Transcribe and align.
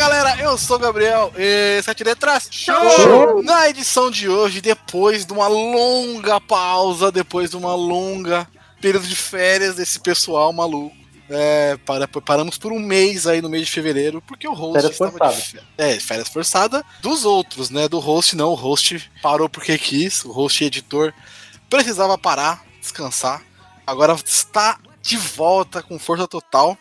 galera, 0.00 0.40
eu 0.40 0.56
sou 0.56 0.76
o 0.76 0.78
Gabriel, 0.78 1.30
e 1.36 1.82
Sete 1.82 2.02
Letras 2.02 2.48
Show! 2.50 3.42
Na 3.42 3.68
edição 3.68 4.10
de 4.10 4.30
hoje, 4.30 4.62
depois 4.62 5.26
de 5.26 5.32
uma 5.34 5.46
longa 5.46 6.40
pausa, 6.40 7.12
depois 7.12 7.50
de 7.50 7.56
uma 7.58 7.74
longa 7.74 8.48
período 8.80 9.06
de 9.06 9.14
férias 9.14 9.74
desse 9.74 10.00
pessoal 10.00 10.54
maluco, 10.54 10.96
é, 11.28 11.76
para, 11.84 12.08
paramos 12.08 12.56
por 12.56 12.72
um 12.72 12.78
mês 12.78 13.26
aí 13.26 13.42
no 13.42 13.50
mês 13.50 13.66
de 13.66 13.72
fevereiro, 13.72 14.22
porque 14.22 14.48
o 14.48 14.54
host 14.54 14.72
férias 14.80 14.92
estava 14.92 15.10
forçada. 15.10 15.36
de 15.36 15.42
férias. 15.42 15.68
É, 15.76 16.00
férias 16.00 16.28
forçada 16.28 16.84
dos 17.02 17.26
outros, 17.26 17.68
né? 17.68 17.86
Do 17.86 17.98
host 17.98 18.34
não, 18.34 18.52
o 18.52 18.54
host 18.54 19.12
parou 19.22 19.50
porque 19.50 19.76
quis, 19.76 20.24
o 20.24 20.32
host 20.32 20.64
editor 20.64 21.12
precisava 21.68 22.16
parar, 22.16 22.64
descansar. 22.80 23.42
Agora 23.86 24.16
está 24.24 24.80
de 25.02 25.18
volta 25.18 25.82
com 25.82 25.98
força 25.98 26.26
total. 26.26 26.78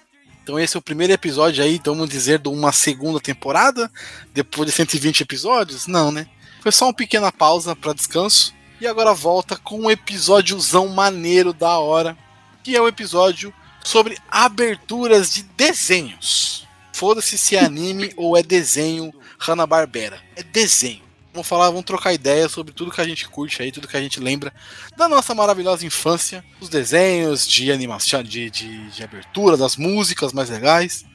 Então 0.49 0.59
esse 0.59 0.75
é 0.75 0.79
o 0.79 0.81
primeiro 0.81 1.13
episódio 1.13 1.63
aí, 1.63 1.79
vamos 1.85 2.09
dizer, 2.09 2.39
de 2.39 2.49
uma 2.49 2.71
segunda 2.71 3.19
temporada, 3.19 3.87
depois 4.33 4.65
de 4.67 4.75
120 4.75 5.21
episódios? 5.21 5.85
Não, 5.85 6.11
né? 6.11 6.25
Foi 6.59 6.71
só 6.71 6.85
uma 6.85 6.93
pequena 6.93 7.31
pausa 7.31 7.75
para 7.75 7.93
descanso. 7.93 8.51
E 8.81 8.87
agora 8.87 9.13
volta 9.13 9.55
com 9.55 9.81
um 9.81 9.91
episódiozão 9.91 10.87
maneiro 10.87 11.53
da 11.53 11.77
hora, 11.77 12.17
que 12.63 12.75
é 12.75 12.81
o 12.81 12.87
episódio 12.87 13.53
sobre 13.83 14.17
aberturas 14.27 15.31
de 15.31 15.43
desenhos. 15.55 16.67
Foda-se 16.93 17.37
se 17.37 17.55
é 17.55 17.63
anime 17.63 18.11
ou 18.17 18.35
é 18.35 18.41
desenho 18.41 19.13
Hanna-Barbera. 19.37 20.19
É 20.35 20.41
desenho. 20.41 21.08
Vamos 21.39 21.47
falar, 21.47 21.67
vamos 21.67 21.85
trocar 21.85 22.13
ideia 22.13 22.49
sobre 22.49 22.73
tudo 22.73 22.91
que 22.91 22.99
a 22.99 23.05
gente 23.05 23.29
curte 23.29 23.61
aí, 23.61 23.71
tudo 23.71 23.87
que 23.87 23.95
a 23.95 24.01
gente 24.01 24.19
lembra 24.19 24.51
da 24.97 25.07
nossa 25.07 25.33
maravilhosa 25.33 25.85
infância, 25.85 26.43
os 26.59 26.67
desenhos, 26.67 27.47
de 27.47 27.71
animação, 27.71 28.21
de, 28.21 28.49
de, 28.49 28.89
de 28.89 29.01
abertura, 29.01 29.55
das 29.55 29.77
músicas 29.77 30.33
mais 30.33 30.49
legais. 30.49 31.05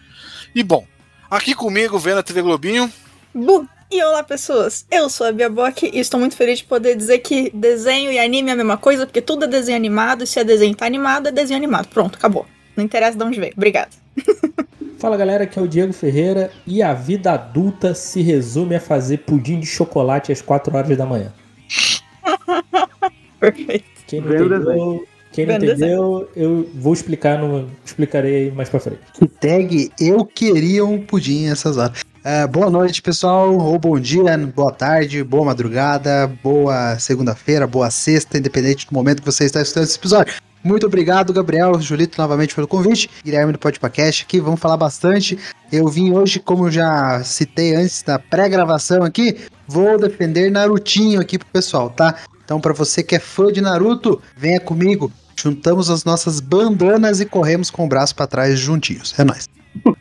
E 0.55 0.63
bom, 0.63 0.87
aqui 1.31 1.55
comigo, 1.55 1.99
vendo 1.99 2.21
a 2.21 2.23
TV 2.23 2.41
Globinho. 2.41 2.91
Bu! 3.35 3.69
E 3.91 4.03
olá, 4.03 4.25
pessoas! 4.25 4.87
Eu 4.91 5.11
sou 5.11 5.27
a 5.27 5.33
Bia 5.33 5.51
Bock 5.51 5.91
e 5.93 6.01
estou 6.01 6.19
muito 6.19 6.37
feliz 6.37 6.61
de 6.61 6.65
poder 6.65 6.97
dizer 6.97 7.19
que 7.19 7.51
desenho 7.51 8.11
e 8.11 8.19
anime 8.19 8.49
é 8.49 8.55
a 8.55 8.57
mesma 8.57 8.79
coisa, 8.79 9.05
porque 9.05 9.21
tudo 9.21 9.45
é 9.45 9.47
desenho 9.47 9.77
animado, 9.77 10.25
e 10.25 10.27
se 10.27 10.41
é 10.41 10.45
desenho 10.45 10.75
tá 10.75 10.87
animado, 10.87 11.29
é 11.29 11.33
desenho 11.33 11.59
animado. 11.59 11.89
Pronto, 11.89 12.17
acabou. 12.17 12.47
Não 12.77 12.85
interessa 12.85 13.17
de 13.17 13.25
onde 13.25 13.39
veio. 13.39 13.53
Obrigada. 13.57 13.91
Fala 14.99 15.17
galera, 15.17 15.45
aqui 15.45 15.59
é 15.59 15.63
o 15.63 15.69
Diego 15.69 15.93
Ferreira 15.93 16.51
e 16.67 16.83
a 16.83 16.95
vida 16.95 17.33
adulta 17.33 17.95
se 17.95 18.23
resume 18.23 18.75
a 18.75 18.81
fazer 18.81 19.19
pudim 19.19 19.61
de 19.61 19.67
chocolate 19.67 20.33
às 20.33 20.41
4 20.41 20.75
horas 20.75 20.97
da 20.97 21.05
manhã. 21.05 21.33
Perfeito. 23.39 23.85
Quem 24.07 24.21
não 24.21 24.29
Vendo 24.29 24.55
entendeu, 24.55 25.07
quem 25.33 25.47
não 25.47 25.55
entendeu 25.57 26.31
eu 26.35 26.71
vou 26.75 26.93
explicar, 26.93 27.39
no, 27.39 27.69
explicarei 27.85 28.51
mais 28.53 28.69
pra 28.69 28.81
frente. 28.81 29.01
Tag 29.41 29.91
Eu 30.01 30.25
Queria 30.25 30.85
um 30.85 31.05
Pudim 31.05 31.49
essas 31.49 31.77
horas. 31.77 32.03
É, 32.23 32.47
boa 32.47 32.71
noite, 32.71 33.03
pessoal, 33.03 33.55
ou 33.55 33.79
bom 33.79 34.01
dia, 34.01 34.39
boa 34.55 34.73
tarde, 34.73 35.23
boa 35.23 35.45
madrugada, 35.45 36.27
boa 36.43 36.99
segunda-feira, 36.99 37.67
boa 37.67 37.91
sexta, 37.91 38.39
independente 38.39 38.87
do 38.87 38.95
momento 38.95 39.21
que 39.21 39.27
você 39.27 39.45
está 39.45 39.61
escutando 39.61 39.85
esse 39.85 39.99
episódio. 39.99 40.35
Muito 40.65 40.87
obrigado, 40.87 41.31
Gabriel, 41.31 41.79
Julito, 41.79 42.19
novamente 42.19 42.55
pelo 42.55 42.67
convite. 42.67 43.11
Guilherme 43.23 43.53
do 43.53 43.59
Podcast 43.59 44.25
aqui, 44.25 44.41
vamos 44.41 44.59
falar 44.59 44.79
bastante. 44.79 45.39
Eu 45.71 45.87
vim 45.89 46.11
hoje, 46.13 46.41
como 46.41 46.71
já 46.71 47.23
citei 47.23 47.77
antes 47.77 48.03
da 48.03 48.19
pré-gravação 48.19 49.03
aqui, 49.03 49.45
vou 49.69 49.99
defender 49.99 50.51
Narutinho 50.51 51.21
aqui 51.21 51.39
pro 51.39 51.47
pessoal, 51.49 51.91
tá? 51.91 52.15
Então, 52.43 52.61
para 52.61 52.73
você 52.73 53.03
que 53.03 53.15
é 53.15 53.19
fã 53.19 53.53
de 53.53 53.61
Naruto, 53.61 54.23
venha 54.35 54.59
comigo. 54.59 55.13
Juntamos 55.37 55.91
as 55.91 56.03
nossas 56.03 56.41
bandanas 56.41 57.21
e 57.21 57.27
corremos 57.27 57.69
com 57.71 57.85
o 57.85 57.89
braço 57.89 58.15
para 58.15 58.27
trás 58.27 58.59
juntinhos. 58.59 59.15
É 59.19 59.25
nóis. 59.25 59.47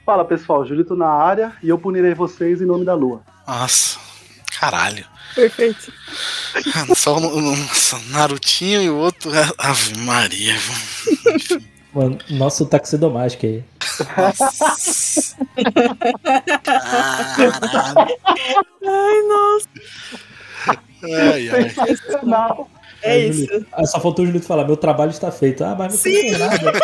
Fala 0.06 0.24
pessoal, 0.24 0.66
Julito 0.66 0.95
na 0.95 1.09
área 1.09 1.51
e 1.62 1.68
eu 1.68 1.78
punirei 1.78 2.13
vocês 2.13 2.62
em 2.62 2.66
nome 2.66 2.85
da 2.85 2.94
lua. 2.94 3.22
Nossa, 3.45 4.00
caralho. 4.59 5.06
Perfeito. 5.35 5.91
Ah, 6.75 6.95
Só 6.95 7.17
o 7.17 7.41
nossa, 7.41 7.99
Narutinho 8.09 8.81
e 8.81 8.89
o 8.89 8.97
outro. 8.97 9.31
Ave 9.57 9.97
Maria. 9.99 10.55
Mano, 11.94 12.17
nosso 12.29 12.66
taxidomástico 12.66 13.45
aí. 13.45 13.63
Nossa. 14.17 15.38
Caralho. 16.63 18.17
Ai, 18.85 19.21
nossa. 19.27 19.67
Ai, 21.03 21.50
ai. 21.50 21.75
Não, 22.23 22.67
É 23.01 23.11
Aí, 23.11 23.29
isso. 23.29 23.45
Julito- 23.45 23.67
Ah, 23.73 23.85
só 23.85 24.00
faltou 24.00 24.23
o 24.23 24.27
Julito 24.27 24.45
falar, 24.45 24.65
meu 24.65 24.77
trabalho 24.77 25.11
está 25.11 25.31
feito. 25.31 25.63
Ah, 25.63 25.75
mas 25.77 25.94
não 25.94 26.00
Sim. 26.00 26.11
tem 26.13 26.38
nada. 26.38 26.71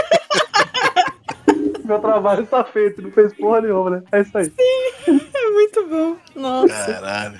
meu 1.86 2.00
trabalho 2.00 2.44
está 2.44 2.64
feito, 2.64 3.02
não 3.02 3.12
fez 3.12 3.34
porra 3.34 3.62
nenhuma, 3.62 3.90
né? 3.90 4.04
É 4.12 4.22
isso 4.22 4.38
aí. 4.38 4.52
É 5.08 5.50
muito 5.52 5.88
bom. 5.88 6.18
Nossa. 6.36 6.74
Caralho. 6.94 7.40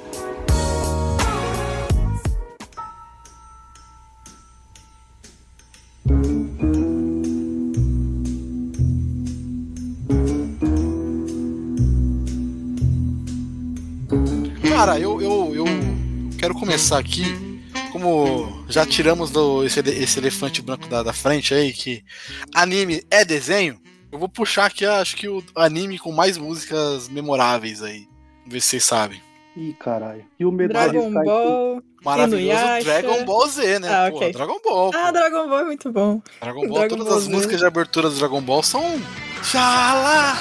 Cara, 14.67 14.99
eu, 14.99 15.21
eu, 15.21 15.55
eu 15.55 15.65
quero 16.39 16.55
começar 16.55 16.97
aqui. 16.97 17.23
Como 17.91 18.65
já 18.67 18.85
tiramos 18.85 19.29
do, 19.29 19.63
esse, 19.63 19.79
esse 19.81 20.17
elefante 20.17 20.61
branco 20.61 20.87
da, 20.87 21.03
da 21.03 21.13
frente 21.13 21.53
aí, 21.53 21.71
que 21.73 22.03
anime 22.53 23.03
é 23.11 23.23
desenho, 23.23 23.79
eu 24.11 24.17
vou 24.17 24.27
puxar 24.27 24.65
aqui, 24.65 24.85
acho 24.85 25.15
que 25.15 25.27
o 25.27 25.43
anime 25.55 25.99
com 25.99 26.11
mais 26.11 26.37
músicas 26.37 27.07
memoráveis 27.09 27.83
aí. 27.83 28.07
Vamos 28.39 28.53
ver 28.53 28.61
se 28.61 28.67
vocês 28.67 28.83
sabem. 28.83 29.21
Ih, 29.55 29.73
caralho. 29.73 30.25
E 30.39 30.45
o 30.45 30.51
medo 30.51 30.73
Dragon 30.73 31.09
de 31.09 31.23
Ball. 31.25 31.83
Maravilhoso 32.03 32.41
Inuyasha. 32.43 32.83
Dragon 32.85 33.25
Ball 33.25 33.47
Z, 33.47 33.79
né? 33.79 33.87
Ah, 33.89 34.09
Pô, 34.09 34.17
ok. 34.17 34.31
Dragon 34.31 34.59
Ball. 34.63 34.91
Ah, 34.95 35.05
pô. 35.07 35.11
Dragon 35.11 35.49
Ball 35.49 35.59
é 35.59 35.63
muito 35.65 35.91
bom. 35.91 36.21
Dragon 36.41 36.61
Ball, 36.67 36.79
Dragon 36.79 36.95
todas 36.95 37.07
Ball 37.09 37.17
as 37.17 37.23
Z. 37.25 37.29
músicas 37.31 37.59
de 37.59 37.65
abertura 37.65 38.09
do 38.09 38.15
Dragon 38.15 38.41
Ball 38.41 38.63
são. 38.63 38.81
Xalá! 39.43 40.37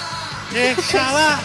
É, 0.55 0.75
xalá! 0.81 1.39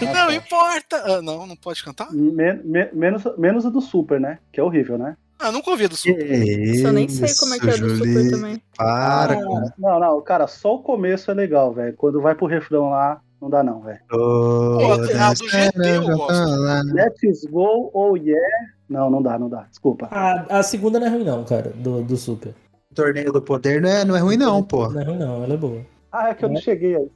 E. 0.00 0.04
Não 0.14 0.32
importa! 0.32 1.02
Ah, 1.04 1.20
não, 1.22 1.46
não 1.46 1.56
pode 1.56 1.82
cantar? 1.84 2.10
Men- 2.12 2.60
men- 2.64 2.88
menos, 2.92 3.22
menos 3.36 3.66
a 3.66 3.70
do 3.70 3.80
Super, 3.80 4.18
né? 4.20 4.38
Que 4.52 4.60
é 4.60 4.62
horrível, 4.62 4.96
né? 4.96 5.16
Ah, 5.44 5.52
nunca 5.52 5.70
ouvi 5.70 5.86
do 5.86 5.94
Super. 5.94 6.32
Isso 6.32 6.86
eu 6.86 6.92
nem 6.92 7.06
sei 7.06 7.28
como 7.38 7.54
é 7.54 7.58
que 7.58 7.68
é 7.68 7.76
do 7.76 7.96
Super 7.96 8.30
também. 8.30 8.62
Para, 8.76 9.24
Ah, 9.24 9.28
cara. 9.28 9.74
Não, 9.78 10.00
não, 10.00 10.20
cara, 10.22 10.46
só 10.46 10.76
o 10.76 10.82
começo 10.82 11.30
é 11.30 11.34
legal, 11.34 11.70
velho. 11.72 11.94
Quando 11.98 12.22
vai 12.22 12.34
pro 12.34 12.46
refrão 12.46 12.88
lá, 12.88 13.20
não 13.42 13.50
dá 13.50 13.62
não, 13.62 13.82
velho. 13.82 14.00
Pô, 14.08 14.92
a 14.92 14.96
do 15.34 15.46
GT 15.46 15.78
eu 15.86 16.16
gosto. 16.16 16.94
Let's 16.94 17.44
go, 17.50 17.90
oh 17.92 18.16
yeah. 18.16 18.40
Não, 18.88 19.10
não 19.10 19.20
dá, 19.20 19.38
não 19.38 19.50
dá. 19.50 19.66
Desculpa. 19.68 20.08
A, 20.10 20.60
a 20.60 20.62
segunda 20.62 20.98
não 20.98 21.06
é 21.06 21.10
ruim 21.10 21.24
não, 21.24 21.44
cara, 21.44 21.72
do, 21.74 22.02
do 22.02 22.16
Super. 22.16 22.54
Torneio 22.94 23.30
do 23.30 23.42
Poder 23.42 23.82
não 23.82 23.88
é, 23.90 24.04
não 24.04 24.16
é 24.16 24.20
ruim, 24.20 24.38
não, 24.38 24.62
pô. 24.62 24.88
Não 24.88 25.00
é 25.00 25.04
ruim 25.04 25.18
não, 25.18 25.44
ela 25.44 25.52
é 25.52 25.56
boa. 25.58 25.80
Ah, 26.10 26.30
é 26.30 26.34
que 26.34 26.44
eu 26.44 26.48
não 26.48 26.60
cheguei 26.60 26.96
aí. 26.96 27.08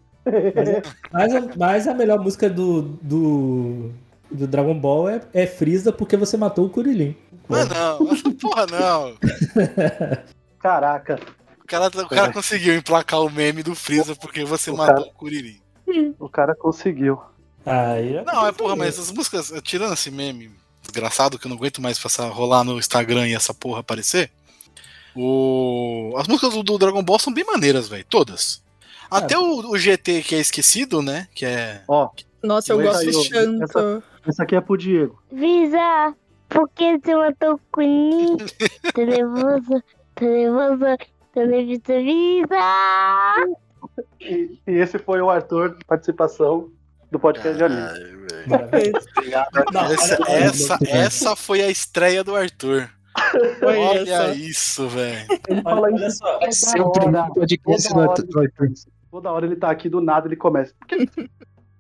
Mas 1.11 1.35
a, 1.35 1.49
mas 1.57 1.89
a 1.89 1.95
melhor 1.95 2.19
música 2.21 2.51
do, 2.51 2.83
do, 2.83 3.91
do 4.31 4.47
Dragon 4.47 4.79
Ball 4.79 5.09
é, 5.09 5.21
é 5.33 5.47
Freeza 5.47 5.93
porque 5.93 6.17
você 6.17 6.37
matou 6.37 6.67
o 6.67 6.71
Kuririn. 6.71 7.17
Mas 7.49 7.69
não, 7.69 8.35
porra 8.37 8.67
não. 8.67 9.15
Caraca, 10.59 11.19
O 11.63 11.67
cara, 11.67 11.87
o 11.87 12.09
cara 12.09 12.33
conseguiu 12.33 12.75
emplacar 12.75 13.21
o 13.23 13.31
meme 13.31 13.63
do 13.63 13.75
Freeza 13.75 14.15
porque 14.17 14.45
você 14.45 14.71
O 14.71 14.77
matou 14.77 14.97
cara- 14.97 15.09
o 15.09 15.13
Kuririn. 15.15 15.61
o 16.19 16.29
cara 16.29 16.55
conseguiu. 16.55 17.21
Aí, 17.65 18.17
é- 18.17 18.25
Não, 18.25 18.47
é 18.47 18.53
porra, 18.53 18.75
mas 18.77 18.99
as 18.99 19.11
músicas, 19.13 19.53
tirando 19.63 19.93
esse 19.95 20.11
meme 20.11 20.51
desgraçado 20.83 21.39
que 21.39 21.47
eu 21.47 21.51
não 21.51 21.57
aguento 21.57 21.83
mais 21.83 21.99
passar, 21.99 22.29
rolar 22.29 22.65
no 22.65 22.79
Instagram 22.79 23.29
e 23.29 23.35
essa 23.35 23.53
porra 23.55 23.81
aparecer. 23.81 24.31
O... 25.15 26.15
As 26.17 26.27
músicas 26.29 26.55
do, 26.55 26.63
do 26.63 26.79
Dragon 26.79 27.03
Ball 27.03 27.19
são 27.19 27.33
bem 27.33 27.45
maneiras, 27.45 27.89
velho. 27.89 28.05
Todas. 28.09 28.63
Até 29.11 29.39
o, 29.39 29.71
o 29.71 29.79
GT 29.79 30.23
que 30.23 30.35
é 30.35 30.39
esquecido, 30.39 31.03
né? 31.03 31.27
Que 31.35 31.45
é. 31.47 31.83
Ó, 31.89 32.11
Nossa, 32.43 32.73
eu 32.73 32.81
Essa 32.81 33.05
gosto 33.05 33.25
Shanto. 33.25 33.63
essa- 33.65 34.03
esse 34.27 34.43
aqui 34.43 34.55
é 34.55 34.61
pro 34.61 34.77
Diego. 34.77 35.21
Visa, 35.33 36.15
por 36.49 36.69
que 36.71 36.99
você 36.99 37.15
matou 37.15 37.55
o 37.55 37.61
Kunin? 37.73 38.37
Tá 38.95 39.05
nervoso? 39.05 39.83
Tá 40.15 40.25
nervoso? 40.25 40.85
Nervoso? 41.37 42.05
Visa! 42.05 42.57
E, 44.21 44.59
e 44.67 44.73
esse 44.73 44.99
foi 44.99 45.21
o 45.21 45.31
Arthur, 45.31 45.77
participação 45.87 46.71
do 47.11 47.19
podcast 47.19 47.57
de 47.57 47.69
velho. 47.69 48.19
Maravilha. 48.47 49.01
Obrigado. 49.17 49.65
Não, 49.73 49.85
Essa, 49.85 50.19
essa, 50.29 50.79
essa 50.87 51.37
foi 51.37 51.63
a 51.63 51.69
estreia 51.71 52.25
do 52.25 52.35
Arthur. 52.35 52.91
Olha 53.63 53.81
Olha 53.81 54.07
só. 54.07 54.33
isso, 54.33 54.89
velho. 54.89 55.27
Ele 55.31 55.41
Olha, 55.51 55.63
fala 55.63 55.81
olha 55.83 56.07
isso 56.07 56.19
só. 56.19 56.51
Ser 56.51 56.81
o 56.81 56.93
primeiro 56.93 57.35
podcast 57.35 57.89
Toda 57.89 58.15
toda 59.11 59.33
hora 59.33 59.47
ele 59.47 59.57
tá 59.57 59.71
aqui 59.71 59.89
do 59.89 60.01
nada 60.01 60.29
ele 60.29 60.37
começa. 60.37 60.73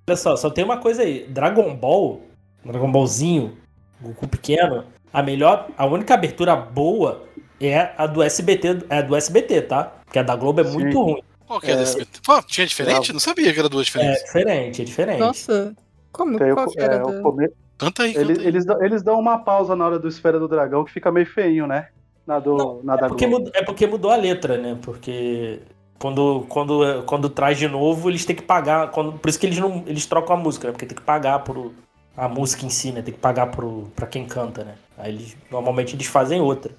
Olha 0.09 0.17
só, 0.17 0.37
só 0.37 0.51
tem 0.51 0.65
uma 0.65 0.79
coisa 0.79 1.03
aí. 1.03 1.27
Dragon 1.29 1.75
Ball, 1.77 2.23
Dragon 2.65 2.91
Ballzinho, 2.91 3.57
Goku 4.01 4.29
pequeno, 4.29 4.85
a 5.13 5.23
melhor, 5.23 5.69
a 5.77 5.87
única 5.87 6.15
abertura 6.15 6.55
boa 6.57 7.23
é 7.61 7.91
a 7.97 8.07
do 8.07 8.23
SBT, 8.23 8.85
é 8.89 8.99
a 8.99 9.03
do 9.03 9.17
SBT, 9.17 9.63
tá? 9.63 9.85
Porque 10.05 10.19
a 10.19 10.23
da 10.23 10.37
Globo 10.37 10.61
é 10.61 10.65
Sim. 10.65 10.75
muito 10.79 11.03
ruim. 11.03 11.23
Qual 11.47 11.61
que 11.61 11.71
é, 11.71 11.75
É. 11.75 11.77
desse? 11.77 12.05
Pô, 12.25 12.43
tinha 12.43 12.67
diferente? 12.67 13.13
Não 13.13 13.21
sabia 13.21 13.53
que 13.53 13.59
era 13.59 13.69
duas 13.69 13.83
É 13.83 13.85
diferentes. 13.87 14.25
diferente, 14.25 14.83
é 14.83 14.85
diferente. 14.85 15.19
Nossa. 15.21 15.75
Como? 16.13 16.39
Tem 16.39 16.53
o, 16.53 16.55
Qual 16.55 16.69
que 16.71 16.81
era? 16.81 16.95
é, 16.97 17.03
o 17.03 17.07
da- 17.13 17.21
come- 17.23 17.51
Canta 17.79 18.03
aí, 18.03 18.13
canta 18.15 18.33
aí. 18.41 18.47
eles, 18.47 18.65
dão- 18.65 18.83
eles 18.85 19.03
dão 19.03 19.19
uma 19.19 19.39
pausa 19.39 19.75
na 19.77 19.87
hora 19.87 19.99
do 19.99 20.09
Esfera 20.09 20.39
do 20.39 20.49
Dragão 20.49 20.85
que 20.85 20.93
fica 20.93 21.11
meio 21.13 21.27
feinho, 21.27 21.67
né? 21.67 21.89
Na 22.27 22.39
do, 22.39 22.57
Não, 22.57 22.81
na 22.83 22.97
da 22.97 23.07
É 23.07 23.09
porque, 23.09 23.27
Globo. 23.27 23.45
mudou, 23.47 23.61
é 23.61 23.65
porque 23.65 23.87
mudou 23.87 24.11
a 24.11 24.17
letra, 24.17 24.59
né? 24.59 24.77
Porque 24.83 25.61
quando, 25.99 26.45
quando, 26.49 27.03
quando 27.07 27.29
traz 27.31 27.57
de 27.57 27.67
novo, 27.69 28.11
eles 28.11 28.25
têm 28.25 28.37
que 28.37 28.43
pagar. 28.43 28.91
Quando, 28.91 29.13
por 29.13 29.29
isso 29.31 29.39
que 29.39 29.47
eles 29.47 29.59
não 29.59 29.83
eles 29.87 30.05
trocam 30.07 30.37
a 30.37 30.39
música, 30.39 30.67
né? 30.69 30.73
Porque 30.73 30.87
tem 30.87 30.97
que 30.97 31.03
pagar 31.03 31.39
por 31.41 31.73
a 32.19 32.29
música 32.29 32.67
em 32.67 32.71
si, 32.71 32.91
né? 32.91 33.01
Tem 33.01 33.15
que 33.15 33.21
pagar 33.21 33.47
pro, 33.47 33.91
pra 33.95 34.07
quem 34.07 34.27
canta, 34.27 34.65
né? 34.65 34.75
Aí 34.99 35.15
eles 35.15 35.37
normalmente 35.49 35.95
eles 35.95 36.09
fazem 36.09 36.41
outra. 36.41 36.73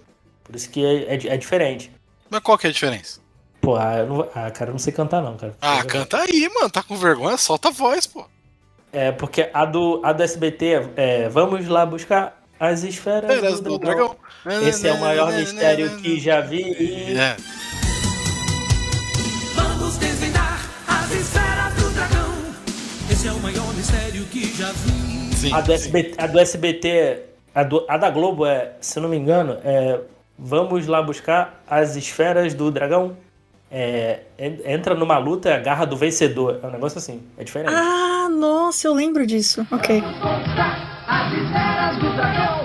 Por 0.43 0.53
isso 0.53 0.69
que 0.69 0.85
é, 0.85 1.15
é, 1.15 1.27
é 1.27 1.37
diferente. 1.37 1.89
Mas 2.29 2.41
qual 2.41 2.57
que 2.57 2.67
é 2.67 2.69
a 2.69 2.73
diferença? 2.73 3.21
Pô, 3.61 3.77
ah, 3.77 3.99
eu 3.99 4.07
não, 4.07 4.21
ah, 4.35 4.51
cara, 4.51 4.69
eu 4.69 4.73
não 4.73 4.79
sei 4.79 4.91
cantar, 4.91 5.21
não, 5.21 5.37
cara. 5.37 5.55
Ah, 5.61 5.83
canta 5.85 6.17
aí, 6.17 6.49
mano. 6.53 6.69
Tá 6.69 6.83
com 6.83 6.97
vergonha? 6.97 7.37
Solta 7.37 7.69
a 7.69 7.71
voz, 7.71 8.05
pô. 8.05 8.25
É, 8.91 9.11
porque 9.13 9.49
a 9.53 9.65
do, 9.65 10.01
a 10.03 10.11
do 10.11 10.23
SBT 10.23 10.89
é 10.97 11.29
Vamos 11.29 11.67
lá 11.67 11.85
buscar 11.85 12.41
as 12.59 12.83
esferas 12.83 13.61
do 13.61 13.69
do 13.69 13.79
dragão. 13.79 14.15
dragão. 14.43 14.67
Esse 14.67 14.87
é 14.87 14.93
o 14.93 14.99
maior 14.99 15.31
mistério 15.31 15.97
que 15.97 16.19
já 16.19 16.41
vi. 16.41 17.15
É. 17.17 17.37
Vamos 19.55 19.97
desvendar 19.97 20.59
as 20.85 21.11
esferas 21.11 21.73
do 21.75 21.89
dragão. 21.91 22.33
Esse 23.09 23.27
é 23.27 23.31
o 23.31 23.39
maior 23.39 23.73
mistério 23.73 24.25
que 24.25 24.53
já 24.53 24.71
vi. 24.73 25.18
Sim. 25.39 25.53
A 25.53 25.61
do 25.61 25.71
SBT, 25.71 26.15
a 26.17 26.27
do 26.27 26.39
SBT 26.39 27.19
a, 27.55 27.63
do- 27.63 27.85
a 27.87 27.97
da 27.97 28.09
Globo 28.09 28.45
é, 28.45 28.73
se 28.81 28.97
eu 28.99 29.03
não 29.03 29.09
me 29.09 29.17
engano, 29.17 29.57
é 29.63 29.99
Vamos 30.41 30.87
lá 30.87 31.01
buscar 31.01 31.61
as 31.69 31.97
esferas 31.97 32.53
do 32.53 32.71
dragão. 32.71 33.17
É, 33.69 34.21
en- 34.39 34.59
entra 34.65 34.95
numa 34.95 35.17
luta, 35.17 35.49
é 35.49 35.55
a 35.55 35.59
garra 35.59 35.83
do 35.85 35.97
vencedor. 35.97 36.61
É 36.63 36.67
um 36.67 36.71
negócio 36.71 36.97
assim, 36.97 37.21
é 37.37 37.43
diferente. 37.43 37.73
Ah, 37.75 38.29
nossa, 38.31 38.87
eu 38.87 38.93
lembro 38.93 39.27
disso. 39.27 39.67
Ok. 39.69 40.01
As 41.07 41.33
esferas 41.33 41.97
do 41.97 42.15
dragão. 42.15 42.63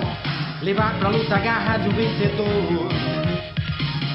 Levar 0.62 0.97
pra 1.00 1.09
luta 1.09 1.35
a 1.35 1.38
garra 1.41 1.79
um 1.85 1.91
vencedor. 1.91 2.47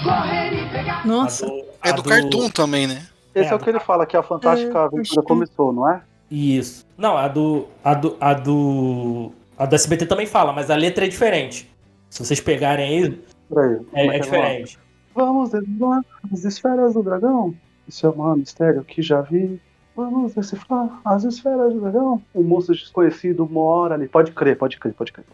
Correr 0.04 0.54
e 0.54 0.70
pegar. 0.70 1.02
A 1.04 1.06
Nossa. 1.08 1.46
do- 1.46 1.64
É 1.84 1.90
a 1.90 1.92
do 1.92 2.02
Cartoon 2.04 2.50
também, 2.50 2.88
né? 2.88 3.06
Esse 3.36 3.50
é, 3.50 3.52
É, 3.52 3.56
o 3.56 3.60
que 3.60 3.70
ele 3.70 3.80
fala, 3.82 4.06
que 4.06 4.16
a 4.16 4.24
Fantástica 4.24 4.80
É, 4.80 4.82
Aventura 4.84 5.22
que- 5.22 5.28
começou, 5.28 5.74
não 5.74 5.92
é? 5.92 6.02
Isso. 6.30 6.86
Não, 6.98 7.18
a 7.18 7.28
do. 7.28 7.68
A 7.84 7.94
do. 7.94 8.18
A 8.20 8.34
do. 8.34 9.32
A 9.58 9.66
do 9.66 9.76
SBT 9.76 10.06
também 10.06 10.26
fala, 10.26 10.54
mas 10.54 10.70
a 10.70 10.76
letra 10.76 11.06
é 11.06 11.08
diferente. 11.08 11.70
Se 12.10 12.24
vocês 12.24 12.40
pegarem 12.40 12.86
aí, 13.06 13.22
Peraí. 13.54 13.78
é, 13.94 14.06
é 14.06 14.12
lá? 14.12 14.18
diferente. 14.20 14.80
Vamos 15.14 15.50
desvendar 15.52 16.02
as 16.32 16.44
esferas 16.46 16.94
do 16.94 17.04
dragão. 17.04 17.54
Isso 17.88 18.06
é 18.06 18.10
o 18.10 18.16
maior 18.18 18.38
mistério 18.38 18.84
que 18.84 19.02
já 19.02 19.22
vi. 19.22 19.60
Vamos 19.96 20.34
decifrar 20.34 21.02
as 21.04 21.24
esferas 21.26 21.74
do 21.74 21.82
dragão. 21.82 22.22
Um 22.34 22.44
monstro 22.44 22.74
desconhecido 22.76 23.46
mora 23.50 23.96
ali. 23.96 24.08
Pode 24.08 24.32
crer, 24.32 24.58
pode 24.58 24.78
crer, 24.80 24.94
pode 24.94 25.12
crer. 25.12 25.26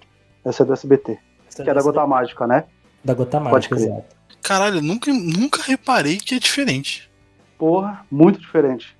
Essa 0.43 0.63
é 0.63 0.65
do 0.65 0.73
SBT. 0.73 1.19
Essa- 1.47 1.63
Que 1.63 1.69
é 1.69 1.73
da 1.73 1.79
essa- 1.81 1.91
Gota 1.91 2.07
Mágica, 2.07 2.47
né? 2.47 2.63
Da 3.03 3.13
Gota 3.13 3.39
Pode 3.39 3.51
Mágica, 3.53 3.75
crer. 3.75 3.87
exato. 3.89 4.15
Caralho, 4.41 4.81
nunca, 4.81 5.11
nunca 5.13 5.61
reparei 5.61 6.17
que 6.17 6.35
é 6.35 6.39
diferente. 6.39 7.09
Porra, 7.59 8.03
muito 8.09 8.39
diferente. 8.39 8.95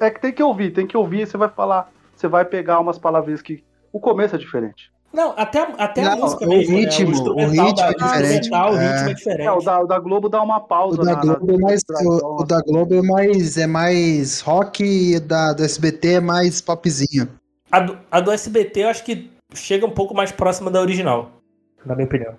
É 0.00 0.10
que 0.10 0.20
tem 0.20 0.32
que 0.32 0.42
ouvir, 0.42 0.72
tem 0.72 0.86
que 0.86 0.96
ouvir 0.96 1.22
e 1.22 1.26
você 1.26 1.36
vai 1.36 1.48
falar. 1.48 1.90
Você 2.16 2.28
vai 2.28 2.44
pegar 2.44 2.80
umas 2.80 2.98
palavrinhas 2.98 3.40
que. 3.42 3.64
O 3.92 3.98
começo 3.98 4.34
é 4.36 4.38
diferente. 4.38 4.90
Não, 5.12 5.34
até, 5.36 5.58
a- 5.60 5.74
até 5.78 6.04
a 6.04 6.10
Não, 6.10 6.18
música 6.22 6.44
o 6.44 6.48
mesmo, 6.48 6.74
né? 6.74 6.80
ritmo, 6.82 7.08
o 7.08 7.10
instrumental 7.12 7.66
ritmo 7.66 7.74
da- 7.76 7.86
é 7.88 7.94
diferente. 7.94 8.50
o 8.50 8.54
É. 8.54 8.92
ritmo 8.92 9.10
é 9.10 9.14
diferente. 9.14 9.46
É, 9.46 9.50
o 9.52 9.60
da, 9.60 9.80
o 9.80 9.86
da 9.86 9.98
Globo 9.98 10.28
dá 10.28 10.40
uma 10.40 10.58
O 10.58 10.60
pausa. 10.60 10.98
da 10.98 11.04
na- 11.16 11.20
Globo 11.20 11.46
na- 11.46 11.54
é 11.54 11.58
mais, 11.58 11.80
dragão, 11.82 12.18
o, 12.22 12.40
o 12.42 12.44
da 12.44 12.60
Globo 12.60 12.94
é 12.94 13.02
mais, 13.02 13.56
é 13.56 13.66
mais 13.66 14.40
rock 14.40 14.84
e 14.84 15.16
o 15.16 15.20
da, 15.20 15.52
do 15.52 15.64
SBT 15.64 16.08
é 16.14 16.20
mais 16.20 16.60
popzinho. 16.60 17.28
A 17.72 17.80
do, 17.80 17.98
a 18.10 18.20
do 18.20 18.30
SBT 18.30 18.80
eu 18.84 18.88
acho 18.88 19.02
que 19.02 19.28
chega 19.52 19.84
um 19.84 19.90
pouco 19.90 20.14
mais 20.14 20.30
próxima 20.30 20.70
da 20.70 20.80
original, 20.80 21.32
na 21.84 21.96
minha 21.96 22.06
opinião. 22.06 22.34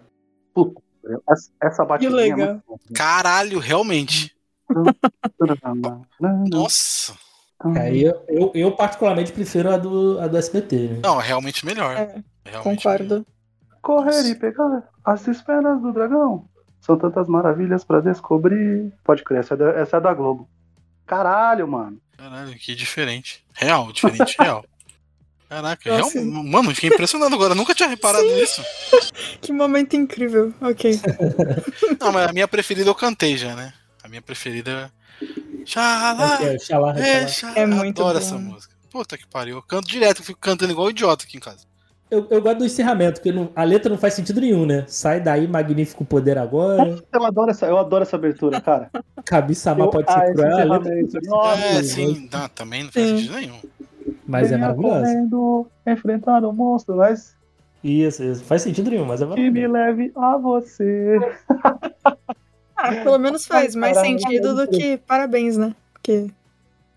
Essa, 1.30 1.50
essa 1.62 1.84
batidinha 1.86 2.12
Que 2.24 2.30
é 2.32 2.36
legal. 2.46 2.62
Caralho, 2.94 3.60
realmente. 3.60 4.34
Nossa. 6.50 7.14
Aí 7.78 8.04
eu, 8.04 8.24
eu, 8.28 8.52
eu 8.56 8.72
particularmente 8.72 9.32
prefiro 9.32 9.70
a 9.72 9.78
do, 9.78 10.20
a 10.20 10.28
do 10.28 10.38
SBT. 10.38 10.76
né? 10.76 11.00
Não, 11.04 11.22
é 11.22 11.26
realmente 11.26 11.66
melhor. 11.66 11.96
É, 11.96 12.22
Realmente 12.46 12.84
concordo. 12.84 13.26
Correr 13.82 14.30
e 14.30 14.36
pegar 14.36 14.84
as 15.04 15.28
esferas 15.28 15.82
do 15.82 15.92
dragão. 15.92 16.46
São 16.80 16.98
tantas 16.98 17.28
maravilhas 17.28 17.84
pra 17.84 18.00
descobrir. 18.00 18.92
Pode 19.04 19.24
crer, 19.24 19.40
essa 19.42 19.54
é 19.54 19.58
da, 19.58 19.70
essa 19.72 19.98
é 19.98 20.02
da 20.02 20.14
Globo. 20.14 20.48
Caralho, 21.06 21.68
mano. 21.68 22.00
melhor. 22.18 22.32
Caralho, 22.32 22.58
que 22.58 22.76
diferente. 22.76 23.44
Real, 23.54 23.92
diferente, 23.92 24.36
real. 24.40 24.64
Caraca, 25.50 25.84
real, 25.84 26.00
Nossa. 26.00 26.22
mano, 26.24 26.74
fiquei 26.74 26.90
impressionado 26.90 27.36
agora. 27.36 27.54
Nunca 27.54 27.76
tinha 27.76 27.90
reparado 27.90 28.26
nisso. 28.26 28.64
Que 29.42 29.52
momento 29.52 29.96
incrível. 29.96 30.54
Ok. 30.62 31.00
Não, 32.00 32.12
mas 32.12 32.30
a 32.30 32.34
minha 32.34 32.48
preferida 32.48 32.90
eu 32.90 32.96
cantei 32.96 33.36
já, 33.36 33.56
né? 33.56 33.74
A 34.04 34.08
minha 34.08 34.22
preferida 34.22 34.92
é. 35.22 35.26
Xalá, 35.66 36.40
É, 36.42 36.60
Xalá, 36.60 36.98
é, 37.00 37.28
Xalá. 37.28 37.28
xalá. 37.28 37.54
É 37.56 37.66
muito 37.66 38.02
Adoro 38.02 38.20
bom. 38.20 38.26
essa 38.26 38.38
música. 38.38 38.74
Puta 38.90 39.18
que 39.18 39.26
pariu. 39.28 39.56
Eu 39.58 39.62
canto 39.62 39.88
direto, 39.88 40.20
eu 40.20 40.26
fico 40.26 40.40
cantando 40.40 40.72
igual 40.72 40.90
idiota 40.90 41.24
aqui 41.26 41.38
em 41.38 41.40
casa. 41.40 41.66
Eu, 42.10 42.28
eu 42.30 42.42
gosto 42.42 42.58
do 42.58 42.66
encerramento, 42.66 43.22
porque 43.22 43.32
não- 43.32 43.50
a 43.56 43.64
letra 43.64 43.90
não 43.90 43.98
faz 43.98 44.14
sentido 44.16 44.42
nenhum, 44.42 44.66
né? 44.66 44.84
Sai 44.86 45.22
daí, 45.22 45.48
magnífico 45.48 46.04
poder 46.04 46.38
agora. 46.38 47.02
Eu 47.14 47.24
adoro 47.24 47.52
essa, 47.52 47.66
eu 47.68 47.78
adoro 47.78 48.04
essa 48.04 48.18
abertura, 48.18 48.60
cara. 48.60 48.90
Mal 49.78 49.90
pode 49.90 50.06
ah, 50.10 50.20
ser 50.26 50.34
cruel. 50.34 50.74
A 50.74 50.78
letra 50.78 50.94
é, 51.80 51.84
sim, 51.84 52.28
não, 52.30 52.50
também 52.50 52.84
não 52.84 52.92
faz 52.92 53.08
Sim. 53.08 53.18
sentido 53.18 53.36
nenhum. 53.36 53.60
Mas 54.28 54.48
é 54.48 54.56
venha 54.56 54.60
maravilhoso. 54.68 55.00
correndo, 55.00 55.68
enfrentar 55.88 56.44
o 56.44 56.52
monstro, 56.52 56.98
mas 56.98 57.34
Isso, 57.82 58.24
isso. 58.24 58.44
Faz 58.44 58.62
sentido 58.62 58.90
nenhum, 58.90 59.06
mas 59.06 59.22
é 59.22 59.26
que 59.26 59.50
me 59.50 59.68
maravilhoso. 59.68 59.74
leve 59.74 60.12
a 60.16 60.38
você. 60.38 61.18
Ah, 62.82 63.04
pelo 63.04 63.18
menos 63.20 63.46
faz 63.46 63.76
mais 63.76 63.98
sentido 63.98 64.56
do 64.56 64.68
que 64.68 64.98
parabéns, 64.98 65.58
né? 65.58 65.76
Porque, 65.94 66.28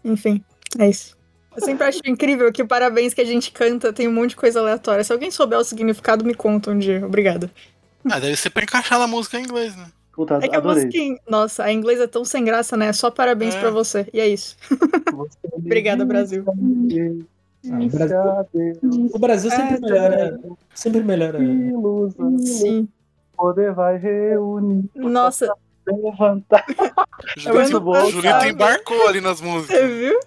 enfim, 0.04 0.42
é 0.78 0.88
isso. 0.88 1.16
Eu 1.56 1.62
sempre 1.64 1.84
acho 1.86 2.00
incrível 2.06 2.50
que 2.52 2.62
o 2.62 2.66
parabéns 2.66 3.14
que 3.14 3.20
a 3.20 3.24
gente 3.24 3.52
canta 3.52 3.92
tem 3.92 4.08
um 4.08 4.12
monte 4.12 4.30
de 4.30 4.36
coisa 4.36 4.58
aleatória. 4.60 5.04
Se 5.04 5.12
alguém 5.12 5.30
souber 5.30 5.58
o 5.58 5.64
significado, 5.64 6.24
me 6.24 6.34
conta 6.34 6.70
um 6.70 6.78
dia. 6.78 7.04
Obrigada. 7.06 7.50
Ah, 8.10 8.18
deve 8.18 8.36
ser 8.36 8.50
pra 8.50 8.64
encaixar 8.64 8.98
na 8.98 9.06
música 9.06 9.38
em 9.38 9.44
inglês, 9.44 9.76
né? 9.76 9.86
Puta, 10.12 10.34
É 10.42 10.48
que 10.48 10.54
a 10.54 10.58
adorei. 10.58 10.84
música. 10.86 11.02
em- 11.02 11.18
Nossa, 11.28 11.64
a 11.64 11.72
inglesa 11.72 12.04
é 12.04 12.06
tão 12.06 12.24
sem 12.24 12.44
graça, 12.44 12.76
né? 12.76 12.92
Só 12.92 13.10
parabéns 13.10 13.54
É. 13.54 13.60
pra 13.60 13.70
você. 13.70 14.06
E 14.12 14.20
é 14.20 14.28
isso. 14.28 14.56
Obrigada, 15.52 16.04
Brasil. 16.04 16.44
Ah, 16.46 16.52
o 16.52 17.88
Brasil- 17.88 19.10
O 19.14 19.18
Brasil 19.18 19.50
sempre 19.50 19.74
É, 19.76 19.80
melhora. 19.80 20.40
Sempre 20.74 21.00
melhora. 21.02 21.42
ilusão, 21.42 22.38
Sim. 22.38 22.88
poder 23.36 23.72
vai 23.72 23.96
reunir, 23.96 24.84
Nossa, 24.94 25.52
levantar. 25.86 26.64
O 26.68 26.74
muito 27.52 27.64
Julito, 27.70 27.80
bom, 27.80 28.02
o 28.04 28.10
Julito 28.10 28.44
embarcou 28.46 29.06
ali 29.08 29.20
nas 29.20 29.40
músicas. 29.40 29.78
você 29.78 29.86
viu? 29.86 30.18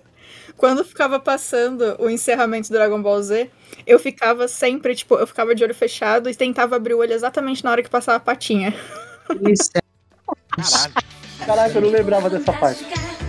Quando 0.56 0.84
ficava 0.84 1.20
passando 1.20 1.96
o 2.00 2.10
encerramento 2.10 2.70
do 2.70 2.74
Dragon 2.74 3.00
Ball 3.02 3.22
Z, 3.22 3.52
eu 3.86 4.00
ficava 4.00 4.48
sempre, 4.48 4.96
tipo, 4.96 5.16
eu 5.16 5.28
ficava 5.28 5.54
de 5.54 5.64
olho 5.64 5.76
fechado 5.76 6.30
e 6.30 6.36
tentava 6.36 6.76
abrir 6.76 6.96
o 6.96 7.00
olho 7.00 7.14
exatamente 7.14 7.64
na 7.64 7.72
hora 7.72 7.84
que 7.84 7.90
passava 7.90 8.18
a 8.18 8.20
patinha. 8.20 8.74
Isso 9.48 9.70
é 9.76 9.80
Caralho. 10.58 10.94
Caraca, 11.46 11.78
eu 11.78 11.82
não 11.82 11.90
lembrava 11.90 12.30
dessa 12.30 12.52
parte. 12.54 12.86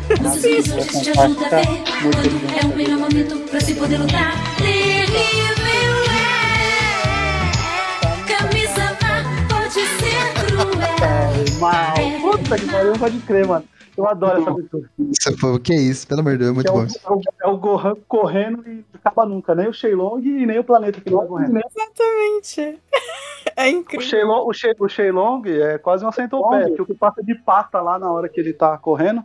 Preciso 0.06 0.76
ajuda 0.78 1.60
quando 2.00 2.62
é 2.62 2.66
o 2.66 2.76
melhor 2.76 2.98
momento 2.98 3.36
pra 3.50 3.60
se 3.60 3.74
poder 3.74 3.98
lutar. 3.98 4.32
Terrível 4.56 6.04
é. 6.16 6.18
Camisa 8.26 8.96
má 9.02 9.22
pode 9.48 9.74
ser 9.74 10.32
cruel. 10.46 10.98
Puta 12.42 12.58
que 12.58 12.70
pariu, 12.70 12.92
pode 12.98 13.18
crer, 13.20 13.46
mano. 13.46 13.64
Eu 13.96 14.08
adoro 14.08 14.40
essa 14.40 14.50
abertura. 14.50 14.88
isso, 14.98 15.58
que 15.60 15.74
isso, 15.74 16.06
pelo 16.06 16.20
amor 16.20 16.32
de 16.32 16.38
Deus, 16.38 16.50
é 16.50 16.54
muito 16.54 16.68
é, 16.68 16.72
bom. 16.72 16.80
o, 16.80 16.84
é, 16.84 17.12
o, 17.12 17.22
é 17.42 17.46
o 17.48 17.56
Gohan 17.56 17.96
correndo 18.06 18.62
e 18.68 18.84
acaba 18.94 19.26
nunca. 19.26 19.56
Nem 19.56 19.68
o 19.68 19.72
Shenlong 19.72 20.24
e 20.24 20.46
nem 20.46 20.58
o 20.58 20.64
planeta 20.64 21.00
que 21.00 21.08
ele 21.08 21.16
vai 21.16 21.26
correndo. 21.26 21.58
Exatamente. 21.58 22.78
É 23.56 23.64
O 23.64 23.68
incrível. 23.68 24.06
Shenlong, 24.06 24.46
o, 24.46 24.52
Shen, 24.52 24.74
o 24.78 24.88
Shenlong 24.88 25.42
é 25.48 25.78
quase 25.78 26.04
uma 26.04 26.12
centopeia, 26.12 26.70
que 26.70 26.82
o 26.82 26.86
que 26.86 26.94
passa 26.94 27.22
de 27.24 27.34
pata 27.34 27.80
lá 27.80 27.98
na 27.98 28.10
hora 28.10 28.28
que 28.28 28.38
ele 28.38 28.52
tá 28.52 28.76
correndo 28.76 29.24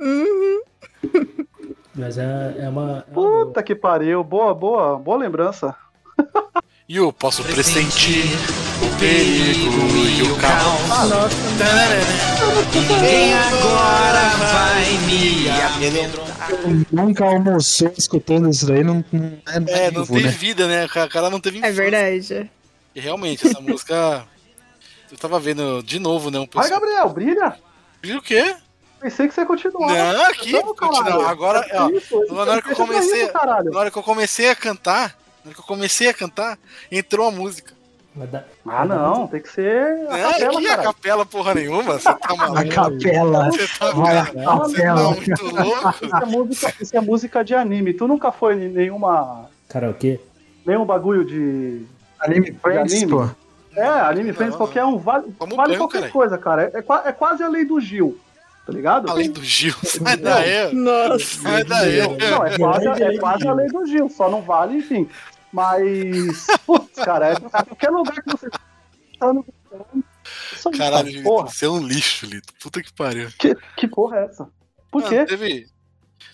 Uhum. 0.00 0.62
Mas 1.94 2.18
é, 2.18 2.56
é 2.58 2.68
uma. 2.68 3.04
É 3.08 3.12
uma. 3.18 3.44
Puta 3.44 3.62
que 3.62 3.74
pariu. 3.74 4.24
Boa, 4.24 4.54
boa, 4.54 4.98
boa 4.98 5.16
lembrança. 5.16 5.74
E 6.88 6.96
eu 6.96 7.12
posso 7.12 7.42
pressentir 7.44 8.24
o 8.86 8.98
perigo 8.98 9.96
e 10.08 10.22
o 10.22 10.36
caos. 10.36 10.84
Quem 12.72 13.34
agora 13.34 14.28
vai 14.38 14.84
me 15.06 15.48
amedrontar? 15.50 16.48
Nunca 16.92 17.24
almoçou 17.24 17.92
escutando 17.96 18.48
isso 18.50 18.66
daí, 18.66 18.82
não, 18.84 19.04
não 19.12 19.38
é, 19.68 19.86
É, 19.86 19.90
não 19.90 20.02
vivo, 20.04 20.14
tem 20.14 20.22
né? 20.24 20.30
vida, 20.30 20.66
né? 20.66 20.84
O 20.86 21.08
cara 21.08 21.30
não 21.30 21.40
teve 21.40 21.58
é 21.58 21.60
infância. 21.70 21.82
verdade. 21.82 22.50
E 22.94 23.00
realmente, 23.00 23.46
essa 23.46 23.60
música. 23.60 24.26
Eu 25.10 25.18
tava 25.18 25.38
vendo 25.38 25.80
de 25.82 26.00
novo, 26.00 26.28
né? 26.30 26.38
Um 26.40 26.48
Vai, 26.52 26.64
pessoal. 26.64 26.80
Gabriel, 26.80 27.08
brilha. 27.10 27.56
Viu 28.02 28.18
o 28.18 28.22
quê? 28.22 28.56
Pensei 29.00 29.28
que 29.28 29.34
você 29.34 29.42
ia 29.42 29.46
continuar. 29.46 30.12
Não, 30.12 30.24
aqui, 30.24 30.50
Não, 30.52 30.74
caralho. 30.74 30.98
continua. 31.04 31.30
Agora, 31.30 31.64
ó, 31.72 31.88
Isso, 31.90 32.20
isso, 32.24 32.34
na 32.34 32.40
hora 32.40 32.62
que 32.62 32.72
eu 32.72 32.76
comecei- 32.76 33.22
isso, 33.24 33.32
na 33.72 33.78
hora 33.78 33.90
que 33.92 33.98
eu 33.98 34.02
comecei 34.02 34.48
a 34.50 34.56
cantar, 34.56 35.16
na 35.44 35.50
hora 35.50 35.54
que 35.54 35.60
eu 35.60 35.64
comecei 35.64 36.08
a 36.08 36.14
cantar, 36.14 36.58
entrou 36.90 37.28
a 37.28 37.30
música. 37.30 37.72
Ah, 38.66 38.84
não, 38.84 39.26
tem 39.26 39.40
que 39.40 39.48
ser 39.50 40.06
a 40.08 40.16
Não, 40.16 40.32
capela, 40.32 40.60
que 40.60 40.66
a 40.66 40.70
cara. 40.76 40.82
capela 40.84 41.26
porra 41.26 41.54
nenhuma, 41.54 41.94
você 41.98 42.04
tá 42.04 42.18
A 42.22 42.36
maluco. 42.36 42.68
capela. 42.68 43.50
Você 43.50 43.68
tá, 43.78 43.90
Vai 43.90 44.16
a 44.18 44.24
você 44.24 44.32
tá 44.32 44.56
capela. 44.56 45.10
muito 45.10 45.44
louco. 45.44 45.94
Isso 46.04 46.16
é, 46.16 46.24
música, 46.26 46.74
isso 46.80 46.96
é 46.96 47.00
música 47.00 47.44
de 47.44 47.54
anime. 47.54 47.92
Tu 47.92 48.06
nunca 48.06 48.30
foi 48.30 48.54
em 48.54 48.68
nenhuma, 48.68 49.48
Karaokê? 49.68 50.20
nenhum 50.64 50.84
bagulho 50.84 51.24
de. 51.24 51.82
Anime 52.20 52.52
Friends, 52.52 52.92
anime. 52.92 53.10
pô. 53.10 53.28
É, 53.76 53.84
anime 53.86 54.32
Friends, 54.32 54.52
Não, 54.52 54.58
qualquer 54.58 54.84
um. 54.84 54.96
Vale, 54.96 55.24
vale 55.38 55.56
banho, 55.56 55.78
qualquer 55.78 55.94
caralho. 55.98 56.12
coisa, 56.12 56.38
cara. 56.38 56.70
É, 56.72 56.82
qua- 56.82 57.02
é 57.04 57.10
quase 57.12 57.42
a 57.42 57.48
lei 57.48 57.64
do 57.64 57.80
Gil. 57.80 58.16
Tá 58.64 58.72
ligado? 58.72 59.10
Além 59.10 59.28
do 59.30 59.42
Gil, 59.42 59.74
sai 59.84 60.16
daí. 60.16 60.72
Nossa. 60.72 61.42
Sai 61.42 61.64
daí. 61.64 61.98
Não, 61.98 62.46
é 62.46 62.56
quase, 62.56 62.86
é 63.02 63.18
quase 63.18 63.46
a 63.48 63.52
lei 63.52 63.66
do 63.66 63.84
Gil, 63.84 64.08
só 64.08 64.30
não 64.30 64.40
vale, 64.40 64.78
enfim. 64.78 65.06
Mas. 65.54 66.46
Putz, 66.66 66.96
cara, 67.04 67.28
é 67.32 67.36
qualquer 67.40 67.90
lugar 67.90 68.20
que 68.22 68.30
você. 68.32 68.48
tá 69.18 69.32
no- 69.32 69.46
Caralho, 70.76 70.78
cara, 70.78 71.02
Lito, 71.02 71.22
porra, 71.22 71.46
você 71.48 71.66
é 71.66 71.68
um 71.70 71.86
lixo, 71.86 72.26
Lito. 72.26 72.52
Puta 72.60 72.82
que 72.82 72.92
pariu. 72.92 73.28
que, 73.38 73.54
que 73.76 73.86
porra 73.88 74.16
é 74.18 74.24
essa? 74.24 74.48
Por 74.90 75.02
Não, 75.02 75.08
quê? 75.08 75.24
teve. 75.26 75.66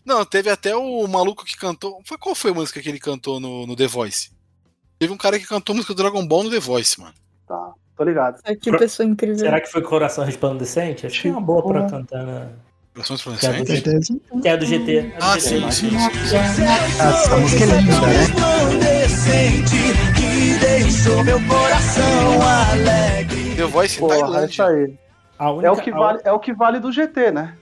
Não, 0.04 0.24
teve 0.24 0.48
até 0.50 0.74
o 0.74 1.06
maluco 1.06 1.44
que 1.44 1.56
cantou. 1.56 2.00
Foi, 2.06 2.16
qual 2.16 2.34
foi 2.34 2.50
a 2.52 2.54
música 2.54 2.80
que 2.80 2.88
ele 2.88 2.98
cantou 3.00 3.38
no, 3.40 3.66
no 3.66 3.76
The 3.76 3.86
Voice? 3.86 4.30
Teve 4.98 5.12
um 5.12 5.16
cara 5.18 5.38
que 5.38 5.46
cantou 5.46 5.74
música 5.74 5.92
do 5.94 6.02
Dragon 6.02 6.26
Ball 6.26 6.44
no 6.44 6.50
The 6.50 6.60
Voice, 6.60 6.98
mano. 7.00 7.14
Tá, 7.46 7.72
tô 7.96 8.04
ligado. 8.04 8.40
Ai, 8.44 8.56
Que 8.56 8.70
pessoa 8.76 9.06
incrível. 9.06 9.38
Será 9.38 9.60
que 9.60 9.70
foi 9.70 9.82
Coração 9.82 10.24
Resplandecente? 10.24 11.06
Acho 11.06 11.20
que 11.22 11.28
é 11.28 11.32
uma 11.32 11.40
boa 11.40 11.62
pra 11.66 11.86
cantar 11.90 12.24
na. 12.24 12.48
Versões 12.94 13.22
Que 13.22 13.28
é 13.28 13.32
do 13.32 13.38
francesas? 13.38 13.68
Certeza. 13.68 14.20
Que 14.42 14.48
é 14.48 14.56
do 14.56 14.66
GT. 14.66 14.96
é 14.98 15.02
do 15.02 15.14
Ah, 15.24 15.38
GT, 15.38 15.40
sim, 15.48 15.60
mas- 15.60 15.74
sim, 15.74 15.90
sim. 15.90 15.96
Essa 17.02 17.36
música 17.36 17.64
é 17.64 17.66
linda, 17.66 18.00
né? 18.00 18.99
The 23.56 23.64
Voice 23.66 23.98
Porra, 23.98 24.14
é 24.14 24.18
isso 24.46 24.56
Tailândia. 24.56 24.66
aí. 24.66 24.94
A 25.38 25.50
única, 25.50 25.66
É 25.66 25.70
o, 25.70 25.76
que 25.76 25.90
a 25.90 25.94
vale, 25.96 26.20
é 26.24 26.32
o 26.32 26.38
que 26.38 26.52
vale 26.52 26.78
do 26.80 26.92
GT, 26.92 27.30
né? 27.30 27.54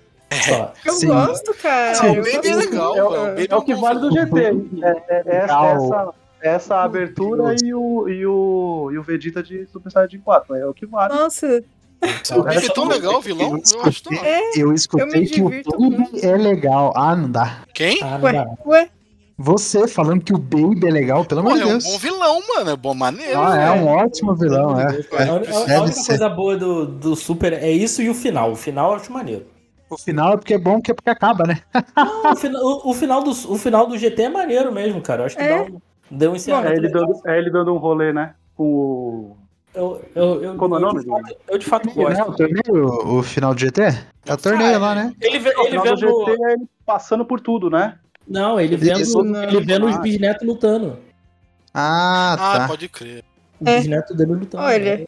Só. 0.44 0.72
Eu 0.84 0.92
Sim. 0.94 1.06
gosto, 1.08 1.54
cara. 1.54 1.94
Sim, 1.94 2.16
eu 2.16 2.24
é 2.26 2.32
gosto. 2.32 2.56
legal, 2.56 2.96
É. 2.96 3.28
Baby 3.30 3.48
é 3.50 3.56
o 3.56 3.62
que 3.62 3.74
vale 3.74 4.00
do. 4.00 4.10
GT. 4.12 4.38
É, 4.38 4.90
é- 5.08 5.22
é 5.26 5.36
essa, 5.36 6.14
essa, 6.42 6.76
abertura 6.82 7.54
e 7.62 7.72
o, 7.74 8.08
e, 8.08 8.26
o, 8.26 8.90
e 8.92 8.98
o 8.98 9.02
Vegeta 9.02 9.42
de 9.42 9.66
Super 9.72 9.90
Saiyajin 9.90 10.18
4. 10.20 10.54
É 10.56 10.66
o 10.66 10.74
que 10.74 10.86
vale. 10.86 11.14
Nossa, 11.14 11.62
O 12.36 12.42
Baby 12.42 12.66
é 12.66 12.68
tão 12.72 12.86
legal, 12.88 13.14
o 13.16 13.20
vilão? 13.20 13.60
Eu 13.74 13.82
acho 13.84 14.02
tão 14.02 14.12
é. 14.12 14.50
Eu 14.56 14.68
Eu 14.68 14.74
escutei 14.74 15.20
me 15.20 15.26
que 15.28 15.40
o 15.42 15.48
Baby 15.48 16.20
é 16.22 16.36
legal. 16.36 16.92
Ah, 16.96 17.16
não 17.16 17.30
dá. 17.30 17.60
Quem? 17.74 17.98
Ah, 18.02 18.18
não 18.18 18.24
Ué, 18.24 18.32
dá. 18.32 18.46
ué. 18.66 18.90
Você 19.40 19.86
falando 19.86 20.22
que 20.24 20.34
o 20.34 20.38
Baby 20.38 20.88
é 20.88 20.90
legal, 20.90 21.24
pelo 21.24 21.40
amor 21.42 21.54
de 21.54 21.62
é 21.62 21.64
um 21.66 21.68
Deus. 21.68 21.84
bom 21.84 21.98
vilão, 21.98 22.40
mano. 22.56 22.70
É 22.70 22.76
bom 22.76 22.92
maneiro. 22.92 23.38
Ah, 23.40 23.56
é 23.56 23.70
um 23.70 23.86
ótimo 23.86 24.34
vilão, 24.34 24.78
é. 24.80 24.84
A, 24.86 24.88
un- 24.88 25.36
a- 25.56 25.62
a 25.62 25.64
Deve 25.64 25.80
única 25.82 25.92
ser. 26.00 26.06
coisa 26.08 26.28
boa 26.28 26.56
do, 26.56 26.86
do 26.86 27.14
Super 27.14 27.52
é 27.52 27.70
isso 27.70 28.02
e 28.02 28.10
o 28.10 28.14
final. 28.14 28.50
O 28.50 28.56
final 28.56 28.90
eu 28.90 28.96
acho 28.96 29.12
maneiro. 29.12 29.46
O 29.88 29.96
final 29.96 30.32
é 30.32 30.36
porque 30.36 30.54
é 30.54 30.58
bom, 30.58 30.82
que 30.82 30.90
é 30.90 30.94
porque 30.94 31.08
acaba, 31.08 31.44
né? 31.46 31.60
Não, 31.96 32.32
o, 32.32 32.36
fina- 32.36 32.58
o- 32.60 32.90
o 32.90 32.94
final 32.94 33.22
do, 33.22 33.30
o 33.30 33.56
final 33.56 33.86
do 33.86 33.96
GT 33.96 34.22
é 34.22 34.28
maneiro 34.28 34.72
mesmo, 34.72 35.00
cara. 35.00 35.22
Eu 35.22 35.26
acho 35.26 35.36
que 35.36 35.42
É. 35.42 35.56
dá 35.56 35.62
um, 35.62 35.80
deu 36.10 36.30
um 36.30 36.34
É 36.34 36.36
encerramento. 36.36 36.72
ele, 36.72 36.80
legal. 36.88 37.06
dando, 37.06 37.20
é 37.28 37.38
ele 37.38 37.50
dando 37.50 37.72
um 37.74 37.78
rolê, 37.78 38.12
né? 38.12 38.34
Com 38.56 38.64
o. 38.64 39.36
Eu, 39.72 40.02
eu, 40.16 40.42
eu, 40.42 40.54
Como 40.56 40.74
é 40.74 40.78
o 40.78 40.80
eu 40.82 40.86
nome 40.88 41.00
de 41.04 41.06
fato, 41.08 41.36
eu 41.48 41.58
de 41.58 41.66
fato 41.66 41.86
Não, 41.86 41.92
o 41.92 41.96
gosto. 41.96 43.18
o 43.18 43.22
final 43.22 43.54
do 43.54 43.60
GT? 43.60 43.82
É 44.26 44.34
o 44.34 44.36
torneio 44.36 44.80
lá, 44.80 44.94
né? 44.96 45.12
Ele, 45.20 45.36
ele 45.36 45.40
final 45.50 45.84
do 45.84 45.90
vendo. 45.94 45.96
GT 46.26 46.30
é 46.42 46.52
ele 46.54 46.64
passando 46.84 47.24
por 47.24 47.40
tudo, 47.40 47.70
né? 47.70 47.94
Não, 48.28 48.60
ele 48.60 48.76
vendo, 48.76 49.00
Isso, 49.00 49.22
não. 49.22 49.42
ele 49.42 49.60
vendo 49.64 49.86
os 49.86 49.96
bisnetos 49.98 50.46
lutando. 50.46 50.98
Ah, 51.72 52.34
Ah, 52.38 52.58
tá. 52.60 52.68
pode 52.68 52.88
crer. 52.88 53.24
Os 53.60 53.66
É. 53.66 53.78
bisnetos 53.78 54.16
dele 54.16 54.32
lutando. 54.34 54.62
Olha, 54.64 55.06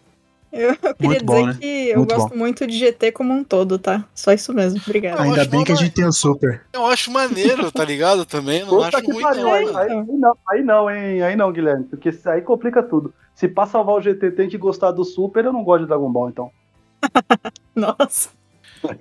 Eu, 0.52 0.70
eu 0.70 0.76
queria 0.76 0.94
Muito 0.98 1.24
dizer 1.24 1.24
bom, 1.24 1.46
né? 1.46 1.56
que 1.60 1.88
eu 1.90 1.96
Muito 1.98 2.14
gosto 2.16 2.36
muito 2.36 2.66
de 2.66 2.76
GT 2.76 3.12
como 3.12 3.32
um 3.32 3.44
todo, 3.44 3.78
tá? 3.78 4.04
Só 4.12 4.32
isso 4.32 4.52
mesmo. 4.52 4.80
Obrigada. 4.84 5.18
Eu 5.18 5.22
Ainda 5.30 5.44
bem 5.44 5.62
que 5.62 5.70
a 5.70 5.76
gente 5.76 5.92
tem 5.92 6.04
o 6.04 6.12
Super. 6.12 6.62
Eu 6.72 6.86
acho 6.86 7.08
maneiro, 7.12 7.70
tá 7.70 7.84
ligado? 7.84 8.24
Também. 8.24 8.62
Não 8.62 8.70
Puta 8.70 8.96
acho 8.98 9.06
ruim, 9.12 9.22
pariu, 9.22 9.42
não, 9.44 9.52
aí, 9.52 9.66
aí, 9.76 10.04
não, 10.18 10.36
aí 10.48 10.62
não, 10.64 10.90
hein? 10.90 11.22
Aí 11.22 11.36
não, 11.36 11.52
Guilherme, 11.52 11.84
porque 11.84 12.10
aí 12.26 12.42
complica 12.42 12.82
tudo. 12.82 13.14
Se 13.32 13.46
pra 13.46 13.64
salvar 13.66 13.94
o 13.94 14.00
GT 14.00 14.32
tem 14.32 14.48
que 14.48 14.58
gostar 14.58 14.90
do 14.90 15.04
Super, 15.04 15.44
eu 15.44 15.52
não 15.52 15.62
gosto 15.62 15.82
de 15.82 15.86
Dragon 15.88 16.10
Ball, 16.10 16.30
então. 16.30 16.50
Nossa. 17.76 18.30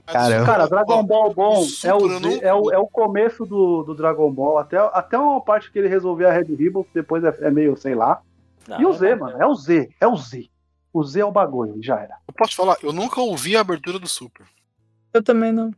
Caramba. 0.05 0.45
Cara, 0.45 0.67
Dragon 0.67 1.03
Ball 1.03 1.33
bom 1.33 1.63
é 1.83 1.93
o, 1.93 2.07
não- 2.07 2.31
Z- 2.31 2.39
é 2.43 2.53
o, 2.53 2.71
é 2.71 2.77
o 2.77 2.88
começo 2.88 3.45
do, 3.45 3.83
do 3.83 3.95
Dragon 3.95 4.31
Ball, 4.31 4.57
até, 4.57 4.77
até 4.77 5.17
uma 5.17 5.41
parte 5.41 5.71
que 5.71 5.79
ele 5.79 5.88
resolveu 5.88 6.27
a 6.27 6.31
Red 6.31 6.53
Ribbon, 6.55 6.83
que 6.83 6.93
depois 6.93 7.24
é, 7.24 7.33
é 7.41 7.50
meio, 7.51 7.75
sei 7.77 7.95
lá. 7.95 8.21
Não, 8.67 8.81
E 8.81 8.86
o 8.86 8.89
é 8.89 8.93
Z, 8.98 9.15
bacana. 9.15 9.31
mano, 9.31 9.43
é 9.43 9.48
o 9.48 9.55
Z, 9.55 9.89
é 10.01 10.07
o 10.07 10.15
Z. 10.17 10.50
O 10.91 11.03
Z 11.03 11.19
é 11.21 11.25
o 11.25 11.31
bagulho, 11.31 11.75
já 11.81 11.95
era. 12.00 12.15
Eu 12.27 12.33
posso 12.38 12.55
falar, 12.55 12.77
eu 12.83 12.91
nunca 12.91 13.21
ouvi 13.21 13.55
a 13.55 13.62
abertura 13.62 14.00
do 14.00 14.07
Super. 14.07 14.45
Eu 15.13 15.24
também 15.24 15.51
não. 15.51 15.71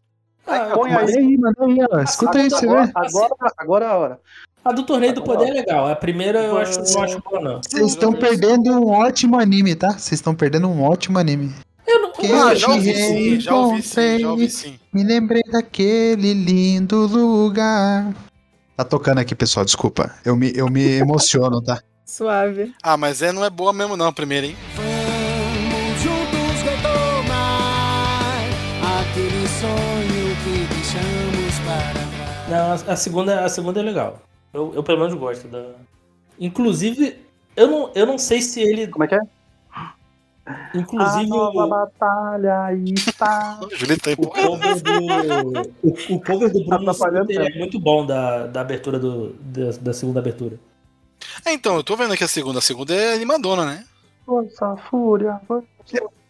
Ah, 0.47 0.71
Põe 0.73 0.91
Manda 0.91 1.05
aí. 1.11 1.17
aí, 1.17 1.37
manda 1.37 1.65
aí, 1.65 1.77
ó. 1.91 1.99
Escuta 2.01 2.37
aí, 2.39 2.49
você 2.49 2.65
agora, 2.65 2.85
vê. 2.87 2.91
agora, 2.95 3.35
agora 3.57 3.85
é 3.85 3.87
a 3.89 3.95
hora. 3.97 4.19
A 4.63 4.71
do 4.71 4.83
Torneio 4.83 5.13
do 5.13 5.23
Poder 5.23 5.49
é 5.49 5.53
legal. 5.53 5.87
A 5.87 5.95
primeira 5.95 6.39
eu 6.43 6.57
acho, 6.57 6.79
não 6.93 7.03
acho 7.03 7.19
boa, 7.21 7.39
não. 7.41 7.61
Vocês 7.63 7.87
estão 7.87 8.13
perdendo 8.13 8.71
um 8.71 8.89
ótimo 8.89 9.39
anime, 9.39 9.75
tá? 9.75 9.89
Vocês 9.91 10.13
estão 10.13 10.33
perdendo 10.35 10.67
um 10.67 10.83
ótimo 10.83 11.17
anime. 11.19 11.51
Eu 11.91 12.01
não. 12.01 12.11
Que 12.13 12.31
Ah, 12.31 12.55
já 12.55 12.69
ouvi 12.69 12.95
sim, 12.95 13.39
já 13.39 13.53
ouvi 13.55 13.81
sim, 13.81 14.19
já 14.19 14.31
ouvi 14.31 14.49
sim. 14.49 14.79
Me 14.93 15.03
lembrei 15.03 15.41
daquele 15.51 16.33
lindo 16.33 17.05
lugar. 17.07 18.13
Tá 18.77 18.83
tocando 18.85 19.19
aqui, 19.19 19.35
pessoal, 19.35 19.65
desculpa. 19.65 20.15
Eu 20.23 20.35
me, 20.35 20.51
eu 20.55 20.69
me 20.69 20.81
emociono, 20.97 21.61
tá? 21.61 21.81
Suave. 22.05 22.73
Ah, 22.81 22.95
mas 22.97 23.21
é, 23.21 23.31
não 23.31 23.43
é 23.43 23.49
boa 23.49 23.71
mesmo 23.73 23.95
não, 23.97 24.07
a 24.07 24.11
primeira, 24.13 24.47
hein? 24.47 24.55
Vamos 24.75 26.01
juntos 26.01 26.61
retomar 26.63 28.41
aquele 29.01 29.47
sonho 29.59 30.35
que 30.43 30.73
deixamos 30.73 31.59
para 31.65 32.49
Não, 32.49 32.71
a, 32.71 32.93
a 32.93 32.95
segunda, 32.95 33.45
a 33.45 33.49
segunda 33.49 33.79
é 33.79 33.83
legal. 33.83 34.21
Eu, 34.53 34.73
eu 34.75 34.83
pelo 34.83 34.99
menos 34.99 35.13
gosto 35.13 35.47
da. 35.47 35.63
Inclusive, 36.39 37.17
eu 37.55 37.67
não, 37.67 37.91
eu 37.95 38.05
não 38.05 38.17
sei 38.17 38.41
se 38.41 38.61
ele. 38.61 38.87
Como 38.87 39.03
é 39.03 39.07
que 39.07 39.15
é? 39.15 39.19
Inclusive, 40.73 41.25
a 41.25 41.27
nova 41.27 41.65
o, 41.65 41.69
batalha 41.69 42.73
está. 42.73 43.59
O 43.61 43.97
tá 43.97 44.11
o 44.17 44.27
cover 44.27 44.81
do. 44.81 45.61
O, 45.83 46.15
o 46.15 46.21
cover 46.21 46.51
do 46.51 46.65
Bruno 46.65 46.91
é 47.29 47.57
muito 47.57 47.79
bom 47.79 48.05
da, 48.05 48.47
da 48.47 48.61
abertura 48.61 48.97
do, 48.99 49.33
da, 49.39 49.71
da 49.79 49.93
segunda 49.93 50.19
abertura. 50.19 50.57
É, 51.45 51.53
então, 51.53 51.75
eu 51.75 51.83
tô 51.83 51.95
vendo 51.95 52.13
aqui 52.13 52.23
a 52.23 52.27
segunda. 52.27 52.59
A 52.59 52.61
segunda 52.61 52.93
é 52.93 53.13
animadona, 53.13 53.65
né? 53.65 53.85
Força, 54.25 54.75
fúria, 54.89 55.39
força. 55.47 55.67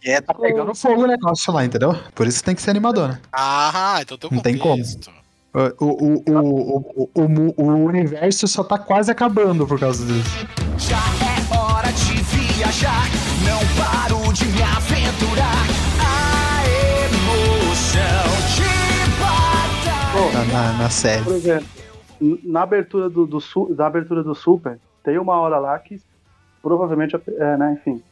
É, 0.04 0.20
tá 0.20 0.34
pegando 0.34 0.74
fogo 0.74 1.04
o 1.04 1.08
negócio 1.08 1.54
lá, 1.54 1.64
entendeu? 1.64 1.96
Por 2.16 2.28
isso 2.28 2.44
tem 2.44 2.56
que 2.56 2.62
ser 2.62 2.72
animadona. 2.72 3.22
Ah, 3.32 4.00
então 4.02 4.18
tem 4.18 4.30
um 4.30 4.36
Não 4.36 4.42
tem 4.42 4.58
contexto. 4.58 5.12
O, 5.54 5.86
o, 5.86 6.24
o, 6.28 6.40
o, 6.40 7.10
o, 7.14 7.22
o, 7.22 7.62
o 7.62 7.86
universo 7.86 8.48
só 8.48 8.64
tá 8.64 8.80
quase 8.80 9.12
acabando 9.12 9.68
por 9.68 9.80
causa 9.80 10.06
disso. 10.06 10.48
Já 10.78 11.11
viajar, 12.62 13.06
não 13.44 13.60
paro 13.76 14.32
de 14.34 14.46
me 14.46 14.62
aventurar. 14.62 15.66
A 16.00 16.62
emoção 17.08 18.30
de 18.56 19.20
batalha. 19.20 20.46
Na, 20.46 20.46
na, 20.46 20.78
na 20.84 20.90
série. 20.92 21.24
Por 21.24 21.34
exemplo, 21.34 21.68
na 22.44 22.62
abertura 22.62 23.10
do, 23.10 23.26
do, 23.26 23.40
da 23.74 23.88
abertura 23.88 24.24
do 24.24 24.36
Super, 24.36 24.80
tem 25.04 25.18
uma 25.18 25.40
hora 25.40 25.58
lá 25.58 25.80
que 25.80 26.00
provavelmente, 26.62 27.16
é, 27.16 27.58
né, 27.58 27.80
enfim. 27.80 28.04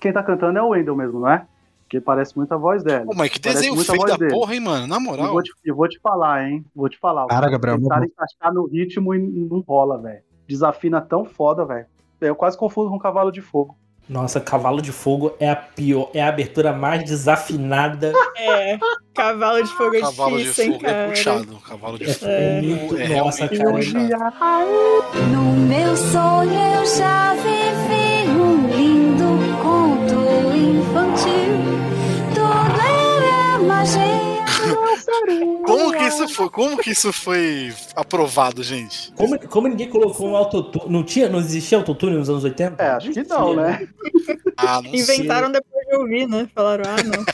Quem 0.00 0.12
tá 0.12 0.22
cantando 0.22 0.60
é 0.60 0.62
o 0.62 0.68
Wendell 0.68 0.94
mesmo, 0.94 1.18
não 1.18 1.28
é? 1.28 1.44
Porque 1.82 2.00
parece 2.00 2.36
muito 2.36 2.52
a 2.54 2.56
voz 2.56 2.84
dela. 2.84 3.06
Pô, 3.06 3.14
mas 3.16 3.30
que 3.30 3.40
desenho 3.40 3.76
feio 3.78 4.04
da 4.06 4.16
dele. 4.16 4.30
porra, 4.30 4.54
hein, 4.54 4.60
mano? 4.60 4.86
Na 4.86 5.00
moral. 5.00 5.32
vou, 5.32 5.42
te, 5.42 5.50
eu 5.64 5.74
vou 5.74 5.88
te 5.88 5.98
falar, 5.98 6.48
hein? 6.48 6.64
Vou 6.74 6.88
te 6.88 6.98
falar. 7.00 7.26
Para, 7.26 7.50
Gabriel, 7.50 7.80
vamos- 7.80 8.06
encaixar 8.06 8.54
no 8.54 8.64
ritmo 8.68 9.12
e 9.12 9.18
não 9.18 9.58
rola, 9.58 9.98
velho. 9.98 10.22
Desafina 10.46 11.00
tão 11.00 11.24
foda, 11.24 11.64
velho. 11.64 11.86
Eu 12.26 12.34
quase 12.34 12.56
confuso 12.56 12.90
com 12.90 12.98
Cavalo 12.98 13.30
de 13.32 13.40
Fogo. 13.40 13.76
Nossa, 14.08 14.40
Cavalo 14.40 14.82
de 14.82 14.90
Fogo 14.92 15.32
é 15.38 15.48
a 15.48 15.54
pior, 15.56 16.10
é 16.12 16.20
a 16.22 16.28
abertura 16.28 16.72
mais 16.72 17.04
desafinada. 17.04 18.12
É, 18.44 18.76
cavalo 19.14 19.62
de 19.62 19.68
fogo 19.70 19.94
é 19.94 20.00
Cavalo 20.00 20.36
de 20.36 20.42
difícil, 20.44 20.64
hein, 20.64 20.72
fogo 20.72 20.86
é 20.86 20.90
cara. 20.92 21.08
puxado. 21.10 21.58
Cavalo 21.68 21.98
de 21.98 22.04
É, 22.10 22.12
fogo 22.14 22.30
É. 22.32 22.60
muito, 22.62 22.96
é 22.98 23.08
nossa, 23.20 23.48
cara. 23.48 23.70
puxado. 23.72 24.70
No 25.30 25.52
meu 25.52 25.96
sonho 25.96 26.52
eu 26.52 26.86
já 26.86 27.34
vivi 27.34 28.30
um 28.30 28.66
lindo 28.68 29.62
conto 29.62 30.56
infantil. 30.56 31.62
Tudo 32.34 32.80
era 32.80 33.58
magia. 33.62 34.31
Como 35.64 35.92
que 35.92 36.04
isso 36.04 36.28
foi? 36.28 36.50
Como 36.50 36.76
que 36.78 36.90
isso 36.90 37.12
foi 37.12 37.72
aprovado, 37.94 38.62
gente? 38.62 39.12
Como, 39.14 39.38
como 39.48 39.68
ninguém 39.68 39.88
colocou 39.88 40.28
um 40.28 40.36
autotune. 40.36 40.84
Não, 40.92 41.02
tinha, 41.02 41.28
não 41.28 41.38
existia 41.38 41.78
autotune 41.78 42.16
nos 42.16 42.28
anos 42.28 42.44
80? 42.44 42.82
É, 42.82 42.88
acho 42.90 43.10
que 43.10 43.22
não, 43.24 43.54
né? 43.54 43.88
Ah, 44.56 44.80
não 44.82 44.90
sei. 44.90 45.00
Inventaram 45.00 45.50
depois 45.50 45.86
de 45.86 45.96
ouvir, 45.96 46.28
né? 46.28 46.48
Falaram, 46.54 46.84
ah, 46.86 47.02
não. 47.02 47.24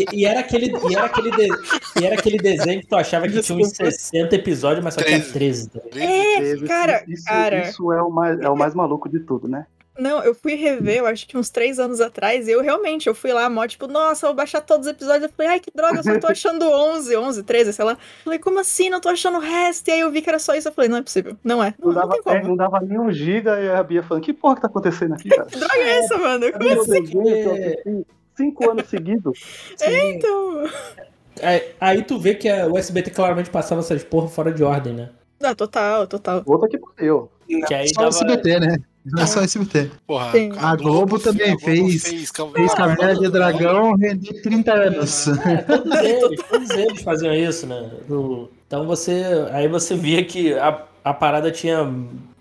E, 0.00 0.20
e 0.22 0.26
era 0.26 0.40
aquele, 0.40 0.66
e, 0.90 0.94
era 0.96 1.06
aquele 1.06 1.30
de- 1.30 2.00
e 2.00 2.04
era 2.04 2.14
aquele 2.14 2.38
desenho 2.38 2.80
que 2.80 2.86
tu 2.86 2.96
achava 2.96 3.28
que 3.28 3.40
tinha 3.40 3.58
uns 3.58 3.68
60 3.70 4.34
episódios, 4.34 4.82
mas 4.84 4.94
só 4.94 5.02
tinha 5.02 5.20
13. 5.20 5.70
tá 5.70 5.80
ligado? 5.92 6.10
É, 6.10 6.40
Teve- 6.40 6.66
cara, 6.66 7.04
isso, 7.06 7.24
cara. 7.24 7.68
isso 7.68 7.92
é, 7.92 8.02
o 8.02 8.10
mais, 8.10 8.40
é 8.40 8.48
o 8.48 8.56
mais 8.56 8.74
maluco 8.74 9.08
de 9.08 9.20
tudo, 9.20 9.46
né? 9.46 9.66
Não, 9.98 10.22
eu 10.24 10.34
fui 10.34 10.54
rever, 10.56 10.96
eu 10.98 11.06
acho 11.06 11.26
que 11.26 11.36
uns 11.38 11.50
três 11.50 11.78
anos 11.78 12.00
atrás, 12.00 12.48
e 12.48 12.50
eu 12.50 12.60
realmente, 12.60 13.06
eu 13.06 13.14
fui 13.14 13.32
lá, 13.32 13.48
mó, 13.48 13.64
tipo, 13.66 13.86
nossa, 13.86 14.26
eu 14.26 14.30
vou 14.30 14.36
baixar 14.36 14.60
todos 14.60 14.86
os 14.86 14.92
episódios. 14.92 15.22
Eu 15.24 15.28
falei, 15.36 15.52
ai, 15.52 15.60
que 15.60 15.70
droga, 15.72 15.98
eu 15.98 16.02
só 16.02 16.18
tô 16.18 16.26
achando 16.32 16.64
11, 16.68 17.16
11, 17.16 17.42
13, 17.44 17.72
sei 17.72 17.84
lá. 17.84 17.96
Falei, 18.24 18.38
como 18.40 18.58
assim? 18.58 18.90
Não 18.90 19.00
tô 19.00 19.08
achando 19.08 19.36
o 19.38 19.40
resto. 19.40 19.86
E 19.88 19.92
aí 19.92 20.00
eu 20.00 20.10
vi 20.10 20.20
que 20.20 20.28
era 20.28 20.38
só 20.40 20.52
isso. 20.54 20.66
Eu 20.68 20.72
falei, 20.72 20.90
não 20.90 20.98
é 20.98 21.02
possível. 21.02 21.36
Não 21.44 21.62
é. 21.62 21.74
Não 21.78 21.92
Não, 21.92 22.00
não 22.00 22.08
dava, 22.08 22.22
tem 22.22 22.34
é, 22.34 22.42
não 22.42 22.56
dava 22.56 22.80
nem 22.80 22.98
um 22.98 23.12
giga 23.12 23.60
e 23.60 23.70
a 23.70 23.82
Bia 23.84 24.02
falando, 24.02 24.24
que 24.24 24.32
porra 24.32 24.56
que 24.56 24.62
tá 24.62 24.66
acontecendo 24.66 25.14
aqui, 25.14 25.28
cara? 25.30 25.44
Que 25.46 25.58
droga 25.58 25.76
é 25.78 25.98
essa, 25.98 26.18
mano? 26.18 26.52
Como 26.52 26.80
assim? 26.82 27.04
eu 27.14 28.06
cinco 28.36 28.70
anos 28.70 28.88
seguidos. 28.88 29.38
Então. 29.80 30.68
Aí, 31.42 31.62
aí 31.80 32.02
tu 32.02 32.18
vê 32.18 32.34
que 32.34 32.48
a- 32.48 32.66
o 32.66 32.76
SBT 32.78 33.10
claramente 33.10 33.50
passava 33.50 33.80
essas 33.80 34.02
porra 34.04 34.28
fora 34.28 34.52
de 34.52 34.62
ordem, 34.64 34.92
né? 34.94 35.10
Ah, 35.42 35.54
total, 35.54 36.06
total. 36.06 36.42
Outra 36.46 36.68
que 36.68 36.78
pariu. 36.78 37.28
Que 37.46 37.74
aí 37.74 37.88
Só 37.88 38.02
dava. 38.02 38.08
SBT, 38.08 38.60
né? 38.60 38.76
Não 39.04 39.22
é 39.22 39.26
só 39.26 39.40
SBT. 39.42 39.90
Porra, 40.06 40.32
Sim. 40.32 40.52
A 40.58 40.74
Globo 40.76 41.18
também 41.18 41.52
a 41.52 41.56
Globo 41.56 41.64
fez- 41.64 42.30
Cavalo- 42.30 42.54
Fez 42.56 42.74
Caverna 42.74 43.14
de 43.20 43.28
Dragão 43.28 43.94
render 43.96 44.40
30 44.42 44.72
anos. 44.72 45.26
Todos 45.66 45.94
eles, 46.00 46.40
todos 46.48 46.70
eles 46.70 47.02
faziam 47.02 47.34
isso, 47.34 47.66
né? 47.66 47.90
Então 48.66 48.86
você. 48.86 49.22
Aí 49.52 49.68
você 49.68 49.94
via 49.94 50.24
que 50.24 50.54
a, 50.54 50.82
a 51.04 51.12
parada 51.12 51.50
tinha. 51.50 51.86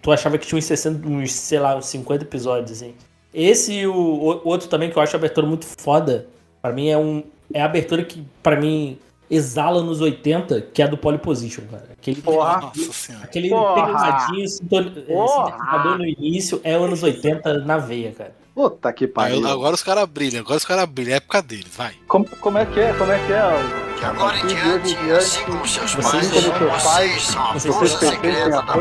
Tu 0.02 0.12
achava 0.12 0.38
que 0.38 0.46
tinha 0.48 0.58
uns 0.60 0.66
60, 0.66 1.08
uns, 1.08 1.32
sei 1.34 1.60
lá, 1.60 1.76
uns 1.78 1.86
50 1.88 2.24
episódios, 2.24 2.72
assim. 2.72 2.94
Esse 3.34 3.74
e 3.74 3.88
o, 3.88 3.94
o 3.96 4.42
outro 4.48 4.68
também 4.70 4.90
que 4.90 4.98
eu 4.98 5.02
acho 5.02 5.16
a 5.16 5.20
abertura 5.20 5.46
muito 5.48 5.66
foda. 5.66 6.28
Pra 6.62 6.72
mim 6.72 6.90
é 6.90 6.98
um. 6.98 7.24
É 7.54 7.62
a 7.62 7.66
abertura 7.66 8.04
que, 8.06 8.24
pra 8.42 8.56
mim, 8.60 8.98
exala 9.30 9.82
nos 9.82 10.02
80, 10.02 10.62
que 10.74 10.82
é 10.82 10.86
a 10.86 10.88
do 10.88 10.98
Polyposition, 10.98 11.64
cara. 11.70 11.88
Aquele, 11.92 12.22
Porra. 12.22 12.62
Nossa 12.62 12.94
senhora. 12.94 13.26
aquele 13.26 13.50
Porra. 13.50 13.86
tecladinho, 13.86 14.48
sinton- 14.48 14.92
eh, 14.96 15.02
Porra. 15.14 15.46
sintetizador 15.52 15.98
no 15.98 16.06
início, 16.06 16.62
é 16.64 16.74
anos 16.74 17.02
80 17.04 17.60
na 17.60 17.78
veia, 17.78 18.12
cara. 18.12 18.36
Puta 18.56 18.94
que 18.94 19.06
Aí, 19.06 19.10
pariu. 19.12 19.48
agora 19.48 19.74
os 19.74 19.82
caras 19.82 20.06
brilham, 20.08 20.42
agora 20.42 20.58
os 20.58 20.66
caras 20.66 20.86
brilham, 20.86 21.14
é 21.14 21.16
época 21.18 21.42
deles, 21.42 21.76
vai. 21.76 21.94
Como, 22.08 22.26
como 22.40 22.58
é 22.60 22.66
que 22.68 22.80
é? 22.80 22.94
Como 22.94 23.12
é 23.12 23.18
que 23.26 23.34
é? 23.34 23.98
Que 23.98 24.06
agora 24.06 24.38
em 24.38 24.46
diante, 24.46 24.94
diante, 24.96 25.12
assim 25.14 25.44
como 25.46 25.68
seus 25.68 25.96
pais, 25.96 26.28
vocês 26.28 27.24
são 27.24 27.42
a 27.52 27.60
força 27.60 27.98
secreta 28.10 28.50
da 28.50 28.74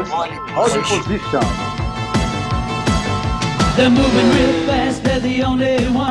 Audio 0.56 0.82
Position. 0.82 1.81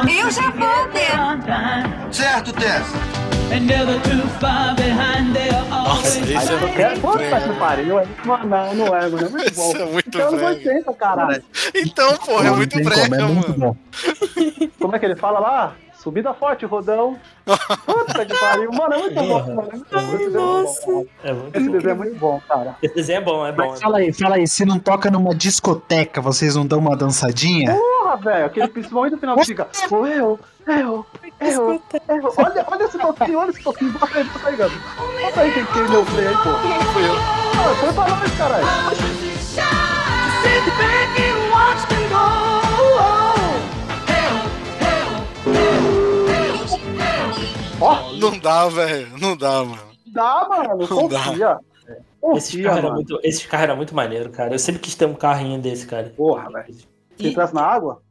Eu 0.07 0.31
já 0.31 0.49
vou 0.51 0.87
time, 0.89 2.11
Certo, 2.11 2.51
Tess? 2.53 2.87
and 3.53 3.61
never 3.67 3.99
too 4.01 4.27
far 4.39 4.73
behind, 4.75 5.33
they 5.33 5.49
are 5.49 5.69
Nossa, 5.69 6.19
always 6.19 6.29
esse 6.29 6.53
é 6.53 6.89
muito 6.95 7.01
Puta 7.01 7.41
que 7.41 7.59
pariu. 7.59 7.99
é- 7.99 8.07
Não, 8.25 8.37
não, 8.45 8.75
não 8.75 8.95
é, 8.95 9.09
mano. 9.09 9.17
É 9.25 9.29
muito 9.29 9.53
bom. 9.55 9.71
Esse 9.71 9.81
é 9.81 9.85
muito 9.85 10.07
Então, 10.07 10.31
brega. 10.31 10.45
80, 10.47 10.93
caralho. 10.93 11.43
Então, 11.75 12.17
porra, 12.17 12.47
é 12.47 12.51
muito 12.51 12.83
brega, 12.83 13.15
é 13.15 13.21
muito 13.23 13.59
mano. 13.59 13.77
Como 14.79 14.95
é 14.95 14.99
que 14.99 15.05
ele 15.05 15.15
fala 15.15 15.39
lá? 15.39 15.73
Subida 16.01 16.33
forte, 16.33 16.65
Rodão. 16.65 17.15
Puta 17.85 18.25
que 18.25 18.35
pariu. 18.39 18.71
Mano, 18.71 18.93
é 18.95 18.97
muito 18.97 19.13
bom, 19.15 19.27
Porra. 19.27 19.53
mano. 19.53 19.69
Esse 19.71 19.85
Ai, 19.91 20.05
desenho 20.17 20.27
é 20.27 20.31
nossa. 20.31 20.85
bom. 20.87 21.05
É 21.23 21.33
muito- 21.33 21.55
Esse 21.57 21.69
desenho 21.69 21.91
é 21.91 21.93
muito 21.93 22.15
bom, 22.19 22.41
cara. 22.47 22.75
Esse 22.81 22.95
desenho 22.95 23.17
é 23.17 23.21
bom, 23.21 23.45
é 23.45 23.51
bom. 23.51 23.67
Mas 23.69 23.79
fala 23.81 23.97
aí, 23.99 24.11
fala 24.11 24.35
aí, 24.37 24.47
se 24.47 24.65
não 24.65 24.79
toca 24.79 25.11
numa 25.11 25.35
discoteca, 25.35 26.19
vocês 26.19 26.55
não 26.55 26.65
dão 26.65 26.79
uma 26.79 26.97
dançadinha? 26.97 27.75
Porra, 27.75 28.17
velho. 28.17 28.45
Aquele 28.47 28.67
principalmente 28.69 29.11
no 29.13 29.19
final 29.19 29.35
que 29.37 29.45
fica. 29.45 29.67
"Ô, 29.91 30.07
Eu, 30.07 30.39
eu, 30.67 31.05
eu, 31.39 31.81
eu. 32.09 32.33
Olha, 32.37 32.65
olha 32.71 32.83
esse 32.83 32.97
toquinho, 32.97 33.39
olha 33.39 33.49
esse 33.51 33.63
toquinho. 33.63 33.91
Bota 33.91 34.17
aí, 34.17 34.23
bota 34.23 34.49
aí, 34.49 34.55
Gabi. 34.55 34.75
Bota 35.21 35.41
aí 35.41 35.53
quem 35.53 35.65
quem 35.65 35.85
deu 35.85 36.03
play 36.05 36.27
aí, 36.27 36.33
pô. 36.37 36.49
Fui 36.93 37.03
eu. 37.07 37.75
Foi 37.75 37.93
pra 37.93 38.07
nós, 38.07 38.31
caralho. 38.37 38.65
Sit 40.41 40.65
back 40.77 41.30
Ó, 47.81 48.11
Não 48.13 48.37
dá, 48.37 48.67
velho. 48.69 49.17
Não 49.19 49.35
dá, 49.35 49.63
mano. 49.63 49.81
dá, 50.07 50.47
mano. 50.47 50.87
Não 50.89 51.07
dá. 51.07 51.23
Confia. 51.25 51.59
Esse 52.35 52.51
Confia, 52.51 52.63
carro, 52.65 52.77
era 52.77 52.83
mano. 52.87 52.95
muito, 52.95 53.19
esse 53.23 53.47
carro 53.47 53.63
era 53.63 53.75
muito 53.75 53.95
maneiro, 53.95 54.29
cara. 54.29 54.53
Eu 54.53 54.59
sempre 54.59 54.81
quis 54.81 54.93
ter 54.95 55.05
um 55.05 55.13
carrinho 55.15 55.59
desse, 55.59 55.87
cara. 55.87 56.13
Porra, 56.15 56.49
velho. 56.51 56.73
Se 56.75 56.85
E- 57.19 57.29
entrasse 57.29 57.53
na 57.53 57.63
água? 57.63 58.01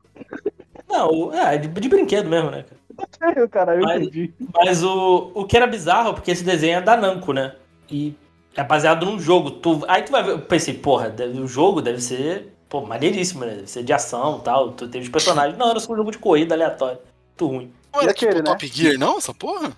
Não, 0.88 1.32
é, 1.32 1.56
de, 1.56 1.68
de 1.68 1.88
brinquedo 1.88 2.28
mesmo, 2.28 2.50
né, 2.50 2.64
cara? 2.64 2.80
Sério, 3.18 3.48
cara, 3.48 3.74
eu 3.76 3.82
Mas- 3.82 4.02
entendi. 4.02 4.34
Mas 4.52 4.82
o, 4.82 5.30
o 5.34 5.44
que 5.46 5.56
era 5.56 5.66
bizarro, 5.66 6.12
porque 6.14 6.30
esse 6.32 6.44
desenho 6.44 6.78
é 6.78 6.80
da 6.80 6.96
Namco, 6.96 7.32
né? 7.32 7.54
E 7.88 8.14
é 8.56 8.62
baseado 8.64 9.06
num 9.06 9.18
jogo. 9.18 9.52
Tu, 9.52 9.84
aí 9.88 10.02
tu 10.02 10.12
vai 10.12 10.22
ver, 10.22 10.32
eu 10.32 10.40
pensei, 10.40 10.74
porra, 10.74 11.08
deve- 11.08 11.40
o 11.40 11.46
jogo 11.46 11.80
deve 11.80 12.00
ser, 12.00 12.52
pô, 12.68 12.80
maneiríssimo, 12.82 13.44
né? 13.44 13.54
Deve 13.54 13.70
ser 13.70 13.84
de 13.84 13.92
ação 13.92 14.38
e 14.38 14.44
tal. 14.44 14.72
Tu 14.72 14.88
tem 14.88 15.00
os 15.00 15.08
personagens. 15.08 15.56
Não, 15.56 15.70
era 15.70 15.78
só 15.80 15.92
um 15.92 15.96
jogo 15.96 16.10
de 16.10 16.18
corrida 16.18 16.54
aleatório. 16.54 16.98
Muito 17.40 17.46
ruim. 17.56 17.72
Não 17.92 18.00
era 18.02 18.10
E 18.10 18.12
aquele, 18.12 18.30
tipo 18.32 18.44
né? 18.44 18.50
Top 18.50 18.66
Gear, 18.66 18.98
não, 18.98 19.18
essa 19.18 19.34
porra? 19.34 19.72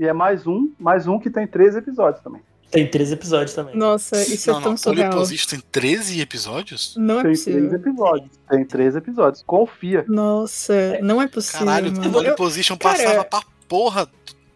E 0.00 0.06
é 0.06 0.12
mais 0.12 0.46
um, 0.46 0.70
mais 0.78 1.06
um 1.06 1.18
que 1.18 1.30
tem 1.30 1.46
13 1.46 1.78
episódios 1.78 2.22
também. 2.22 2.40
Tem 2.70 2.86
três 2.90 3.12
epossíveis 3.12 3.52
também. 3.52 3.76
Nossa, 3.76 4.16
isso 4.22 4.50
não, 4.50 4.58
é 4.58 4.62
tão 4.62 4.70
não. 4.72 4.76
surreal. 4.78 5.10
Polyposition 5.10 5.48
tem 5.50 5.60
13 5.70 6.20
episódios? 6.22 6.94
Não 6.96 7.16
é 7.20 7.22
Tem 7.22 7.22
três 7.34 7.44
possível. 7.44 7.74
episódios. 7.74 8.30
Tem 8.48 8.64
três 8.64 8.96
episódios. 8.96 9.42
Confia. 9.46 10.04
Nossa, 10.08 10.98
não 11.02 11.20
é 11.20 11.28
possível, 11.28 11.66
Caralho, 11.66 11.90
o 11.90 11.92
mano. 11.92 12.06
Eu, 12.06 12.12
Polyposition 12.12 12.78
cara- 12.78 12.96
passava 12.96 13.24
pra 13.24 13.42
porra. 13.68 14.08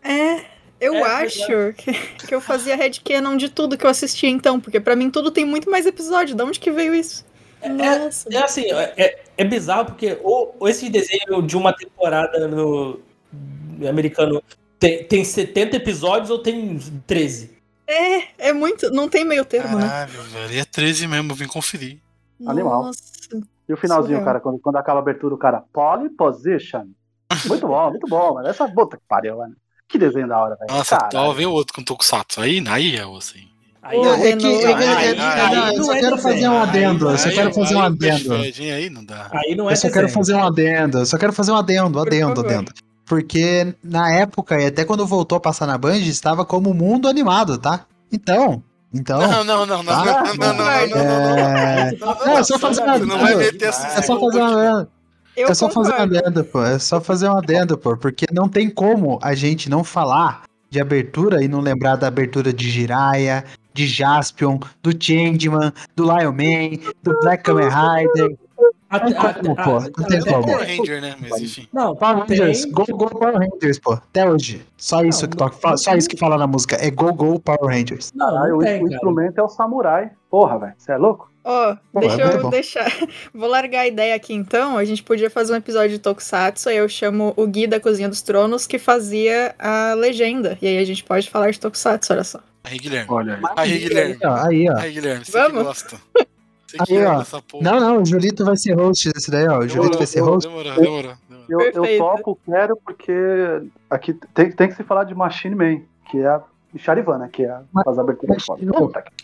é, 0.02 0.46
eu 0.80 0.94
É, 0.94 1.02
acho 1.02 1.46
que, 1.76 1.92
que 2.26 2.34
eu 2.34 2.40
fazia 2.40 2.74
headcanon 2.74 3.36
de 3.36 3.50
tudo 3.50 3.76
que 3.76 3.84
eu 3.84 3.90
assistia 3.90 4.30
então, 4.30 4.58
porque 4.58 4.80
pra 4.80 4.96
mim 4.96 5.10
tudo 5.10 5.30
tem 5.30 5.44
muito 5.44 5.70
mais 5.70 5.84
episódio. 5.84 6.34
De 6.34 6.42
onde 6.42 6.58
que 6.58 6.70
veio 6.70 6.94
isso? 6.94 7.22
Nossa. 7.64 8.28
É 8.32 8.42
assim, 8.42 8.64
é, 8.72 9.18
é 9.36 9.44
bizarro 9.44 9.86
porque 9.86 10.18
ou, 10.22 10.54
ou 10.58 10.68
esse 10.68 10.88
desenho 10.88 11.42
de 11.42 11.56
uma 11.56 11.72
temporada 11.72 12.46
no 12.46 13.00
americano 13.88 14.42
tem, 14.78 15.04
tem 15.04 15.24
70 15.24 15.76
episódios 15.76 16.30
ou 16.30 16.38
tem 16.38 16.78
13. 17.06 17.56
É, 17.86 18.48
é 18.48 18.52
muito. 18.52 18.90
Não 18.90 19.08
tem 19.08 19.24
meio 19.24 19.44
termo, 19.44 19.78
né? 19.78 19.86
Caralho, 19.86 20.22
velho. 20.24 20.52
E 20.52 20.58
é 20.58 20.64
13 20.64 21.06
mesmo, 21.06 21.34
vim 21.34 21.46
conferir. 21.46 21.98
Animal. 22.46 22.84
Nossa. 22.84 23.00
E 23.68 23.72
o 23.72 23.76
finalzinho, 23.76 24.18
Surreal. 24.18 24.24
cara, 24.24 24.40
quando, 24.40 24.58
quando 24.58 24.76
acaba 24.76 25.00
a 25.00 25.02
abertura, 25.02 25.34
o 25.34 25.38
cara, 25.38 25.62
Poly 25.72 26.10
Position. 26.10 26.86
Muito 27.46 27.66
bom, 27.66 27.90
muito 27.90 28.06
bom, 28.06 28.34
mano. 28.34 28.48
Essa 28.48 28.68
puta 28.68 28.96
que 28.96 29.02
pariu, 29.08 29.38
mano. 29.38 29.56
Que 29.88 29.98
desenho 29.98 30.28
da 30.28 30.38
hora, 30.38 30.56
velho. 30.56 30.70
Nossa, 30.70 30.96
Caralho. 30.96 31.32
vem 31.32 31.46
o 31.46 31.52
outro 31.52 31.74
com 31.74 31.82
Tokusatsu. 31.82 32.40
Aí, 32.40 32.62
aí 32.68 32.96
é 32.96 33.06
o 33.06 33.16
assim. 33.16 33.48
Aí, 33.88 33.96
Pô, 33.98 34.06
É 34.14 34.18
que, 34.18 34.26
é 34.26 34.36
que- 34.36 34.46
é 34.46 35.14
não, 35.14 35.22
ai, 35.62 35.76
eu 35.78 35.84
só 35.84 35.92
é 35.94 36.00
quero 36.00 36.16
desenho. 36.16 36.18
fazer 36.34 36.48
um 36.48 36.62
adendo, 36.62 37.10
eu 37.10 37.18
só 37.18 37.30
quero 37.30 37.54
fazer 37.54 37.74
um 37.76 37.82
adendo. 37.82 38.34
Aí 38.34 38.90
não 38.90 39.04
dá. 39.04 39.30
aí 39.32 39.54
não 39.54 39.68
é 39.70 39.72
Eu 39.72 39.76
só 39.76 39.90
quero 39.90 40.08
fazer 40.08 40.34
um 40.34 40.44
adendo, 40.44 40.98
eu 40.98 41.06
só 41.06 41.18
quero 41.18 41.32
fazer 41.32 41.52
um 41.52 41.56
adendo, 41.56 41.98
adendo, 42.00 42.40
adendo. 42.40 42.72
Porque 43.04 43.74
na 43.84 44.10
época, 44.12 44.60
e 44.60 44.66
até 44.66 44.84
quando 44.84 45.06
voltou 45.06 45.36
a 45.36 45.40
passar 45.40 45.66
na 45.66 45.78
Band, 45.78 45.98
estava 45.98 46.44
como 46.44 46.74
mundo 46.74 47.08
animado, 47.08 47.56
tá? 47.58 47.86
Então, 48.12 48.62
então. 48.92 49.20
Não, 49.20 49.44
não, 49.44 49.66
não, 49.66 49.66
não, 49.66 49.82
não, 49.84 49.84
Tá? 49.84 50.04
não, 50.04 50.34
não, 50.34 50.36
não, 50.36 50.54
não, 50.56 50.88
não, 50.88 51.36
não. 51.36 51.38
É, 51.38 51.92
não, 52.26 52.38
é 52.38 52.42
só 52.42 52.58
fazer 52.58 52.82
um 52.82 52.86
Você 52.98 53.04
não 53.06 53.18
vai 53.18 53.34
adendo. 53.34 53.52
meter 53.52 53.68
essa 53.68 53.86
É 53.98 54.02
só 54.02 54.18
fazer 54.18 54.42
um. 54.42 54.86
Eu 55.36 55.48
É 55.48 55.54
só 55.54 55.68
fazer 55.68 55.90
um 55.90 55.92
concordo. 55.92 56.18
adendo, 56.18 56.44
pô. 56.44 56.62
É 56.64 56.78
só 56.78 57.00
fazer 57.00 57.28
um 57.28 57.36
adendo, 57.36 57.78
pô. 57.78 57.96
Porque 57.96 58.24
não 58.32 58.48
tem 58.48 58.68
como 58.70 59.18
a 59.22 59.34
gente 59.34 59.68
não 59.70 59.84
falar 59.84 60.42
de 60.70 60.80
abertura 60.80 61.44
e 61.44 61.48
não 61.48 61.60
lembrar 61.60 61.94
da 61.96 62.08
abertura 62.08 62.52
de 62.52 62.68
Jiraiya, 62.70 63.44
de 63.76 63.86
Jaspion, 63.86 64.58
do 64.82 64.90
Changeman, 64.98 65.72
do 65.94 66.04
Lion 66.04 66.32
Man, 66.32 66.78
do 67.02 67.18
Black 67.20 67.44
Kamen 67.44 67.68
Rider. 67.68 68.36
Até- 68.88 69.04
Não 69.04 69.12
tem 69.12 69.30
até- 69.30 69.40
como, 69.42 69.56
pô. 69.56 69.80
Não 69.80 70.08
tem 70.08 70.18
até- 70.20 70.32
como. 70.32 70.44
Power 70.46 70.66
Ranger, 70.66 71.00
né? 71.02 71.16
Mas 71.20 71.42
enfim. 71.42 71.68
Não, 71.72 71.94
Power 71.96 72.24
tem- 72.24 72.38
Rangers, 72.38 72.64
Go 72.66 72.84
Go 72.86 73.10
Power 73.10 73.34
Rangers, 73.36 73.78
pô. 73.80 73.92
Até 73.94 74.30
hoje. 74.30 74.64
Só 74.76 75.02
isso 75.02 75.22
Não, 75.22 75.30
que 75.30 75.36
toca, 75.36 75.56
fala- 75.56 75.76
só 75.76 75.94
isso 75.96 76.08
que 76.08 76.16
fala 76.16 76.38
na 76.38 76.46
música. 76.46 76.76
É 76.76 76.90
Go 76.90 77.12
Go 77.12 77.38
Power 77.40 77.64
Rangers. 77.76 78.12
Não, 78.14 78.26
Caralho, 78.26 78.50
não 78.52 78.58
o, 78.58 78.60
tem, 78.62 78.76
o 78.76 78.84
cara. 78.84 78.94
instrumento 78.94 79.38
é 79.38 79.42
o 79.42 79.48
samurai. 79.48 80.10
Porra, 80.30 80.58
velho. 80.58 80.72
Você 80.78 80.92
é 80.92 80.96
louco? 80.96 81.30
Ó, 81.44 81.76
Pô, 81.92 82.00
deixa 82.00 82.22
é 82.22 82.36
eu 82.36 82.50
deixar. 82.50 82.86
Vou 83.34 83.48
largar 83.48 83.80
a 83.82 83.86
ideia 83.88 84.14
aqui 84.14 84.32
então. 84.34 84.76
A 84.78 84.84
gente 84.84 85.02
podia 85.02 85.30
fazer 85.30 85.52
um 85.52 85.56
episódio 85.56 85.90
de 85.90 85.98
Tokusatsu. 85.98 86.68
Aí 86.68 86.76
eu 86.76 86.88
chamo 86.88 87.32
o 87.36 87.46
Gui 87.46 87.66
da 87.66 87.78
Cozinha 87.80 88.08
dos 88.08 88.22
Tronos, 88.22 88.66
que 88.66 88.78
fazia 88.78 89.54
a 89.58 89.94
legenda. 89.94 90.56
E 90.62 90.66
aí 90.66 90.78
a 90.78 90.84
gente 90.84 91.02
pode 91.04 91.28
falar 91.28 91.50
de 91.50 91.58
Tokusatsu, 91.60 92.12
olha 92.12 92.24
só. 92.24 92.40
Aí, 92.66 92.78
Guilherme. 92.78 93.06
Olha 93.12 93.34
aí. 93.36 93.42
Aí, 93.56 93.78
Guilherme. 93.78 94.18
Ó, 94.24 94.34
Aí, 94.34 94.68
ó. 94.68 94.76
Aí, 94.76 94.92
Guilherme. 94.92 95.24
Você 95.24 95.32
Vamos? 95.32 95.58
que 95.58 95.62
gosta. 95.64 95.96
Você 96.66 96.78
que 96.78 96.96
Aí, 96.96 97.04
ó. 97.04 97.12
ama 97.12 97.22
essa 97.22 97.42
porra. 97.42 97.64
Não, 97.64 97.80
não, 97.80 98.02
o 98.02 98.04
Julito 98.04 98.44
vai 98.44 98.56
ser 98.56 98.72
host 98.74 99.12
desse 99.12 99.30
daí, 99.30 99.46
ó. 99.46 99.58
O 99.60 99.68
Julito 99.68 99.98
vai 99.98 100.06
ser 100.06 100.16
Demorou, 100.16 100.34
host. 100.34 100.48
demorou, 100.48 100.74
demorou. 100.82 101.14
demorou. 101.28 101.46
Eu, 101.48 101.60
eu 101.84 101.98
topo, 101.98 102.38
quero, 102.44 102.76
porque 102.84 103.12
aqui 103.88 104.14
tem, 104.34 104.50
tem 104.50 104.68
que 104.68 104.74
se 104.74 104.82
falar 104.82 105.04
de 105.04 105.14
Machine 105.14 105.54
Man, 105.54 105.80
que 106.10 106.18
é 106.18 106.26
a 106.26 106.42
e 106.74 106.78
Charivan, 106.78 107.18
né? 107.18 107.28
Que 107.32 107.44
é 107.44 107.50
a, 107.50 107.62
as 107.86 107.98
aberturas 107.98 108.44
foda. 108.44 108.60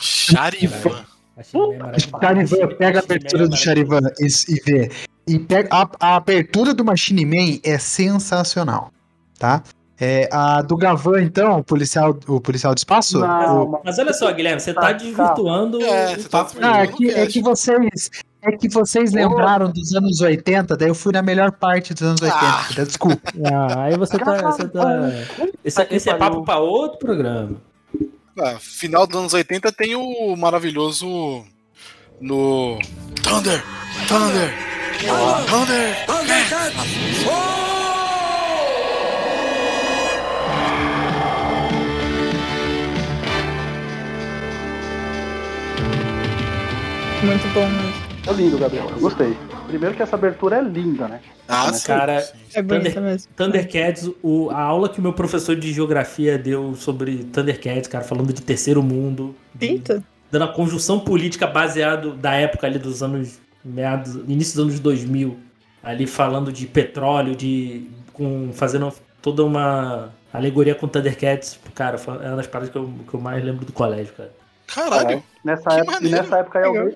Charivan. 0.01 1.05
Charivan, 1.43 2.69
pega 2.79 3.01
a 3.01 3.03
bem 3.03 3.17
abertura 3.17 3.49
do. 3.49 3.57
Charivan 3.57 4.01
e, 4.19 4.27
e 4.27 4.61
vê. 4.65 4.91
E 5.27 5.39
pega, 5.39 5.69
a, 5.71 5.89
a 6.01 6.17
abertura 6.17 6.73
do 6.73 6.85
Machine 6.85 7.27
Man 7.27 7.59
é 7.63 7.79
sensacional, 7.79 8.91
tá? 9.39 9.63
É, 10.05 10.29
a 10.33 10.61
do 10.63 10.77
Gavan, 10.77 11.23
então, 11.23 11.61
o 11.61 11.63
policial, 11.65 12.19
o 12.27 12.41
policial 12.41 12.75
do 12.75 12.79
espaço? 12.79 13.21
Não, 13.21 13.67
o- 13.67 13.81
mas- 13.85 13.97
olha 14.01 14.13
só, 14.13 14.33
Guilherme, 14.33 14.61
você 14.61 14.75
tá 14.75 14.81
Tá, 14.81 14.93
desvirtuando 14.93 15.81
É, 15.81 16.15
o 16.17 16.21
você 16.21 16.29
tá 16.29 16.47
é 16.83 16.87
que, 16.89 17.09
é 17.09 17.27
que 17.27 17.41
vocês. 17.41 18.11
É 18.45 18.51
que 18.51 18.69
vocês 18.69 19.13
lembraram 19.13 19.71
dos 19.71 19.95
anos 19.95 20.21
80, 20.21 20.77
daí 20.77 20.89
eu 20.89 20.95
fui 20.97 21.13
na 21.13 21.23
melhor 21.23 21.53
parte 21.53 21.95
dos 21.95 22.03
anos 22.03 22.21
80. 22.21 22.37
Ah. 22.45 22.67
tá? 22.75 22.83
Desculpa. 22.83 23.33
Ah, 23.47 23.85
aí 23.85 23.97
você 23.97 24.19
tá. 24.19 24.51
Você 24.51 24.67
tá... 24.69 25.11
Esse, 25.65 25.87
esse 25.89 26.11
é 26.11 26.15
papo 26.15 26.43
pra 26.45 26.59
outro 26.59 26.99
programa. 26.99 27.53
Ah, 28.41 28.57
final 28.59 29.07
dos 29.07 29.17
anos 29.17 29.33
80 29.35 29.71
tem 29.71 29.95
o 29.95 30.35
maravilhoso 30.35 31.07
no 32.21 32.77
Thunder, 33.23 33.63
Thunder, 34.09 34.53
Thunder, 35.47 36.07
Muito 47.25 47.55
bom 47.55 47.67
mesmo. 47.69 48.13
É 48.29 48.33
lindo, 48.33 48.59
Gabriel. 48.59 48.89
Eu 48.91 49.01
gostei. 49.01 49.37
Primeiro 49.67 49.95
que 49.97 50.03
essa 50.03 50.17
abertura 50.17 50.57
é 50.59 50.63
linda, 50.63 51.09
né? 51.09 51.21
Ah, 51.49 51.73
sim. 51.73 51.87
Cara, 51.87 52.21
sim. 52.21 52.37
É 52.55 52.63
Thunder- 52.63 53.01
mesmo. 53.01 53.33
Thundercats, 53.35 54.11
o, 54.23 54.51
a 54.51 54.61
aula 54.61 54.89
que 54.89 54.99
o 54.99 55.03
meu 55.03 55.13
professor 55.13 55.57
de 55.57 55.73
geografia 55.73 56.39
deu 56.39 56.75
sobre 56.75 57.25
Thundercats, 57.25 57.89
cara, 57.89 58.05
falando 58.05 58.33
de 58.33 58.43
terceiro 58.43 58.83
mundo, 58.83 59.35
de- 59.55 59.67
Eita. 59.67 60.05
dando 60.31 60.45
a 60.45 60.49
conjunção 60.49 61.01
política 61.01 61.47
baseado 61.47 62.13
da 62.15 62.33
época 62.35 62.67
ali 62.67 62.79
dos 62.79 63.03
anos 63.03 63.39
meados, 63.65 64.15
início 64.29 64.57
dos 64.57 64.65
anos 64.67 64.81
2000, 64.81 65.39
ali 65.83 66.07
falando 66.07 66.53
de 66.53 66.67
petróleo, 66.67 67.35
de 67.35 67.89
com 68.13 68.51
fazendo 68.53 68.93
toda 69.21 69.45
uma 69.45 70.11
alegoria 70.33 70.75
com 70.75 70.87
Thundercats, 70.87 71.59
cara, 71.75 71.99
é 72.23 72.29
uma 72.29 72.37
das 72.37 72.47
paradas 72.47 72.71
que 72.71 72.79
eu, 72.79 72.93
que 73.09 73.15
eu 73.15 73.21
mais 73.21 73.43
lembro 73.45 73.65
do 73.65 73.73
colégio, 73.73 74.13
cara. 74.15 74.33
Caralho. 74.67 75.23
Nessa 75.45 75.69
Que 75.71 75.77
época, 75.77 75.93
maneiro. 75.93 76.17
nessa 76.17 76.39
época 76.39 76.59
aí 76.61 76.65
alguém, 76.65 76.95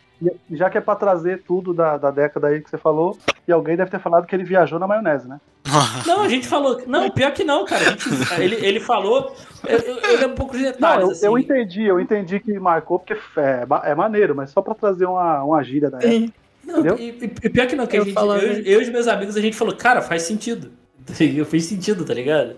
já 0.50 0.70
que 0.70 0.78
é 0.78 0.80
pra 0.80 0.94
trazer 0.96 1.42
tudo 1.46 1.74
da, 1.74 1.96
da 1.96 2.10
década 2.10 2.48
aí 2.48 2.60
que 2.60 2.70
você 2.70 2.78
falou, 2.78 3.18
e 3.46 3.52
alguém 3.52 3.76
deve 3.76 3.90
ter 3.90 4.00
falado 4.00 4.26
que 4.26 4.34
ele 4.34 4.44
viajou 4.44 4.78
na 4.78 4.86
maionese, 4.86 5.28
né? 5.28 5.40
Não, 6.06 6.22
a 6.22 6.28
gente 6.28 6.46
falou, 6.46 6.80
não, 6.86 7.10
pior 7.10 7.32
que 7.32 7.42
não, 7.44 7.64
cara, 7.64 7.84
a 7.86 7.90
gente, 7.90 8.08
ele, 8.40 8.54
ele 8.64 8.80
falou, 8.80 9.34
eu, 9.66 9.78
eu, 9.78 9.96
eu 9.98 10.12
lembro 10.12 10.30
um 10.32 10.34
pouco 10.36 10.56
de 10.56 10.62
Não, 10.64 10.72
detalhes, 10.72 11.04
eu, 11.04 11.10
assim. 11.10 11.26
eu 11.26 11.38
entendi, 11.38 11.82
eu 11.84 12.00
entendi 12.00 12.38
que 12.40 12.58
marcou 12.58 12.98
porque 13.00 13.14
é, 13.36 13.66
é 13.90 13.94
maneiro, 13.94 14.34
mas 14.34 14.50
só 14.50 14.62
pra 14.62 14.74
trazer 14.74 15.06
uma, 15.06 15.42
uma 15.42 15.62
gíria 15.62 15.90
da 15.90 15.98
época. 15.98 16.12
Sim. 16.12 16.32
Não, 16.64 16.96
e, 16.98 17.08
e- 17.10 17.50
pior 17.50 17.66
que 17.66 17.76
não, 17.76 17.86
que 17.86 17.96
a 17.96 18.00
Eu 18.00 18.04
gente, 18.04 18.14
falava- 18.14 18.42
eu, 18.42 18.62
eu 18.62 18.80
e 18.80 18.82
os 18.84 18.88
meus 18.88 19.06
amigos, 19.08 19.36
a 19.36 19.40
gente 19.40 19.56
falou, 19.56 19.74
cara, 19.76 20.00
faz 20.02 20.22
sentido. 20.22 20.70
Eu 21.20 21.46
fiz 21.46 21.64
sentido, 21.66 22.04
tá 22.04 22.12
ligado? 22.14 22.56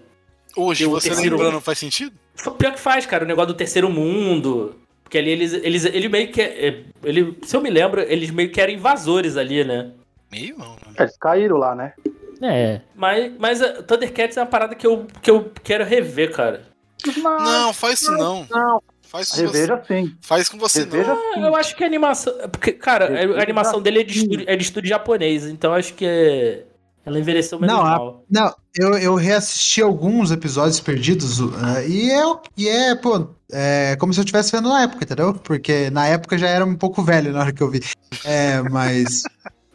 Hoje, 0.57 0.87
você 0.87 1.09
terceiro- 1.11 1.37
lembrando, 1.37 1.61
faz 1.61 1.79
sentido? 1.79 2.13
Pior 2.59 2.73
que 2.73 2.81
faz, 2.81 3.05
cara, 3.05 3.25
o 3.25 3.29
negócio 3.29 3.49
do 3.49 3.55
terceiro 3.57 3.91
mundo. 3.91 4.75
Porque 5.09 5.17
ali 5.17 5.31
eles, 5.31 5.55
eles 5.55 5.85
ele 5.87 6.07
meio 6.07 6.31
que. 6.31 6.43
é- 6.43 6.83
Ele, 7.03 7.39
se 7.43 7.57
eu 7.57 7.63
me 7.63 7.71
lembro, 7.71 8.03
eles 8.03 8.31
meio 8.31 8.51
que 8.53 8.61
eram 8.61 8.75
invasores 8.75 9.39
ali, 9.39 9.65
né? 9.65 9.93
Meio 10.31 10.59
não, 10.59 10.73
né? 10.73 10.93
É, 10.99 11.03
Eles 11.05 11.17
caíram 11.17 11.57
lá, 11.57 11.75
né? 11.75 11.95
É. 12.43 12.83
Mas, 12.95 13.33
mas 13.39 13.63
a 13.63 13.83
Thundercats 13.83 14.37
é 14.37 14.41
uma 14.43 14.47
parada 14.47 14.75
que 14.75 14.87
eu, 14.87 15.07
que 15.23 15.31
eu 15.31 15.51
quero 15.65 15.83
rever, 15.83 16.31
cara. 16.33 16.63
Não, 17.17 17.73
faz 17.73 18.03
isso 18.03 18.13
não. 18.13 18.47
Não, 18.51 18.83
Faz 19.03 19.29
isso 19.29 19.37
você. 19.37 19.43
reveja 19.47 19.83
sim. 19.89 20.15
Faz 20.21 20.47
com 20.51 20.59
você 20.59 20.81
Reveja 20.81 21.15
não. 21.15 21.35
sim. 21.35 21.43
Eu 21.43 21.57
acho 21.57 21.75
que 21.75 21.83
a 21.83 21.87
animação. 21.87 22.35
Porque, 22.51 22.73
cara, 22.73 23.07
a- 23.07 23.39
a 23.41 23.43
animação 23.43 23.81
dele 23.81 24.01
é 24.01 24.05
de 24.05 24.19
estúdio, 24.19 24.45
é 24.47 24.55
de 24.57 24.63
estúdio 24.63 24.91
japonês, 24.91 25.47
então 25.47 25.73
acho 25.73 25.95
que 25.95 26.05
é- 26.05 26.65
ela 27.09 27.19
envelheceu 27.19 27.59
menos 27.59 27.75
Não, 27.75 27.83
a- 27.83 27.91
mal. 27.91 28.25
Não, 28.31 28.55
eu, 28.79 28.99
eu 28.99 29.15
reassisti 29.15 29.83
alguns 29.83 30.31
episódios 30.31 30.79
perdidos 30.81 31.41
uh, 31.41 31.53
e, 31.87 32.11
é, 32.11 32.27
o- 32.27 32.41
e 32.57 32.69
é, 32.69 32.95
pô, 32.95 33.29
é 33.51 33.97
como 33.99 34.13
se 34.13 34.21
eu 34.21 34.23
estivesse 34.25 34.53
vendo 34.53 34.69
na 34.69 34.83
época, 34.83 35.05
entendeu? 35.05 35.35
Porque 35.35 35.91
na 35.91 36.07
época 36.07 36.37
já 36.39 36.49
era 36.49 36.65
um 36.65 36.75
pouco 36.77 37.03
velho 37.03 37.33
na 37.33 37.41
hora 37.41 37.53
que 37.53 37.63
eu 37.63 37.71
vi. 37.71 37.81
É, 38.25 38.63
mas. 38.63 39.23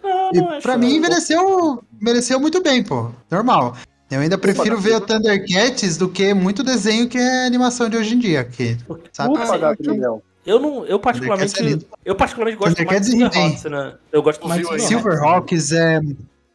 Não, 0.04 0.32
e 0.34 0.38
não 0.38 0.50
acho. 0.50 0.62
pra 0.62 0.78
mim 0.78 0.96
envelheceu, 0.96 1.84
mereceu 2.00 2.39
muito 2.39 2.62
bem, 2.62 2.84
pô. 2.84 3.10
Normal. 3.30 3.76
Eu 4.12 4.19
ainda 4.19 4.38
prefiro 4.38 4.80
ver 4.80 4.98
o 4.98 5.02
Thundercats 5.02 5.98
do 5.98 6.08
que 6.08 6.36
muito 6.36 6.63
desenho 6.63 7.10
que 7.10 7.17
é 7.17 7.48
animação 7.48 7.89
de 7.89 7.98
hoje 7.98 8.13
em 8.13 8.19
dia. 8.19 8.43
Que, 8.43 8.78
sabe? 9.12 9.34
Ufa, 9.34 9.43
Assim, 9.43 9.60
Gabriel. 9.60 10.22
Eu 10.46 10.60
não. 10.60 10.86
Eu 10.86 11.00
particularmente. 11.00 11.56
É. 11.63 11.80
Eu 12.06 12.13
particularmente 12.15 12.58
gosto 12.60 12.86
mais 12.86 13.08
e 13.08 13.12
Silverhawks, 13.12 13.63
né? 13.63 13.93
Eu 14.12 14.22
gosto 14.22 14.48
mais 14.48 14.60
aí? 14.69 14.80
Silverhawks. 14.82 15.67
Silverhawks 15.67 15.72
é 15.72 16.00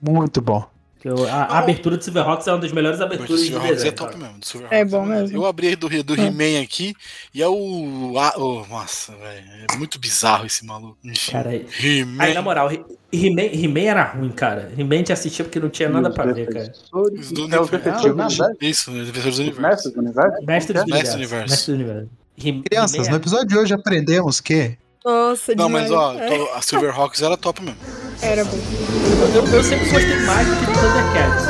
muito 0.00 0.40
bom. 0.40 0.64
A, 1.30 1.44
a 1.54 1.58
abertura 1.60 1.96
de 1.96 2.04
Silverhawks 2.04 2.44
é 2.48 2.52
uma 2.52 2.58
das 2.58 2.72
melhores 2.72 2.98
Mas 2.98 3.08
o 3.08 3.14
aberturas 3.14 3.42
de 3.42 3.54
é 3.54 3.60
desenho. 3.72 3.92
top 3.92 4.12
cara. 4.12 4.24
mesmo. 4.24 4.40
do 4.40 4.46
Silverhawks 4.46 4.78
É 4.78 4.84
bom 4.84 5.04
mesmo. 5.06 5.36
Eu 5.38 5.46
abri 5.46 5.76
do, 5.76 5.88
do 6.02 6.14
He-Man 6.20 6.60
aqui 6.60 6.92
e 7.32 7.40
é 7.40 7.46
o. 7.48 8.14
a- 8.18 8.36
o- 8.36 8.66
nossa, 8.68 9.12
velho. 9.14 9.44
É 9.72 9.76
muito 9.76 9.96
bizarro 9.98 10.44
esse 10.44 10.66
maluco. 10.66 10.98
Enfim. 11.04 11.30
Cara, 11.32 11.50
aí, 11.50 11.64
He-Man. 11.80 12.22
aí, 12.24 12.34
na 12.34 12.42
moral, 12.42 12.70
He- 12.72 12.84
He-Man 13.12 13.42
He-Man 13.42 13.80
era 13.88 14.02
ruim, 14.12 14.30
cara. 14.30 14.72
He-Man 14.76 14.96
gente 14.96 15.12
assistia 15.12 15.44
porque 15.44 15.60
não 15.60 15.68
tinha 15.70 15.88
nada 15.88 16.10
pra 16.10 16.32
ver, 16.32 16.46
cara. 16.48 16.66
Defensores- 16.66 17.30
Do 17.32 17.42
É 17.42 17.60
os 17.60 17.70
universo. 17.70 18.02
do. 18.08 18.56
Isso, 18.60 18.90
né? 18.90 19.04
Defensores 19.04 19.24
do 19.24 19.28
Os 19.30 19.38
Universo. 19.38 19.62
mestres 19.62 19.94
do 19.94 20.00
universo? 20.00 20.44
Mestres 20.44 20.44
do 20.44 20.46
Mestre 20.46 20.82
universo. 20.82 21.12
do 21.12 21.16
Universo. 21.16 21.50
Mestres 21.50 21.66
do 21.66 21.74
universo. 21.74 22.10
He- 22.36 22.62
Crianças, 22.68 23.06
He-Man 23.06 23.10
no 23.10 23.16
episódio 23.16 23.46
de 23.46 23.56
hoje 23.56 23.72
aprendemos 23.72 24.40
que. 24.40 24.76
Nossa, 25.04 25.54
Não, 25.54 25.66
demais. 25.68 25.88
mas 25.90 25.92
ó, 25.92 26.12
É, 26.18 26.28
tô- 26.36 26.52
a 26.54 26.60
Silverhawks 26.60 27.22
era 27.22 27.36
top 27.36 27.62
mesmo. 27.62 27.78
Era 28.20 28.44
bom. 28.44 28.58
eu, 29.34 29.46
eu 29.46 29.62
sempre 29.64 29.88
gostei 29.90 30.16
mais 30.26 30.46
do 30.48 30.56
que 30.56 30.66
do 30.66 30.72
Thundercats. 30.72 31.48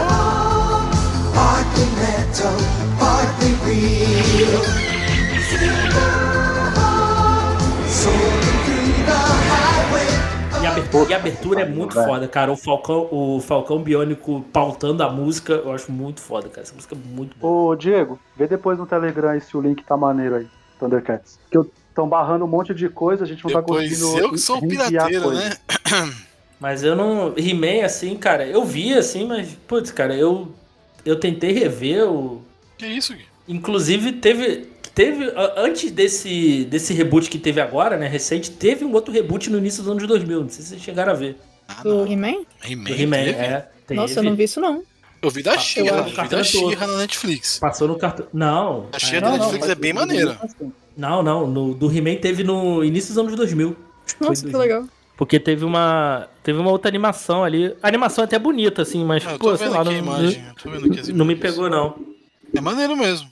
E 10.61 10.67
a 10.67 10.71
abertura, 10.71 11.11
e 11.11 11.15
a 11.15 11.17
abertura 11.17 11.61
é 11.63 11.65
muito 11.69 11.95
foda, 11.95 12.27
cara. 12.27 12.51
O 12.51 12.57
Falcão, 12.57 13.09
o 13.11 13.41
Falcão 13.41 13.83
Biônico 13.83 14.45
pautando 14.53 15.03
a 15.03 15.11
música, 15.11 15.53
eu 15.53 15.73
acho 15.73 15.93
muito 15.93 16.21
foda, 16.21 16.49
cara. 16.49 16.63
Essa 16.63 16.75
música 16.75 16.95
é 16.95 16.99
muito 16.99 17.37
boa. 17.39 17.73
Ô, 17.73 17.77
Diego, 17.77 18.19
vê 18.37 18.47
depois 18.47 18.79
no 18.79 18.87
Telegram 18.87 19.31
aí 19.31 19.41
se 19.41 19.57
o 19.57 19.61
link 19.61 19.85
tá 19.85 19.97
maneiro 19.97 20.37
aí, 20.37 20.49
Thundercats. 20.81 21.39
Que 21.51 21.59
estão 21.89 22.09
barrando 22.09 22.45
um 22.45 22.49
monte 22.49 22.75
de 22.75 22.89
coisa, 22.89 23.25
a 23.25 23.27
gente 23.27 23.45
não 23.45 23.53
tá 23.53 23.61
Depois 23.61 23.89
conseguindo. 23.89 24.19
eu 24.19 24.31
que 24.31 24.39
sou 24.39 24.61
pirateiro, 24.61 25.31
né? 25.33 25.57
Mas 26.61 26.83
eu 26.83 26.97
não. 26.97 27.35
He-Man, 27.37 27.85
assim, 27.85 28.17
cara, 28.17 28.47
eu 28.47 28.65
vi 28.65 28.93
assim, 28.95 29.27
mas, 29.27 29.49
putz, 29.67 29.91
cara, 29.91 30.15
eu. 30.17 30.53
Eu 31.05 31.19
tentei 31.19 31.53
rever 31.53 32.05
o. 32.11 32.43
Que 32.77 32.87
isso, 32.87 33.15
Gui? 33.15 33.25
Inclusive, 33.47 34.13
teve. 34.15 34.69
Teve. 34.95 35.33
Antes 35.57 35.91
desse, 35.93 36.65
desse 36.65 36.93
reboot 36.93 37.31
que 37.31 37.39
teve 37.39 37.61
agora, 37.61 37.97
né? 37.97 38.09
Recente, 38.09 38.51
teve 38.51 38.85
um 38.85 38.93
outro 38.93 39.13
reboot 39.13 39.49
no 39.49 39.59
início 39.59 39.83
dos 39.83 39.93
anos 39.93 40.07
2000. 40.07 40.41
Não 40.43 40.49
sei 40.49 40.63
se 40.63 40.71
vocês 40.71 40.83
chegaram 40.83 41.13
a 41.13 41.15
ver. 41.15 41.37
Ah, 41.69 41.83
Do 41.83 41.89
não. 42.05 42.07
He-Man? 42.07 42.45
He-Man. 42.69 42.85
Do 42.85 42.95
He-Man, 42.95 43.17
teve? 43.25 43.31
é. 43.39 43.69
Teve. 43.87 44.01
Nossa, 44.01 44.19
eu 44.19 44.23
não 44.25 44.35
vi 44.35 44.45
isso 44.45 44.61
não. 44.61 44.83
Eu 45.23 45.31
vi 45.31 45.43
da 45.43 45.57
Xirra, 45.59 46.01
amo 46.01 46.09
eu 46.09 46.23
vi 46.23 46.29
da. 46.29 46.45
Xirra 46.45 46.87
na 46.87 46.99
Netflix. 46.99 47.59
Passou 47.59 47.89
no 47.89 47.97
cartão. 47.99 48.27
Não. 48.33 48.89
A 48.93 48.99
Xirra 48.99 49.21
não, 49.21 49.31
da 49.33 49.37
não, 49.37 49.39
Netflix 49.39 49.69
é 49.69 49.75
bem 49.75 49.93
maneira. 49.93 50.39
não, 50.97 51.23
não. 51.23 51.47
No, 51.47 51.75
do 51.75 51.91
He-Man 51.91 52.17
teve 52.17 52.43
no 52.45 52.83
início 52.85 53.09
dos 53.15 53.19
anos 53.19 53.37
2000. 53.37 53.77
Foi 54.19 54.27
Nossa, 54.29 54.45
que 54.45 54.51
2000. 54.53 54.59
legal. 54.59 54.89
Porque 55.19 55.41
teve 55.41 55.65
uma. 55.65 56.29
Teve 56.45 56.61
uma 56.61 56.71
outra 56.71 56.89
animação 56.89 57.43
ali. 57.43 57.77
A 57.83 57.89
animação 57.89 58.23
é 58.23 58.25
até 58.25 58.39
bonita, 58.39 58.83
assim, 58.83 59.05
mas, 59.05 59.25
eu 59.25 59.37
pô, 59.37 59.57
sei 59.57 59.69
lá, 59.69 59.83
não, 59.83 59.91
a 59.91 59.95
imagem. 59.95 60.45
não 61.13 61.27
me 61.27 61.35
pegou, 61.35 61.69
não. 61.69 61.99
É 62.55 62.61
maneiro 62.61 62.97
mesmo. 62.97 63.29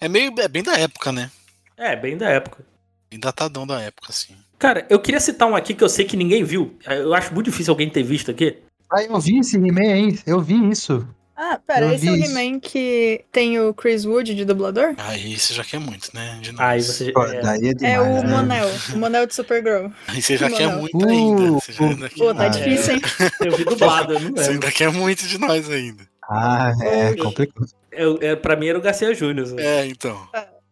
É 0.00 0.08
meio. 0.08 0.32
É 0.38 0.46
bem 0.46 0.62
da 0.62 0.78
época, 0.78 1.10
né? 1.10 1.28
É, 1.76 1.96
bem 1.96 2.16
da 2.16 2.30
época. 2.30 2.64
Bem 3.10 3.18
datadão 3.18 3.66
da 3.66 3.80
época, 3.82 4.06
assim. 4.10 4.36
Cara, 4.56 4.86
eu 4.88 5.00
queria 5.00 5.18
citar 5.18 5.48
um 5.48 5.56
aqui 5.56 5.74
que 5.74 5.82
eu 5.82 5.88
sei 5.88 6.04
que 6.04 6.16
ninguém 6.16 6.44
viu. 6.44 6.78
Eu 6.86 7.12
acho 7.12 7.34
muito 7.34 7.50
difícil 7.50 7.72
alguém 7.72 7.90
ter 7.90 8.04
visto 8.04 8.30
aqui. 8.30 8.58
Ah, 8.90 9.02
eu 9.02 9.18
vi 9.18 9.40
esse 9.40 9.56
He-Man 9.56 9.80
aí, 9.80 10.18
eu 10.24 10.40
vi 10.40 10.70
isso. 10.70 11.08
Ah, 11.36 11.60
pera, 11.66 11.86
Eu 11.86 11.92
esse 11.92 12.08
é 12.08 12.10
o 12.12 12.16
isso. 12.16 12.30
He-Man 12.38 12.58
que 12.60 13.24
tem 13.30 13.60
o 13.60 13.74
Chris 13.74 14.06
Wood 14.06 14.34
de 14.34 14.44
dublador? 14.44 14.94
Aí 14.96 15.38
você 15.38 15.52
já 15.52 15.62
quer 15.62 15.78
muito, 15.78 16.08
né? 16.14 16.38
De 16.40 16.50
nós. 16.52 16.60
Aí 16.62 16.82
você. 16.82 17.12
Pô, 17.12 17.24
é, 17.26 17.40
daí 17.42 17.66
é 17.66 17.70
É 17.70 17.74
demais, 17.74 18.00
o 18.00 18.26
né? 18.26 18.36
Monel, 18.36 18.68
o 18.94 18.98
Monel 18.98 19.26
de 19.26 19.34
Supergirl. 19.34 19.88
Aí 20.08 20.22
você 20.22 20.36
já 20.38 20.48
quer 20.50 20.68
Não. 20.68 20.80
muito 20.80 20.96
Uh, 20.96 21.08
ainda. 21.10 21.50
Você, 21.52 21.72
já 21.72 21.84
uh, 21.84 21.88
ainda 21.88 22.08
quer 22.08 22.16
Pô, 22.18 22.34
tá 22.34 22.44
Ah, 22.44 22.48
difícil, 22.48 22.94
hein? 22.94 23.00
eu 23.44 23.52
vi 23.56 23.64
dublado, 23.64 24.12
eu 24.14 24.20
não 24.20 24.28
Você 24.30 24.36
lembro. 24.40 24.52
ainda 24.52 24.72
quer 24.72 24.90
muito 24.90 25.26
de 25.26 25.38
nós 25.38 25.70
ainda. 25.70 26.08
Ah, 26.28 26.72
é 26.80 27.14
complicado. 27.16 27.66
Eu, 27.92 28.18
é, 28.22 28.34
pra 28.34 28.56
mim 28.56 28.68
era 28.68 28.78
o 28.78 28.82
Garcia 28.82 29.14
Júnior. 29.14 29.46
né? 29.52 29.62
É, 29.62 29.86
então. 29.86 30.18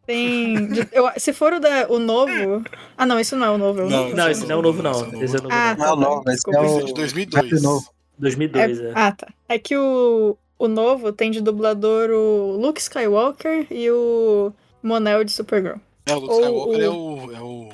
Tem. 0.06 0.66
de- 0.68 0.88
eu- 0.92 1.10
se 1.16 1.32
for 1.32 1.52
o, 1.54 1.60
da, 1.60 1.86
o 1.88 1.98
novo. 1.98 2.62
Ah, 2.96 3.06
não, 3.06 3.18
isso 3.20 3.36
não 3.36 3.46
é 3.46 3.50
o 3.50 3.58
novo. 3.58 3.80
é 3.80 3.84
o 3.84 3.90
Não, 3.90 4.02
novo. 4.04 4.16
Não, 4.16 4.30
esse 4.30 4.44
não 4.46 4.50
é 4.50 4.58
o 4.58 4.62
novo, 4.62 4.80
é 4.80 4.82
não. 4.82 4.92
novo. 4.92 5.24
Esse 5.24 5.36
é 5.36 5.38
o 5.38 5.42
novo. 5.42 5.54
Ah, 5.54 5.76
não. 5.78 5.96
Não, 5.96 5.96
tá, 5.96 5.96
não, 6.06 6.22
esse 6.32 6.44
desculpa. 6.44 6.58
é 6.58 6.66
Esse 6.66 6.74
o 6.76 6.80
é 6.80 6.84
de 6.84 6.94
2002. 6.94 7.50
Rap 7.52 7.62
novo. 7.62 7.94
2002, 8.18 8.80
é. 8.80 8.92
Ah, 8.94 9.12
tá. 9.12 9.26
É 9.48 9.58
que 9.58 9.76
o, 9.76 10.36
o 10.58 10.68
novo 10.68 11.12
tem 11.12 11.30
de 11.30 11.40
dublador 11.40 12.10
o 12.10 12.56
Luke 12.56 12.80
Skywalker 12.80 13.66
e 13.70 13.90
o 13.90 14.52
Monel 14.82 15.24
de 15.24 15.32
Supergirl. 15.32 15.78
É, 16.06 16.14
o 16.14 16.18
Luke 16.18 16.32
Ou 16.32 16.40
Skywalker 16.40 16.78
o- 16.78 16.82
é 16.82 16.88
o. 16.90 17.32
É 17.32 17.40
o. 17.40 17.68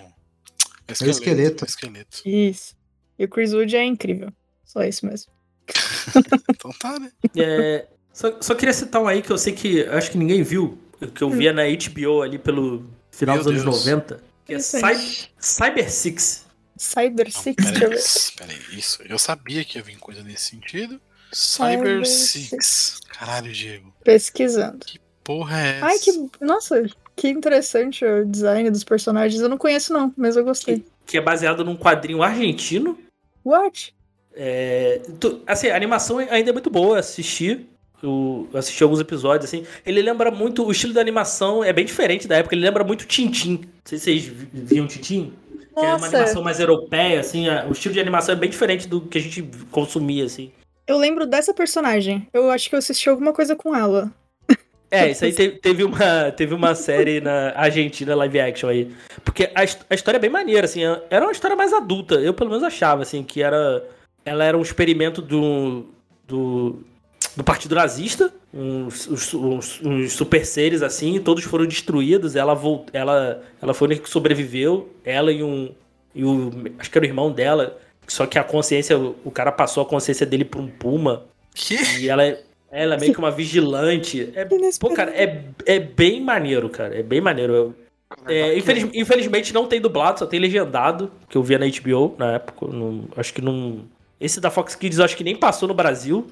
É 0.88 1.04
o 1.04 1.10
esqueleto. 1.10 1.64
é 1.64 1.66
o 1.66 1.68
esqueleto. 1.68 2.22
Isso. 2.28 2.74
E 3.18 3.24
o 3.24 3.28
Chris 3.28 3.52
Wood 3.52 3.76
é 3.76 3.84
incrível. 3.84 4.32
Só 4.64 4.82
isso 4.84 5.06
mesmo. 5.06 5.30
Então 6.50 6.70
tá, 6.78 6.98
né? 6.98 7.10
É, 7.36 7.86
só, 8.12 8.36
só 8.40 8.54
queria 8.54 8.72
citar 8.74 9.00
um 9.00 9.06
aí 9.08 9.22
que 9.22 9.30
eu 9.30 9.38
sei 9.38 9.52
que 9.52 9.82
acho 9.84 10.10
que 10.10 10.18
ninguém 10.18 10.42
viu, 10.42 10.78
que 11.14 11.22
eu 11.22 11.30
via 11.30 11.52
na 11.52 11.62
HBO 11.64 12.22
ali 12.22 12.38
pelo 12.38 12.84
final 13.10 13.36
Meu 13.36 13.44
dos 13.44 13.52
anos 13.52 13.64
Deus. 13.64 13.86
90, 13.86 14.22
que 14.44 14.54
é 14.54 14.58
Cy-. 14.58 15.28
Cyber 15.38 15.90
Six. 15.90 16.46
Cyber 16.76 17.30
Não, 17.32 17.42
Six, 17.42 17.56
deixa 17.64 17.84
eu 17.84 17.88
peraí, 17.90 17.98
ver. 17.98 18.32
peraí, 18.36 18.78
isso. 18.78 19.02
Eu 19.04 19.18
sabia 19.18 19.64
que 19.64 19.78
ia 19.78 19.82
vir 19.84 19.96
coisa 19.98 20.22
nesse 20.22 20.50
sentido. 20.50 21.00
Cyber 21.32 22.04
Cyber 22.04 22.06
Six. 22.06 23.00
Caralho, 23.08 23.52
Diego. 23.52 23.92
Pesquisando. 24.04 24.84
Porra 25.22 25.60
é 25.60 25.76
essa? 25.76 25.86
Ai, 25.86 25.98
que. 25.98 26.30
Nossa, 26.40 26.82
que 27.14 27.28
interessante 27.28 28.04
o 28.04 28.24
design 28.24 28.70
dos 28.70 28.82
personagens. 28.84 29.40
Eu 29.40 29.48
não 29.48 29.58
conheço, 29.58 29.92
não, 29.92 30.12
mas 30.16 30.36
eu 30.36 30.44
gostei. 30.44 30.84
Que 31.06 31.18
é 31.18 31.20
baseado 31.20 31.64
num 31.64 31.76
quadrinho 31.76 32.22
argentino. 32.22 32.98
What? 33.44 33.94
É, 34.34 35.00
tu- 35.18 35.42
assim, 35.46 35.68
a 35.68 35.76
animação 35.76 36.18
ainda 36.18 36.50
é 36.50 36.52
muito 36.52 36.70
boa, 36.70 36.98
assisti. 36.98 37.66
Eu 38.02 38.48
assisti 38.54 38.82
alguns 38.82 38.98
episódios, 39.00 39.44
assim. 39.44 39.66
Ele 39.84 40.00
lembra 40.00 40.30
muito. 40.30 40.64
O 40.64 40.72
estilo 40.72 40.94
da 40.94 41.00
animação 41.02 41.62
é 41.62 41.72
bem 41.72 41.84
diferente 41.84 42.26
da 42.26 42.36
época. 42.36 42.54
Ele 42.54 42.62
lembra 42.64 42.82
muito 42.82 43.04
Tintim. 43.04 43.56
Não 43.62 43.68
sei 43.84 43.98
se 43.98 44.04
vocês 44.04 44.24
vi- 44.24 44.48
viam 44.52 44.86
Tintim. 44.86 45.32
Que 45.74 45.84
é 45.84 45.94
uma 45.94 46.06
animação 46.06 46.42
mais 46.42 46.58
europeia, 46.58 47.20
assim. 47.20 47.48
a- 47.48 47.66
O 47.68 47.72
estilo 47.72 47.92
de 47.94 48.00
animação 48.00 48.34
é 48.34 48.38
bem 48.38 48.48
diferente 48.48 48.88
do 48.88 49.02
que 49.02 49.18
a 49.18 49.20
gente 49.20 49.42
consumia, 49.70 50.24
assim. 50.24 50.50
Eu 50.90 50.98
lembro 50.98 51.26
dessa 51.26 51.54
personagem. 51.54 52.26
Eu 52.32 52.50
acho 52.50 52.68
que 52.68 52.74
eu 52.74 52.78
assisti 52.78 53.08
alguma 53.08 53.32
coisa 53.32 53.54
com 53.54 53.74
ela. 53.76 54.10
É, 54.90 55.12
isso 55.12 55.24
aí 55.24 55.32
te- 55.32 55.50
teve 55.50 55.84
uma, 55.84 56.32
teve 56.36 56.52
uma 56.52 56.74
série 56.74 57.20
na 57.20 57.52
Argentina 57.54 58.12
live 58.16 58.40
action 58.40 58.68
aí. 58.68 58.92
Porque 59.24 59.44
a, 59.54 59.60
a 59.88 59.94
história 59.94 60.18
é 60.18 60.20
bem 60.20 60.28
maneira, 60.30 60.64
assim. 60.64 60.80
Era 61.08 61.24
uma 61.24 61.30
história 61.30 61.56
mais 61.56 61.72
adulta. 61.72 62.16
Eu, 62.16 62.34
pelo 62.34 62.50
menos, 62.50 62.64
achava, 62.64 63.02
assim, 63.02 63.22
que 63.22 63.40
era. 63.40 63.84
Ela 64.24 64.44
era 64.44 64.58
um 64.58 64.62
experimento 64.62 65.22
do. 65.22 65.84
do, 66.26 66.80
do 67.36 67.44
Partido 67.44 67.76
Nazista. 67.76 68.32
Uns, 68.52 69.06
uns, 69.32 69.80
uns- 69.80 70.12
super 70.12 70.44
seres, 70.44 70.82
assim, 70.82 71.20
todos 71.20 71.44
foram 71.44 71.66
destruídos. 71.66 72.34
Ela, 72.34 72.52
volt, 72.52 72.88
ela, 72.92 73.40
ela 73.62 73.72
foi 73.72 73.86
a 73.86 73.88
única 73.90 74.02
que 74.02 74.10
sobreviveu. 74.10 74.92
Ela 75.04 75.30
e 75.30 75.40
um. 75.44 75.72
E 76.12 76.24
o, 76.24 76.50
acho 76.80 76.90
que 76.90 76.98
era 76.98 77.04
o 77.06 77.08
irmão 77.08 77.30
dela. 77.30 77.78
Só 78.10 78.26
que 78.26 78.38
a 78.38 78.44
consciência. 78.44 78.98
O 78.98 79.30
cara 79.30 79.52
passou 79.52 79.82
a 79.82 79.86
consciência 79.86 80.26
dele 80.26 80.44
pra 80.44 80.60
um 80.60 80.66
puma. 80.66 81.24
Que? 81.54 81.76
E 82.00 82.08
ela 82.08 82.24
é, 82.24 82.42
ela 82.70 82.96
é 82.96 82.98
meio 82.98 83.12
que 83.12 83.18
uma 83.18 83.30
vigilante. 83.30 84.32
É, 84.34 84.44
pô, 84.80 84.90
cara, 84.92 85.12
é, 85.12 85.44
é 85.64 85.78
bem 85.78 86.20
maneiro, 86.20 86.68
cara. 86.68 86.98
É 86.98 87.02
bem 87.02 87.20
maneiro. 87.20 87.54
Eu- 87.54 87.74
é, 88.26 88.58
infeliz- 88.58 88.90
infelizmente 88.92 89.54
não 89.54 89.66
tem 89.68 89.80
dublado, 89.80 90.18
só 90.18 90.26
tem 90.26 90.40
legendado, 90.40 91.12
que 91.28 91.38
eu 91.38 91.42
via 91.44 91.56
na 91.60 91.66
HBO 91.66 92.16
na 92.18 92.32
época. 92.32 92.66
não- 92.66 93.04
acho 93.16 93.32
que 93.32 93.40
não. 93.40 93.84
Esse 94.20 94.40
da 94.40 94.50
Fox 94.50 94.74
Kids 94.74 94.98
eu 94.98 95.04
acho 95.04 95.16
que 95.16 95.22
nem 95.22 95.36
passou 95.36 95.68
no 95.68 95.74
Brasil, 95.74 96.26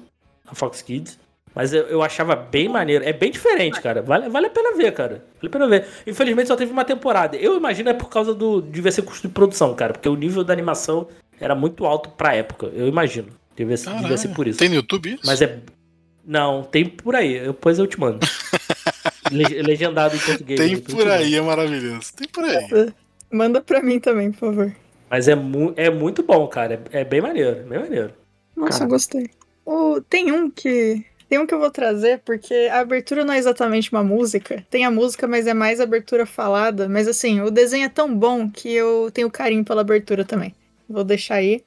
a 0.45 0.53
Fox 0.53 0.81
Kids. 0.81 1.17
Mas 1.55 1.73
eu, 1.73 1.83
eu 1.87 2.03
achava 2.03 2.35
bem 2.35 2.67
maneiro. 2.67 3.03
É 3.05 3.11
bem 3.13 3.31
diferente, 3.31 3.81
cara. 3.81 4.01
Vale, 4.01 4.29
vale 4.29 4.47
a 4.47 4.49
pena 4.49 4.75
ver, 4.75 4.91
cara. 4.91 5.23
Vale 5.41 5.47
a 5.47 5.49
pena 5.49 5.67
ver. 5.67 5.85
Infelizmente 6.05 6.47
só 6.47 6.55
teve 6.55 6.71
uma 6.71 6.85
temporada. 6.85 7.37
Eu 7.37 7.55
imagino 7.57 7.89
é 7.89 7.93
por 7.93 8.09
causa 8.09 8.33
do. 8.35 8.61
Devia 8.61 8.91
ser 8.91 9.01
custo 9.01 9.27
de 9.27 9.33
produção, 9.33 9.73
cara. 9.73 9.93
Porque 9.93 10.07
o 10.09 10.15
nível 10.15 10.43
da 10.43 10.53
animação 10.53 11.07
era 11.39 11.55
muito 11.55 11.85
alto 11.85 12.09
pra 12.09 12.35
época. 12.35 12.67
Eu 12.67 12.87
imagino. 12.87 13.27
Devia, 13.55 13.75
ser- 13.77 13.89
devia 13.95 14.17
ser 14.17 14.23
Caralho. 14.29 14.35
por 14.35 14.47
isso. 14.47 14.59
Tem 14.59 14.69
no 14.69 14.75
YouTube 14.75 15.13
isso? 15.13 15.23
Mas 15.25 15.41
é. 15.41 15.59
Não, 16.25 16.63
tem 16.63 16.85
por 16.85 17.15
aí. 17.15 17.39
Depois 17.39 17.79
eu 17.79 17.87
te 17.87 17.99
mando. 17.99 18.19
Le- 19.31 19.61
Legendado 19.61 20.15
em 20.15 20.19
português. 20.19 20.59
Tem 20.59 20.77
por 20.79 21.07
aí, 21.09 21.35
é 21.35 21.41
maravilhoso. 21.41 22.13
Tem 22.15 22.27
por 22.27 22.43
aí. 22.43 22.93
Manda 23.31 23.61
pra 23.61 23.81
mim 23.81 23.99
também, 23.99 24.31
por 24.31 24.39
favor. 24.39 24.75
Mas 25.09 25.27
é, 25.27 25.35
mu 25.35 25.73
é 25.75 25.89
muito 25.89 26.23
bom, 26.23 26.47
cara. 26.47 26.81
É, 26.91 27.01
é 27.01 27.03
bem 27.03 27.21
maneiro, 27.21 27.67
bem 27.67 27.79
maneiro. 27.79 28.13
Nossa, 28.55 28.71
Cara. 28.79 28.83
eu 28.85 28.89
gostei. 28.89 29.29
O, 29.65 30.01
tem 30.01 30.31
um 30.31 30.49
que. 30.49 31.03
Tem 31.27 31.37
um 31.37 31.45
que 31.45 31.53
eu 31.53 31.59
vou 31.59 31.69
trazer, 31.69 32.19
porque 32.25 32.53
a 32.71 32.79
abertura 32.79 33.23
não 33.23 33.33
é 33.33 33.37
exatamente 33.37 33.91
uma 33.91 34.03
música. 34.03 34.65
Tem 34.69 34.83
a 34.83 34.89
música, 34.89 35.27
mas 35.27 35.45
é 35.45 35.53
mais 35.53 35.79
abertura 35.79 36.25
falada. 36.25 36.89
Mas 36.89 37.07
assim, 37.07 37.39
o 37.41 37.51
desenho 37.51 37.85
é 37.85 37.89
tão 37.89 38.13
bom 38.15 38.49
que 38.49 38.67
eu 38.73 39.11
tenho 39.13 39.29
carinho 39.29 39.63
pela 39.63 39.81
abertura 39.81 40.25
também. 40.25 40.55
Vou 40.89 41.03
deixar 41.03 41.35
aí. 41.35 41.63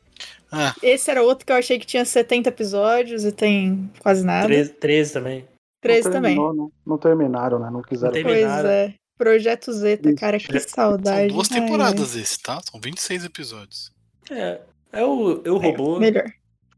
Ah. 0.51 0.75
Esse 0.83 1.11
era 1.11 1.23
outro 1.23 1.47
que 1.47 1.53
eu 1.53 1.57
achei 1.57 1.79
que 1.79 1.87
tinha 1.87 2.05
70 2.05 2.49
episódios 2.49 3.25
e 3.25 3.33
tem 3.33 3.91
quase 4.01 4.25
nada. 4.25 4.47
13, 4.47 4.71
13 4.75 5.13
também. 5.13 5.49
13 5.81 6.05
não 6.05 6.13
também. 6.13 6.37
Não, 6.37 6.73
não 6.87 6.99
terminaram, 6.99 7.59
né? 7.59 7.71
Não 7.71 7.83
quiseram. 7.83 8.15
Não 8.15 8.23
Pois 8.23 8.65
é. 8.65 8.95
Projeto 9.17 9.73
Zeta, 9.73 10.15
cara, 10.15 10.39
que 10.39 10.61
saudade. 10.61 11.29
São 11.29 11.37
duas 11.37 11.53
Ai, 11.53 11.61
temporadas 11.61 12.17
esse, 12.17 12.43
tá? 12.43 12.61
São 12.61 12.81
26 12.81 13.25
episódios. 13.25 13.93
É, 14.31 14.61
é 14.93 15.05
o, 15.05 15.43
é 15.45 15.51
o 15.51 15.59
robô 15.59 15.99
Melhor. 15.99 16.25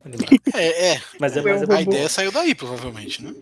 É, 0.55 0.93
é. 0.93 1.01
Mas 1.19 1.35
é 1.35 1.41
mais 1.41 1.63
robô. 1.63 1.73
A 1.73 1.79
é 1.79 1.83
ideia 1.83 2.09
saiu 2.11 2.31
daí, 2.31 2.55
provavelmente, 2.55 3.25
né? 3.25 3.35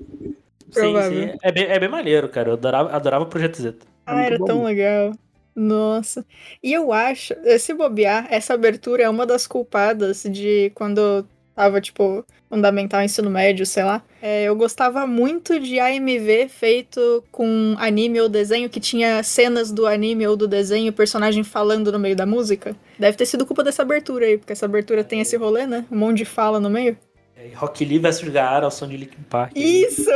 Sim, 0.70 0.94
sim. 1.08 1.38
É 1.42 1.50
bem, 1.50 1.64
é 1.64 1.78
bem 1.80 1.88
maneiro, 1.88 2.28
cara. 2.28 2.50
Eu 2.50 2.52
adorava, 2.54 2.94
adorava 2.94 3.24
o 3.24 3.28
Projeto 3.28 3.60
Z. 3.60 3.74
Ah, 4.06 4.22
era 4.22 4.38
bom. 4.38 4.44
tão 4.44 4.64
legal. 4.64 5.12
Nossa. 5.54 6.24
E 6.62 6.72
eu 6.72 6.92
acho, 6.92 7.34
se 7.58 7.74
bobear, 7.74 8.26
essa 8.30 8.54
abertura 8.54 9.02
é 9.02 9.08
uma 9.08 9.26
das 9.26 9.46
culpadas 9.46 10.22
de 10.22 10.72
quando 10.74 10.98
eu 10.98 11.26
tava, 11.54 11.80
tipo, 11.80 12.24
fundamental, 12.48 13.02
ensino 13.02 13.30
médio, 13.30 13.64
sei 13.66 13.84
lá. 13.84 14.02
É, 14.20 14.44
eu 14.44 14.56
gostava 14.56 15.06
muito 15.06 15.58
de 15.60 15.78
AMV 15.78 16.48
feito 16.48 17.22
com 17.30 17.74
anime 17.78 18.20
ou 18.20 18.28
desenho 18.28 18.70
que 18.70 18.80
tinha 18.80 19.22
cenas 19.22 19.70
do 19.70 19.86
anime 19.86 20.26
ou 20.26 20.36
do 20.36 20.48
desenho, 20.48 20.90
o 20.90 20.94
personagem 20.94 21.44
falando 21.44 21.92
no 21.92 21.98
meio 21.98 22.16
da 22.16 22.26
música. 22.26 22.74
Deve 22.98 23.16
ter 23.16 23.26
sido 23.26 23.46
culpa 23.46 23.62
dessa 23.62 23.82
abertura 23.82 24.26
aí, 24.26 24.38
porque 24.38 24.52
essa 24.52 24.66
abertura 24.66 25.04
tem 25.04 25.20
esse 25.20 25.36
rolê, 25.36 25.66
né? 25.66 25.84
Um 25.90 25.96
monte 25.96 26.18
de 26.18 26.24
fala 26.24 26.58
no 26.58 26.70
meio. 26.70 26.96
É, 27.36 27.50
Rock 27.54 27.84
Lee 27.84 27.98
vs 27.98 28.22
Gaara 28.28 28.64
ao 28.64 28.70
som 28.70 28.86
de 28.86 28.96
Linkin 28.96 29.22
Park. 29.28 29.52
Isso! 29.54 30.10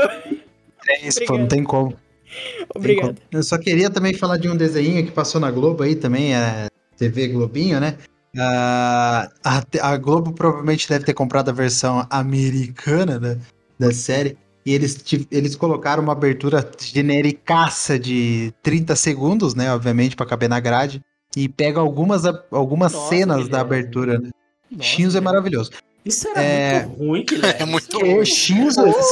É 0.89 1.07
isso, 1.07 1.25
pô, 1.27 1.37
não 1.37 1.49
tem 1.49 1.65
como. 1.65 1.97
Obrigada. 2.75 3.17
Eu 3.31 3.43
só 3.43 3.59
queria 3.59 3.91
também 3.91 4.15
falar 4.15 4.37
de 4.39 4.49
um 4.49 4.57
desenho 4.57 5.05
que 5.05 5.13
passou 5.13 5.41
na 5.41 5.51
Globo 5.51 5.83
aí 5.83 5.95
também, 5.95 6.35
é 6.35 6.67
TV 6.97 7.29
Globinho, 7.29 7.81
né? 7.81 7.97
Ah, 8.39 9.29
a, 9.43 9.63
a 9.93 9.97
Globo 9.97 10.33
provavelmente 10.33 10.89
deve 10.89 11.05
ter 11.05 11.15
comprado 11.15 11.49
a 11.49 11.53
versão 11.53 12.07
americana 12.11 13.19
da, 13.19 13.37
da 13.79 13.93
série. 13.93 14.37
E 14.65 14.73
eles, 14.75 14.99
eles 15.31 15.55
colocaram 15.55 16.03
uma 16.03 16.13
abertura 16.13 16.69
genericaça 16.81 17.99
de 17.99 18.53
30 18.63 18.97
segundos, 18.97 19.55
né? 19.55 19.73
Obviamente, 19.73 20.17
pra 20.17 20.27
caber 20.27 20.49
na 20.49 20.59
grade. 20.61 21.01
E 21.37 21.49
pega 21.49 21.79
algumas, 21.81 22.23
algumas 22.51 22.93
Nossa, 22.93 23.09
cenas 23.09 23.37
Guilherme. 23.37 23.51
da 23.53 23.61
abertura, 23.61 24.19
né? 24.19 24.31
Nossa, 24.71 24.83
Shinzo 24.83 25.17
é 25.19 25.21
maravilhoso. 25.21 25.71
Isso 26.05 26.27
era 26.29 26.43
É- 26.43 26.85
muito 26.87 26.99
ruim, 26.99 27.25
Guilherme. 27.25 27.57
É 27.63 27.65
muito 27.65 28.05
E 28.05 28.13
ruim. 28.13 28.25
Shinzo, 28.25 28.81
eles, 28.83 29.07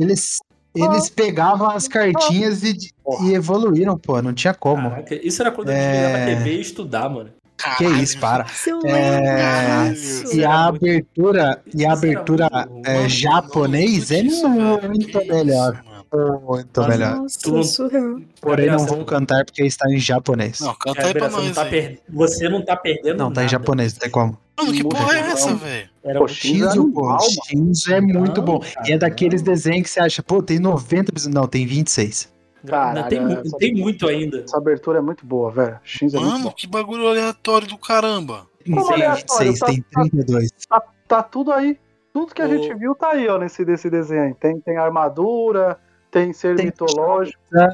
eles, 0.00 0.38
eles 0.74 1.08
pegavam 1.08 1.70
as 1.70 1.86
cartinhas 1.86 2.62
e, 2.62 2.76
e 3.22 3.32
evoluíram, 3.32 3.96
pô. 3.96 4.20
Não 4.20 4.32
tinha 4.32 4.54
como. 4.54 4.90
Caraca, 4.90 5.14
isso 5.14 5.40
era 5.40 5.50
quando 5.52 5.68
eu 5.68 5.74
É. 5.74 6.22
a 6.22 6.26
TV 6.26 6.50
e 6.50 6.54
ia 6.54 6.60
estudar, 6.60 7.08
mano. 7.08 7.30
Que 7.78 7.84
isso, 7.84 8.18
para. 8.18 8.44
É, 8.84 9.90
lembranço. 9.90 10.36
E 10.36 10.44
a 10.44 10.64
abertura, 10.66 11.62
e 11.72 11.86
a 11.86 11.92
abertura 11.92 12.48
é, 12.84 13.08
japonês 13.08 14.10
é 14.10 14.22
muito 14.22 15.18
melhor. 15.26 15.82
Mano. 16.16 16.40
Muito 16.46 16.80
Mas 16.80 16.88
melhor. 16.88 17.16
Nossa, 17.16 17.88
Tu. 17.88 18.22
Porém, 18.40 18.70
não 18.70 18.78
vou 18.86 19.04
cantar 19.04 19.44
porque 19.44 19.64
está 19.64 19.88
em 19.90 19.98
japonês. 19.98 20.60
Não, 20.60 20.74
canta 20.74 21.06
aí 21.06 21.12
pra 21.12 21.28
você, 21.28 21.36
não 21.36 21.44
nós 21.44 21.54
tá 21.54 21.64
per- 21.66 22.00
você 22.08 22.48
não 22.48 22.64
tá 22.64 22.76
perdendo 22.76 23.18
Não, 23.18 23.32
tá 23.32 23.40
em 23.42 23.44
nada. 23.44 23.48
japonês, 23.48 23.92
não 23.94 24.00
tem 24.00 24.10
como. 24.10 24.38
Mano, 24.56 24.72
que 24.72 24.84
porra 24.84 25.16
é 25.16 25.20
então. 25.20 25.32
essa, 25.32 25.54
velho? 25.54 25.88
Pô, 26.02 26.08
muito- 26.10 26.28
Shinzo 26.28 26.64
é 26.64 26.70
Shinzo, 26.70 26.92
pô, 26.92 27.04
mano. 27.06 27.18
Shinzo 27.48 27.92
é 27.94 28.00
muito 28.00 28.42
bom. 28.42 28.60
E 28.86 28.92
é 28.92 28.98
daqueles 28.98 29.42
desenhos 29.42 29.82
que 29.82 29.90
você 29.90 30.00
acha, 30.00 30.22
pô, 30.22 30.42
tem 30.42 30.58
90 30.58 31.10
episódios. 31.10 31.34
Não, 31.34 31.48
tem 31.48 31.66
26. 31.66 32.32
Caralho, 32.64 33.08
tem, 33.08 33.20
mu- 33.20 33.32
essa- 33.32 33.56
tem 33.58 33.74
muito 33.74 34.08
ainda. 34.08 34.38
Essa 34.38 34.56
abertura 34.56 34.98
é 34.98 35.02
muito 35.02 35.26
boa, 35.26 35.50
velho. 35.50 35.78
Shinzo 35.84 36.16
é 36.16 36.20
muito 36.20 36.32
Mano, 36.32 36.52
que 36.54 36.66
bagulho 36.66 37.08
aleatório 37.08 37.66
do 37.66 37.76
caramba. 37.76 38.46
Tem 38.64 38.74
Como 38.74 38.86
aleatório, 38.92 39.52
26, 39.52 39.58
tá- 39.58 39.66
tem 39.66 39.84
32. 39.92 40.50
Tá, 40.68 40.82
tá 41.06 41.22
tudo 41.22 41.52
aí. 41.52 41.78
Tudo 42.12 42.32
que 42.32 42.40
a 42.40 42.46
O- 42.46 42.48
gente 42.48 42.72
viu 42.74 42.94
tá 42.94 43.10
aí, 43.10 43.28
ó, 43.28 43.36
nesse 43.38 43.64
desse 43.64 43.90
desenho. 43.90 44.22
aí. 44.22 44.34
Tem, 44.34 44.60
tem 44.60 44.76
armadura, 44.78 45.76
tem 46.14 46.32
ser 46.32 46.54
Tem 46.56 46.66
mitológico. 46.66 47.38
Cara, 47.50 47.72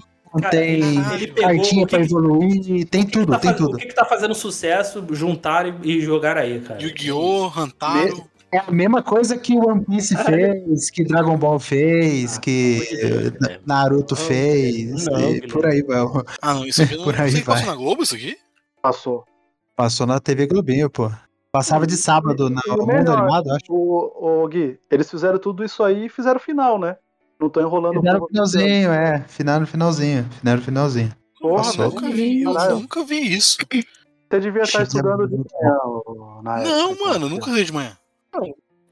tem 0.51 0.81
pegou 1.03 1.35
cartinha 1.43 1.87
que 1.87 1.91
pra 1.91 1.99
que- 2.01 2.05
evoluir, 2.07 2.89
tem 2.89 3.03
O 3.03 3.07
que 3.07 3.13
tudo, 3.13 3.33
tá 3.33 3.39
tem 3.39 3.51
faz- 3.51 3.61
tudo. 3.63 3.75
O 3.75 3.79
que, 3.79 3.87
que 3.87 3.95
tá 3.95 4.05
fazendo 4.05 4.35
sucesso, 4.35 5.05
juntaram 5.11 5.79
e, 5.83 5.99
e 5.99 6.01
jogaram 6.01 6.41
aí, 6.41 6.61
cara. 6.61 6.81
Yu-Gi-Oh!, 6.83 7.53
Hantaro. 7.57 8.25
É 8.53 8.59
a 8.59 8.71
mesma 8.73 9.01
coisa 9.01 9.37
que 9.39 9.57
One 9.57 9.85
Piece 9.85 10.17
fez, 10.25 10.91
que 10.91 11.05
Dragon 11.05 11.37
Ball 11.39 11.61
fez, 11.61 12.37
Ah, 12.37 12.41
que 12.41 12.81
eh, 13.01 13.61
Naruto 13.65 14.17
Não, 14.17 14.23
fez, 14.25 15.07
não, 15.07 15.31
e 15.31 15.41
por 15.47 15.65
aí 15.67 15.83
vai. 15.83 15.99
Ah, 16.43 16.55
não, 16.55 16.65
isso 16.67 16.83
aqui 16.83 16.97
não, 16.97 17.05
Por 17.05 17.15
não 17.17 17.23
aí 17.25 17.31
sei, 17.31 17.43
passou 17.43 17.67
vai. 17.67 17.75
na 17.77 17.81
Globo 17.81 18.03
isso 18.03 18.15
aqui? 18.17 18.37
Passou. 18.83 19.25
Passou 19.77 20.05
na 20.07 20.19
TV 20.19 20.47
Globinho, 20.49 20.91
pô. 20.91 21.09
Passava 21.53 21.87
de 21.87 21.97
sábado 21.97 22.49
na 22.51 22.61
o 22.67 22.71
Mundo 22.79 22.87
melhor, 22.87 23.19
Animado, 23.19 23.51
acho. 23.53 23.65
O, 23.73 24.43
o 24.45 24.49
Gui, 24.49 24.79
eles 24.91 25.09
fizeram 25.11 25.39
tudo 25.39 25.65
isso 25.65 25.83
aí 25.85 26.07
e 26.07 26.09
fizeram 26.09 26.37
o 26.39 26.43
final, 26.43 26.77
né? 26.79 26.97
Não 27.41 27.49
tô 27.49 27.61
enrolando 27.61 27.95
Fizeram 27.97 28.21
no 28.21 28.27
finalzinho, 28.29 28.93
é. 28.93 29.25
Final 29.29 29.61
no 29.61 29.67
finalzinho. 29.67 30.25
Final 30.41 30.57
no 30.57 30.63
finalzinho. 30.63 31.13
Porra, 31.41 31.57
Passou. 31.65 31.85
Eu 31.87 31.91
nunca 31.91 32.11
vi, 32.11 32.43
eu 32.43 32.53
Caralho. 32.53 32.77
nunca 32.81 33.05
vi 33.05 33.35
isso. 33.35 33.57
Você 34.31 34.41
devia 34.41 34.63
estar 34.63 34.83
estudando 34.83 35.27
de 35.27 35.37
manhã, 35.37 35.77
na 36.43 36.57
Não, 36.63 36.91
época. 36.91 37.05
mano, 37.09 37.27
eu 37.27 37.31
nunca 37.31 37.51
vi 37.53 37.65
de 37.65 37.73
manhã. 37.73 37.97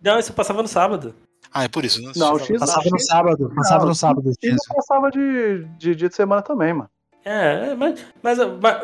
Não, 0.03 0.19
isso 0.19 0.33
passava 0.33 0.63
no 0.63 0.69
sábado. 0.69 1.15
Ah, 1.53 1.65
é 1.65 1.69
por 1.69 1.85
isso. 1.85 2.01
Né? 2.03 2.13
Não, 2.17 2.35
o 2.35 2.39
X 2.39 2.59
Passava 2.59 2.89
no 2.91 2.99
sábado, 2.99 3.53
passava 3.55 3.87
no 3.87 3.95
sábado. 3.95 4.33
E 4.43 4.49
não 4.49 4.57
Isso. 4.57 4.75
passava 4.75 5.11
de, 5.11 5.65
de 5.79 5.95
dia 5.95 6.09
de 6.09 6.15
semana 6.15 6.43
também, 6.43 6.73
mano. 6.73 6.91
É, 7.25 7.71
é, 7.71 7.75
mas, 7.75 8.05
mas 8.23 8.39
vai, 8.59 8.81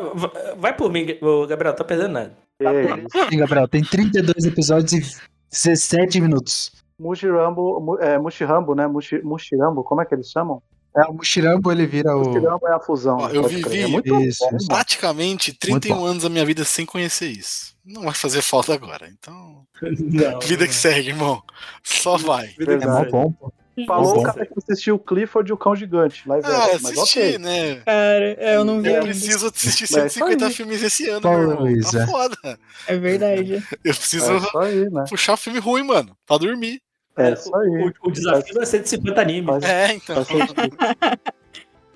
vai- 0.57 0.75
por 0.75 0.91
mim, 0.91 1.05
Gabriel, 1.47 1.73
tá 1.75 1.83
perdendo 1.83 2.11
nada. 2.13 2.33
É 2.59 2.83
isso. 2.99 3.29
Sim, 3.29 3.37
Gabriel, 3.37 3.67
tem 3.67 3.83
32 3.83 4.45
episódios 4.45 4.93
e 4.93 5.17
17 5.51 6.21
minutos. 6.21 6.71
Mushirambo, 6.99 7.79
Mu- 7.81 7.97
é, 7.99 8.17
Mushirambo, 8.17 8.73
né? 8.75 8.87
Mushi, 8.87 9.21
Mushirambo, 9.23 9.83
como 9.83 10.01
é 10.01 10.05
que 10.05 10.13
eles 10.15 10.29
chamam? 10.29 10.61
É, 10.97 11.01
o 11.09 11.13
Mushirambo, 11.13 11.71
ele 11.71 11.85
vira 11.85 12.15
o... 12.15 12.19
Mushirambo 12.25 12.67
é 12.67 12.73
a 12.73 12.79
fusão. 12.79 13.17
Ó, 13.17 13.29
eu 13.29 13.43
vivi. 13.43 13.81
É 13.81 13.87
muito 13.87 14.15
isso, 14.21 14.39
bom, 14.49 14.55
isso. 14.55 14.67
mano. 14.67 14.67
Praticamente 14.67 15.51
31 15.53 16.05
anos 16.05 16.23
da 16.23 16.29
minha 16.29 16.45
vida 16.45 16.63
sem 16.63 16.85
conhecer 16.85 17.27
isso. 17.27 17.75
Não 17.85 18.03
vai 18.03 18.13
fazer 18.13 18.41
falta 18.41 18.73
agora. 18.73 19.09
Então, 19.11 19.63
Não, 19.81 20.39
vida 20.39 20.65
que 20.65 20.73
segue, 20.73 21.09
irmão. 21.09 21.43
Só 21.83 22.15
vai. 22.17 22.47
Vida 22.57 22.75
É 22.75 22.77
que 22.77 22.87
mó 22.87 23.05
bom, 23.11 23.31
pô. 23.33 23.51
Falou 23.85 24.19
o 24.21 24.23
cara 24.23 24.45
que 24.45 24.53
assistiu 24.57 24.95
o 24.95 24.99
Clifford 24.99 25.49
e 25.49 25.53
o 25.53 25.57
Cão 25.57 25.75
Gigante. 25.75 26.25
Live 26.29 26.47
Ah, 26.47 26.63
action, 26.63 26.75
assisti, 26.91 27.19
ok. 27.19 27.37
né? 27.39 27.75
Cara, 27.81 28.25
é, 28.39 28.55
eu 28.55 28.63
não 28.63 28.81
vi 28.81 28.87
Eu 28.93 29.01
preciso 29.03 29.47
assistir 29.47 29.83
É 29.83 29.85
isso 29.85 29.93
150 29.95 30.45
aí. 30.45 30.53
filmes 30.53 30.81
esse 30.81 31.09
ano, 31.09 31.29
meu 31.29 31.41
irmão. 31.41 31.57
Pois 31.57 31.91
Tá 31.91 32.01
é. 32.03 32.07
foda. 32.07 32.59
É 32.87 32.95
verdade. 32.95 33.55
Eu 33.83 33.93
preciso 33.93 34.31
É 34.31 34.65
aí, 34.65 34.89
né? 34.89 35.03
puxar 35.09 35.35
filme 35.35 35.59
ruim, 35.59 35.83
mano. 35.83 36.15
Pra 36.25 36.37
dormir. 36.37 36.79
É 37.17 37.31
isso 37.33 37.55
aí. 37.55 37.69
O, 38.03 38.09
o 38.09 38.11
desafio 38.11 38.61
é 38.61 38.65
150 38.65 39.21
animes. 39.21 39.45
Faz- 39.45 39.63
É, 39.63 39.93
então. 39.93 40.15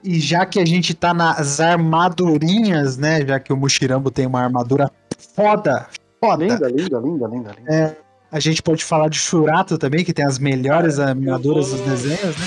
E 0.02 0.18
já 0.18 0.46
que 0.46 0.62
a 0.62 0.66
gente 0.66 0.94
tá 0.94 1.14
nas 1.14 1.60
armadurinhas, 1.60 2.98
né? 2.98 3.26
Já 3.26 3.38
que 3.38 3.52
o 3.52 3.58
Mushirambo 3.58 4.10
tem 4.10 4.26
uma 4.26 4.42
armadura 4.42 4.90
foda, 5.36 5.88
foda. 6.24 6.46
Linda, 6.46 6.70
linda, 6.70 7.00
linda, 7.00 7.28
linda, 7.28 7.52
linda. 7.58 7.74
É, 7.74 7.96
a 8.32 8.40
gente 8.40 8.64
pode 8.64 8.82
falar 8.86 9.10
de 9.10 9.20
Shurato 9.20 9.78
também, 9.78 10.06
que 10.06 10.14
tem 10.14 10.24
as 10.26 10.40
melhores 10.40 11.00
armaduras 11.00 11.68
vou- 11.68 11.80
dos 11.80 11.86
desenhos, 11.86 12.38
né? 12.38 12.46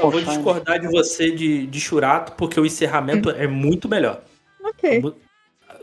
Eu 0.00 0.10
vou 0.10 0.20
discordar 0.20 0.80
de 0.80 0.88
você 0.88 1.30
de, 1.30 1.66
de 1.66 1.80
Churato, 1.80 2.32
porque 2.32 2.58
o 2.58 2.66
encerramento 2.66 3.30
é 3.30 3.46
muito 3.46 3.88
melhor. 3.88 4.20
Ok. 4.62 5.02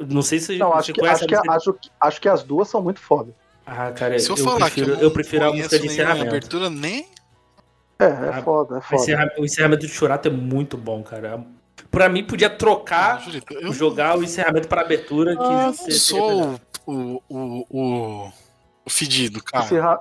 Não 0.10 0.22
sei 0.22 0.40
se 0.40 0.58
Não, 0.58 0.70
você 0.72 0.78
acho 0.78 0.94
que, 0.94 1.00
conhece 1.00 1.16
acho, 1.16 1.26
a 1.26 1.28
que, 1.28 1.36
música. 1.36 1.54
acho, 1.56 1.74
que- 1.74 1.90
acho 2.00 2.22
que 2.22 2.30
as 2.30 2.44
duas 2.44 2.68
são 2.68 2.82
muito 2.82 3.00
foda. 3.00 3.34
Ah, 3.66 3.92
cara, 3.92 4.18
Se 4.20 4.30
eu, 4.30 4.38
eu, 4.38 4.44
falar 4.44 4.66
prefiro, 4.72 4.98
que 4.98 5.04
eu, 5.04 5.12
prefiro 5.12 5.46
a 5.46 5.54
música 5.54 5.80
de 5.80 5.88
encerramento. 5.88 6.28
abertura, 6.30 6.70
nem. 6.70 7.08
É, 8.00 8.06
é 8.06 8.10
Ah, 8.34 8.42
foda, 8.44 8.76
é 8.76 8.78
O, 8.78 8.82
foda. 8.82 9.02
encerra- 9.02 9.32
o 9.38 9.44
encerramento 9.46 9.86
de 9.88 9.92
Churato 9.92 10.28
é 10.28 10.32
muito 10.32 10.78
bom, 10.78 11.02
cara. 11.04 11.44
Pra 11.92 12.08
mim, 12.10 12.24
podia 12.24 12.50
trocar, 12.50 13.22
Julito, 13.22 13.54
eu 13.54 13.74
jogar 13.74 14.18
o 14.18 14.24
encerramento 14.24 14.68
pra 14.68 14.82
abertura. 14.82 15.36
Que 15.86 15.92
sou 15.94 16.60
o, 16.86 17.22
o, 17.28 17.64
o, 17.70 18.32
o 18.86 18.90
fedido, 18.90 19.44
cara. 19.44 19.66
Encerra, 19.66 20.00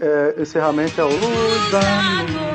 é, 0.00 0.34
encerramento 0.42 1.00
é 1.00 1.04
o 1.04 1.08
Luz 1.08 1.70
da 1.70 2.51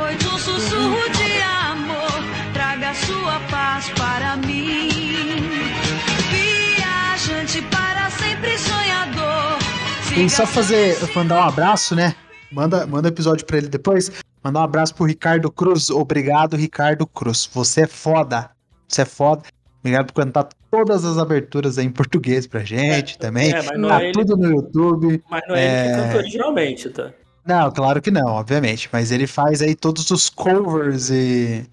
siga 10.08 10.30
só 10.30 10.46
fazer, 10.46 10.98
mandar 11.16 11.38
um 11.46 11.48
abraço, 11.48 11.96
né? 11.96 12.16
Manda, 12.52 12.88
manda 12.88 13.08
um 13.08 13.12
episódio 13.12 13.46
pra 13.46 13.58
ele 13.58 13.68
depois. 13.68 14.12
Mandar 14.44 14.62
um 14.62 14.64
abraço 14.64 14.96
pro 14.96 15.06
Ricardo 15.06 15.52
Cruz. 15.52 15.90
Obrigado, 15.90 16.56
Ricardo 16.56 17.06
Cruz. 17.06 17.50
Você 17.54 17.82
é 17.82 17.88
foda. 17.88 18.50
Você 18.88 19.02
é 19.02 19.06
foda. 19.06 19.44
Obrigado 19.80 20.08
por 20.08 20.24
cantar 20.24 20.48
todas 20.72 21.04
as 21.06 21.18
aberturas 21.18 21.78
aí 21.78 21.86
em 21.86 21.92
português 21.92 22.48
pra 22.48 22.62
gente 22.64 23.18
também. 23.18 23.52
É, 23.52 23.62
mas 23.62 23.80
não 23.80 23.90
Tá 23.90 24.02
é 24.02 24.06
ele, 24.06 24.14
tudo 24.14 24.38
no 24.38 24.50
YouTube. 24.50 25.24
mas 25.30 25.42
não 25.48 25.56
é, 25.56 25.62
ele 25.64 25.70
É. 25.76 25.84
que 25.96 26.02
canta 26.04 26.18
originalmente, 26.18 26.90
tá? 26.90 27.12
Não, 27.46 27.72
claro 27.72 28.02
que 28.02 28.12
não, 28.12 28.28
obviamente. 28.28 28.90
Mas 28.92 29.12
ele 29.12 29.28
faz 29.28 29.62
aí 29.62 29.76
todos 29.76 30.10
os 30.12 30.30
covers 30.30 31.10
e. 31.10 31.66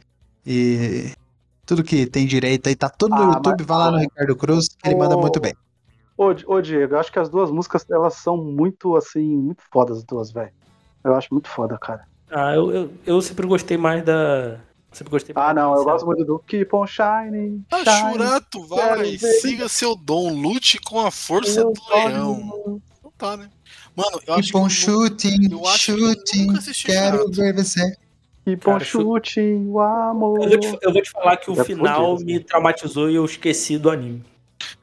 e 0.47 1.11
tudo 1.67 1.83
que 1.85 2.07
tem 2.07 2.27
direito 2.27 2.69
aí. 2.69 2.77
Tá 2.77 2.89
tudo 2.89 3.15
no 3.15 3.23
Ah, 3.23 3.35
YouTube. 3.35 3.57
mas- 3.59 3.67
Vai 3.67 3.79
lá 3.79 3.91
no 3.91 3.99
Ricardo 3.99 4.37
Cruz, 4.37 4.69
que 4.69 4.89
ele 4.89 4.97
manda 4.97 5.17
muito 5.17 5.41
bem. 5.41 5.55
Ô, 6.17 6.27
ô, 6.47 6.61
Diego, 6.61 6.95
eu 6.95 6.99
acho 7.01 7.11
que 7.11 7.19
as 7.19 7.29
duas 7.29 7.51
músicas, 7.51 7.85
elas 7.91 8.15
são 8.15 8.37
muito, 8.37 8.95
assim, 8.97 9.25
muito 9.37 9.63
fodas 9.73 9.99
as 9.99 10.05
duas, 10.05 10.31
velho. 10.31 10.53
Eu 11.03 11.15
acho 11.15 11.29
muito 11.33 11.49
foda, 11.49 11.77
cara. 11.77 12.07
Ah, 12.31 12.55
eu, 12.55 12.73
eu, 12.73 12.91
eu 13.05 13.21
sempre 13.23 13.47
gostei 13.47 13.77
mais 13.77 14.05
da. 14.05 14.59
Sempre 14.93 15.11
gostei 15.11 15.35
mais 15.35 15.49
Ah, 15.51 15.53
não, 15.55 15.73
da 15.75 15.81
eu 15.81 15.85
gosto 15.85 16.07
muito 16.07 16.25
do 16.25 16.39
Keep 16.39 16.75
on 16.75 16.87
Shining. 16.87 17.65
Ah, 17.71 17.85
shining. 17.85 18.13
Churato, 18.13 18.67
vai, 18.69 19.19
siga 19.19 19.69
seu 19.69 19.97
dom, 19.97 20.33
lute 20.41 20.79
com 20.79 21.01
a 21.05 21.11
força 21.11 21.61
Eu 21.61 21.73
do 21.73 21.81
leão. 21.95 22.81
Então 22.99 23.13
tá, 23.19 23.37
né? 23.37 23.51
Mano, 23.97 24.21
eu 24.27 24.35
acho 24.35 24.43
Keep 24.53 24.57
on 24.57 24.61
que 24.61 24.67
eu 24.67 24.71
shooting, 24.71 25.49
eu 25.51 25.67
acho 25.67 25.85
que 25.97 26.01
eu 26.01 26.09
shooting. 26.09 26.47
nunca 26.47 26.59
assisti 26.59 26.87
Quero 26.87 27.17
Churato. 27.19 27.33
ver 27.33 27.55
você. 27.55 27.97
Keep 28.45 28.69
on 28.69 28.73
Cara, 28.73 28.85
chu- 28.85 29.01
shooting, 29.01 29.67
o 29.69 29.81
amor. 29.81 30.43
Eu 30.43 30.49
vou, 30.51 30.59
te, 30.59 30.79
eu 30.83 30.93
vou 30.93 31.03
te 31.03 31.11
falar 31.11 31.37
que 31.39 31.51
o 31.51 31.59
É 31.61 31.65
final 31.65 32.17
fudido, 32.19 32.33
me 32.33 32.41
traumatizou 32.41 33.11
e 33.11 33.15
eu 33.15 33.25
esqueci 33.25 33.79
do 33.79 33.89
anime. 33.91 34.23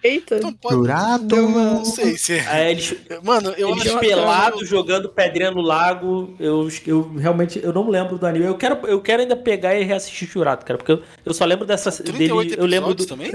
Eita. 0.04 0.38
Então 0.38 0.54
pode. 0.54 0.76
Jurado. 0.76 1.26
Deu 1.26 1.46
uma- 1.48 1.74
Não 1.76 1.86
sei 1.86 2.18
se 2.18 2.34
é. 2.34 2.72
Eles, 2.72 2.96
Mano, 3.24 3.52
eu 3.52 3.70
eles 3.70 3.94
pelados 3.96 4.68
jogando 4.68 5.10
pedrinha 5.10 5.52
no 5.52 5.62
lago. 5.62 6.36
Eu, 6.40 6.68
eu 6.88 7.12
realmente 7.18 7.60
eu 7.64 7.72
não 7.74 7.88
lembro 7.90 8.18
do 8.18 8.26
anime. 8.26 8.46
Eu 8.46 8.56
quero, 8.58 8.86
eu 8.88 9.00
quero 9.02 9.22
ainda 9.22 9.36
pegar 9.36 9.76
e 9.76 9.84
reassistir 9.84 10.28
Churato, 10.28 10.66
cara, 10.66 10.78
porque 10.78 10.92
eu, 10.92 11.02
eu 11.26 11.34
só 11.34 11.46
lembro 11.46 11.66
dessa 11.66 11.92
38 11.92 12.50
dele. 12.50 12.62
Eu 12.62 12.66
lembro 12.66 12.94
do. 12.96 13.06
também? 13.06 13.32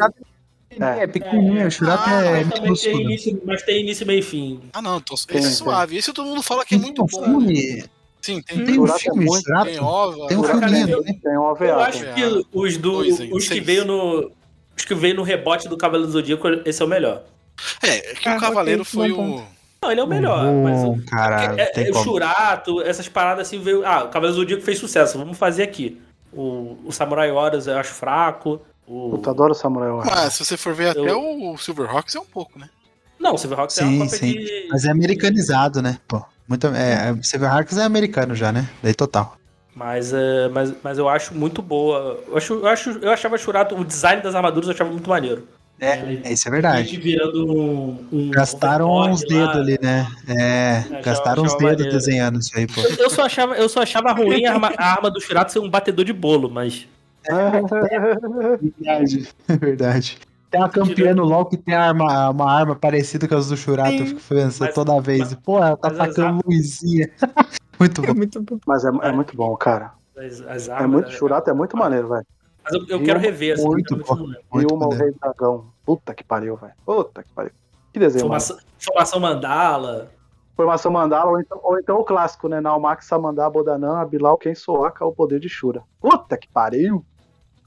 É, 0.79 1.07
pequenininho, 1.07 1.67
o 1.67 1.71
Shurato 1.71 2.03
Ah, 2.07 2.21
é 2.21 2.31
mas, 2.45 2.49
também 2.49 2.53
tem 2.53 2.62
minúsculo. 2.62 3.01
início, 3.01 3.43
mas 3.47 3.62
tem 3.62 3.81
início, 3.81 4.07
meio 4.07 4.19
e 4.19 4.23
fim. 4.23 4.61
Ah, 4.73 4.83
não, 4.83 5.01
Tem, 5.01 5.15
esse 5.15 5.27
é 5.31 5.41
tem. 5.41 5.51
suave. 5.51 5.97
Esse 5.97 6.12
todo 6.12 6.27
mundo 6.27 6.43
fala 6.43 6.65
que 6.67 6.75
é 6.75 6.79
muito 6.79 7.03
bom. 7.07 7.25
filme, 7.25 7.85
Sim, 8.27 8.43
tem, 8.43 8.65
tem 8.65 8.75
um 8.75 8.87
Shurato 8.87 8.99
é 8.99 9.03
filme, 9.05 9.25
muito- 9.25 9.45
tem 9.65 9.79
ova. 9.81 10.27
Tem 10.27 10.37
um 10.37 10.43
Cara, 10.43 10.67
eu- 10.79 11.03
né? 11.03 11.12
Tem 11.23 11.33
um 11.33 11.35
Eu 11.35 11.43
OVA. 11.43 11.77
acho 11.87 12.05
é. 12.05 12.12
que 12.12 12.25
os, 12.53 12.77
do, 12.77 12.91
Dois 12.93 13.21
aí, 13.21 13.31
os 13.33 13.49
que 13.49 13.61
veio 13.61 13.85
no. 13.85 14.33
Os 14.77 14.85
que 14.85 14.95
veio 14.95 15.15
no 15.15 15.23
rebote 15.23 15.69
do 15.69 15.77
Cavaleiro 15.77 16.07
do 16.09 16.12
Zodíaco, 16.12 16.47
esse 16.65 16.83
é 16.83 16.85
o 16.85 16.89
melhor. 16.89 17.23
É, 17.83 18.11
é 18.11 18.15
que 18.15 18.29
Ah, 18.29 18.37
o 18.37 18.41
Cavaleiro 18.41 18.83
ok, 18.83 18.93
foi 18.93 19.12
bom 19.12 19.37
o. 19.39 19.45
Não, 19.83 19.91
ele 19.93 20.01
é 20.01 20.05
o 20.05 20.07
melhor. 20.09 20.45
mas 20.53 20.81
o- 20.83 20.87
Bom, 20.93 21.01
caralho, 21.07 21.61
é, 21.61 21.67
tem 21.67 21.87
é, 21.87 21.91
o 21.91 21.93
como. 21.93 22.05
Churato, 22.05 22.83
essas 22.83 23.09
paradas 23.09 23.47
assim 23.47 23.61
veio. 23.61 23.87
Ah, 23.87 24.05
o 24.05 24.09
Cavaleiro 24.09 24.35
do 24.35 24.41
Zodíaco 24.41 24.62
fez 24.62 24.79
sucesso, 24.79 25.17
vamos 25.19 25.39
fazer 25.39 25.62
aqui. 25.62 26.01
O, 26.33 26.77
o 26.85 26.93
Samurai 26.93 27.31
Warriors 27.33 27.67
eu 27.69 27.79
acho 27.79 27.95
fraco. 27.95 28.61
O... 28.87 29.11
Puta, 29.11 29.31
adoro 29.31 29.55
Samurai 29.55 29.89
Warriors. 29.91 30.19
Ah, 30.19 30.31
se 30.31 30.45
você 30.45 30.57
for 30.57 30.75
ver 30.75 30.89
até 30.91 31.01
Eu- 31.01 31.51
o 31.53 31.57
Silverhawks 31.57 32.15
é 32.15 32.21
um 32.21 32.25
pouco, 32.27 32.59
né? 32.59 32.69
Não, 33.19 33.35
o 33.35 33.39
Silverhawks 33.39 33.79
é 33.79 33.83
Sim, 33.83 33.97
uma 33.97 34.05
cópia 34.05 34.19
sim. 34.19 34.33
de. 34.33 34.67
Mas 34.71 34.85
é 34.85 34.90
americanizado, 34.90 35.81
né? 35.81 35.98
Pô, 36.07 36.23
muito, 36.49 36.67
é, 36.69 37.11
é, 37.11 37.23
Silverhawks 37.23 37.77
é 37.77 37.83
americano 37.83 38.35
já, 38.35 38.53
né? 38.53 38.69
Daí 38.83 38.94
total. 38.94 39.37
Mas, 39.75 40.13
é, 40.13 40.49
mas, 40.49 40.73
mas 40.83 40.99
eu 40.99 41.09
acho 41.09 41.35
muito 41.35 41.61
boa. 41.61 42.21
Eu, 42.29 42.37
acho, 42.37 42.55
eu, 42.55 42.67
acho, 42.67 42.90
eu 42.90 43.11
achava 43.11 43.37
o 43.75 43.85
design 43.85 44.23
das 44.23 44.35
armaduras 44.35 44.69
eu 44.69 44.75
achava 44.75 44.90
muito 44.90 45.09
maneiro. 45.09 45.47
É, 45.79 46.21
é, 46.25 46.33
isso 46.33 46.49
é 46.49 46.51
verdade. 46.51 46.97
virando 46.97 47.44
um. 47.47 48.07
um 48.11 48.31
Gastaram 48.31 48.90
uns 48.90 49.21
dedos 49.21 49.57
ali, 49.57 49.79
né? 49.83 50.07
É, 50.27 50.79
Achava- 50.79 51.03
gastaram 51.03 51.42
uns 51.42 51.53
dedos 51.53 51.71
maneiro. 51.73 51.92
desenhando 51.92 52.38
isso 52.40 52.51
aí, 52.57 52.67
pô. 52.67 52.81
Eu 52.99 53.11
só 53.11 53.27
achava, 53.27 53.55
eu 53.57 53.69
só 53.69 53.83
achava 53.83 54.11
ruim 54.13 54.47
a 54.47 54.55
arma, 54.55 54.73
a 54.79 54.92
arma 54.92 55.11
do 55.11 55.21
Churato 55.21 55.53
ser 55.53 55.59
um 55.59 55.69
batedor 55.69 56.07
de 56.07 56.15
bolo, 56.15 56.49
mas. 56.51 56.87
Verdade. 57.29 59.29
É 59.49 59.57
verdade. 59.57 60.19
Tem 60.51 60.61
uma 60.61 60.69
campeã 60.69 61.15
no 61.15 61.25
LoL 61.25 61.47
que 61.47 61.57
tem 61.57 61.75
arma, 61.75 62.31
uma 62.31 62.51
arma 62.53 62.77
parecida 62.77 63.27
com 63.29 63.35
as 63.37 63.49
do 63.49 63.57
Churato. 63.57 63.92
Eu 63.94 64.07
fico 64.07 64.21
pensando 64.29 64.67
Mas- 64.67 64.75
toda 64.75 65.01
vez. 65.01 65.21
mas- 65.21 65.35
Pô, 65.35 65.59
ela 65.59 65.77
tá 65.77 65.88
atacando 65.88 66.40
luzinha. 66.47 67.11
Muito 67.79 68.03
É 68.03 68.07
bom. 68.07 68.15
muito 68.15 68.42
bom. 68.42 68.59
Mas 68.67 68.85
é, 68.87 68.88
é 68.88 69.13
muito 69.13 69.37
bom, 69.37 69.55
cara. 69.57 69.92
As, 70.17 70.40
as 70.40 70.69
É 70.69 70.87
muito. 70.87 71.11
Churato 71.11 71.51
é 71.51 71.53
muito 71.53 71.77
maneiro, 71.77 72.09
velho. 72.09 72.25
Mas 72.65 72.73
eu, 72.73 72.87
eu 72.88 73.03
quero 73.05 73.21
rever. 73.21 73.53
Assim, 73.55 73.65
Muito 73.67 73.97
bom. 73.97 74.15
lembro. 74.15 74.40
Muito 74.51 74.77
maneiro. 74.79 75.05
Rei 75.05 75.15
Dragão. 75.21 75.67
Puta 75.85 76.15
que 76.15 76.25
pariu, 76.25 76.57
velho. 76.57 76.73
Puta 76.87 77.23
que 77.23 77.29
pariu. 77.35 77.53
Que 77.92 77.99
desenho, 78.01 78.27
mano. 78.27 78.40
Formação, 78.40 78.57
formação 78.79 79.21
Mandala. 79.21 80.11
Formação 80.57 80.90
Mandala, 80.90 81.31
ou 81.33 81.38
então, 81.40 81.61
ou 81.63 81.79
então 81.79 81.99
o 81.99 82.05
clássico, 82.05 82.49
né? 82.49 82.63
Naomak 82.63 83.05
Samandá 83.05 83.49
Bodanan, 83.51 83.99
Abilau, 83.99 84.38
Ken 84.38 84.55
Soaka, 84.55 85.05
o 85.05 85.13
poder 85.13 85.38
de 85.38 85.51
Shura. 85.51 85.83
Puta 86.01 86.38
que 86.38 86.49
pariu. 86.49 87.05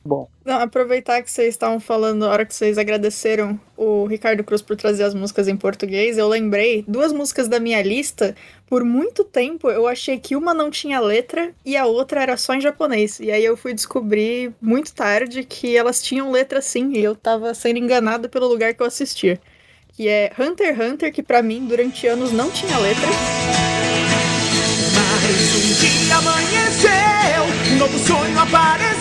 Bom, 0.03 0.29
Não, 0.45 0.59
aproveitar 0.59 1.21
que 1.21 1.29
vocês 1.29 1.49
estavam 1.49 1.79
falando, 1.79 2.19
na 2.19 2.29
hora 2.29 2.45
que 2.45 2.55
vocês 2.55 2.77
agradeceram 2.77 3.59
o 3.75 4.05
Ricardo 4.05 4.43
Cruz 4.43 4.61
por 4.61 4.75
trazer 4.75 5.03
as 5.03 5.13
músicas 5.13 5.47
em 5.47 5.57
português, 5.57 6.17
eu 6.17 6.27
lembrei 6.27 6.83
duas 6.87 7.11
músicas 7.11 7.47
da 7.47 7.59
minha 7.59 7.81
lista. 7.81 8.35
Por 8.65 8.83
muito 8.83 9.23
tempo 9.23 9.69
eu 9.69 9.87
achei 9.87 10.17
que 10.17 10.35
uma 10.35 10.53
não 10.53 10.71
tinha 10.71 10.99
letra 10.99 11.51
e 11.65 11.75
a 11.75 11.85
outra 11.85 12.21
era 12.21 12.37
só 12.37 12.53
em 12.53 12.61
japonês. 12.61 13.19
E 13.19 13.29
aí 13.29 13.43
eu 13.43 13.57
fui 13.57 13.73
descobrir 13.73 14.53
muito 14.61 14.93
tarde 14.93 15.43
que 15.43 15.75
elas 15.75 16.01
tinham 16.01 16.31
letra 16.31 16.61
sim, 16.61 16.93
e 16.93 17.03
eu 17.03 17.15
tava 17.15 17.53
sendo 17.53 17.77
enganada 17.77 18.29
pelo 18.29 18.47
lugar 18.47 18.73
que 18.73 18.81
eu 18.81 18.87
assistia. 18.87 19.39
Que 19.93 20.07
é 20.07 20.31
Hunter 20.39 20.69
x 20.69 20.79
Hunter, 20.79 21.13
que 21.13 21.21
pra 21.21 21.41
mim 21.43 21.65
durante 21.67 22.07
anos 22.07 22.31
não 22.31 22.49
tinha 22.49 22.77
letra. 22.79 23.07
Mas 24.95 25.55
um 25.55 25.73
dia 25.79 26.15
amanheceu, 26.17 27.43
um 27.73 27.77
novo 27.77 27.99
sonho 27.99 28.39
apareceu, 28.39 28.98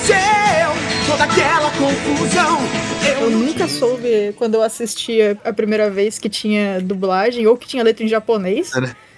aquela 1.30 1.70
confusão. 1.72 2.58
Eu 3.20 3.30
nunca 3.30 3.68
soube 3.68 4.32
quando 4.36 4.54
eu 4.54 4.62
assistia 4.62 5.36
a 5.44 5.52
primeira 5.52 5.90
vez 5.90 6.18
que 6.18 6.28
tinha 6.28 6.80
dublagem 6.80 7.46
ou 7.46 7.56
que 7.56 7.66
tinha 7.66 7.82
letra 7.82 8.04
em 8.04 8.08
japonês. 8.08 8.70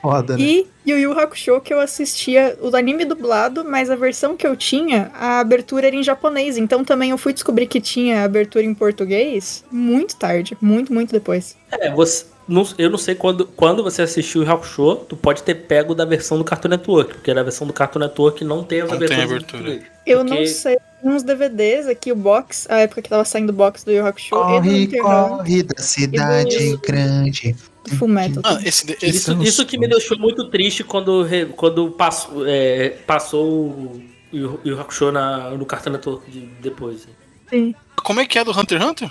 Foda, 0.03 0.37
né? 0.37 0.43
E 0.43 0.67
Yu 0.87 0.97
Yu 0.99 1.13
Hakusho 1.19 1.61
que 1.61 1.75
eu 1.75 1.79
assistia 1.81 2.57
o 2.63 2.75
anime 2.75 3.05
dublado, 3.05 3.65
mas 3.65 3.91
a 3.91 3.97
versão 3.97 4.35
que 4.37 4.47
eu 4.47 4.57
tinha, 4.57 5.11
a 5.15 5.41
abertura 5.41 5.87
era 5.89 5.97
em 5.97 6.03
japonês. 6.03 6.57
Então 6.57 6.85
também 6.85 7.11
eu 7.11 7.19
fui 7.19 7.33
descobrir 7.35 7.67
que 7.67 7.81
tinha 7.81 8.25
abertura 8.25 8.65
em 8.65 8.73
português 8.75 9.63
muito 9.71 10.17
tarde, 10.17 10.57
muito, 10.61 10.93
muito 10.93 11.13
depois. 11.13 11.57
É, 11.71 11.91
você. 11.91 12.25
Não, 12.49 12.67
eu 12.79 12.91
não 12.91 12.99
sei 12.99 13.15
quando, 13.15 13.47
quando 13.47 13.81
você 13.81 14.03
assistiu 14.03 14.43
o 14.43 14.51
Hakusho, 14.51 14.97
tu 15.09 15.17
pode 15.17 15.41
ter 15.45 15.55
pego 15.55 15.95
da 15.95 16.05
versão 16.05 16.37
do 16.37 16.43
Cartoon 16.43 16.71
Network, 16.71 17.15
porque 17.15 17.33
na 17.33 17.45
versão 17.45 17.65
do 17.65 17.73
Cartoon 17.73 18.01
Network 18.01 18.43
não 18.45 18.65
tem 18.65 18.81
as 18.81 18.91
Não 18.91 18.99
tem 18.99 19.07
aberturas 19.07 19.31
em 19.31 19.37
abertura. 19.37 19.81
Eu 20.05 20.19
Porque- 20.25 20.35
não 20.35 20.47
sei, 20.47 20.77
uns 21.03 21.23
DVDs 21.23 21.87
aqui, 21.87 22.13
o 22.13 22.17
box, 22.17 22.67
a 22.71 22.79
época 22.79 23.03
que 23.03 23.09
tava 23.09 23.25
saindo 23.25 23.51
o 23.51 23.53
box 23.53 23.85
do 23.85 23.91
Yu 23.93 23.99
Yu 23.99 24.07
Hakusho 24.07 24.27
e 24.65 24.87
do 24.87 24.99
Corre, 24.99 24.99
corre 24.99 25.63
da 25.63 25.83
cidade 25.83 26.71
do- 26.73 26.79
grande. 26.79 27.57
Hunter, 27.85 27.97
Full 27.99 28.09
Metal. 28.09 28.43
Ah, 28.45 28.59
esse, 28.65 28.91
esse, 28.93 29.07
Isso, 29.07 29.43
isso 29.43 29.67
que 29.67 29.79
me 29.79 29.89
deixou 29.89 30.19
muito 30.19 30.49
triste 30.51 30.85
quando, 30.85 31.27
quando 31.57 31.91
passou, 31.93 32.45
é, 32.47 32.91
passou 33.07 34.01
o, 34.33 34.61
o 34.65 34.81
Hakusho 34.81 35.11
na, 35.11 35.51
no 35.51 35.67
Network 35.91 36.31
de- 36.31 36.47
depois. 36.61 37.09
Sim. 37.49 37.75
como 38.05 38.21
é 38.21 38.27
que 38.27 38.39
é 38.39 38.45
do 38.45 38.53
Hunter 38.57 38.81
x 38.81 38.89
Hunter? 38.89 39.11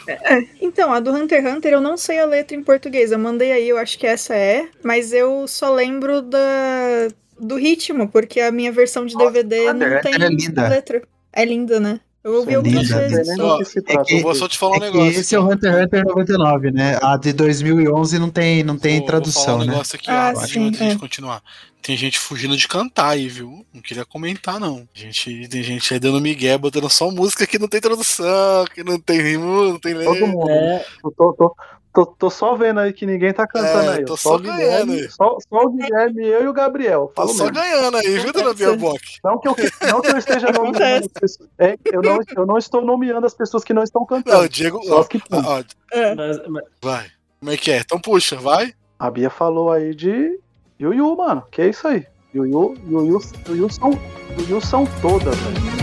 Então, 0.62 0.94
a 0.94 1.00
do 1.02 1.12
Hunter 1.12 1.44
x 1.44 1.54
Hunter 1.58 1.74
eu 1.74 1.82
não 1.82 1.98
sei 1.98 2.20
a 2.20 2.26
letra 2.26 2.56
em 2.56 2.64
português. 2.64 3.12
Eu 3.12 3.20
mandei 3.20 3.52
aí, 3.52 3.68
eu 3.68 3.78
acho 3.78 4.00
que 4.00 4.08
essa 4.08 4.34
é, 4.34 4.68
mas 4.82 5.12
eu 5.12 5.46
só 5.48 5.74
lembro 5.74 6.22
da 6.22 6.40
do 7.42 7.56
ritmo, 7.56 8.08
porque 8.10 8.40
a 8.42 8.52
minha 8.52 8.72
versão 8.72 9.06
de 9.06 9.16
DVD 9.18 9.66
não 9.74 9.76
Hunter, 9.76 10.02
tem 10.02 10.14
é 10.14 10.28
linda. 10.28 10.68
letra. 10.68 11.02
É 11.34 11.46
linda, 11.46 11.80
né? 11.80 12.00
Eu 12.22 12.34
ouvi 12.36 12.52
É 12.52 12.56
algumas 12.56 12.88
vezes. 12.88 13.30
É 13.30 14.04
que, 14.04 14.16
Eu 14.16 14.22
vou 14.22 14.36
só 14.36 14.48
te 14.48 14.58
falar 14.58 14.74
um 14.74 14.76
é 14.76 14.80
que 14.92 14.98
negócio. 14.98 15.20
esse 15.22 15.34
é 15.36 15.40
o 15.40 15.50
Hunter 15.50 15.74
x 15.74 15.84
Hunter 15.86 16.06
99, 16.06 16.72
né? 16.72 17.00
A 17.02 17.16
de 17.16 17.32
2011 17.32 18.20
não 18.20 18.30
tem, 18.30 18.62
não 18.62 18.78
tem 18.78 18.98
Vou- 18.98 19.08
tradução, 19.08 19.42
vou 19.42 19.46
falar 19.52 19.58
um 19.58 19.66
né? 19.66 19.72
negócio 19.72 19.96
aqui, 19.96 20.10
Ah, 20.12 20.34
ó, 20.36 20.40
sim, 20.46 20.68
antes 20.68 20.80
de 20.80 20.86
gente 20.86 20.96
é. 20.98 21.00
continuar. 21.00 21.42
Tem 21.82 21.96
gente 21.96 22.20
fugindo 22.20 22.58
de 22.58 22.68
cantar 22.68 23.12
aí, 23.12 23.30
viu? 23.30 23.66
Não 23.74 23.82
queria 23.82 24.04
comentar, 24.04 24.60
não. 24.60 24.86
Gente, 24.94 25.48
tem 25.48 25.64
gente 25.64 25.94
aí 25.94 26.00
dando 26.00 26.20
migué, 26.20 26.58
botando 26.58 26.90
só 26.90 27.10
música 27.10 27.48
que 27.48 27.58
não 27.58 27.70
tem 27.70 27.80
tradução, 27.80 28.66
que 28.76 28.84
não 28.84 29.00
tem 29.00 29.22
rimo, 29.22 29.64
não 29.72 29.80
tem 29.80 29.94
Todo 29.94 30.10
letra. 30.12 30.28
mundo. 30.28 30.50
É, 30.50 30.86
Eu 31.04 31.12
tô, 31.12 31.34
tô, 31.34 31.56
tô, 31.94 32.06
tô 32.06 32.30
só 32.30 32.56
vendo 32.56 32.80
aí 32.80 32.94
que 32.94 33.06
ninguém 33.06 33.34
tá 33.34 33.46
cantando 33.48 33.92
É, 33.92 33.98
aí. 33.98 34.06
tô 34.06 34.16
só 34.18 34.36
o 34.36 34.40
ganhando 34.40 34.58
Guilherme, 34.60 34.94
aí. 34.94 35.10
só, 35.10 35.38
só 35.50 35.58
o 35.66 35.70
Guilherme, 35.70 36.26
eu 36.28 36.44
e 36.44 36.48
o 36.48 36.54
Gabriel. 36.54 37.12
Tô 37.16 37.22
Falo 37.24 37.30
só 37.30 37.44
mesmo. 37.46 37.56
ganhando 37.60 37.98
aí, 37.98 38.20
viu, 38.20 38.34
dona 38.34 38.54
Bia 38.54 38.76
Bock? 38.78 39.00
Não 39.24 39.38
que 39.40 39.48
eu, 39.48 39.56
não 39.92 40.02
que 40.02 40.12
eu 40.12 40.18
esteja 40.18 40.48
nomeando 40.54 40.78
Acontece. 40.78 41.06
as 41.16 41.22
pessoas. 41.22 41.50
É, 41.58 41.76
eu, 41.86 42.02
não, 42.02 42.20
eu 42.38 42.46
não 42.46 42.58
estou 42.58 42.82
nomeando 42.82 43.26
as 43.26 43.34
pessoas 43.34 43.64
que 43.64 43.74
não 43.74 43.84
estão 43.84 44.02
Não, 44.02 44.08
cantando. 44.08 44.44
o 44.44 44.50
Diego. 44.50 44.82
Só 44.84 45.00
Ó, 45.00 45.04
que 45.04 45.22
ó, 45.32 45.64
É. 45.92 46.16
mas, 46.16 46.38
mas- 46.48 46.64
vai. 46.82 47.06
Como 47.40 47.52
é 47.52 47.58
que 47.58 47.72
é? 47.72 47.78
Então 47.80 48.00
puxa, 48.00 48.36
vai. 48.36 48.74
A 48.98 49.10
Bia 49.10 49.30
falou 49.30 49.72
aí 49.72 49.96
de 49.96 50.40
Yuyu, 50.80 51.16
mano. 51.16 51.44
Que 51.50 51.62
é 51.62 51.70
isso 51.70 51.88
aí? 51.88 52.06
Yuyu, 52.36 52.76
Yuyu, 52.88 53.20
Yuyu 53.48 53.70
são, 53.72 53.92
Yuyu 54.38 54.62
são 54.62 54.86
todas, 55.02 55.36
velho. 55.36 55.79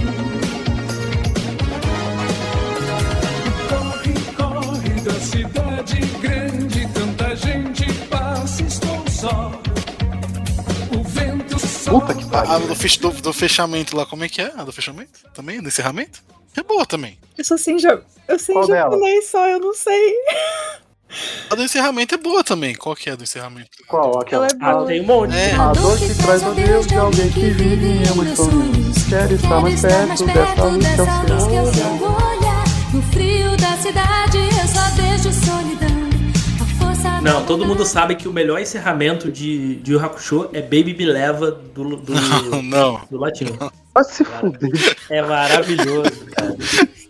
Puta 12.01 12.15
que 12.15 12.25
A 12.25 12.29
pariu. 12.29 12.67
do, 12.69 12.75
fech- 12.77 13.01
do- 13.01 13.11
do 13.11 13.33
fechamento 13.33 13.97
lá, 13.97 14.05
como 14.07 14.25
é 14.25 14.29
que 14.29 14.41
é? 14.41 14.53
A 14.57 14.65
do 14.65 14.73
fechamento? 14.73 15.21
Também? 15.35 15.61
Do 15.61 15.69
encerramento? 15.69 16.23
É 16.57 16.63
boa 16.63 16.85
também. 16.87 17.19
Eu 17.37 17.45
só 17.45 17.57
sei, 17.57 17.75
em 17.75 17.79
ja- 17.79 18.01
eu 18.29 18.39
sei 18.39 18.55
Qual 18.55 18.67
japonês 18.67 19.29
só, 19.29 19.47
eu 19.49 19.61
não 19.61 19.75
sei. 19.75 20.15
A 21.51 21.55
do 21.55 21.63
encerramento 21.63 22.15
é 22.15 22.19
boa 22.19 22.43
também. 22.43 22.75
Qual 22.75 22.97
que 22.97 23.09
é 23.09 23.13
a 23.13 23.17
do 23.17 23.23
encerramento? 23.23 23.71
Qual? 23.87 24.19
Aquela. 24.21 24.47
Ela 24.47 24.53
é 24.53 24.69
ah, 24.71 24.75
boa. 24.75 24.87
tem 24.87 25.01
um 25.01 25.05
monte. 25.05 25.35
É. 25.37 25.55
A 25.55 25.73
dor 25.73 25.99
que 25.99 26.15
traz 26.15 26.43
o 26.43 26.51
Deus 26.53 26.87
de 26.87 26.97
alguém 26.97 27.31
que 27.31 27.51
vive 27.51 28.03
em 28.03 28.37
sonhos. 28.37 29.05
Quero 29.09 29.35
estar 29.35 29.61
mais 29.61 29.81
perto 29.81 30.25
dessa 30.79 31.23
luz 31.23 31.47
que 31.47 31.55
é 31.55 31.63
o 31.63 31.73
seu 31.73 31.87
olhar. 32.03 32.65
No 32.93 33.03
frio 33.13 33.57
da 33.57 33.77
cidade 33.77 34.26
Não, 37.27 37.45
todo 37.45 37.67
mundo 37.67 37.85
sabe 37.85 38.15
que 38.15 38.29
o 38.29 38.33
melhor 38.33 38.61
encerramento 38.61 39.31
de, 39.33 39.77
de 39.77 39.93
Yu 39.93 40.01
Hakusho 40.01 40.49
é 40.53 40.63
Baby 40.63 40.95
Me 40.97 41.05
Leva 41.05 41.51
do, 41.51 41.97
do, 41.97 42.13
Não, 42.15 42.63
não. 42.63 43.01
do 43.11 43.19
latino. 43.19 43.57
Vai 43.93 44.05
se 44.05 44.25
fuder. 44.25 44.97
É 45.11 45.23
maravilhoso, 45.23 46.25
cara. 46.35 46.57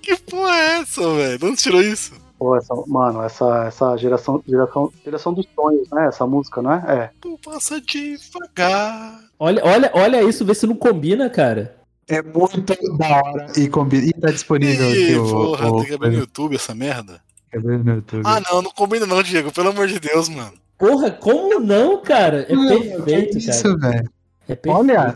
Que 0.00 0.16
porra 0.16 0.56
é 0.56 0.78
essa, 0.78 1.14
velho? 1.14 1.38
De 1.38 1.44
onde 1.44 1.56
tirou 1.56 1.82
isso? 1.82 2.12
Pô, 2.38 2.56
essa, 2.56 2.74
mano, 2.86 3.22
essa, 3.22 3.64
essa 3.66 3.96
geração, 3.96 4.42
geração, 4.46 4.92
geração 5.04 5.34
dos 5.34 5.46
sonhos, 5.54 5.88
né? 5.92 6.06
Essa 6.08 6.26
música, 6.26 6.62
não 6.62 6.72
é? 6.72 6.84
É. 6.88 7.10
Tu 7.20 7.38
passa 7.44 7.80
devagar. 7.80 9.20
Olha, 9.38 9.62
olha, 9.64 9.90
olha 9.94 10.22
isso, 10.22 10.44
vê 10.44 10.54
se 10.54 10.66
não 10.66 10.76
combina, 10.76 11.28
cara. 11.28 11.76
É 12.08 12.22
muito 12.22 12.60
da 12.62 13.16
hora 13.16 13.46
e 13.56 13.68
combina. 13.68 14.06
E 14.06 14.12
tá 14.12 14.30
disponível 14.30 14.88
Ih, 14.94 15.04
aqui 15.04 15.14
o. 15.16 15.24
porra, 15.30 15.70
o- 15.72 15.76
tem 15.78 15.86
que 15.88 15.94
abrir 15.94 16.10
no 16.10 16.18
YouTube 16.18 16.54
essa 16.54 16.74
merda. 16.74 17.20
YouTube? 17.60 18.22
Ah, 18.24 18.40
não, 18.40 18.62
não 18.62 18.70
combina 18.70 19.06
não, 19.06 19.22
Diego. 19.22 19.52
Pelo 19.52 19.70
amor 19.70 19.86
de 19.88 19.98
Deus, 19.98 20.28
mano. 20.28 20.52
Porra, 20.78 21.10
como 21.10 21.58
não, 21.60 21.98
cara? 22.02 22.46
É 22.48 22.54
Não, 22.54 22.68
perfeito, 22.68 23.38
que 23.38 23.50
isso, 23.50 23.62
cara. 23.78 23.92
velho. 23.92 24.10
É 24.48 24.54
perfeito. 24.54 24.76
Olha. 24.78 25.14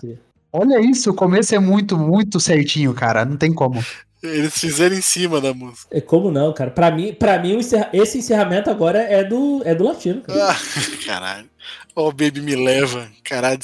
Olha 0.53 0.81
isso, 0.81 1.11
o 1.11 1.15
começo 1.15 1.55
é 1.55 1.59
muito, 1.59 1.97
muito 1.97 2.41
certinho, 2.41 2.93
cara. 2.95 3.25
Não 3.25 3.37
tem 3.37 3.53
como. 3.53 3.83
Eles 4.23 4.59
fizeram 4.59 4.95
em 4.97 5.01
cima 5.01 5.41
da 5.41 5.55
música. 5.55 5.87
É 5.97 6.01
como 6.01 6.31
não, 6.31 6.53
cara? 6.53 6.71
Pra 6.71 6.91
mim, 6.91 7.13
pra 7.15 7.39
mim 7.39 7.59
esse 7.93 8.19
encerramento 8.19 8.69
agora 8.69 8.99
é 9.01 9.23
do, 9.25 9.63
é 9.65 9.75
do 9.75 9.85
latino, 9.85 10.21
cara. 10.23 10.51
Ah, 10.51 10.57
caralho. 11.07 11.49
Ó, 11.95 12.09
o 12.09 12.13
Baby 12.13 12.41
me 12.43 12.55
leva. 12.57 13.07
Caralho. 13.25 13.61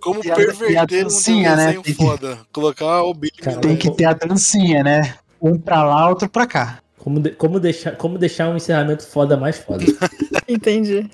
Como 0.00 0.20
a- 0.22 0.26
e 0.26 0.30
a 0.30 0.34
perverter 0.34 1.00
um 1.00 1.08
dancinha, 1.08 1.56
né? 1.56 1.74
Tem 1.82 1.94
foda. 1.94 2.38
Colocar 2.52 3.02
o 3.04 3.14
Baby 3.14 3.30
Cara, 3.40 3.56
me 3.56 3.62
Tem 3.62 3.76
que 3.76 3.90
ter 3.90 4.04
a 4.06 4.12
dancinha, 4.14 4.82
né? 4.82 5.14
Um 5.40 5.58
pra 5.58 5.82
lá, 5.84 6.08
outro 6.08 6.28
pra 6.28 6.46
cá. 6.46 6.80
Como, 7.02 7.18
de- 7.18 7.30
como, 7.30 7.58
deixar, 7.58 7.96
como 7.96 8.18
deixar 8.18 8.48
um 8.50 8.56
encerramento 8.56 9.06
foda 9.06 9.36
mais 9.36 9.56
foda. 9.58 9.82
Entendi. 10.46 11.08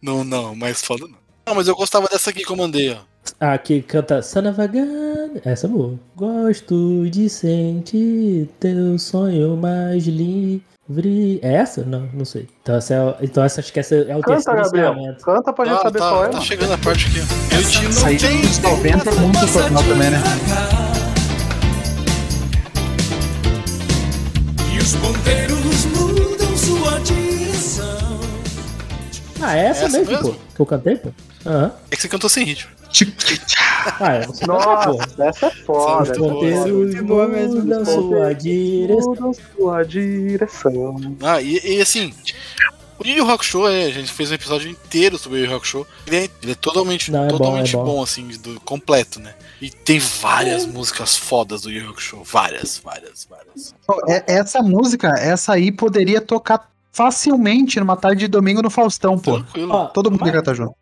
Não, 0.00 0.22
não, 0.22 0.54
mais 0.54 0.82
foda 0.82 1.04
não. 1.06 1.18
Não, 1.46 1.54
mas 1.56 1.66
eu 1.66 1.74
gostava 1.74 2.06
dessa 2.08 2.30
aqui 2.30 2.44
que 2.44 2.50
eu 2.52 2.56
mandei, 2.56 2.92
ó. 2.92 2.98
Ah, 3.40 3.58
que 3.58 3.82
canta 3.82 4.20
Gun. 4.20 5.40
Essa 5.44 5.66
é 5.66 5.68
boa. 5.70 5.98
Gosto 6.14 7.08
de 7.10 7.28
sentir 7.28 8.48
teu 8.60 8.96
sonho 8.98 9.56
mais 9.56 10.06
livre. 10.06 11.40
É 11.42 11.54
essa? 11.54 11.82
Não, 11.84 12.08
não 12.12 12.24
sei. 12.24 12.48
Então 12.62 12.76
essa, 12.76 12.94
é, 12.94 13.24
então 13.24 13.42
essa 13.42 13.60
acho 13.60 13.72
que 13.72 13.80
essa 13.80 13.94
é 13.96 14.16
o 14.16 14.20
Canta, 14.20 14.34
terceiro 14.34 14.62
Gabriel. 14.62 14.92
encerramento. 14.92 15.24
Canta 15.24 15.52
pra 15.52 15.64
gente 15.64 15.74
Ah, 15.78 15.82
saber 15.82 15.98
tá, 15.98 16.08
qual 16.08 16.22
é. 16.24 16.26
tá 16.28 16.32
mano. 16.34 16.44
chegando 16.44 16.72
a 16.72 16.78
parte 16.78 17.06
aqui. 17.06 17.18
Eu 18.00 18.16
te 18.18 18.26
aí 18.26 18.42
nos 18.42 18.58
90 18.58 19.10
é 19.10 19.14
muito 19.14 19.48
formal 19.48 19.82
também, 19.82 20.10
né? 20.10 20.18
Ah, 29.42 29.56
é 29.56 29.66
essa, 29.66 29.84
Essa 29.86 29.98
mesmo, 29.98 30.12
mesmo? 30.12 30.32
pô. 30.34 30.40
Que 30.54 30.60
eu 30.60 30.66
cantei, 30.66 30.96
pô? 30.96 31.10
Aham. 31.46 31.72
É 31.90 31.96
que 31.96 32.02
você 32.02 32.08
cantou 32.08 32.30
sem 32.30 32.44
ritmo. 32.44 32.70
Ah, 33.98 34.12
é. 34.14 34.26
Você. 34.26 34.46
Nossa, 34.46 35.22
essa 35.24 35.46
é 35.46 35.50
foda. 35.50 36.12
É. 36.12 36.18
Ponteiros 36.18 36.94
É 36.94 37.02
boa 37.02 37.26
mesmo. 37.26 37.56
mudam 37.62 37.84
sua 37.84 38.32
direção. 38.34 39.32
Sua 39.56 39.82
direção. 39.82 41.16
Ah, 41.22 41.40
e, 41.40 41.58
e 41.64 41.80
assim, 41.80 42.12
o 42.98 43.06
Yu 43.06 43.16
Yu 43.16 43.30
Hakusho, 43.30 43.66
é, 43.66 43.86
a 43.86 43.90
gente 43.90 44.12
fez 44.12 44.30
um 44.30 44.34
episódio 44.34 44.70
inteiro 44.70 45.18
sobre 45.18 45.38
o 45.38 45.40
Yu 45.44 45.50
Yu 45.50 45.56
Hakusho. 45.56 45.86
Ele 46.06 46.16
é, 46.16 46.28
ele 46.42 46.52
é 46.52 46.54
totalmente, 46.54 47.10
Não, 47.10 47.24
é 47.24 47.28
bom, 47.28 47.38
totalmente 47.38 47.74
é 47.74 47.78
bom. 47.78 47.84
bom, 47.84 48.02
assim, 48.02 48.28
do, 48.38 48.60
completo, 48.60 49.18
né? 49.20 49.34
E 49.60 49.70
tem 49.70 49.98
várias 49.98 50.66
músicas 50.66 51.16
fodas 51.16 51.62
do 51.62 51.70
Yu 51.70 51.82
Yu 51.84 51.90
Hakusho. 51.90 52.22
Várias, 52.24 52.78
várias, 52.78 53.26
várias. 53.28 53.74
É- 54.08 54.34
Essa 54.34 54.62
música, 54.62 55.08
essa 55.18 55.54
aí 55.54 55.72
poderia 55.72 56.20
tocar 56.20 56.70
facilmente 56.92 57.80
numa 57.80 57.96
tarde 57.96 58.20
de 58.20 58.28
domingo 58.28 58.62
no 58.62 58.70
Faustão, 58.70 59.18
pô. 59.18 59.34
Tranquilo. 59.40 59.72
Ó, 59.74 59.86
Todo 59.86 60.10
mundo 60.10 60.20
mas- 60.20 60.28
ia 60.28 60.34
cantar 60.38 60.54
junto. 60.54 60.74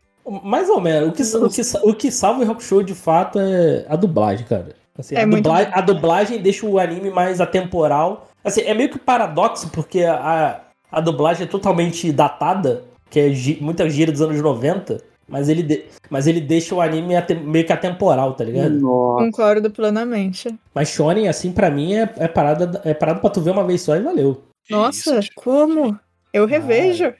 Mais 0.44 0.68
ou 0.68 0.80
menos. 0.80 1.08
O 1.08 1.12
que, 1.12 1.22
o 1.22 1.48
que, 1.48 1.88
o 1.90 1.94
que 1.94 2.10
salva 2.12 2.44
o 2.44 2.50
Hakusho 2.50 2.82
de 2.84 2.94
fato 2.94 3.38
é 3.40 3.84
a 3.88 3.96
dublagem, 3.96 4.46
cara. 4.46 4.76
Assim, 4.98 5.14
É 5.14 5.22
a, 5.22 5.26
muito 5.26 5.44
dubla- 5.44 5.64
bom. 5.64 5.70
a 5.72 5.80
dublagem 5.80 6.42
deixa 6.42 6.66
o 6.66 6.78
anime 6.78 7.10
mais 7.10 7.40
atemporal. 7.40 8.28
Assim, 8.44 8.60
é 8.60 8.74
meio 8.74 8.90
que 8.90 8.98
paradoxo, 8.98 9.70
porque 9.70 10.04
a, 10.04 10.60
a 10.92 11.00
dublagem 11.00 11.44
é 11.44 11.46
totalmente 11.48 12.12
datada, 12.12 12.84
que 13.08 13.18
é 13.18 13.30
gi- 13.30 13.58
muita 13.60 13.88
gira 13.88 14.12
dos 14.12 14.20
anos 14.20 14.40
90, 14.40 15.02
mas 15.26 15.48
ele, 15.48 15.62
de- 15.62 15.84
mas 16.10 16.26
ele 16.26 16.40
deixa 16.40 16.74
o 16.74 16.80
anime 16.80 17.16
atem- 17.16 17.40
meio 17.42 17.64
que 17.66 17.72
atemporal, 17.72 18.34
tá 18.34 18.44
ligado? 18.44 18.70
Nossa. 18.78 19.24
Concordo 19.24 19.70
plenamente. 19.70 20.54
Mas 20.74 20.88
Shonen, 20.90 21.28
assim, 21.28 21.50
pra 21.50 21.70
mim, 21.70 21.94
é, 21.94 22.08
é, 22.18 22.28
parada, 22.28 22.80
é 22.84 22.94
parada 22.94 23.18
pra 23.20 23.30
tu 23.30 23.40
ver 23.40 23.50
uma 23.50 23.64
vez 23.64 23.80
só 23.82 23.96
e 23.96 24.00
valeu. 24.02 24.42
Nossa, 24.70 25.20
como? 25.34 25.98
Eu 26.32 26.46
revejo. 26.46 27.12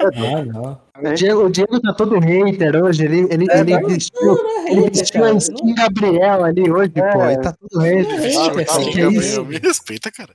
Ah, 0.00 0.44
não. 0.44 0.80
O 1.10 1.14
Diego, 1.14 1.44
o 1.44 1.50
Diego 1.50 1.80
tá 1.80 1.92
todo 1.92 2.18
hater 2.18 2.74
hoje. 2.82 3.04
Ele, 3.04 3.20
ele, 3.30 3.46
É, 3.50 3.60
ele 3.60 3.80
não, 3.80 3.88
vestiu, 3.88 4.20
Não 4.20 4.66
é 4.66 4.72
ele 4.72 4.90
vestiu 4.90 5.20
cara. 5.20 5.32
a 5.32 5.36
skin 5.38 5.74
Gabriel 5.74 6.44
ali 6.44 6.70
hoje, 6.70 6.92
É. 6.96 7.12
pô. 7.12 7.22
Ele 7.24 7.36
tá 7.40 7.52
todo 7.52 7.80
hater. 7.80 8.04
Não 8.08 8.14
é 8.14 8.28
hater, 8.28 8.54
mas 8.56 8.66
cara. 8.66 8.78
que 8.84 8.90
que 8.90 9.00
Gabriel, 9.00 9.10
isso? 9.12 9.44
me 9.44 9.58
respeita, 9.58 10.10
cara. 10.10 10.34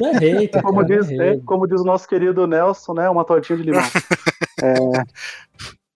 Não 0.00 0.08
é 0.08 0.12
hater, 0.18 0.62
Como 0.62 0.80
cara, 0.82 0.88
não 0.88 1.00
diz, 1.00 1.10
é 1.10 1.14
é, 1.14 1.30
hater. 1.30 1.44
como 1.44 1.66
diz 1.66 1.80
o 1.80 1.84
nosso 1.84 2.08
querido 2.08 2.46
Nelson, 2.46 2.94
né? 2.94 3.10
Uma 3.10 3.24
tortinha 3.24 3.56
de 3.58 3.64
limão. 3.64 3.82
É, 4.60 4.74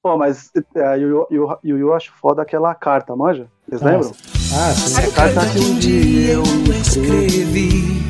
Pô, 0.00 0.16
mas 0.16 0.50
é, 0.76 0.96
Yu 0.98 1.08
Yu 1.08 1.26
Yu 1.32 1.58
Yu 1.64 1.78
eu 1.78 1.94
acho 1.94 2.12
foda 2.20 2.42
aquela 2.42 2.72
carta, 2.76 3.14
manja? 3.16 3.48
Vocês 3.68 3.80
Nossa. 3.82 3.92
lembram? 3.92 4.12
Ah, 4.54 4.72
sim. 4.72 5.00
É 5.00 5.04
a 5.06 5.12
carta 5.12 5.40
que 5.52 5.58
um 5.58 5.78
dia 5.80 6.32
eu 6.34 6.42
escrevi 6.80 8.01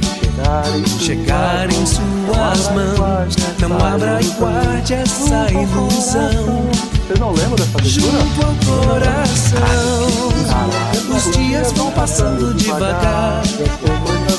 chegar 0.42 0.78
em 0.78 0.86
chegar 0.98 1.72
em 1.72 1.86
suas 1.86 2.68
mãos. 2.72 3.36
Não 3.60 3.76
abra 3.76 4.20
e 4.20 4.26
guarde 4.30 4.94
essa 4.94 5.46
ilusão 5.52 6.68
Vocês 7.06 7.18
não 7.20 7.32
lembram 7.32 7.56
dessa 7.56 7.78
leitura? 7.78 8.18
junto 8.18 8.46
ao 8.46 8.88
coração. 8.88 10.32
Os 11.16 11.30
dias 11.36 11.72
vão 11.72 11.90
passando 11.92 12.54
devagar 12.54 13.42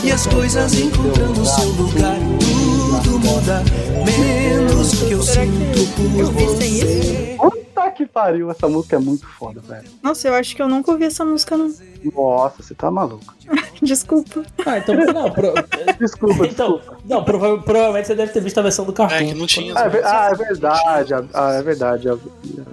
e 0.03 0.11
as 0.11 0.27
coisas 0.27 0.73
encontrando 0.73 1.45
seu 1.45 1.69
lugar. 1.69 2.17
Tudo 2.39 3.19
muda, 3.19 3.63
menos 4.05 4.93
o 4.93 5.05
que 5.05 5.11
eu 5.11 5.23
sinto 5.23 5.87
por 5.95 6.31
você. 6.31 7.37
Que 7.95 8.05
pariu, 8.05 8.49
essa 8.49 8.67
música 8.67 8.95
é 8.95 8.99
muito 8.99 9.27
foda, 9.27 9.61
velho. 9.61 9.87
Nossa, 10.01 10.27
eu 10.27 10.33
acho 10.33 10.55
que 10.55 10.61
eu 10.61 10.67
nunca 10.67 10.91
ouvi 10.91 11.05
essa 11.05 11.23
música, 11.23 11.55
não. 11.55 11.71
Nossa, 12.15 12.63
você 12.63 12.73
tá 12.73 12.89
maluco. 12.91 13.33
Desculpa. 13.81 14.43
Ah, 14.65 14.77
então, 14.79 14.95
não, 14.95 15.31
pro- 15.31 15.53
Desculpa, 15.99 16.45
então, 16.47 16.77
desculpa. 16.77 17.01
não 17.05 17.23
prova- 17.23 17.57
provavelmente 17.59 18.07
você 18.07 18.15
deve 18.15 18.31
ter 18.33 18.41
visto 18.41 18.57
a 18.57 18.61
versão 18.61 18.83
do 18.85 18.93
cartoon. 18.93 19.15
É 19.15 19.25
que 19.25 19.33
não 19.33 19.45
tinha. 19.45 19.73
Ah, 19.75 19.85
é, 19.87 20.01
ah, 20.03 20.29
é 20.31 20.35
verdade. 20.35 21.13
Ah, 21.33 21.51
é 21.53 21.61
verdade. 21.61 22.07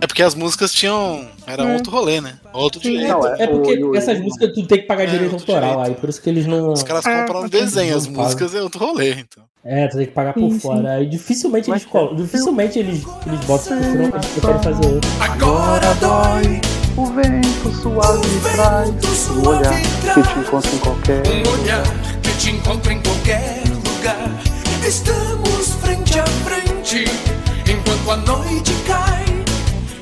É 0.00 0.06
porque 0.06 0.22
as 0.22 0.34
músicas 0.34 0.72
tinham. 0.72 1.28
Era 1.46 1.64
É. 1.64 1.74
outro 1.74 1.90
rolê, 1.92 2.20
né? 2.20 2.38
Outro 2.52 2.80
Sim. 2.80 2.90
direito. 2.92 3.12
Não, 3.12 3.26
É 3.26 3.46
porque 3.46 3.82
o- 3.84 3.90
o- 3.90 3.96
essas 3.96 4.18
músicas 4.20 4.52
tu 4.54 4.66
tem 4.66 4.80
que 4.80 4.86
pagar 4.86 5.04
É, 5.04 5.06
direito 5.06 5.34
autoral, 5.34 5.70
direito. 5.78 5.88
aí 5.88 5.94
por 6.00 6.08
isso 6.08 6.22
que 6.22 6.30
eles 6.30 6.46
não. 6.46 6.72
Os 6.72 6.82
caras 6.82 7.04
Ah, 7.06 7.20
compram 7.26 7.42
um 7.42 7.48
desenho, 7.48 7.96
as 7.96 8.06
músicas 8.06 8.54
é 8.54 8.62
outro 8.62 8.84
rolê, 8.84 9.12
então. 9.14 9.44
É, 9.64 9.86
tu 9.88 9.98
tem 9.98 10.06
que 10.06 10.12
pagar 10.12 10.32
por 10.32 10.40
Sim, 10.40 10.52
sim. 10.52 10.58
fora. 10.60 10.92
Aí 10.92 11.06
dificilmente 11.06 11.68
Mas 11.68 11.82
eles 11.82 11.92
colo- 11.92 12.14
Dificilmente 12.16 12.78
eles, 12.78 13.04
eles 13.26 13.40
botam 13.44 13.76
eles 13.76 13.86
preferem- 13.86 14.06
eles 14.14 14.26
preferem 14.26 14.62
fazer 14.62 14.86
outro. 14.94 15.10
Agora 15.20 15.94
dói 16.00 16.60
O 16.96 17.06
vento 17.06 17.72
suave 17.82 18.26
me 18.26 18.40
traz 18.40 19.28
um 19.30 19.48
olhar 19.48 19.80
que 19.80 20.22
te 20.22 20.38
encontra 20.40 20.70
em 20.74 20.78
qualquer. 20.78 21.22
Um 21.28 21.52
olhar 21.62 21.82
que 22.22 22.32
te 22.38 22.50
encontra 22.50 22.92
em 22.92 23.02
qualquer 23.02 23.62
lugar. 23.68 24.30
Estamos 24.86 25.74
frente 25.74 26.18
a 26.18 26.26
frente 26.26 27.04
enquanto 27.70 28.10
a 28.10 28.16
noite 28.16 28.72
cai. 28.86 29.24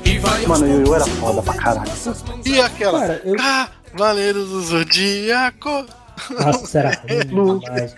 E 0.05 0.17
vai 0.19 0.45
Mano, 0.47 0.65
o 0.65 0.69
Yu 0.69 0.85
Yu 0.87 0.95
era 0.95 1.05
foda 1.05 1.41
pra 1.41 1.53
caralho. 1.53 1.91
E 2.45 2.59
aquela. 2.61 2.99
Cara, 3.01 3.21
eu. 3.25 3.35
Cavaleiro 3.91 4.43
do 4.45 4.61
Zodíaco. 4.61 5.85
Nossa, 6.43 6.65
será 6.67 6.91
demais. 7.05 7.93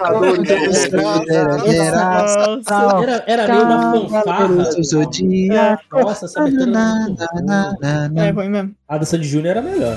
Era, 3.04 3.24
era 3.28 3.48
meio 3.54 3.66
uma 3.66 4.10
fanfarra. 4.10 4.48
Nossa, 5.92 6.26
essa 6.26 6.40
boa. 6.40 6.66
É 8.26 8.32
ruim 8.32 8.50
mesmo. 8.50 8.76
A 8.88 8.98
do 8.98 9.06
Sandy 9.06 9.28
Júnior 9.28 9.58
era 9.58 9.62
melhor. 9.62 9.96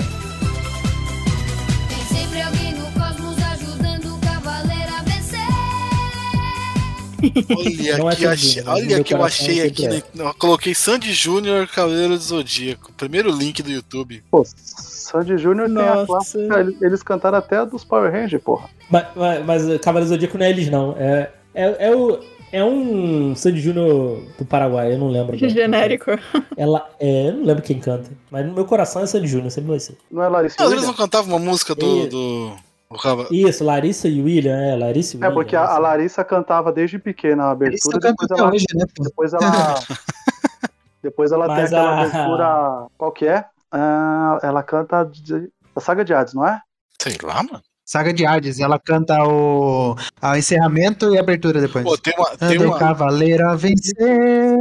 Olha 7.57 7.97
Não 7.97 8.09
é 8.11 8.15
que, 8.15 8.25
achei, 8.25 8.49
Júnior, 8.49 8.65
mas 8.65 8.83
no 8.83 8.93
olha 8.93 9.03
que 9.03 9.13
eu 9.13 9.23
achei 9.23 9.61
aqui. 9.61 9.87
né? 9.87 10.03
Eu 10.15 10.33
coloquei 10.35 10.73
Sandy 10.75 11.13
Júnior 11.13 11.67
Cavaleiro 11.67 12.17
do 12.17 12.23
Zodíaco. 12.23 12.91
Primeiro 12.93 13.29
link 13.31 13.61
do 13.61 13.71
YouTube. 13.71 14.23
Pô, 14.31 14.43
Sandy 14.45 15.37
Júnior 15.37 15.67
tem 15.67 15.77
a 15.81 15.95
Nossa. 15.95 16.05
clássica. 16.07 16.59
Eles, 16.81 17.03
cantaram 17.03 17.37
até 17.37 17.57
a 17.57 17.65
dos 17.65 17.83
Power 17.83 18.11
Rangers, 18.11 18.41
porra. 18.43 18.69
Mas, 18.89 19.05
mas, 19.15 19.45
mas 19.45 19.79
Cavaleiro 19.81 20.09
Zodíaco 20.09 20.37
não 20.37 20.45
é 20.45 20.49
eles, 20.49 20.69
não. 20.69 20.95
É, 20.97 21.29
é, 21.53 21.87
é, 21.87 21.95
o, 21.95 22.19
é 22.51 22.63
um 22.63 23.35
Sandy 23.35 23.59
Júnior 23.61 24.21
do 24.37 24.45
Paraguai, 24.45 24.93
eu 24.93 24.97
não 24.97 25.09
lembro. 25.09 25.35
agora. 25.35 25.49
Genérico. 25.49 26.11
Ela, 26.57 26.89
é, 26.99 27.29
eu 27.29 27.33
não 27.33 27.45
lembro 27.45 27.63
quem 27.63 27.79
canta. 27.79 28.09
Mas 28.31 28.45
no 28.45 28.53
meu 28.53 28.65
coração 28.65 29.01
é 29.01 29.07
Sandy 29.07 29.27
Júnior, 29.27 29.51
sempre 29.51 29.69
vai 29.69 29.79
ser. 29.79 29.97
Não 30.11 30.23
é 30.23 30.27
Larissa 30.27 30.55
Não, 30.59 30.71
eles 30.71 30.85
não 30.85 30.93
cantavam 30.93 31.35
uma 31.35 31.39
música 31.43 31.73
do. 31.75 31.85
E- 32.05 32.07
do, 32.07 32.49
do 32.49 32.64
Cava- 33.01 33.27
Isso, 33.31 33.63
Larissa 33.63 34.07
e 34.07 34.21
William, 34.21 34.55
é, 34.55 34.75
Larissa 34.75 35.17
e 35.17 35.19
É 35.19 35.27
William. 35.27 35.33
porque 35.33 35.55
a, 35.55 35.65
a 35.65 35.77
Larissa 35.79 36.23
cantava 36.23 36.71
desde 36.71 36.97
pequena 36.99 37.45
a 37.45 37.51
abertura. 37.51 37.99
Depois 37.99 38.31
ela, 38.31 38.51
hoje, 38.53 38.65
né, 38.75 38.85
depois 38.99 39.33
ela, 39.33 39.41
depois 41.01 41.31
ela 41.31 41.45
tem 41.55 41.63
aquela 41.65 41.89
a- 41.89 41.99
abertura. 42.01 42.87
Qual 42.97 43.11
que 43.11 43.27
é? 43.27 43.45
Ah, 43.71 44.39
ela 44.43 44.63
canta 44.63 45.03
de- 45.03 45.49
a 45.75 45.79
saga 45.79 46.05
de 46.05 46.13
Hades, 46.13 46.33
não 46.33 46.47
é? 46.47 46.59
Sei 47.01 47.15
lá, 47.21 47.43
mano. 47.43 47.61
Saga 47.87 48.11
de 48.11 48.25
Hades, 48.25 48.59
ela 48.59 48.79
canta 48.79 49.15
o, 49.25 49.93
o 49.93 50.35
encerramento 50.35 51.13
e 51.13 51.17
a 51.17 51.21
abertura 51.21 51.61
depois. 51.61 51.83
Pô, 51.85 51.95
tem 51.97 52.15
uma. 52.17 52.35
Tem 52.37 52.57
uma. 52.57 52.79
cavaleiro 52.79 53.47
a 53.47 53.55
vencer. 53.55 53.95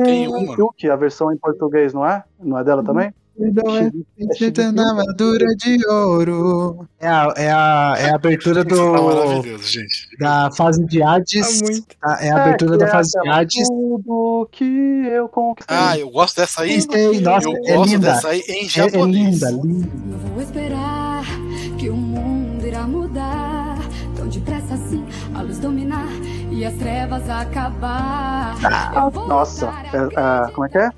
Tem 0.05 0.29
uma. 0.29 0.55
A 0.93 0.97
versão 0.97 1.33
em 1.33 1.39
português, 1.39 1.95
não 1.95 2.07
é? 2.07 2.22
Não 2.39 2.59
é 2.59 2.64
dela 2.64 2.85
também? 2.85 3.14
Não 3.37 3.76
é 3.76 3.91
feita 4.39 4.70
na 4.70 4.91
armadura 4.91 5.47
de 5.57 5.78
ouro. 5.89 6.87
É 7.01 7.09
a, 7.09 7.35
é 7.37 7.51
a, 7.51 7.95
é 7.99 8.11
a 8.11 8.14
abertura 8.14 8.64
tá 8.64 8.74
do, 8.74 8.93
maravilhoso, 8.93 9.66
gente. 9.66 10.09
da 10.18 10.51
fase 10.53 10.85
de 10.87 11.03
Hades. 11.03 11.61
Tá 11.61 11.66
muito. 11.66 11.87
A- 12.03 12.24
É 12.24 12.30
a 12.30 12.43
abertura 12.43 12.72
que 12.72 12.78
da 12.78 12.87
é 12.87 12.91
fase 12.91 13.11
de 13.11 13.18
aquela, 13.18 13.37
Hades. 13.41 13.68
Tudo 13.68 14.49
que 14.53 15.07
eu 15.11 15.28
conquistei. 15.28 15.76
Ah, 15.76 15.99
eu 15.99 16.11
gosto 16.11 16.37
dessa 16.37 16.62
aí. 16.62 16.70
Conquistei, 16.85 17.20
nossa, 17.20 17.49
eu 17.49 17.57
é 17.64 17.76
gosto 17.76 17.91
linda. 17.93 18.07
dessa 18.12 18.28
aí 18.28 18.41
em 18.49 18.53
É, 18.62 18.64
é 18.64 18.68
japonês. 18.68 19.35
linda, 19.35 19.51
linda. 19.51 19.89
Eu 20.12 20.18
vou 20.32 20.43
esperar 20.43 21.24
que 21.78 21.91
o 21.91 21.97
mundo 21.97 22.64
irá 22.66 22.87
mudar. 22.87 23.78
Tão 24.16 24.28
depressa 24.28 24.74
assim, 24.74 25.05
a 25.35 25.43
luz 25.43 25.59
dominar 25.59 26.07
e 26.53 26.64
as 26.64 26.72
trevas 26.74 27.28
acabar. 27.28 28.55
Vou 29.12 29.26
Nossa, 29.26 29.66
é- 29.93 30.47
é, 30.47 30.53
como 30.53 30.66
é 30.66 30.68
que 30.70 30.78
é? 30.78 30.89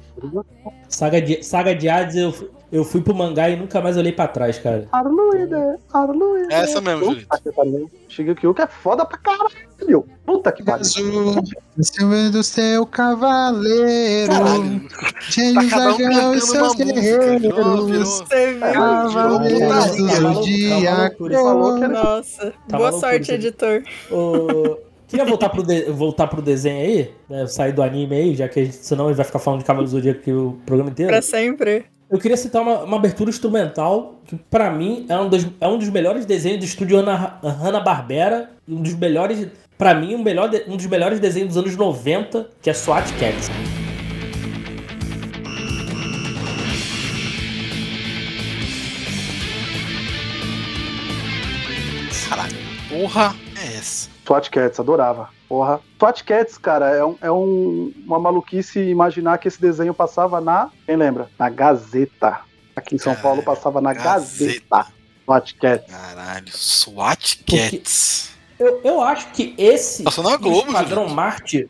Saga 0.89 1.21
de, 1.21 1.43
Saga 1.43 1.75
de 1.75 1.89
Hades, 1.89 2.17
eu, 2.17 2.51
eu 2.71 2.85
fui 2.85 3.01
pro 3.01 3.15
mangá 3.15 3.49
e 3.51 3.57
nunca 3.57 3.81
mais 3.81 3.97
olhei 3.97 4.13
pra 4.13 4.29
trás, 4.29 4.59
cara. 4.59 4.89
Arluide, 4.93 5.55
Arluide. 5.93 6.53
É 6.53 6.61
essa 6.61 6.81
mesmo, 6.81 7.05
Julito. 7.05 7.27
Puta 7.29 8.55
que 8.55 8.63
é 8.63 8.67
foda 8.67 9.05
pra 9.05 9.19
caralho. 9.19 10.05
Puta 10.25 10.51
que 10.53 10.65
pariu. 10.65 10.85
Cima 10.85 12.31
do 12.31 12.43
seu 12.43 12.87
cavaleiro. 12.87 14.33
Caralho. 14.33 14.89
Cheio 15.21 15.55
Tá 15.55 15.61
um 15.61 16.33
uma 16.33 16.41
seus 16.41 16.75
guerreiros. 16.75 17.43
Você 18.09 18.53
viu? 18.55 18.61
Cavaleiros 18.61 19.69
Tá 19.69 19.87
do 19.87 20.35
Zodíaco. 20.35 21.29
tá 21.29 21.35
era 21.37 21.89
Nossa. 21.89 22.55
Tá 22.69 22.79
Boa 22.79 22.93
sorte, 22.93 23.33
editor. 23.33 23.83
Ô, 24.11 24.79
Queria 25.09 25.25
voltar 25.25 25.49
pro, 25.49 25.63
de... 25.63 25.83
voltar 25.85 26.27
pro 26.27 26.43
desenho 26.43 26.85
aí, 26.85 27.11
né? 27.29 27.47
sair 27.47 27.73
do 27.73 27.83
anime 27.83 28.17
aí, 28.17 28.35
já 28.35 28.49
que 28.49 28.65
gente, 28.65 28.77
senão 28.77 29.07
ele 29.07 29.15
vai 29.15 29.25
ficar 29.25 29.39
falando 29.39 29.61
de 29.61 29.67
Cavaleiro 29.67 29.91
do 29.91 29.97
Zodíaco 29.97 30.21
aqui 30.21 30.33
o 30.33 30.59
programa 30.67 30.91
inteiro. 30.91 31.13
Pra 31.13 31.23
sempre. 31.23 31.85
Eu 32.11 32.19
queria 32.19 32.37
citar 32.37 32.63
uma, 32.63 32.83
uma 32.83 32.97
abertura 32.97 33.31
instrumental 33.31 34.21
que, 34.25 34.37
para 34.37 34.71
mim, 34.71 35.07
é 35.09 35.17
um, 35.17 35.29
dos, 35.29 35.47
é 35.61 35.69
um 35.69 35.79
dos 35.79 35.89
melhores 35.89 36.25
desenhos 36.25 36.61
do 36.61 36.65
estúdio 36.65 36.99
Hanna-Barbera. 36.99 38.51
Um 38.69 38.83
dos 38.83 38.95
melhores, 38.95 39.49
para 39.77 39.95
mim, 39.95 40.15
um, 40.15 40.23
melhor, 40.23 40.51
um 40.69 40.77
dos 40.77 40.87
melhores 40.87 41.19
desenhos 41.21 41.49
dos 41.49 41.57
anos 41.57 41.77
90, 41.77 42.49
que 42.63 42.71
é 42.71 42.73
SWAT 42.73 43.13
Cats. 43.19 43.51
Caralho, 52.29 52.57
porra! 52.89 53.46
SWAT 54.27 54.51
Cats, 54.51 54.81
adorava. 54.81 55.29
Porra. 55.49 55.81
SWAT 55.99 56.25
Cats, 56.25 56.59
cara, 56.59 56.91
é, 56.91 57.05
um- 57.05 57.17
é 57.23 57.31
um- 57.31 57.93
uma 58.05 58.19
maluquice 58.19 58.81
imaginar 58.81 59.39
que 59.39 59.47
esse 59.49 59.61
desenho 59.61 59.95
passava 59.95 60.41
na. 60.41 60.69
Quem 60.85 60.97
lembra? 60.97 61.29
Na 61.39 61.49
Gazeta. 61.49 62.41
Aqui 62.75 62.97
em 62.97 62.99
São 62.99 63.15
Paulo 63.15 63.43
passava 63.43 63.81
na 63.81 63.93
Gazeta. 63.95 64.87
SWAT 65.25 65.55
Cats. 65.55 65.91
Caralho, 65.93 66.49
SWAT 66.51 67.39
Cats. 67.47 68.31
Eu, 68.59 68.81
eu 68.85 69.01
acho 69.03 69.29
que 69.33 69.55
esse. 69.59 70.03
Passou 70.03 70.25
na 70.25 70.37
Globo, 70.37 70.69
Esquadrão. 70.71 71.09
Marte. 71.09 71.69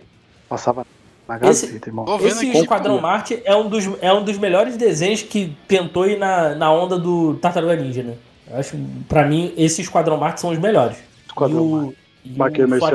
Passava 0.49 0.87
na 1.29 1.37
Esse- 1.49 1.67
Gazeta, 1.67 1.89
irmão. 1.89 2.05
Tô 2.05 2.17
vendo 2.19 2.29
Esse. 2.43 2.57
Esquadrão 2.59 3.01
Marte 3.01 3.43
é 3.45 3.55
um, 3.57 3.69
dos, 3.69 3.85
é 4.01 4.13
um 4.13 4.25
dos 4.25 4.39
melhores 4.39 4.77
desenhos 4.77 5.23
que 5.23 5.57
tentou 5.69 6.07
ir 6.07 6.17
na, 6.19 6.55
na 6.55 6.73
onda 6.73 6.99
do 6.99 7.35
Tartaruga 7.35 7.77
Ninja, 7.77 8.03
né? 8.03 8.15
Eu 8.49 8.57
acho, 8.59 8.77
pra 9.09 9.27
mim, 9.27 9.53
esse 9.57 9.81
Esquadrão 9.83 10.17
Marte 10.17 10.41
são 10.41 10.51
os 10.51 10.59
melhores. 10.59 10.97
Esquadrão 11.27 11.59
e 11.59 11.61
o, 11.61 11.93
e 11.93 11.97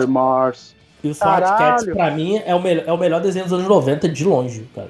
Mars. 0.07 0.75
e 1.03 1.09
o 1.09 1.15
SWAT 1.15 1.41
Cats, 1.41 1.85
Caralho. 1.85 1.95
pra 1.95 2.11
mim, 2.11 2.41
é 2.45 2.53
o, 2.53 2.61
melhor, 2.61 2.83
é 2.87 2.91
o 2.91 2.97
melhor 2.97 3.21
desenho 3.21 3.45
dos 3.45 3.53
anos 3.53 3.67
90 3.67 4.07
de 4.09 4.23
longe, 4.23 4.67
cara. 4.75 4.89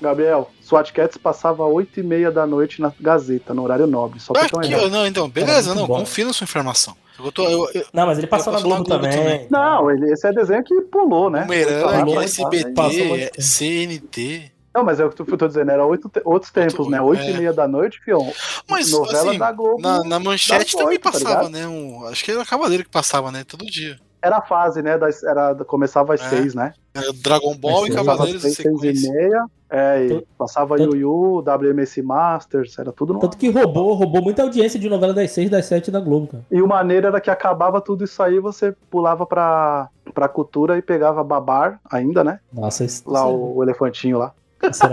Gabriel, 0.00 0.50
SWAT 0.62 0.92
Cats 0.92 1.18
passava 1.18 1.62
8 1.64 2.00
e 2.00 2.02
meia 2.02 2.30
da 2.30 2.46
noite 2.46 2.80
na 2.80 2.90
Gazeta, 2.98 3.52
no 3.52 3.62
horário 3.62 3.86
nobre. 3.86 4.18
Só 4.18 4.32
pra 4.32 4.46
ó, 4.52 4.88
não, 4.88 5.06
então, 5.06 5.28
beleza, 5.28 5.74
não, 5.74 5.86
bom. 5.86 5.98
confia 5.98 6.24
na 6.24 6.32
sua 6.32 6.44
informação. 6.44 6.96
Eu 7.22 7.30
tô, 7.30 7.44
eu, 7.46 7.68
eu, 7.74 7.84
Não, 7.92 8.06
mas 8.06 8.16
ele 8.16 8.26
passou 8.26 8.50
na 8.52 8.60
Globo, 8.60 8.88
na 8.88 8.96
Globo 8.96 9.02
também. 9.02 9.18
também. 9.18 9.46
Não, 9.50 9.90
ele, 9.90 10.10
esse 10.10 10.26
é 10.26 10.32
desenho 10.32 10.64
que 10.64 10.80
pulou, 10.82 11.28
né? 11.28 11.42
Bumerangue, 11.42 12.04
muito 12.04 12.20
SBT, 12.22 12.72
tempo. 12.72 13.42
CNT. 13.42 14.52
Não, 14.74 14.84
mas 14.84 15.00
é 15.00 15.04
o 15.04 15.10
que 15.10 15.20
eu 15.20 15.36
tô 15.38 15.48
dizendo, 15.48 15.70
era 15.70 15.84
oito 15.84 16.08
te- 16.08 16.22
outros 16.24 16.52
tempos, 16.52 16.88
né? 16.88 17.00
Oito 17.00 17.22
é. 17.22 17.30
e 17.30 17.36
meia 17.36 17.52
da 17.52 17.66
noite, 17.66 18.00
fião. 18.04 18.32
Mas, 18.68 18.92
novela 18.92 19.30
assim, 19.30 19.38
da 19.38 19.50
Globo. 19.52 19.80
Na, 19.82 20.04
na 20.04 20.18
manchete 20.20 20.76
também 20.76 20.98
tá 20.98 21.10
passava, 21.10 21.46
ligado? 21.48 21.50
né? 21.50 21.66
Um, 21.66 22.06
acho 22.06 22.24
que 22.24 22.30
era 22.30 22.44
Cavaleiro 22.44 22.84
que 22.84 22.90
passava, 22.90 23.32
né? 23.32 23.42
Todo 23.44 23.66
dia. 23.66 23.98
Era 24.22 24.36
a 24.36 24.42
fase, 24.42 24.82
né? 24.82 24.98
Das, 24.98 25.22
era, 25.24 25.54
começava 25.64 26.12
às 26.14 26.20
É. 26.20 26.28
seis, 26.28 26.54
né? 26.54 26.72
Era 26.94 27.10
Dragon 27.12 27.56
Ball 27.56 27.86
e 27.86 27.90
Cavaleiros 27.90 28.42
seis, 28.42 28.54
seis 28.56 29.02
e 29.04 29.10
meia. 29.10 29.44
É, 29.72 30.04
e 30.04 30.08
Tanto- 30.08 30.26
passava 30.36 30.76
tanto- 30.76 30.96
Yu 30.96 31.00
Yu, 31.38 31.42
WMS 31.42 32.02
Masters, 32.02 32.76
era 32.78 32.92
tudo 32.92 33.12
no 33.14 33.20
Tanto 33.20 33.36
que 33.38 33.48
roubou, 33.50 33.94
roubou 33.94 34.20
muita 34.20 34.42
audiência 34.42 34.78
de 34.80 34.88
novela 34.88 35.14
das 35.14 35.30
6 35.30 35.48
das 35.48 35.64
7 35.66 35.90
da 35.92 36.00
Globo, 36.00 36.26
cara. 36.26 36.44
E 36.50 36.60
o 36.60 36.66
maneiro 36.66 37.06
era 37.06 37.20
que 37.20 37.30
acabava 37.30 37.80
tudo 37.80 38.04
isso 38.04 38.20
aí, 38.22 38.40
você 38.40 38.74
pulava 38.90 39.24
pra, 39.24 39.88
pra 40.12 40.28
cultura 40.28 40.76
e 40.76 40.82
pegava 40.82 41.22
Babar 41.22 41.80
ainda, 41.88 42.22
né? 42.24 42.40
Nossa, 42.52 42.84
isso, 42.84 43.08
Lá 43.08 43.24
o, 43.28 43.58
o 43.58 43.62
elefantinho 43.62 44.18
lá. 44.18 44.32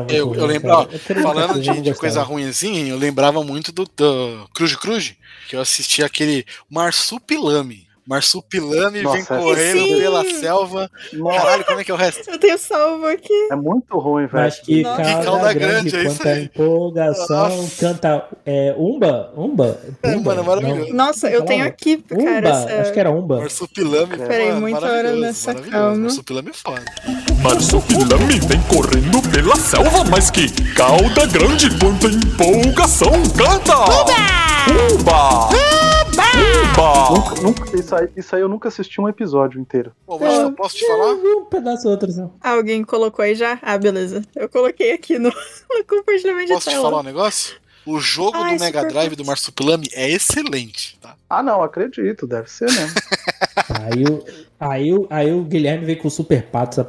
Eu, 0.10 0.34
eu 0.36 0.48
queria 0.48 1.24
falando 1.24 1.62
de, 1.62 1.82
de 1.82 1.94
coisa 1.94 2.22
ruimzinha, 2.24 2.88
eu 2.88 2.98
lembrava 2.98 3.44
muito 3.44 3.72
do, 3.72 3.86
do 3.86 4.50
Cruz 4.54 4.76
Cruz, 4.76 5.16
que 5.48 5.56
eu 5.56 5.62
assisti 5.62 6.04
aquele 6.04 6.46
Marsupilame. 6.70 7.87
Marsupilame 8.08 8.94
vem 9.00 9.04
Nossa, 9.04 9.34
é. 9.34 9.38
correndo 9.38 9.80
Sim. 9.86 9.98
pela 9.98 10.24
selva. 10.24 10.92
Nossa, 11.14 11.38
Caralho, 11.40 11.66
como 11.66 11.80
é 11.80 11.84
que 11.84 11.92
é 11.92 11.94
o 11.94 11.98
resto? 11.98 12.30
Eu 12.30 12.40
tenho 12.40 12.58
salvo 12.58 13.06
aqui. 13.08 13.48
é 13.52 13.56
muito 13.56 13.98
ruim, 14.00 14.28
velho. 14.28 14.44
Mas 14.46 14.60
que 14.60 14.84
calda, 14.84 15.24
calda 15.24 15.54
grande, 15.54 15.90
grande, 15.92 15.96
é 15.96 16.04
isso 16.10 16.18
quanta 16.18 16.30
aí. 16.30 16.44
empolgação, 16.46 17.50
Nossa. 17.50 17.80
canta 17.86 18.26
é, 18.46 18.76
Umba? 18.78 19.34
Umba? 19.36 19.80
É, 20.04 20.10
Umba? 20.16 20.36
mano, 20.36 20.42
é 20.42 20.44
maravilhoso. 20.56 20.94
Nossa, 20.94 21.30
eu 21.30 21.44
tenho 21.44 21.66
aqui, 21.66 22.04
Não. 22.10 22.18
Umba, 22.20 22.32
cara. 22.32 22.50
essa- 22.50 22.82
acho 22.82 22.94
que 22.94 23.00
era 23.00 23.12
Umba. 23.12 23.40
Marsupilame, 23.40 24.18
Peraí, 24.18 24.48
mano, 24.50 24.62
muita 24.62 24.86
hora 24.86 25.12
nessa 25.14 25.54
calma. 25.54 25.96
Marsupilame 25.98 26.50
é 26.50 26.54
foda. 26.54 26.86
Marsupilame 27.44 28.40
vem 28.48 28.62
correndo 28.62 29.22
pela 29.32 29.56
selva, 29.58 30.04
mas 30.10 30.30
que 30.32 30.50
cauda 30.74 31.26
grande 31.28 31.70
quanta 31.80 32.08
empolgação 32.08 33.12
canta! 33.38 33.74
Uba! 34.94 35.50
Uba! 35.50 37.10
Nunca- 37.10 37.42
nunca- 37.42 37.78
isso, 37.80 37.96
aí, 37.98 38.10
isso 38.16 38.36
aí 38.36 38.42
eu 38.42 38.48
nunca 38.50 38.68
assisti 38.70 39.02
um 39.02 39.10
episódio 39.10 39.60
inteiro. 39.60 39.92
Pô, 40.06 40.18
mas 40.20 40.40
eu 40.40 40.52
posso 40.54 40.76
te 40.76 40.86
falar? 40.88 41.16
Vi 41.16 41.28
um 41.28 41.46
pedaço 41.46 41.90
outro, 41.90 42.10
assim. 42.10 42.30
Alguém 42.42 42.84
colocou 42.84 43.24
aí 43.24 43.36
já? 43.36 43.60
Ah, 43.62 43.78
beleza. 43.78 44.22
Eu 44.36 44.48
coloquei 44.50 44.92
aqui 44.94 45.18
no, 45.20 45.30
no 45.70 45.86
compartilhamento 45.86 46.48
de 46.48 46.54
Posso 46.54 46.70
te 46.70 46.74
tela. 46.74 46.90
falar 46.90 47.02
um 47.02 47.04
negócio? 47.04 47.56
O 47.86 48.00
jogo 48.00 48.36
Ai, 48.36 48.58
do 48.58 48.60
Mega 48.60 48.84
Drive 48.84 49.16
do 49.16 49.24
Marsupilame 49.24 49.88
é 49.94 50.10
excelente, 50.10 50.98
tá? 51.00 51.16
Ah, 51.30 51.42
não, 51.42 51.64
acredito, 51.64 52.28
deve 52.28 52.52
ser 52.52 52.66
mesmo. 52.66 52.94
Aí 53.70 54.04
o, 54.04 54.24
aí, 54.60 54.94
o, 54.94 55.08
aí 55.10 55.34
o 55.34 55.44
Guilherme 55.44 55.86
veio 55.86 55.98
com 55.98 56.08
o 56.08 56.12
Super 56.12 56.44
Pato, 56.44 56.88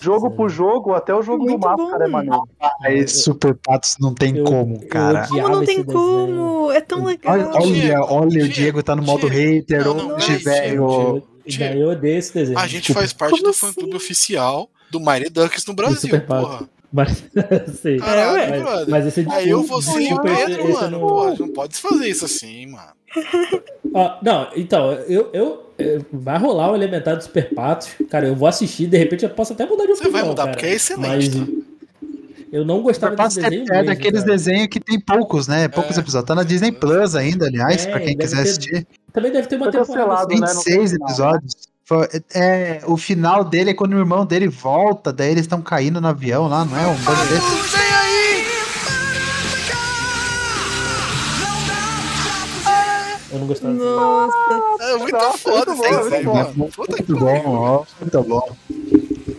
jogo 0.00 0.30
por 0.32 0.48
jogo, 0.50 0.94
até 0.94 1.14
o 1.14 1.22
jogo 1.22 1.44
Muito 1.44 1.60
do 1.60 1.68
bom. 1.68 1.76
Máscara 1.84 2.04
é 2.04 2.08
maneiro. 2.08 2.42
Aí, 2.82 3.06
Super 3.08 3.54
Patos 3.54 3.96
não 4.00 4.14
tem 4.14 4.36
Eu- 4.36 4.44
como, 4.44 4.76
eu 4.82 4.88
cara. 4.88 5.26
Como 5.28 5.48
não 5.48 5.64
tem 5.64 5.82
desenho. 5.82 5.92
como? 5.92 6.70
É 6.72 6.80
tão 6.80 7.04
legal. 7.04 7.32
Olha, 7.34 7.48
olha, 7.54 7.72
Diego, 7.72 8.06
olha, 8.08 8.26
o 8.26 8.30
Diego, 8.30 8.48
Diego 8.52 8.82
tá 8.82 8.96
no 8.96 9.02
modo 9.02 9.28
Diego. 9.30 9.34
hater, 9.58 9.84
Não, 9.84 9.94
não, 9.94 10.16
hoje, 10.16 10.36
velho. 10.38 11.22
Daí 11.58 11.80
eu 11.80 11.88
odeio 11.90 12.18
esse 12.18 12.32
desenho. 12.32 12.58
A 12.58 12.66
gente 12.66 12.82
Desculpa. 12.82 13.00
faz 13.00 13.12
parte 13.12 13.30
Como 13.32 13.42
do 13.44 13.50
assim? 13.50 13.66
fã-clube 13.66 13.96
oficial 13.96 14.70
do 14.90 15.00
Mighty 15.00 15.28
Ducks 15.30 15.66
no 15.66 15.74
Brasil, 15.74 16.20
porra. 16.22 16.68
Mas, 16.92 17.24
sei. 17.80 17.96
Caralho, 17.98 18.36
É, 18.36 18.60
mas, 18.62 18.86
mas 18.88 19.06
esse 19.06 19.22
é 19.22 19.32
Aí 19.32 19.48
eu, 19.48 19.62
você 19.62 19.98
e 19.98 20.12
o 20.12 20.20
Pedro, 20.20 20.72
mano. 20.74 20.90
não- 20.98 21.00
Pô, 21.08 21.34
não 21.38 21.48
pode 21.48 21.76
fazer 21.78 22.06
isso 22.06 22.26
assim, 22.26 22.66
mano. 22.66 22.92
Ó, 23.94 24.16
não, 24.22 24.48
então, 24.56 24.92
eu, 24.92 25.28
eu, 25.32 25.72
eu- 25.78 26.06
Vai 26.12 26.38
rolar 26.38 26.70
o 26.70 26.74
Elementar 26.76 27.16
do 27.16 27.22
Super 27.24 27.52
Patos. 27.54 27.88
Cara, 28.08 28.26
eu 28.28 28.36
vou 28.36 28.46
assistir, 28.46 28.86
de 28.86 28.96
repente 28.96 29.24
eu 29.24 29.30
posso 29.30 29.52
até 29.52 29.66
mudar 29.66 29.84
de 29.84 29.88
Você 29.94 30.02
opinião. 30.04 30.12
vai 30.20 30.22
mudar, 30.28 30.42
cara. 30.44 30.52
porque 30.56 30.66
é 30.66 30.72
excelente, 30.74 31.38
Mas 31.38 31.48
eu 32.52 32.64
não 32.64 32.82
gostava 32.82 33.16
desse 33.16 33.40
desenho. 33.40 33.62
é, 33.62 33.64
é 33.64 33.72
mesmo, 33.78 33.86
daqueles 33.86 34.20
cara. 34.20 34.32
desenhos 34.32 34.66
que 34.68 34.78
tem 34.78 35.00
poucos, 35.00 35.48
né? 35.48 35.66
Poucos 35.68 35.96
É. 35.96 36.00
episódios. 36.00 36.28
Tá 36.28 36.34
na 36.34 36.42
Disney 36.44 36.70
Plus 36.72 37.16
ainda, 37.16 37.46
aliás, 37.46 37.84
É, 37.86 37.90
pra 37.90 38.00
quem 38.00 38.16
quiser 38.16 38.36
ter 38.36 38.42
assistir. 38.42 38.86
Também 39.12 39.32
deve 39.32 39.48
ter 39.48 39.56
uma 39.56 39.72
Foi 39.72 39.80
temporada. 39.80 40.26
cancelado, 40.28 40.34
só. 40.36 40.40
né? 40.40 40.54
Não 40.54 40.62
tem 40.62 40.78
26 40.78 40.90
final, 40.92 41.08
episódios. 41.08 41.54
Foi- 41.84 42.08
É, 42.34 42.80
o 42.86 42.96
final 42.96 43.42
dele 43.44 43.70
é 43.70 43.74
quando 43.74 43.94
o 43.94 43.98
irmão 43.98 44.24
dele 44.24 44.48
volta, 44.48 45.12
daí 45.12 45.30
eles 45.32 45.42
estão 45.42 45.60
caindo 45.60 46.00
no 46.00 46.06
avião 46.08 46.46
lá, 46.46 46.64
não 46.64 46.78
é? 46.78 46.86
Um 46.86 46.94
bagulho 46.96 47.28
desse. 47.28 47.81
Eu 53.32 53.38
não 53.38 53.46
gostava 53.46 53.72
desse 53.72 53.84
Nossa. 53.84 54.36
É 54.80 54.96
muito 54.96 55.12
Nossa, 55.12 55.38
foda 55.38 55.74
muito 55.74 55.88
desenho, 55.90 56.10
muito 56.10 56.34
mano. 56.34 56.52
Muito 56.56 56.76
Puta 56.76 57.02
que 57.02 57.12
bom, 57.14 57.42
ó. 57.46 57.84
Muito 58.00 58.22
bom. 58.22 58.56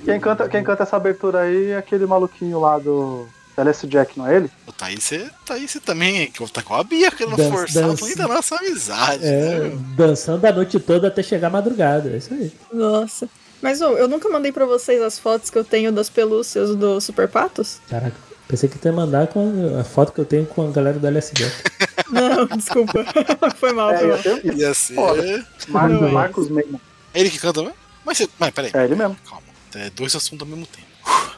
Quem 0.06 0.20
canta, 0.20 0.50
quem 0.50 0.64
canta 0.64 0.84
essa 0.84 0.96
abertura 0.98 1.42
aí 1.42 1.72
é 1.72 1.78
aquele 1.78 2.06
maluquinho 2.06 2.60
lá 2.60 2.78
do 2.80 3.28
LS 3.58 3.86
Jack, 3.88 4.18
não 4.18 4.28
é 4.28 4.36
ele? 4.38 4.50
O 4.68 4.72
Thaís, 4.72 5.04
você, 5.04 5.30
Thaís, 5.46 5.72
você 5.72 5.80
também 5.80 6.30
que 6.32 6.46
tá 6.52 6.62
com 6.64 6.74
a 6.74 6.84
Bia 6.84 7.12
querendo 7.12 7.38
Dan- 7.38 7.52
forçar 7.52 7.84
dança. 7.84 8.04
muito 8.04 8.22
a 8.22 8.28
nossa 8.28 8.56
amizade. 8.56 9.24
É, 9.26 9.60
né, 9.60 9.78
dançando 9.96 10.44
a 10.46 10.52
noite 10.52 10.80
toda 10.80 11.08
até 11.08 11.22
chegar 11.24 11.48
a 11.48 11.52
madrugada. 11.52 12.10
É 12.10 12.18
isso 12.18 12.34
aí. 12.34 12.52
Nossa. 12.74 13.30
Mas 13.62 13.80
ô, 13.80 13.92
eu 13.92 14.08
nunca 14.10 14.28
mandei 14.30 14.52
pra 14.52 14.66
vocês 14.66 15.02
as 15.02 15.18
fotos 15.18 15.50
que 15.50 15.58
eu 15.58 15.64
tenho 15.64 15.92
das 15.92 16.10
pelúcias 16.10 16.76
do 16.76 17.00
Super 17.00 17.30
Patos? 17.30 17.80
Caraca, 17.90 18.16
pensei 18.54 18.70
que 18.70 18.78
tu 18.78 18.86
ia 18.88 18.92
mandar 18.94 19.26
com 19.28 19.80
a 19.80 19.84
foto 19.84 20.12
que 20.14 20.20
eu 20.20 20.26
tenho 20.26 20.46
com 20.46 20.68
a 20.68 20.72
galera 20.72 21.00
do 21.00 21.08
LSD. 21.08 21.44
Não, 22.12 22.46
desculpa. 22.46 23.04
foi 23.58 23.74
mal, 23.74 23.92
É, 23.92 23.98
foi 23.98 24.08
mal. 24.10 24.18
isso. 24.20 24.58
Ia 24.60 24.74
ser. 24.76 24.94
Foda. 24.94 25.48
Marcos, 25.70 26.00
Não, 26.02 26.08
é. 26.08 26.12
Marcos 26.12 26.50
Meima. 26.50 26.82
É 27.14 27.20
ele 27.20 27.30
que 27.32 27.40
canta 27.40 27.62
mesmo? 27.62 27.76
Mas, 28.06 28.18
você... 28.20 28.30
Mas 28.38 28.52
peraí, 28.52 28.72
É 28.74 28.84
ele 28.84 28.96
mesmo. 28.96 29.18
calma. 29.28 29.42
É 29.76 29.90
dois 29.90 30.16
assuntos 30.16 30.42
ao 30.48 30.56
mesmo 30.56 30.68
tempo. 30.68 30.88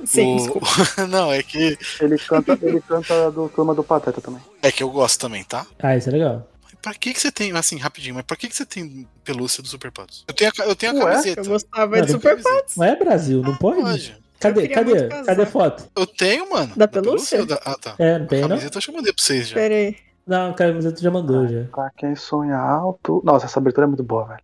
Sim, 0.04 0.36
O- 0.36 0.38
desculpa. 0.38 0.68
Não, 1.08 1.32
é 1.32 1.42
que, 1.42 1.78
Ele 2.02 2.18
canta, 2.18 2.60
ele 2.62 2.82
canta 2.82 3.32
do 3.32 3.48
Turma 3.48 3.74
do 3.74 3.84
Pateta 3.84 4.20
também. 4.20 4.42
é 4.62 4.70
que 4.72 4.84
eu 4.84 4.90
gosto 4.90 5.18
também, 5.20 5.44
tá? 5.46 5.66
Ah, 5.80 5.96
isso 5.96 6.10
é 6.10 6.12
legal. 6.12 6.46
Pra 6.82 6.94
que 6.94 7.14
que 7.14 7.20
você 7.20 7.32
tem, 7.32 7.52
assim, 7.54 7.78
rapidinho, 7.78 8.14
mas 8.14 8.26
pra 8.26 8.36
que 8.36 8.48
que 8.50 8.56
você 8.56 8.66
tem 8.66 9.08
pelúcia 9.24 9.64
do 9.64 9.70
Super 9.70 9.92
Patos? 9.92 10.24
Eu 10.28 10.34
tenho 10.36 10.52
a, 10.60 10.64
eu 10.66 10.76
tenho 10.76 10.92
a 10.92 10.96
Ué? 11.06 11.12
camiseta. 11.14 11.42
Eu 11.42 11.46
gostava 11.46 11.96
Não, 11.98 12.06
de 12.06 12.12
não 12.12 12.20
Super. 12.20 12.44
Patos. 12.44 12.74
Mas 12.76 12.92
é 12.92 12.96
Brasil, 12.98 13.42
não 13.42 13.56
pode? 13.56 13.82
Pode. 13.82 14.18
Cadê, 14.40 14.68
cadê? 14.68 15.08
Cadê 15.08 15.42
a 15.42 15.46
foto? 15.46 15.88
Eu 15.96 16.06
tenho, 16.06 16.50
mano. 16.50 16.72
Da 16.76 16.88
pelúcia? 16.88 17.40
ou 17.40 17.46
da- 17.46 17.62
Ah, 17.66 17.76
tá. 17.80 17.96
É, 17.98 18.20
não 18.20 18.28
tem, 18.28 18.40
a 18.40 18.42
não? 18.44 18.50
camiseta 18.50 18.76
eu 18.76 18.78
acho 18.80 18.88
que 18.88 18.92
eu 18.92 18.96
mandei 18.98 19.14
pra 19.14 19.24
vocês 19.24 19.48
já. 19.50 19.56
Pera 19.56 19.74
aí. 19.74 19.96
Não, 20.28 20.54
cara, 20.54 20.74
mas 20.74 20.92
tu 20.94 21.02
já 21.02 21.12
mandou 21.12 21.48
já. 21.48 21.64
Pra 21.72 21.92
quem 21.96 22.16
sonha 22.16 22.58
alto. 22.58 23.22
Nossa, 23.24 23.46
essa 23.46 23.60
abertura 23.60 23.86
é 23.86 23.88
muito 23.88 24.04
boa, 24.04 24.26
velho. 24.26 24.42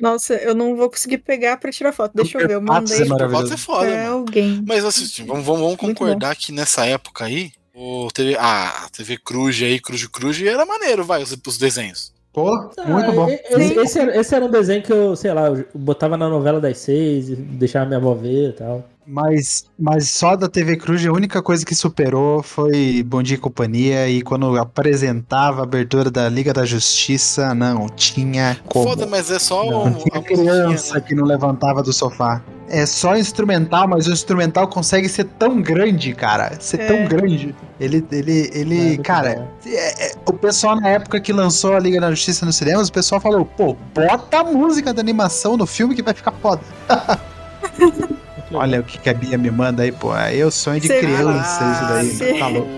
Nossa, 0.00 0.34
eu 0.34 0.54
não 0.54 0.74
vou 0.76 0.90
conseguir 0.90 1.18
pegar 1.18 1.56
pra 1.58 1.70
tirar 1.70 1.92
foto. 1.92 2.12
Deixa 2.14 2.38
eu 2.38 2.46
ver, 2.48 2.54
eu 2.54 2.60
mandei 2.60 3.02
é. 3.02 3.06
Pode 3.06 3.48
ser 3.48 3.56
foda, 3.56 3.86
pra 3.86 3.96
mano. 4.04 4.12
alguém. 4.14 4.62
Mas 4.66 4.84
assim, 4.84 5.24
vamos, 5.26 5.44
vamos, 5.44 5.76
concordar 5.76 6.34
que 6.34 6.50
nessa 6.50 6.84
época 6.84 7.24
aí, 7.24 7.52
o 7.74 8.08
TV, 8.12 8.36
a 8.38 8.88
TV 8.92 9.16
Cruz 9.18 9.62
aí, 9.62 9.78
Cruz 9.78 10.04
Cruz, 10.08 10.42
era 10.42 10.66
maneiro, 10.66 11.04
vai, 11.04 11.22
os, 11.22 11.36
os 11.46 11.58
desenhos. 11.58 12.12
Pô, 12.32 12.50
muito 12.86 13.12
bom. 13.12 13.26
Ah, 13.26 13.30
Esse, 13.60 13.78
esse 13.78 13.98
era, 13.98 14.16
esse 14.16 14.34
era 14.34 14.44
um 14.44 14.50
desenho 14.50 14.82
que 14.82 14.92
eu, 14.92 15.14
sei 15.16 15.32
lá, 15.34 15.48
eu 15.48 15.66
botava 15.74 16.16
na 16.16 16.28
novela 16.28 16.60
das 16.60 16.78
seis, 16.78 17.28
e 17.28 17.36
deixava 17.36 17.86
minha 17.86 17.98
avó 17.98 18.14
ver 18.14 18.50
e 18.50 18.52
tal. 18.54 18.91
Mas, 19.06 19.64
mas 19.78 20.10
só 20.10 20.36
da 20.36 20.48
TV 20.48 20.76
Cruz, 20.76 21.04
a 21.04 21.10
única 21.12 21.42
coisa 21.42 21.64
que 21.66 21.74
superou 21.74 22.42
foi 22.42 23.02
Bom 23.04 23.22
Dia 23.22 23.34
e 23.36 23.38
Companhia. 23.38 24.08
E 24.08 24.22
quando 24.22 24.56
apresentava 24.56 25.60
a 25.60 25.64
abertura 25.64 26.10
da 26.10 26.28
Liga 26.28 26.52
da 26.52 26.64
Justiça, 26.64 27.52
não 27.54 27.88
tinha 27.88 28.56
como. 28.66 28.88
Foda, 28.88 29.06
mas 29.06 29.30
é 29.30 29.38
só 29.38 29.64
Não, 29.64 29.92
tinha 29.94 30.22
criança 30.22 30.94
né? 30.94 31.00
que 31.00 31.14
não 31.14 31.24
levantava 31.24 31.82
do 31.82 31.92
sofá. 31.92 32.40
É 32.68 32.86
só 32.86 33.16
instrumental, 33.16 33.86
mas 33.86 34.06
o 34.06 34.12
instrumental 34.12 34.66
consegue 34.68 35.06
ser 35.08 35.24
tão 35.24 35.60
grande, 35.60 36.14
cara. 36.14 36.56
Ser 36.58 36.80
É. 36.80 36.86
tão 36.86 37.06
grande. 37.06 37.54
Ele, 37.78 38.02
ele, 38.12 38.50
É, 38.54 38.58
ele 38.58 38.74
muito 38.80 39.02
cara, 39.02 39.48
é- 39.66 40.06
é- 40.06 40.12
O 40.24 40.32
pessoal, 40.32 40.80
na 40.80 40.88
época 40.88 41.20
que 41.20 41.32
lançou 41.32 41.74
a 41.74 41.80
Liga 41.80 42.00
da 42.00 42.08
Justiça 42.10 42.46
nos 42.46 42.56
cinemas, 42.56 42.88
o 42.88 42.92
pessoal 42.92 43.20
falou, 43.20 43.44
pô, 43.44 43.76
bota 43.92 44.38
a 44.38 44.44
música 44.44 44.94
da 44.94 45.00
animação 45.02 45.56
no 45.56 45.66
filme 45.66 45.94
que 45.94 46.02
vai 46.02 46.14
ficar 46.14 46.32
foda. 46.40 46.62
Olha 48.52 48.80
o 48.80 48.84
que 48.84 48.98
que 48.98 49.08
a 49.10 49.14
Bia 49.14 49.36
me 49.38 49.50
manda 49.50 49.82
aí, 49.82 49.92
pô. 49.92 50.10
Aí 50.12 50.40
é 50.40 50.46
o 50.46 50.50
sonho 50.50 50.80
de 50.80 50.86
Você- 50.88 50.98
criança, 51.00 52.02
isso 52.10 52.18
daí. 52.20 52.38
Tá 52.38 52.46
louco. 52.48 52.68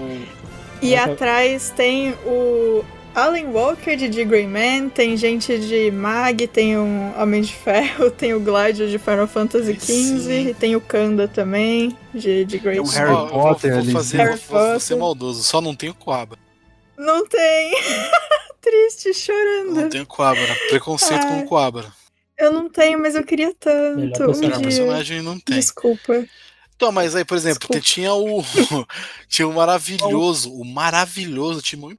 E 0.82 0.94
atrás 0.94 1.72
tem 1.74 2.14
o 2.26 2.84
Alan 3.14 3.44
Walker 3.52 3.96
de 3.96 4.08
The 4.10 4.24
Grey 4.24 4.46
Man, 4.46 4.88
tem 4.90 5.16
gente 5.16 5.58
de 5.58 5.90
Mag, 5.90 6.46
tem 6.48 6.76
um 6.76 7.12
Homem 7.18 7.40
de 7.42 7.54
Ferro, 7.54 8.10
tem 8.12 8.34
o 8.34 8.40
Gladio 8.40 8.88
de 8.90 8.98
Final 8.98 9.26
Fantasy 9.26 9.74
XV, 9.80 10.50
e 10.50 10.54
tem 10.54 10.76
o 10.76 10.80
Kanda 10.80 11.26
também, 11.28 11.96
de, 12.12 12.44
Great 12.58 12.80
um 12.80 12.86
Só- 12.86 12.98
Harry 12.98 13.10
eu 13.12 13.16
vou- 13.16 13.28
Potter 13.28 13.70
vou, 13.70 13.80
ali. 13.80 13.92
fazer, 13.92 14.16
Harry 14.18 14.30
vou, 14.30 14.58
vou 14.58 14.58
Potter. 14.66 14.80
ser 14.80 14.96
maldoso, 14.96 15.42
só 15.42 15.60
não 15.60 15.74
tenho 15.74 15.94
coabra. 15.94 16.38
Não 16.98 17.26
tem! 17.26 17.72
Triste, 18.60 19.12
chorando. 19.14 19.74
Não 19.74 19.88
tenho 19.90 20.06
coabra. 20.06 20.56
Preconceito 20.70 21.22
Ai. 21.24 21.40
com 21.42 21.46
coabra. 21.46 21.86
Eu 22.38 22.52
não 22.52 22.68
tenho, 22.68 23.00
mas 23.00 23.14
eu 23.14 23.24
queria 23.24 23.54
tanto. 23.54 23.98
Melhor 23.98 24.30
Um 24.30 24.38
Melhor 24.38 24.58
dia. 24.58 24.68
personagem 24.68 25.22
não 25.22 25.38
tem. 25.38 25.56
Desculpa. 25.56 26.26
Então, 26.74 26.90
mas 26.90 27.14
aí, 27.14 27.24
por 27.24 27.36
exemplo, 27.36 27.60
Desculpa. 27.60 27.80
tinha 27.80 28.12
o. 28.12 28.42
tinha 29.28 29.46
o 29.46 29.52
maravilhoso, 29.52 30.52
o 30.52 30.64
maravilhoso 30.64 31.62
Timão 31.62 31.96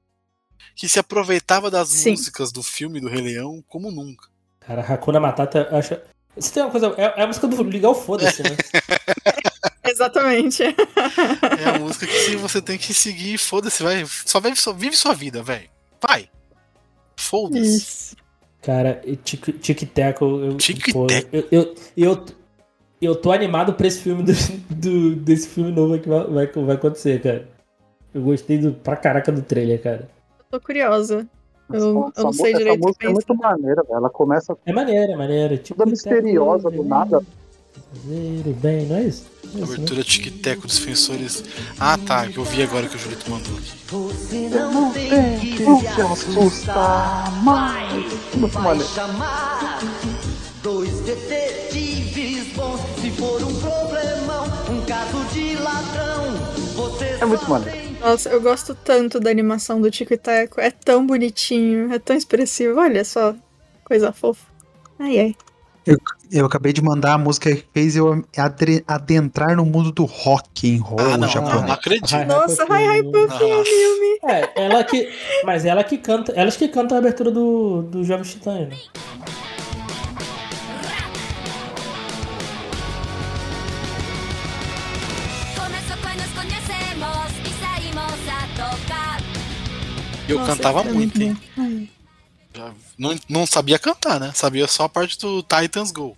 que 0.76 0.90
se 0.90 1.00
aproveitava 1.00 1.72
das 1.72 1.88
Sim. 1.90 2.12
músicas 2.12 2.52
do 2.52 2.62
filme 2.62 3.00
do 3.00 3.08
Rei 3.08 3.22
Leão 3.22 3.64
como 3.68 3.90
nunca. 3.90 4.28
Cara, 4.60 4.82
Hakuna 4.82 5.20
Matata, 5.20 5.70
eu 5.72 5.78
acho. 5.78 5.98
Você 6.36 6.52
tem 6.52 6.64
uma 6.64 6.72
coisa. 6.72 6.94
É, 6.98 7.22
é 7.22 7.24
a 7.24 7.28
música 7.28 7.48
do 7.48 7.64
Ligar 7.64 7.92
o 7.92 7.96
Foda-se, 7.96 8.44
né? 8.44 8.50
Exatamente. 9.88 10.64
É 10.64 11.70
a 11.70 11.80
música 11.80 12.06
que 12.06 12.20
se 12.20 12.36
você 12.36 12.62
tem 12.62 12.78
que 12.78 12.94
seguir, 12.94 13.38
foda-se, 13.38 13.82
vai. 13.82 14.06
Só 14.26 14.40
vive, 14.42 14.58
só 14.58 14.74
vive 14.74 14.98
sua 14.98 15.14
vida, 15.14 15.42
velho. 15.42 15.70
Vai. 16.06 16.30
Foda-se. 17.16 18.16
Cara, 18.66 18.99
e 19.05 19.16
tic- 19.16 19.59
tic-tac, 19.59 20.20
eu. 20.22 20.57
pô, 20.91 21.05
Eu, 21.32 21.43
eu, 21.51 21.76
eu, 21.95 22.26
eu 23.01 23.16
tô 23.16 23.32
animado 23.32 23.74
pra 23.74 23.86
esse 23.86 23.99
filme 24.01 24.24
do, 24.24 24.32
do- 24.76 25.16
desse 25.18 25.47
filme 25.49 25.72
novo 25.72 25.99
que 25.99 26.09
vai, 26.09 26.24
vai, 26.26 26.47
vai 26.47 26.76
acontecer, 26.76 27.22
cara. 27.22 27.47
Eu 28.13 28.22
gostei 28.24 28.57
do, 28.57 28.74
pra 28.74 28.95
caraca 28.95 29.32
do 29.32 29.41
trailer, 29.43 29.82
cara. 29.82 30.09
Tô 30.49 30.59
curiosa. 30.59 31.28
Eu, 31.70 31.76
Essa 31.76 31.86
eu 31.86 31.93
não 31.93 32.34
sei 32.34 32.53
música- 32.53 32.57
direito 32.57 32.80
Essa 32.80 32.88
música 32.88 33.07
é 33.07 33.11
muito 33.11 33.36
maneira, 33.36 33.84
velho. 33.84 33.95
Ela 33.97 34.09
começa 34.09 34.57
É 34.66 34.74
maneiro, 34.74 35.11
é 35.11 35.16
maneiro. 35.16 35.57
toda 35.59 35.86
misteriosa, 35.86 36.72
do 36.72 36.84
nada. 36.84 37.22
Fazer 37.96 38.43
o 38.46 38.54
bem, 38.54 38.86
não 38.88 38.98
é 38.98 39.04
isso? 39.04 39.26
É 39.54 39.58
né? 39.58 39.64
Abertura 39.64 40.04
tic-tac 40.04 40.62
dos 40.62 40.78
defensores. 40.78 41.43
Ah, 41.80 41.98
tá, 41.98 42.28
que 42.28 42.38
eu 42.38 42.43
vi 42.43 42.62
agora 42.62 42.88
que 42.88 42.96
o 42.98 43.00
Julito 43.00 43.30
mandou 43.32 43.58
aqui. 43.58 43.72
Você 43.88 44.50
não 44.50 44.91
tem 44.91 45.39
que 45.39 45.58
se 45.58 46.02
assustar 46.02 47.32
mais. 47.41 47.93
Muito 48.36 48.60
vai 48.60 48.80
chamar 48.82 49.80
dois 50.62 50.91
detetives 51.02 52.54
bons. 52.54 52.82
Se 53.00 53.12
for 53.12 53.41
um 53.41 53.56
problemão, 53.62 54.46
um 54.70 54.86
caso 54.86 55.24
de 55.34 55.56
ladrão, 55.56 56.34
você 56.76 57.18
É 57.22 57.26
muito 57.26 57.50
maneiro. 57.50 57.96
Nossa, 58.02 58.30
eu 58.30 58.41
gosto 58.41 58.76
tanto 58.76 59.22
da 59.22 59.30
animação 59.30 59.80
do 59.80 59.89
Tico 59.89 60.14
e 60.14 60.18
Teco. 60.18 60.60
É 60.60 60.70
tão 60.70 61.08
bonitinho, 61.08 61.93
é 61.93 61.98
tão 61.98 62.16
expressivo. 62.16 62.78
Olha 62.80 63.06
só, 63.06 63.34
coisa 63.86 64.12
fofa. 64.12 64.46
Ai, 65.00 65.20
ai. 65.20 65.36
Eu 65.86 65.98
acabei 66.46 66.74
de 66.74 66.82
mandar 66.82 67.14
a 67.14 67.18
música 67.18 67.54
que 67.56 67.64
fez 67.74 67.96
eu 67.96 68.24
adentrar 68.88 69.56
no 69.56 69.66
mundo 69.66 69.92
do 69.92 70.06
rock 70.06 70.76
and 70.78 70.82
roll 70.82 71.00
Ah, 71.00 71.18
não, 71.18 71.28
japonês. 71.28 71.56
não, 71.62 71.68
não 71.68 71.74
acredito. 71.74 72.12
Hi, 72.14 72.22
Hi 72.22 72.26
Nossa, 72.26 72.64
Hi 72.66 73.00
Hi 73.00 73.04
Puffy. 73.04 74.26
É, 74.28 74.66
ela 74.66 74.84
que. 74.84 75.10
Mas 75.44 75.66
ela 75.66 75.84
que 75.84 75.98
canta. 75.98 76.32
Elas 76.34 76.58
que 76.58 76.68
cantam 76.68 76.98
a 76.98 77.00
abertura 77.00 77.32
do, 77.32 77.82
do 77.84 78.04
Jovem 78.04 78.24
Titã, 78.24 78.54
né? 78.68 78.70
Eu 90.28 90.40
Nossa, 90.40 90.56
cantava 90.56 90.82
é 90.82 90.92
muito, 90.92 91.22
hein? 91.22 91.38
Já 92.56 92.72
não, 92.97 93.16
não 93.30 93.45
sabia 93.45 93.78
cantar, 93.78 94.20
né? 94.20 94.32
Sabia 94.34 94.68
só 94.68 94.84
a 94.84 94.89
parte 94.89 95.20
do 95.20 95.43
Titans 95.43 95.91
Go. 95.91 96.16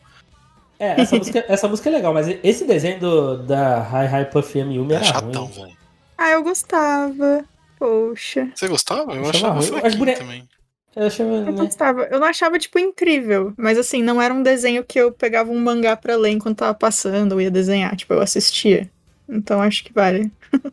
É, 0.80 1.02
essa 1.02 1.16
música, 1.18 1.46
essa 1.48 1.68
música 1.68 1.90
é 1.90 1.94
legal, 1.94 2.14
mas 2.14 2.28
esse 2.44 2.66
desenho 2.66 3.00
do, 3.00 3.38
da 3.44 3.80
Hi 3.80 4.06
Hi 4.22 4.26
Puffy 4.32 4.60
Yumi 4.60 4.94
É 4.94 4.98
era 4.98 5.06
chatão, 5.06 5.46
ruim. 5.46 5.54
velho. 5.66 5.78
Ah, 6.18 6.30
eu 6.32 6.44
gostava. 6.44 7.44
Poxa. 7.80 8.50
Você 8.56 8.68
gostava? 8.68 9.14
Eu 9.14 9.24
Eu 9.24 9.30
achava 9.30 9.60
ruim. 9.60 9.98
Bone- 9.98 10.16
também. 10.16 10.50
Eu 10.96 11.06
achava, 11.08 11.30
Eu 11.30 11.46
né? 11.46 11.52
gostava. 11.52 12.02
Eu 12.06 12.20
não 12.20 12.28
achava, 12.28 12.58
tipo, 12.58 12.80
incrível. 12.80 13.54
Mas, 13.56 13.78
assim, 13.78 14.02
não 14.02 14.20
era 14.20 14.34
um 14.34 14.42
desenho 14.42 14.84
que 14.84 15.00
eu 15.00 15.12
pegava 15.12 15.52
um 15.52 15.60
mangá 15.60 15.96
pra 15.96 16.16
ler 16.16 16.32
enquanto 16.32 16.58
tava 16.58 16.74
passando 16.74 17.34
ou 17.34 17.42
ia 17.42 17.52
desenhar. 17.52 17.96
Tipo, 17.96 18.16
eu 18.16 18.22
assistia. 18.22 18.90
Então, 19.30 19.62
acho 19.62 19.84
que 19.84 19.94
vale. 19.94 20.32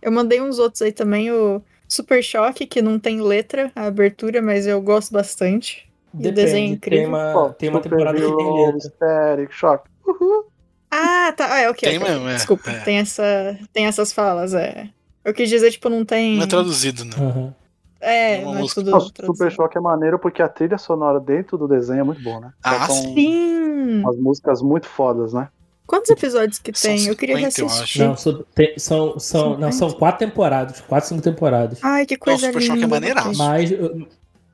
eu 0.00 0.12
mandei 0.12 0.40
uns 0.40 0.60
outros 0.60 0.80
aí 0.82 0.92
também. 0.92 1.32
O 1.32 1.60
Super 1.88 2.22
Choque, 2.22 2.66
que 2.66 2.82
não 2.82 2.98
tem 2.98 3.20
letra, 3.20 3.70
a 3.74 3.86
abertura, 3.86 4.40
mas 4.40 4.66
eu 4.66 4.80
gosto 4.80 5.12
bastante. 5.12 5.88
E 6.14 6.18
o 6.18 6.22
Depende, 6.22 6.34
desenho 6.34 6.70
é 6.70 6.74
incrível. 6.74 7.04
Tem 7.04 7.08
uma, 7.08 7.32
Pô, 7.32 7.50
tem 7.50 7.68
uma 7.68 7.80
temporada 7.80 8.18
que 8.18 8.36
tem 8.36 8.56
letra. 8.56 9.48
Shock. 9.50 9.88
Uhul. 10.06 10.44
Ah, 10.90 11.32
tá. 11.36 11.52
Ah, 11.52 11.60
é, 11.60 11.70
ok. 11.70 11.88
Tem 11.88 11.98
ok. 11.98 12.08
mesmo, 12.08 12.28
é, 12.28 12.34
Desculpa, 12.34 12.70
é. 12.70 12.80
Tem, 12.80 12.98
essa, 12.98 13.58
tem 13.72 13.86
essas 13.86 14.12
falas, 14.12 14.54
é. 14.54 14.88
Eu 15.24 15.34
quis 15.34 15.48
dizer, 15.48 15.70
tipo, 15.70 15.88
não 15.88 16.04
tem. 16.04 16.36
Não 16.36 16.44
é 16.44 16.46
traduzido, 16.46 17.04
né? 17.04 17.14
Aham. 17.18 17.54
É, 18.00 18.42
não 18.44 18.58
é 18.58 18.64
tudo. 18.66 18.90
Nossa. 18.90 19.10
Super 19.24 19.50
Choque 19.50 19.78
é 19.78 19.80
maneiro 19.80 20.18
porque 20.18 20.42
a 20.42 20.48
trilha 20.48 20.76
sonora 20.76 21.18
dentro 21.18 21.56
do 21.56 21.66
desenho 21.66 22.00
é 22.00 22.04
muito 22.04 22.22
boa, 22.22 22.38
né? 22.38 22.52
Ah, 22.62 22.86
Sim! 22.88 24.02
umas 24.02 24.18
músicas 24.18 24.60
muito 24.60 24.86
fodas, 24.86 25.32
né? 25.32 25.48
Quantos 25.86 26.10
episódios 26.10 26.58
que 26.58 26.72
São 26.74 26.90
tem? 26.96 27.06
Eu 27.06 27.14
queria 27.16 27.36
50, 27.50 27.60
eu 27.60 27.66
reassistir. 27.66 28.02
Não, 28.06 28.16
são, 28.16 28.44
tem- 28.54 28.74
são, 28.78 29.18
são, 29.18 29.58
não, 29.58 29.70
são 29.70 29.90
quatro 29.92 30.26
temporadas. 30.26 30.80
Quatro, 30.80 31.08
cinco 31.10 31.20
temporadas. 31.22 31.78
Ai, 31.82 32.06
que 32.06 32.16
coisa 32.16 32.46
Super 32.46 32.58
linda. 32.60 32.72
Choque 32.74 32.84
é 32.84 32.86
maneiraço. 32.86 33.38
Mas. 33.38 33.70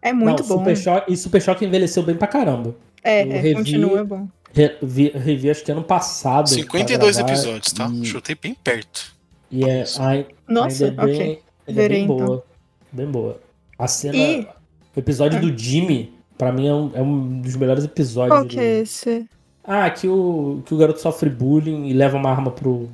É 0.03 0.13
muito 0.13 0.43
não, 0.43 0.49
bom. 0.49 0.59
Super 0.59 0.77
Choque, 0.77 1.13
e 1.13 1.17
Super 1.17 1.43
Choque 1.43 1.65
envelheceu 1.65 2.03
bem 2.03 2.17
pra 2.17 2.27
caramba. 2.27 2.75
É, 3.05 3.23
Eu 3.25 3.33
é, 3.33 3.37
revi- 3.39 3.55
continua 3.55 4.05
bom. 4.05 4.29
Revi, 4.53 5.11
revi 5.15 5.51
acho 5.51 5.63
que 5.65 5.71
ano 5.71 5.85
passado. 5.85 6.49
52 6.49 7.17
pra 7.17 7.25
gravar, 7.27 7.33
episódios, 7.41 7.73
tá? 7.73 7.89
E, 7.93 8.05
Chutei 8.05 8.35
bem 8.41 8.55
perto. 8.55 9.13
e 9.51 9.63
é, 9.65 9.85
ai- 10.01 10.27
Nossa, 10.49 10.87
ainda 10.87 11.03
é 11.03 11.07
bem, 11.07 11.15
ok. 11.15 11.27
ainda 11.27 11.43
é 11.69 11.73
Verei, 11.73 11.97
bem 11.99 12.05
então. 12.05 12.27
boa. 12.27 12.45
Bem 12.91 13.07
boa. 13.07 13.41
A 13.79 13.87
cena. 13.87 14.17
E- 14.17 14.49
O 14.97 14.99
episódio 14.99 15.39
Ah. 15.39 15.41
do 15.41 15.57
Jimmy, 15.57 16.13
pra 16.37 16.51
mim, 16.51 16.67
é 16.67 16.75
um, 16.75 16.91
é 16.95 17.01
um 17.01 17.41
dos 17.41 17.55
melhores 17.55 17.85
episódios. 17.85 18.37
Qual 18.37 18.45
que 18.45 18.57
do- 18.57 18.63
é 18.63 18.81
esse? 18.81 19.25
Ah, 19.73 19.89
que 19.89 20.09
o, 20.09 20.63
que 20.67 20.75
o 20.75 20.77
garoto 20.77 21.01
sofre 21.01 21.31
bullying 21.31 21.87
e 21.87 21.93
leva 21.93 22.17
uma 22.17 22.29
arma 22.29 22.51
pro. 22.51 22.89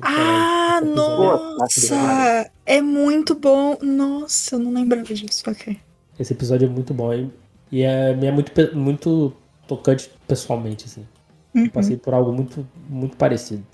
pro 0.00 0.08
Ah, 0.08 0.80
colégio. 0.80 0.96
nossa! 0.96 2.50
É 2.66 2.80
muito 2.82 3.36
bom. 3.36 3.78
Nossa, 3.80 4.56
eu 4.56 4.58
não 4.58 4.72
lembrava 4.72 5.04
disso. 5.14 5.44
Ok. 5.48 5.78
Esse 6.18 6.32
episódio 6.32 6.66
é 6.66 6.68
muito 6.68 6.92
bom 6.92 7.14
e, 7.14 7.30
e 7.70 7.82
é, 7.82 8.10
é 8.10 8.30
muito, 8.32 8.50
muito 8.76 9.32
tocante 9.68 10.10
pessoalmente, 10.26 10.86
assim. 10.86 11.06
Uhum. 11.54 11.68
Passei 11.68 11.96
por 11.96 12.12
algo 12.12 12.32
muito, 12.32 12.66
muito 12.88 13.16
parecido. 13.16 13.64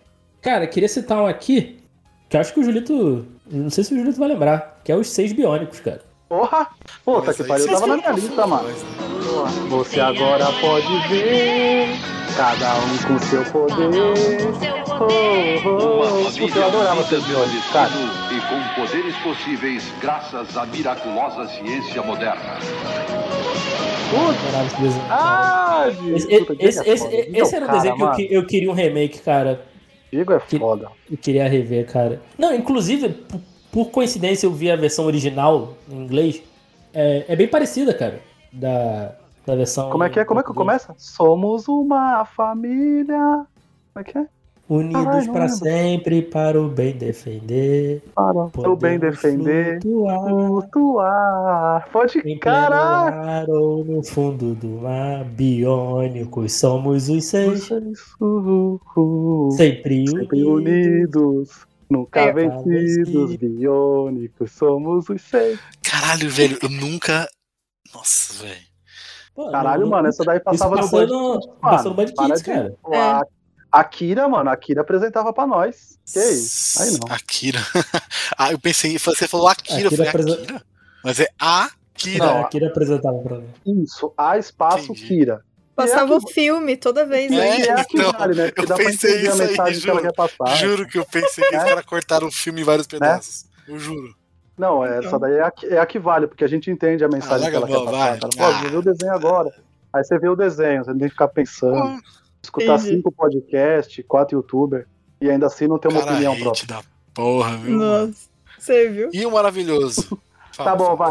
Cara, 0.42 0.66
queria 0.66 0.88
citar 0.88 1.22
um 1.22 1.26
aqui, 1.26 1.78
que 2.28 2.36
eu 2.36 2.40
acho 2.42 2.52
que 2.52 2.60
o 2.60 2.62
Julito. 2.62 3.24
Não 3.50 3.70
sei 3.70 3.84
se 3.84 3.94
o 3.94 3.98
Julito 3.98 4.18
vai 4.18 4.28
lembrar, 4.28 4.82
que 4.84 4.92
é 4.92 4.96
os 4.96 5.08
seis 5.08 5.32
biônicos, 5.32 5.80
cara. 5.80 6.02
Porra! 6.34 6.66
Puta 7.04 7.26
Mas 7.26 7.36
que 7.36 7.44
pariu, 7.44 7.66
tava 7.68 7.86
na 7.86 7.96
minha 7.96 8.10
lista, 8.10 8.44
mano. 8.44 8.68
né? 8.68 8.74
Você 9.70 10.00
agora 10.00 10.46
pode 10.60 11.08
ver, 11.08 11.86
cada 12.36 12.74
um 12.74 12.98
com 13.06 13.18
seu 13.20 13.44
poder. 13.44 14.42
Oh, 14.90 16.26
oh, 16.26 16.30
puta, 16.38 16.58
eu 16.58 16.66
adorava 16.66 17.04
seus 17.04 17.24
violões, 17.24 17.64
cara. 17.72 17.90
e 18.32 18.40
com 18.40 18.80
poderes 18.82 19.14
possíveis 19.18 19.84
graças 20.00 20.56
à 20.56 20.66
miraculosa 20.66 21.46
ciência 21.46 22.02
moderna. 22.02 22.58
Desenho. 24.80 25.02
Ah, 25.10 25.86
Esse, 26.16 26.44
puta, 26.44 26.56
esse, 26.58 26.88
é 26.88 26.92
esse, 27.32 27.54
era 27.54 27.64
um 27.64 27.68
cara, 27.68 27.78
desenho 27.78 28.12
que 28.16 28.22
eu, 28.24 28.40
eu 28.42 28.46
queria 28.46 28.70
um 28.70 28.74
remake, 28.74 29.20
cara. 29.20 29.64
Diego 30.12 30.32
é 30.32 30.40
foda. 30.40 30.88
Eu 31.10 31.16
queria 31.16 31.48
rever, 31.48 31.86
cara. 31.86 32.20
Não, 32.36 32.52
inclusive, 32.54 33.24
por 33.74 33.90
coincidência, 33.90 34.46
eu 34.46 34.52
vi 34.52 34.70
a 34.70 34.76
versão 34.76 35.04
original 35.04 35.74
em 35.90 35.96
inglês. 35.96 36.40
É, 36.92 37.24
é 37.26 37.34
bem 37.34 37.48
parecida, 37.48 37.92
cara. 37.92 38.20
Da, 38.52 39.16
da 39.44 39.56
versão. 39.56 39.90
Como 39.90 40.04
é 40.04 40.08
que 40.08 40.20
é? 40.20 40.24
Como 40.24 40.38
é 40.38 40.44
que 40.44 40.54
começa? 40.54 40.94
Somos 40.96 41.66
uma 41.66 42.24
família. 42.24 43.44
Como 43.92 43.96
é 43.96 44.04
que 44.04 44.16
é? 44.16 44.26
Unidos 44.68 45.26
para 45.26 45.48
sempre, 45.48 46.22
para 46.22 46.58
o 46.58 46.68
bem 46.68 46.96
defender. 46.96 48.00
Para 48.14 48.70
o 48.70 48.76
bem 48.76 48.96
defender. 48.98 49.82
flutuar 49.82 50.20
Flutuar. 50.22 51.88
Pode. 51.92 52.38
Caralho. 52.38 53.52
ou 53.52 53.84
no 53.84 54.02
fundo 54.04 54.54
do 54.54 54.68
mar, 54.82 55.24
biônicos 55.24 56.52
somos 56.54 57.08
os 57.10 57.24
seis, 57.24 57.68
sempre, 59.56 60.06
sempre 60.06 60.44
unidos. 60.44 60.46
unidos. 60.46 61.73
Nunca 61.90 62.20
É, 62.20 62.32
vencidos, 62.32 63.36
biônicos, 63.36 64.50
somos 64.52 65.08
os 65.08 65.22
seis. 65.22 65.58
Caralho, 65.82 66.30
velho, 66.30 66.58
eu 66.62 66.68
nunca. 66.68 67.28
Nossa, 67.94 68.42
velho. 68.44 68.74
Caralho, 69.50 69.82
não- 69.82 69.90
mano, 69.90 70.08
essa 70.08 70.24
daí 70.24 70.40
passava 70.40 70.78
isso 70.80 70.84
no 70.84 70.90
passou 70.90 71.06
Band 71.08 71.12
no, 71.34 71.40
Kids, 71.40 71.56
passou 71.60 71.90
no. 71.90 71.96
Band 71.96 72.06
Kids, 72.06 72.38
de- 72.40 72.44
cara. 72.44 72.76
Pô, 72.82 72.94
A, 72.94 73.22
a 73.72 73.84
Kira, 73.84 74.28
mano, 74.28 74.48
a 74.50 74.56
Kira 74.56 74.80
apresentava 74.82 75.32
pra 75.32 75.46
nós. 75.46 75.98
Que 76.10 76.18
isso? 76.20 76.82
Aí 76.82 76.90
não. 76.92 77.12
Akira. 77.14 77.58
ah, 78.38 78.52
eu 78.52 78.58
pensei, 78.58 78.96
você 78.98 79.26
falou 79.28 79.48
Akira, 79.48 79.80
eu 79.82 79.86
Akira 79.88 79.96
falei 79.96 80.08
apresen- 80.10 80.44
Akira. 80.44 80.62
Mas 81.02 81.20
é 81.20 81.26
Akira. 81.38 82.26
Não, 82.26 82.40
aqui 82.42 82.56
ele 82.58 82.66
apresentava 82.66 83.18
pra 83.18 83.38
mim. 83.38 83.48
Isso, 83.82 84.12
a 84.16 84.38
espaço 84.38 84.92
Kira. 84.94 85.44
Passava 85.74 86.14
o 86.16 86.28
filme 86.28 86.76
toda 86.76 87.04
vez, 87.04 87.30
E 87.32 87.36
né? 87.36 87.60
é 87.62 87.80
então, 87.80 88.12
vale, 88.12 88.34
né? 88.34 88.46
Porque 88.46 88.60
eu 88.62 88.66
dá 88.66 88.74
pra 88.76 88.84
pensei 88.84 89.10
entender 89.10 89.28
a 89.28 89.32
isso 89.32 89.42
aí, 89.42 89.48
mensagem 89.48 89.80
que 89.82 89.90
ela 89.90 90.00
juro. 90.00 90.12
quer 90.12 90.16
passar. 90.16 90.56
Juro 90.56 90.86
que 90.88 90.98
eu 90.98 91.04
pensei 91.04 91.44
que 91.48 91.56
os 91.56 91.62
É. 91.62 91.66
caras 91.66 91.84
cortaram 91.84 92.26
o 92.28 92.32
filme 92.32 92.60
em 92.60 92.64
vários 92.64 92.86
pedaços. 92.86 93.46
Eu 93.66 93.78
juro. 93.78 94.14
Não, 94.56 94.84
essa 94.84 95.18
daí 95.18 95.34
é 95.34 95.42
a, 95.42 95.50
que- 95.50 95.66
é 95.66 95.78
a 95.80 95.86
que 95.86 95.98
vale, 95.98 96.28
porque 96.28 96.44
a 96.44 96.48
gente 96.48 96.70
entende 96.70 97.02
a 97.04 97.08
mensagem 97.08 97.48
Ah, 97.48 97.50
que 97.50 97.56
ela 97.56 97.66
quer 97.66 97.74
passar. 97.84 97.90
vai. 97.90 98.18
Cara. 98.20 98.30
Pô, 98.36 98.58
você 98.62 98.68
vê 98.70 98.76
o 98.76 98.82
desenho 98.82 99.12
agora. 99.12 99.50
Aí 99.92 100.04
você 100.04 100.18
vê 100.18 100.28
o 100.28 100.36
desenho, 100.36 100.84
você 100.84 100.90
não 100.92 100.98
tem 100.98 101.08
que 101.08 101.14
ficar 101.14 101.28
pensando. 101.28 101.98
escutar 102.42 102.74
entendi. 102.74 102.88
cinco 102.96 103.10
podcasts, 103.10 104.04
quatro 104.06 104.36
youtubers, 104.36 104.86
e 105.20 105.30
ainda 105.30 105.46
assim 105.46 105.66
não 105.66 105.78
ter 105.78 105.88
uma 105.88 106.00
Cara, 106.00 106.12
opinião 106.12 106.36
própria. 106.38 106.66
da 106.66 106.82
porra, 107.14 107.56
viu? 107.56 107.78
Nossa. 107.78 108.28
Você 108.58 108.88
viu? 108.90 109.08
E 109.12 109.24
o 109.26 109.30
maravilhoso? 109.32 110.20
Tá 110.56 110.76
bom, 110.76 110.94
vai. 110.94 111.10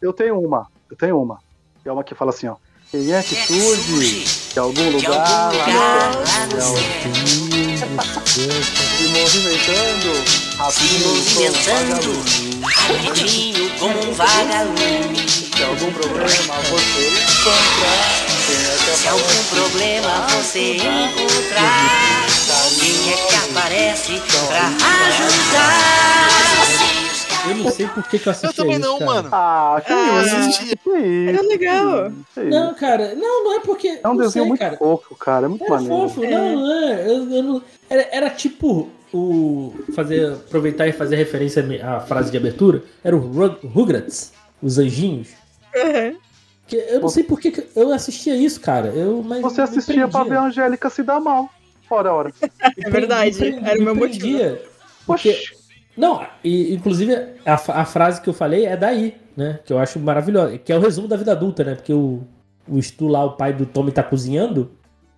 Eu 0.00 0.14
tenho 0.14 0.40
uma, 0.40 0.66
eu 0.90 0.96
tenho 0.96 1.20
uma. 1.20 1.38
É 1.84 1.92
uma 1.92 2.02
que 2.02 2.14
fala 2.14 2.30
assim, 2.30 2.46
ó. 2.48 2.56
É 2.94 3.22
que 3.22 3.34
surge 3.46 4.26
de 4.52 4.58
algum 4.58 4.90
lugar 4.90 5.50
lá 5.54 6.46
no 6.52 6.60
céu? 6.60 6.76
Se 8.26 9.08
movimentando, 9.08 10.12
rapidinho 10.58 11.52
com 12.52 12.66
rapidinho 12.66 13.70
como 13.78 13.96
um 13.96 14.12
vagalume. 14.12 15.26
Se 15.26 15.62
algum 15.62 15.90
problema 15.90 16.54
você 16.68 17.08
encontrar, 17.08 18.12
é 18.50 18.94
Se 18.94 19.08
algum 19.08 19.44
problema 19.44 20.26
você 20.28 20.76
encontrar, 20.76 22.26
quem 22.78 23.10
é 23.10 23.16
que 23.16 23.34
aparece 23.36 24.20
pra 24.28 24.66
ajudar? 25.08 26.31
Eu 27.48 27.56
não 27.56 27.70
sei 27.70 27.86
por 27.88 28.06
que, 28.08 28.18
que 28.18 28.26
eu 28.26 28.30
assisti 28.30 28.46
Eu 28.48 28.52
também 28.64 28.78
isso, 28.78 28.88
não, 28.88 28.98
cara. 28.98 29.10
mano. 29.12 29.28
Ah, 29.32 29.82
que 29.84 29.92
Ah, 29.92 30.22
isso? 30.48 30.58
Que 30.60 30.64
isso? 30.90 31.28
era 31.28 31.42
legal. 31.42 32.12
Não, 32.36 32.74
cara, 32.74 33.14
não, 33.14 33.44
não 33.44 33.56
é 33.56 33.60
porque. 33.60 33.88
É 34.02 34.08
um 34.08 34.10
não 34.14 34.16
desenho 34.18 34.30
sei, 34.32 34.42
muito 34.44 34.60
cara. 34.60 34.76
fofo, 34.76 35.14
cara. 35.16 35.46
É 35.46 35.48
muito 35.48 35.64
Era 35.64 35.74
maneiro. 35.74 35.94
fofo, 36.08 36.20
não, 36.22 36.56
não 36.56 36.82
é. 36.88 37.06
Eu, 37.06 37.30
eu 37.32 37.42
não- 37.42 37.62
era, 37.90 38.08
era 38.12 38.30
tipo 38.30 38.88
o. 39.12 39.74
Fazer, 39.94 40.32
aproveitar 40.32 40.86
e 40.86 40.92
fazer 40.92 41.16
referência 41.16 41.64
à 41.86 42.00
frase 42.00 42.30
de 42.30 42.36
abertura. 42.36 42.82
Era 43.02 43.16
o 43.16 43.18
Rug- 43.20 43.58
Rugrats, 43.66 44.32
os 44.62 44.78
anjinhos. 44.78 45.28
Uhum. 45.74 46.16
Que 46.66 46.76
eu 46.76 47.00
não 47.00 47.08
sei 47.08 47.24
por 47.24 47.40
que 47.40 47.50
que 47.50 47.66
eu 47.74 47.92
assistia 47.92 48.36
isso, 48.36 48.60
cara. 48.60 48.88
Eu, 48.88 49.22
mas 49.22 49.40
Você 49.42 49.60
assistia 49.60 50.06
pra 50.08 50.22
ver 50.24 50.36
a 50.36 50.44
Angélica 50.44 50.88
se 50.88 51.02
dar 51.02 51.20
mal. 51.20 51.50
Ora, 51.90 52.12
ora. 52.14 52.32
É 52.78 52.88
verdade, 52.88 53.38
Me 53.38 53.68
era 53.68 53.78
o 53.78 53.82
meu 53.82 53.94
me 53.94 54.00
motivo. 54.02 54.56
Porque, 55.04 55.36
não, 55.96 56.24
e, 56.42 56.74
inclusive 56.74 57.14
a, 57.44 57.54
a 57.54 57.84
frase 57.84 58.20
que 58.20 58.28
eu 58.28 58.34
falei 58.34 58.64
é 58.64 58.76
daí, 58.76 59.14
né? 59.36 59.60
Que 59.64 59.72
eu 59.72 59.78
acho 59.78 59.98
maravilhosa. 59.98 60.56
Que 60.58 60.72
é 60.72 60.76
o 60.76 60.80
resumo 60.80 61.08
da 61.08 61.16
vida 61.16 61.32
adulta, 61.32 61.64
né? 61.64 61.74
Porque 61.74 61.92
o, 61.92 62.22
o 62.68 62.80
Stu 62.80 63.08
lá, 63.08 63.24
o 63.24 63.32
pai 63.32 63.52
do 63.52 63.66
Tommy, 63.66 63.92
tá 63.92 64.02
cozinhando. 64.02 64.72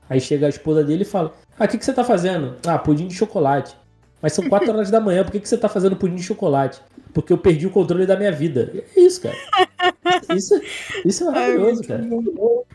Aí 0.08 0.20
chega 0.20 0.46
a 0.46 0.48
esposa 0.48 0.82
dele 0.82 1.02
e 1.02 1.06
fala: 1.06 1.32
Ah, 1.58 1.64
o 1.64 1.68
que, 1.68 1.78
que 1.78 1.84
você 1.84 1.92
tá 1.92 2.04
fazendo? 2.04 2.56
Ah, 2.66 2.78
pudim 2.78 3.06
de 3.06 3.14
chocolate. 3.14 3.76
Mas 4.20 4.32
são 4.32 4.48
4 4.48 4.70
horas 4.70 4.90
da 4.90 5.00
manhã, 5.00 5.22
por 5.22 5.32
que, 5.32 5.40
que 5.40 5.48
você 5.48 5.58
tá 5.58 5.68
fazendo 5.68 5.96
pudim 5.96 6.14
de 6.14 6.22
chocolate? 6.22 6.80
Porque 7.12 7.30
eu 7.30 7.36
perdi 7.36 7.66
o 7.66 7.70
controle 7.70 8.06
da 8.06 8.16
minha 8.16 8.32
vida. 8.32 8.72
É 8.96 9.00
isso, 9.00 9.20
cara. 9.20 9.36
Isso, 10.34 10.60
isso 11.04 11.24
é 11.24 11.26
maravilhoso, 11.30 11.82
cara. 11.84 12.02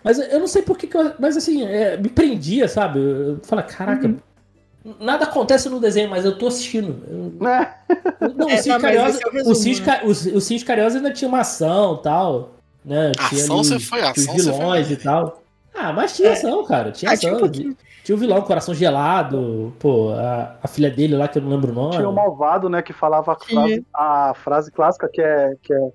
Mas 0.04 0.20
eu 0.20 0.40
não 0.40 0.48
sei 0.48 0.62
por 0.62 0.78
que, 0.78 0.86
que 0.88 0.96
eu. 0.96 1.14
Mas 1.20 1.36
assim, 1.36 1.66
é, 1.66 1.98
me 1.98 2.08
prendia, 2.08 2.68
sabe? 2.68 3.00
Eu, 3.00 3.30
eu 3.30 3.40
falo, 3.44 3.64
caraca. 3.64 4.16
Nada 5.00 5.26
acontece 5.26 5.68
no 5.70 5.80
desenho, 5.80 6.10
mas 6.10 6.24
eu 6.26 6.38
tô 6.38 6.48
assistindo. 6.48 7.04
Eu- 7.08 7.34
Né? 7.46 7.74
não, 8.36 8.50
É, 8.50 8.60
o 8.60 8.82
Cariosa, 8.82 9.20
esse 9.34 9.48
é 9.48 9.52
o 9.52 9.56
Cis 9.56 9.80
né? 9.82 10.02
O 10.04 10.38
o 10.62 10.66
Cariosa 10.66 10.98
ainda 10.98 11.12
tinha 11.12 11.28
uma 11.28 11.42
ação 11.42 11.96
e 12.00 12.04
tal. 12.04 12.50
Né? 12.86 13.12
Tinha 13.28 13.44
Ação 13.44 13.58
você 13.58 13.76
os- 13.76 13.84
foi, 13.86 14.00
os 14.02 14.06
ação 14.08 14.24
você 14.36 14.44
foi 14.44 14.54
vilões 14.54 14.90
e 14.92 14.96
tal. 14.96 15.42
Ah, 15.76 15.92
mas 15.94 16.16
tinha 16.16 16.30
É. 16.30 16.32
ação, 16.34 16.64
cara. 16.66 16.92
Tinha 16.92 17.12
Ah, 17.12 17.18
tinha 17.18 17.34
ação. 17.34 17.46
um 17.46 17.52
tinha, 17.52 17.76
tinha 18.04 18.16
o 18.16 18.18
vilão, 18.20 18.42
Coração 18.42 18.74
Gelado. 18.74 19.74
Pô, 19.80 20.12
a, 20.14 20.56
a 20.64 20.68
filha 20.68 20.90
dele 20.90 21.16
lá, 21.16 21.28
que 21.28 21.38
eu 21.38 21.42
não 21.42 21.50
lembro 21.50 21.72
o 21.72 21.76
nome. 21.76 21.96
Tinha 21.98 22.10
o 22.10 22.14
malvado, 22.14 22.70
né, 22.70 22.82
que 22.82 22.94
falava 22.94 23.34
a 23.34 23.36
frase, 23.36 23.86
a 23.94 24.34
frase 24.34 24.72
clássica 24.72 25.10
que 25.12 25.22
é, 25.22 25.54
que 25.62 25.74
é 25.74 25.90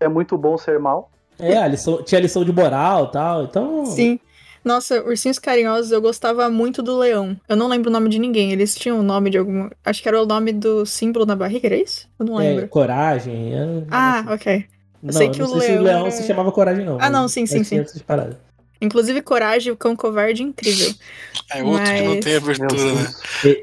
é 0.00 0.06
muito 0.08 0.38
bom 0.38 0.56
ser 0.56 0.78
mal. 0.78 1.10
É, 1.40 1.56
a 1.56 1.66
lição, 1.66 2.02
tinha 2.04 2.20
a 2.20 2.22
lição 2.22 2.44
de 2.44 2.52
moral 2.52 3.06
e 3.06 3.10
tal. 3.12 3.42
Então. 3.44 3.84
Sim. 3.86 4.20
Nossa, 4.68 5.02
Ursinhos 5.02 5.38
Carinhosos, 5.38 5.90
eu 5.92 6.00
gostava 6.02 6.50
muito 6.50 6.82
do 6.82 6.98
leão. 6.98 7.34
Eu 7.48 7.56
não 7.56 7.68
lembro 7.68 7.88
o 7.88 7.92
nome 7.92 8.10
de 8.10 8.18
ninguém. 8.18 8.52
Eles 8.52 8.74
tinham 8.74 9.00
o 9.00 9.02
nome 9.02 9.30
de 9.30 9.38
algum. 9.38 9.70
Acho 9.82 10.02
que 10.02 10.08
era 10.08 10.22
o 10.22 10.26
nome 10.26 10.52
do 10.52 10.84
símbolo 10.84 11.24
na 11.24 11.34
barriga, 11.34 11.66
era 11.68 11.76
isso? 11.76 12.06
Eu 12.18 12.26
não 12.26 12.38
É, 12.38 12.48
lembro. 12.50 12.68
coragem. 12.68 13.54
é- 13.54 13.84
Ah, 13.90 14.26
ok. 14.28 14.56
Eu 14.56 14.64
não, 15.02 15.12
sei 15.14 15.26
eu 15.28 15.30
que 15.30 15.38
não 15.38 15.46
o 15.46 15.50
sei 15.52 15.60
se 15.60 15.66
leão. 15.68 15.80
o 15.80 15.84
leão 15.84 16.00
era- 16.02 16.10
se 16.10 16.26
chamava 16.26 16.52
coragem, 16.52 16.84
não. 16.84 16.98
Ah, 17.00 17.08
não, 17.08 17.22
mas- 17.22 17.32
sim, 17.32 17.46
sim, 17.46 17.58
mas 17.58 17.68
sim. 17.68 17.82
Inclusive, 18.80 19.22
Coragem, 19.22 19.72
o 19.72 19.76
Cão 19.76 19.96
Covarde, 19.96 20.42
incrível. 20.42 20.92
É 21.50 21.62
outro 21.62 21.82
que 21.82 22.02
não 22.02 22.14
Mas- 22.16 22.24
tem 22.26 22.36
abertura, 22.36 22.92
né? 22.94 23.06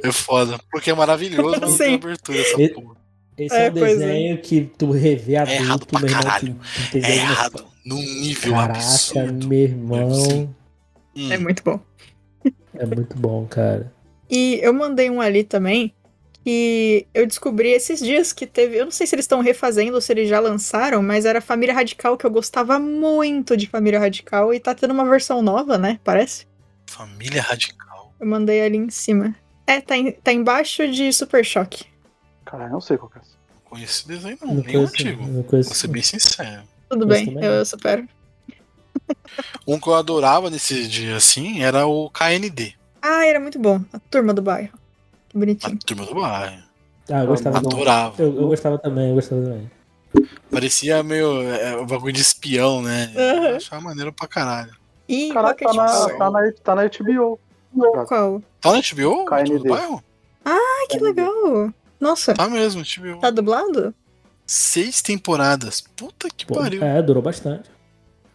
É 0.03 0.11
foda. 0.11 0.59
Porque 0.71 0.89
é 0.89 0.93
maravilhoso, 0.95 1.51
mas 1.61 1.69
não 1.71 1.77
tem 1.77 1.93
abertura 1.95 2.39
essa 2.39 2.59
E- 2.61 2.69
porra. 2.69 2.95
Esse 3.37 3.53
é, 3.55 3.59
É, 3.59 3.61
um 3.63 3.65
é. 3.65 3.69
desenho 3.69 4.37
que 4.41 4.61
tu 4.75 4.89
revê 4.91 5.35
adulto, 5.35 5.61
errado 5.61 5.85
pra 5.85 5.99
meu 5.99 6.09
irmão, 6.09 6.23
caralho. 6.23 6.55
tu, 6.55 6.59
tu 6.91 6.97
entendeu 6.97 7.09
É 7.11 7.15
errado. 7.15 7.65
Num 7.85 7.97
nível 8.01 8.53
Caraca, 8.53 8.79
absurdo. 8.79 9.47
meu 9.47 9.59
irmão. 9.59 10.55
Hum. 11.15 11.31
É 11.31 11.37
muito 11.37 11.63
bom. 11.63 11.79
É 12.73 12.85
muito 12.85 13.17
bom, 13.17 13.45
cara. 13.45 13.91
E 14.29 14.59
eu 14.61 14.73
mandei 14.73 15.09
um 15.09 15.21
ali 15.21 15.43
também 15.43 15.93
que 16.43 17.07
eu 17.13 17.25
descobri 17.25 17.69
esses 17.69 17.99
dias 17.99 18.31
que 18.33 18.45
teve. 18.45 18.77
Eu 18.77 18.85
não 18.85 18.91
sei 18.91 19.07
se 19.07 19.15
eles 19.15 19.23
estão 19.23 19.39
refazendo 19.41 19.95
ou 19.95 20.01
se 20.01 20.11
eles 20.13 20.29
já 20.29 20.39
lançaram, 20.39 21.01
mas 21.01 21.25
era 21.25 21.41
Família 21.41 21.73
Radical, 21.73 22.17
que 22.17 22.25
eu 22.25 22.29
gostava 22.31 22.77
muito 22.79 23.55
de 23.57 23.65
Família 23.67 23.99
Radical 23.99 24.53
e 24.53 24.59
tá 24.59 24.75
tendo 24.75 24.91
uma 24.91 25.05
versão 25.05 25.41
nova, 25.41 25.77
né? 25.77 25.99
Parece. 26.03 26.45
Família 26.85 27.41
Radical. 27.41 28.13
Eu 28.19 28.27
mandei 28.27 28.61
ali 28.61 28.77
em 28.77 28.89
cima. 28.89 29.35
É, 29.65 29.81
tá, 29.81 29.97
em- 29.97 30.11
tá 30.11 30.31
embaixo 30.31 30.87
de 30.87 31.11
Super 31.11 31.43
Choque. 31.43 31.85
Cara, 32.45 32.65
eu 32.65 32.69
não 32.69 32.81
sei 32.81 32.97
qual 32.97 33.09
que 33.09 33.17
é. 33.17 33.21
Não 33.21 33.61
conheço 33.71 33.91
esse 34.01 34.07
desenho, 34.07 34.37
não. 34.41 34.47
Não 34.49 34.55
nem 34.63 34.63
o 34.77 34.87
conheço, 34.87 34.93
antigo. 34.93 35.27
não 35.27 35.43
conheço. 35.43 35.69
Vou 35.69 35.75
ser 35.75 35.87
bem 35.87 36.03
sincero. 36.03 36.61
Tudo 36.89 37.07
bem, 37.07 37.35
eu 37.41 37.57
não. 37.57 37.65
supero. 37.65 38.07
Um 39.67 39.79
que 39.79 39.87
eu 39.87 39.95
adorava 39.95 40.49
nesse 40.49 40.87
dia 40.87 41.15
assim 41.17 41.61
era 41.61 41.85
o 41.87 42.09
KND. 42.09 42.73
Ah, 43.01 43.25
era 43.25 43.39
muito 43.39 43.59
bom. 43.59 43.81
A 43.93 43.99
turma 43.99 44.33
do 44.33 44.41
bairro. 44.41 44.71
Que 45.29 45.37
A 45.37 45.39
bonitinho. 45.39 45.79
turma 45.85 46.05
do 46.05 46.15
bairro. 46.15 46.63
Ah, 47.09 47.21
eu 47.21 47.27
gostava 47.27 47.59
do- 47.59 47.67
Adorava. 47.67 48.21
Eu, 48.21 48.35
eu 48.35 48.47
gostava 48.47 48.77
também, 48.79 49.09
eu 49.09 49.15
gostava 49.15 49.41
também. 49.43 49.71
Parecia 50.49 51.03
meio 51.03 51.41
é, 51.41 51.75
um 51.77 51.85
bagulho 51.85 52.13
de 52.13 52.21
espião, 52.21 52.81
né? 52.81 53.11
Aham. 53.15 53.47
Eu 53.49 53.55
achava 53.57 53.81
maneiro 53.81 54.13
pra 54.13 54.27
caralho. 54.27 54.73
E 55.07 55.31
Caraca, 55.33 55.65
Rocket 55.65 55.77
tá 55.77 55.83
na, 56.09 56.17
tá, 56.17 56.31
na, 56.31 56.51
tá 56.63 56.75
na 56.75 56.83
HBO. 56.87 57.39
Qual? 58.07 58.41
Tá 58.61 58.71
na 58.71 58.79
HBO? 58.81 59.21
A 59.21 59.25
turma 59.25 59.43
do 59.43 59.49
KND. 59.59 59.69
bairro? 59.69 60.03
Ah, 60.43 60.87
que 60.89 60.97
legal. 60.99 61.69
Nossa, 61.99 62.33
Tá 62.33 62.47
mesmo, 62.47 62.81
HBO. 62.83 63.19
tá 63.19 63.29
dublado? 63.29 63.93
Seis 64.47 65.01
temporadas. 65.01 65.81
Puta 65.95 66.27
que 66.29 66.45
Pô, 66.45 66.55
pariu. 66.55 66.83
é, 66.83 67.01
durou 67.01 67.21
bastante. 67.21 67.69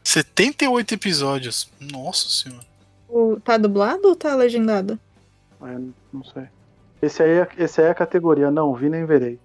78 0.03 0.95
episódios. 0.95 1.71
Nossa 1.81 2.29
senhora. 2.29 2.67
O- 3.09 3.39
tá 3.43 3.57
dublado 3.57 4.09
ou 4.09 4.17
tá 4.17 4.35
legendado? 4.35 4.99
É, 5.63 5.77
não 6.13 6.25
sei. 6.25 6.45
Esse 7.03 7.23
aí, 7.23 7.31
é- 7.31 7.49
esse 7.59 7.81
aí 7.81 7.87
é 7.89 7.91
a 7.91 7.95
categoria 7.95 8.51
não 8.51 8.75
vi 8.75 8.89
nem 8.89 9.05
verei. 9.05 9.39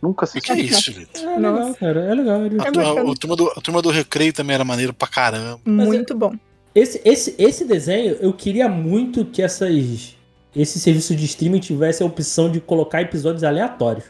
Nunca 0.00 0.24
O 0.24 0.28
que 0.28 0.38
assisti. 0.38 0.52
é 0.52 0.58
isso, 0.60 0.90
Julito? 0.92 1.20
É 1.20 1.36
legal, 1.36 1.52
Nossa. 1.52 1.78
cara, 1.78 2.00
é 2.00 2.14
legal. 2.14 2.46
ele- 2.46 2.60
A, 2.60 2.68
É 2.68 2.70
turma, 2.72 2.88
bacana. 2.94 3.12
a 3.12 3.14
turma 3.16 3.36
do, 3.36 3.48
a 3.50 3.60
turma 3.60 3.82
do 3.82 3.90
recreio 3.90 4.32
também 4.32 4.54
era 4.54 4.64
maneiro 4.64 4.94
pra 4.94 5.06
caramba. 5.06 5.60
Muito 5.66 6.14
bom. 6.16 6.34
Esse, 6.74 7.00
esse, 7.04 7.34
esse 7.38 7.64
desenho, 7.66 8.16
eu 8.20 8.32
queria 8.32 8.68
muito 8.68 9.24
que 9.26 9.42
essas, 9.42 10.16
esse 10.56 10.80
serviço 10.80 11.14
de 11.14 11.24
streaming 11.26 11.58
tivesse 11.60 12.02
a 12.02 12.06
opção 12.06 12.50
de 12.50 12.60
colocar 12.60 13.02
episódios 13.02 13.44
aleatórios. 13.44 14.04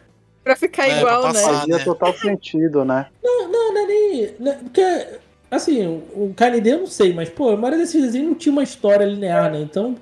Pra 0.45 0.55
ficar 0.55 0.89
É, 0.89 0.99
igual, 1.01 1.23
pra 1.23 1.33
né? 1.33 1.41
passar. 1.41 1.59
Fazia 1.61 1.77
né? 1.79 1.85
total 1.85 2.15
sentido, 2.15 2.85
né? 2.85 3.07
Não, 3.23 3.49
não, 3.51 3.75
não 3.75 3.81
é 3.83 3.87
nem. 3.87 4.35
não 4.39 4.53
é- 4.53 4.57
porque, 4.57 5.07
assim, 5.51 5.87
o 6.15 6.33
KND 6.37 6.71
eu 6.73 6.79
não 6.81 6.87
sei, 6.87 7.13
mas, 7.13 7.29
pô, 7.29 7.51
a 7.51 7.57
maioria 7.57 7.79
desses 7.85 8.01
desenhos 8.03 8.29
não 8.29 8.35
tinha 8.35 8.53
uma 8.53 8.63
história 8.63 9.05
linear, 9.05 9.51
né? 9.51 9.61
Então, 9.61 9.97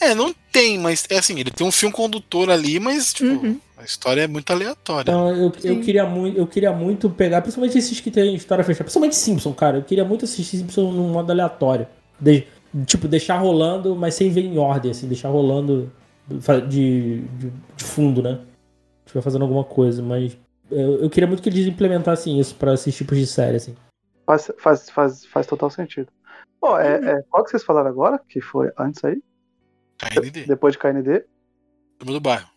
É, 0.00 0.14
não 0.14 0.34
tem, 0.52 0.78
mas 0.78 1.06
é 1.08 1.18
assim, 1.18 1.38
ele 1.40 1.50
tem 1.50 1.66
um 1.66 1.72
fio 1.72 1.90
condutor 1.90 2.50
ali, 2.50 2.78
mas 2.78 3.12
tipo, 3.14 3.30
Uhum. 3.32 3.58
a 3.78 3.82
história 3.84 4.22
é 4.22 4.26
muito 4.26 4.50
aleatória. 4.52 5.10
então 5.10 5.30
eu, 5.34 5.52
eu, 5.62 5.80
queria 5.80 6.04
muito, 6.04 6.36
eu 6.38 6.46
queria 6.46 6.72
muito 6.72 7.08
pegar, 7.08 7.40
principalmente 7.40 7.78
esses 7.78 7.98
que 8.00 8.10
tem 8.10 8.34
história 8.34 8.62
fechada, 8.62 8.84
principalmente 8.84 9.16
Simpson, 9.16 9.52
cara. 9.54 9.78
Eu 9.78 9.82
queria 9.82 10.04
muito 10.04 10.24
assistir 10.26 10.58
Simpson 10.58 10.92
num 10.92 11.08
modo 11.08 11.30
aleatório. 11.30 11.86
De- 12.20 12.44
tipo, 12.86 13.08
deixar 13.08 13.38
rolando, 13.38 13.94
mas 13.96 14.14
sem 14.14 14.30
ver 14.30 14.44
em 14.44 14.58
ordem, 14.58 14.90
assim, 14.90 15.06
deixar 15.08 15.28
rolando 15.30 15.90
de, 16.68 17.20
de, 17.22 17.50
de 17.76 17.84
fundo, 17.84 18.22
né? 18.22 18.40
Estiver 19.06 19.22
fazendo 19.22 19.42
alguma 19.42 19.64
coisa, 19.64 20.02
mas 20.02 20.36
eu, 20.70 21.00
eu 21.02 21.08
queria 21.10 21.26
muito 21.26 21.42
que 21.42 21.48
eles 21.48 21.66
implementassem 21.66 22.38
isso 22.38 22.54
pra 22.56 22.74
esses 22.74 22.94
tipos 22.94 23.16
de 23.16 23.26
série, 23.26 23.56
assim. 23.56 23.74
Faz, 24.26 24.50
faz, 24.58 24.90
faz, 24.90 25.26
faz 25.26 25.46
total 25.46 25.70
sentido. 25.70 26.08
Pô, 26.60 26.78
é, 26.78 26.94
é, 26.96 27.22
qual 27.28 27.44
que 27.44 27.50
vocês 27.50 27.62
falaram 27.62 27.88
agora? 27.88 28.20
Que 28.28 28.40
foi 28.40 28.70
antes 28.78 29.04
aí? 29.04 29.22
KND. 29.98 30.46
Depois 30.46 30.72
de 30.72 30.78
KND? 30.78 31.24
Turma 31.98 32.14
do 32.14 32.20
bairro. 32.20 32.48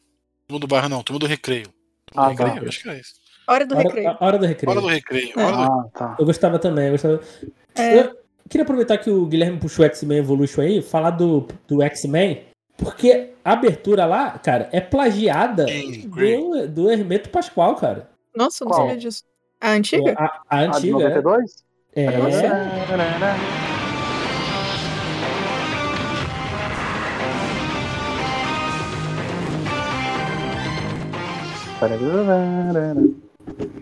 Turma 0.48 0.60
do 0.60 0.68
bairro 0.68 0.90
não, 0.90 1.04
turma 1.04 1.20
do 1.20 1.26
recreio. 1.28 1.68
Ah, 2.16 2.28
Turma 2.28 2.32
do 2.32 2.38
tá. 2.38 2.46
recreio, 2.46 2.70
acho 2.70 2.84
que 2.84 2.90
é 2.90 3.00
isso. 3.00 3.14
Hora 3.48 3.66
do 3.66 3.76
Hora, 3.76 3.84
recreio. 3.84 4.10
a 4.10 4.26
hora 4.26 4.38
do 4.38 4.46
recreio. 4.46 4.72
Hora 4.72 4.82
do 4.82 4.88
recreio. 4.88 5.34
É. 5.36 5.46
Hora 5.46 5.56
do... 5.56 5.64
Ah, 5.64 5.90
tá. 5.94 6.16
Eu 6.20 6.26
gostava 6.26 6.60
também, 6.60 6.86
eu 6.86 6.92
gostava. 6.92 7.22
É. 7.76 8.00
Eu 8.00 8.18
queria 8.50 8.64
aproveitar 8.64 8.98
que 8.98 9.10
o 9.10 9.26
Guilherme 9.26 9.60
puxou 9.60 9.84
o 9.84 9.88
X-Men 9.88 10.20
Evolution 10.20 10.62
aí, 10.62 10.82
falar 10.82 11.12
do, 11.12 11.48
do 11.68 11.82
X-Men, 11.82 12.46
porque 12.78 13.34
a 13.44 13.54
abertura 13.54 14.06
lá, 14.06 14.38
cara, 14.40 14.70
é 14.72 14.82
plagiada 14.82 15.66
do, 15.66 16.68
do 16.68 16.92
Hermeto 16.92 17.30
Pascoal, 17.30 17.76
cara. 17.76 18.10
Nossa, 18.36 18.64
eu 18.64 18.66
não 18.66 18.72
Qual? 18.74 18.88
sabia 18.88 19.02
disso. 19.02 19.24
A 19.60 19.72
antiga? 19.72 20.14
A, 20.18 20.42
a 20.50 20.60
A 20.60 20.68
de 20.80 20.92
antiga. 20.92 21.10
92? 21.10 21.66
é. 21.96 22.06
É. 22.06 22.12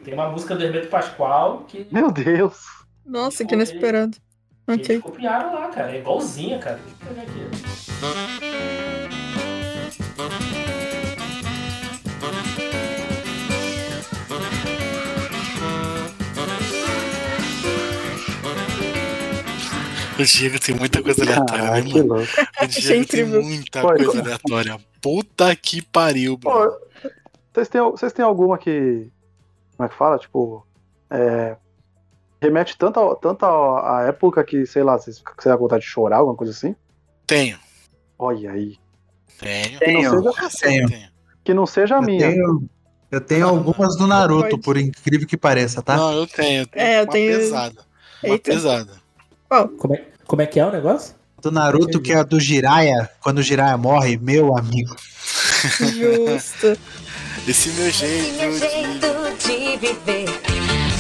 Tem 0.04 0.14
uma 0.14 0.30
música 0.30 0.56
do 0.56 0.64
Hermeto 0.64 0.88
Pascoal 0.88 1.66
que 1.68 1.88
Meu 1.92 2.12
Deus. 2.12 2.66
Nossa, 3.06 3.46
que 3.46 3.56
inesperado. 3.56 4.18
Ok. 4.68 4.84
eles 4.96 5.04
copiaram 5.04 5.54
lá, 5.54 5.68
cara. 5.70 5.92
É 5.92 6.00
igualzinha, 6.00 6.60
cara. 6.60 6.80
Deixa 6.84 6.98
eu 7.04 7.08
pegar 7.08 7.22
aqui. 8.42 8.55
O 20.18 20.24
Diego 20.24 20.60
tem 20.60 20.76
muita 20.76 21.02
coisa 21.04 21.24
aleatória, 21.24 21.64
né, 21.72 21.80
Ah, 21.80 21.82
que 21.82 21.94
mano? 21.94 22.08
louco. 22.16 22.24
O 22.24 22.64
Achei 22.66 22.82
Diego 22.82 23.06
tem 23.08 23.26
muita 23.26 23.82
Pô, 23.82 23.88
coisa 23.90 24.04
eu- 24.18 24.22
aleatória. 24.22 24.78
Puta 25.02 25.56
que 25.56 25.82
pariu. 25.82 26.38
Pô, 26.38 26.52
vocês 27.54 27.68
têm, 27.68 27.82
vocês 27.82 28.14
têm 28.14 28.24
alguma 28.24 28.58
que. 28.58 29.10
Como 29.76 29.86
é 29.86 29.90
que 29.90 29.96
fala? 29.98 30.18
Tipo. 30.18 30.66
É, 31.10 31.56
remete 32.42 32.78
tanto, 32.78 33.00
a, 33.00 33.16
tanto 33.16 33.46
a, 33.46 34.00
a 34.00 34.04
época 34.08 34.44
que, 34.44 34.66
sei 34.66 34.84
lá, 34.84 34.98
vocês, 34.98 35.22
você 35.38 35.50
dá 35.50 35.56
vontade 35.56 35.84
de 35.84 35.90
chorar, 35.90 36.18
alguma 36.18 36.36
coisa 36.36 36.52
assim? 36.54 36.76
Tenho. 37.28 37.60
Olha 38.18 38.52
aí. 38.52 38.78
Tenho. 39.38 39.80
Que 39.80 39.92
não 39.92 40.34
seja, 40.34 40.50
tenho. 40.62 40.88
tenho. 40.90 41.10
que 41.44 41.54
não 41.54 41.66
seja 41.66 41.96
a 41.96 42.00
Eu 42.00 42.04
minha. 42.04 42.30
tenho, 42.32 42.70
eu 43.12 43.22
tenho 43.22 43.48
algumas 43.48 43.96
do 43.98 44.08
Naruto, 44.08 44.58
por 44.60 44.78
incrível 44.78 45.28
que 45.28 45.36
pareça, 45.38 45.82
tá? 45.82 45.98
Não, 45.98 46.14
eu 46.14 46.26
tenho. 46.28 46.62
eu 46.62 46.68
tenho 46.68 46.86
É, 46.86 47.00
eu 47.00 47.04
uma 47.04 47.12
tenho- 47.12 47.38
pesada. 47.38 47.86
Uma 48.24 48.34
Eita. 48.34 48.52
pesada. 48.52 49.05
Como 49.78 49.96
é, 49.96 50.04
como 50.28 50.42
é 50.42 50.46
que 50.46 50.60
é 50.60 50.66
o 50.66 50.72
negócio? 50.72 51.16
Do 51.42 51.52
Naruto, 51.52 52.02
que 52.02 52.12
é 52.12 52.18
a 52.18 52.24
do 52.24 52.40
Jiraiya, 52.40 53.10
quando 53.22 53.38
o 53.40 53.42
Jiraiya 53.44 53.78
morre, 53.78 54.18
meu 54.18 54.58
amigo. 54.58 54.96
Justo. 55.80 56.78
Esse 57.48 57.70
meu 57.70 57.92
jeito. 57.92 58.26
Esse 58.26 58.46
meu 58.46 58.52
de- 58.54 58.60
jeito 58.60 59.38
de 59.38 59.78
viver, 59.78 60.26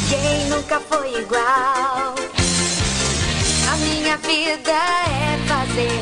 quem 0.10 0.49
nunca 0.49 0.80
foi 0.80 1.22
igual? 1.22 2.14
A 3.72 3.78
minha 3.78 4.18
vida 4.18 4.72
é 4.72 5.38
fazer 5.47 5.99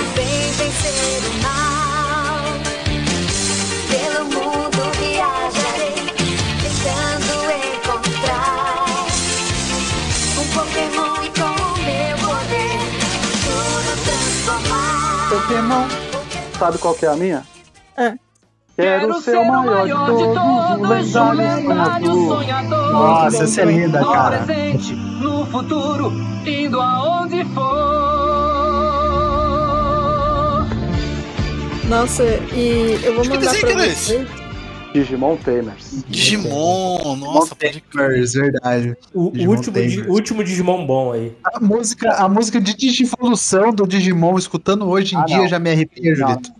o 0.00 0.14
bem 0.14 0.52
vencer 0.52 1.29
Pokémon. 15.70 15.86
Sabe 16.58 16.78
qual 16.78 16.94
que 16.94 17.06
é 17.06 17.08
a 17.08 17.16
minha? 17.16 17.44
É. 17.96 18.14
Quero 18.76 19.20
ser 19.20 19.36
o 19.36 19.44
maior 19.44 19.86
de 19.86 19.92
todos, 19.92 21.14
o 21.14 21.32
lendário 21.32 22.12
sonhador. 22.28 22.92
Nossa, 22.92 23.44
essa 23.44 23.60
é 23.60 23.64
linda, 23.66 24.00
No 24.00 24.12
cara. 24.12 24.38
presente, 24.38 24.94
no 24.94 25.46
futuro, 25.46 26.10
indo 26.46 26.80
aonde 26.80 27.44
for. 27.46 27.60
Nossa, 31.88 32.22
e 32.24 32.98
eu 33.02 33.16
vou 33.16 33.24
mandar 33.24 33.50
pra 33.50 33.72
vocês. 33.74 34.39
Digimon 34.92 35.36
Tamers. 35.36 36.04
Digimon, 36.08 37.16
nossa. 37.16 37.54
Tamers, 37.54 38.32
verdade. 38.34 38.96
O, 39.14 39.30
Digimon 39.30 39.54
último, 39.56 39.74
Tamers. 39.74 40.06
último 40.08 40.44
Digimon 40.44 40.86
bom 40.86 41.12
aí. 41.12 41.32
A 41.44 41.60
música, 41.60 42.10
a 42.12 42.28
música 42.28 42.60
de 42.60 42.74
Digivolução 42.76 43.72
do 43.72 43.86
Digimon, 43.86 44.36
escutando 44.36 44.88
hoje 44.88 45.14
em 45.14 45.18
Ah, 45.18 45.24
dia, 45.24 45.38
não. 45.38 45.48
já 45.48 45.58
me 45.58 45.70
arrepia, 45.70 46.14
Julito. 46.14 46.50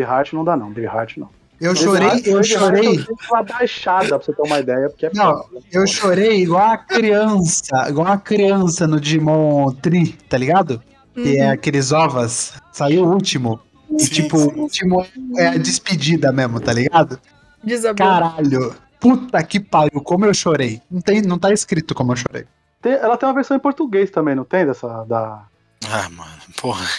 Heart 0.00 0.32
não 0.34 0.44
dá 0.44 0.56
não, 0.56 0.68
Baby 0.68 0.84
Heart 0.84 1.16
não. 1.18 1.28
Eu 1.60 1.76
chorei, 1.76 2.22
eu 2.24 2.42
chorei. 2.42 2.86
Eu 2.88 2.96
tive 2.96 3.14
uma 3.30 3.42
baixada 3.42 4.08
pra 4.08 4.18
você 4.18 4.32
ter 4.32 4.42
uma 4.42 4.58
ideia, 4.60 4.88
porque 4.88 5.06
é 5.06 5.10
Não, 5.14 5.42
foda. 5.42 5.60
eu 5.70 5.86
chorei 5.86 6.42
igual 6.42 6.64
uma 6.66 6.78
criança, 6.78 7.86
igual 7.88 8.06
uma 8.06 8.18
criança 8.18 8.86
no 8.86 8.98
Digimon 8.98 9.70
Tri, 9.74 10.12
tá 10.28 10.38
ligado? 10.38 10.82
Que 11.14 11.36
é 11.38 11.46
Uhum. 11.46 11.52
aqueles 11.52 11.92
ovas. 11.92 12.54
Saiu 12.72 13.04
o 13.04 13.12
último. 13.12 13.60
E, 13.90 14.02
Sim, 14.04 14.10
tipo, 14.10 14.38
sim. 14.38 14.46
o 14.54 14.60
último 14.62 15.04
é 15.36 15.48
a 15.48 15.56
despedida 15.58 16.32
mesmo, 16.32 16.60
tá 16.60 16.72
ligado? 16.72 17.18
Desabou. 17.62 17.96
Caralho. 18.06 18.74
Puta 18.98 19.42
que 19.42 19.58
pariu, 19.60 20.00
como 20.02 20.26
eu 20.26 20.34
chorei. 20.34 20.80
Não, 20.90 21.00
tem, 21.00 21.22
não 21.22 21.38
tá 21.38 21.52
escrito 21.52 21.94
como 21.94 22.12
eu 22.12 22.16
chorei. 22.16 22.46
Tem- 22.82 22.92
ela 22.92 23.16
tem 23.16 23.26
uma 23.28 23.34
versão 23.34 23.56
em 23.56 23.60
português 23.60 24.10
também, 24.10 24.34
não 24.34 24.44
tem? 24.44 24.66
Dessa. 24.66 25.04
Da. 25.04 25.44
Ah, 25.90 26.08
mano, 26.10 26.30
porra. 26.60 26.84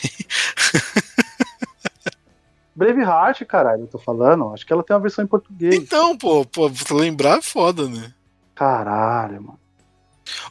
Brave 2.75 3.01
Heart, 3.01 3.43
caralho, 3.45 3.83
eu 3.83 3.87
tô 3.87 3.99
falando. 3.99 4.53
Acho 4.53 4.65
que 4.65 4.73
ela 4.73 4.83
tem 4.83 4.95
uma 4.95 5.01
versão 5.01 5.23
em 5.23 5.27
português. 5.27 5.75
Então, 5.75 6.17
pô, 6.17 6.45
pô, 6.45 6.69
pra 6.69 6.95
lembrar 6.97 7.37
é 7.37 7.41
foda, 7.41 7.87
né? 7.87 8.11
Caralho, 8.55 9.41
mano. 9.43 9.59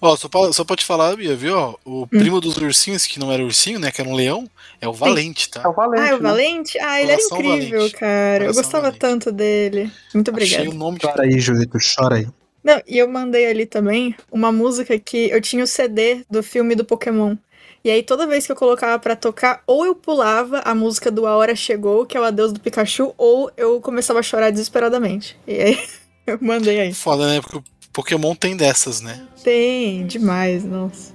Ó, 0.01 0.17
só 0.17 0.29
pra, 0.29 0.53
só 0.53 0.65
pra 0.65 0.77
te 0.77 0.85
falar, 0.85 1.17
Bia, 1.17 1.35
viu? 1.37 1.57
ó, 1.57 1.75
Hum. 1.87 2.03
o 2.03 2.07
primo 2.07 2.41
dos 2.41 2.57
ursinhos, 2.57 3.07
que 3.07 3.19
não 3.19 3.31
era 3.33 3.43
ursinho, 3.45 3.79
né? 3.79 3.91
Que 3.91 4.01
era 4.01 4.11
um 4.11 4.15
leão, 4.15 4.49
é 4.81 4.89
o 4.89 4.93
Valente, 4.93 5.51
tá? 5.51 5.63
É 5.65 5.69
o 5.69 5.73
Valente. 5.73 6.03
Ah, 6.11 6.15
o 6.15 6.19
né? 6.19 6.29
Valente? 6.31 6.79
Ah, 6.81 7.01
ele 7.01 7.13
era 7.13 7.23
Coração 7.29 7.39
incrível, 7.55 7.79
Valente. 7.79 7.97
cara. 7.97 8.45
Eu 8.45 8.53
Coração 8.53 8.63
gostava 8.63 8.83
Valente. 8.85 8.99
tanto 9.01 9.33
dele. 9.33 9.91
Muito 10.15 10.31
obrigada. 10.31 10.63
Achei 10.63 10.69
o 10.73 10.75
nome 10.77 10.99
de... 10.99 11.07
Chora 11.07 11.23
aí, 11.23 11.39
Julito, 11.41 11.79
chora 11.97 12.17
aí. 12.17 12.27
Não, 12.63 12.81
e 12.87 12.99
eu 12.99 13.09
mandei 13.09 13.47
ali 13.47 13.65
também 13.67 14.15
uma 14.31 14.53
música 14.53 14.99
que 14.99 15.31
eu 15.31 15.41
tinha 15.41 15.65
o 15.65 15.67
CD 15.67 16.25
do 16.31 16.43
filme 16.43 16.75
do 16.75 16.85
Pokémon. 16.85 17.37
E 17.83 17.91
aí 17.91 18.03
toda 18.03 18.27
vez 18.27 18.45
que 18.45 18.53
eu 18.53 18.57
colocava 18.57 18.99
pra 18.99 19.17
tocar, 19.17 19.63
ou 19.67 19.87
eu 19.87 19.95
pulava 19.95 20.59
a 20.67 20.75
música 20.75 21.11
do 21.11 21.27
A 21.27 21.35
Hora 21.35 21.57
Chegou, 21.57 22.05
que 22.05 22.15
é 22.15 22.21
o 22.21 22.25
Adeus 22.25 22.53
do 22.53 22.61
Pikachu, 22.61 23.15
ou 23.17 23.51
eu 23.57 23.81
começava 23.81 24.19
a 24.19 24.23
chorar 24.23 24.51
desesperadamente. 24.51 25.39
E 25.47 25.55
aí 25.55 25.79
eu 26.27 26.39
mandei 26.43 26.79
aí. 26.79 26.93
Foda, 26.93 27.27
né? 27.27 27.41
Porque 27.41 27.57
o 27.57 27.65
Pokémon 27.93 28.35
tem 28.35 28.57
dessas, 28.57 29.01
né? 29.01 29.27
Tem, 29.43 30.07
demais, 30.07 30.65
nossa. 30.65 31.13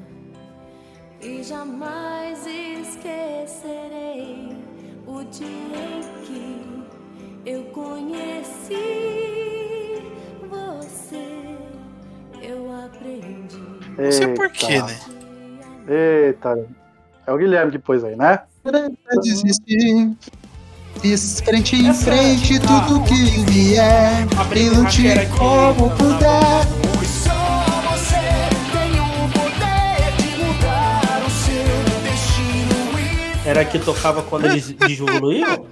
E 1.21 1.41
jamais 1.41 2.39
esquecerei 2.45 4.49
o 5.07 5.23
dia 5.23 5.47
em 5.47 6.23
que 6.23 6.83
eu 7.49 7.63
conheci 7.65 8.75
você. 10.49 11.55
Eu 12.41 12.69
aprendi. 12.85 13.57
Não 13.97 14.11
sei 14.11 14.27
por 14.33 14.49
quê, 14.51 14.81
né? 14.81 14.99
Eita. 16.27 16.67
É 17.25 17.31
o 17.31 17.37
Guilherme 17.37 17.71
que 17.71 17.79
pôs 17.79 18.03
aí, 18.03 18.15
né? 18.15 18.41
Desistir. 19.21 20.15
Frente 21.01 21.75
em 21.75 21.87
Essa- 21.89 22.05
frente, 22.05 22.59
tudo 22.59 23.03
que 23.03 23.43
vier. 23.51 24.25
a 24.37 24.43
E 24.43 25.25
que- 25.25 25.37
como 25.37 25.89
puder. 25.91 26.65
Pois 26.95 27.07
só 27.07 27.91
você 27.91 28.15
tem 28.71 28.99
o 28.99 29.29
poder 29.29 30.11
de 30.17 30.43
mudar 30.43 31.23
o 31.25 31.29
seu 31.29 32.01
destino 32.01 33.45
Era 33.45 33.63
que 33.65 33.77
tocava 33.77 34.23
quando 34.23 34.45
eles 34.45 34.71
desevoluíam? 34.73 35.67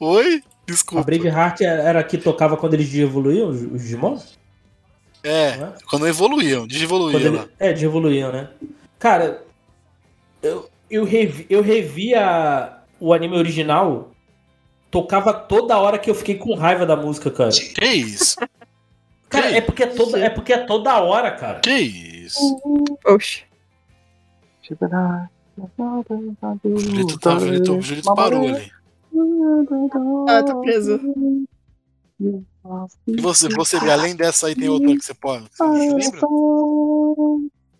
Oi? 0.00 0.42
A 0.42 0.56
Desculpa. 0.72 1.04
Braveheart 1.04 1.60
era 1.60 2.00
a 2.00 2.04
que 2.04 2.16
tocava 2.18 2.56
quando 2.56 2.74
eles 2.74 2.88
desevoluíam, 2.88 3.50
os 3.50 3.82
Digimon? 3.82 4.18
É, 5.22 5.48
é? 5.48 5.72
quando 5.90 6.06
evoluíam, 6.08 6.60
Quando 6.60 6.70
desevoluíam 6.70 7.20
ele, 7.20 7.28
lá. 7.30 7.46
é, 7.58 7.72
desevoluíam, 7.72 8.32
né? 8.32 8.48
Cara, 8.98 9.42
eu, 10.42 10.68
eu, 10.90 11.04
revi, 11.04 11.46
eu 11.50 11.60
revi 11.62 12.14
a, 12.14 12.78
o 13.00 13.12
anime 13.12 13.36
original, 13.36 14.10
tocava 14.90 15.32
toda 15.32 15.78
hora 15.78 15.98
que 15.98 16.10
eu 16.10 16.14
fiquei 16.14 16.36
com 16.36 16.54
raiva 16.54 16.86
da 16.86 16.96
música, 16.96 17.30
cara. 17.30 17.50
Que 17.50 17.86
isso? 17.86 18.36
Cara, 19.28 19.48
Que 19.48 19.56
é 19.56 19.60
porque 19.60 19.82
é 19.82 19.86
toda, 19.88 20.18
é 20.20 20.30
porque 20.30 20.52
é 20.52 20.58
toda 20.58 21.00
hora, 21.00 21.32
cara. 21.32 21.58
Que 21.58 21.72
isso? 21.72 22.38
Oxe. 23.04 23.42
O 26.62 26.78
Julito, 26.78 27.18
tá, 27.18 27.34
o 27.34 27.40
Julito, 27.40 27.76
o 27.76 27.82
Julito 27.82 28.14
parou 28.14 28.46
ali. 28.46 28.70
Ah, 30.28 30.42
tô 30.44 30.60
preso. 30.60 31.00
E 33.06 33.20
você, 33.20 33.48
você 33.48 33.80
vê, 33.80 33.90
além 33.90 34.14
dessa 34.14 34.46
aí, 34.46 34.54
tem 34.54 34.68
outra 34.68 34.88
que 34.88 35.04
você 35.04 35.14
pode. 35.14 35.46
Você 35.50 35.64
lembra? 35.64 36.20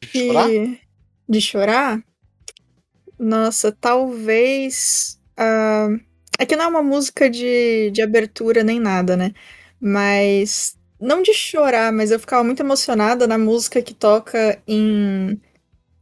De 0.00 0.08
chorar? 0.08 0.48
De, 0.48 0.80
de 1.28 1.40
chorar? 1.40 2.02
Nossa, 3.18 3.72
talvez. 3.72 5.18
ah, 5.36 5.88
é 6.38 6.44
que 6.46 6.56
não 6.56 6.64
é 6.64 6.68
uma 6.68 6.82
música 6.82 7.30
de, 7.30 7.90
de 7.90 8.02
abertura 8.02 8.62
nem 8.62 8.78
nada, 8.80 9.16
né? 9.16 9.32
Mas. 9.80 10.76
Não 10.98 11.22
de 11.22 11.34
chorar, 11.34 11.92
mas 11.92 12.10
eu 12.10 12.18
ficava 12.18 12.42
muito 12.42 12.62
emocionada 12.62 13.26
na 13.26 13.36
música 13.36 13.82
que 13.82 13.92
toca 13.94 14.58
em. 14.66 15.40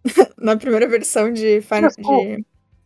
na 0.40 0.56
primeira 0.56 0.86
versão 0.88 1.32
de 1.32 1.60
Final. 1.62 1.90
De... 1.90 2.44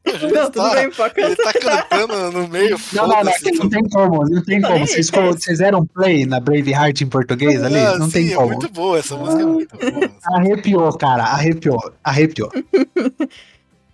Não, 0.32 0.50
tudo 0.50 0.70
bem, 0.70 0.90
pode 0.90 1.20
Ele 1.20 1.36
tá 1.36 1.52
cantando 1.52 2.32
no 2.32 2.48
meio, 2.48 2.78
Não, 2.94 3.06
não, 3.06 3.24
não, 3.24 3.32
não 3.58 3.68
tem 3.68 3.88
como, 3.88 4.24
não 4.28 4.42
tem 4.42 4.60
como. 4.60 4.86
Vocês, 4.86 5.58
deram 5.58 5.84
play 5.84 6.24
na 6.24 6.40
Braveheart 6.40 7.02
em 7.02 7.06
português 7.06 7.62
ali? 7.62 7.78
Ah, 7.78 7.98
Não 7.98 8.06
sim, 8.06 8.12
tem 8.12 8.32
é 8.32 8.36
como. 8.36 8.48
muito 8.48 8.70
boa, 8.70 8.98
essa 8.98 9.16
música 9.16 9.42
é 9.42 9.44
muito 9.44 9.76
boa. 9.76 10.10
Arrepiou, 10.24 10.96
cara, 10.96 11.24
arrepiou, 11.24 11.92
arrepiou. 12.02 12.50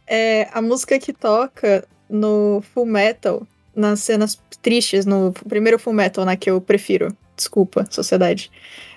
É 0.07 0.49
a 0.53 0.61
música 0.61 0.99
que 0.99 1.13
toca 1.13 1.87
no 2.09 2.63
Full 2.73 2.87
Metal, 2.87 3.47
nas 3.75 4.01
cenas 4.01 4.39
tristes, 4.63 5.05
no 5.07 5.33
primeiro 5.49 5.79
Full 5.79 5.93
Metal, 5.93 6.25
né, 6.25 6.37
que 6.37 6.51
eu 6.51 6.61
prefiro. 6.61 7.17
Desculpa, 7.37 7.87
sociedade. 7.91 8.51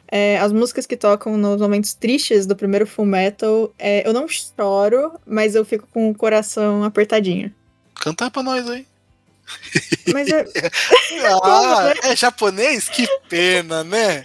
É, 0.10 0.38
as 0.38 0.54
músicas 0.54 0.86
que 0.86 0.96
tocam 0.96 1.36
nos 1.38 1.60
momentos 1.60 1.94
tristes 1.94 2.46
do 2.46 2.56
primeiro 2.56 2.88
Full 2.88 3.06
Metal, 3.06 3.74
é, 3.78 4.08
eu 4.08 4.14
não 4.14 4.28
choro, 4.28 5.20
mas 5.26 5.56
eu 5.56 5.66
fico 5.66 5.88
com 5.92 6.10
o 6.10 6.16
coração 6.16 6.84
apertadinho. 6.84 7.54
Canta 7.96 8.32
pra 8.32 8.44
nós 8.44 8.70
aí. 8.70 8.86
Mas 10.14 10.30
é, 10.30 10.46
Ah, 11.44 11.94
é 12.04 12.16
japonês? 12.16 12.88
Que 12.88 13.08
pena, 13.28 13.84
né? 13.84 14.24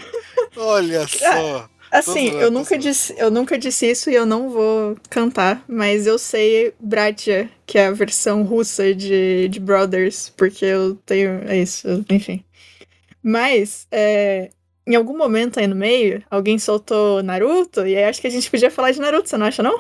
Olha 0.57 1.07
só. 1.09 1.68
Assim, 1.93 2.30
eu 2.30 2.51
nunca, 2.51 2.78
disse, 2.78 3.14
eu 3.18 3.30
nunca 3.30 3.59
disse 3.59 3.90
isso 3.90 4.11
e 4.11 4.14
eu 4.14 4.24
não 4.26 4.49
vou 4.49 4.97
cantar, 5.11 5.62
mas 5.68 6.07
eu 6.07 6.18
sei 6.18 6.72
Bratya, 6.80 7.49
que 7.66 7.78
é 7.78 7.86
a 7.86 7.93
versão 7.93 8.43
russa 8.43 8.95
de, 8.95 9.49
de 9.49 9.61
Brothers, 9.61 10.32
porque 10.36 10.64
eu 10.64 10.95
tenho. 11.07 11.43
É 11.47 11.57
isso, 11.59 12.05
enfim. 12.11 12.45
Mas, 13.22 13.86
é, 13.90 14.51
em 14.86 14.95
algum 14.97 15.16
momento 15.16 15.61
aí 15.61 15.66
no 15.66 15.76
meio, 15.76 16.22
alguém 16.30 16.59
soltou 16.59 17.22
Naruto, 17.22 17.86
e 17.86 17.97
aí 17.97 18.05
acho 18.05 18.20
que 18.20 18.26
a 18.26 18.30
gente 18.30 18.51
podia 18.51 18.70
falar 18.70 18.90
de 18.90 19.01
Naruto, 19.01 19.28
você 19.28 19.36
não 19.36 19.47
acha, 19.47 19.62
não? 19.62 19.78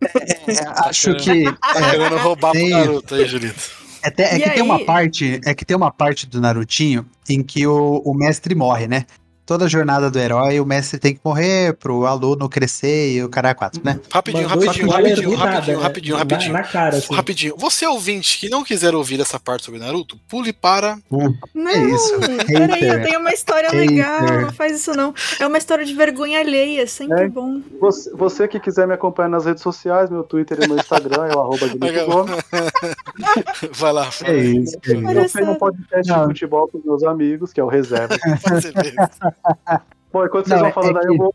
É, 0.00 0.88
acho 0.88 1.14
que. 1.16 1.44
Tá 1.44 1.90
querendo 1.90 2.16
roubar 2.16 2.52
pro 2.52 2.60
tem- 2.60 2.70
Naruto 2.70 3.14
aí, 3.14 3.26
Julito. 3.26 3.80
É, 4.02 4.10
te- 4.10 4.22
é 4.22 4.40
que 4.40 4.50
tem 4.50 4.62
uma 4.62 4.76
aí? 4.76 4.84
parte, 4.86 5.40
é 5.44 5.54
que 5.54 5.64
tem 5.64 5.76
uma 5.76 5.90
parte 5.90 6.26
do 6.26 6.40
Narutinho 6.40 7.06
em 7.28 7.42
que 7.42 7.66
o, 7.66 8.00
o 8.04 8.14
mestre 8.14 8.54
morre, 8.54 8.88
né? 8.88 9.04
Toda 9.50 9.64
a 9.64 9.68
jornada 9.68 10.08
do 10.08 10.16
herói, 10.16 10.60
o 10.60 10.64
mestre 10.64 10.96
tem 11.00 11.12
que 11.12 11.20
morrer 11.24 11.74
pro 11.74 12.06
aluno 12.06 12.48
crescer 12.48 13.14
e 13.16 13.24
o 13.24 13.28
cara 13.28 13.48
é 13.48 13.54
quatro, 13.54 13.80
né? 13.84 13.98
Rapidinho, 14.08 14.48
Mandou 14.48 14.64
rapidinho, 14.64 14.88
rapidinho, 14.92 15.30
nada, 15.36 15.50
rapidinho, 15.50 15.76
né? 15.76 15.82
rapidinho, 15.82 16.12
Na- 16.14 16.18
rapidinho. 16.20 16.52
Na 16.52 16.62
cara, 16.62 16.96
assim. 16.98 17.12
Rapidinho. 17.16 17.54
Você 17.58 17.84
ouvinte 17.84 18.38
que 18.38 18.48
não 18.48 18.62
quiser 18.62 18.94
ouvir 18.94 19.20
essa 19.20 19.40
parte 19.40 19.64
sobre 19.64 19.80
Naruto, 19.80 20.16
pule 20.28 20.52
para. 20.52 20.96
Não, 21.10 21.34
É 21.68 21.78
isso, 21.84 22.14
peraí, 22.46 22.86
eu 22.86 23.02
tenho 23.02 23.18
uma 23.18 23.32
história 23.32 23.70
Hater. 23.70 23.90
legal, 23.90 24.22
não 24.42 24.52
faz 24.52 24.78
isso 24.78 24.92
não. 24.94 25.12
É 25.40 25.46
uma 25.48 25.58
história 25.58 25.84
de 25.84 25.94
vergonha 25.94 26.38
alheia, 26.38 26.86
sempre 26.86 27.24
É. 27.24 27.28
bom. 27.28 27.60
Você, 27.80 28.08
você 28.14 28.46
que 28.46 28.60
quiser 28.60 28.86
me 28.86 28.94
acompanhar 28.94 29.30
nas 29.30 29.46
redes 29.46 29.64
sociais, 29.64 30.08
meu 30.10 30.22
Twitter 30.22 30.58
e 30.62 30.68
meu 30.68 30.76
Instagram 30.78 31.26
é 31.26 31.34
o 31.34 31.40
arroba. 31.40 31.66
Vai 33.72 33.92
lá, 33.92 34.06
É 34.06 34.10
fala. 34.12 34.32
isso, 34.32 34.34
é 34.36 34.38
isso. 34.38 34.76
Eu 34.84 35.28
tenho 35.28 35.50
um 35.50 35.54
podcast 35.56 36.08
Não. 36.08 36.20
de 36.20 36.26
futebol 36.34 36.68
com 36.68 36.80
meus 36.84 37.02
amigos, 37.02 37.52
que 37.52 37.58
é 37.60 37.64
o 37.64 37.68
Reserva. 37.68 38.16
Você. 39.44 39.80
Bom, 40.12 40.24
enquanto 40.26 40.48
vocês 40.48 40.60
Não, 40.60 40.70
vão 40.70 40.72
falando 40.72 40.96
é 40.96 41.00
aí, 41.00 41.06
que- 41.06 41.12
eu 41.12 41.16
vou 41.18 41.34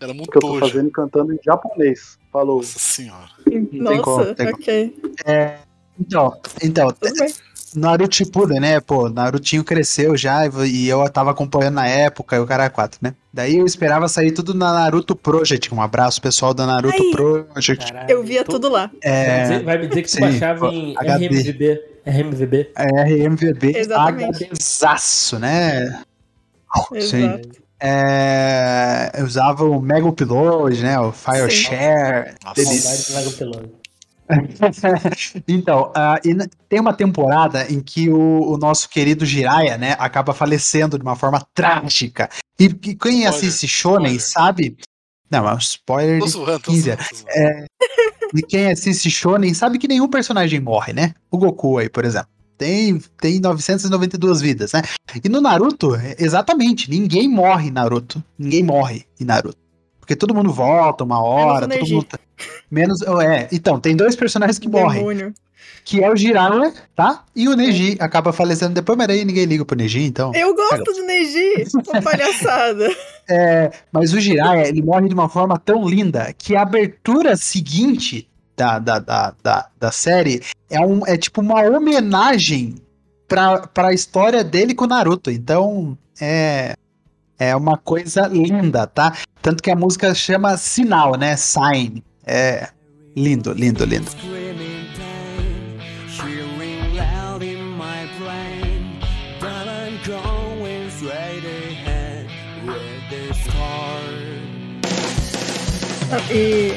Era 0.00 0.14
muito 0.14 0.30
que 0.30 0.36
eu 0.38 0.40
tô 0.40 0.50
hoje. 0.52 0.60
fazendo 0.72 0.88
e 0.88 0.92
cantando 0.92 1.32
em 1.34 1.38
japonês. 1.44 2.18
Falou. 2.32 2.56
Nossa 2.58 2.78
senhora. 2.78 3.28
Nossa, 3.72 4.02
como, 4.02 4.34
tem 4.34 4.46
como. 4.52 4.62
ok. 4.62 4.96
Então, 5.98 6.40
então 6.62 6.90
Tudo 6.92 7.14
bem. 7.18 7.32
Naruto 7.76 8.16
Shippuden, 8.16 8.58
né? 8.58 8.80
Pô, 8.80 9.08
Narutinho 9.08 9.62
cresceu 9.62 10.16
já 10.16 10.40
e 10.66 10.88
eu 10.88 11.08
tava 11.08 11.30
acompanhando 11.30 11.74
na 11.74 11.86
época, 11.86 12.34
e 12.34 12.40
o 12.40 12.46
cara 12.46 12.64
é 12.64 12.68
4, 12.68 12.98
né? 13.00 13.14
Daí 13.32 13.58
eu 13.58 13.64
esperava 13.66 14.08
sair 14.08 14.32
tudo 14.32 14.54
na 14.54 14.72
Naruto 14.72 15.14
Project. 15.14 15.72
Um 15.72 15.80
abraço, 15.80 16.20
pessoal 16.20 16.52
da 16.52 16.66
Naruto 16.66 17.00
Ai. 17.00 17.10
Project. 17.12 17.92
Caralho, 17.92 18.10
Eu 18.10 18.24
via 18.24 18.42
tô- 18.42 18.52
tudo 18.52 18.68
lá. 18.70 18.86
Vai 18.86 18.94
me 18.94 18.98
É, 19.02 19.42
dizer, 19.42 19.64
vai 19.64 19.78
me 19.78 19.86
dizer 19.86 20.02
que 20.02 20.08
tu 20.08 20.12
sim, 20.14 20.20
baixava 20.20 20.66
em 20.68 20.96
HD. 20.96 21.26
RMVB. 21.28 21.84
RMVB. 22.06 22.70
é 22.76 23.02
RMVB 23.04 23.76
Exatamente. 23.78 24.44
HDzaço, 24.46 25.38
né? 25.38 26.02
Sim. 27.00 27.40
É, 27.82 29.10
eu 29.14 29.24
usava 29.24 29.64
o 29.64 29.80
Mega 29.80 30.06
Upload, 30.06 30.82
né? 30.82 30.98
O 31.00 31.12
FireShare. 31.12 32.34
Saudade 32.54 33.34
do 33.34 33.80
então, 35.48 35.90
na- 35.94 36.46
tem 36.68 36.78
uma 36.78 36.92
temporada 36.92 37.66
em 37.70 37.80
que 37.80 38.08
o, 38.08 38.52
o 38.52 38.56
nosso 38.56 38.88
querido 38.88 39.26
Jiraiya, 39.26 39.76
né, 39.76 39.96
acaba 39.98 40.32
falecendo 40.32 40.96
de 40.96 41.02
uma 41.02 41.16
forma 41.16 41.44
trágica. 41.52 42.28
E, 42.58 42.64
e 42.66 42.68
quem 42.68 42.94
Spoiler, 42.94 43.28
assiste 43.28 43.66
Shonen 43.66 44.14
spoiler. 44.16 44.20
sabe. 44.20 44.76
Não, 45.28 45.48
é 45.48 45.54
um 45.54 45.58
spoiler 45.58 46.20
Tô 46.20 46.26
zoando, 46.26 46.60
tô 46.60 46.70
15 46.70 46.82
zoando. 46.82 47.02
tô 47.08 47.16
zoando. 47.16 47.66
E 48.36 48.42
quem 48.42 48.70
assiste 48.70 49.10
Shonen 49.10 49.52
sabe 49.54 49.78
que 49.78 49.88
nenhum 49.88 50.08
personagem 50.08 50.60
morre, 50.60 50.92
né? 50.92 51.14
O 51.30 51.36
Goku 51.38 51.78
aí, 51.78 51.88
por 51.88 52.04
exemplo. 52.04 52.28
Tem, 52.60 53.00
tem 53.18 53.40
992 53.40 54.42
vidas, 54.42 54.72
né? 54.74 54.82
E 55.24 55.30
no 55.30 55.40
Naruto, 55.40 55.94
é- 55.94 56.14
exatamente, 56.18 56.90
ninguém 56.90 57.26
morre 57.26 57.68
em 57.68 57.70
Naruto. 57.70 58.22
Ninguém 58.38 58.62
morre 58.62 59.06
em 59.18 59.24
Naruto. 59.24 59.56
Porque 59.98 60.14
todo 60.14 60.34
mundo 60.34 60.52
volta 60.52 61.02
uma 61.02 61.22
hora, 61.22 61.66
todo 61.66 61.78
Neji. 61.78 61.94
mundo. 61.94 62.04
tá- 62.04 62.18
Menos. 62.70 63.00
É, 63.22 63.48
então, 63.50 63.80
tem 63.80 63.96
dois 63.96 64.14
personagens 64.14 64.58
que 64.58 64.68
morrem. 64.68 64.98
Demônio. 65.00 65.32
Que 65.86 66.04
é 66.04 66.10
o 66.10 66.14
Jiraiya, 66.14 66.74
tá? 66.94 67.24
E 67.34 67.48
o 67.48 67.56
Neji 67.56 67.96
acaba 67.98 68.30
falecendo 68.30 68.74
depois, 68.74 68.98
mas 68.98 69.08
aí 69.08 69.24
ninguém 69.24 69.46
liga 69.46 69.64
pro 69.64 69.74
Neji, 69.76 70.02
então. 70.04 70.30
Eu 70.34 70.54
gosto 70.54 70.84
do 70.84 71.02
Neji, 71.06 71.64
uma 71.88 72.02
palhaçada. 72.02 72.94
É, 73.26 73.70
mas 73.90 74.12
o 74.12 74.20
Jiraiya, 74.20 74.68
ele 74.68 74.82
morre 74.82 75.08
de 75.08 75.14
uma 75.14 75.30
forma 75.30 75.58
tão 75.58 75.88
linda 75.88 76.30
que 76.36 76.54
a 76.54 76.60
abertura 76.62 77.36
seguinte 77.36 78.28
da, 78.60 78.78
da, 78.78 78.98
da, 78.98 79.34
da, 79.42 79.68
da 79.78 79.90
série 79.90 80.42
é, 80.68 80.78
um, 80.80 81.06
é 81.06 81.16
tipo 81.16 81.40
uma 81.40 81.62
homenagem 81.62 82.74
pra, 83.26 83.60
pra 83.60 83.94
história 83.94 84.44
dele 84.44 84.74
com 84.74 84.84
o 84.84 84.88
Naruto. 84.88 85.30
Então, 85.30 85.96
é, 86.20 86.74
é 87.38 87.56
uma 87.56 87.78
coisa 87.78 88.26
linda, 88.26 88.86
tá? 88.86 89.16
Tanto 89.40 89.62
que 89.62 89.70
a 89.70 89.76
música 89.76 90.14
chama 90.14 90.58
Sinal, 90.58 91.16
né? 91.16 91.36
Sign. 91.36 92.04
É 92.26 92.68
lindo, 93.16 93.52
lindo, 93.54 93.84
lindo. 93.84 94.10
E, 106.30 106.74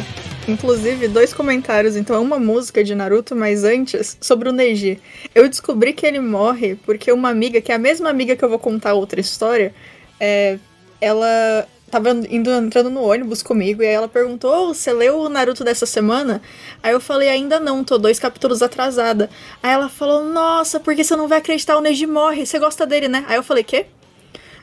inclusive, 0.47 1.07
dois 1.07 1.33
comentários. 1.33 1.95
Então, 1.95 2.21
uma 2.21 2.39
música 2.39 2.83
de 2.83 2.93
Naruto, 2.95 3.35
mas 3.35 3.63
antes, 3.63 4.17
sobre 4.19 4.49
o 4.49 4.51
Neji. 4.51 4.99
Eu 5.33 5.47
descobri 5.47 5.93
que 5.93 6.05
ele 6.05 6.19
morre 6.19 6.75
porque 6.85 7.11
uma 7.11 7.29
amiga, 7.29 7.61
que 7.61 7.71
é 7.71 7.75
a 7.75 7.79
mesma 7.79 8.09
amiga 8.09 8.35
que 8.35 8.43
eu 8.43 8.49
vou 8.49 8.59
contar 8.59 8.93
outra 8.93 9.19
história, 9.19 9.73
é, 10.19 10.57
ela 10.99 11.67
tava 11.91 12.09
indo, 12.09 12.49
entrando 12.51 12.89
no 12.89 13.03
ônibus 13.03 13.43
comigo 13.43 13.83
e 13.83 13.85
aí 13.85 13.93
ela 13.93 14.07
perguntou: 14.07 14.69
"Ô, 14.69 14.73
Você 14.73 14.91
leu 14.91 15.19
o 15.19 15.29
Naruto 15.29 15.63
dessa 15.63 15.85
semana? 15.85 16.41
Aí 16.81 16.91
eu 16.91 16.99
falei: 16.99 17.29
Ainda 17.29 17.59
não, 17.59 17.83
tô 17.83 17.97
dois 17.97 18.17
capítulos 18.17 18.61
atrasada. 18.63 19.29
Aí 19.61 19.71
ela 19.71 19.89
falou: 19.89 20.23
Nossa, 20.23 20.79
porque 20.79 21.03
você 21.03 21.15
não 21.15 21.27
vai 21.27 21.37
acreditar, 21.37 21.77
o 21.77 21.81
Neji 21.81 22.07
morre. 22.07 22.45
Você 22.45 22.57
gosta 22.57 22.85
dele, 22.85 23.07
né? 23.07 23.23
Aí 23.27 23.35
eu 23.35 23.43
falei: 23.43 23.63
Quê? 23.63 23.85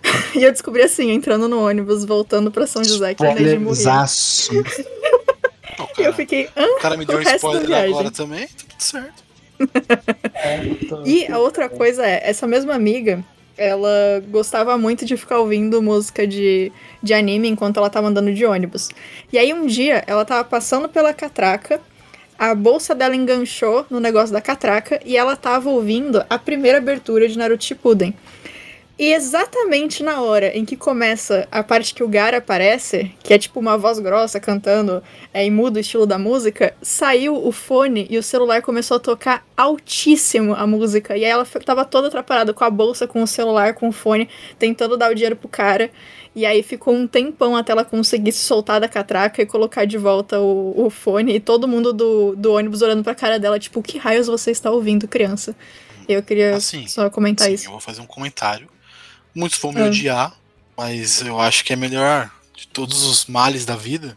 e 0.35 0.43
eu 0.43 0.51
descobri 0.51 0.83
assim, 0.83 1.11
entrando 1.11 1.47
no 1.47 1.63
ônibus, 1.65 2.05
voltando 2.05 2.51
pra 2.51 2.67
São 2.67 2.83
José, 2.83 3.15
que 3.15 3.23
o 3.23 3.27
Neji 3.35 3.59
morreu. 3.59 3.85
E 5.99 6.01
eu 6.01 6.05
cara, 6.05 6.13
fiquei, 6.13 6.49
hã? 6.57 6.65
o 6.65 6.81
cara 6.81 6.97
me 6.97 7.05
deu 7.05 7.17
o 7.17 7.21
um 7.21 7.23
spoiler 7.23 7.85
agora 7.85 8.11
também, 8.11 8.47
tá 8.47 8.65
tudo 8.69 8.83
certo. 8.83 9.31
E 11.05 11.31
a 11.31 11.39
outra 11.39 11.69
coisa 11.69 12.07
é, 12.07 12.23
essa 12.25 12.47
mesma 12.47 12.75
amiga, 12.75 13.23
ela 13.57 14.23
gostava 14.29 14.77
muito 14.79 15.05
de 15.05 15.17
ficar 15.17 15.39
ouvindo 15.39 15.83
música 15.83 16.27
de, 16.27 16.73
de 17.03 17.13
anime 17.13 17.49
enquanto 17.49 17.77
ela 17.77 17.91
tava 17.91 18.09
andando 18.09 18.33
de 18.33 18.47
ônibus. 18.47 18.89
E 19.31 19.39
aí 19.39 19.53
um 19.53 19.67
dia 19.67 20.03
ela 20.07 20.25
tava 20.25 20.45
passando 20.45 20.89
pela 20.89 21.13
catraca, 21.13 21.81
a 22.39 22.55
bolsa 22.55 22.95
dela 22.95 23.15
enganchou 23.15 23.85
no 23.91 24.01
negócio 24.01 24.33
da 24.33 24.41
catraca 24.41 24.99
e 25.05 25.15
ela 25.15 25.37
tava 25.37 25.69
ouvindo 25.69 26.25
a 26.31 26.39
primeira 26.39 26.79
abertura 26.79 27.29
de 27.29 27.37
Naruto 27.37 27.65
Shippuden. 27.65 28.15
E 29.01 29.15
exatamente 29.15 30.03
na 30.03 30.21
hora 30.21 30.55
em 30.55 30.63
que 30.63 30.77
começa 30.77 31.49
a 31.51 31.63
parte 31.63 31.95
que 31.95 32.05
o 32.05 32.09
Gara 32.09 32.37
aparece, 32.37 33.11
que 33.23 33.33
é 33.33 33.39
tipo 33.39 33.59
uma 33.59 33.79
voz 33.79 33.99
grossa 33.99 34.39
cantando 34.39 35.03
é, 35.33 35.43
em 35.43 35.51
mudo 35.51 35.77
o 35.77 35.81
estilo 35.81 36.05
da 36.05 36.19
música, 36.19 36.75
saiu 36.83 37.35
o 37.35 37.51
fone 37.51 38.07
e 38.11 38.19
o 38.19 38.23
celular 38.23 38.61
começou 38.61 38.99
a 38.99 39.01
tocar 39.01 39.43
altíssimo 39.57 40.53
a 40.55 40.67
música. 40.67 41.17
E 41.17 41.25
aí 41.25 41.31
ela 41.31 41.47
tava 41.65 41.87
toda 41.87 42.09
atrapalhada 42.09 42.53
com 42.53 42.63
a 42.63 42.69
bolsa, 42.69 43.07
com 43.07 43.23
o 43.23 43.27
celular, 43.27 43.73
com 43.73 43.89
o 43.89 43.93
fone, 43.93 44.29
tentando 44.59 44.99
dar 44.99 45.11
o 45.11 45.15
dinheiro 45.15 45.35
pro 45.35 45.49
cara. 45.49 45.91
E 46.37 46.45
aí 46.45 46.63
ficou 46.63 46.93
um 46.93 47.07
tempão 47.07 47.57
até 47.57 47.73
ela 47.73 47.87
conseguir 47.87 48.33
se 48.33 48.41
soltar 48.41 48.83
da 48.83 48.87
catraca 48.87 49.41
e 49.41 49.47
colocar 49.47 49.87
de 49.87 49.97
volta 49.97 50.39
o, 50.41 50.75
o 50.77 50.91
fone. 50.91 51.37
E 51.37 51.41
todo 51.41 51.67
mundo 51.67 51.95
do, 51.95 52.37
do 52.37 52.53
ônibus 52.53 52.83
olhando 52.83 53.03
pra 53.03 53.15
cara 53.15 53.39
dela, 53.39 53.59
tipo, 53.59 53.81
que 53.83 53.97
raios 53.97 54.27
você 54.27 54.51
está 54.51 54.71
ouvindo, 54.71 55.09
criança? 55.09 55.57
Eu 56.07 56.23
queria 56.23 56.57
Assim, 56.57 56.87
só 56.87 57.09
comentar 57.09 57.47
Sim, 57.47 57.55
isso. 57.55 57.67
eu 57.67 57.71
vou 57.71 57.81
fazer 57.81 58.03
um 58.03 58.07
comentário. 58.07 58.69
Muitos 59.35 59.59
vão 59.59 59.73
me 59.73 59.81
Ah. 59.83 59.87
odiar, 59.87 60.33
mas 60.77 61.21
eu 61.23 61.39
acho 61.41 61.65
que 61.65 61.73
é 61.73 61.77
melhor 61.77 62.31
de 62.57 62.67
todos 62.69 63.05
os 63.05 63.27
males 63.27 63.65
da 63.65 63.77
vida. 63.77 64.17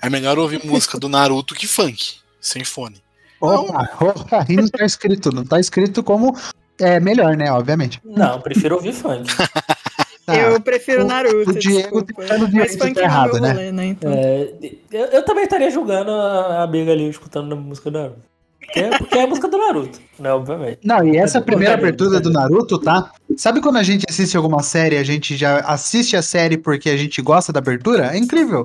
É 0.00 0.08
melhor 0.10 0.38
ouvir 0.38 0.64
música 0.64 0.98
do 0.98 1.08
Naruto 1.08 1.54
que 1.54 1.66
funk, 1.66 2.16
sem 2.40 2.64
fone. 2.64 3.02
Opa, 3.40 3.90
opa, 4.00 4.44
aí 4.48 4.56
não 4.56 4.68
tá 4.68 4.84
escrito, 4.84 5.30
não 5.32 5.44
tá 5.44 5.58
escrito 5.60 6.02
como 6.02 6.36
é 6.78 6.98
melhor, 7.00 7.36
né? 7.36 7.50
Obviamente. 7.52 8.00
Não, 8.04 8.40
prefiro 8.40 8.76
ouvir 8.76 8.92
funk. 8.92 9.24
Eu 10.28 10.60
prefiro 10.60 11.04
o- 11.04 11.06
Naruto. 11.06 11.50
o 11.50 11.54
Diego 11.54 12.02
tá 12.02 12.14
funk 12.36 12.50
de 12.50 12.76
tá 12.78 12.84
não 12.86 13.00
é 13.00 13.04
errado, 13.04 13.40
né? 13.40 13.52
rolê, 13.52 13.70
né? 13.72 13.86
Então. 13.86 14.12
É, 14.12 14.50
eu, 14.90 15.04
eu 15.06 15.24
também 15.24 15.44
estaria 15.44 15.70
julgando 15.70 16.10
a 16.10 16.64
amiga 16.64 16.90
ali 16.90 17.08
escutando 17.08 17.52
a 17.52 17.56
música 17.56 17.90
do 17.92 17.98
Naruto. 17.98 18.22
Porque 18.66 18.80
é, 18.80 18.98
porque 18.98 19.18
é 19.18 19.22
a 19.22 19.26
música 19.26 19.48
do 19.48 19.58
Naruto, 19.58 20.00
né? 20.18 20.32
Obviamente. 20.32 20.80
Não, 20.84 21.06
e 21.06 21.16
essa 21.16 21.38
É, 21.38 21.40
primeira 21.40 21.74
abertura 21.74 22.20
do 22.20 22.30
Naruto, 22.30 22.78
tá? 22.78 23.12
Sabe 23.36 23.60
quando 23.60 23.76
a 23.76 23.82
gente 23.82 24.04
assiste 24.08 24.36
alguma 24.36 24.62
série, 24.62 24.96
a 24.96 25.04
gente 25.04 25.36
já 25.36 25.60
assiste 25.60 26.16
a 26.16 26.22
série 26.22 26.58
porque 26.58 26.90
a 26.90 26.96
gente 26.96 27.22
gosta 27.22 27.52
da 27.52 27.58
abertura? 27.60 28.14
É 28.14 28.18
incrível. 28.18 28.64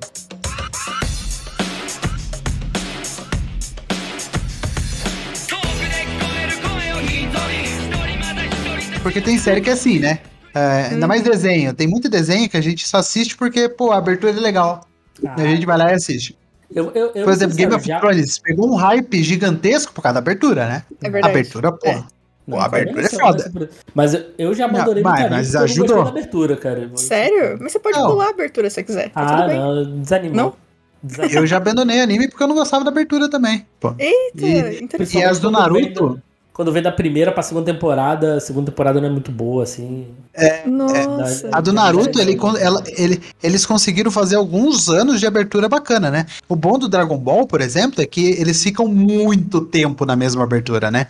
Porque 9.03 9.19
tem 9.19 9.37
série 9.37 9.61
que 9.61 9.69
é 9.69 9.73
assim, 9.73 9.99
né? 9.99 10.19
É, 10.53 10.89
ainda 10.91 11.07
mais 11.07 11.23
desenho. 11.23 11.73
Tem 11.73 11.87
muito 11.87 12.09
desenho 12.09 12.49
que 12.49 12.57
a 12.57 12.61
gente 12.61 12.87
só 12.87 12.97
assiste 12.97 13.35
porque, 13.35 13.67
pô, 13.69 13.91
a 13.91 13.97
abertura 13.97 14.31
é 14.31 14.39
legal. 14.39 14.87
E 15.21 15.41
a 15.41 15.45
gente 15.45 15.65
vai 15.65 15.77
lá 15.77 15.91
e 15.91 15.95
assiste. 15.95 16.37
Eu, 16.73 16.91
eu, 16.95 17.11
eu 17.15 17.23
Por 17.25 17.33
exemplo, 17.33 17.55
Game 17.55 17.73
of 17.75 17.85
já- 17.85 17.99
Thrones 17.99 18.39
pegou 18.39 18.71
um 18.71 18.75
hype 18.75 19.23
gigantesco 19.23 19.91
por 19.93 20.01
causa 20.01 20.13
da 20.15 20.19
abertura, 20.19 20.65
né? 20.67 20.83
É 21.03 21.09
verdade. 21.09 21.33
Abertura, 21.33 21.71
pô. 21.71 21.91
Não, 22.47 22.57
Pô, 22.57 22.59
a 22.59 22.65
abertura 22.65 23.05
é 23.05 23.09
foda. 23.09 23.69
Mas 23.93 24.13
eu- 24.37 24.53
já 24.53 24.65
abandonei 24.65 25.03
Não, 25.03 25.11
mas- 25.11 25.29
mas 25.29 25.51
porque 25.51 25.57
eu 25.57 25.59
não 25.59 25.67
gostei 25.67 25.83
ajudou. 25.83 26.03
da 26.03 26.09
abertura, 26.09 26.57
cara. 26.57 26.91
Sério? 26.95 27.57
Mas 27.61 27.71
você 27.71 27.79
pode 27.79 27.97
Não. 27.99 28.07
pular 28.09 28.25
a 28.25 28.29
abertura 28.29 28.69
se 28.69 28.75
você 28.75 28.83
quiser. 28.83 29.09
Tá 29.11 29.21
Ah, 29.21 29.35
tudo 29.37 29.47
bem. 29.47 29.59
não, 29.59 29.99
desanimou. 30.01 30.35
Não? 30.35 30.53
Desanimou. 31.03 31.41
Eu 31.41 31.47
já 31.47 31.57
abandonei 31.57 32.01
anime 32.01 32.27
porque 32.29 32.43
eu 32.43 32.47
não 32.47 32.55
gostava 32.55 32.83
da 32.83 32.89
abertura 32.89 33.29
também. 33.29 33.65
Pô. 33.79 33.93
Eita, 33.99 34.45
E- 34.45 34.83
interessante. 34.83 35.17
E 35.17 35.23
as 35.23 35.39
do 35.39 35.51
Naruto. 35.51 36.21
Quando 36.53 36.71
vem 36.71 36.83
da 36.83 36.91
primeira 36.91 37.31
pra 37.31 37.41
segunda 37.41 37.71
temporada, 37.71 38.35
a 38.35 38.39
segunda 38.39 38.69
temporada 38.71 38.99
não 38.99 39.07
é 39.07 39.11
muito 39.11 39.31
boa, 39.31 39.63
assim. 39.63 40.07
Nossa. 40.65 41.49
A 41.51 41.61
do 41.61 41.71
Naruto, 41.71 42.19
ele, 42.19 42.37
ela- 42.59 42.83
ele- 42.97 43.21
eles 43.41 43.65
conseguiram 43.65 44.11
fazer 44.11 44.35
alguns 44.35 44.89
anos 44.89 45.19
de 45.19 45.25
abertura 45.25 45.69
bacana, 45.69 46.11
né? 46.11 46.25
O 46.49 46.55
bom 46.55 46.77
do 46.77 46.89
Dragon 46.89 47.17
Ball, 47.17 47.47
por 47.47 47.61
exemplo, 47.61 48.01
é 48.01 48.05
que 48.05 48.31
eles 48.31 48.61
ficam 48.61 48.85
muito 48.87 49.61
tempo 49.61 50.05
na 50.05 50.15
mesma 50.15 50.43
abertura, 50.43 50.91
né? 50.91 51.07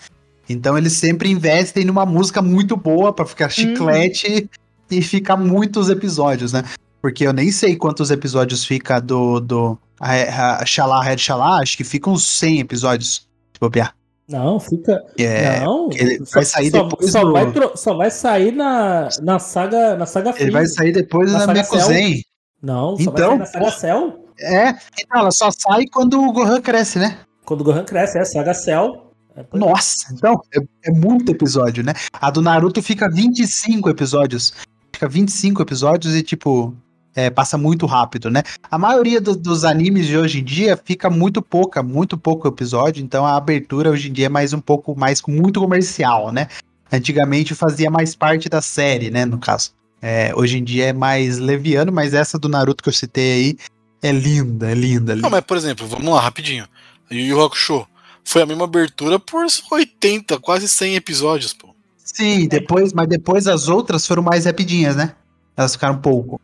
Então 0.48 0.78
eles 0.78 0.94
sempre 0.94 1.30
investem 1.30 1.86
numa 1.86 2.06
música 2.06 2.42
muito 2.42 2.76
boa 2.78 3.12
pra 3.12 3.26
ficar 3.26 3.50
chiclete 3.50 4.50
e 4.90 5.02
ficar 5.02 5.38
muitos 5.38 5.90
episódios, 5.90 6.54
né? 6.54 6.64
Porque 7.02 7.26
eu 7.26 7.34
nem 7.34 7.52
sei 7.52 7.76
quantos 7.76 8.12
episódios 8.12 8.64
fica 8.64 9.00
do, 9.00 9.40
do 9.40 9.78
a, 10.00 10.58
a 10.62 10.66
Xalá 10.66 11.02
Red 11.04 11.18
Xalá, 11.18 11.60
acho 11.62 11.76
que 11.78 11.84
ficam 11.84 12.14
uns 12.14 12.26
100 12.28 12.60
episódios, 12.60 13.28
se 13.54 13.60
bobear. 13.60 13.94
Não, 14.32 14.60
fica. 14.60 15.04
É, 15.20 15.60
não, 15.60 15.90
ele 15.92 16.26
só- 16.26 16.32
vai 16.36 16.46
sair 16.46 16.72
só, 16.72 16.84
depois 16.84 17.12
só 17.12 17.22
do- 17.26 17.32
vai, 17.34 17.52
tro- 17.52 17.72
só 17.76 17.94
vai 17.96 18.10
sair 18.10 18.52
na, 18.52 19.10
na 19.22 19.38
saga 19.40 19.96
na 19.98 20.06
saga 20.06 20.34
Ele 20.40 20.52
vai 20.52 20.66
sair 20.66 20.92
depois 20.92 21.32
Na 21.32 21.40
da 21.40 21.46
saga 21.46 21.60
Mekuzen. 21.62 22.24
Não, 22.64 22.96
só 22.96 23.02
Então, 23.12 23.38
vai 23.38 23.46
sair 23.48 23.62
na 23.62 23.66
saga. 23.72 23.72
Cell. 23.80 24.26
É, 24.40 24.70
então 25.00 25.20
ela 25.20 25.32
só 25.32 25.50
sai 25.52 25.86
quando 25.92 26.20
o 26.22 26.32
Gohan 26.32 26.62
cresce, 26.62 26.98
né? 26.98 27.20
Quando 27.46 27.62
o 27.62 27.64
Gohan 27.64 27.84
cresce, 27.84 28.18
é 28.18 28.22
a 28.22 28.26
saga 28.26 28.54
Cell. 28.54 29.12
Nossa, 29.54 30.14
então 30.14 30.40
é, 30.56 30.60
é 30.90 30.92
muito 30.92 31.32
episódio, 31.32 31.84
né? 31.84 31.94
A 32.14 32.30
do 32.30 32.42
Naruto 32.42 32.82
fica 32.82 33.10
25 33.10 33.90
episódios. 33.90 34.54
Fica 34.94 35.08
25 35.08 35.62
episódios 35.62 36.16
e, 36.16 36.22
tipo, 36.22 36.76
é, 37.16 37.30
passa 37.30 37.58
muito 37.58 37.86
rápido, 37.86 38.30
né? 38.30 38.42
A 38.70 38.78
maioria 38.78 39.20
do- 39.20 39.36
dos 39.36 39.64
animes 39.66 40.08
de 40.08 40.18
hoje 40.18 40.40
em 40.40 40.44
dia 40.44 40.80
fica 40.82 41.10
muito 41.10 41.42
pouca, 41.42 41.84
muito 41.84 42.18
pouco 42.18 42.48
episódio, 42.48 43.04
então 43.04 43.26
a 43.26 43.36
abertura 43.36 43.90
hoje 43.90 44.10
em 44.10 44.14
dia 44.14 44.28
é 44.28 44.30
mais 44.30 44.54
um 44.54 44.62
pouco 44.62 44.98
mais 44.98 45.22
muito 45.28 45.60
comercial, 45.60 46.32
né? 46.32 46.48
Antigamente 46.92 47.56
fazia 47.56 47.90
mais 47.90 48.16
parte 48.16 48.50
da 48.50 48.62
série, 48.62 49.10
né? 49.10 49.26
No 49.26 49.38
caso. 49.38 49.72
É, 50.02 50.34
hoje 50.36 50.58
em 50.58 50.64
dia 50.64 50.86
é 50.88 50.94
mais 50.94 51.38
leviano, 51.38 51.92
mas 51.92 52.14
essa 52.14 52.40
do 52.40 52.50
Naruto 52.50 52.82
que 52.84 52.90
eu 52.90 52.94
citei 52.94 53.32
aí 53.34 53.58
é 54.02 54.12
linda, 54.12 54.72
é 54.72 54.74
linda, 54.74 55.14
linda. 55.14 55.22
Não, 55.22 55.30
mas 55.30 55.42
por 55.42 55.56
exemplo, 55.56 55.86
vamos 55.88 56.12
lá, 56.14 56.20
rapidinho. 56.20 56.66
Yu 57.12 57.20
Yu 57.20 57.42
Hakusho 57.44 57.86
foi 58.24 58.42
a 58.42 58.46
mesma 58.46 58.64
abertura 58.64 59.20
por 59.20 59.46
80, 59.72 60.40
quase 60.40 60.68
100 60.68 60.96
episódios, 60.96 61.54
pô. 61.54 61.70
Sim, 62.04 62.48
depois, 62.48 62.92
mas 62.94 63.08
depois 63.08 63.48
as 63.48 63.68
outras 63.68 64.06
foram 64.08 64.24
mais 64.24 64.46
rapidinhas, 64.46 64.96
né? 64.96 65.14
Elas 65.56 65.74
ficaram 65.74 65.98
pouco. 66.00 66.42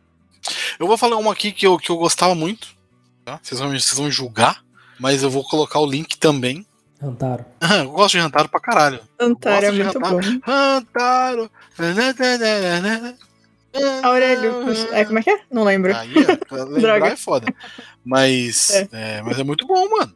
Eu 0.78 0.86
vou 0.86 0.96
falar 0.96 1.16
uma 1.16 1.32
aqui 1.32 1.52
que 1.52 1.66
eu, 1.66 1.76
que 1.78 1.90
eu 1.90 1.96
gostava 1.96 2.34
muito. 2.34 2.68
Tá? 3.24 3.38
Vocês, 3.42 3.60
vão, 3.60 3.68
me- 3.70 3.80
vocês 3.80 3.98
vão 3.98 4.10
julgar, 4.10 4.62
mas 4.98 5.22
eu 5.22 5.30
vou 5.30 5.44
colocar 5.44 5.78
o 5.80 5.86
link 5.86 6.16
também. 6.18 6.66
Hantaro. 7.00 7.44
eu 7.84 7.90
gosto 7.92 8.12
de 8.12 8.18
Hantaro 8.18 8.48
pra 8.48 8.58
caralho. 8.60 9.00
Antara 9.20 9.66
é 9.66 9.70
muito 9.70 10.00
bom. 10.00 10.18
Hantaro. 10.46 11.50
Aurélio, 14.02 14.64
é, 14.92 15.04
como 15.04 15.18
é 15.18 15.22
que 15.22 15.30
é? 15.30 15.40
Não 15.50 15.62
lembro. 15.62 15.94
Aí, 15.96 16.12
lembrar 16.50 16.98
Droga. 16.98 17.06
é 17.08 17.16
foda. 17.16 17.54
Mas 18.04 18.70
É. 18.70 18.88
é. 18.92 19.22
mas 19.22 19.38
é 19.38 19.44
muito 19.44 19.66
bom, 19.66 19.88
mano. 19.90 20.12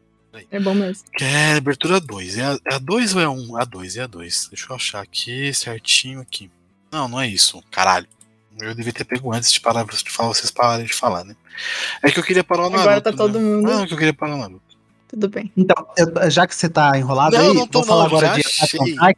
É 0.50 0.58
bom 0.58 0.72
mesmo. 0.74 1.04
Que 1.14 1.22
é 1.24 1.52
abertura 1.56 2.00
2. 2.00 2.38
É 2.38 2.44
a- 2.44 2.58
é 2.70 2.74
a 2.74 2.78
2 2.78 3.14
ou 3.14 3.20
é 3.20 3.24
a 3.24 3.30
1? 3.30 3.50
Um? 3.52 3.56
A 3.58 3.64
2, 3.64 3.96
é 3.98 4.02
a 4.02 4.06
2. 4.06 4.48
Deixa 4.50 4.66
eu 4.70 4.74
achar 4.76 5.02
aqui 5.02 5.52
certinho 5.52 6.20
aqui. 6.22 6.50
Não, 6.90 7.06
não 7.06 7.20
é 7.20 7.28
isso. 7.28 7.62
Caralho. 7.70 8.08
Eu 8.60 8.74
devia 8.74 8.92
ter 8.92 9.04
pego 9.04 9.32
antes 9.32 9.52
de 9.52 9.60
parar 9.60 9.84
de 9.84 10.10
falar, 10.10 10.28
vocês 10.28 10.50
pararem 10.50 10.86
de 10.86 10.94
falar, 10.94 11.24
né? 11.24 11.34
É 12.02 12.10
que 12.10 12.18
eu 12.18 12.22
queria 12.22 12.44
parar 12.44 12.62
o 12.66 12.70
Naruto. 12.70 12.88
Agora 12.88 13.00
tá 13.00 13.12
todo 13.12 13.38
né? 13.38 13.44
mundo- 13.44 13.62
Não, 13.70 13.82
é 13.82 13.86
que 13.86 13.94
eu 13.94 13.98
queria 13.98 14.14
parar 14.14 14.34
o 14.34 14.38
Naruto. 14.38 14.62
Tudo 15.08 15.28
bem. 15.28 15.52
Então, 15.56 15.86
eu- 15.96 16.30
já 16.30 16.46
que 16.46 16.54
você 16.54 16.68
tá 16.68 16.96
enrolado 16.96 17.36
Não, 17.36 17.42
aí, 17.50 17.54
não 17.54 17.66
tô 17.66 17.80
vou 17.80 17.88
falar 17.88 18.00
não, 18.00 18.06
agora 18.06 18.26
já 18.28 18.34
de 18.34 18.40
Attack 18.40 18.78
on. 18.80 19.12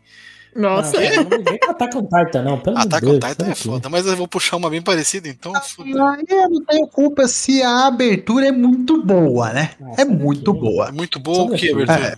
Nossa. 0.56 1.00
Não, 1.00 1.24
não 1.24 1.42
vem 1.44 1.58
com 1.58 1.70
Attack 1.70 1.96
on 1.96 2.02
Titan, 2.02 2.42
não. 2.42 2.58
Pelo 2.60 2.78
Attack 2.78 3.06
on 3.06 3.18
Deus. 3.18 3.24
Titan 3.32 3.46
é 3.50 3.54
foda, 3.54 3.88
mas 3.88 4.06
eu 4.06 4.16
vou 4.16 4.28
puxar 4.28 4.56
uma 4.56 4.70
bem 4.70 4.80
parecida, 4.82 5.28
então. 5.28 5.52
foda. 5.62 5.88
Aí 6.12 6.24
eu 6.28 6.48
não 6.50 6.64
tenho 6.64 6.86
culpa 6.86 7.26
se 7.28 7.62
a 7.62 7.86
abertura 7.86 8.46
é 8.48 8.52
muito 8.52 9.02
boa, 9.02 9.52
né? 9.52 9.72
é 9.96 10.04
muito 10.04 10.52
boa. 10.52 10.88
É 10.88 10.92
muito 10.92 11.18
boa 11.18 11.52
o 11.52 11.56
que, 11.56 11.70
abertura? 11.70 11.98
É, 12.08 12.16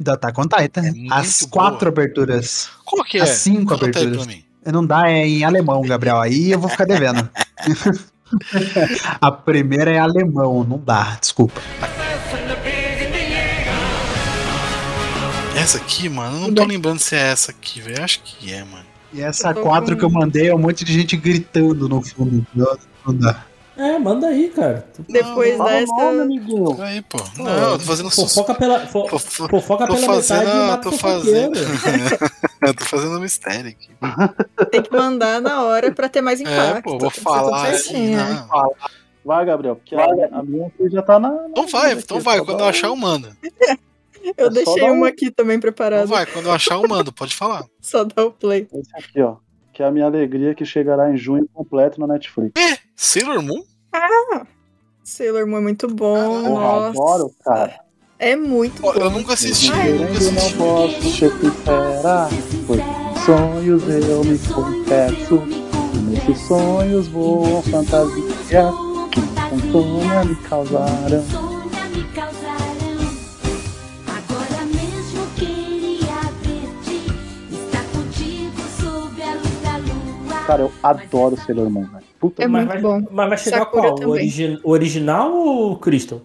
da 0.00 0.14
Attack 0.14 0.40
on 0.40 0.44
Titan. 0.44 0.82
As 1.10 1.42
quatro 1.42 1.88
aberturas. 1.88 2.70
Qual 2.84 3.04
que 3.04 3.18
é? 3.18 3.22
As 3.22 3.30
cinco 3.30 3.66
Conta 3.74 3.86
aí 3.86 3.90
aberturas. 3.90 4.16
pra 4.26 4.26
mim. 4.34 4.44
Não 4.64 4.86
dá, 4.86 5.10
é 5.10 5.26
em 5.26 5.44
alemão, 5.44 5.82
Gabriel. 5.82 6.20
Aí 6.20 6.52
eu 6.52 6.58
vou 6.58 6.68
ficar 6.68 6.84
devendo. 6.84 7.28
a 9.20 9.32
primeira 9.32 9.90
é 9.90 9.98
alemão, 9.98 10.62
não 10.62 10.78
dá, 10.78 11.16
desculpa. 11.20 11.60
Essa 15.56 15.78
aqui, 15.78 16.08
mano, 16.08 16.36
eu 16.36 16.40
não 16.48 16.54
tô 16.54 16.64
lembrando 16.64 16.98
se 16.98 17.14
é 17.14 17.30
essa 17.30 17.50
aqui, 17.50 17.80
velho. 17.80 18.02
Acho 18.02 18.20
que 18.22 18.52
é, 18.52 18.64
mano. 18.64 18.84
E 19.12 19.20
essa 19.20 19.52
quatro 19.52 19.96
que 19.96 20.04
eu 20.04 20.10
mandei 20.10 20.48
é 20.48 20.54
um 20.54 20.58
monte 20.58 20.84
de 20.84 20.92
gente 20.92 21.16
gritando 21.16 21.88
no 21.88 22.00
fundo. 22.00 22.46
Não, 22.54 22.78
não 23.06 23.14
dá. 23.14 23.44
É, 23.76 23.98
manda 23.98 24.28
aí, 24.28 24.48
cara. 24.48 24.86
Depois 25.08 25.56
Fala 25.56 25.70
o 25.70 25.72
dessa. 25.80 25.92
nome, 25.92 26.20
amiguinho. 26.20 26.82
Aí, 26.82 27.02
pô. 27.02 27.18
Não, 27.36 27.72
eu 27.72 27.78
tô 27.78 27.84
fazendo 27.84 28.10
Fofoca 28.10 28.54
pela, 28.54 28.86
fofoca 28.86 29.86
tô 29.86 29.94
pela 29.94 30.06
fazendo, 30.06 30.44
metade 30.44 30.82
tô 30.82 30.92
fazendo. 30.92 31.58
eu 32.66 32.74
tô 32.74 32.84
fazendo 32.84 33.16
um 33.16 33.20
mistério 33.20 33.70
aqui. 33.70 33.90
Tem 34.70 34.82
que 34.82 34.92
mandar 34.92 35.40
na 35.40 35.62
hora 35.64 35.92
pra 35.92 36.08
ter 36.08 36.20
mais 36.20 36.40
impacto. 36.40 36.78
É, 36.78 36.82
pô, 36.82 36.98
vou 36.98 37.10
falar 37.10 37.68
assim, 37.70 38.14
né? 38.16 38.46
não. 38.50 38.70
Vai, 39.24 39.44
Gabriel, 39.46 39.76
porque 39.76 39.94
a, 39.94 40.04
a 40.32 40.42
minha 40.42 40.66
aqui 40.66 40.88
já 40.90 41.00
tá 41.02 41.18
na. 41.20 41.46
Então 41.50 41.66
vai, 41.68 41.92
então 41.92 42.18
vai. 42.20 42.44
Quando 42.44 42.60
eu 42.60 42.66
achar, 42.66 42.88
eu 42.88 42.96
mando. 42.96 43.28
Eu 44.38 44.46
É 44.46 44.50
deixei 44.50 44.76
dar 44.80 44.92
um- 44.92 44.98
uma 44.98 45.08
aqui 45.08 45.32
também 45.32 45.56
Então 45.56 45.62
preparada. 45.72 46.06
vai, 46.06 46.24
quando 46.26 46.46
eu 46.46 46.52
achar, 46.52 46.76
eu 46.76 46.86
mando. 46.88 47.12
Pode 47.12 47.34
falar. 47.34 47.64
Só 47.82 48.04
dá 48.04 48.24
o 48.24 48.30
play. 48.30 48.68
Esse 48.72 48.96
aqui, 48.96 49.20
ó. 49.20 49.38
Que 49.72 49.82
é 49.82 49.86
a 49.86 49.90
minha 49.90 50.06
alegria 50.06 50.54
que 50.54 50.64
chegará 50.64 51.10
em 51.12 51.16
junho 51.16 51.44
completo 51.52 51.98
na 52.00 52.06
Netflix. 52.06 52.52
Sailor 52.94 53.42
Moon? 53.42 53.64
Ah! 53.92 54.46
Sailor 55.02 55.44
Moon 55.48 55.58
é 55.58 55.60
muito 55.60 55.88
bom. 55.88 56.40
Nossa. 56.50 56.88
adoro, 56.90 57.34
cara. 57.44 57.80
É 58.24 58.36
muito 58.36 58.80
bom. 58.80 58.92
Eu 58.92 59.10
nunca 59.10 59.32
assisti, 59.34 59.70
Ai, 59.72 59.90
eu 59.90 59.96
nunca 59.96 60.12
Eu 60.22 60.32
não 60.32 60.38
assisti. 60.38 60.56
posso 60.56 61.00
te 61.00 61.24
esperar, 61.24 62.28
pois 62.68 62.80
sonhos 63.26 63.82
eu 63.88 64.24
me 64.24 64.38
confesso. 64.38 65.42
Nesses 66.08 66.38
sonhos 66.46 67.08
vou 67.08 67.62
fantasia 67.62 68.70
que 69.10 69.20
insônia 69.56 70.24
me 70.24 70.36
causaram. 70.36 71.18
Insônia 71.18 71.84
me 71.96 72.04
causarão. 72.14 73.10
Agora 74.06 74.64
mesmo 74.66 75.26
queria 75.36 76.22
ver-te. 76.44 76.96
Estar 77.52 77.84
contigo 77.92 78.62
sob 78.80 79.22
a 79.22 79.34
luz 79.34 79.62
da 79.64 79.76
lua. 79.78 80.44
Cara, 80.46 80.62
eu 80.62 80.72
adoro 80.82 81.36
Sailor 81.44 81.68
Moon, 81.70 81.86
velho. 81.86 82.04
Puta 82.20 82.44
É 82.44 82.46
mas, 82.46 82.66
muito 82.66 82.82
vai, 82.82 83.00
bom. 83.00 83.06
mas 83.10 83.28
vai 83.28 83.38
chegar 83.38 83.58
Sakura 83.58 83.82
qual? 83.92 84.08
O, 84.08 84.10
origi- 84.12 84.60
o 84.62 84.70
original 84.70 85.32
ou 85.34 85.72
o 85.72 85.76
Crystal? 85.76 86.20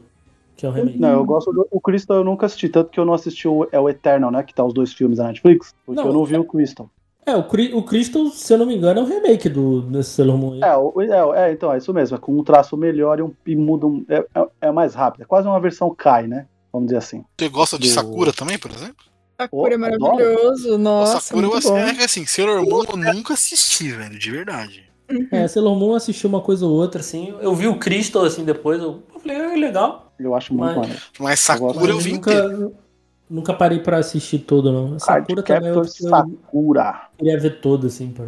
Que 0.57 0.65
é 0.65 0.69
o 0.69 0.71
remake. 0.71 0.99
Não, 0.99 1.11
eu 1.11 1.23
gosto 1.23 1.51
do 1.53 1.67
o 1.71 1.79
Crystal, 1.79 2.17
eu 2.17 2.23
nunca 2.23 2.47
assisti, 2.47 2.67
tanto 2.67 2.89
que 2.89 2.99
eu 2.99 3.05
não 3.05 3.13
assisti 3.13 3.47
o, 3.47 3.67
é 3.71 3.79
o 3.79 3.87
Eternal, 3.87 4.31
né? 4.31 4.41
Que 4.43 4.53
tá 4.53 4.65
os 4.65 4.73
dois 4.73 4.91
filmes 4.91 5.19
da 5.19 5.27
Netflix. 5.27 5.73
Porque 5.85 6.01
Não, 6.01 6.07
eu 6.07 6.13
não 6.13 6.25
vi 6.25 6.35
é- 6.35 6.39
o 6.39 6.43
Crystal. 6.43 6.89
É, 7.25 7.35
o, 7.35 7.41
o 7.41 7.83
Crystal, 7.83 8.25
se 8.27 8.53
eu 8.53 8.57
não 8.57 8.65
me 8.65 8.75
engano, 8.75 9.01
é 9.01 9.03
o 9.03 9.05
remake 9.05 9.49
do, 9.49 9.81
desse 9.81 10.11
Sailor 10.11 10.37
Moon. 10.37 10.53
aí. 10.53 10.61
É, 10.63 10.75
o- 10.77 11.01
é, 11.01 11.49
é, 11.49 11.51
então, 11.51 11.71
é 11.73 11.77
isso 11.77 11.93
mesmo. 11.93 12.15
É 12.15 12.19
com 12.19 12.31
um 12.37 12.43
traço 12.43 12.75
melhor 12.77 13.19
e, 13.19 13.21
um, 13.21 13.31
e 13.45 13.55
muda. 13.55 13.85
Um, 13.85 14.03
é, 14.09 14.25
é- 14.33 14.47
é 14.61 14.71
mais 14.71 14.95
rápido. 14.95 15.21
É 15.21 15.25
quase 15.25 15.47
uma 15.47 15.59
versão 15.59 15.93
Kai, 15.93 16.25
né? 16.25 16.47
Vamos 16.73 16.87
dizer 16.87 16.97
assim. 16.97 17.23
Você 17.37 17.49
gosta 17.49 17.77
de 17.77 17.87
Do- 17.89 17.93
Sakura 17.93 18.31
também, 18.33 18.57
por 18.57 18.71
exemplo? 18.71 19.05
Sakura 19.39 19.75
é 19.75 19.77
Oh, 19.77 19.85
adoro. 19.85 19.99
maravilhoso. 20.15 20.75
O 20.75 20.77
Nossa, 20.79 21.19
Sakura 21.19 21.45
eu 21.45 21.51
muito 21.51 21.57
assi- 21.59 21.69
bom. 21.69 21.77
é 21.77 22.03
assim, 22.03 22.25
Sailor 22.25 22.65
Moon 22.65 22.83
eu 22.89 23.13
nunca 23.13 23.33
assisti, 23.35 23.91
velho, 23.91 24.17
de 24.17 24.31
verdade. 24.31 24.83
É, 25.31 25.47
Sailor 25.47 25.75
Moon 25.75 25.95
assisti 25.95 26.25
uma 26.25 26.41
coisa 26.41 26.65
ou 26.65 26.71
outra, 26.71 27.01
assim. 27.01 27.35
Eu 27.41 27.53
vi 27.53 27.67
o 27.67 27.77
Crystal, 27.77 28.23
assim, 28.25 28.43
depois. 28.43 28.81
Eu, 28.81 29.03
eu 29.13 29.19
falei, 29.19 29.37
ah, 29.37 29.53
legal. 29.55 30.06
Eu 30.19 30.33
acho 30.35 30.53
muito 30.53 30.67
Mas- 30.69 30.77
maneiro. 30.77 31.01
Mas 31.19 31.39
Sakura 31.39 31.89
eu 31.91 31.95
Mas 31.95 32.03
vi 32.03 32.11
inteiro. 32.13 32.57
nunca, 32.59 32.75
nunca 33.29 33.53
parei 33.53 33.79
pra 33.79 33.97
assistir 33.97 34.39
todo, 34.39 34.71
não. 34.71 34.97
Sakura 34.99 35.43
também 35.43 35.69
eu, 35.69 35.75
Cardcaptor 35.75 36.05
eu 36.05 36.09
Sakura. 36.09 37.01
queria 37.17 37.39
ver 37.39 37.59
todo, 37.61 37.87
assim. 37.87 38.11
Pra... 38.11 38.25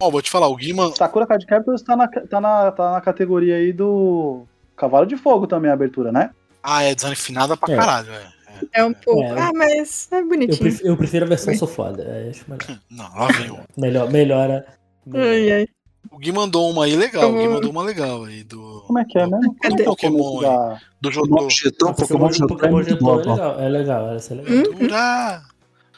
Ó, 0.00 0.10
vou 0.10 0.20
te 0.22 0.30
falar, 0.30 0.48
o 0.48 0.56
Guima. 0.56 0.94
Sakura 0.96 1.26
Cardcaptor 1.26 1.80
tá 1.80 1.96
na, 1.96 2.08
tá, 2.08 2.40
na, 2.40 2.70
tá 2.72 2.92
na 2.92 3.00
categoria 3.00 3.56
aí 3.56 3.72
do 3.72 4.44
Cavalo 4.76 5.06
de 5.06 5.16
Fogo 5.16 5.46
também, 5.46 5.70
a 5.70 5.74
abertura, 5.74 6.10
né? 6.12 6.30
Ah, 6.62 6.82
é 6.82 6.94
desafinada 6.94 7.56
pra 7.56 7.72
É. 7.72 7.76
caralho, 7.76 8.06
velho. 8.08 8.40
É 8.74 8.84
um 8.84 8.92
pouco. 8.92 9.22
É, 9.22 9.30
eu- 9.30 9.38
Ah, 9.38 9.50
mas 9.54 10.06
é 10.12 10.18
Eu, 10.20 10.28
bonitinho. 10.28 10.58
prefiro, 10.58 10.88
eu 10.88 10.96
prefiro 10.98 11.24
a 11.24 11.28
versão 11.28 11.54
sou 11.54 11.66
foda. 11.66 12.02
É, 12.02 12.28
acho 12.28 12.44
melhor. 12.46 12.78
Não, 12.90 13.14
lá 13.18 13.28
vem 13.28 13.50
um. 13.50 13.58
Melhor, 13.78 14.10
melhora. 14.10 14.66
Ai, 15.14 15.50
ai. 15.52 15.66
O 16.10 16.18
Gui 16.18 16.32
mandou 16.32 16.70
uma 16.70 16.84
aí 16.84 16.96
legal, 16.96 17.30
o 17.30 17.32
Gui 17.32 17.40
Como- 17.42 17.54
mandou 17.54 17.70
uma 17.70 17.82
legal 17.82 18.24
aí 18.24 18.42
do, 18.44 18.82
Como 18.86 18.98
é 18.98 19.04
que 19.04 19.18
é 19.18 19.26
mesmo? 19.26 19.54
Como 19.54 19.74
é 19.74 19.76
que 19.76 19.82
é 19.82 19.84
o 19.84 19.84
Pokémon 19.84 20.40
da... 20.40 20.78
do 21.00 21.10
Jotô. 21.10 21.48
Jetão, 21.50 21.94
Pokémon 21.94 22.28
Pokémon, 22.28 22.32
Jetão 22.32 22.46
é 22.46 22.48
Pokémon 22.48 22.82
Jetão 22.82 23.14
é 23.14 23.16
legal, 23.18 23.60
é 23.60 23.68
legal, 23.68 24.14
essa 24.14 24.34
é 24.34 24.36
legal. 24.36 24.52
Hum? 24.54 24.60
Aventura. 24.74 25.42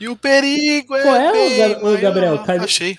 E 0.00 0.08
o 0.08 0.16
perigo 0.16 0.96
é. 0.96 1.02
Qual 1.02 1.14
é, 1.16 1.80
maior. 1.82 2.00
Gabriel? 2.00 2.38
Cadê- 2.44 2.64
Achei. 2.64 2.98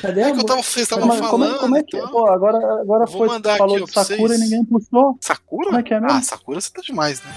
Cadê 0.00 0.20
É 0.22 0.24
a 0.24 0.32
que 0.32 0.40
eu 0.40 0.44
tava, 0.44 0.62
vocês 0.62 0.84
estavam 0.84 1.08
Como, 1.08 1.20
como, 1.28 1.44
é- 1.44 1.46
falando. 1.48 1.60
como 1.60 1.76
é 1.76 1.82
que... 1.82 1.96
então. 1.96 2.10
Pô, 2.10 2.26
agora, 2.28 2.56
agora 2.80 3.06
Vou 3.06 3.28
foi, 3.28 3.40
falou 3.56 3.76
aqui, 3.76 3.84
de 3.84 3.92
Sakura 3.92 4.16
vocês. 4.28 4.40
e 4.40 4.44
ninguém 4.44 4.64
puxou. 4.64 5.16
Sakura? 5.20 5.66
Como 5.66 5.78
é 5.78 5.82
que 5.82 5.94
é 5.94 6.00
mesmo? 6.00 6.16
Ah, 6.18 6.22
Sakura 6.22 6.60
você 6.60 6.70
tá 6.72 6.80
demais, 6.82 7.22
né? 7.22 7.30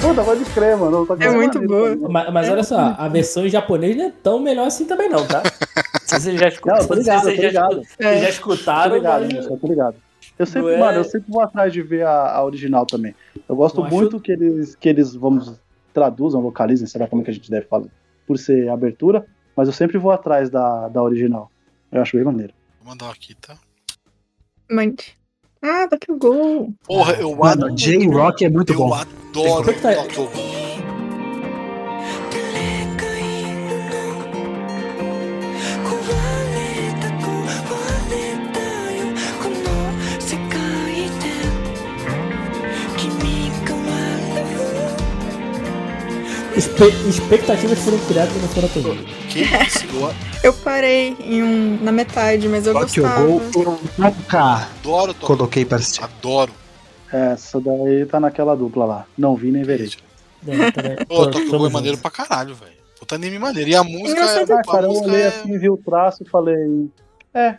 Puta, 0.00 0.24
pode 0.24 0.44
crer, 0.46 0.76
mano. 0.76 1.06
Tá 1.06 1.14
É 1.20 1.30
muito 1.30 1.60
boa. 1.60 1.94
Mas, 2.08 2.32
mas 2.32 2.48
olha 2.48 2.64
só, 2.64 2.94
a 2.98 3.08
versão 3.08 3.46
em 3.46 3.50
japonês 3.50 3.96
não 3.96 4.06
é 4.06 4.12
tão 4.22 4.38
melhor 4.40 4.66
assim 4.66 4.86
também, 4.86 5.08
não, 5.08 5.24
tá? 5.26 5.42
Se 6.06 6.18
vocês 6.20 6.40
já 6.40 6.48
escutaram, 6.48 6.80
Não, 6.80 6.88
tô 6.88 6.94
ligado, 6.94 7.22
vocês 7.22 7.36
tô 7.36 7.42
já, 7.42 7.48
ligado. 7.48 7.82
já 8.00 8.20
Tô 8.20 8.28
escutaram, 8.28 8.94
ligado, 8.96 9.20
mas- 9.26 9.32
moço, 9.46 9.56
tô 9.58 9.66
ligado. 9.68 9.96
Eu 10.38 10.46
sempre, 10.46 10.72
é- 10.72 10.78
mano, 10.78 10.98
eu 10.98 11.04
sempre 11.04 11.30
vou 11.30 11.40
atrás 11.42 11.72
de 11.72 11.82
ver 11.82 12.04
a, 12.04 12.32
a 12.32 12.44
original 12.44 12.84
também. 12.86 13.14
Eu 13.48 13.54
gosto 13.54 13.76
Não 13.78 13.84
acho- 13.86 13.94
muito 13.94 14.18
que 14.18 14.32
eles, 14.32 14.74
que 14.74 14.88
eles, 14.88 15.14
vamos, 15.14 15.52
traduzam, 15.94 16.40
localizem, 16.40 16.86
sei 16.88 17.00
lá 17.00 17.06
como 17.06 17.22
é 17.22 17.24
que 17.26 17.30
a 17.30 17.34
gente 17.34 17.48
deve 17.50 17.66
falar, 17.66 17.84
por 18.26 18.38
ser 18.38 18.68
abertura, 18.70 19.24
mas 19.54 19.68
eu 19.68 19.74
sempre 19.74 19.98
vou 19.98 20.10
atrás 20.10 20.50
da, 20.50 20.88
da 20.88 21.00
original. 21.02 21.50
Eu 21.92 22.02
acho 22.02 22.16
bem 22.16 22.24
maneiro. 22.24 22.52
Vou 22.80 22.88
mandar 22.90 23.10
aqui, 23.10 23.34
tá? 23.34 23.56
Mande. 24.70 25.16
Ah, 25.62 25.86
Tokyo 25.88 26.16
Ghoul. 26.16 26.74
Porra, 26.84 27.14
eu 27.14 27.30
Mano, 27.36 27.64
adoro. 27.66 27.74
J-Rock 27.74 28.44
é 28.44 28.48
muito 28.50 28.72
Eu 28.72 28.78
bom. 28.78 28.94
adoro 28.94 29.74
Como 29.74 29.88
é 29.88 30.59
Espe- 46.60 47.08
expectativas 47.08 47.78
foram 47.78 47.98
criadas 48.00 48.36
e 48.36 48.38
não 48.38 48.48
foram 48.48 48.68
atendidas. 48.68 49.16
Que 49.30 49.40
isso? 49.40 49.86
Eu 50.42 50.52
parei 50.52 51.16
em 51.20 51.42
um, 51.42 51.78
na 51.82 51.90
metade, 51.90 52.46
mas 52.48 52.66
eu 52.66 52.74
Tokyo 52.74 53.02
gostava. 53.02 53.26
Ghoul 53.26 53.42
eu 53.54 53.78
nunca 53.98 54.68
adoro 54.80 55.14
Tokyo 55.14 55.26
coloquei 55.26 55.64
pra 55.64 55.78
assistir. 55.78 56.04
Adoro. 56.04 56.52
Essa 57.10 57.58
daí 57.60 58.04
tá 58.06 58.20
naquela 58.20 58.54
dupla 58.54 58.84
lá. 58.84 59.06
Não 59.16 59.34
vi 59.36 59.50
nem 59.50 59.62
verei. 59.62 59.90
É, 60.46 61.04
Pô, 61.06 61.26
Tokyo 61.30 61.50
Ghoul 61.50 61.66
é 61.66 61.70
maneiro 61.70 61.96
pra 61.98 62.10
caralho, 62.10 62.54
velho. 62.54 62.72
Puta 62.98 63.14
anime 63.14 63.38
maneiro. 63.38 63.70
E 63.70 63.74
a 63.74 63.82
música, 63.82 64.20
é, 64.20 64.40
Ah, 64.52 64.60
a 64.60 64.62
cara, 64.62 64.86
eu 64.86 64.92
olhei 64.92 65.22
é... 65.22 65.26
assim, 65.28 65.58
vi 65.58 65.70
o 65.70 65.76
traço 65.78 66.22
e 66.22 66.28
falei. 66.28 66.88
É. 67.32 67.56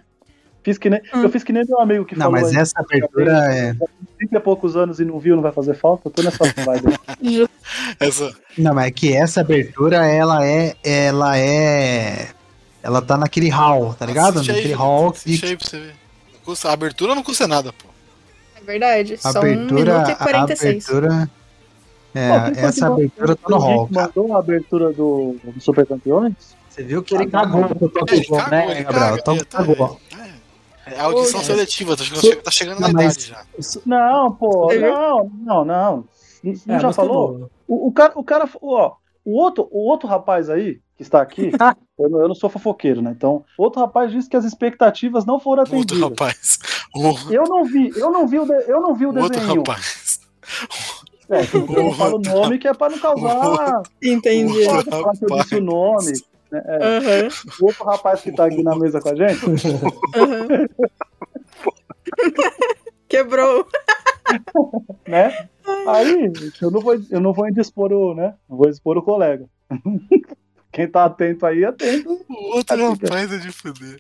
Fiz 0.63 0.77
que 0.77 0.89
nem, 0.89 0.99
Hum. 1.13 1.23
Eu 1.23 1.29
fiz 1.29 1.43
que 1.43 1.51
nem 1.51 1.65
meu 1.67 1.79
amigo 1.79 2.05
que 2.05 2.15
Não, 2.15 2.25
falou. 2.27 2.39
mas 2.41 2.49
aí, 2.55 2.61
essa 2.61 2.79
abertura 2.79 3.31
é. 3.53 3.73
30 4.19 4.37
e 4.37 4.39
poucos 4.39 4.75
anos 4.75 4.99
e 4.99 5.05
não 5.05 5.17
viu, 5.19 5.35
não 5.35 5.41
vai 5.41 5.51
fazer 5.51 5.73
falta. 5.73 6.07
Eu 6.07 6.11
tô 6.11 6.21
nessa 6.21 6.43
vibe. 6.45 6.97
Essa. 7.99 8.31
Não, 8.57 8.73
mas 8.75 8.87
é 8.87 8.91
que 8.91 9.13
essa 9.13 9.41
abertura, 9.41 10.05
ela 10.05 10.45
é. 10.45 10.75
Ela 10.83 11.37
é. 11.37 12.27
Ela 12.83 13.01
tá 13.01 13.17
naquele 13.17 13.49
hall, 13.49 13.93
tá 13.93 14.05
ligado? 14.05 14.35
Assiste 14.39 14.51
aí, 14.51 14.55
naquele 14.57 14.73
Felipe. 14.73 14.79
hall 14.79 15.11
que. 15.11 15.45
aí 15.45 15.57
pra 15.57 15.67
você 15.67 15.79
ver. 15.79 15.95
Não 16.33 16.39
custa- 16.45 16.69
A 16.69 16.73
abertura 16.73 17.15
não 17.15 17.23
custa 17.23 17.47
nada, 17.47 17.71
pô. 17.73 17.87
É 18.55 18.61
verdade. 18.63 19.19
1 19.23 19.27
Abertura. 19.29 19.73
minuto 19.93 20.09
e 20.09 20.11
A 20.11 20.15
46. 20.15 20.89
abertura. 20.89 21.29
É, 22.13 22.27
Pô, 22.27 22.59
essa 22.59 22.87
abertura 22.87 23.35
tá 23.37 23.49
no 23.49 23.57
hall, 23.57 23.87
mandou 23.89 24.35
a 24.35 24.39
abertura 24.39 24.91
do, 24.91 25.37
do 25.43 25.61
Super 25.61 25.85
Campeões? 25.85 26.33
Você 26.69 26.83
viu 26.83 27.01
que 27.01 27.15
ele 27.15 27.27
cagou 27.27 27.63
com 27.69 27.85
o 27.85 27.89
Tokyo 27.89 28.21
cagou, 28.29 28.49
né, 28.49 28.83
Gabriel? 28.83 29.17
Então 29.17 29.37
tá- 29.37 29.45
cagou. 29.59 29.99
É 30.19 30.30
audição 30.99 31.39
Ô, 31.39 31.43
seletiva, 31.43 31.95
tá 31.97 32.03
chegando, 32.03 32.41
tá 32.43 32.51
chegando 32.51 32.79
na 32.79 32.87
Não, 32.89 33.01
idade 33.01 33.21
já. 33.27 33.43
Não, 33.85 34.31
pô, 34.33 34.73
não, 34.73 35.31
não, 35.43 35.65
não. 35.65 36.05
Não 36.43 36.75
É, 36.75 36.79
já 36.79 36.87
mas 36.87 36.95
falou? 36.95 37.49
O, 37.67 37.87
o 37.87 37.91
cara, 37.91 38.13
o 38.15 38.23
cara, 38.23 38.49
ó, 38.61 38.93
o 39.23 39.37
outro, 39.37 39.67
o 39.71 39.87
outro 39.87 40.07
rapaz 40.07 40.49
aí 40.49 40.79
que 40.97 41.03
está 41.03 41.21
aqui, 41.21 41.51
eu, 41.99 42.09
não- 42.09 42.21
eu 42.21 42.27
não 42.27 42.35
sou 42.35 42.49
fofoqueiro, 42.49 43.01
né? 43.01 43.13
Então, 43.15 43.43
outro 43.57 43.79
rapaz 43.79 44.11
disse 44.11 44.27
que 44.27 44.35
as 44.35 44.43
expectativas 44.45 45.23
não 45.25 45.39
foram 45.39 45.61
Outro 45.61 45.77
atendidas. 45.77 46.09
rapaz. 46.09 46.59
O 46.95 47.31
Eu 47.31 47.43
não 47.43 47.63
vi, 47.63 47.91
eu 47.95 48.11
não 48.11 48.27
vi 48.27 48.39
o, 48.39 48.45
de- 48.45 48.65
eu 48.69 48.81
não 48.81 48.95
vi 48.95 49.05
o 49.05 49.15
outro 49.15 49.29
desenho. 49.29 49.57
rapaz. 49.59 50.19
É, 51.29 51.41
eu 51.77 51.83
não 51.83 51.93
falo 51.93 52.17
o 52.17 52.19
nome 52.21 52.57
que 52.57 52.67
é 52.67 52.73
para 52.73 52.91
não 52.91 52.99
causar. 52.99 53.83
Entendi. 54.03 54.65
Não 54.65 54.73
pode 54.75 54.89
falar 54.89 55.13
que 55.15 55.23
eu 55.25 55.37
disse 55.37 55.55
o 55.55 55.61
nome. 55.61 56.11
Né? 56.51 56.61
É, 56.65 56.97
Aham, 56.97 57.27
o 57.61 57.65
outro 57.65 57.83
rapaz 57.85 58.21
que 58.21 58.31
tá 58.31 58.45
aqui 58.45 58.61
na 58.61 58.75
mesa 58.75 58.99
com 58.99 59.09
a 59.09 59.15
gente, 59.15 59.45
aham. 60.15 60.67
Quebrou. 63.07 63.67
né? 65.07 65.49
Aí, 65.87 66.31
eu 66.61 66.71
não 66.71 66.81
vou, 66.81 66.95
eu 67.09 67.19
não 67.19 67.33
vou 67.33 67.47
indispor 67.47 67.91
o, 67.91 68.13
né? 68.13 68.35
Não 68.49 68.57
vou 68.57 68.69
expor 68.69 68.97
o 68.97 69.03
colega. 69.03 69.45
Quem 70.71 70.87
tá 70.87 71.05
atento 71.05 71.45
aí, 71.45 71.65
atento. 71.65 72.25
O 72.29 72.55
outro 72.55 72.89
rapaz 72.91 73.31
é 73.33 73.37
de 73.37 73.51
fuder. 73.51 73.99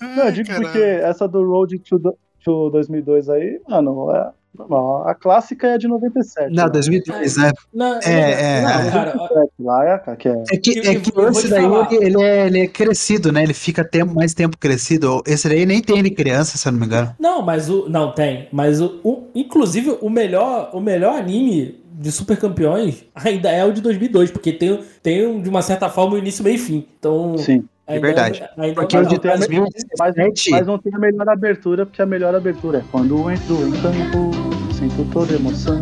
Não, 0.00 0.26
eu 0.26 0.32
digo 0.32 0.48
Caralho. 0.48 0.66
porque 0.66 0.82
essa 0.82 1.26
do 1.26 1.44
Road 1.44 1.76
to, 1.80 1.98
to 2.44 2.70
2002 2.70 3.28
aí, 3.28 3.60
mano, 3.68 4.12
é 4.12 4.32
normal. 4.56 5.08
A 5.08 5.14
clássica 5.14 5.66
é 5.68 5.78
de 5.78 5.88
97. 5.88 6.54
Não, 6.54 6.64
né? 6.64 6.70
2002, 6.70 7.36
né? 7.36 7.52
Não, 7.72 7.94
É, 8.02 8.58
é, 8.58 8.62
não, 8.62 8.68
é. 8.70 8.90
cara, 8.90 9.10
ó, 9.16 9.22
97 9.22 9.52
lá 9.60 9.84
é, 9.84 9.98
cara, 9.98 10.16
que 10.16 10.28
é. 10.28 10.42
É 10.52 10.56
que, 10.56 10.78
Eu- 10.78 10.82
é 10.84 10.96
eu 10.96 11.00
que 11.00 11.20
esse 11.38 11.48
daí 11.48 11.64
ele, 11.64 12.04
ele 12.06 12.22
é, 12.22 12.46
ele 12.46 12.60
é 12.60 12.66
crescido, 12.68 13.30
né? 13.32 13.42
Ele 13.42 13.54
fica 13.54 13.84
tempo, 13.84 14.14
mais 14.14 14.34
tempo 14.34 14.56
crescido. 14.58 15.22
Esse 15.26 15.48
daí 15.48 15.64
nem 15.66 15.80
tem 15.82 16.02
de 16.02 16.10
criança, 16.10 16.56
se 16.58 16.66
eu 16.66 16.72
não 16.72 16.80
me 16.80 16.86
engano. 16.86 17.14
Não, 17.18 17.42
mas 17.42 17.68
o. 17.68 17.88
Não, 17.88 18.12
tem. 18.12 18.48
Mas 18.52 18.80
o. 18.80 19.00
o- 19.04 19.28
inclusive, 19.34 19.96
o 20.00 20.10
melhor, 20.10 20.70
o 20.72 20.80
melhor 20.80 21.18
anime 21.18 21.80
de 22.00 22.12
Super 22.12 22.36
Campeões 22.38 23.04
ainda 23.14 23.50
é 23.50 23.64
o 23.64 23.72
de 23.72 23.80
2002, 23.80 24.30
porque 24.30 24.52
tem, 24.52 24.80
tem 25.02 25.40
de 25.42 25.48
uma 25.48 25.62
certa 25.62 25.88
forma, 25.88 26.14
o 26.14 26.18
início, 26.18 26.44
meio 26.44 26.54
e 26.56 26.58
fim. 26.58 26.86
Então. 26.98 27.36
Sim. 27.38 27.64
Ainda 27.94 28.06
verdade. 28.06 28.48
Ainda 28.56 28.74
Porque 28.74 28.96
é 28.96 29.00
o 29.00 29.02
o 29.02 29.08
de 29.08 29.18
tem 29.18 29.30
a 29.30 29.36
me- 29.36 29.46
2017. 29.46 30.50
Mas 30.50 30.66
não 30.66 30.78
tem 30.78 30.94
a 30.94 30.98
melhor 30.98 31.28
abertura, 31.28 31.86
porque 31.86 32.02
a 32.02 32.06
melhor 32.06 32.34
abertura 32.34 32.78
é 32.78 32.82
quando 32.90 33.30
entro 33.30 33.54
em 33.66 33.72
campo, 33.80 34.30
sinto 34.72 35.04
toda 35.12 35.34
emoção. 35.34 35.80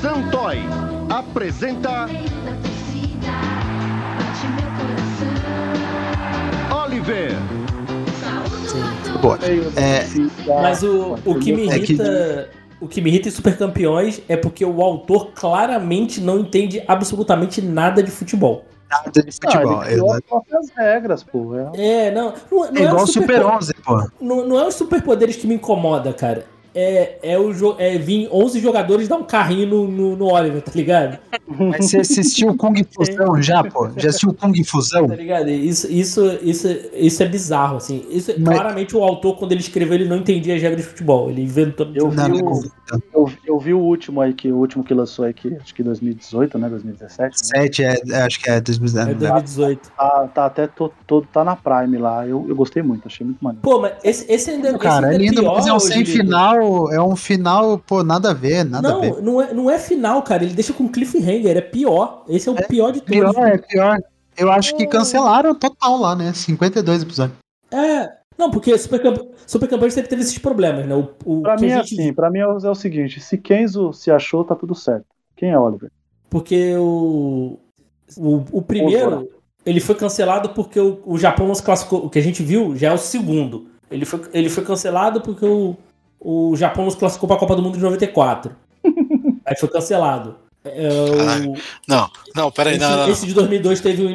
Santoy 0.00 0.58
apresenta 1.10 2.06
Oliver. 6.84 7.30
boa. 9.20 9.38
É, 9.76 10.04
Mas 10.62 10.82
o, 10.82 11.16
o 11.24 11.38
que 11.38 11.52
me 11.52 11.68
É 11.68 11.76
irrita. 11.76 12.48
O 12.80 12.88
que 12.88 13.02
me 13.02 13.10
irrita 13.10 13.28
em 13.28 13.30
Super 13.30 13.58
Campeões 13.58 14.22
é 14.26 14.36
porque 14.38 14.64
o 14.64 14.80
autor 14.80 15.32
claramente 15.34 16.18
não 16.18 16.38
entende 16.38 16.82
absolutamente 16.88 17.60
nada 17.60 18.02
de 18.02 18.10
futebol. 18.10 18.64
Nada 18.90 19.10
de 19.10 19.20
Ah, 19.46 19.62
ele 19.62 19.76
criou 19.84 20.12
as 20.12 20.20
próprias 20.20 20.70
regras, 20.76 21.22
pô. 21.22 21.54
É, 21.54 22.06
É, 22.08 22.10
não. 22.10 22.34
Não, 22.50 22.72
não 22.72 22.82
É 22.82 22.84
igual 22.84 23.00
o 23.00 23.04
o 23.04 23.06
Super 23.06 23.44
11, 23.44 23.74
pô. 23.74 24.10
Não, 24.20 24.46
não 24.46 24.58
é 24.58 24.66
os 24.66 24.74
superpoderes 24.74 25.36
que 25.36 25.46
me 25.46 25.54
incomoda, 25.54 26.12
cara. 26.12 26.44
É, 26.74 27.18
é, 27.22 27.38
o 27.38 27.52
jo 27.52 27.74
é 27.78 27.98
vir 27.98 28.28
11 28.30 28.60
jogadores 28.60 29.08
dar 29.08 29.16
um 29.16 29.24
carrinho 29.24 29.66
no, 29.66 29.88
no, 29.88 30.16
no 30.16 30.32
Oliver, 30.32 30.62
tá 30.62 30.72
ligado? 30.74 31.18
Mas 31.48 31.90
você 31.90 31.98
assistiu 31.98 32.56
Kung 32.56 32.74
Fusão 32.94 33.42
já, 33.42 33.64
pô? 33.64 33.90
Já 33.96 34.10
assistiu 34.10 34.32
Kung 34.34 34.64
Fusão? 34.64 35.08
Tá 35.08 35.16
ligado? 35.16 35.50
Isso, 35.50 35.90
isso, 35.90 36.38
isso, 36.42 36.68
isso 36.94 37.22
é 37.22 37.26
bizarro, 37.26 37.78
assim. 37.78 38.04
Isso, 38.10 38.32
Mas- 38.38 38.56
Claramente 38.56 38.96
o 38.96 39.02
autor, 39.02 39.36
quando 39.36 39.52
ele 39.52 39.60
escreveu, 39.60 39.94
ele 39.94 40.08
não 40.08 40.18
entendia 40.18 40.54
as 40.54 40.62
regras 40.62 40.82
de 40.82 40.88
futebol. 40.88 41.28
Ele 41.28 41.42
inventou. 41.42 41.88
Eu 41.94 42.08
vi, 42.10 42.20
o, 42.32 42.62
eu, 43.12 43.32
eu 43.46 43.58
vi 43.58 43.74
o 43.74 43.78
último 43.80 44.20
aí, 44.20 44.32
que, 44.32 44.52
o 44.52 44.56
último 44.56 44.84
que 44.84 44.94
lançou 44.94 45.24
aí, 45.24 45.34
que 45.34 45.56
acho 45.56 45.74
que 45.74 45.82
2018, 45.82 46.58
né? 46.58 46.68
2017. 46.68 47.22
né? 47.22 47.60
7, 47.62 47.82
é, 47.82 48.22
acho 48.22 48.40
que 48.40 48.50
é 48.50 48.60
2019. 48.60 49.10
É 49.12 49.14
2018. 49.28 49.90
Tá, 49.96 50.28
tá 50.32 50.46
até 50.46 50.66
todo, 50.66 50.92
todo 51.06 51.26
tá 51.32 51.44
na 51.44 51.56
Prime 51.56 51.98
lá. 51.98 52.26
Eu, 52.26 52.46
eu 52.48 52.54
gostei 52.54 52.82
muito, 52.82 53.06
achei 53.06 53.24
muito 53.26 53.42
maneiro. 53.42 53.62
Pô, 53.62 53.80
mas 53.80 53.92
esse, 54.04 54.30
esse 54.30 54.50
ainda, 54.50 54.76
Cara, 54.78 55.08
esse 55.08 55.16
é 55.16 55.18
ainda 55.18 55.24
lindo, 55.24 55.40
pior, 55.42 55.56
mas 55.56 55.66
é 55.66 55.72
um 55.72 55.80
sem 55.80 56.04
Julito. 56.04 56.30
Final, 56.60 56.92
é 56.92 57.02
um 57.02 57.16
final, 57.16 57.78
pô, 57.78 58.02
nada 58.02 58.30
a 58.30 58.34
ver, 58.34 58.64
nada 58.64 58.94
a 58.94 58.98
ver. 58.98 59.10
Não, 59.14 59.22
não 59.22 59.42
é, 59.42 59.54
não 59.54 59.70
é 59.70 59.78
final, 59.78 60.22
cara. 60.22 60.44
Ele 60.44 60.54
deixa 60.54 60.72
com 60.72 60.88
cliffhanger. 60.88 61.56
É 61.56 61.60
pior. 61.60 62.24
Esse 62.28 62.48
é 62.48 62.52
o 62.52 62.54
pior 62.54 62.92
de 62.92 63.00
todos. 63.00 63.32
Pior, 63.34 63.46
é 63.48 63.58
pior. 63.58 63.98
Eu 64.36 64.50
acho 64.50 64.76
que 64.76 64.86
cancelaram 64.86 65.54
total 65.54 65.98
lá, 65.98 66.14
né? 66.16 66.32
52 66.32 67.02
episódios. 67.02 67.36
É. 67.70 68.08
Não, 68.38 68.50
porque 68.50 68.76
Super, 68.78 69.02
Camp... 69.02 69.18
Super 69.46 69.68
Campeões 69.68 69.92
sempre 69.92 70.08
teve 70.08 70.22
esses 70.22 70.38
problemas, 70.38 70.86
né? 70.86 70.94
O, 70.94 71.10
o 71.24 71.42
Pra 71.42 71.56
que 71.56 71.62
mim 71.66 71.70
é 71.72 71.76
gente- 71.82 72.00
assim, 72.00 72.12
pra 72.14 72.30
mim 72.30 72.38
é 72.38 72.46
o, 72.46 72.56
é 72.58 72.70
o 72.70 72.74
seguinte, 72.74 73.20
se 73.20 73.36
Kenzo 73.36 73.92
se 73.92 74.10
achou, 74.10 74.44
tá 74.44 74.54
tudo 74.54 74.74
certo. 74.74 75.04
Quem 75.36 75.50
é 75.50 75.58
Oliver? 75.58 75.90
Porque 76.30 76.74
o. 76.78 77.58
O, 78.16 78.44
o 78.50 78.62
primeiro, 78.62 79.28
ele 79.64 79.78
foi 79.78 79.94
cancelado 79.94 80.48
porque 80.50 80.80
o, 80.80 81.00
o 81.04 81.18
Japão 81.18 81.46
não 81.46 81.54
se 81.54 81.62
classificou. 81.62 82.06
O 82.06 82.10
que 82.10 82.18
a 82.18 82.22
gente 82.22 82.42
viu 82.42 82.74
já 82.76 82.88
é 82.88 82.92
o 82.92 82.98
segundo. 82.98 83.68
Ele 83.90 84.04
foi, 84.04 84.20
ele 84.32 84.48
foi 84.48 84.64
cancelado 84.64 85.20
porque 85.20 85.44
o, 85.44 85.76
o 86.20 86.54
Japão 86.56 86.84
não 86.84 86.90
se 86.90 86.96
classificou 86.98 87.26
pra 87.28 87.36
Copa 87.38 87.56
do 87.56 87.62
Mundo 87.62 87.76
de 87.78 87.82
94. 87.82 88.54
Aí 89.46 89.56
foi 89.58 89.68
cancelado. 89.68 90.36
É, 90.62 90.88
o, 90.92 91.54
Não, 91.88 92.10
não, 92.36 92.50
peraí, 92.52 92.74
esse, 92.74 92.82
não, 92.82 92.90
não, 92.90 92.98
não. 92.98 93.08
esse 93.10 93.26
de 93.26 93.32
2002 93.34 93.80
teve 93.80 94.04
um. 94.04 94.10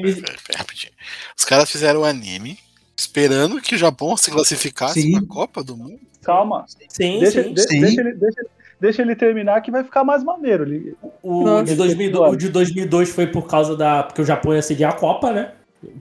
Rapidinho. 0.55 0.93
Os 1.35 1.43
caras 1.43 1.69
fizeram 1.71 2.01
o 2.01 2.05
anime 2.05 2.59
esperando 2.95 3.59
que 3.59 3.73
o 3.75 3.77
Japão 3.77 4.15
se 4.15 4.29
classificasse 4.31 5.01
Sim. 5.01 5.11
pra 5.13 5.21
Copa 5.27 5.63
do 5.63 5.75
Mundo. 5.75 5.99
Calma. 6.23 6.65
Sim, 6.87 7.19
Deixa, 7.19 7.43
sim. 7.43 7.53
de- 7.53 7.61
Sim. 7.63 7.81
deixa 7.81 8.01
ele, 8.01 8.13
deixa, 8.13 8.41
deixa 8.79 9.01
ele 9.01 9.15
terminar 9.15 9.59
que 9.61 9.71
vai 9.71 9.83
ficar 9.83 10.03
mais 10.03 10.23
maneiro. 10.23 10.63
Ele, 10.65 10.95
O 11.23 11.61
de, 11.63 11.73
2002, 11.75 12.33
o 12.33 12.37
de 12.37 12.49
2002 12.49 13.09
foi 13.09 13.25
por 13.27 13.47
causa 13.47 13.75
da. 13.75 14.03
Porque 14.03 14.21
o 14.21 14.25
Japão 14.25 14.53
ia 14.53 14.61
sediar 14.61 14.91
a 14.93 14.95
Copa, 14.95 15.31
né? 15.31 15.51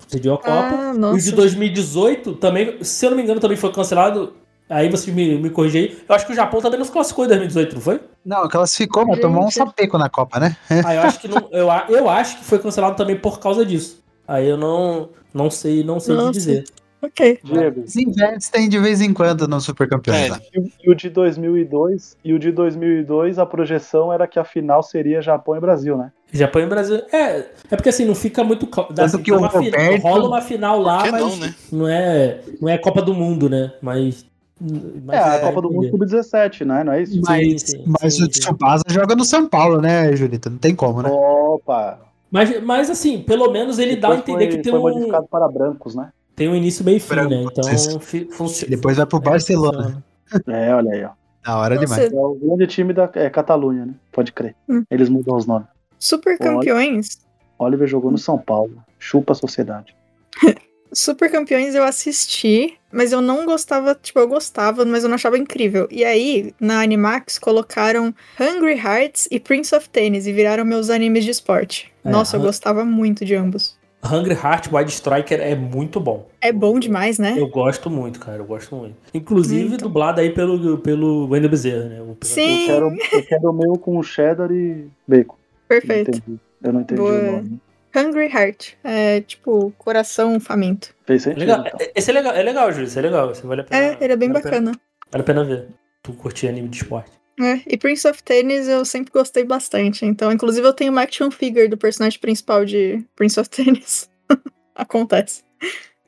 Sediou 0.09 0.35
a 0.35 0.39
Copa. 0.39 0.51
Ah, 0.53 0.93
o 1.13 1.19
de 1.19 1.33
2018 1.33 2.35
também, 2.35 2.83
se 2.85 3.05
eu 3.05 3.11
não 3.11 3.17
me 3.17 3.23
engano, 3.23 3.41
também 3.41 3.57
foi 3.57 3.73
cancelado. 3.73 4.35
Aí 4.69 4.89
vocês 4.91 5.15
me, 5.15 5.37
me 5.39 5.51
corrigem 5.51 5.83
aí. 5.83 5.99
Eu 6.09 6.15
acho 6.15 6.27
que 6.27 6.33
o 6.33 6.35
Japão 6.35 6.61
também 6.61 6.79
não 6.79 6.87
se 6.87 6.93
classificou 6.93 7.25
em 7.27 7.29
2018, 7.29 7.75
não 7.75 7.83
foi? 7.83 8.01
Não, 8.25 8.49
classificou, 8.49 9.07
mas 9.07 9.21
tomou 9.21 9.45
um 9.45 9.51
sapeco 9.51 9.99
na 9.99 10.09
Copa, 10.09 10.41
né? 10.41 10.57
Aí 10.85 10.97
eu 10.97 11.03
acho 11.03 11.21
que 11.21 11.29
não, 11.29 11.49
eu, 11.53 11.69
eu 11.89 12.09
acho 12.09 12.39
que 12.39 12.45
foi 12.45 12.59
cancelado 12.59 12.97
também 12.97 13.17
por 13.17 13.39
causa 13.39 13.65
disso. 13.65 14.03
Aí 14.27 14.49
eu 14.49 14.57
não, 14.57 15.11
não 15.35 15.51
sei, 15.51 15.85
não 15.85 16.01
sei 16.01 16.15
te 16.15 16.19
Nossa. 16.19 16.33
dizer. 16.33 16.65
Ok. 17.03 17.39
Diego, 17.45 17.81
Eles 17.81 17.95
investem 17.97 18.67
de 18.67 18.79
vez 18.79 19.03
em 19.03 19.13
quando 19.13 19.47
no 19.47 19.61
Super 19.61 19.87
Campeões. 19.87 20.31
É, 20.33 20.41
e 20.55 20.59
o- 20.59 20.71
e 20.85 20.91
o 20.91 20.95
de 20.95 21.11
2002, 21.11 22.17
e 22.25 22.33
o 22.33 22.39
de 22.39 22.51
2002 22.51 23.39
a 23.39 23.45
projeção 23.45 24.11
era 24.11 24.27
que 24.27 24.39
a 24.39 24.45
final 24.45 24.83
seria 24.83 25.21
Japão 25.21 25.55
e 25.55 25.61
Brasil, 25.61 25.99
né? 25.99 26.11
Japão 26.33 26.63
e 26.63 26.67
Brasil. 26.67 27.03
É, 27.13 27.45
é 27.71 27.77
porque 27.77 27.91
assim, 27.91 28.07
não 28.07 28.15
fica 28.15 28.43
muito 28.43 28.67
claro. 28.67 28.95
Tanto 28.95 29.19
que 29.19 29.31
o 29.31 29.39
Roberto- 29.39 30.01
rola 30.01 30.27
uma 30.27 30.41
final 30.41 30.81
lá, 30.81 31.03
que 31.03 31.11
mas 31.13 31.21
não, 31.21 31.37
né? 31.37 31.55
não, 31.71 31.87
é, 31.89 32.41
não 32.59 32.69
é 32.71 32.79
Copa 32.79 33.03
do 33.03 33.13
Mundo, 33.13 33.51
né? 33.51 33.73
Mas. 33.83 34.25
Mas 34.61 35.21
é, 35.21 35.37
a 35.37 35.41
Copa 35.41 35.63
do 35.63 35.71
Mundo 35.71 35.91
Sub-17, 35.91 36.65
né? 36.65 36.85
Não 36.85 36.93
é 36.93 37.03
isso? 37.03 37.21
Mas, 37.23 37.63
sim, 37.63 37.85
mas 37.87 38.15
sim, 38.15 38.23
o 38.23 38.25
sim. 38.25 38.41
Tsubasa 38.41 38.85
joga 38.89 39.17
no 39.17 39.25
São 39.25 39.49
Paulo, 39.49 39.81
né, 39.81 40.15
Julita? 40.15 40.49
Não 40.49 40.59
tem 40.59 40.75
como, 40.75 41.03
né? 41.03 41.11
Opa! 41.11 41.99
Mas, 42.31 42.63
mas 42.63 42.91
assim, 42.91 43.23
pelo 43.23 43.51
menos 43.51 43.79
ele 43.79 43.97
dá 43.97 44.09
a 44.09 44.17
Depois 44.17 44.29
entender 44.29 44.47
foi, 44.51 44.57
que 44.57 44.63
tem 44.63 44.73
foi 44.73 44.81
um, 44.81 44.83
modificado 44.83 45.27
para 45.29 45.49
brancos, 45.49 45.95
né? 45.95 46.11
tem 46.35 46.49
um 46.49 46.55
início, 46.55 46.85
meio 46.85 46.97
e 46.97 47.01
fim, 47.01 47.15
né? 47.15 47.43
Então 47.45 47.73
isso. 47.73 48.01
fi- 48.01 48.29
funci- 48.31 48.69
Depois 48.69 48.97
vai 48.97 49.07
pro 49.07 49.21
Barcelona. 49.21 50.03
É, 50.49 50.75
olha 50.75 50.93
aí, 50.93 51.05
ó. 51.05 51.11
Da 51.45 51.59
hora 51.59 51.75
Nossa, 51.75 51.87
demais. 51.87 52.13
É 52.13 52.17
o 52.17 52.35
grande 52.35 52.67
time 52.67 52.93
da 52.93 53.09
é, 53.15 53.31
Catalunha, 53.31 53.87
né? 53.87 53.95
Pode 54.11 54.33
crer. 54.33 54.57
Hum. 54.69 54.83
Eles 54.91 55.09
mudam 55.09 55.37
os 55.37 55.47
nomes. 55.47 55.69
Super 55.99 56.39
campeões. 56.39 57.19
Oliver 57.59 57.87
jogou 57.87 58.11
no 58.11 58.19
São 58.19 58.39
Paulo. 58.39 58.83
Chupa 58.99 59.33
a 59.33 59.37
sociedade. 59.37 59.95
Super 60.95 61.31
Campeões 61.31 61.75
eu 61.75 61.83
assisti, 61.85 62.75
mas 62.93 63.13
eu 63.13 63.21
não 63.21 63.45
gostava, 63.45 63.95
tipo, 64.01 64.19
eu 64.19 64.29
gostava, 64.29 64.85
mas 64.85 65.03
eu 65.03 65.09
não 65.09 65.17
achava 65.17 65.37
incrível. 65.37 65.89
E 65.91 66.05
aí, 66.05 66.55
na 66.61 66.81
Animax, 66.83 67.39
colocaram 67.39 68.15
Hungry 68.41 68.79
Hearts 68.79 69.29
e 69.31 69.41
Prince 69.41 69.75
of 69.75 69.89
Tennis 69.89 70.27
e 70.27 70.33
viraram 70.33 70.65
meus 70.65 70.91
animes 70.91 71.25
de 71.25 71.31
esporte. 71.31 71.93
É, 72.05 72.11
Nossa, 72.11 72.37
eu 72.37 72.41
gostava 72.41 72.85
muito 72.85 73.25
de 73.25 73.35
ambos. 73.35 73.77
Hungry 74.05 74.35
Heart 74.35 74.69
Wide 74.71 74.93
Striker 74.93 75.41
é 75.41 75.55
muito 75.55 75.99
bom. 75.99 76.29
É 76.39 76.53
bom 76.53 76.79
demais, 76.79 77.19
né? 77.19 77.35
Eu 77.39 77.49
gosto 77.49 77.89
muito, 77.89 78.21
cara. 78.21 78.37
Eu 78.37 78.45
gosto 78.45 78.77
muito. 78.77 78.95
Inclusive, 79.15 79.71
Muito. 79.71 79.83
dublado 79.85 80.21
aí 80.21 80.29
pelo, 80.29 80.77
pelo 80.77 81.27
Wendel 81.31 81.49
Bezerra, 81.49 81.85
né? 81.89 82.03
O- 82.03 82.15
Sim, 82.23 82.61
Eu 82.61 82.67
quero, 82.67 82.97
eu 83.15 83.23
quero 83.25 83.51
o 83.51 83.53
meu 83.55 83.73
com 83.79 84.03
cheddar 84.03 84.53
e 84.53 84.89
bacon. 85.09 85.37
perfeito. 85.67 86.11
Não 86.11 86.19
entendi. 86.19 86.41
Eu 86.63 86.73
não 86.75 86.81
entendi 86.83 87.01
Boa. 87.01 87.13
o 87.19 87.33
nome. 87.33 87.61
Hungry 87.95 88.27
Heart. 88.27 88.75
É 88.83 89.21
tipo, 89.23 89.73
coração 89.79 90.39
faminto. 90.41 90.95
Fez 91.07 91.23
sentido. 91.23 91.41
Legal. 91.41 91.65
então. 91.67 91.79
Esse 91.95 92.11
é 92.11 92.15
legal, 92.15 92.35
é 92.35 92.43
legal, 92.43 92.73
Júlio. 92.73 92.87
Esse 92.87 92.99
é 92.99 93.03
legal. 93.03 93.31
Esse 93.31 93.47
vale 93.47 93.61
a 93.61 93.65
pena. 93.65 93.83
É, 93.85 93.99
ele 94.01 94.13
é 94.13 94.17
bem 94.17 94.29
vale 94.33 94.41
a 94.41 94.43
pena- 94.51 94.71
bacana. 94.73 94.81
Vale 95.11 95.23
a 95.23 95.25
pena 95.25 95.45
ver. 95.45 95.69
Tu 96.03 96.13
curtir 96.15 96.49
anime 96.49 96.69
de 96.69 96.77
esporte. 96.79 97.11
É, 97.41 97.61
e 97.67 97.77
Prince 97.77 98.07
of 98.07 98.23
Tennis 98.23 98.69
eu 98.69 98.85
sempre 98.85 99.13
gostei 99.13 99.43
bastante. 99.45 100.05
Então, 100.07 100.31
inclusive, 100.31 100.67
eu 100.67 100.73
tenho 100.73 100.93
uma 100.93 101.03
action 101.03 101.31
figure 101.31 101.67
do 101.69 101.77
personagem 101.77 102.21
principal 102.21 102.65
de 102.65 103.05
Prince 103.17 103.41
of 103.41 103.49
Tennis. 103.51 104.09
Acontece. 104.75 105.43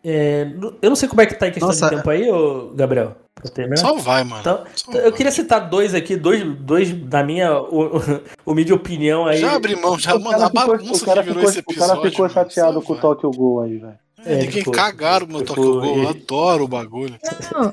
É, 0.04 0.46
eu 0.82 0.88
não 0.88 0.94
sei 0.96 1.08
como 1.08 1.20
é 1.20 1.26
que 1.26 1.34
tá 1.34 1.48
em 1.48 1.52
questão 1.52 1.68
Nossa. 1.68 1.88
de 1.90 1.96
tempo 1.96 2.08
aí, 2.10 2.30
ô 2.30 2.72
Gabriel. 2.74 3.16
Pra 3.46 3.54
terminar. 3.54 3.76
Só 3.78 3.94
vai, 3.96 4.24
mano. 4.24 4.40
Então, 4.40 4.64
Só 4.74 4.92
eu 4.92 5.02
vai. 5.02 5.12
queria 5.12 5.32
citar 5.32 5.68
dois 5.68 5.94
aqui, 5.94 6.16
dois, 6.16 6.42
dois 6.58 6.92
da 6.92 7.22
minha 7.22 7.50
humilde 8.44 8.72
opinião 8.72 9.26
aí. 9.26 9.38
Já 9.38 9.54
abri 9.56 9.76
mão, 9.76 9.98
já, 9.98 10.14
O 10.14 10.20
mano, 10.20 10.30
cara 10.38 10.46
a 10.46 10.50
ficou, 10.50 10.66
bagunça 10.78 11.02
o 11.02 11.06
cara 11.06 11.22
que 11.22 11.28
virou 11.28 11.42
ficou- 11.42 11.50
esse 11.50 11.58
o 11.58 11.60
episódio. 11.60 11.94
cara 11.96 12.10
ficou 12.10 12.22
mano, 12.24 12.34
chateado 12.34 12.74
só 12.74 12.80
com 12.82 12.92
o. 12.92 12.96
Tokyo 12.96 13.30
Gol 13.30 13.62
aí, 13.62 13.78
velho. 13.78 13.98
É, 14.24 14.34
Ninguém 14.38 14.50
ficou- 14.50 14.72
cagaram 14.74 15.24
o 15.26 15.28
meu 15.28 15.38
ficou- 15.40 15.54
Tokyo 15.54 15.80
Gol, 15.80 16.02
eu 16.02 16.08
adoro 16.08 16.64
o 16.64 16.68
bagulho. 16.68 17.16
Não, 17.52 17.70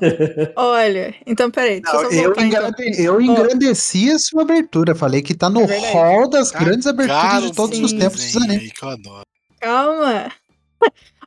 olha, 0.56 1.12
então 1.26 1.50
peraí, 1.50 1.80
deixa 1.80 1.96
Não, 1.96 2.10
eu 2.12 2.24
voltar 2.34 2.46
então. 2.46 2.94
eu 3.04 3.20
engrandeci 3.20 4.10
a 4.12 4.18
sua 4.20 4.42
abertura. 4.42 4.94
Falei 4.94 5.20
que 5.20 5.34
tá 5.34 5.50
no 5.50 5.62
É 5.62 5.92
hall 5.92 6.28
das 6.28 6.52
grandes 6.52 6.86
aberturas 6.86 7.22
Cagaram 7.22 7.46
de 7.46 7.52
todos 7.54 7.76
sim, 7.76 7.84
os 7.84 7.92
tempos 7.92 8.20
dos 8.24 8.36
animes. 8.36 8.62
aí 8.62 8.70
que 8.70 8.84
eu 8.84 8.88
adoro. 8.88 9.24
Calma. 9.60 10.30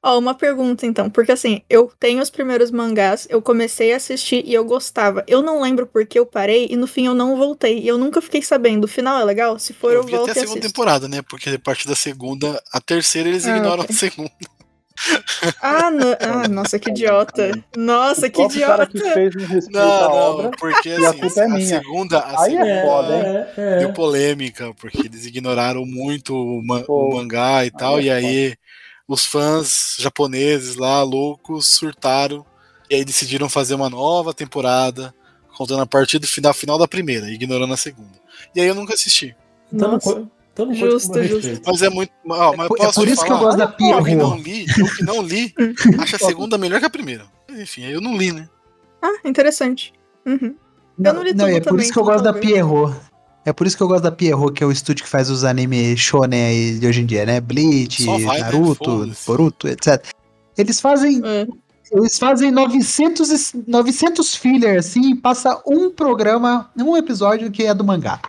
Ó, 0.03 0.17
uma 0.19 0.33
pergunta 0.35 0.85
então, 0.85 1.09
porque 1.09 1.31
assim, 1.31 1.61
eu 1.69 1.91
tenho 1.99 2.21
os 2.21 2.29
primeiros 2.29 2.71
mangás, 2.71 3.27
eu 3.29 3.41
comecei 3.41 3.93
a 3.93 3.97
assistir 3.97 4.43
e 4.45 4.53
eu 4.53 4.63
gostava. 4.65 5.23
Eu 5.27 5.41
não 5.41 5.61
lembro 5.61 5.87
por 5.87 6.05
que 6.05 6.17
eu 6.19 6.25
parei 6.25 6.67
e 6.69 6.75
no 6.75 6.87
fim 6.87 7.07
eu 7.07 7.15
não 7.15 7.35
voltei. 7.37 7.79
E 7.79 7.87
eu 7.87 7.97
nunca 7.97 8.21
fiquei 8.21 8.41
sabendo. 8.41 8.85
O 8.85 8.87
final 8.87 9.19
é 9.19 9.23
legal? 9.25 9.57
Se 9.59 9.73
for, 9.73 9.91
eu, 9.93 10.03
Eu 10.03 10.07
volto 10.07 10.29
até 10.29 10.31
a 10.31 10.35
segunda 10.35 10.59
assisto. 10.59 10.67
temporada, 10.67 11.07
né? 11.07 11.21
Porque 11.21 11.49
a 11.49 11.59
partir 11.59 11.87
da 11.87 11.95
segunda, 11.95 12.61
a 12.71 12.79
terceira 12.81 13.27
eles 13.29 13.45
Ah, 13.45 13.49
ignoram 13.49 13.83
ok. 13.83 13.89
a 13.89 13.93
segunda. 13.93 14.31
Ah, 15.59 15.89
no- 15.89 16.15
ah, 16.21 16.47
nossa, 16.47 16.77
que 16.79 16.89
idiota. 16.89 17.59
Nossa, 17.75 18.21
O 18.21 18.29
que 18.29 18.33
próprio 18.33 18.61
cara 18.61 18.85
idiota. 18.85 18.87
que 18.87 19.01
fez 19.01 19.35
um 19.35 19.45
respeito 19.45 20.03
à 20.03 20.07
Não, 20.09 20.13
obra. 20.13 20.49
não, 20.49 20.55
porque 20.55 20.89
a 21.03 21.13
assim, 21.13 21.19
culpa 21.19 21.41
é 21.41 21.45
a 21.45 21.49
minha. 21.49 21.81
segunda, 21.83 22.19
a 22.19 22.37
Aí 22.37 22.55
é 22.55 22.61
segunda 22.61 22.79
foda, 22.79 23.15
hein? 23.15 23.31
É, 23.57 23.61
é. 23.61 23.63
deu 23.75 23.89
polêmica, 23.89 24.73
porque 24.75 25.07
eles 25.07 25.25
ignoraram 25.25 25.85
muito 25.85 26.35
o, 26.35 26.63
ma- 26.65 26.85
Pô, 26.85 26.93
o 26.93 27.05
mangá 27.05 27.65
e 27.65 27.71
tal, 27.71 27.99
é 27.99 28.01
e 28.01 28.09
aí 28.09 28.55
os 29.07 29.25
fãs 29.25 29.95
japoneses 29.99 30.75
lá, 30.75 31.01
loucos, 31.03 31.67
surtaram, 31.67 32.45
e 32.89 32.95
aí 32.95 33.05
decidiram 33.05 33.47
fazer 33.49 33.75
uma 33.75 33.89
nova 33.89 34.33
temporada, 34.33 35.13
contando 35.55 35.81
a 35.81 35.85
partir 35.87 36.19
do 36.19 36.27
final, 36.27 36.53
final 36.53 36.77
da 36.77 36.87
primeira, 36.87 37.29
ignorando 37.29 37.73
a 37.73 37.77
segunda. 37.77 38.19
E 38.55 38.61
aí 38.61 38.67
eu 38.67 38.75
nunca 38.75 38.93
assisti. 38.93 39.35
Então 39.71 39.91
Nossa. 39.93 40.27
então 40.53 40.65
não 40.67 40.73
Justo, 40.73 41.23
justo. 41.23 41.61
Mas 41.65 41.81
é 41.81 41.89
muito. 41.89 42.11
ó, 42.29 42.55
mas 42.55 42.65
É 42.65 42.67
por- 42.67 42.81
é 42.81 42.91
por 42.91 43.07
isso 43.07 43.23
que 43.25 43.31
eu 43.31 43.37
falar, 43.37 43.43
gosto 43.45 43.57
da 43.57 43.63
Eu 43.65 43.69
que 43.71 43.77
Pierrot. 43.77 44.15
não 44.15 44.37
li, 44.37 44.65
eu 44.77 44.95
que 44.95 45.03
não 45.03 45.21
li, 45.21 45.53
acho 45.99 46.15
a 46.15 46.19
segunda 46.19 46.57
melhor 46.57 46.79
que 46.79 46.85
a 46.85 46.89
primeira. 46.89 47.25
Enfim, 47.49 47.83
eu 47.85 47.99
não 48.01 48.15
li, 48.17 48.31
né? 48.31 48.47
Ah, 49.01 49.13
interessante. 49.25 49.93
Uhum. 50.25 50.55
Não, 50.97 51.13
não 51.13 51.23
li 51.23 51.33
não, 51.33 51.45
tudo 51.45 51.55
é 51.57 51.59
por 51.59 51.69
também, 51.69 51.83
isso 51.83 51.93
que 51.93 51.99
eu 51.99 52.03
gosto 52.03 52.23
da. 52.23 52.33
Pierrot. 52.33 52.95
É 53.47 53.53
por 53.53 53.65
isso 53.65 53.77
que 53.77 53.83
eu 53.83 53.87
gosto 53.87 54.03
da 54.03 54.11
Pierrot, 54.11 54.51
que 54.53 54.61
é 54.61 54.67
o 54.67 54.71
estúdio 54.73 55.05
que 55.05 55.09
faz 55.09 55.29
os 55.29 55.45
animes 55.45 55.97
shonen 55.99 56.45
aí 56.45 56.77
de 56.79 56.85
hoje 56.85 57.01
em 57.01 57.05
dia, 57.05 57.25
né? 57.25 57.39
Bleach, 57.39 58.03
vai, 58.05 58.19
né? 58.19 58.39
Naruto, 58.41 58.83
Foda-se. 58.83 59.25
Boruto, 59.25 59.67
etc. 59.69 60.05
Eles 60.57 60.81
fazem 60.81 61.21
É. 61.23 61.47
Eles 61.89 62.19
fazem 62.19 62.51
900, 62.51 63.53
e- 63.53 63.63
900 63.65 64.35
filler, 64.35 64.79
assim, 64.79 65.11
e 65.11 65.15
passa 65.15 65.61
um 65.65 65.89
programa, 65.89 66.69
um 66.77 66.97
episódio 66.97 67.49
que 67.49 67.63
é 67.63 67.73
do 67.73 67.85
mangá. 67.85 68.19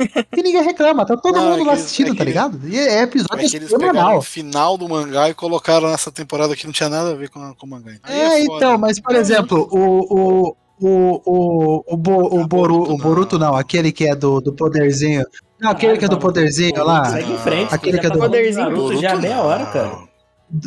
E 0.00 0.42
ninguém 0.42 0.64
reclama, 0.64 1.06
tá 1.06 1.16
todo 1.16 1.36
Não, 1.36 1.50
mundo 1.50 1.60
é 1.60 1.64
lá 1.64 1.72
eles- 1.74 1.84
assistindo, 1.84 2.08
é 2.08 2.14
tá 2.16 2.24
eles- 2.24 2.26
ligado? 2.26 2.60
E 2.68 2.76
é 2.76 3.02
episódio 3.02 3.46
É 3.46 3.48
que 3.48 3.56
eles 3.56 3.70
semanal. 3.70 4.18
o 4.18 4.22
final 4.22 4.76
do 4.76 4.88
mangá 4.88 5.30
e 5.30 5.34
colocaram 5.34 5.88
nessa 5.88 6.10
temporada 6.10 6.56
que 6.56 6.66
não 6.66 6.72
tinha 6.72 6.88
nada 6.88 7.12
a 7.12 7.14
ver 7.14 7.30
com, 7.30 7.54
com 7.54 7.66
o 7.66 7.70
mangá. 7.70 7.92
Aí 8.02 8.20
É, 8.20 8.44
foda. 8.44 8.56
então, 8.56 8.76
mas 8.78 8.98
por 8.98 9.14
exemplo, 9.14 9.68
o. 9.70 10.48
o 10.50 10.56
o, 10.80 11.20
o, 11.24 11.84
o, 11.94 11.96
Bo- 11.96 12.40
o, 12.40 12.46
Boru, 12.46 12.92
o 12.92 12.96
Boruto 12.98 13.38
não, 13.38 13.54
aquele 13.54 13.90
que 13.92 14.06
é 14.06 14.14
do, 14.14 14.40
do 14.40 14.52
poderzinho. 14.52 15.24
Não, 15.60 15.70
aquele 15.70 15.96
que 15.96 16.04
é 16.04 16.08
do 16.08 16.18
poderzinho 16.18 16.84
lá. 16.84 17.04
Segue 17.06 17.32
em 17.32 17.38
frente. 17.38 17.74
Aquele 17.74 17.98
que 17.98 18.06
é 18.06 18.10
tá 18.10 18.16
do. 18.16 18.28
de 18.28 18.52
Naruto 18.52 18.96
já 18.98 19.16
meia 19.16 19.40
hora, 19.40 19.66
cara. 19.66 19.98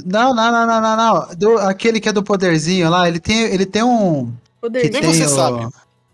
Não, 0.06 0.34
não, 0.34 0.52
não, 0.52 0.68
não, 0.68 0.82
não, 0.82 0.98
não. 0.98 1.28
Do, 1.38 1.58
aquele 1.60 2.00
que 2.00 2.10
é 2.10 2.12
do 2.14 2.24
poderzinho 2.24 2.90
lá, 2.90 3.08
ele 3.08 3.20
tem, 3.20 3.42
ele 3.44 3.66
tem 3.66 3.84
um. 3.84 4.34
Poderzinho. 4.60 4.92
Que 4.94 5.00
Nem 5.02 5.12
tem 5.12 5.20
você 5.22 5.26
o- 5.32 5.36
sabe. 5.36 5.68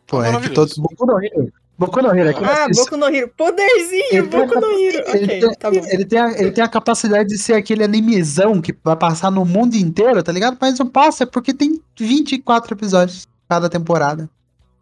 Pô, 0.07 0.21
é 0.21 0.27
que 0.27 0.33
Maravilhoso. 0.33 0.75
todo. 0.75 0.81
Boku 0.89 1.05
no 1.07 1.23
Hero. 1.23 1.53
Boku 1.77 2.01
no 2.01 2.15
Hero. 2.15 2.29
aquele 2.29 2.45
Ah, 2.45 2.67
Boku 2.75 2.95
no 2.97 3.05
Hero. 3.07 3.31
Poderzinho, 3.35 4.03
Ele 4.11 4.27
tem 4.27 4.39
Boku 4.47 4.59
no 4.59 4.67
Hero. 4.79 5.03
Ele, 5.07 5.25
Ok, 5.25 5.27
tem, 5.39 5.53
tá 5.55 5.69
ele, 5.71 6.05
tem 6.05 6.19
a, 6.19 6.31
ele 6.39 6.51
tem 6.51 6.63
a 6.63 6.67
capacidade 6.67 7.29
de 7.29 7.37
ser 7.37 7.53
aquele 7.53 7.83
animezão 7.83 8.61
que 8.61 8.75
vai 8.83 8.95
passar 8.95 9.31
no 9.31 9.43
mundo 9.45 9.75
inteiro, 9.75 10.21
tá 10.21 10.31
ligado? 10.31 10.57
Mas 10.61 10.77
não 10.77 10.85
passa, 10.87 11.23
é 11.23 11.25
porque 11.27 11.53
tem 11.53 11.81
24 11.97 12.75
episódios 12.75 13.27
cada 13.47 13.69
temporada. 13.69 14.29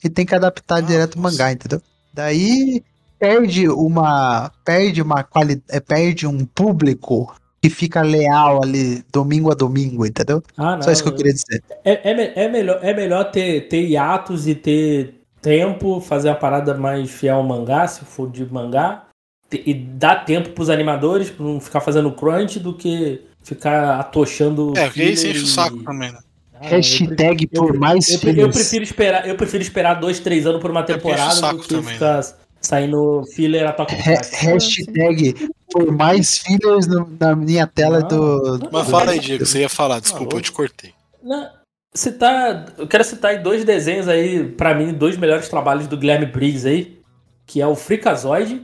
E 0.03 0.09
tem 0.09 0.25
que 0.25 0.35
adaptar 0.35 0.81
direto 0.81 1.15
o 1.15 1.19
mangá, 1.19 1.51
entendeu? 1.51 1.81
Daí 2.13 2.83
perde 3.17 3.69
uma. 3.69 4.51
Perde 4.65 5.01
uma 5.01 5.23
qualidade. 5.23 5.81
Perde 5.81 6.27
um 6.27 6.45
público 6.45 7.33
que 7.61 7.69
fica 7.69 8.01
leal 8.01 8.61
ali 8.61 9.01
domingo 9.11 9.49
a 9.49 9.55
domingo, 9.55 10.05
entendeu? 10.05 10.43
Ah, 10.57 10.77
Só 10.81 10.91
isso 10.91 11.01
que 11.01 11.07
eu 11.09 11.15
queria 11.15 11.31
dizer. 11.31 11.63
É, 11.85 12.11
é, 12.11 12.43
é 12.43 12.49
melhor, 12.49 12.79
é 12.81 12.93
melhor 12.93 13.31
ter, 13.31 13.69
ter 13.69 13.85
hiatos 13.87 14.47
e 14.49 14.53
ter 14.53 15.21
tempo, 15.41 16.01
fazer 16.01 16.29
a 16.29 16.35
parada 16.35 16.73
mais 16.73 17.09
fiel 17.09 17.37
ao 17.37 17.43
mangá, 17.43 17.87
se 17.87 18.03
for 18.03 18.29
de 18.29 18.45
mangá, 18.45 19.05
e 19.49 19.73
dar 19.73 20.25
tempo 20.25 20.49
pros 20.49 20.69
animadores 20.69 21.29
pra 21.29 21.45
não 21.45 21.59
ficar 21.61 21.79
fazendo 21.79 22.11
crunch 22.11 22.59
do 22.59 22.73
que 22.73 23.21
ficar 23.41 23.99
atochando. 23.99 24.73
É, 24.75 24.85
porque 24.87 25.01
aí 25.01 25.15
você 25.15 25.31
enche 25.31 25.43
o 25.43 25.47
saco 25.47 25.81
também, 25.83 26.11
né? 26.11 26.19
Ah, 26.65 26.69
Hashtag 26.69 27.49
eu, 27.51 27.61
por 27.61 27.77
mais 27.77 28.09
eu, 28.09 28.19
pre- 28.19 28.29
eu 28.31 28.35
filhos. 28.35 28.55
prefiro 28.55 28.83
esperar, 28.83 29.27
eu 29.27 29.35
prefiro 29.35 29.61
esperar 29.63 29.95
dois, 29.95 30.19
três 30.19 30.45
anos 30.45 30.61
por 30.61 30.71
uma 30.71 30.83
temporada 30.83 31.53
do 31.53 31.59
que 31.59 31.67
também, 31.69 31.93
ficar 31.93 32.23
saindo 32.61 33.23
filler 33.35 33.65
a 33.65 33.69
Ha- 33.71 33.85
caixa. 33.85 34.35
hashtag 34.37 35.49
por 35.71 35.91
mais 35.91 36.37
fillers 36.37 36.87
no- 36.87 37.09
na 37.19 37.35
minha 37.35 37.67
tela 37.67 38.01
do. 38.01 38.59
Mas 38.71 38.85
do- 38.85 38.91
fala 38.91 39.11
aí, 39.11 39.19
Diego, 39.19 39.45
você 39.45 39.59
ia 39.59 39.69
falar, 39.69 39.99
desculpa, 39.99 40.37
eu 40.37 40.41
te 40.41 40.51
cortei. 40.51 40.93
Não, 41.21 41.49
citar, 41.93 42.65
eu 42.77 42.87
quero 42.87 43.03
citar 43.03 43.31
aí 43.31 43.39
dois 43.39 43.63
desenhos 43.65 44.07
aí, 44.07 44.45
pra 44.45 44.73
mim, 44.73 44.93
dois 44.93 45.17
melhores 45.17 45.49
trabalhos 45.49 45.87
do 45.87 45.97
Guilherme 45.97 46.25
Briggs 46.25 46.65
aí, 46.67 46.97
que 47.45 47.59
é 47.61 47.67
o 47.67 47.75
Freakazoid. 47.75 48.61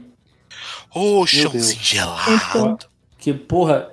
Ô, 0.94 1.26
chãozinho 1.26 1.80
gelado. 1.82 2.78
Que, 3.18 3.32
porra, 3.34 3.90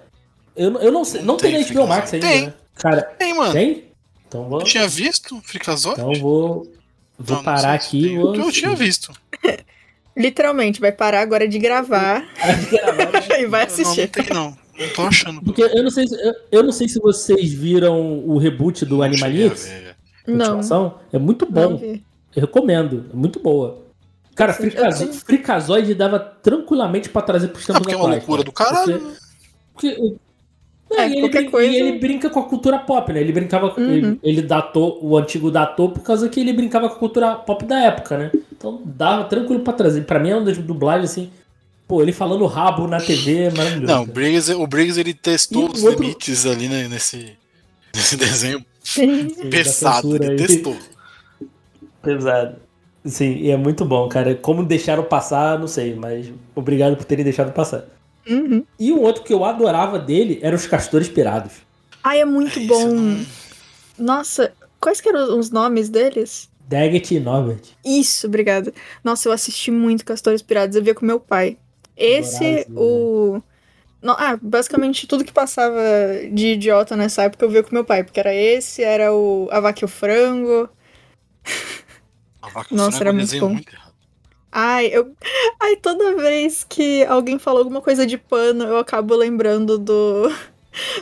eu, 0.56 0.72
não- 0.72 0.82
eu 0.82 0.92
não 0.92 1.04
sei, 1.04 1.22
não 1.22 1.36
tem, 1.38 1.52
tem 1.52 1.62
na 1.62 1.68
HBO 1.82 1.88
Max 1.88 2.14
ainda, 2.14 2.26
Tem. 2.28 2.46
né? 2.48 2.54
Cara, 2.76 3.02
Tem, 3.02 3.34
mano. 3.36 3.52
tem? 3.54 3.87
Então 4.28 4.50
vou, 4.50 4.60
Eu 4.60 4.66
tinha 4.66 4.88
visto 4.88 5.42
Freakazoid? 5.44 6.00
então 6.00 6.14
vou, 6.16 6.64
vou 7.18 7.28
Não, 7.30 7.36
não 7.38 7.44
parar 7.44 7.80
se 7.82 7.88
aqui. 7.88 8.18
Vou, 8.18 8.36
Eu 8.36 8.52
tinha 8.52 8.76
visto. 8.76 9.12
Literalmente, 10.16 10.80
vai 10.82 10.92
parar 10.92 11.22
agora 11.22 11.48
de 11.48 11.60
gravar 11.60 12.24
e 13.40 13.46
vai 13.46 13.66
Não, 13.66 13.68
assistir. 13.74 14.02
não 14.02 14.08
tem 14.26 14.34
não. 14.34 14.58
Não 14.80 14.90
tô 14.94 15.02
achando. 15.04 15.42
Porque 15.42 15.62
eu 15.64 15.84
não 15.84 15.90
sei 15.92 16.08
se, 16.08 16.16
eu, 16.16 16.34
eu 16.52 16.64
não 16.64 16.72
sei 16.72 16.88
se 16.88 17.00
vocês 17.00 17.52
viram 17.54 18.20
o 18.28 18.38
reboot 18.38 18.86
do 18.86 19.02
Animaniacs. 19.02 19.70
Não. 20.28 20.60
É 21.12 21.18
muito 21.18 21.46
Não 21.50 21.52
bom. 21.78 21.82
Eu 22.36 22.42
recomendo. 22.42 23.06
É 23.12 23.16
muito 23.16 23.40
boa. 23.40 23.84
Cara, 24.36 24.54
Freakazoid 24.54 25.96
dava 25.96 26.20
tranquilamente 26.20 27.10
pra 27.10 27.24
trazer 27.24 27.48
pros 27.48 27.66
tempos 27.66 27.82
porque 27.82 27.96
é 27.96 27.98
uma 27.98 28.08
loucura 28.10 28.44
cara. 28.44 28.46
do 28.46 28.52
caralho, 28.52 29.14
Porque, 29.74 29.96
porque- 29.96 30.16
é, 30.92 31.06
ele 31.06 31.20
qualquer 31.22 31.50
coisa- 31.52 31.70
e 31.72 31.76
ele 31.76 32.00
brinca 32.00 32.30
com 32.30 32.40
a 32.40 32.44
cultura 32.44 32.80
pop, 32.80 33.12
né? 33.12 33.20
Ele 33.20 33.32
brincava 33.34 33.70
com. 33.72 33.82
Uhum. 33.82 33.92
Ele, 33.94 34.20
ele 34.24 34.42
datou, 34.42 35.00
o 35.02 35.18
antigo 35.18 35.52
datou 35.52 35.90
por 35.90 36.02
causa 36.02 36.30
que 36.30 36.40
ele 36.40 36.54
brincava 36.54 36.88
com 36.90 36.96
a 36.96 37.00
cultura 37.00 37.36
pop 37.36 37.66
da 37.66 37.80
época, 37.84 38.18
né? 38.18 38.32
Então 38.56 38.82
dava 38.86 39.26
tranquilo 39.26 39.62
pra 39.62 39.74
trazer. 39.74 40.02
Pra 40.06 40.20
mim 40.20 40.30
é 40.30 40.36
uma 40.36 40.46
das 40.46 40.58
dublagens 40.58 41.12
assim. 41.12 41.30
Pô, 41.88 42.02
ele 42.02 42.12
falando 42.12 42.46
rabo 42.46 42.86
na 42.88 43.00
TV 43.00 43.44
é 43.44 43.52
maravilhoso. 43.52 43.86
Não, 43.94 44.04
o 44.04 44.06
Briggs, 44.06 44.54
o 44.54 44.68
Briggs 44.68 45.00
ele 45.00 45.14
testou 45.14 45.70
E 45.70 45.72
os 45.74 45.84
outro- 45.84 46.02
limites 46.04 46.46
ali 46.46 46.68
né, 46.68 46.88
nesse, 46.90 47.32
nesse 47.96 48.18
desenho 48.18 48.64
Sim, 48.84 49.30
pesado. 49.50 50.16
Ele 50.16 50.32
aí. 50.32 50.36
testou. 50.36 50.76
Pesado. 52.02 52.56
Sim, 53.06 53.38
e 53.38 53.50
é 53.52 53.58
muito 53.58 53.86
bom, 53.86 54.08
cara. 54.10 54.36
Como 54.36 54.64
deixaram 54.64 55.04
passar, 55.04 55.58
não 55.60 55.68
sei, 55.68 55.96
mas 55.96 56.30
obrigado 56.56 56.96
por 56.98 57.06
terem 57.06 57.24
deixado 57.24 57.54
passar. 57.54 57.86
Uhum. 58.30 58.66
E 58.80 58.92
um 58.92 59.02
outro 59.02 59.24
que 59.24 59.34
eu 59.34 59.44
adorava 59.46 59.98
dele 59.98 60.40
era 60.42 60.56
os 60.56 60.68
Castores 60.68 61.08
Pirados. 61.08 61.54
Ai, 62.04 62.22
é 62.22 62.26
muito 62.26 62.60
bom. 62.68 63.26
Nossa, 63.98 64.54
quais 64.80 65.02
que 65.02 65.10
eram 65.10 65.38
os 65.38 65.50
nomes 65.50 65.90
deles? 65.90 66.50
Daggett 66.68 67.16
e 67.16 67.20
Norbert. 67.20 67.62
Isso, 67.84 68.28
obrigada. 68.28 68.74
Nossa, 69.04 69.28
eu 69.28 69.32
assisti 69.32 69.72
muito 69.72 70.06
Castores 70.06 70.42
Pirados, 70.42 70.76
eu 70.76 70.84
via 70.84 70.94
com 70.94 71.06
meu 71.06 71.20
pai. 71.20 71.58
Esse, 71.96 72.66
Adorava, 72.68 72.80
o. 72.82 73.42
No- 74.02 74.16
ah, 74.18 74.38
basicamente 74.40 75.08
tudo 75.08 75.24
que 75.26 75.32
passava 75.34 75.82
de 76.32 76.50
idiota 76.50 76.96
nessa 76.96 77.24
época 77.24 77.44
eu 77.46 77.50
via 77.50 77.64
com 77.64 77.74
meu 77.74 77.84
pai, 77.84 78.04
porque 78.04 78.20
era 78.20 78.34
esse, 78.34 78.84
era 78.84 79.12
o 79.14 79.48
A 79.52 79.60
Vaca 79.60 79.80
e 79.84 79.86
o 79.86 79.88
Frango. 79.88 80.70
A 82.42 82.50
vaca 82.50 82.76
Nossa, 82.76 82.98
frango 82.98 83.04
era 83.04 83.10
é 83.10 83.14
muito 83.14 83.40
bom. 83.40 83.50
muito. 83.54 83.87
Ai, 84.52 84.88
eu. 84.88 85.14
Ai, 85.60 85.76
toda 85.76 86.16
vez 86.16 86.66
que 86.68 87.04
alguém 87.06 87.38
falou 87.38 87.60
alguma 87.60 87.82
coisa 87.82 88.06
de 88.06 88.18
pano, 88.18 88.64
eu 88.64 88.78
acabo 88.78 89.16
lembrando 89.16 89.78
do. 89.78 90.32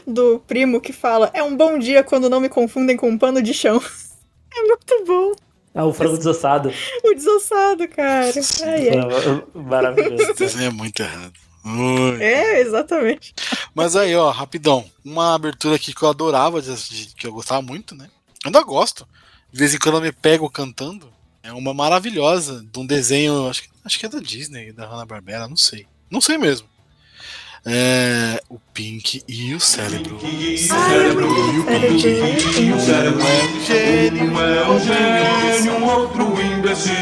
Do 0.08 0.42
primo 0.48 0.80
que 0.80 0.94
fala: 0.94 1.30
É 1.34 1.44
um 1.44 1.56
bom 1.56 1.78
dia 1.78 2.02
quando 2.04 2.30
não 2.30 2.40
me 2.40 2.48
confundem 2.48 2.96
com 2.96 3.10
um 3.10 3.18
pano 3.18 3.42
de 3.42 3.54
chão. 3.54 3.82
É 4.58 4.62
muito 4.62 5.04
bom. 5.06 5.34
Ah, 5.74 5.84
o 5.86 5.92
frango 5.92 6.18
desossado. 6.18 6.72
O 7.04 7.14
desossado, 7.14 7.86
cara. 7.90 8.32
Ai, 8.64 8.90
ai. 8.90 9.44
Maravilhoso. 9.54 10.42
Esse 10.42 10.64
é 10.64 10.70
muito 10.70 11.02
errado. 11.02 11.34
Muito. 11.62 12.22
É, 12.22 12.62
exatamente. 12.62 13.34
Mas 13.74 13.98
aí, 13.98 14.16
ó, 14.16 14.32
rapidão. 14.32 14.86
Uma 15.04 15.36
abertura 15.36 15.76
aqui 15.76 15.94
que 15.94 16.02
eu 16.02 16.08
adorava, 16.08 16.62
que 16.62 17.28
eu 17.28 17.34
gostava 17.34 17.62
muito, 17.62 17.94
né? 17.94 18.08
Ainda 18.46 18.62
gosto. 18.62 19.06
De 19.52 19.60
vez 19.60 19.74
em 19.74 19.80
quando 19.80 19.96
eu 19.96 20.02
me 20.02 20.14
pego 20.14 20.50
cantando. 20.50 21.12
É 21.46 21.54
uma 21.54 21.74
maravilhosa, 21.74 22.66
de 22.72 22.80
um 22.80 22.86
desenho, 22.86 23.48
acho, 23.50 23.64
que- 23.64 23.70
acho 23.84 24.00
que 24.00 24.06
é 24.06 24.10
da 24.10 24.20
Disney, 24.20 24.72
da 24.72 24.86
Hanna-Barbera, 24.88 25.48
não 25.48 25.56
sei. 25.58 25.86
Não 26.10 26.20
sei 26.20 26.38
mesmo. 26.38 26.68
É, 27.68 28.40
o 28.48 28.60
Pink 28.74 29.24
e 29.28 29.54
o 29.56 29.60
Cérebro. 29.60 30.20
Cérebro 30.20 31.28
e 31.28 31.60
o 31.60 31.66
Pink. 31.66 32.62
E 32.62 32.72
o 32.72 32.80
cérebro 32.80 33.22
é 33.22 33.44
um 33.44 33.66
gênio. 33.66 34.24
Um 34.32 34.40
é 34.40 34.70
um 34.70 34.80
gênio, 34.80 35.74
um 35.80 35.84
outro 35.86 36.42
imbecil. 36.42 36.94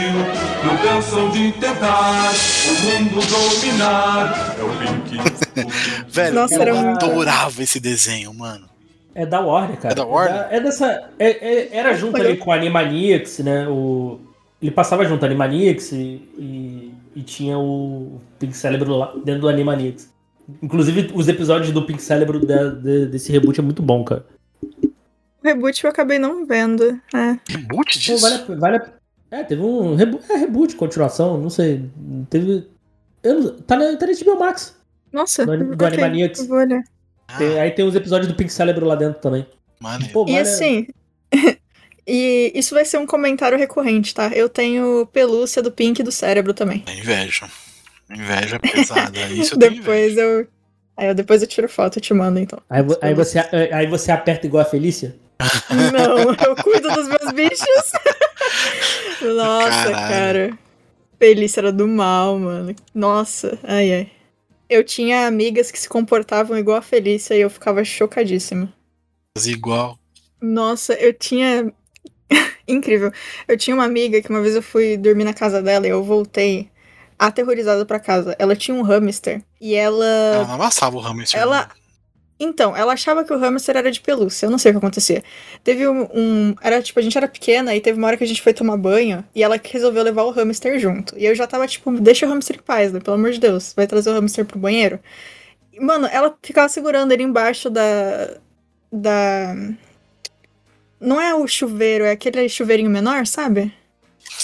Não 0.63 0.77
cansam 0.77 1.29
de 1.31 1.51
tentar 1.53 2.31
o 2.31 3.03
mundo 3.03 3.19
dominar. 3.27 4.55
É 4.57 4.63
o 4.63 4.69
Pink. 4.77 5.17
Velho, 6.07 6.33
Nossa, 6.35 6.55
eu 6.55 6.77
adorava 6.91 7.61
esse 7.61 7.79
desenho, 7.81 8.33
mano. 8.33 8.69
É 9.13 9.25
da 9.25 9.41
Warner, 9.41 9.77
cara. 9.77 9.93
É 9.93 9.95
da 9.95 10.05
Warner? 10.05 10.47
É, 10.49 10.59
dessa. 10.61 11.09
é- 11.19 11.29
é- 11.29 11.69
era 11.77 11.93
junto 11.93 12.15
ali 12.17 12.37
com 12.37 12.51
a 12.53 12.55
Animaniacs, 12.55 13.39
né? 13.39 13.67
O, 13.67 14.19
ele 14.63 14.71
passava 14.71 15.05
junto 15.05 15.23
a 15.23 15.25
Animaniacs 15.27 15.91
e, 15.91 16.21
e, 16.37 16.93
e 17.15 17.21
tinha 17.21 17.57
o 17.59 18.19
Pink 18.39 18.55
Cérebro 18.55 18.95
lá 18.95 19.13
dentro 19.23 19.41
do 19.41 19.49
Animaniacs. 19.49 20.11
Inclusive, 20.61 21.11
os 21.13 21.27
episódios 21.27 21.71
do 21.71 21.85
Pink 21.85 22.01
Cérebro 22.01 22.45
da- 22.45 22.69
de- 22.69 23.05
desse 23.07 23.31
reboot 23.31 23.59
é 23.59 23.63
muito 23.63 23.81
bom, 23.81 24.03
cara. 24.03 24.25
O 24.63 25.43
reboot 25.43 25.83
eu 25.83 25.89
acabei 25.89 26.17
não 26.19 26.45
vendo. 26.45 26.99
É. 27.13 27.37
Reboot 27.49 27.93
Pô, 27.93 27.99
disso? 27.99 28.17
vale, 28.21 28.35
a- 28.35 28.55
vale 28.55 28.77
a- 28.77 28.93
É, 29.31 29.43
teve 29.43 29.61
um 29.61 29.95
reboot, 29.95 30.23
é, 30.31 30.35
reboot, 30.37 30.75
continuação, 30.75 31.37
não 31.37 31.49
sei. 31.49 31.89
Teve. 32.29 32.67
Eu 33.23 33.39
não- 33.41 33.55
tá, 33.57 33.75
na, 33.75 33.95
tá 33.97 34.05
na 34.05 34.13
HBO 34.13 34.39
Max. 34.39 34.77
Nossa, 35.11 35.45
Do, 35.45 35.57
do 35.57 35.73
ok, 35.73 35.87
Animaniacs. 35.87 36.39
eu 36.41 36.47
vou 36.47 36.57
olhar. 36.57 36.83
Tem- 37.37 37.59
aí 37.59 37.71
tem 37.71 37.85
os 37.85 37.95
episódios 37.95 38.27
do 38.27 38.35
Pink 38.35 38.51
Cérebro 38.51 38.85
lá 38.85 38.95
dentro 38.95 39.19
também. 39.21 39.45
Pô, 40.11 40.23
E 40.27 40.31
vale 40.33 40.37
a- 40.37 40.41
assim. 40.41 40.87
E 42.07 42.51
isso 42.55 42.75
vai 42.75 42.85
ser 42.85 42.97
um 42.97 43.05
comentário 43.05 43.57
recorrente, 43.57 44.13
tá? 44.13 44.29
Eu 44.29 44.49
tenho 44.49 45.05
pelúcia 45.07 45.61
do 45.61 45.71
Pink 45.71 46.01
e 46.01 46.03
do 46.03 46.11
cérebro 46.11 46.53
também. 46.53 46.83
É 46.85 46.95
inveja. 46.95 47.49
Inveja 48.09 48.59
pesada. 48.59 49.19
Isso 49.31 49.55
eu 49.55 49.57
depois 49.57 50.17
eu. 50.17 50.47
Aí 50.95 51.07
eu 51.07 51.15
depois 51.15 51.41
eu 51.41 51.47
tiro 51.47 51.67
foto 51.67 51.97
e 51.97 52.01
te 52.01 52.13
mando, 52.13 52.37
então. 52.39 52.59
Aí, 52.69 52.81
aí 53.01 53.13
você, 53.13 53.39
aí 53.71 53.87
você 53.87 54.11
aperta 54.11 54.45
igual 54.45 54.61
a 54.61 54.65
Felícia? 54.65 55.15
Não, 55.91 56.33
eu 56.45 56.55
cuido 56.57 56.89
dos 56.89 57.07
meus 57.07 57.31
bichos. 57.31 57.91
Nossa, 59.21 59.91
Caralho. 59.91 59.93
cara. 59.93 60.59
Felícia 61.17 61.61
era 61.61 61.71
do 61.71 61.87
mal, 61.87 62.37
mano. 62.37 62.75
Nossa, 62.93 63.57
ai 63.63 63.93
ai. 63.93 64.11
Eu 64.69 64.83
tinha 64.83 65.27
amigas 65.27 65.71
que 65.71 65.79
se 65.79 65.87
comportavam 65.89 66.57
igual 66.57 66.77
a 66.77 66.81
Felícia 66.81 67.35
e 67.35 67.41
eu 67.41 67.49
ficava 67.49 67.83
chocadíssima. 67.83 68.71
Fazia 69.37 69.53
igual. 69.53 69.97
Nossa, 70.41 70.93
eu 70.93 71.13
tinha. 71.13 71.71
Incrível. 72.67 73.11
Eu 73.47 73.57
tinha 73.57 73.75
uma 73.75 73.83
amiga 73.85 74.21
que 74.21 74.29
uma 74.29 74.41
vez 74.41 74.55
eu 74.55 74.61
fui 74.61 74.95
dormir 74.97 75.23
na 75.23 75.33
casa 75.33 75.61
dela 75.61 75.85
e 75.85 75.89
eu 75.89 76.03
voltei 76.03 76.69
aterrorizada 77.19 77.85
pra 77.85 77.99
casa. 77.99 78.35
Ela 78.39 78.55
tinha 78.55 78.75
um 78.75 78.81
hamster 78.81 79.41
e 79.59 79.75
ela. 79.75 80.05
Ela 80.05 80.53
amassava 80.53 80.95
o 80.95 80.99
hamster. 80.99 81.39
Ela. 81.39 81.69
Então, 82.39 82.75
ela 82.75 82.93
achava 82.93 83.23
que 83.23 83.31
o 83.31 83.37
hamster 83.37 83.77
era 83.77 83.91
de 83.91 84.01
pelúcia. 84.01 84.47
Eu 84.47 84.49
não 84.51 84.57
sei 84.57 84.71
o 84.71 84.73
que 84.73 84.77
acontecia. 84.79 85.23
Teve 85.63 85.87
um, 85.87 86.07
um- 86.13 86.55
Era 86.61 86.81
tipo, 86.81 86.99
a 86.99 87.01
gente 87.01 87.17
era 87.17 87.27
pequena 87.27 87.73
e 87.75 87.79
teve 87.79 87.97
uma 87.97 88.07
hora 88.07 88.17
que 88.17 88.23
a 88.23 88.27
gente 88.27 88.41
foi 88.41 88.53
tomar 88.53 88.75
banho 88.75 89.23
e 89.35 89.43
ela 89.43 89.57
resolveu 89.63 90.03
levar 90.03 90.23
o 90.23 90.31
hamster 90.31 90.77
junto. 90.79 91.17
E 91.17 91.25
eu 91.25 91.35
já 91.35 91.45
tava 91.47 91.67
tipo, 91.67 91.91
deixa 92.01 92.25
o 92.25 92.29
hamster 92.29 92.57
em 92.57 92.61
paz, 92.63 92.91
né? 92.91 92.99
Pelo 92.99 93.15
amor 93.15 93.31
de 93.31 93.39
Deus. 93.39 93.71
Vai 93.75 93.87
trazer 93.87 94.09
o 94.09 94.13
hamster 94.13 94.45
pro 94.45 94.59
banheiro. 94.59 94.99
E, 95.71 95.79
Mano, 95.79 96.07
ela 96.11 96.35
ficava 96.41 96.67
segurando 96.67 97.11
ele 97.11 97.23
embaixo 97.23 97.69
da. 97.69 98.37
Da. 98.91 99.55
Não 101.03 101.19
é 101.19 101.35
o 101.35 101.45
chuveiro, 101.45 102.05
é 102.05 102.11
aquele 102.11 102.47
chuveirinho 102.47 102.89
menor, 102.89 103.27
sabe? 103.27 103.73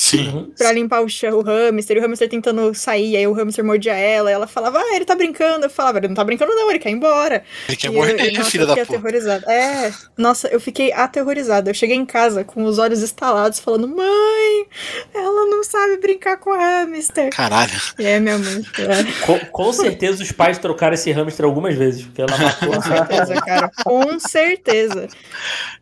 Sim. 0.02 0.54
Pra 0.58 0.72
limpar 0.72 1.02
o 1.02 1.10
chão, 1.10 1.40
o 1.40 1.42
hamster, 1.42 1.98
e 1.98 2.00
o 2.00 2.04
hamster 2.04 2.30
tentando 2.30 2.74
sair, 2.74 3.18
aí 3.18 3.28
o 3.28 3.34
hamster 3.34 3.66
mordia 3.66 3.94
ela, 3.94 4.30
e 4.32 4.34
ela 4.34 4.48
falava, 4.48 4.80
ah, 4.80 4.96
ele 4.96 5.04
tá 5.04 5.14
brincando. 5.14 5.66
Eu 5.66 5.70
falava, 5.70 5.98
ele 5.98 6.08
não 6.08 6.16
tá 6.16 6.24
brincando, 6.24 6.56
não, 6.56 6.70
ele 6.70 6.80
quer 6.80 6.90
ir 6.90 6.94
embora. 6.94 7.44
Ele 7.68 7.76
quer 7.78 7.92
E 7.92 7.92
morder, 7.92 8.28
eu, 8.28 8.32
nossa, 8.34 8.50
filha 8.50 8.64
eu 8.64 8.68
da 8.68 8.78
fiquei 8.78 8.86
puta. 8.86 8.98
aterrorizada. 8.98 9.46
É, 9.52 9.94
nossa, 10.18 10.48
eu 10.48 10.60
fiquei 10.62 10.94
aterrorizada. 10.94 11.70
Eu 11.70 11.74
cheguei 11.74 11.98
em 11.98 12.06
casa 12.06 12.46
com 12.46 12.64
os 12.64 12.80
olhos 12.80 13.02
estalados, 13.02 13.60
falando, 13.60 13.88
mãe, 13.90 14.68
ela 15.14 15.46
não 15.48 15.64
sabe 15.66 15.98
brincar 15.98 16.38
com 16.38 16.52
o 16.52 16.58
hamster. 16.58 17.36
Caralho. 17.36 17.82
E 17.98 18.06
aí 18.08 18.20
minha 18.22 18.38
mãe, 18.38 18.70
é, 18.78 19.04
Com, 19.20 19.40
com 19.52 19.74
certeza 19.74 20.24
os 20.24 20.32
pais 20.32 20.58
trocaram 20.58 20.94
esse 20.94 21.12
hamster 21.12 21.46
algumas 21.46 21.76
vezes, 21.76 22.06
porque 22.06 22.22
ela 22.22 22.38
matou 22.38 22.74
com 22.74 22.82
certeza, 22.82 23.40
cara, 23.42 23.70
com 23.84 24.18
certeza. 24.20 25.10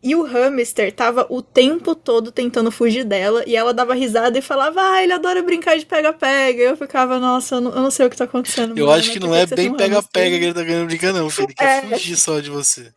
E 0.02 0.14
o 0.16 0.24
hamster 0.24 0.92
tava 0.92 1.26
o 1.30 1.40
tempo 1.42 1.94
todo 1.94 2.32
tentando 2.32 2.70
fugir 2.72 3.04
dela, 3.04 3.44
e 3.46 3.54
ela 3.56 3.72
dava 3.72 3.94
risada 3.94 4.07
e 4.38 4.42
falava, 4.42 4.80
ah, 4.80 5.02
ele 5.02 5.12
adora 5.12 5.42
brincar 5.42 5.76
de 5.78 5.84
pega-pega. 5.86 6.62
E 6.62 6.66
eu 6.66 6.76
ficava, 6.76 7.18
nossa, 7.18 7.56
eu 7.56 7.60
não, 7.60 7.70
eu 7.72 7.82
não 7.82 7.90
sei 7.90 8.06
o 8.06 8.10
que 8.10 8.16
tá 8.16 8.24
acontecendo. 8.24 8.76
Eu 8.76 8.86
mano, 8.86 8.98
acho 8.98 9.10
que 9.12 9.20
não 9.20 9.34
é 9.34 9.46
bem 9.46 9.72
pega-pega 9.74 9.94
hamster?" 9.96 10.38
que 10.38 10.44
ele 10.44 10.54
tá 10.54 10.62
ganhando 10.62 10.86
brincar, 10.86 11.12
não, 11.12 11.28
filho. 11.30 11.46
Ele 11.46 11.54
quer 11.54 11.84
É. 11.84 11.88
fugir 11.88 12.16
só 12.16 12.40
de 12.40 12.50
você. 12.50 12.92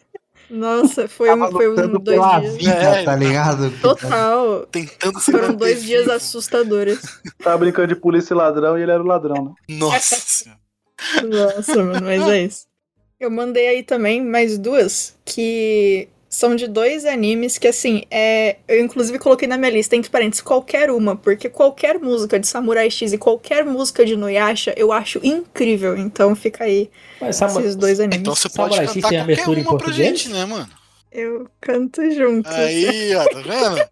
Nossa, 0.50 1.08
foi 1.08 1.34
um, 1.34 1.50
foi 1.50 1.70
um 1.70 1.76
dois 1.94 2.04
pela 2.20 2.40
dias. 2.42 2.56
vida, 2.58 2.72
É, 2.74 3.04
tá 3.06 3.16
ligado? 3.16 3.72
Total. 3.82 4.68
Tentando 4.70 5.18
se 5.22 5.32
Foram 5.32 5.54
dois 5.56 5.82
dias 5.82 6.02
vivo. 6.02 6.12
assustadores. 6.14 7.00
Tava 7.42 7.58
brincando 7.60 7.88
de 7.88 7.96
polícia 7.96 8.34
e 8.34 8.38
ladrão 8.38 8.78
e 8.78 8.82
ele 8.84 8.92
era 8.92 9.02
o 9.02 9.06
ladrão, 9.06 9.46
né? 9.46 9.52
Nossa. 9.78 10.58
Nossa, 11.24 11.76
mano, 11.84 12.06
mas 12.06 12.22
é 12.28 12.44
isso. 12.44 12.66
Eu 13.20 13.32
mandei 13.32 13.68
aí 13.68 13.84
também 13.84 14.22
mais 14.24 14.58
duas 14.58 15.16
que 15.24 16.10
são 16.32 16.56
de 16.56 16.66
dois 16.66 17.06
animes 17.06 17.58
que, 17.58 17.68
assim, 17.68 18.04
é... 18.10 18.56
eu 18.68 18.80
inclusive 18.84 19.20
coloquei 19.20 19.48
na 19.48 19.58
minha 19.58 19.70
lista, 19.70 19.98
entre 19.98 20.10
parênteses, 20.10 20.42
qualquer 20.42 20.90
uma, 20.90 21.14
porque 21.16 21.50
qualquer 21.50 22.00
música 22.00 22.40
de 22.40 22.48
Samurai 22.48 22.90
X 22.90 23.12
e 23.12 23.18
qualquer 23.18 23.66
música 23.66 24.06
de 24.06 24.16
Nuyasha 24.16 24.74
eu 24.78 24.94
acho 24.94 25.20
incrível. 25.22 25.98
Então 25.98 26.34
fica 26.34 26.64
aí 26.64 26.90
Mas 27.20 27.40
esses 27.42 27.76
dois 27.76 28.00
animes. 28.00 28.20
Então 28.22 28.34
você 28.34 28.48
pode 28.50 28.76
Samurai 28.76 28.88
X 28.88 28.94
cantar 28.96 29.10
tem 29.10 29.64
qualquer 29.64 29.70
uma 29.70 29.78
pra 29.78 29.92
gente, 29.92 30.30
né, 30.30 30.46
mano? 30.46 30.70
Eu 31.12 31.46
canto 31.60 32.10
junto. 32.12 32.50
Aí, 32.50 33.14
ó, 33.14 33.26
tá 33.26 33.40
vendo? 33.42 33.90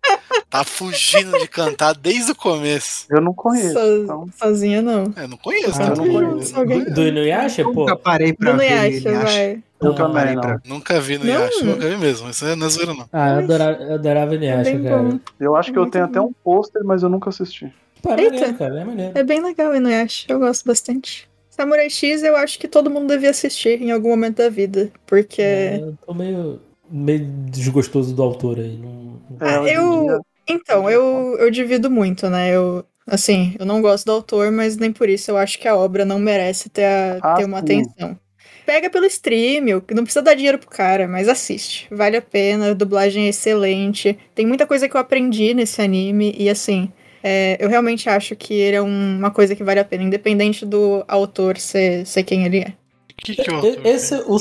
Tá 0.49 0.64
fugindo 0.64 1.38
de 1.38 1.49
cantar 1.49 1.94
desde 1.94 2.32
o 2.32 2.36
começo. 2.36 3.06
Eu 3.10 3.20
não 3.20 3.34
conheço. 3.34 3.74
So- 3.74 4.03
então. 4.03 4.30
Sozinha 4.40 4.82
não. 4.82 5.14
Eu 5.18 5.28
não 5.28 5.36
conheço, 5.38 5.72
Ah, 5.82 5.91
tá? 5.91 5.95
não 5.95 5.95
Canto 6.06 6.11
conheço. 6.14 6.56
junto. 6.56 6.91
Do 6.91 7.02
Inuyasha, 7.06 7.64
pô. 7.66 7.72
Nunca 7.82 7.98
parei 7.98 8.32
pra 8.32 8.53
Do 8.53 8.64
Inuyasha. 8.64 9.20
vai. 9.20 9.60
Eu 9.82 9.90
Nunca 9.90 10.10
parei 10.10 10.36
não. 10.36 10.42
pra 10.42 10.60
Nunca 10.66 11.00
vi 11.00 11.18
no 11.18 11.26
Não. 11.26 11.32
Yasha, 11.34 11.64
nunca 11.64 11.88
vi 11.88 11.98
mesmo. 11.98 12.30
Isso 12.30 12.56
não 12.56 12.68
é 12.68 12.70
zoeira, 12.70 12.94
não. 12.94 13.08
Ah, 13.14 13.30
eu 13.30 13.40
adorava, 13.40 13.84
eu 13.84 13.94
adorava 13.94 14.36
Inuyasha, 14.36 14.70
É 14.70 14.74
bem 14.74 14.84
cara. 14.84 15.04
bom. 15.04 15.20
Eu 15.40 15.56
acho 15.56 15.72
que 15.72 15.80
eu 15.80 15.90
tenho 15.90 16.06
bom. 16.06 16.10
até 16.12 16.22
um 16.22 16.34
pôster, 16.44 16.84
mas 16.84 17.02
eu 17.04 17.10
nunca 17.10 17.30
assisti. 17.30 17.72
Pô, 18.02 18.12
é 18.12 18.16
maneiro, 18.18 18.58
cara, 18.58 18.80
é 18.80 18.86
maneiro. 18.86 19.18
É 19.18 19.24
bem 19.24 19.42
legal 19.42 19.72
o 19.72 19.76
Inuyasha, 19.76 20.26
eu 20.30 20.40
gosto 20.40 20.66
bastante. 20.66 21.30
Samurai 21.50 21.90
X 21.90 22.24
eu 22.24 22.36
acho 22.38 22.58
que 22.60 22.68
todo 22.68 22.90
mundo 22.90 23.08
devia 23.08 23.30
assistir 23.32 23.82
em 23.82 23.92
algum 23.92 24.10
momento 24.10 24.38
da 24.38 24.50
vida, 24.50 24.92
porque... 25.06 25.42
É, 25.42 25.80
eu 25.82 25.98
tô 26.06 26.14
meio, 26.14 26.62
meio 26.90 27.26
desgostoso 27.50 28.14
do 28.16 28.24
autor 28.24 28.60
aí. 28.60 28.78
Não, 28.78 29.20
É, 29.42 29.58
em 29.72 29.76
eu. 29.76 30.04
dia- 30.06 30.20
Então, 30.48 30.90
eu, 30.90 31.38
eu 31.38 31.52
divido 31.52 31.92
muito, 31.92 32.30
né? 32.30 32.50
Eu, 32.56 32.84
assim, 33.06 33.56
eu 33.60 33.66
não 33.66 33.82
gosto 33.82 34.06
do 34.06 34.12
autor, 34.14 34.52
mas 34.52 34.78
nem 34.78 34.92
por 34.92 35.10
isso 35.10 35.30
eu 35.32 35.38
acho 35.38 35.60
que 35.60 35.68
a 35.68 35.76
obra 35.76 36.06
não 36.06 36.18
merece 36.18 36.70
ter, 36.70 36.86
a- 36.86 37.20
Ah, 37.22 37.36
ter 37.36 37.46
uma 37.46 37.58
sim. 37.60 37.64
atenção. 37.66 38.18
Pega 38.70 38.88
pelo 38.88 39.08
stream, 39.08 39.68
eu- 39.68 39.84
não 39.96 40.04
precisa 40.04 40.22
dar 40.22 40.36
dinheiro 40.36 40.60
pro 40.60 40.70
cara, 40.70 41.08
mas 41.08 41.28
assiste. 41.28 41.88
Vale 41.90 42.18
a 42.18 42.22
pena, 42.22 42.70
a 42.70 42.74
dublagem 42.76 43.26
é 43.26 43.30
excelente. 43.30 44.16
Tem 44.36 44.46
muita 44.46 44.68
coisa 44.68 44.88
que 44.88 44.96
eu 44.96 45.02
aprendi 45.02 45.56
nesse 45.56 45.82
anime, 45.82 46.36
e 46.38 46.48
assim, 46.52 46.94
é, 47.24 47.58
eu 47.60 47.68
realmente 47.68 48.08
acho 48.08 48.36
que 48.36 48.54
ele 48.54 48.76
é 48.76 48.82
um- 48.82 49.18
uma 49.18 49.32
coisa 49.32 49.56
que 49.56 49.64
vale 49.64 49.80
a 49.80 49.84
pena, 49.84 50.04
independente 50.04 50.68
do 50.68 51.04
autor 51.08 51.58
ser, 51.58 52.06
ser 52.06 52.22
quem 52.22 52.46
ele 52.46 52.60
é. 52.60 52.68
O 52.70 53.16
que 53.18 53.36
que 53.38 53.50
é 53.50 53.52
o 53.52 53.56
autor 53.56 53.86
Esse, 53.88 54.14
o, 54.28 54.38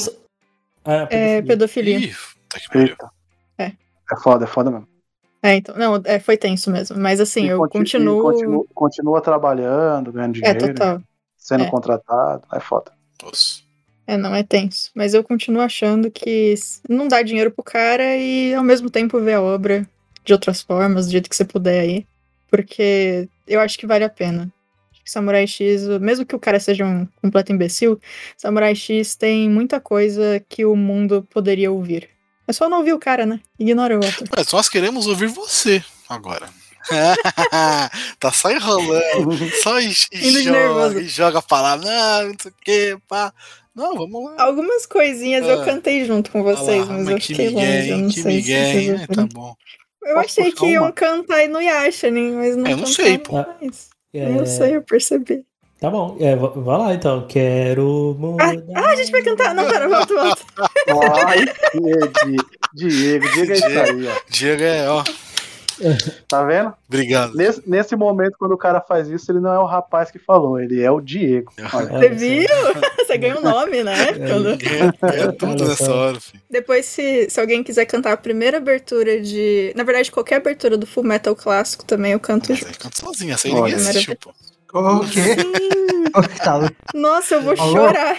ah, 0.85 1.09
É 1.11 1.41
pedofilia. 1.41 1.99
Ih, 1.99 2.09
puta 2.51 2.61
que. 2.71 2.79
Eita. 2.79 3.11
É. 3.57 3.65
É 4.13 4.17
foda, 4.23 4.45
é 4.45 4.47
foda 4.47 4.71
mesmo. 4.71 4.87
É, 5.43 5.55
então, 5.55 5.75
não, 5.75 6.03
é, 6.05 6.19
foi 6.21 6.37
tenso 6.37 6.71
mesmo. 6.71 6.99
Mas 6.99 7.19
assim, 7.19 7.47
E 7.47 7.49
eu 7.49 7.61
conti- 7.61 7.97
e 7.97 7.99
continuo. 8.21 8.67
continua, 8.75 9.23
trabalhando, 9.23 10.13
ganhando 10.13 10.37
É, 10.37 10.53
dinheiro, 10.53 10.75
total. 10.75 11.03
sendo 11.39 11.65
É. 11.65 11.71
contratado. 11.71 12.43
É 12.53 12.61
foda. 12.61 12.93
Nossa. 13.23 13.67
É, 14.09 14.17
não 14.17 14.35
é 14.35 14.43
tenso. 14.43 14.91
Mas 14.95 15.13
eu 15.13 15.23
continuo 15.23 15.61
achando 15.61 16.11
que 16.11 16.55
não 16.89 17.07
dá 17.07 17.21
dinheiro 17.21 17.51
pro 17.51 17.63
cara 17.63 18.17
e 18.17 18.55
ao 18.55 18.65
mesmo 18.65 18.89
tempo 18.89 19.21
ver 19.21 19.35
a 19.35 19.43
obra 19.43 19.87
de 20.25 20.33
outras 20.33 20.63
formas, 20.63 21.05
do 21.05 21.13
jeito 21.13 21.29
que 21.29 21.37
você 21.37 21.45
puder 21.45 21.81
aí. 21.81 22.07
Porque 22.51 23.29
eu 23.47 23.61
acho 23.61 23.79
que 23.79 23.87
vale 23.87 24.05
a 24.05 24.09
pena. 24.09 24.51
Acho 24.91 25.05
que 25.05 25.11
Samurai 25.11 25.47
X, 25.47 25.87
mesmo 26.01 26.25
que 26.25 26.35
o 26.35 26.39
cara 26.39 26.59
seja 26.59 26.87
um 26.87 27.07
completo 27.21 27.53
imbecil, 27.53 28.01
Samurai 28.35 28.75
X 28.75 29.15
tem 29.15 29.51
muita 29.51 29.79
coisa 29.79 30.43
que 30.49 30.65
o 30.65 30.75
mundo 30.75 31.29
poderia 31.31 31.71
ouvir. 31.71 32.09
É 32.47 32.53
só 32.55 32.67
não 32.67 32.79
ouvir 32.79 32.95
o 32.95 32.99
cara, 32.99 33.27
né? 33.27 33.41
Ignora 33.59 34.01
o 34.01 34.03
outro. 34.03 34.25
Mas 34.35 34.51
nós 34.51 34.71
queremos 34.71 35.07
ouvir 35.07 35.27
você 35.27 35.85
agora. 36.09 36.49
tá 38.19 38.33
só 38.33 38.51
enrolando, 38.51 39.51
só 39.63 39.79
e, 39.81 39.93
e 40.13 40.43
joga, 40.43 41.01
e 41.03 41.09
joga 41.09 41.39
a 41.41 41.43
palavra, 41.43 41.85
não, 41.85 42.29
não 42.29 42.35
sei 42.41 42.51
o 42.51 42.55
que, 42.65 42.99
pá. 43.07 43.35
Não, 43.79 43.95
vamos 43.95 44.25
lá. 44.25 44.35
Algumas 44.43 44.85
coisinhas 44.87 45.47
eu 45.47 45.63
Ah. 45.63 45.65
cantei 45.65 46.05
junto 46.05 46.31
com 46.31 46.43
vocês, 46.43 46.87
lá, 46.87 46.93
mas 46.95 47.09
eu 47.09 47.17
que 47.19 47.27
fiquei 47.29 47.49
longe. 47.51 47.67
Eu 47.67 47.73
Miguel, 47.83 47.99
não 47.99 48.09
que 48.09 48.15
sei 48.15 48.23
se 48.23 48.29
Miguel, 48.29 48.65
vocês 48.73 48.89
né? 49.01 49.07
Tá 49.15 49.27
bom. 49.33 49.55
Eu 50.05 50.15
Posso 50.15 50.41
achei 50.41 50.53
que 50.53 50.67
iam 50.67 50.85
uma? 50.85 50.93
cantar 50.93 51.45
e 51.45 51.49
não 51.49 51.61
Yasha, 51.61 52.11
né? 52.11 52.21
mas 52.33 52.57
não 52.57 52.67
Eu 52.71 52.77
não 52.79 52.87
sei, 52.87 53.19
pô. 53.19 53.33
mais. 53.35 53.89
É, 54.15 54.39
Eu 54.39 54.47
sei, 54.47 54.77
eu 54.77 54.83
percebi. 54.83 55.45
Tá 55.81 55.91
bom, 55.91 56.17
é, 56.19 56.35
va- 56.35 56.49
vai 56.49 56.79
lá 56.79 56.95
então. 56.95 57.25
Quero 57.29 58.17
mudar. 58.19 58.53
Ah, 58.75 58.89
a 58.91 58.97
gente 58.97 59.13
vai 59.13 59.23
cantar. 59.23 59.55
Não, 59.55 59.69
pera, 59.69 59.89
volta, 59.89 60.13
volta. 60.15 60.43
Ai, 61.27 61.45
Diego, 61.75 62.13
Diego, 62.75 63.29
Diego 63.33 63.53
é 63.53 63.55
isso 63.55 63.67
aí, 63.67 64.07
ó. 64.09 64.21
Diego 64.29 64.63
é, 64.63 64.89
ó. 64.91 65.05
Tá 66.29 66.45
vendo? 66.45 66.73
Obrigado. 66.89 67.35
Nesse, 67.35 67.63
nesse 67.67 67.97
momento, 67.97 68.37
quando 68.39 68.53
o 68.53 68.59
cara 68.59 68.81
faz 68.81 69.09
isso, 69.09 69.31
ele 69.33 69.41
não 69.41 69.53
é 69.53 69.59
o 69.59 69.65
rapaz 69.65 70.11
que 70.11 70.19
falou, 70.19 70.61
ele 70.61 70.83
é 70.83 70.91
o 70.91 71.01
Diego. 71.01 71.53
Olha. 71.73 71.89
É, 71.93 71.99
Você 72.01 72.09
viu? 72.11 72.49
Você 73.07 73.17
ganhou 73.17 73.39
um 73.39 73.43
nome, 73.43 73.83
né? 73.83 73.95
Quando- 74.13 74.59
É, 75.13 75.21
é 75.25 75.33
tudo 75.33 75.67
nessa 75.67 75.93
hora, 75.95 76.21
filho. 76.21 76.43
Depois, 76.51 76.85
se, 76.85 77.29
se 77.31 77.41
alguém 77.41 77.63
quiser 77.63 77.87
cantar 77.87 78.13
a 78.13 78.17
primeira 78.17 78.59
abertura 78.59 79.21
de. 79.21 79.73
Na 79.75 79.83
verdade, 79.85 80.11
qualquer 80.13 80.37
abertura 80.37 80.77
do 80.77 80.87
Full 80.87 81.05
Metal 81.05 81.35
clássico 81.35 81.85
também 81.85 82.13
eu 82.13 82.21
canto 82.21 82.51
Mas 82.51 82.59
junto. 82.59 82.91
sozinho, 83.01 83.33
essa 83.35 83.49
aí 83.49 83.55
Olha. 83.55 83.75
ninguém 83.75 83.89
assistiu, 83.91 84.17
pô. 84.17 84.31
O 84.75 85.01
quê? 85.09 85.37
Tá- 86.45 86.71
Nossa, 86.95 87.37
eu 87.37 87.43
vou 87.43 87.55
Alô? 87.59 87.73
chorar. 87.73 88.19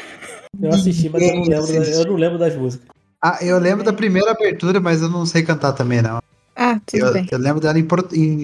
Eu 0.62 0.70
assisti, 0.74 1.08
mas 1.10 1.22
eu 1.22 1.36
não 1.36 1.44
lembro, 1.44 1.74
eu 1.74 2.06
não 2.06 2.16
lembro 2.16 2.38
das 2.40 2.56
músicas. 2.56 2.88
Ah, 3.22 3.38
eu 3.42 3.60
lembro 3.60 3.84
da 3.84 3.94
primeira 3.94 4.32
abertura, 4.32 4.80
mas 4.80 5.02
eu 5.02 5.10
não 5.10 5.26
sei 5.26 5.44
cantar 5.44 5.74
também, 5.74 6.02
não. 6.02 6.20
Ah, 6.62 6.78
tudo 6.86 7.06
Eu, 7.06 7.14
bem. 7.14 7.26
eu 7.32 7.38
lembro 7.40 7.62
dela 7.62 7.80
em, 7.80 7.88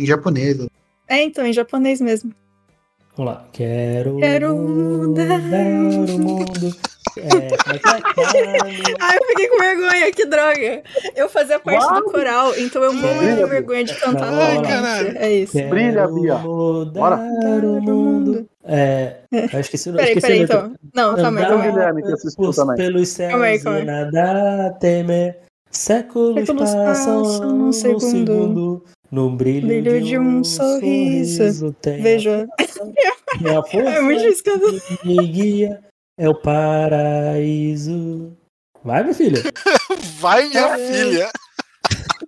em 0.02 0.06
japonês. 0.06 0.58
É, 1.10 1.22
então, 1.22 1.46
em 1.46 1.52
japonês 1.52 2.00
mesmo. 2.00 2.32
Vamos 3.18 3.34
lá. 3.34 3.46
Quero, 3.52 4.18
Quero 4.18 4.56
mudar 4.56 5.24
o 5.40 6.18
mundo. 6.20 6.76
É, 7.18 7.22
é 7.22 7.26
é? 7.26 7.60
Ah, 9.00 9.16
eu 9.16 9.26
fiquei 9.28 9.48
com 9.48 9.58
vergonha, 9.58 10.12
que 10.12 10.26
droga. 10.26 10.84
Eu 11.16 11.30
fazia 11.30 11.60
parte 11.60 11.94
do 11.94 12.04
coral, 12.12 12.54
então 12.58 12.84
eu 12.84 12.94
morro 12.94 13.20
de 13.20 13.46
vergonha 13.46 13.84
de 13.84 13.96
cantar 13.96 14.32
novamente. 14.32 14.68
caralho. 14.68 15.18
É 15.18 15.32
isso. 15.32 15.54
Quero 15.54 15.70
Brilha, 15.70 16.08
Bia. 16.08 16.38
mudar 16.38 17.00
Bora. 17.00 17.16
o 17.18 17.82
mundo. 17.82 18.48
É, 18.66 19.18
eu 19.32 19.60
esqueci, 19.60 19.90
eu 19.90 19.96
Peraí, 19.96 20.10
esqueci 20.10 20.26
peraí, 20.28 20.40
a 20.40 20.42
letra. 20.42 20.58
então. 20.58 20.76
Não, 20.94 21.16
calma 21.16 21.40
aí, 21.40 21.46
calma 21.48 21.64
aí. 21.64 21.72
Guilherme, 21.72 22.04
que 22.04 22.12
assistiu 22.14 22.44
Pus 22.46 22.56
também. 22.56 22.76
Pelos 22.78 23.10
céus 23.10 23.32
Calma 23.32 23.46
aí, 23.46 23.60
calma 23.60 23.78
aí. 23.78 23.84
e 23.84 23.86
nada 23.86 24.78
temer. 24.80 25.45
Séculos, 25.76 26.48
Séculos 26.48 26.74
passam 26.74 27.24
passam 27.24 27.50
num 27.50 27.58
num 27.66 27.72
segundo. 27.72 28.00
segundo. 28.02 28.84
No 29.12 29.30
brilho, 29.30 29.68
Brilho 29.68 30.02
de 30.02 30.18
um 30.18 30.44
sorriso. 30.44 31.72
tem 31.82 32.02
Vejo. 32.02 32.30
a, 32.32 32.48
tem 33.38 33.56
a 33.56 33.62
força 33.64 33.78
É 33.90 34.02
muito 34.02 34.24
que 34.82 35.08
me 35.08 35.28
guia. 35.28 35.84
É 36.18 36.28
o 36.30 36.36
paraíso. 36.36 38.36
Vai, 38.84 39.04
minha 39.04 39.14
filha. 39.14 39.42
Vai, 40.20 40.48
minha 40.50 40.78
É. 40.78 40.94
filha. 40.94 41.30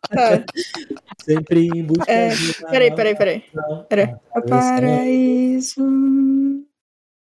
Tá. 0.09 0.43
Sempre 1.23 1.67
em 1.67 1.83
busca 1.83 2.11
É, 2.11 2.29
de 2.29 2.55
uma 2.61 2.69
peraí, 2.69 2.89
nova 2.89 2.95
peraí, 2.95 3.15
peraí. 3.15 3.43
razão. 3.55 3.85
Peraí. 3.89 4.15
O 4.35 4.41
paraíso. 4.43 5.81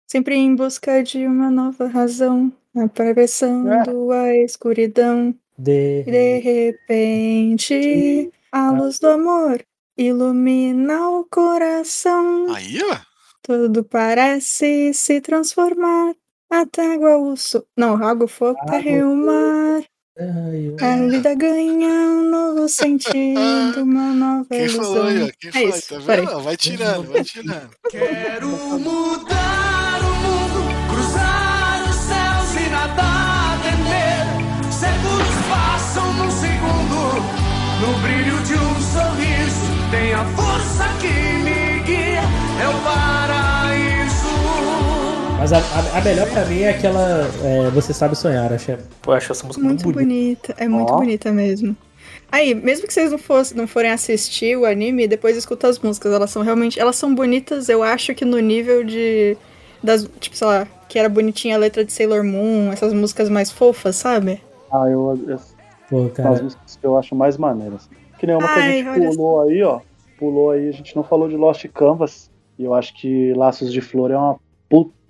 Sempre 0.07 0.35
em 0.35 0.55
busca 0.55 1.01
de 1.03 1.25
uma 1.25 1.49
nova 1.49 1.87
razão. 1.87 2.51
Atravessando 2.75 4.11
a 4.11 4.35
escuridão. 4.37 5.33
De... 5.57 6.03
De 6.03 6.39
repente, 6.39 8.31
a 8.51 8.71
luz 8.71 8.99
do 8.99 9.07
amor 9.07 9.63
ilumina 9.97 11.09
o 11.09 11.25
coração. 11.25 12.53
Aí, 12.53 12.79
ó. 12.91 12.97
Tudo 13.41 13.83
parece 13.83 14.93
se 14.93 15.21
transformar. 15.21 16.13
Até 16.49 16.93
água, 16.93 17.17
o 17.17 17.35
sol. 17.37 17.65
Não, 17.77 17.95
água, 18.03 18.27
fogo, 18.27 18.59
terra 18.65 18.89
e 18.89 19.03
o 19.03 19.15
mar. 19.15 19.83
A 20.17 21.07
vida 21.09 21.35
ganha 21.35 21.89
um 21.89 22.29
novo 22.29 22.69
sentido, 22.69 23.83
uma 23.83 24.13
nova 24.13 24.45
Quem 24.49 24.61
ilusão. 24.65 24.83
falou 24.83 25.03
aí, 25.07 25.23
ó? 25.23 25.29
Quem 25.39 25.49
é 25.49 25.53
falou? 25.53 25.69
isso, 25.69 25.89
Tá 25.89 25.99
vendo? 25.99 26.39
Vai 26.41 26.57
tirando, 26.57 27.11
vai 27.11 27.23
tirando. 27.23 27.69
Quero 27.91 28.47
mudar 28.79 29.64
Mas 45.45 45.53
a, 45.53 45.57
a- 45.59 45.99
a 45.99 46.01
melhor 46.03 46.27
pra 46.31 46.43
mim 46.45 46.61
é 46.61 46.71
aquela 46.71 47.21
é, 47.43 47.69
Você 47.69 47.93
Sabe 47.93 48.15
Sonhar, 48.17 48.51
achei. 48.51 48.77
Pô, 48.99 49.11
eu 49.11 49.17
acho 49.17 49.31
essa 49.31 49.45
música 49.45 49.63
muito, 49.63 49.83
Muito 49.83 49.93
bonita. 49.95 50.53
bonita, 50.53 50.55
é 50.57 50.67
muito 50.67 50.91
Ó. 50.91 50.97
bonita 50.97 51.31
mesmo. 51.31 51.77
Aí, 52.31 52.55
mesmo 52.55 52.87
que 52.87 52.91
vocês 52.93 53.11
não, 53.11 53.19
fossem, 53.19 53.55
não 53.55 53.67
forem 53.67 53.91
assistir 53.91 54.57
o 54.57 54.65
anime, 54.65 55.07
depois 55.07 55.37
escuta 55.37 55.67
as 55.67 55.77
músicas. 55.77 56.11
Elas 56.11 56.31
são 56.31 56.41
realmente. 56.41 56.79
Elas 56.79 56.95
são 56.95 57.13
bonitas, 57.13 57.69
eu 57.69 57.83
acho 57.83 58.15
que 58.15 58.25
no 58.25 58.39
nível 58.39 58.83
de. 58.83 59.37
Das, 59.83 60.09
tipo, 60.19 60.35
sei 60.35 60.47
lá, 60.47 60.67
que 60.89 60.97
era 60.97 61.07
bonitinha 61.07 61.53
a 61.57 61.59
letra 61.59 61.85
de 61.85 61.93
Sailor 61.93 62.23
Moon, 62.23 62.71
essas 62.73 62.91
músicas 62.91 63.29
mais 63.29 63.51
fofas, 63.51 63.97
sabe? 63.97 64.41
Ah, 64.71 64.89
eu, 64.89 65.15
eu 65.27 65.37
Pô, 65.87 65.99
são 65.99 66.09
cara. 66.09 66.29
as 66.31 66.41
músicas 66.41 66.75
que 66.75 66.87
eu 66.87 66.97
acho 66.97 67.13
mais 67.13 67.37
maneiras. 67.37 67.87
Que 68.17 68.25
nem 68.25 68.35
uma 68.35 68.47
que 68.51 68.59
a 68.59 68.63
Ai, 68.63 68.83
gente 68.83 69.15
pulou 69.15 69.41
aí, 69.41 69.61
ó. 69.61 69.79
Pulou 70.17 70.49
aí, 70.49 70.69
a 70.69 70.71
gente 70.71 70.95
não 70.95 71.03
falou 71.03 71.29
de 71.29 71.37
Lost 71.37 71.63
Canvas. 71.71 72.31
E 72.57 72.63
eu 72.63 72.73
acho 72.73 72.95
que 72.99 73.31
Laços 73.35 73.71
de 73.71 73.81
Flor 73.81 74.09
é, 74.09 74.17
uma 74.17 74.39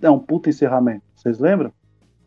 é 0.01 0.09
um 0.09 0.19
puta 0.19 0.49
encerramento. 0.49 1.03
Vocês 1.15 1.39
lembram? 1.39 1.71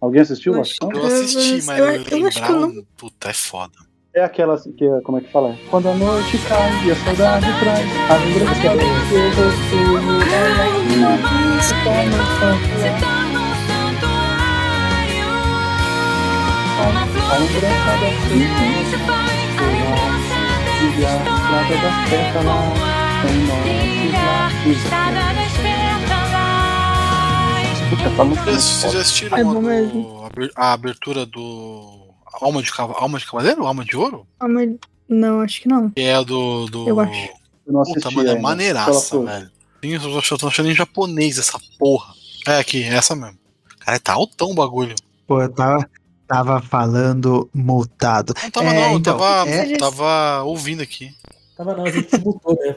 Alguém 0.00 0.20
assistiu 0.22 0.54
Eu 0.54 0.62
Canvas? 0.80 1.12
assisti, 1.12 1.64
mas 1.66 1.78
Eu- 1.78 1.86
eu, 1.86 1.92
eu 1.92 1.98
acho 1.98 2.08
que 2.08 2.16
lembrar. 2.16 2.50
eu 2.50 2.60
não- 2.60 2.68
um- 2.68 2.84
Puta, 2.96 3.30
é 3.30 3.32
foda. 3.34 3.72
É 4.14 4.22
aquela 4.24 4.54
assim, 4.54 4.72
que 4.72 4.84
é, 4.84 5.00
como 5.02 5.18
é 5.18 5.20
que 5.20 5.30
fala? 5.30 5.56
Quando 5.70 5.88
a 5.88 5.94
noite 5.94 6.38
cai 6.48 6.86
e 6.86 6.90
a 6.90 6.96
saudade 6.96 7.46
traz 7.60 7.86
a 8.10 8.16
lembrança 8.16 8.54
de 8.54 8.68
que 11.28 11.62
se 11.62 11.74
torna 11.84 12.16
um 12.16 12.26
santuário. 12.48 13.28
A 17.30 17.36
lembrança 17.38 17.92
da 18.00 18.08
e 20.80 21.04
a 21.04 21.16
estrada 21.18 21.74
em 23.70 24.12
laços. 24.12 24.58
Puta, 24.64 24.96
essa 25.44 25.77
música 27.90 28.08
é 28.08 28.24
muito 28.24 28.42
Vocês 28.44 28.82
foda. 28.82 28.92
já 28.92 29.00
assistiram 29.00 29.38
É 29.38 29.44
bom 29.44 29.60
mesmo. 29.60 30.28
a 30.56 30.72
abertura 30.72 31.26
do. 31.26 32.08
Alma 32.40 32.62
de, 32.62 32.72
Cava- 32.72 32.94
Alma 32.98 33.18
de 33.18 33.26
Cavaleiro? 33.26 33.66
Alma 33.66 33.84
de 33.84 33.96
Ouro? 33.96 34.26
Mas- 34.40 34.70
Não, 35.08 35.40
acho 35.40 35.62
que 35.62 35.68
não. 35.68 35.90
Que 35.90 36.02
é 36.02 36.14
a 36.14 36.22
do. 36.22 36.66
do... 36.66 36.88
Eu 36.88 37.00
acho. 37.00 37.28
Não 37.66 37.82
Puta, 37.82 37.98
assisti 37.98 38.14
mano, 38.16 38.28
é 38.30 38.38
maneiraça, 38.38 39.18
velho. 39.22 39.50
Sim, 39.82 39.94
eu 39.94 40.00
tô 40.00 40.18
achando- 40.18 40.38
tô 40.40 40.48
achando 40.48 40.70
em 40.70 40.74
japonês 40.74 41.38
essa 41.38 41.58
porra. 41.78 42.12
É 42.46 42.58
aqui, 42.58 42.82
é 42.82 42.94
essa 42.94 43.14
mesmo. 43.16 43.38
Cara, 43.80 43.98
tá 43.98 44.12
altão 44.14 44.50
o 44.50 44.54
bagulho. 44.54 44.94
Pô, 45.26 45.40
eu 45.42 45.48
tava, 45.50 45.88
tava 46.26 46.60
falando 46.62 47.48
mutado. 47.54 48.34
Não 48.42 48.50
tava 48.50 48.66
É, 48.68 48.74
não, 48.74 48.92
eu 48.92 48.98
então, 48.98 49.18
tava, 49.18 49.48
é- 49.50 49.76
tava 49.76 50.42
ouvindo 50.44 50.82
aqui. 50.82 51.10
Tava 51.56 51.74
não, 51.76 51.84
a 51.86 51.90
gente 51.90 52.18
mutou, 52.18 52.54
né? 52.54 52.76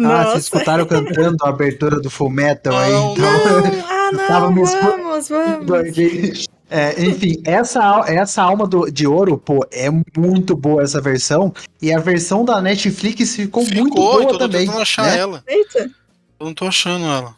Ah, 0.00 0.02
Nossa. 0.02 0.30
vocês 0.32 0.44
escutaram 0.44 0.86
cantando 0.86 1.36
a 1.42 1.48
abertura 1.48 2.00
do 2.00 2.08
Full 2.10 2.30
Metal 2.30 2.76
aí? 2.76 2.92
Não, 2.92 3.12
Então, 3.12 3.26
Ah, 4.08 4.40
não, 4.40 4.54
vamos, 4.54 5.28
vamos. 5.28 6.48
É, 6.70 7.02
enfim, 7.02 7.40
essa, 7.44 8.04
essa 8.06 8.42
alma 8.42 8.66
do- 8.66 8.90
de 8.90 9.06
ouro, 9.06 9.38
pô, 9.38 9.66
é 9.70 9.88
muito 10.16 10.54
boa 10.54 10.82
essa 10.82 11.00
versão. 11.00 11.52
E 11.80 11.90
a 11.92 11.98
versão 11.98 12.44
da 12.44 12.60
Netflix 12.60 13.34
ficou, 13.36 13.62
muito 13.64 13.74
Ficou, 13.84 13.94
boa 13.94 14.14
então 14.22 14.32
eu 14.32 14.32
tô 14.32 14.38
também. 14.38 14.66
tentando 14.66 14.82
achar 14.82 15.06
né? 15.06 15.18
ela. 15.18 15.42
Eita. 15.46 15.90
Eu 16.38 16.46
não 16.46 16.54
tô 16.54 16.66
achando 16.66 17.04
ela. 17.06 17.34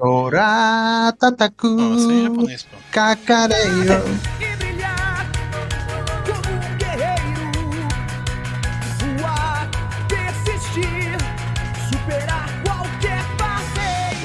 Ora, 0.00 1.12
tataku, 1.18 1.66
aí 2.10 2.20
é 2.20 2.22
japonês, 2.24 2.62
pô. 2.62 2.76
cacareio. 2.92 3.84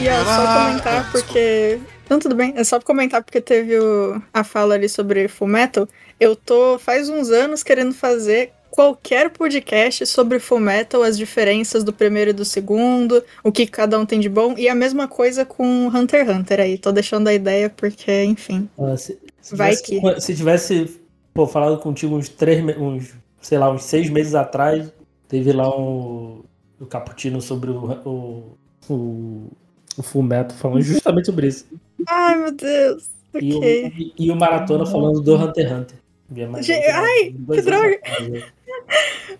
E 0.03 0.07
é 0.07 0.23
só 0.25 0.65
comentar 0.65 1.11
porque. 1.11 1.79
Não, 2.09 2.19
tudo 2.19 2.35
bem. 2.35 2.53
É 2.57 2.63
só 2.63 2.79
comentar 2.81 3.23
porque 3.23 3.39
teve 3.39 3.79
o- 3.79 4.21
a 4.33 4.43
fala 4.43 4.75
ali 4.75 4.89
sobre 4.89 5.27
Full 5.29 5.47
Metal. 5.47 5.87
Eu 6.19 6.35
tô 6.35 6.77
faz 6.77 7.07
uns 7.09 7.29
anos 7.29 7.63
querendo 7.63 7.93
fazer 7.93 8.51
qualquer 8.69 9.29
podcast 9.29 10.05
sobre 10.07 10.39
Full 10.39 10.59
Metal, 10.59 11.01
as 11.03 11.17
diferenças 11.17 11.83
do 11.83 11.93
primeiro 11.93 12.31
e 12.31 12.33
do 12.33 12.43
segundo, 12.43 13.23
o 13.43 13.51
que 13.51 13.65
cada 13.65 13.97
um 13.97 14.05
tem 14.05 14.19
de 14.19 14.27
bom. 14.27 14.55
E 14.57 14.67
a 14.67 14.75
mesma 14.75 15.07
coisa 15.07 15.45
com 15.45 15.87
Hunter 15.87 16.25
x 16.27 16.35
Hunter 16.35 16.59
aí. 16.59 16.77
Tô 16.77 16.91
deixando 16.91 17.27
a 17.29 17.33
ideia 17.33 17.69
porque, 17.69 18.23
enfim. 18.25 18.67
Ah, 18.77 18.97
se, 18.97 19.17
se 19.41 19.55
Vai 19.55 19.75
tivesse, 19.75 20.21
se 20.21 20.35
tivesse 20.35 21.01
pô, 21.33 21.47
falado 21.47 21.77
contigo 21.79 22.15
uns 22.15 22.27
três, 22.27 22.61
uns, 22.77 23.13
sei 23.41 23.57
lá, 23.57 23.71
uns 23.71 23.83
seis 23.83 24.09
meses 24.09 24.35
atrás, 24.35 24.91
teve 25.29 25.53
lá 25.53 25.69
um, 25.69 26.43
o 26.79 26.85
Caputino 26.85 27.41
sobre 27.41 27.69
o, 27.71 27.91
o, 28.05 28.57
o, 28.93 29.51
o 29.97 30.03
Full 30.03 30.23
Metal 30.23 30.57
falando 30.57 30.81
justamente 30.81 31.25
sobre 31.25 31.47
isso. 31.47 31.65
Ai, 32.07 32.37
meu 32.37 32.51
Deus. 32.51 33.09
E, 33.41 33.53
o, 33.53 33.57
Ok. 33.57 33.93
e, 33.97 34.13
e 34.25 34.31
o 34.31 34.35
Maratona 34.35 34.85
falando 34.85 35.21
do 35.21 35.35
Hunter 35.35 35.65
x 35.67 35.73
Hunter. 35.77 36.03
Mais 36.49 36.65
Gente, 36.65 36.85
ai, 36.87 37.35
que 37.53 37.61
droga. 37.61 37.99
né? 38.29 38.43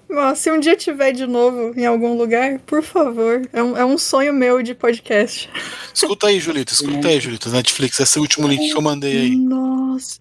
Bom, 0.07 0.35
se 0.35 0.51
um 0.51 0.59
dia 0.59 0.75
tiver 0.75 1.11
de 1.11 1.25
novo 1.25 1.73
em 1.75 1.85
algum 1.85 2.15
lugar, 2.15 2.59
por 2.59 2.83
favor. 2.83 3.41
É 3.51 3.63
um, 3.63 3.77
é 3.77 3.83
um 3.83 3.97
sonho 3.97 4.31
meu 4.33 4.61
de 4.61 4.75
podcast. 4.75 5.49
Escuta 5.93 6.27
aí, 6.27 6.39
Julito, 6.39 6.71
escuta 6.73 7.07
aí, 7.07 7.19
Julito. 7.19 7.49
Netflix, 7.49 7.99
esse 7.99 8.19
último 8.19 8.47
link 8.47 8.71
que 8.71 8.77
eu 8.77 8.81
mandei 8.81 9.21
aí. 9.21 9.35
Nossa. 9.35 10.19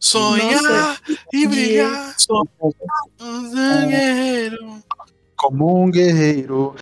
Sonhar 0.00 0.62
Nossa. 0.62 1.00
e 1.32 1.46
brilhar. 1.46 2.14
Um 3.20 3.50
zagueiro. 3.50 4.82
Como 5.36 5.84
um 5.84 5.90
guerreiro. 5.90 6.74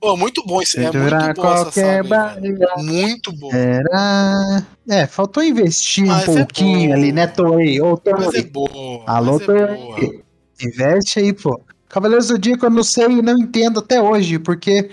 Pô, 0.00 0.16
muito 0.16 0.42
bom 0.46 0.62
esse. 0.62 0.78
É 0.78 0.82
muito 0.84 0.98
bom 0.98 1.06
essa 1.16 1.34
qualquer 1.34 2.02
saga. 2.04 2.32
aí. 2.42 2.82
Muito 2.84 3.32
bom. 3.32 3.50
Era. 3.52 4.66
É, 4.88 5.06
faltou 5.06 5.42
investir 5.42 6.06
Mas 6.06 6.26
um 6.26 6.32
é 6.32 6.36
pouquinho 6.38 6.88
boa. 6.88 6.94
ali, 6.96 7.12
né, 7.12 7.26
Toei? 7.26 7.80
Ô, 7.80 8.00
Mas 8.04 8.34
é 8.34 8.42
Toei. 8.42 8.42
boa. 8.44 9.04
Alô, 9.06 9.32
mas 9.32 9.42
é 9.42 9.76
boa. 9.76 9.96
Toei. 9.96 10.22
Investe 10.62 11.18
aí, 11.20 11.32
pô. 11.32 11.60
Cavaleiros 11.88 12.28
do 12.28 12.34
Zodíaco 12.34 12.64
eu 12.66 12.70
não 12.70 12.82
sei 12.82 13.06
e 13.06 13.22
não 13.22 13.36
entendo 13.38 13.80
até 13.80 14.00
hoje, 14.00 14.38
porque 14.38 14.90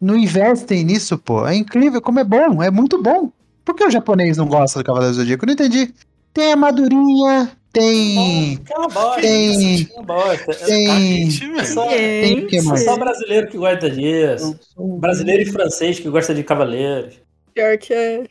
não 0.00 0.16
investem 0.16 0.84
nisso, 0.84 1.18
pô. 1.18 1.46
É 1.46 1.54
incrível 1.56 2.00
como 2.00 2.20
é 2.20 2.24
bom, 2.24 2.62
é 2.62 2.70
muito 2.70 3.02
bom. 3.02 3.32
Por 3.64 3.74
que 3.74 3.84
o 3.84 3.90
japonês 3.90 4.36
não 4.36 4.46
gosta 4.46 4.78
do 4.80 4.84
Cavaleiros 4.84 5.16
do 5.16 5.20
Zodíaco? 5.22 5.44
Eu 5.44 5.46
não 5.48 5.54
entendi. 5.54 5.92
Tem 6.32 6.52
armadurinha, 6.52 7.50
tem. 7.72 8.54
Aquela 8.64 8.88
bosta. 8.88 9.20
Tem- 9.20 9.88
bosta. 10.04 10.52
É- 10.52 10.66
Tem. 10.66 11.28
É 11.58 11.64
só, 11.64 11.86
Tem 11.86 12.38
o 12.40 12.46
que 12.46 12.56
é 12.58 12.62
mais? 12.62 12.84
só 12.84 12.96
brasileiro 12.96 13.48
que 13.48 13.56
gosta 13.56 13.90
disso. 13.90 14.58
Brasileiro 14.98 15.42
e 15.42 15.46
francês 15.52 15.98
que 16.00 16.08
gosta 16.08 16.34
de 16.34 16.42
cavaleiros. 16.44 17.14
Pior 17.54 17.76
que 17.78 17.92
é. 17.92 18.24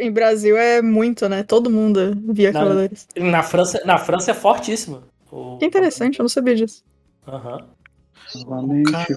Em 0.00 0.10
Brasil 0.10 0.56
é 0.56 0.82
muito, 0.82 1.28
né? 1.28 1.42
Todo 1.42 1.70
mundo 1.70 2.16
via 2.32 2.52
Na- 2.52 2.60
Cavaleiros. 2.60 3.06
Na 3.16 3.42
França, 3.42 3.80
na 3.84 3.98
França 3.98 4.30
é 4.32 4.34
fortíssimo. 4.34 5.02
O- 5.30 5.56
Que 5.58 5.64
interessante, 5.66 6.18
eu 6.18 6.24
não 6.24 6.28
sabia 6.28 6.54
disso. 6.56 6.82
Aham. 7.26 7.58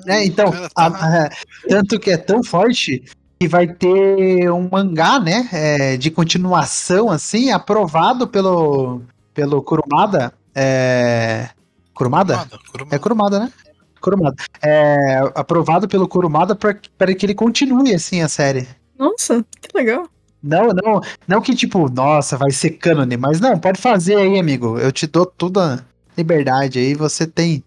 É, 0.08 0.24
então, 0.26 0.52
a- 0.76 0.86
a- 1.26 1.30
tanto 1.68 2.00
que 2.00 2.12
é 2.12 2.18
tão 2.18 2.44
forte 2.44 3.04
que 3.40 3.48
vai 3.48 3.68
ter 3.68 4.52
um 4.52 4.68
mangá, 4.72 5.20
né, 5.20 5.48
é, 5.52 5.98
de 5.98 6.12
continuação, 6.12 7.10
assim, 7.10 7.52
aprovado 7.52 8.28
pelo, 8.28 9.02
pelo 9.34 9.62
Kurumada. 9.62 10.34
É, 10.54 11.50
Kurumada? 11.94 12.48
É 12.92 12.98
Kurumada, 12.98 13.40
né? 13.40 13.54
Kurumada. 14.02 14.36
É, 14.62 15.20
aprovado 15.36 15.88
pelo 15.88 16.08
Kurumada 16.08 16.56
para 16.56 17.14
que 17.14 17.26
ele 17.26 17.36
continue, 17.36 17.94
assim, 17.94 18.22
a 18.22 18.30
série. 18.30 18.68
Nossa, 18.98 19.46
que 19.62 19.78
legal. 19.78 20.08
Não, 20.42 20.70
não, 20.70 21.02
não 21.28 21.42
que 21.42 21.54
tipo, 21.54 21.90
nossa, 21.90 22.38
vai 22.38 22.52
ser 22.52 22.72
cânone, 22.72 23.18
mas 23.18 23.40
não, 23.42 23.60
pode 23.60 23.82
fazer 23.82 24.16
aí, 24.16 24.40
amigo. 24.40 24.78
Eu 24.78 24.92
te 24.92 25.06
dou 25.06 25.26
toda. 25.26 25.86
liberdade 26.18 26.80
aí, 26.80 26.94
você 26.94 27.28
tem. 27.28 27.64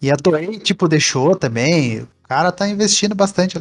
E 0.00 0.10
a 0.10 0.16
Toei, 0.16 0.58
tipo, 0.58 0.88
deixou 0.88 1.34
também. 1.36 2.00
O 2.00 2.08
cara 2.28 2.52
tá 2.52 2.68
investindo 2.68 3.14
bastante. 3.14 3.60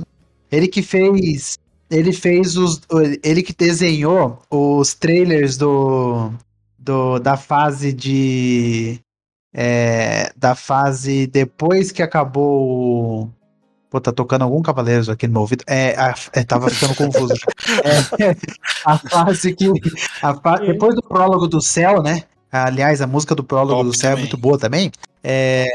Ele 0.52 0.68
que 0.68 0.82
fez. 0.82 1.58
Ele 1.90 2.14
fez 2.14 2.56
os. 2.58 2.82
Ele 3.24 3.44
que 3.44 3.54
desenhou 3.54 4.42
os 4.50 4.94
trailers 4.94 5.58
do. 5.58 6.32
Do 6.82 7.20
da 7.20 7.38
fase 7.38 7.94
de. 7.94 9.00
é, 9.54 10.32
da 10.36 10.56
fase 10.56 11.28
depois 11.28 11.92
que 11.92 12.02
acabou 12.02 13.24
o. 13.24 13.30
Pô, 13.90 14.00
tá 14.00 14.12
tocando 14.12 14.44
algum 14.44 14.62
Cavaleiros 14.62 15.10
aqui 15.10 15.28
no 15.28 15.34
meu 15.34 15.42
ouvido. 15.42 15.64
É, 15.68 15.96
a- 16.00 16.16
é, 16.34 16.44
tava 16.44 16.70
ficando 16.70 16.96
confuso. 16.96 17.34
É, 18.20 18.36
a 18.86 18.98
fase 18.98 19.54
que. 19.54 19.70
a 20.22 20.34
fa- 20.34 20.58
depois 20.58 20.96
do 20.96 21.02
prólogo 21.04 21.48
do 21.48 21.62
céu, 21.62 22.02
né? 22.02 22.24
Aliás, 22.52 23.02
a 23.02 23.08
música 23.08 23.36
do 23.36 23.44
prólogo 23.44 23.84
do 23.84 23.96
céu 23.96 24.12
é 24.14 24.16
muito 24.16 24.36
boa 24.38 24.58
também. 24.58 24.92
É, 25.24 25.68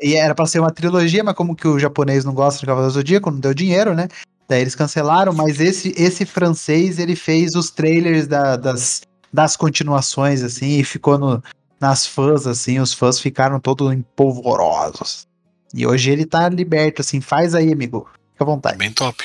e 0.00 0.14
era 0.14 0.34
pra 0.34 0.46
ser 0.46 0.58
uma 0.60 0.70
trilogia, 0.70 1.24
mas 1.24 1.34
como 1.34 1.56
que 1.56 1.66
o 1.66 1.78
japonês 1.78 2.24
não 2.24 2.34
gosta 2.34 2.60
de 2.60 2.66
Cavaleiros 2.66 2.94
do 2.94 2.98
Zodíaco, 3.00 3.30
não 3.30 3.40
deu 3.40 3.54
dinheiro, 3.54 3.94
né? 3.94 4.08
Daí 4.48 4.60
eles 4.60 4.74
cancelaram, 4.74 5.32
mas 5.32 5.60
esse, 5.60 5.94
esse 5.96 6.26
francês, 6.26 6.98
ele 6.98 7.16
fez 7.16 7.54
os 7.54 7.70
trailers 7.70 8.26
da- 8.26 8.56
das, 8.56 9.02
das 9.32 9.56
continuações, 9.56 10.42
assim, 10.42 10.78
e 10.78 10.84
ficou 10.84 11.18
no, 11.18 11.42
nas 11.80 12.06
fãs, 12.06 12.46
assim, 12.46 12.78
os 12.78 12.92
fãs 12.92 13.18
ficaram 13.20 13.58
todos 13.58 13.92
empolvorosos. 13.92 15.26
E 15.74 15.86
hoje 15.86 16.10
ele 16.10 16.26
tá 16.26 16.48
liberto, 16.48 17.00
assim, 17.00 17.20
faz 17.20 17.54
aí, 17.54 17.72
amigo. 17.72 18.08
Fica 18.32 18.44
à 18.44 18.46
vontade. 18.46 18.76
Bem 18.78 18.92
top. 18.92 19.24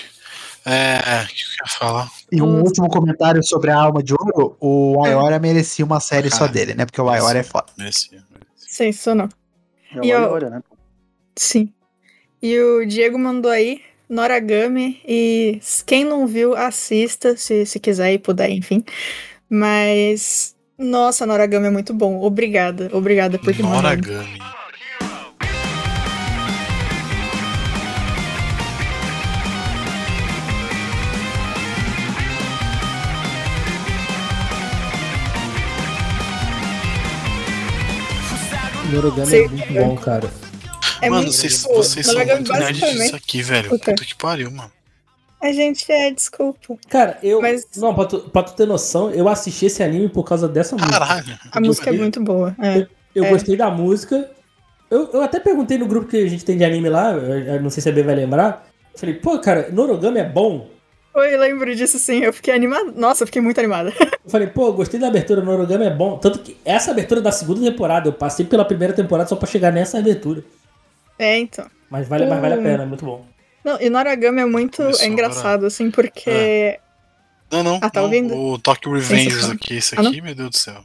É, 0.65 1.23
o 1.23 1.27
que 1.27 1.33
eu 1.33 1.49
ia 1.65 1.71
falar? 1.79 2.09
E 2.31 2.41
um 2.41 2.61
último 2.61 2.89
comentário 2.89 3.41
sobre 3.43 3.71
a 3.71 3.77
Alma 3.77 4.03
de 4.03 4.13
Ouro, 4.13 4.57
o 4.59 5.03
Ayora 5.05 5.39
merecia 5.39 5.85
uma 5.85 5.99
série 5.99 6.29
só 6.29 6.39
Cara, 6.39 6.51
dele, 6.51 6.73
né? 6.73 6.85
Porque 6.85 6.99
o 7.01 7.09
Ayora 7.09 7.39
é 7.39 7.43
foda. 7.43 7.67
Merecia. 7.77 8.21
Sensacional. 8.55 9.29
É 9.93 9.97
E 9.97 9.99
o 9.99 10.05
eu- 10.05 10.17
Ayora, 10.17 10.49
né? 10.49 10.61
Sim. 11.37 11.71
E 12.41 12.59
o 12.59 12.85
Diego 12.85 13.17
mandou 13.17 13.49
aí 13.49 13.81
Noragami 14.09 15.01
e 15.07 15.59
quem 15.85 16.03
não 16.03 16.27
viu, 16.27 16.55
assista, 16.55 17.35
se, 17.37 17.65
se 17.65 17.79
quiser 17.79 18.13
e 18.13 18.19
puder, 18.19 18.49
enfim. 18.49 18.83
Mas, 19.49 20.55
nossa, 20.77 21.25
Noragami 21.25 21.67
é 21.67 21.69
muito 21.69 21.93
bom. 21.93 22.21
Obrigada, 22.21 22.89
obrigada 22.91 23.39
por 23.39 23.55
ter. 23.55 23.63
Noragami. 23.63 24.39
Norogami 38.91 39.27
Sei. 39.27 39.45
é 39.45 39.47
muito 39.47 39.73
bom, 39.73 39.95
cara. 39.97 40.31
É 41.01 41.09
mano, 41.09 41.23
muito 41.23 41.35
vocês, 41.35 41.63
vocês 41.63 42.05
são 42.05 42.15
Noragami 42.15 42.39
muito 42.39 42.53
nerds 42.53 42.79
disso 42.79 43.15
aqui, 43.15 43.41
velho. 43.41 43.69
Puta 43.69 43.93
que 43.93 44.15
pariu, 44.15 44.51
mano. 44.51 44.76
A 45.41 45.51
gente 45.51 45.89
é, 45.91 46.09
desculpa. 46.11 46.75
Cara, 46.89 47.17
eu. 47.21 47.41
Mas 47.41 47.67
Não, 47.77 47.93
pra 47.93 48.05
tu, 48.05 48.19
pra 48.29 48.43
tu 48.43 48.53
ter 48.55 48.65
noção, 48.65 49.11
eu 49.11 49.29
assisti 49.29 49.67
esse 49.67 49.83
anime 49.83 50.09
por 50.09 50.23
causa 50.23 50.47
dessa 50.47 50.75
música. 50.75 50.99
Caralho. 50.99 51.39
a 51.51 51.61
música 51.61 51.89
é 51.89 51.93
muito 51.93 52.21
boa. 52.23 52.55
É. 52.59 52.87
Eu 53.13 53.25
É. 53.25 53.29
gostei 53.29 53.55
da 53.55 53.69
música. 53.69 54.29
Eu, 54.89 55.09
eu 55.13 55.21
até 55.21 55.39
perguntei 55.39 55.77
no 55.77 55.85
grupo 55.85 56.07
que 56.07 56.17
a 56.17 56.27
gente 56.27 56.43
tem 56.45 56.57
de 56.57 56.63
anime 56.63 56.89
lá, 56.89 57.11
eu, 57.11 57.39
eu 57.55 57.61
não 57.61 57.69
sei 57.69 57.83
se 57.83 57.89
a 57.89 57.91
B 57.91 58.01
vai 58.03 58.15
lembrar. 58.15 58.67
Eu 58.93 58.99
falei, 58.99 59.15
pô, 59.15 59.37
cara, 59.39 59.69
Norogami 59.71 60.19
é 60.19 60.23
bom. 60.23 60.69
Oi, 61.13 61.33
eu 61.35 61.39
lembro 61.39 61.75
disso 61.75 61.99
sim. 61.99 62.19
Eu 62.23 62.31
fiquei 62.31 62.53
animada. 62.53 62.91
Nossa, 62.95 63.23
eu 63.23 63.27
fiquei 63.27 63.41
muito 63.41 63.57
animada. 63.59 63.91
Eu 64.27 64.31
falei, 64.31 64.47
pô, 64.47 64.73
gostei 64.73 64.99
da 64.99 65.07
abertura, 65.07 65.41
Norogami 65.41 65.85
é 65.85 65.89
bom. 65.89 66.17
Tanto 66.17 66.39
que 66.39 66.57
essa 66.65 66.91
abertura 66.91 67.21
da 67.21 67.31
segunda 67.31 67.61
temporada, 67.61 68.09
eu 68.09 68.13
passei 68.13 68.45
pela 68.45 68.65
primeira 68.65 68.93
temporada 68.93 69.29
só 69.29 69.37
pra 69.37 69.47
chegar 69.47 69.71
nessa 69.71 69.99
abertura. 69.99 70.43
É, 71.17 71.37
então. 71.37 71.65
Mas 71.89 72.07
vale, 72.09 72.25
mas 72.25 72.41
vale 72.41 72.55
a 72.55 72.57
Hum. 72.57 72.63
pena, 72.63 72.83
é 72.83 72.85
muito 72.85 73.05
bom. 73.05 73.25
Não, 73.63 73.79
e 73.81 73.89
Noragami 73.89 74.41
é 74.41 74.45
muito 74.45 74.77
Começou 74.77 75.05
é 75.05 75.07
engraçado, 75.09 75.65
assim, 75.65 75.91
porque. 75.91 76.79
Não, 77.51 77.63
não. 77.63 77.79
Ah, 77.81 77.89
tá 77.89 77.99
não, 78.01 78.07
ouvindo? 78.07 78.35
O 78.35 78.57
Tokyo 78.59 78.91
Revengers 78.93 79.49
aqui, 79.49 79.75
esse 79.75 79.95
Ah, 79.97 80.01
aqui, 80.01 80.21
meu 80.21 80.35
Deus 80.35 80.49
do 80.51 80.57
céu. 80.57 80.83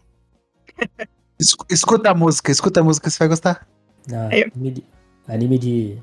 Es- 1.40 1.54
Escuta 1.70 2.10
a 2.10 2.14
música, 2.14 2.50
escuta 2.50 2.80
a 2.80 2.84
música, 2.84 3.10
você 3.10 3.18
vai 3.18 3.28
gostar. 3.28 3.66
Ah, 4.12 4.36
eu- 4.36 4.50
anime, 4.54 4.70
de, 4.70 4.84
anime 5.28 5.58
de. 5.58 5.98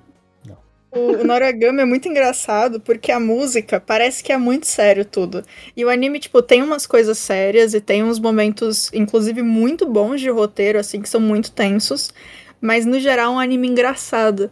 O, 0.92 1.22
o 1.22 1.24
Noragami 1.24 1.82
é 1.82 1.86
muito 1.86 2.08
engraçado 2.10 2.80
porque 2.82 3.12
a 3.12 3.20
música 3.20 3.80
parece 3.80 4.24
que 4.24 4.32
é 4.34 4.38
muito 4.38 4.66
sério 4.66 5.06
tudo. 5.06 5.46
E 5.78 5.86
o 5.86 5.90
anime, 5.90 6.20
tipo, 6.20 6.42
tem 6.42 6.64
umas 6.64 6.88
coisas 6.88 7.16
sérias 7.20 7.76
e 7.76 7.80
tem 7.82 8.04
uns 8.04 8.18
momentos, 8.20 8.90
inclusive, 8.92 9.44
muito 9.44 9.88
bons 9.88 10.20
de 10.20 10.32
roteiro, 10.32 10.80
assim, 10.80 11.00
que 11.00 11.08
são 11.08 11.22
muito 11.22 11.52
tensos. 11.52 12.12
Mas, 12.60 12.88
no 12.88 13.00
geral, 13.00 13.34
é 13.34 13.36
um 13.36 13.40
anime 13.40 13.68
engraçado. 13.68 14.50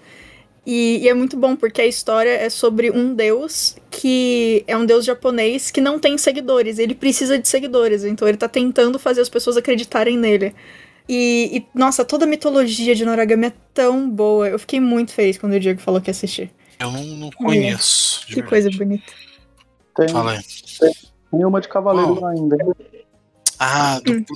E, 0.69 0.99
e 1.01 1.07
é 1.07 1.13
muito 1.13 1.37
bom 1.37 1.55
porque 1.55 1.79
a 1.81 1.87
história 1.87 2.29
é 2.31 2.49
sobre 2.49 2.91
um 2.91 3.15
deus 3.15 3.77
que 3.89 4.65
é 4.67 4.75
um 4.75 4.85
deus 4.85 5.05
japonês 5.05 5.71
que 5.71 5.79
não 5.79 5.97
tem 5.97 6.17
seguidores. 6.17 6.77
Ele 6.77 6.93
precisa 6.93 7.39
de 7.39 7.47
seguidores, 7.47 8.03
então 8.03 8.27
ele 8.27 8.37
tá 8.37 8.49
tentando 8.49 8.99
fazer 8.99 9.21
as 9.21 9.29
pessoas 9.29 9.55
acreditarem 9.55 10.17
nele. 10.17 10.53
E, 11.07 11.59
e, 11.73 11.77
nossa, 11.79 12.03
toda 12.03 12.25
a 12.25 12.27
mitologia 12.27 12.93
de 12.93 13.05
Noragami 13.05 13.45
é 13.47 13.53
tão 13.73 14.09
boa. 14.09 14.49
Eu 14.49 14.59
fiquei 14.59 14.81
muito 14.81 15.13
feliz 15.13 15.37
quando 15.37 15.53
o 15.53 15.59
Diego 15.59 15.79
falou 15.79 16.01
que 16.01 16.09
ia 16.09 16.11
assistir. 16.11 16.51
Eu 16.81 16.91
não, 16.91 17.01
não 17.01 17.29
conheço. 17.31 18.19
de 18.21 18.25
Que 18.27 18.41
verdade. 18.41 18.49
coisa 18.49 18.69
bonita. 18.77 19.13
Tem, 19.95 20.09
Fala 20.09 20.33
aí. 20.33 20.39
tem 21.31 21.45
uma 21.45 21.61
de 21.61 21.69
Cavaleiro 21.69 22.25
ainda. 22.25 22.57
Ah, 23.57 24.01
Hum. 24.05 24.25
do. 24.27 24.35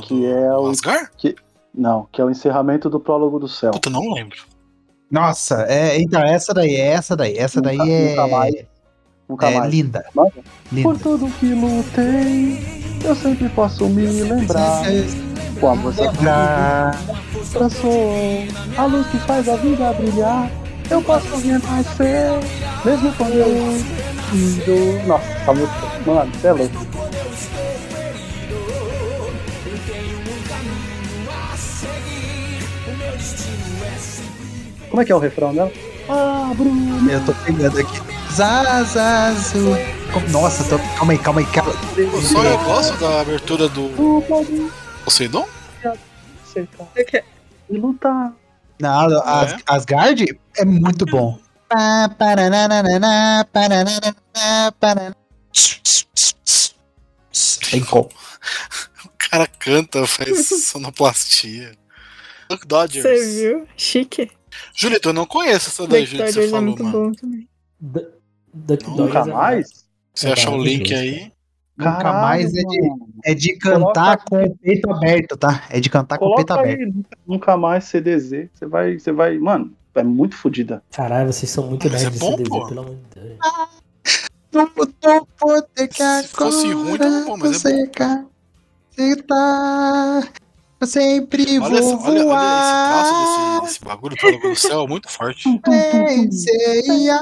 Que 0.06 0.24
é 0.24 0.52
o. 0.56 0.68
Asgard? 0.68 1.10
Que, 1.18 1.36
não, 1.74 2.08
que 2.10 2.18
é 2.18 2.24
o 2.24 2.30
encerramento 2.30 2.88
do 2.88 2.98
prólogo 2.98 3.38
do 3.38 3.46
céu. 3.46 3.72
Puta, 3.72 3.90
não 3.90 4.10
lembro. 4.14 4.38
Nossa, 5.10 5.64
é, 5.68 6.00
então, 6.00 6.20
essa 6.22 6.52
daí, 6.52 6.76
essa 6.76 7.16
daí, 7.16 7.36
essa 7.38 7.60
daí 7.60 7.76
Nunca- 7.76 7.90
é, 7.92 8.08
nunca 8.10 8.26
mais. 8.28 8.54
Nunca 9.28 9.50
é 9.50 9.58
mais. 9.58 9.72
linda. 9.72 10.04
Mas, 10.14 10.32
Linda. 10.72 10.88
Por 10.88 10.98
tudo 10.98 11.30
que 11.38 11.46
lutei, 11.46 12.96
eu 13.04 13.14
sempre 13.14 13.48
posso 13.50 13.88
me 13.88 14.04
lembrar. 14.06 14.82
Com 15.60 15.70
a 15.70 15.76
força 15.76 16.02
Lembrar. 16.02 16.98
sou 17.70 18.44
a 18.76 18.84
luz 18.84 19.06
que 19.06 19.18
faz 19.20 19.48
a 19.48 19.56
vida 19.56 19.92
brilhar. 19.94 20.50
Eu 20.90 21.02
posso 21.02 21.34
renascer, 21.38 22.30
mesmo 22.84 23.12
quando 23.16 23.34
eu. 23.34 25.06
Nossa, 25.06 25.24
essa 25.32 25.52
música, 25.54 26.00
mano, 26.06 26.30
você 26.34 26.46
é 26.48 26.52
louco. 26.52 26.86
Como 34.96 35.02
é 35.02 35.04
que 35.04 35.12
é 35.12 35.14
o 35.14 35.18
refrão 35.18 35.54
dela? 35.54 35.70
Ah, 36.08 36.54
Bruno. 36.56 37.12
Eu 37.12 37.22
tô 37.26 37.34
pegando 37.44 37.78
aqui. 37.78 38.00
Zazazu. 38.32 39.76
Nossa, 40.30 40.64
tô... 40.64 40.78
calma 40.96 41.12
aí, 41.12 41.18
calma 41.18 41.40
aí. 41.40 41.46
Calma. 41.48 41.74
Só 42.22 42.42
eu 42.42 42.58
gosto 42.60 42.96
da 42.98 43.20
abertura 43.20 43.68
do 43.68 43.90
Poseidon? 45.04 45.46
E 47.68 47.76
lutar. 47.76 48.32
Não, 48.80 49.20
As, 49.22 49.56
Asgard 49.66 50.40
é 50.56 50.64
muito 50.64 51.04
bom. 51.04 51.38
Tem 57.70 57.84
como. 57.84 58.08
O 59.04 59.10
cara 59.30 59.46
canta, 59.46 60.06
faz 60.06 60.48
sonoplastia. 60.64 61.72
Dodgers. 62.66 63.04
Você 63.04 63.42
viu? 63.42 63.68
Chique. 63.76 64.30
Julito, 64.74 65.08
eu 65.08 65.12
não 65.12 65.26
conheço 65.26 65.68
essa 65.70 65.86
daí, 65.86 66.04
Julito, 66.06 66.26
que 66.26 66.32
você 66.32 66.44
é 66.44 66.48
falou, 66.48 66.64
muito 66.64 66.84
mano. 66.84 67.06
bom 67.06 67.12
também. 67.12 67.48
Duck 68.54 68.84
Nunca 68.88 68.96
Dodgers 69.02 69.26
é- 69.28 69.32
mais? 69.32 69.86
Você 70.14 70.28
achar 70.28 70.50
o 70.52 70.62
link 70.62 70.94
aí. 70.94 71.32
Nunca 71.76 71.92
Caralho, 71.96 72.20
mais 72.22 72.54
é 72.54 72.62
de, 72.62 72.78
é 73.26 73.34
de 73.34 73.58
cantar 73.58 74.24
com 74.24 74.42
o 74.44 74.56
peito 74.56 74.90
aberto, 74.90 75.36
tá? 75.36 75.64
É 75.68 75.78
de 75.78 75.90
cantar 75.90 76.16
com 76.18 76.24
o 76.24 76.34
peito 76.36 76.50
aberto. 76.52 76.80
aí, 76.80 76.92
nunca 77.26 77.54
mais 77.58 77.84
CDZ. 77.84 78.48
Você 78.54 78.64
vai, 78.66 78.98
você 78.98 79.12
vai, 79.12 79.36
mano, 79.38 79.74
é 79.94 80.02
muito 80.02 80.34
fodida. 80.36 80.82
Caralho, 80.90 81.30
vocês 81.30 81.50
são 81.50 81.66
muito 81.66 81.86
é 81.86 81.90
nerds 81.90 82.12
de 82.12 82.18
bom, 82.18 82.30
CDZ, 82.30 82.48
pô. 82.48 82.66
pelo 82.66 82.80
amor 82.80 82.94
de 83.14 83.20
Deus. 83.20 83.38
Não 84.52 84.70
vou 84.74 85.26
poder 85.38 85.88
que 85.88 86.02
Se 86.22 86.28
fosse 86.28 86.72
ruim, 86.72 86.96
tá 86.96 87.24
bom, 87.26 87.36
mas 87.36 87.62
é 87.66 87.86
bom. 87.86 87.92
bom. 88.22 88.30
Você 88.90 89.16
tá. 89.22 90.28
Eu 90.78 90.86
sempre 90.86 91.58
Olha, 91.58 91.68
vou 91.70 91.78
essa, 91.78 91.96
olha, 91.96 92.06
olha 92.06 92.16
esse 92.18 92.24
voar. 92.24 92.88
traço 92.88 93.14
desse, 93.20 93.60
desse 93.62 93.80
bagulho 93.84 94.16
pelo 94.16 94.38
do 94.40 94.56
céu, 94.56 94.82
é 94.82 94.86
muito 94.86 95.08
forte. 95.08 95.48
Venceria 95.66 97.18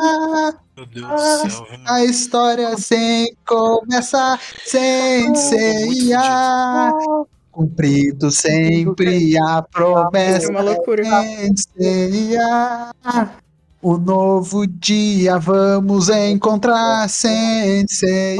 Meu 0.77 0.87
Deus 0.87 1.07
do 1.09 1.19
céu, 1.51 1.67
viu? 1.71 1.79
a 1.87 2.05
história 2.05 2.77
sem 2.77 3.33
começar. 3.47 4.41
Senseia. 4.65 6.21
Cumprido 7.53 8.33
sempre 8.33 9.39
a 9.39 9.63
promessa. 9.63 10.47
É 10.49 10.51
uma 10.51 10.61
loucura. 10.61 11.05
Senseia. 11.05 12.91
O 13.81 13.97
novo 13.99 14.67
dia 14.67 15.39
vamos 15.39 16.09
encontrar. 16.09 17.09
Senseia. 17.09 18.37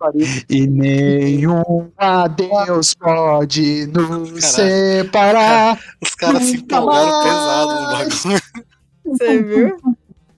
Pariu. 0.00 0.26
E 0.48 0.66
nenhum 0.66 1.90
adeus 1.96 2.94
pode 2.94 3.86
nos 3.88 4.44
separar. 4.44 5.78
Os 6.02 6.14
caras 6.14 6.42
se 6.44 6.56
empolgaram 6.56 7.22
pesado 7.22 7.74
no 7.74 7.86
bagulho. 7.92 8.40
Você 9.04 9.42
viu? 9.42 9.76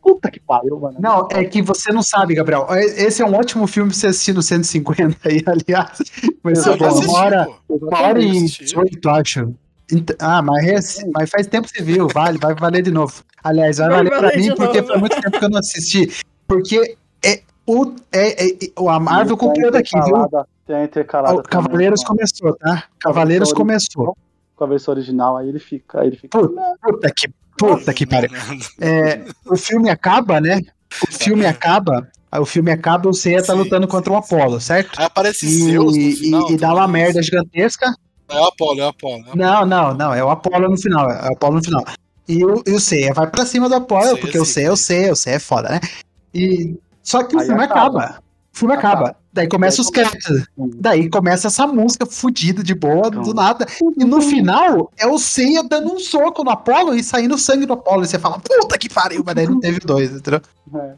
Puta 0.03 0.31
que 0.33 0.41
pariu, 0.41 0.81
mano. 0.81 0.97
Não, 0.99 1.29
é 1.31 1.45
que 1.45 1.63
você 1.63 1.93
não 1.93 2.03
sabe, 2.03 2.35
Gabriel. 2.35 2.67
Esse 2.71 3.23
é 3.23 3.25
um 3.27 3.35
ótimo 3.35 3.67
filme 3.69 3.91
pra 3.91 3.99
você 3.99 4.09
assistir 4.09 4.33
no 4.33 4.43
150 4.43 5.17
aí, 5.29 5.43
aliás. 5.47 5.97
Ser 5.97 6.33
Não, 6.45 6.77
eu 6.77 6.87
assisti, 6.89 7.07
Uma 7.09 7.19
hora, 7.21 7.49
uma 7.69 8.01
hora 8.01 8.21
e 8.21 8.31
assisti. 8.31 8.65
18, 8.65 9.09
acho. 9.11 9.55
Ah, 10.19 10.43
mas, 10.43 10.65
rec- 10.65 11.11
mas 11.15 11.31
faz 11.31 11.47
tempo 11.47 11.69
que 11.69 11.77
você 11.79 11.85
viu, 11.85 12.09
vale, 12.13 12.39
vai 12.39 12.55
valer 12.55 12.83
de 12.83 12.91
novo. 12.91 13.23
Aliás, 13.45 13.77
vai, 13.79 13.89
Vai 13.91 13.97
valer 14.05 14.11
valer 14.11 14.31
pra 14.33 14.41
mim 14.41 14.55
porque 14.57 14.83
foi 14.83 14.97
muito 14.99 15.21
tempo 15.21 15.39
que 15.39 15.45
eu 15.45 15.51
não 15.51 15.59
assisti. 15.61 16.11
Porque 16.49 16.97
é 17.25 17.43
o, 17.75 17.95
é, 18.13 18.47
é- 18.47 18.59
o- 18.79 18.89
a 18.89 18.99
Marvel 19.01 19.37
copiou 19.37 19.71
daqui, 19.71 19.99
viu? 20.05 20.29
Tem 20.67 20.77
a 20.77 20.85
intercalada. 20.85 21.35
O 21.35 21.43
Cavaleiros 21.43 22.01
também, 22.03 22.17
começou, 22.19 22.57
tá? 22.57 22.85
Cavaleiros 23.01 23.53
começou. 23.53 24.17
Com 24.57 24.65
a 24.65 24.67
versão 24.67 24.95
original, 24.95 25.37
aí 25.37 25.49
ele 25.49 25.59
fica. 25.59 26.01
Aí 26.01 26.09
ele 26.09 26.17
fica. 26.17 26.39
Puta, 26.39 26.63
puta 26.83 27.11
que, 27.11 27.29
puta 27.59 27.95
que 27.95 28.07
pariu. 28.07 28.31
É, 28.81 29.25
o 29.47 29.57
filme 29.57 29.91
acaba, 29.91 30.41
né? 30.41 30.61
O 31.09 31.13
filme 31.13 31.47
acaba. 31.47 32.09
aí 32.31 32.41
O 32.41 32.47
filme 32.47 32.71
acaba, 32.71 33.09
o 33.09 33.15
Seiya 33.15 33.43
tá 33.43 33.53
lutando 33.55 33.89
contra 33.89 34.13
o 34.13 34.17
Apollo, 34.17 34.61
certo? 34.61 34.99
Aí 35.01 35.07
aparece 35.07 35.47
E, 35.47 35.49
Zeus 35.49 35.97
no 35.97 36.01
e- 36.01 36.13
final. 36.17 36.51
e 36.51 36.57
dá 36.57 36.69
tá 36.69 36.75
uma 36.75 36.89
merda 36.89 37.23
gigantesca. 37.23 37.93
É 38.29 38.39
o 38.41 38.45
Apolo, 38.45 38.81
é 38.81 38.85
o 38.85 38.89
Apolo. 38.89 39.25
é 39.27 39.33
o 39.33 39.37
Não, 39.37 39.67
não, 39.67 39.95
não. 39.95 40.15
É 40.15 40.23
o 40.25 40.31
Apollo 40.31 40.69
no 40.71 40.79
final. 40.81 41.11
É 41.11 41.29
o 41.29 41.33
Apollo 41.33 41.57
no 41.57 41.65
final. 41.65 41.85
E 42.29 42.45
o, 42.45 42.63
e 42.67 42.71
o 42.73 42.81
Seiya 42.81 43.13
vai 43.13 43.27
pra 43.29 43.45
cima 43.45 43.69
do 43.69 43.75
Apollo, 43.75 44.05
Seiya, 44.05 44.19
porque 44.21 44.39
o 44.39 44.45
Seiya 44.45 44.69
é 44.69 44.73
o 44.73 44.77
Seiya, 44.77 45.13
o 45.13 45.17
Seiya 45.17 45.37
é 45.37 45.41
foda, 45.41 45.69
né? 45.71 45.81
E, 46.33 46.79
só 47.03 47.23
que 47.25 47.37
o 47.37 47.41
Aí 47.41 47.47
filme 47.47 47.63
acaba. 47.65 48.01
acaba. 48.05 48.23
O 48.55 48.59
filme 48.59 48.75
acaba. 48.75 49.17
Daí 49.33 49.49
começa 49.49 49.81
os 49.81 49.89
créditos. 49.89 50.45
Daí 50.77 51.09
começa 51.09 51.47
essa 51.49 51.67
música 51.67 52.05
fudida 52.05 52.63
de 52.63 52.75
boa, 52.75 53.11
do 53.11 53.33
nada. 53.33 53.67
E 53.99 54.05
no 54.05 54.21
final 54.21 54.93
é 54.99 55.07
o 55.07 55.19
Seiya 55.19 55.63
dando 55.65 55.91
um 55.95 55.99
soco 55.99 56.45
no 56.45 56.51
Apollo 56.51 56.95
e 56.95 57.03
saindo 57.03 57.39
sangue 57.39 57.65
do 57.65 57.73
Apollo. 57.73 58.05
E 58.05 58.07
você 58.09 58.19
fala, 58.19 58.39
puta 58.39 58.77
que 58.77 58.91
pariu, 58.91 59.23
mas 59.25 59.35
daí 59.35 59.47
não 59.47 59.59
teve 59.59 59.81
dois, 59.81 60.11
entendeu? 60.13 60.41
É. 60.75 60.95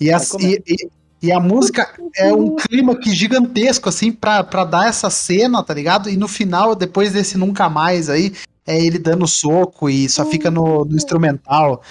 E, 0.00 0.12
as- 0.12 0.34
e, 0.34 0.62
e- 0.66 0.88
e 1.22 1.32
a 1.32 1.40
música 1.40 1.88
é 2.16 2.32
um 2.34 2.54
clima 2.56 2.94
que 2.94 3.10
gigantesco, 3.10 3.88
assim, 3.88 4.12
pra, 4.12 4.44
pra 4.44 4.64
dar 4.64 4.88
essa 4.88 5.08
cena, 5.08 5.62
tá 5.62 5.72
ligado? 5.72 6.10
E 6.10 6.16
no 6.16 6.28
final, 6.28 6.74
depois 6.74 7.12
desse 7.12 7.38
Nunca 7.38 7.68
Mais 7.70 8.10
aí, 8.10 8.34
é 8.66 8.78
ele 8.84 8.98
dando 8.98 9.26
soco 9.26 9.88
e 9.88 10.08
só 10.08 10.24
fica 10.26 10.50
no, 10.50 10.84
no 10.84 10.94
instrumental. 10.94 11.82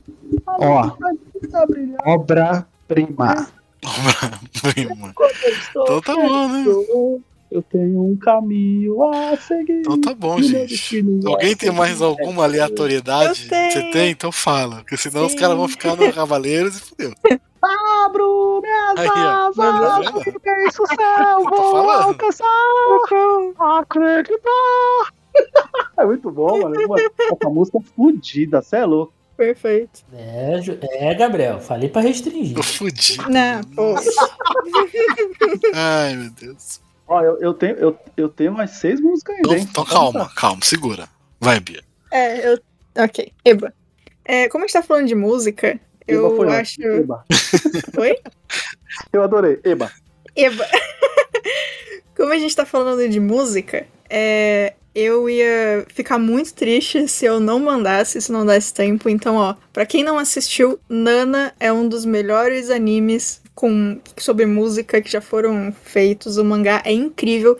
Ó, 0.45 0.91
obra-prima. 2.05 3.47
Prima. 4.61 5.13
Então 5.69 6.01
tá 6.01 6.15
bom, 6.15 6.47
né? 6.49 6.65
Eu 7.51 7.61
tenho 7.61 8.03
um 8.03 8.17
caminho 8.17 9.01
a 9.03 9.37
seguir. 9.37 9.79
Então 9.79 10.01
tá 10.01 10.13
bom, 10.13 10.41
gente. 10.41 11.03
Alguém 11.25 11.55
tem 11.55 11.71
mais 11.71 12.01
alguma 12.01 12.43
aleatoriedade? 12.43 13.47
Você 13.47 13.91
tem? 13.91 14.11
Então 14.11 14.31
fala. 14.31 14.77
Porque 14.77 14.97
senão 14.97 15.25
os 15.25 15.35
caras 15.35 15.55
vão 15.55 15.67
ficar 15.67 15.95
no 15.95 16.11
Cavaleiros 16.11 16.77
e 16.77 16.81
fudeu. 16.81 17.13
Abro 18.05 18.61
minhas 18.61 18.97
Aí, 18.97 19.07
asas, 19.07 19.55
Tá 19.55 19.99
vendo? 19.99 20.39
penso 20.39 20.83
o 20.83 20.87
céu, 20.87 21.43
vou 21.49 21.89
alcançar, 21.89 22.45
acreditar. 23.79 25.13
É 25.97 26.05
muito 26.05 26.29
bom, 26.31 26.61
mano. 26.61 26.75
Mano, 26.87 27.11
Essa 27.19 27.49
música 27.49 27.77
é 27.79 27.81
fodida, 27.95 28.61
cê 28.61 28.77
é 28.77 28.85
louco. 28.85 29.13
Perfeito. 29.35 30.05
É, 30.13 30.59
é, 31.09 31.13
Gabriel, 31.13 31.59
falei 31.59 31.89
pra 31.89 32.01
restringir. 32.01 32.55
Tô 32.55 32.63
fudido. 32.63 33.29
Não, 33.29 33.61
pô. 33.63 33.95
Ai, 35.73 36.15
meu 36.15 36.29
Deus. 36.31 36.79
Ó, 37.07 37.21
eu, 37.21 37.39
eu, 37.39 37.53
tenho, 37.53 37.75
eu, 37.75 37.99
eu 38.15 38.29
tenho 38.29 38.51
umas 38.51 38.71
seis 38.71 38.99
músicas 38.99 39.35
ainda, 39.35 39.47
Então, 39.49 39.57
hein? 39.57 39.67
então 39.69 39.85
calma, 39.85 40.31
calma, 40.35 40.61
segura. 40.63 41.07
Vai, 41.39 41.59
Bia. 41.59 41.83
É, 42.11 42.47
eu. 42.53 42.59
Ok, 42.97 43.31
Eba. 43.43 43.73
É, 44.23 44.47
como 44.47 44.63
a 44.63 44.67
gente 44.67 44.73
tá 44.73 44.81
falando 44.81 45.07
de 45.07 45.15
música, 45.15 45.79
eu 46.07 46.27
Eba 46.27 46.35
foi 46.35 46.55
acho. 46.55 46.81
Eba. 46.81 47.25
Oi? 47.99 48.17
Eu 49.11 49.21
adorei. 49.23 49.59
Eba. 49.63 49.91
Eba. 50.35 50.65
Como 52.15 52.31
a 52.31 52.37
gente 52.37 52.55
tá 52.55 52.65
falando 52.65 53.07
de 53.09 53.19
música, 53.19 53.85
é, 54.09 54.73
eu 54.95 55.29
ia 55.29 55.85
ficar 55.93 56.17
muito 56.17 56.53
triste 56.53 57.07
se 57.07 57.25
eu 57.25 57.39
não 57.39 57.59
mandasse, 57.59 58.21
se 58.21 58.31
não 58.31 58.45
desse 58.45 58.73
tempo. 58.73 59.09
Então, 59.09 59.35
ó, 59.35 59.55
pra 59.73 59.85
quem 59.85 60.03
não 60.03 60.17
assistiu, 60.17 60.79
Nana 60.87 61.53
é 61.59 61.71
um 61.71 61.87
dos 61.87 62.05
melhores 62.05 62.69
animes 62.69 63.41
com, 63.53 63.99
sobre 64.17 64.45
música 64.45 65.01
que 65.01 65.11
já 65.11 65.19
foram 65.19 65.75
feitos. 65.83 66.37
O 66.37 66.45
mangá 66.45 66.81
é 66.85 66.93
incrível. 66.93 67.57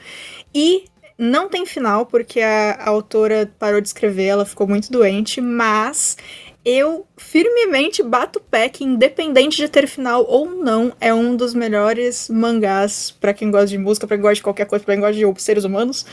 E 0.54 0.86
não 1.18 1.50
tem 1.50 1.66
final, 1.66 2.06
porque 2.06 2.40
a, 2.42 2.72
a 2.72 2.90
autora 2.90 3.52
parou 3.60 3.82
de 3.82 3.88
escrever, 3.88 4.26
ela 4.26 4.46
ficou 4.46 4.68
muito 4.68 4.92
doente, 4.92 5.42
mas 5.42 6.18
eu 6.66 7.06
firmemente 7.16 8.02
bato 8.02 8.40
o 8.40 8.42
pé 8.42 8.68
que, 8.68 8.84
independente 8.84 9.58
de 9.58 9.70
ter 9.70 9.88
final 9.88 10.26
ou 10.28 10.50
não, 10.50 10.92
é 11.00 11.14
um 11.14 11.36
dos 11.36 11.54
melhores 11.54 12.28
mangás 12.28 13.12
pra 13.12 13.34
quem 13.36 13.52
gosta 13.52 13.68
de 13.68 13.78
música, 13.78 14.08
pra 14.08 14.18
quem 14.18 14.24
gosta 14.24 14.36
de 14.36 14.42
qualquer 14.42 14.66
coisa, 14.66 14.84
pra 14.84 14.96
quem 14.96 15.02
gosta 15.02 15.16
de 15.16 15.42
seres 15.42 15.64
humanos 15.64 16.06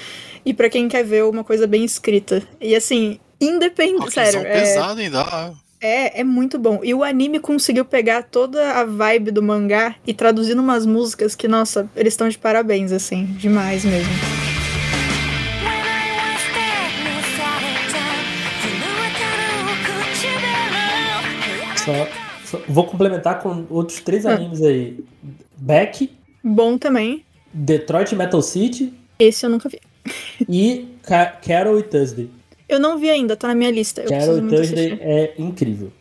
e 0.45 0.53
pra 0.53 0.69
quem 0.69 0.89
quer 0.89 1.05
ver 1.05 1.25
uma 1.25 1.43
coisa 1.43 1.67
bem 1.67 1.85
escrita. 1.85 2.43
E 2.61 2.77
assim, 2.77 3.19
independente. 3.41 4.13
Sério, 4.13 4.41
é, 4.41 4.61
pesado 4.61 5.01
ainda. 5.01 5.55
é, 5.81 6.21
é 6.21 6.25
muito 6.25 6.59
bom. 6.59 6.81
E 6.83 6.93
o 6.93 7.03
anime 7.03 7.41
conseguiu 7.41 7.85
pegar 7.87 8.25
toda 8.25 8.73
a 8.73 8.85
vibe 8.85 9.31
do 9.31 9.43
mangá 9.43 9.97
e 10.07 10.13
traduzir 10.13 10.59
umas 10.59 10.85
músicas 10.85 11.35
que, 11.35 11.49
nossa, 11.49 11.89
eles 11.97 12.13
estão 12.13 12.29
de 12.29 12.39
parabéns, 12.39 12.93
assim, 12.93 13.25
demais 13.39 13.85
mesmo. 13.87 14.52
Só, 21.85 22.09
só- 22.59 22.63
vou 22.69 22.85
complementar 22.85 23.41
com 23.41 23.65
outros 23.71 24.01
três 24.01 24.25
Hum. 24.25 24.31
animes 24.31 24.63
aí. 24.63 24.99
Beck, 25.57 26.11
Bom 26.45 26.77
também. 26.77 27.25
Detroit 27.55 28.15
Metal 28.17 28.43
City 28.43 28.93
Esse 29.19 29.47
eu 29.47 29.51
nunca 29.51 29.69
vi. 29.69 29.79
e 30.49 30.89
Ca- 31.03 31.27
Carol 31.47 31.79
e 31.79 31.83
Thursday. 31.83 32.29
Eu 32.69 32.81
não 32.81 32.99
vi 32.99 33.11
ainda, 33.11 33.37
tá 33.37 33.47
na 33.49 33.55
minha 33.55 33.71
lista. 33.71 34.01
Eu 34.03 34.09
Carol 34.09 34.39
e 34.39 34.49
Thursday 34.49 34.87
assistir. 34.87 34.99
é 35.03 35.35
incrível. 35.39 35.93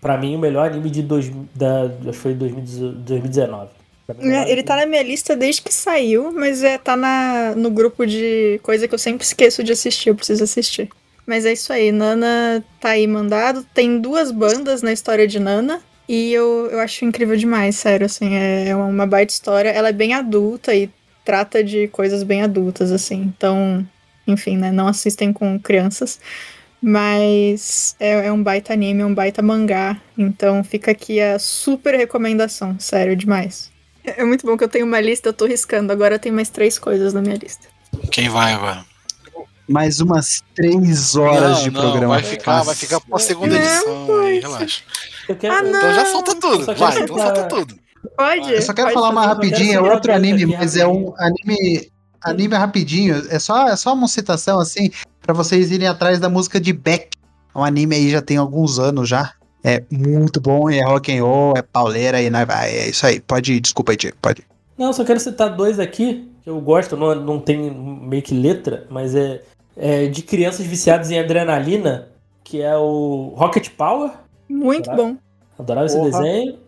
Pra 0.00 0.16
mim, 0.16 0.34
o 0.36 0.38
melhor 0.38 0.70
anime 0.70 0.88
de 0.88 1.02
dois, 1.02 1.30
da, 1.54 1.82
acho 1.84 1.96
que 2.06 2.12
foi 2.12 2.34
2019. 2.34 3.68
Pra 4.06 4.14
mim, 4.16 4.22
o 4.22 4.26
melhor 4.26 4.46
É, 4.46 4.50
Ele 4.50 4.62
tá 4.62 4.76
na 4.76 4.86
minha 4.86 5.02
lista 5.02 5.36
desde 5.36 5.60
que 5.62 5.74
saiu, 5.74 6.32
mas 6.32 6.62
é, 6.62 6.78
tá 6.78 6.96
na, 6.96 7.54
no 7.56 7.70
grupo 7.70 8.06
de 8.06 8.58
coisa 8.62 8.88
que 8.88 8.94
eu 8.94 8.98
sempre 8.98 9.24
esqueço 9.26 9.62
de 9.62 9.72
assistir, 9.72 10.08
eu 10.08 10.14
preciso 10.14 10.42
assistir. 10.44 10.88
Mas 11.30 11.46
é 11.46 11.52
isso 11.52 11.72
aí, 11.72 11.92
Nana 11.92 12.60
tá 12.80 12.88
aí 12.88 13.06
mandado. 13.06 13.64
Tem 13.72 14.00
duas 14.00 14.32
bandas 14.32 14.82
na 14.82 14.92
história 14.92 15.28
de 15.28 15.38
Nana. 15.38 15.80
E 16.08 16.32
eu, 16.32 16.68
eu 16.72 16.80
acho 16.80 17.04
incrível 17.04 17.36
demais, 17.36 17.76
sério, 17.76 18.06
assim, 18.06 18.34
é 18.34 18.74
uma 18.74 19.06
baita 19.06 19.32
história. 19.32 19.68
Ela 19.68 19.90
é 19.90 19.92
bem 19.92 20.12
adulta 20.12 20.74
e 20.74 20.90
trata 21.24 21.62
de 21.62 21.86
coisas 21.86 22.24
bem 22.24 22.42
adultas, 22.42 22.90
assim. 22.90 23.32
Então, 23.32 23.86
enfim, 24.26 24.56
né, 24.56 24.72
não 24.72 24.88
assistem 24.88 25.32
com 25.32 25.56
crianças. 25.56 26.18
Mas 26.82 27.94
é, 28.00 28.26
é 28.26 28.32
um 28.32 28.42
baita 28.42 28.72
anime, 28.72 29.02
é 29.02 29.06
um 29.06 29.14
baita 29.14 29.40
mangá. 29.40 29.96
Então 30.18 30.64
fica 30.64 30.90
aqui 30.90 31.20
a 31.20 31.38
super 31.38 31.94
recomendação, 31.94 32.74
sério, 32.80 33.14
demais. 33.14 33.70
É 34.04 34.24
muito 34.24 34.44
bom 34.44 34.56
que 34.56 34.64
eu 34.64 34.68
tenho 34.68 34.84
uma 34.84 35.00
lista, 35.00 35.28
eu 35.28 35.32
tô 35.32 35.46
riscando. 35.46 35.92
Agora 35.92 36.18
tem 36.18 36.32
mais 36.32 36.50
três 36.50 36.76
coisas 36.76 37.14
na 37.14 37.22
minha 37.22 37.36
lista. 37.36 37.68
Quem 38.10 38.28
vai 38.28 38.52
agora? 38.52 38.89
Mais 39.70 40.00
umas 40.00 40.42
três 40.54 41.14
horas 41.16 41.58
Não, 41.58 41.62
de 41.62 41.70
não, 41.70 41.80
programa. 41.80 42.14
Vai 42.14 42.22
ficar, 42.24 42.62
vai 42.62 42.74
ficar 42.74 43.00
pra 43.00 43.18
segunda 43.18 43.54
Não, 43.54 43.62
edição 43.62 44.20
aí, 44.20 44.40
relaxa. 44.40 44.82
Quero, 45.38 45.54
Ah, 45.54 45.62
não. 45.62 45.68
Então 45.78 45.94
já 45.94 46.06
solta 46.06 46.34
tudo. 46.34 46.64
Vai, 46.66 46.74
então 46.74 47.06
soltar- 47.06 47.36
solta 47.36 47.42
tudo. 47.44 47.78
Pode? 48.16 48.52
Eu 48.52 48.62
só 48.62 48.72
quero 48.72 48.88
Pode 48.88 48.94
falar 48.94 49.12
mais 49.12 49.28
fazer. 49.28 49.42
rapidinho, 49.50 49.74
é 49.86 49.92
outro 49.92 50.12
anime, 50.12 50.42
aqui 50.44 50.56
mas 50.56 50.76
é 50.76 50.86
um 50.86 51.14
anime. 51.18 51.90
Anime 52.22 52.54
rapidinho. 52.56 53.22
É 53.30 53.38
só, 53.38 53.68
é 53.68 53.76
só 53.76 53.94
uma 53.94 54.08
citação 54.08 54.58
assim, 54.58 54.90
pra 55.22 55.32
vocês 55.32 55.70
irem 55.70 55.86
atrás 55.86 56.18
da 56.18 56.28
música 56.28 56.60
de 56.60 56.72
Beck. 56.72 57.08
É 57.54 57.58
um 57.58 57.64
anime 57.64 57.94
aí 57.96 58.10
já 58.10 58.20
tem 58.20 58.36
alguns 58.36 58.78
anos 58.78 59.08
já. 59.08 59.32
É 59.62 59.82
muito 59.90 60.40
bom, 60.40 60.70
e 60.70 60.78
é 60.78 60.84
rock 60.84 61.16
and 61.16 61.22
roll, 61.22 61.54
é 61.56 61.62
pauleira 61.62 62.20
e 62.20 62.28
nós 62.30 62.46
vai. 62.46 62.70
É 62.70 62.88
isso 62.88 63.06
aí. 63.06 63.20
Pode 63.20 63.52
ir, 63.52 63.60
desculpa 63.60 63.92
aí, 63.92 63.96
Diego, 63.96 64.16
pode 64.20 64.40
ir. 64.40 64.44
Não, 64.78 64.92
só 64.92 65.04
quero 65.04 65.20
citar 65.20 65.54
dois 65.54 65.78
aqui, 65.78 66.30
que 66.42 66.48
eu 66.48 66.58
gosto, 66.60 66.96
não, 66.96 67.14
não 67.14 67.38
tem 67.38 67.70
meio 67.70 68.22
que 68.22 68.34
letra, 68.34 68.86
mas 68.90 69.14
é, 69.14 69.42
é 69.76 70.06
de 70.06 70.22
crianças 70.22 70.66
viciadas 70.66 71.10
em 71.10 71.18
adrenalina, 71.18 72.08
que 72.44 72.60
é 72.60 72.76
o 72.76 73.32
Rocket 73.36 73.68
Power. 73.70 74.10
Muito 74.48 74.84
Será? 74.86 74.96
bom. 74.96 75.16
Adorava 75.58 75.86
esse 75.86 75.96
Porra. 75.96 76.10
desenho. 76.10 76.58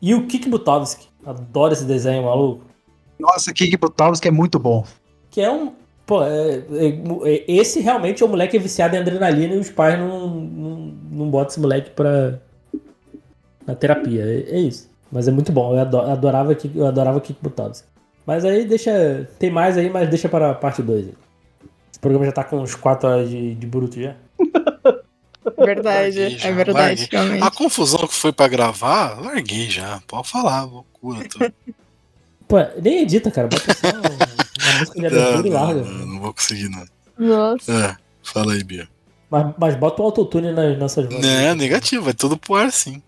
E 0.00 0.14
o 0.14 0.26
Kik 0.26 0.48
Butovski. 0.48 1.08
Adoro 1.24 1.72
esse 1.72 1.84
desenho, 1.84 2.24
maluco. 2.24 2.64
Nossa, 3.18 3.52
Kiki 3.52 3.76
Butovski 3.76 4.28
é 4.28 4.30
muito 4.30 4.58
bom. 4.58 4.84
Que 5.30 5.40
é 5.40 5.50
um. 5.50 5.72
Pô, 6.04 6.22
é- 6.24 6.56
é- 6.72 7.32
é- 7.32 7.44
esse 7.46 7.78
realmente 7.80 8.22
é 8.22 8.26
o 8.26 8.28
moleque 8.28 8.50
que 8.52 8.56
é 8.56 8.60
viciado 8.60 8.96
em 8.96 8.98
adrenalina 8.98 9.54
e 9.54 9.58
os 9.58 9.70
pais 9.70 9.96
não, 9.98 10.28
não, 10.28 10.76
não 11.10 11.30
botam 11.30 11.48
esse 11.50 11.60
moleque 11.60 11.90
pra. 11.90 12.38
na 13.66 13.74
terapia. 13.76 14.22
É, 14.24 14.56
é 14.56 14.58
isso. 14.60 14.90
Mas 15.10 15.28
é 15.28 15.30
muito 15.30 15.52
bom. 15.52 15.72
Eu 15.74 15.80
ado- 15.80 16.00
adorava, 16.00 16.54
Kik- 16.54 16.76
eu 16.76 16.86
adorava 16.86 17.20
Kik 17.20 17.38
Butovski. 17.40 17.86
Mas 18.26 18.44
aí 18.44 18.64
deixa. 18.64 19.28
Tem 19.38 19.50
mais 19.50 19.78
aí, 19.78 19.88
mas 19.88 20.08
deixa 20.08 20.28
para 20.28 20.50
a 20.50 20.54
parte 20.54 20.82
2. 20.82 21.06
Esse 21.92 22.00
programa 22.00 22.24
já 22.24 22.32
tá 22.32 22.42
com 22.42 22.60
uns 22.60 22.74
4 22.74 23.08
horas 23.08 23.30
de, 23.30 23.54
de 23.54 23.66
bruto 23.66 24.00
já. 24.00 24.16
Verdade, 25.58 26.18
Larguei 26.20 26.38
já, 26.38 26.48
é 26.48 26.52
verdade. 26.52 27.08
A 27.40 27.50
confusão 27.50 28.06
que 28.06 28.14
foi 28.14 28.32
pra 28.32 28.48
gravar, 28.48 29.20
larguei 29.20 29.68
já. 29.68 30.00
Pode 30.06 30.28
falar, 30.28 30.64
loucura. 30.64 31.28
Tô... 31.28 31.38
Pô, 32.48 32.56
nem 32.80 33.02
edita, 33.02 33.30
cara. 33.30 33.48
Bota 33.48 33.74
só 33.74 33.90
uma, 33.90 33.98
uma 33.98 34.78
música 34.78 35.00
de 35.00 35.14
não, 35.14 35.22
abertura 35.22 35.48
e 35.48 35.50
larga. 35.50 35.82
não, 35.82 35.90
não, 35.90 36.06
não 36.06 36.20
vou 36.20 36.34
conseguir, 36.34 36.68
não. 36.68 36.84
Nossa. 37.18 37.72
É, 37.72 37.96
fala 38.22 38.52
aí, 38.52 38.62
Bia. 38.62 38.88
Mas, 39.30 39.54
mas 39.58 39.76
bota 39.76 40.02
o 40.02 40.04
autotune 40.04 40.52
nas 40.52 40.78
nossas 40.78 41.06
vozes. 41.06 41.24
Não, 41.24 41.54
negativo, 41.54 42.10
é 42.10 42.12
tudo 42.12 42.36
pro 42.36 42.54
ar 42.54 42.70
sim. 42.70 43.02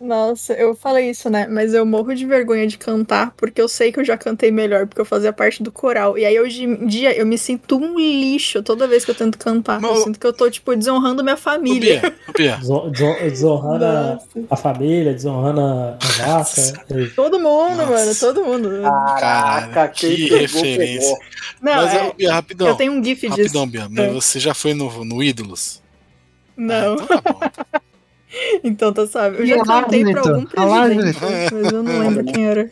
Nossa, 0.00 0.52
eu 0.52 0.74
falei 0.74 1.08
isso, 1.10 1.30
né? 1.30 1.46
Mas 1.48 1.72
eu 1.72 1.86
morro 1.86 2.14
de 2.14 2.26
vergonha 2.26 2.66
de 2.66 2.76
cantar, 2.76 3.32
porque 3.36 3.60
eu 3.60 3.66
sei 3.68 3.90
que 3.90 3.98
eu 3.98 4.04
já 4.04 4.16
cantei 4.18 4.50
melhor, 4.52 4.86
porque 4.86 5.00
eu 5.00 5.04
fazia 5.06 5.32
parte 5.32 5.62
do 5.62 5.72
coral. 5.72 6.18
E 6.18 6.24
aí 6.24 6.38
hoje 6.38 6.64
em 6.64 6.86
dia 6.86 7.16
eu 7.16 7.24
me 7.24 7.38
sinto 7.38 7.78
um 7.78 7.98
lixo 7.98 8.62
toda 8.62 8.86
vez 8.86 9.04
que 9.06 9.10
eu 9.10 9.14
tento 9.14 9.38
cantar. 9.38 9.82
Eu 9.82 9.96
sinto 9.96 10.20
que 10.20 10.26
eu 10.26 10.32
tô, 10.34 10.50
tipo, 10.50 10.76
desonrando 10.76 11.22
minha 11.24 11.36
família. 11.36 12.02
Deson- 12.36 12.90
deson- 12.90 13.16
Desonrando 13.22 13.84
a, 13.86 14.18
a 14.50 14.56
família, 14.56 15.12
desonrando 15.14 15.60
a, 15.60 15.96
a 15.98 16.38
vaca. 16.42 16.60
É 16.90 17.06
Todo 17.16 17.40
mundo, 17.40 17.86
mano, 17.86 18.14
todo 18.14 18.44
mundo. 18.44 18.70
Caraca, 18.82 19.88
que 19.88 20.28
referência. 20.28 21.16
Não, 21.62 21.74
Mas, 21.74 21.94
é- 21.94 22.12
Bia, 22.12 22.32
rapidão. 22.34 22.68
eu 22.68 22.74
tenho 22.76 22.92
um 22.92 23.02
gif 23.02 23.22
disso. 23.28 23.40
Rapidão, 23.40 23.66
Bia, 23.66 23.88
mas 23.90 24.04
É. 24.06 24.10
você 24.12 24.38
já 24.38 24.52
foi 24.52 24.74
no, 24.74 25.04
no 25.04 25.22
Ídolos? 25.22 25.82
Não. 26.56 26.96
Ah, 26.98 27.06
então 27.06 27.34
tá 27.40 27.80
sabe. 29.08 29.38
Eu 29.38 29.44
E 29.44 29.46
já 29.46 29.56
lá, 29.56 29.82
cantei 29.82 30.04
pra 30.04 30.20
algum 30.20 30.44
lá, 30.56 30.82
presidente, 30.84 31.18
mas 31.52 31.72
eu 31.72 31.82
não 31.82 31.98
lembro 31.98 32.24
quem 32.24 32.46
era. 32.46 32.70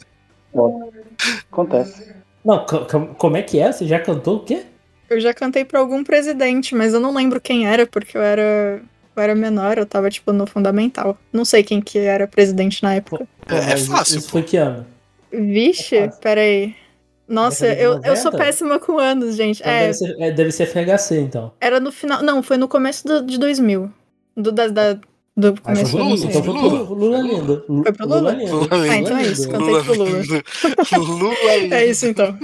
Acontece. 1.50 2.14
Não, 2.44 2.64
co- 2.66 2.84
co- 2.86 3.14
como 3.16 3.36
é 3.36 3.42
que 3.42 3.58
é? 3.58 3.72
Você 3.72 3.86
já 3.86 3.98
cantou 4.00 4.36
o 4.36 4.44
quê? 4.44 4.64
Eu 5.08 5.20
já 5.20 5.32
cantei 5.32 5.64
pra 5.64 5.80
algum 5.80 6.02
presidente, 6.04 6.74
mas 6.74 6.92
eu 6.92 7.00
não 7.00 7.14
lembro 7.14 7.40
quem 7.40 7.66
era, 7.66 7.86
porque 7.86 8.16
eu 8.16 8.22
era. 8.22 8.82
Eu 9.16 9.22
era 9.22 9.34
menor, 9.34 9.78
eu 9.78 9.86
tava, 9.86 10.10
tipo, 10.10 10.32
no 10.32 10.44
fundamental. 10.46 11.16
Não 11.32 11.44
sei 11.44 11.62
quem 11.62 11.80
que 11.80 11.98
era 11.98 12.26
presidente 12.26 12.82
na 12.82 12.94
época. 12.96 13.28
Pô, 13.46 13.54
mas 13.54 14.10
Isso 14.10 14.28
foi 14.28 14.42
que 14.42 14.56
ano? 14.56 14.84
Vixe, 15.32 16.10
peraí. 16.20 16.74
Nossa, 17.26 17.66
eu, 17.66 18.00
eu 18.04 18.16
sou 18.16 18.32
90? 18.32 18.38
péssima 18.38 18.78
com 18.78 18.98
anos, 18.98 19.36
gente. 19.36 19.60
Então 19.60 19.72
É, 19.72 19.80
deve, 19.86 19.94
ser, 19.94 20.16
é, 20.20 20.30
deve 20.32 20.52
ser 20.52 20.66
FHC, 20.66 21.20
então. 21.20 21.52
era 21.60 21.80
no 21.80 21.90
final. 21.92 22.22
Não, 22.22 22.42
foi 22.42 22.56
no 22.56 22.68
começo 22.68 23.06
do, 23.06 23.22
de 23.24 23.38
2000. 23.38 23.90
Do, 24.36 24.52
da, 24.52 24.66
da- 24.68 24.98
do 25.36 25.54
Ah, 25.64 25.74
foi 25.74 26.00
começo 26.00 26.28
pro 26.28 26.40
do 26.42 26.52
Lula, 26.52 26.68
então 26.68 26.70
foi 26.70 26.84
pro 26.86 26.94
Lula 26.94 27.18
lindo. 27.18 27.64
Foi 27.66 27.92
pro 27.92 28.06
Lula? 28.06 28.32
lindo. 28.32 28.68
Ah, 28.70 28.96
então 28.96 29.16
é 29.16 29.22
isso, 29.22 29.48
cantei 29.48 29.82
pro 29.82 29.94
Lula. 29.94 30.22
Lula 30.98 31.34
É 31.74 31.86
isso 31.86 32.06
então. 32.06 32.38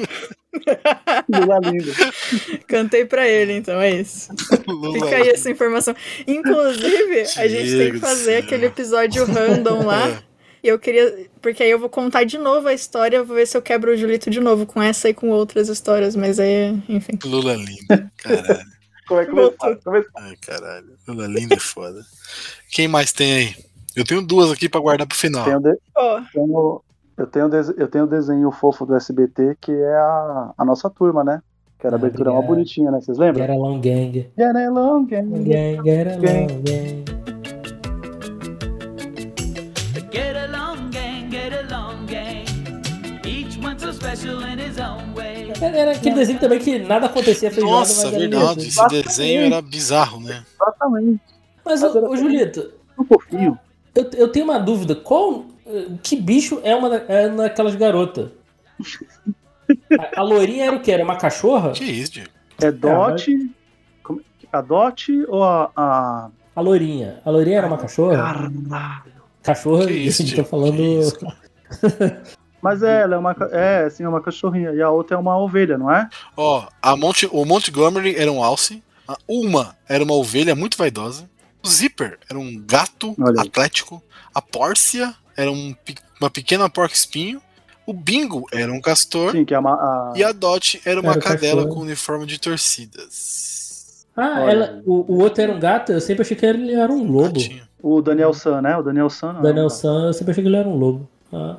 Lula 1.29 1.59
lindo. 1.61 1.93
Cantei 2.67 3.05
pra 3.05 3.29
ele, 3.29 3.53
então 3.53 3.81
é 3.81 3.93
isso. 3.93 4.29
Fica 4.93 5.17
aí 5.17 5.29
essa 5.29 5.49
informação. 5.49 5.95
Inclusive, 6.27 7.21
a 7.37 7.47
gente 7.47 7.71
tem 7.71 7.93
que 7.93 7.99
fazer 8.01 8.39
aquele 8.39 8.67
episódio 8.67 9.25
random 9.25 9.87
lá. 9.87 10.21
E 10.63 10.69
eu 10.69 10.79
queria. 10.79 11.27
Porque 11.41 11.63
aí 11.63 11.71
eu 11.71 11.79
vou 11.79 11.89
contar 11.89 12.25
de 12.25 12.39
novo 12.39 12.67
a 12.67 12.75
história, 12.75 13.19
eu 13.19 13.25
vou 13.25 13.37
ver 13.37 13.47
se 13.47 13.57
eu 13.57 13.63
quebro 13.63 13.93
o 13.93 13.97
Julito 13.97 14.29
de 14.29 14.41
novo 14.41 14.67
com 14.67 14.83
essa 14.83 15.09
e 15.09 15.15
com 15.15 15.31
outras 15.31 15.69
histórias, 15.69 16.17
mas 16.17 16.39
aí, 16.41 16.77
enfim. 16.89 17.13
Lula 17.25 17.55
lindo, 17.55 18.11
caralho. 18.17 18.67
Como 19.07 19.21
é 19.21 19.27
que 19.27 19.33
vai 19.33 20.05
Ai, 20.19 20.37
caralho. 20.41 20.99
Lula 21.09 21.27
lindo 21.27 21.55
é 21.55 21.59
foda. 21.59 22.01
Quem 22.71 22.87
mais 22.89 23.13
tem 23.13 23.33
aí? 23.33 23.55
Eu 23.97 24.05
tenho 24.05 24.23
duas 24.23 24.51
aqui 24.51 24.69
pra 24.69 24.81
guardar 24.81 25.07
pro 25.07 25.17
final. 25.17 25.45
Tenho 25.45 25.61
de- 25.61 25.79
Ó. 25.97 26.21
tenho- 26.33 26.83
eu, 27.19 27.27
tenho 27.27 27.49
dese- 27.49 27.75
eu 27.77 27.89
tenho 27.89 28.05
o 28.05 28.07
desenho 28.07 28.51
fofo 28.51 28.87
do 28.87 28.95
SBT, 28.95 29.57
que 29.61 29.73
é 29.73 29.95
a, 29.97 30.53
a 30.57 30.65
nossa 30.65 30.89
turma, 30.89 31.23
né? 31.25 31.43
Que 31.79 31.87
era 31.87 31.97
a 31.97 31.99
abertura 31.99 32.31
uma 32.33 32.43
bonitinha, 32.43 32.91
né? 32.91 33.01
Vocês 33.01 33.17
lembram? 33.19 33.45
Get 33.47 33.51
Along 33.57 33.81
Gang. 33.81 34.13
Get 34.37 34.57
along, 34.57 35.07
gang. 35.07 35.45
Gang, 35.45 35.83
get 35.83 36.07
along 36.09 36.63
gang. 36.63 37.05
Get 40.13 40.37
along, 40.37 40.91
gang, 40.91 41.31
get 41.31 41.53
along, 41.71 42.07
gang. 42.07 42.45
Each 43.27 43.57
one 43.65 43.79
so 43.79 43.93
special 43.93 44.41
in 44.43 44.59
his 44.59 44.79
own 44.79 45.15
way. 45.15 45.53
Era 45.61 45.93
aquele 45.93 46.15
desenho 46.17 46.39
também 46.39 46.59
que 46.59 46.79
nada 46.81 47.07
acontecia, 47.07 47.51
fez 47.51 47.65
Nossa, 47.65 48.05
nada, 48.05 48.19
mas 48.19 48.23
era 48.23 48.29
verdade. 48.39 48.69
Esse 48.69 48.89
desenho 48.89 49.43
era 49.47 49.63
bizarro, 49.63 50.21
né? 50.21 50.45
Exatamente. 50.61 51.21
Mas, 51.65 51.83
ô, 51.83 52.09
ô, 52.11 52.17
Julito, 52.17 52.73
Um 52.99 53.05
fofinho. 53.05 53.59
eu, 53.95 54.11
eu 54.15 54.29
tenho 54.29 54.45
uma 54.47 54.59
dúvida. 54.59 54.95
Qual. 54.95 55.45
eh, 55.67 55.87
Que 56.03 56.17
bicho 56.17 56.61
é 56.65 56.75
uma 56.75 56.95
é 56.97 57.29
daquelas 57.29 57.75
garotas? 57.77 58.31
A, 59.99 60.21
a 60.21 60.23
loirinha 60.23 60.67
era 60.67 60.77
o 60.77 60.81
quê? 60.81 60.91
Era 60.93 61.05
uma 61.05 61.17
cachorra? 61.17 61.73
Que 61.73 61.85
isso, 61.85 62.13
Diego? 62.13 62.31
É 62.61 62.71
Dot. 62.73 63.51
como- 64.03 64.21
A 64.53 64.61
Dot 64.61 65.13
ou 65.29 65.43
a. 65.45 65.71
a... 65.77 66.31
A 66.57 66.61
loirinha. 66.61 67.21
A 67.25 67.31
loirinha 67.31 67.59
era 67.59 67.67
uma 67.69 67.79
cachorra? 67.79 68.51
Cachorra, 69.43 69.87
Que 69.87 69.93
isso, 69.93 70.23
gente, 70.25 70.43
tô 70.43 70.43
Diego? 70.43 70.49
falando. 70.49 71.41
Mas 72.61 72.83
é, 72.83 73.03
ela 73.03 73.15
é 73.15 73.19
uma, 73.19 73.35
é, 73.53 73.89
sim, 73.89 74.03
é 74.03 74.09
uma 74.09 74.21
cachorrinha. 74.21 74.71
E 74.73 74.83
a 74.83 74.91
outra 74.91 75.17
é 75.17 75.19
uma 75.19 75.39
ovelha, 75.39 75.79
não 75.79 75.91
é? 75.91 76.09
Ó, 76.37 76.67
a 76.83 76.95
Monte, 76.97 77.27
o 77.33 77.45
Montgomery 77.47 78.17
era 78.17 78.31
um 78.31 78.43
alce. 78.45 78.83
Uma 79.27 79.75
era 79.89 80.05
uma 80.05 80.13
ovelha 80.15 80.55
muito 80.55 80.77
vaidosa. 80.77 81.29
O 81.63 81.69
Zipper 81.69 82.19
era 82.29 82.39
um 82.39 82.63
gato 82.67 83.15
atlético. 83.39 84.03
A 84.35 84.41
Pórcia 84.41 85.15
era 85.37 85.51
um 85.51 85.75
uma 86.21 86.31
pequena 86.31 86.69
porca 86.69 86.95
espinho. 86.95 87.41
O 87.87 87.93
Bingo 87.93 88.47
era 88.53 88.71
um 88.73 88.81
castor. 88.81 89.33
Sim, 89.33 89.45
que 89.45 89.55
é 89.55 89.59
uma. 89.59 89.73
a- 89.75 90.13
E 90.17 90.23
a 90.23 90.33
Dot 90.33 90.81
era 90.85 91.01
uma 91.01 91.13
Era 91.13 91.21
cadela 91.21 91.63
cachorro. 91.63 91.75
com 91.75 91.81
uniforme 91.83 92.27
de 92.27 92.39
torcidas. 92.39 94.07
Ah, 94.17 94.41
ela, 94.51 94.83
o, 94.85 95.15
o 95.15 95.19
outro 95.21 95.43
era 95.43 95.53
um 95.53 95.59
gato, 95.59 95.93
eu 95.93 96.01
sempre 96.01 96.23
achei 96.23 96.37
que 96.37 96.45
ele 96.45 96.73
era 96.75 96.93
um 96.93 97.11
lobo. 97.11 97.41
O 97.83 98.03
Daniel 98.03 98.35
San, 98.35 98.61
né? 98.61 98.77
O 98.77 98.83
Daniel 98.83 99.09
San. 99.09 99.33
não, 99.33 99.43
Daniel 99.43 99.63
não. 99.65 99.71
San, 99.71 100.07
eu 100.07 100.13
sempre 100.13 100.33
achei 100.33 100.43
que 100.45 100.49
ele 100.49 100.57
era 100.57 100.69
um 100.69 100.77
lobo. 100.77 101.09
Ah, 101.33 101.57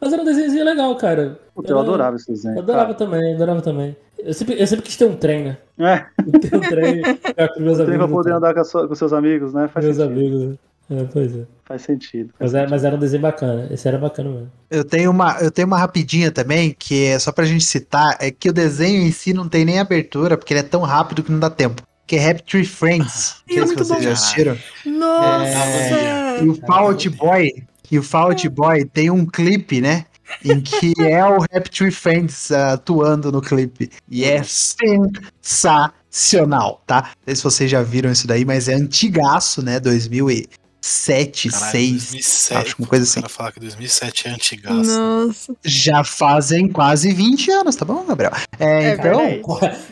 mas 0.00 0.12
era 0.12 0.22
um 0.22 0.24
desenho 0.24 0.64
legal, 0.64 0.94
cara. 0.96 1.38
Puta, 1.54 1.70
eu 1.72 1.78
Era- 1.78 1.86
adorava 1.86 2.16
esse 2.16 2.26
desenho. 2.30 2.56
Eu 2.56 2.62
adorava 2.62 2.94
cara. 2.94 2.98
também, 2.98 3.30
eu 3.30 3.36
adorava 3.36 3.62
também. 3.62 3.96
Eu 4.18 4.32
sempre, 4.34 4.60
eu 4.60 4.66
sempre 4.66 4.84
quis 4.84 4.96
ter 4.96 5.04
um 5.04 5.16
trem, 5.16 5.44
né? 5.44 5.56
É. 5.78 6.38
Ter 6.38 6.56
um 6.56 6.60
trem, 6.60 7.02
ficar 7.22 7.48
com 7.48 7.60
meus 7.60 7.76
Tem 7.78 7.86
pra 7.86 7.94
amigos. 7.94 8.10
poder 8.10 8.28
então. 8.30 8.38
andar 8.38 8.54
com, 8.54 8.60
a 8.60 8.64
sua- 8.64 8.88
com 8.88 8.94
seus 8.94 9.12
amigos, 9.12 9.52
né? 9.54 9.68
Faz 9.68 9.84
Meus 9.86 9.96
sentido. 9.98 10.12
amigos. 10.18 10.42
né? 10.48 10.56
É, 10.90 11.04
pois 11.12 11.34
é. 11.36 11.42
Faz 11.64 11.82
sentido. 11.82 12.30
Mas 12.38 12.52
era, 12.54 12.68
mas 12.68 12.84
era 12.84 12.94
um 12.96 12.98
desenho 12.98 13.22
bacana. 13.22 13.68
Esse 13.70 13.88
era 13.88 13.96
bacana 13.98 14.28
mesmo. 14.30 14.50
Eu 14.70 14.84
tenho 14.84 15.10
uma, 15.10 15.38
eu 15.40 15.50
tenho 15.50 15.66
uma 15.66 15.78
rapidinha 15.78 16.30
também, 16.30 16.74
que 16.78 17.06
é 17.06 17.18
só 17.18 17.32
pra 17.32 17.44
gente 17.46 17.64
citar, 17.64 18.16
é 18.20 18.30
que 18.30 18.50
o 18.50 18.52
desenho 18.52 19.02
em 19.02 19.10
si 19.12 19.32
não 19.32 19.48
tem 19.48 19.64
nem 19.64 19.78
abertura, 19.78 20.36
porque 20.36 20.52
ele 20.52 20.60
é 20.60 20.64
tão 20.64 20.82
rápido 20.82 21.22
que 21.22 21.32
não 21.32 21.38
dá 21.38 21.48
tempo. 21.48 21.82
Que 22.06 22.16
é 22.16 22.30
Happy 22.30 22.42
Tree 22.42 22.64
Friends. 22.66 23.42
é 23.48 23.54
Não 23.60 23.66
sei 23.66 23.66
se 23.66 23.66
muito 23.66 23.78
vocês 23.84 23.98
bom. 23.98 24.04
já 24.04 24.12
assistiram. 24.12 24.58
Nossa! 24.84 26.44
E 26.44 26.48
o 26.48 26.54
Fault 26.66 27.08
Boy, 27.10 27.50
e 27.94 27.98
o 27.98 28.02
Fault 28.02 28.46
Boy 28.48 28.84
tem 28.84 29.08
um 29.08 29.24
clipe, 29.24 29.80
né? 29.80 30.04
Em 30.44 30.60
que 30.60 30.92
é 31.00 31.24
o 31.24 31.38
Tree 31.70 31.92
Friends 31.92 32.50
ah, 32.50 32.72
atuando 32.72 33.30
no 33.30 33.40
clipe. 33.40 33.88
E 34.10 34.24
é 34.24 34.42
sensacional, 34.42 36.82
tá? 36.84 37.02
Não 37.02 37.10
sei 37.26 37.36
se 37.36 37.44
vocês 37.44 37.70
já 37.70 37.82
viram 37.82 38.10
isso 38.10 38.26
daí, 38.26 38.44
mas 38.44 38.68
é 38.68 38.74
antigaço, 38.74 39.62
né? 39.62 39.78
2007, 39.78 41.50
Caralho, 41.50 41.72
2006, 41.72 42.10
2007. 42.10 42.56
acho, 42.56 42.74
uma 42.80 42.88
coisa 42.88 43.04
assim. 43.04 43.20
O 43.20 43.22
cara 43.22 43.32
fala 43.32 43.52
que 43.52 43.60
2007 43.60 44.26
é 44.26 44.30
antigaço. 44.32 44.98
Nossa. 44.98 45.54
Já 45.64 46.02
fazem 46.02 46.66
quase 46.66 47.12
20 47.12 47.52
anos, 47.52 47.76
tá 47.76 47.84
bom, 47.84 48.04
Gabriel? 48.04 48.32
É, 48.58 48.86
É 48.86 48.94
então. 48.94 49.20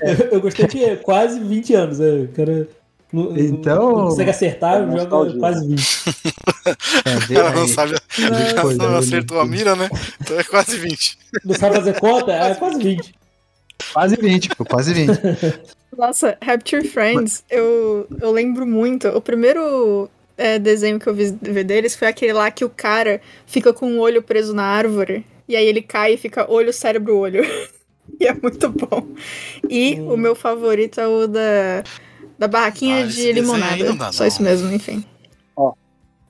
Eu, 0.00 0.16
eu 0.32 0.40
gostei 0.40 0.66
que 0.66 0.84
é 0.84 0.96
quase 0.96 1.38
20 1.38 1.72
anos, 1.74 2.00
né? 2.00 2.08
O 2.08 2.26
cara. 2.32 2.68
Não, 3.14 3.24
não- 3.24 3.36
Então- 3.38 3.92
não 3.96 4.04
consegue 4.06 4.30
acertar, 4.30 4.82
É 4.82 4.98
joga 4.98 5.38
quase 5.38 5.68
20. 5.68 6.02
é, 7.04 7.34
cara 7.34 7.50
não 7.52 7.68
sabe, 7.68 7.94
cara 8.54 8.74
não 8.74 8.96
acertou 8.96 9.40
a 9.40 9.44
mira, 9.46 9.76
né? 9.76 9.90
Então 10.20 10.38
é 10.38 10.44
quase 10.44 10.78
20. 10.78 11.18
Não 11.44 11.54
sabe 11.54 11.76
fazer 11.76 12.00
conta? 12.00 12.32
É 12.32 12.54
quase 12.54 12.82
20. 12.82 13.14
quase 13.92 14.16
20, 14.16 14.48
pô, 14.56 14.64
quase 14.64 14.94
20. 14.94 15.10
Nossa, 15.96 16.38
Rapture 16.42 16.88
Friends, 16.88 17.44
eu, 17.50 18.06
eu 18.20 18.30
lembro 18.30 18.66
muito. 18.66 19.08
O 19.08 19.20
primeiro 19.20 20.08
é, 20.38 20.58
desenho 20.58 20.98
que 20.98 21.06
eu 21.06 21.14
vi 21.14 21.36
vi 21.42 21.62
deles 21.64 21.94
foi 21.94 22.08
aquele 22.08 22.32
lá 22.32 22.50
que 22.50 22.64
o 22.64 22.70
cara 22.70 23.20
fica 23.46 23.72
com 23.74 23.98
o 23.98 24.00
olho 24.00 24.22
preso 24.22 24.54
na 24.54 24.64
árvore. 24.64 25.26
E 25.46 25.54
aí 25.54 25.66
ele 25.66 25.82
cai 25.82 26.14
e 26.14 26.16
fica 26.16 26.50
olho, 26.50 26.72
cérebro, 26.72 27.16
olho. 27.18 27.44
e 28.18 28.26
é 28.26 28.32
muito 28.32 28.70
bom. 28.70 29.06
E 29.68 30.00
o 30.00 30.16
meu 30.16 30.34
favorito 30.34 30.98
é 30.98 31.06
o 31.06 31.26
da, 31.26 31.82
da 32.38 32.48
barraquinha 32.48 33.04
Ah, 33.04 33.06
de 33.06 33.32
limonada. 33.32 33.84
não 33.84 33.96
dá, 33.96 34.12
Só 34.12 34.26
isso 34.26 34.42
mesmo, 34.42 34.72
enfim. 34.72 35.04
Ó. 35.56 35.72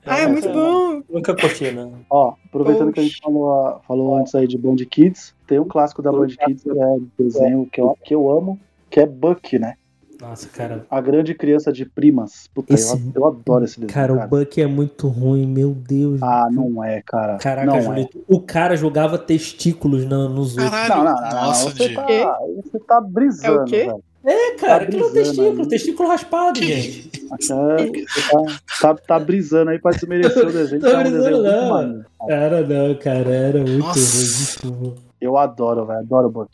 Ah, 0.05 0.19
é 0.19 0.27
muito 0.27 0.49
bom! 0.49 1.01
Nunca 1.09 1.33
curti, 1.35 1.71
né? 1.71 1.89
Ó, 2.09 2.33
aproveitando 2.45 2.91
que 2.91 2.99
a 2.99 3.03
gente 3.03 3.19
falou, 3.21 3.79
falou 3.87 4.17
antes 4.17 4.35
aí 4.35 4.47
de 4.47 4.57
Band 4.57 4.75
Kids, 4.89 5.33
tem 5.47 5.59
um 5.59 5.67
clássico 5.67 6.01
da 6.01 6.11
Band 6.11 6.27
Kids, 6.27 6.63
que 6.63 6.69
é 6.69 6.73
um 6.85 7.07
desenho 7.17 7.67
que 7.71 7.79
eu, 7.79 7.97
que 8.03 8.13
eu 8.13 8.29
amo, 8.29 8.59
que 8.89 8.99
é 8.99 9.05
Buck, 9.05 9.57
né? 9.57 9.75
Nossa, 10.21 10.47
cara. 10.47 10.85
A 10.89 11.01
grande 11.01 11.33
criança 11.33 11.71
de 11.71 11.85
primas. 11.85 12.47
Puta, 12.53 12.73
Esse- 12.73 12.93
eu, 12.93 13.11
eu 13.15 13.27
adoro 13.27 13.65
esse 13.65 13.79
desenho. 13.79 13.93
Cara, 13.93 14.13
o 14.13 14.27
Buck 14.27 14.61
é 14.61 14.67
muito 14.67 15.07
ruim, 15.09 15.45
meu 15.45 15.71
Deus. 15.73 16.21
Ah, 16.21 16.47
não 16.51 16.81
é, 16.83 17.01
cara. 17.01 17.37
Caraca, 17.37 17.65
não 17.65 17.93
é. 17.93 18.07
O 18.27 18.39
cara 18.39 18.75
jogava 18.77 19.17
testículos 19.17 20.05
na- 20.05 20.29
nos 20.29 20.55
outros. 20.57 20.71
Não, 20.71 20.87
não, 20.97 21.03
não, 21.05 21.21
não, 21.21 21.31
Nossa, 21.31 21.69
você, 21.71 21.93
tá, 21.93 22.39
você 22.63 22.79
tá 22.79 23.01
brisando, 23.01 23.59
É 23.59 23.61
o 23.61 23.65
quê? 23.65 23.85
velho. 23.85 24.03
É, 24.25 24.55
cara, 24.55 24.79
Tá 24.79 24.83
aquilo 24.85 25.07
é 25.07 25.11
brisando 25.11 25.13
testículo, 25.35 25.61
aí. 25.63 25.67
testículo 25.67 26.09
raspado, 26.09 26.59
gente. 26.63 27.11
É, 27.25 27.91
tá, 28.31 28.59
tá, 28.81 28.95
tá 28.95 29.19
brisando 29.19 29.71
aí 29.71 29.79
pra 29.79 29.91
desmerecer 29.91 30.47
o 30.47 30.51
desenho. 30.51 30.85
é 30.85 30.97
um 30.97 31.03
desenho 31.03 31.23
brisando, 31.23 31.41
muito 31.41 31.51
não. 31.51 31.69
maneiro. 31.69 32.05
Cara, 32.27 32.61
não, 32.67 32.95
cara, 32.95 33.29
era 33.35 33.57
muito 33.59 33.77
Nossa. 33.79 34.67
ruim. 34.67 34.75
muito. 34.77 35.01
Eu 35.19 35.37
adoro, 35.37 35.85
velho. 35.85 35.99
Adoro 35.99 36.27
o 36.27 36.31
Buck. 36.31 36.49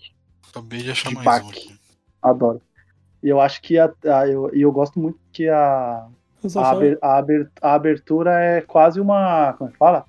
Acabei 0.49 0.79
de 0.79 0.91
achar 0.91 1.09
De 1.09 1.15
mais 1.15 1.25
Pac. 1.25 1.45
um 1.45 1.49
aqui. 1.49 1.75
Adoro. 2.21 2.61
E 3.21 3.27
eu 3.29 3.39
acho 3.41 3.61
que 3.61 3.77
a, 3.77 3.91
a- 4.05 4.27
eu, 4.27 4.49
e 4.55 4.61
eu 4.61 4.71
gosto 4.71 4.99
muito 4.99 5.19
que 5.31 5.47
a, 5.49 6.05
a, 6.55 6.69
aber- 6.69 6.97
a 7.01 7.17
aber- 7.17 7.51
a 7.61 7.73
abertura 7.73 8.31
é 8.39 8.61
quase 8.61 8.99
uma. 8.99 9.53
Como 9.57 9.69
é 9.69 9.73
que 9.73 9.77
fala? 9.77 10.05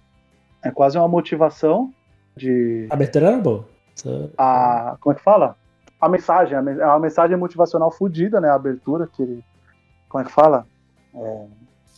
É 0.62 0.70
quase 0.70 0.96
uma 0.96 1.08
motivação 1.08 1.92
de. 2.36 2.86
A 2.90 2.94
abertura 2.94 3.26
era 3.28 3.36
boa. 3.38 3.66
Só- 3.96 4.28
A, 4.38 4.96
como 5.00 5.12
é 5.12 5.16
que 5.18 5.22
fala? 5.24 5.56
A 6.00 6.08
mensagem. 6.08 6.56
a 6.56 6.60
É 6.60 6.86
uma 6.86 6.98
mensagem 7.00 7.36
motivacional 7.36 7.90
fodida, 7.90 8.40
né? 8.40 8.48
A 8.48 8.54
abertura, 8.54 9.06
que 9.12 9.22
ele. 9.22 9.44
Como 10.08 10.22
é 10.22 10.26
que 10.26 10.32
fala? 10.32 10.66
É, 11.14 11.44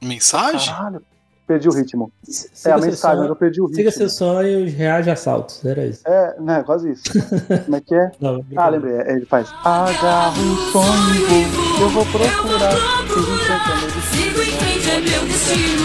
Mensagem? 0.03 0.75
caralho, 0.75 1.03
perdi 1.47 1.69
o 1.69 1.73
ritmo. 1.73 2.11
Siga 2.25 2.49
É 2.71 2.73
a 2.73 2.79
seu 2.79 2.87
mensagem, 2.91 3.19
sonho- 3.19 3.31
eu 3.31 3.37
perdi 3.37 3.61
o 3.63 3.69
Siga 3.69 3.77
ritmo. 3.85 3.93
seus 3.93 4.17
sonhos, 4.17 4.73
reage 4.73 5.09
a 5.11 5.13
assaltos. 5.13 5.65
Era 5.65 5.87
isso. 5.87 6.03
É, 6.07 6.35
né, 6.41 6.63
quase 6.65 6.91
isso. 6.91 7.05
Como 7.65 7.77
é 7.77 7.81
que 7.81 7.95
é? 7.95 8.11
Não, 8.21 8.45
Ah, 8.57 8.69
lembrei. 8.69 8.95
é, 8.97 9.13
Ele 9.13 9.27
faz. 9.27 9.53
Agarro 9.65 10.41
um 10.43 10.57
sonho 10.73 11.15
e. 11.31 11.83
Eu 11.83 11.89
vou 11.91 12.05
procurar. 12.07 12.73
Sigo 14.11 14.41
em 14.43 14.57
frente, 14.59 14.91
é 14.91 15.01
meu 15.01 15.27
destino, 15.27 15.82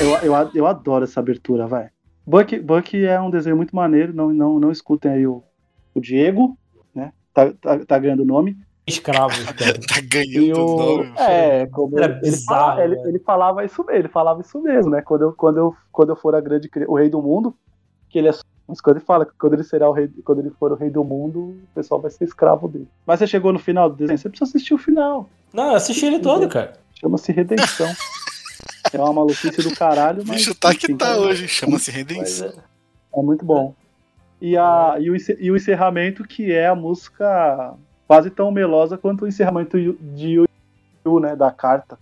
eu 0.00 0.32
eu, 0.32 0.50
eu, 0.54 0.66
adoro 0.66 1.04
essa 1.04 1.20
abertura, 1.20 1.66
vai. 1.66 1.88
Buck, 2.26 2.58
Buck 2.58 3.04
é 3.04 3.20
um 3.20 3.30
desenho 3.30 3.56
muito 3.56 3.74
maneiro. 3.74 4.14
Não, 4.14 4.32
não, 4.32 4.58
não 4.58 4.70
escutem 4.70 5.10
aí 5.10 5.26
o, 5.26 5.42
o 5.94 6.00
Diego, 6.00 6.56
né? 6.94 7.12
Tá, 7.32 7.52
tá, 7.52 7.78
tá 7.84 7.98
ganhando 7.98 8.22
o 8.22 8.26
nome. 8.26 8.56
Escravos, 8.86 9.42
cara. 9.52 9.74
Tá 9.74 10.00
ganhando 10.02 10.58
o 10.58 10.74
o, 10.74 10.96
nome. 10.96 11.12
é, 11.18 11.66
como 11.66 11.98
Era 11.98 12.06
ele, 12.06 12.14
ele, 12.14 12.20
bizarro, 12.20 12.80
ele, 12.80 13.00
ele 13.08 13.18
falava 13.18 13.64
isso 13.64 13.84
mesmo, 13.84 13.98
ele 13.98 14.08
falava 14.08 14.40
isso 14.40 14.60
mesmo, 14.60 14.90
né? 14.90 15.02
Quando 15.02 15.22
eu, 15.22 15.32
quando 15.32 15.56
eu, 15.58 15.76
quando 15.92 16.08
eu 16.10 16.16
for 16.16 16.34
a 16.34 16.40
grande, 16.40 16.70
o 16.88 16.96
rei 16.96 17.08
do 17.08 17.22
mundo, 17.22 17.54
que 18.08 18.18
ele 18.18 18.28
é 18.28 18.32
mas 18.66 18.80
quando 18.80 18.96
ele 18.96 19.04
fala 19.04 19.26
que 19.26 19.32
quando 19.38 19.52
ele 19.52 19.62
será 19.62 19.88
o 19.88 19.92
rei, 19.92 20.08
quando 20.24 20.38
ele 20.38 20.50
for 20.50 20.72
o 20.72 20.74
rei 20.74 20.88
do 20.88 21.04
mundo, 21.04 21.38
o 21.38 21.74
pessoal 21.74 22.00
vai 22.00 22.10
ser 22.10 22.24
escravo 22.24 22.66
dele. 22.66 22.88
Mas 23.06 23.18
você 23.18 23.26
chegou 23.26 23.52
no 23.52 23.58
final 23.58 23.90
do 23.90 23.96
desenho, 23.96 24.16
você 24.16 24.28
precisa 24.28 24.48
assistir 24.48 24.72
o 24.72 24.78
final. 24.78 25.28
Não, 25.52 25.68
eu 25.68 25.74
assisti 25.74 26.06
ele 26.06 26.18
todo, 26.18 26.48
cara. 26.48 26.72
Chama-se 26.98 27.30
redenção. 27.30 27.86
é 28.92 28.98
uma 28.98 29.12
maluquice 29.12 29.62
do 29.68 29.74
caralho, 29.74 30.22
O 30.24 30.26
mas 30.26 30.36
bicho 30.36 30.54
tá 30.54 30.70
que 30.74 30.86
enfim, 30.86 30.96
tá 30.96 31.10
é- 31.10 31.16
hoje, 31.16 31.48
chama-se 31.48 31.90
Redenção. 31.90 32.52
É 33.16 33.22
muito 33.22 33.44
bom. 33.44 33.74
E, 34.40 34.56
a, 34.56 34.96
e, 34.98 35.10
o, 35.10 35.16
e 35.38 35.50
o 35.50 35.56
encerramento, 35.56 36.24
que 36.24 36.52
é 36.52 36.66
a 36.66 36.74
música 36.74 37.74
quase 38.06 38.28
tão 38.30 38.50
melosa 38.50 38.98
quanto 38.98 39.24
o 39.24 39.28
encerramento 39.28 39.78
de 39.78 40.32
Yu, 41.06 41.20
né? 41.20 41.34
Da 41.36 41.50
carta. 41.50 41.98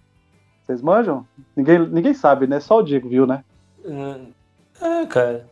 Vocês 0.62 0.80
manjam? 0.82 1.26
Ninguém, 1.56 1.78
ninguém 1.88 2.14
sabe, 2.14 2.46
né? 2.46 2.58
Só 2.60 2.78
o 2.78 2.82
Diego 2.82 3.08
viu, 3.08 3.26
né? 3.26 3.44
É, 4.80 5.06
cara. 5.06 5.46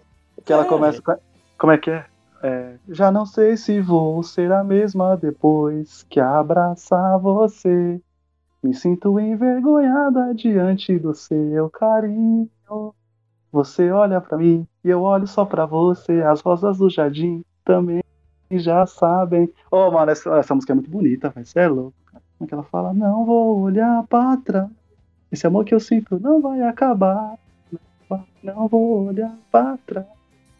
Que 0.45 0.53
ela 0.53 0.63
É. 0.65 0.67
começa 0.67 1.01
com. 1.03 1.15
Como 1.59 1.73
é 1.73 1.79
que 1.79 1.91
é? 1.91 2.05
É, 2.43 2.75
Já 2.89 3.11
não 3.13 3.27
sei 3.27 3.57
se 3.57 3.81
vou 3.81 4.23
ser 4.23 4.51
a 4.51 4.65
mesma 4.65 5.15
depois 5.17 6.05
que 6.09 6.19
abraçar 6.19 7.19
você. 7.19 8.01
Me 8.62 8.74
sinto 8.74 9.19
envergonhada 9.19 10.35
diante 10.35 10.99
do 10.99 11.15
seu 11.15 11.70
carinho. 11.70 12.49
Você 13.53 13.91
olha 13.91 14.20
pra 14.20 14.37
mim 14.39 14.66
e 14.85 14.89
eu 14.89 15.03
olho 15.03 15.27
só 15.27 15.45
pra 15.45 15.66
você. 15.66 16.23
As 16.23 16.41
rosas 16.41 16.78
do 16.78 16.89
jardim 16.91 17.43
também 17.65 18.03
já 18.51 18.87
sabem. 18.87 19.51
Oh, 19.70 19.91
mano, 19.91 20.11
essa, 20.11 20.31
essa 20.39 20.55
música 20.55 20.73
é 20.73 20.77
muito 20.77 20.91
bonita, 20.91 21.31
velho. 21.31 21.47
Você 21.47 21.59
é 21.61 21.69
louco. 21.69 21.95
cara. 22.07 22.23
Como 22.39 22.47
é 22.47 22.49
que 22.49 22.55
ela 22.55 22.62
fala? 22.65 22.93
Não 22.93 23.24
vou 23.24 23.61
olhar 23.61 24.05
pra 24.09 24.37
trás. 24.37 24.69
Esse 25.32 25.47
amor 25.47 25.65
que 25.65 25.74
eu 25.74 25.81
sinto 25.81 26.19
não 26.20 26.41
vai 26.41 26.61
acabar. 26.62 27.37
Não 28.43 28.69
vou 28.69 29.07
olhar 29.07 29.35
pra 29.51 29.78
trás. 29.87 30.07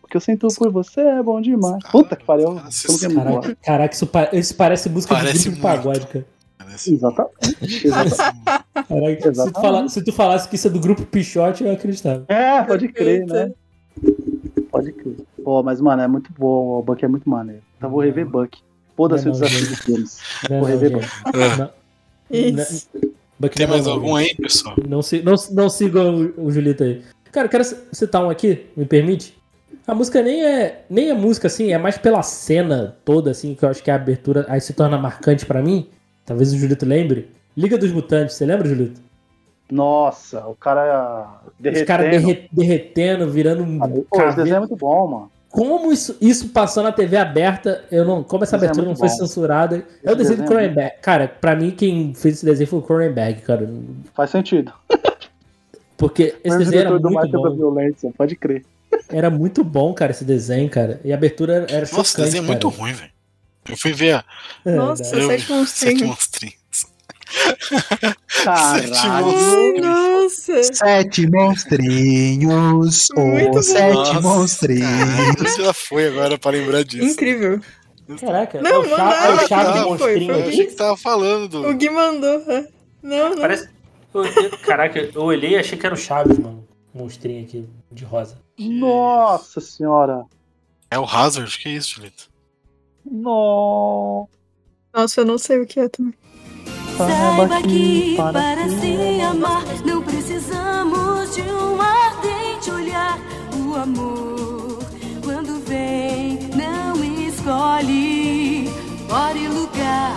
O 0.03 0.07
que 0.07 0.17
eu 0.17 0.21
sinto 0.21 0.49
por 0.57 0.71
você 0.73 1.01
é 1.01 1.23
bom 1.23 1.41
demais. 1.41 1.83
Puta 1.93 2.17
que 2.17 2.25
pariu. 2.25 2.59
É. 2.59 3.15
Caraca, 3.15 3.57
caraca 3.63 3.95
isso, 3.95 4.07
pa- 4.07 4.29
isso 4.33 4.57
parece 4.57 4.89
música 4.89 5.15
Parece 5.15 5.39
de 5.39 5.51
grupo 5.51 5.57
de 5.57 5.63
pagode, 5.63 6.07
cara. 6.09 6.27
Exatamente. 6.61 7.87
Exatamente. 7.87 8.41
Caraca, 8.75 9.17
se, 9.17 9.23
tu 9.23 9.29
Exatamente. 9.29 9.61
fala- 9.61 9.89
se 9.89 10.05
tu 10.05 10.13
falasse 10.13 10.49
que 10.49 10.55
isso 10.57 10.67
é 10.69 10.71
do 10.71 10.81
grupo 10.81 11.03
Pichote, 11.07 11.65
eu 11.65 11.73
acreditava. 11.73 12.25
É, 12.29 12.63
pode 12.63 12.89
crer, 12.89 13.27
né? 13.27 13.53
Pode 14.71 14.93
crer. 14.93 15.17
Pô, 15.43 15.63
mas, 15.63 15.81
mano, 15.81 16.03
é 16.03 16.09
muito 16.09 16.31
bom. 16.39 16.79
O 16.79 16.83
Buck 16.83 17.05
é 17.05 17.09
muito 17.09 17.29
maneiro. 17.29 17.63
Então 17.77 17.91
vou 17.91 18.01
rever 18.01 18.27
Buck. 18.27 18.59
Foda-se 18.97 19.25
o 19.25 19.33
Não, 19.33 19.33
desafio 19.33 19.67
de 19.67 19.77
filmes. 19.77 20.19
Não, 20.49 20.59
Vou 20.61 20.69
rever. 20.69 20.93
Buck. 20.93 21.07
Não- 21.59 21.71
Isso. 22.31 22.89
Buck 23.39 23.57
Tem 23.57 23.67
mais 23.67 23.87
não, 23.87 23.93
algum 23.95 24.15
aí, 24.15 24.35
pessoal? 24.35 24.77
Não, 24.87 25.01
si- 25.03 25.23
não, 25.23 25.35
não 25.53 25.71
sigam 25.71 26.33
o, 26.37 26.47
o 26.47 26.51
Julito 26.53 26.85
aí. 26.85 27.03
Cara, 27.33 27.47
eu 27.47 27.51
quero 27.51 27.65
citar 27.93 28.23
um 28.25 28.29
aqui, 28.29 28.67
me 28.77 28.85
permite? 28.85 29.35
A 29.87 29.95
música 29.95 30.21
nem 30.23 30.45
é 30.45 30.85
nem 30.91 31.09
é 31.09 31.15
música 31.15 31.47
assim, 31.47 31.73
é 31.73 31.79
mais 31.79 31.97
pela 31.97 32.23
cena 32.23 32.97
toda 33.05 33.31
assim, 33.31 33.55
que 33.55 33.65
eu 33.65 33.69
acho 33.71 33.83
que 33.83 33.91
a 33.91 33.95
abertura 33.95 34.45
aí 34.49 34.61
se 34.61 34.73
torna 34.75 34.99
marcante 34.99 35.47
pra 35.47 35.63
mim. 35.63 35.89
Talvez 36.31 36.53
o 36.53 36.57
Julito 36.57 36.87
lembre. 36.87 37.29
Liga 37.57 37.77
dos 37.77 37.91
Mutantes, 37.91 38.37
você 38.37 38.47
lembra, 38.47 38.69
Julito? 38.69 39.01
Nossa, 39.69 40.47
o 40.47 40.55
cara 40.55 41.41
Os 41.45 41.53
derretendo. 41.59 41.87
caras 41.89 42.11
derre- 42.13 42.49
derretendo, 42.53 43.29
virando 43.29 43.65
um 43.65 43.79
Pô, 44.09 44.23
esse 44.23 44.37
desenho 44.37 44.55
é 44.55 44.59
muito 44.61 44.77
bom, 44.77 45.09
mano. 45.09 45.31
Como 45.51 45.91
isso, 45.93 46.17
isso 46.21 46.51
passou 46.51 46.85
na 46.85 46.93
TV 46.93 47.17
aberta, 47.17 47.83
eu 47.91 48.05
não, 48.05 48.23
como 48.23 48.45
essa 48.45 48.55
Esse 48.55 48.65
é 48.65 48.69
abertura 48.69 48.83
não 48.87 48.91
muito 48.93 49.01
foi 49.01 49.09
bom. 49.09 49.15
censurada. 49.17 49.77
É 49.79 49.81
Esse 50.05 50.13
o 50.13 50.15
desenho 50.17 50.37
do 50.39 50.45
é 50.45 50.47
Cronenberg. 50.47 50.93
Cara, 51.03 51.27
pra 51.27 51.57
mim 51.57 51.73
quem 51.73 52.15
fez 52.15 52.37
esse 52.37 52.45
desenho 52.47 52.69
foi 52.69 52.79
o 52.79 52.83
Cronenberg, 52.83 53.43
cara. 53.43 53.69
Faz 54.15 54.31
sentido. 54.31 54.73
Porque 55.97 56.37
esse 56.45 56.59
desenho 56.59 56.81
era 56.83 56.91
muito 56.91 57.29
da 57.29 57.39
bom. 57.39 57.57
Violência, 57.57 58.13
pode 58.17 58.37
crer. 58.37 58.65
Era 59.09 59.29
muito 59.31 59.65
bom, 59.65 59.93
cara, 59.93 60.13
esse 60.13 60.25
desenho, 60.25 60.71
cara. 60.71 61.01
E 61.05 61.13
a 61.13 61.17
abertura 61.17 61.67
era 61.69 61.81
Nossa, 61.81 61.87
chocante, 61.87 62.07
esse 62.07 62.17
desenho 62.23 62.45
é 62.45 62.47
muito 62.47 62.69
ruim, 62.69 62.93
velho. 62.93 63.11
Eu 63.69 63.77
fui 63.77 63.93
ver 63.93 64.15
a. 64.17 64.25
É, 64.65 64.73
Nossa, 64.73 65.17
eu- 65.17 65.27
sete 65.29 65.51
monstrinhos. 65.53 65.71
Sete 65.99 66.05
monstrinhos. 66.05 66.61
Sete 68.29 68.41
Caralho. 68.45 69.27
monstrinhos. 69.27 69.87
Nossa. 69.87 70.63
Sete 70.75 71.31
monstrinhos, 71.31 73.09
Muito 73.17 73.59
oh, 73.59 73.63
sete 73.63 73.95
Nossa, 73.95 74.21
monstrinhos. 74.21 75.35
Você 75.39 75.65
já 75.65 75.73
foi 75.73 76.09
agora 76.09 76.39
pra 76.39 76.51
lembrar 76.51 76.83
disso. 76.85 77.05
Incrível. 77.05 77.61
Caraca, 78.21 78.61
Não, 78.61 78.71
é 78.71 78.79
o 78.79 78.85
Cha- 78.85 78.91
mandaram, 78.91 79.33
é 79.41 79.45
o 79.45 79.49
Chaves 79.49 79.75
não, 79.77 79.93
de 79.93 79.99
foi, 79.99 80.11
monstrinho. 80.15 80.35
foi. 80.35 80.43
Eu 80.43 80.49
achei 80.49 80.67
que 80.67 80.75
tava 80.75 80.97
falando 80.97 81.49
do. 81.49 81.69
O 81.69 81.75
Gui 81.75 81.91
mandou. 81.91 82.41
é. 82.51 82.67
Não, 83.03 83.31
não. 83.31 83.39
Parece... 83.39 83.69
Caraca, 84.67 84.99
eu 84.99 85.23
olhei 85.23 85.51
e 85.53 85.57
achei 85.57 85.79
que 85.79 85.87
era 85.87 85.95
o 85.95 85.99
Chaves, 85.99 86.37
mano. 86.39 86.67
Monstrinho 86.93 87.45
aqui, 87.45 87.69
de 87.93 88.05
rosa. 88.05 88.37
Nossa 88.59 89.61
senhora. 89.61 90.25
É 90.91 90.99
o 90.99 91.05
Hazard? 91.05 91.57
Que 91.57 91.69
isso, 91.69 91.95
Julito? 91.95 92.29
Nossa. 93.05 94.31
Nossa, 94.93 95.21
eu 95.21 95.25
não 95.25 95.39
sei 95.39 95.61
o 95.61 95.67
que 95.67 95.81
é 95.81 95.89
também. 95.89 96.15
Saiba 96.97 97.63
que 97.63 98.17
para 98.17 98.69
se 98.69 99.21
amar 99.23 99.65
não 99.87 100.03
precisamos 100.03 101.35
de 101.35 101.43
um 101.43 101.81
ardente 101.81 102.71
olhar. 102.71 103.19
O 103.57 103.75
amor, 103.75 104.79
quando 105.25 105.65
vem, 105.65 106.39
não 106.55 107.03
escolhe 107.27 108.69
hora 109.11 109.39
e 109.39 109.49
lugar. 109.49 110.17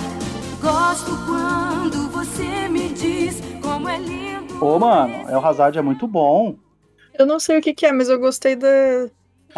Gosto 0.61 1.11
quando 1.25 2.09
você 2.09 2.67
me 2.67 2.89
diz 2.89 3.41
como 3.61 3.87
é 3.87 3.99
lindo. 3.99 4.63
Ô, 4.63 4.79
mano, 4.79 5.29
é 5.29 5.37
o 5.37 5.45
Hazard 5.45 5.77
é 5.77 5.81
muito 5.81 6.07
bom. 6.07 6.55
Eu 7.17 7.25
não 7.25 7.39
sei 7.39 7.59
o 7.59 7.61
que, 7.61 7.73
que 7.73 7.85
é, 7.85 7.91
mas 7.91 8.09
eu 8.09 8.19
gostei 8.19 8.55
da, 8.55 8.67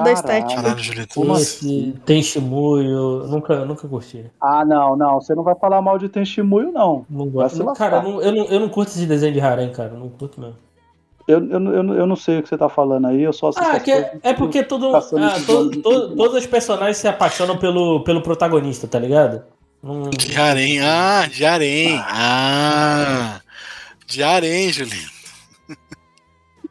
da 0.04 0.12
estética. 0.12 0.62
Caralho, 0.62 0.84
Julito. 0.84 1.16
Como 1.16 1.34
Esse 1.36 1.94
tem 2.06 2.22
Shimuyo, 2.24 3.26
nunca, 3.28 3.64
nunca 3.66 3.88
curti. 3.88 4.26
Ah, 4.42 4.64
não, 4.66 4.96
não. 4.96 5.22
Você 5.22 5.34
não 5.36 5.44
vai 5.44 5.56
falar 5.56 5.82
mal 5.82 5.98
de 5.98 6.10
Tenshimuyo, 6.10 6.72
não. 6.72 7.06
Não 7.10 7.28
gosto. 7.28 7.64
cara, 7.74 7.98
eu 7.98 8.04
não, 8.04 8.22
eu, 8.22 8.32
não, 8.32 8.46
eu 8.46 8.60
não 8.60 8.70
curto 8.70 8.90
esse 8.90 9.06
desenho 9.06 9.34
de 9.34 9.40
harem, 9.42 9.72
cara. 9.72 9.92
Eu 9.94 10.00
não 10.00 10.10
curto 10.10 10.40
mesmo. 10.40 10.56
Eu, 11.28 11.40
eu, 11.50 11.60
eu, 11.74 11.94
eu 11.96 12.06
não 12.06 12.16
sei 12.16 12.38
o 12.38 12.44
que 12.44 12.50
você 12.50 12.56
tá 12.58 12.70
falando 12.70 13.08
aí, 13.08 13.24
eu 13.24 13.34
só 13.34 13.48
assisto 13.50 13.68
Ah, 13.76 13.80
que 13.80 13.92
é, 13.92 14.16
é 14.22 14.34
porque 14.34 14.62
todo, 14.64 14.92
caçando 14.92 15.24
ah, 15.26 15.30
esses 15.32 15.46
to- 15.48 15.52
jogos 15.54 15.78
to- 15.78 16.10
de- 16.10 16.16
todos 16.16 16.36
os 16.38 16.46
personagens 16.46 16.98
se 16.98 17.08
apaixonam 17.08 17.58
pelo, 17.58 18.02
pelo 18.04 18.22
protagonista, 18.22 18.88
tá 18.88 19.00
ligado? 19.00 19.42
Não- 19.82 20.10
De 20.12 20.38
harém. 20.40 20.80
Ah, 20.82 21.28
de 21.28 21.44
harém. 21.44 21.98
Ah. 22.00 23.40
De 24.06 24.22
Arangeli. 24.22 25.15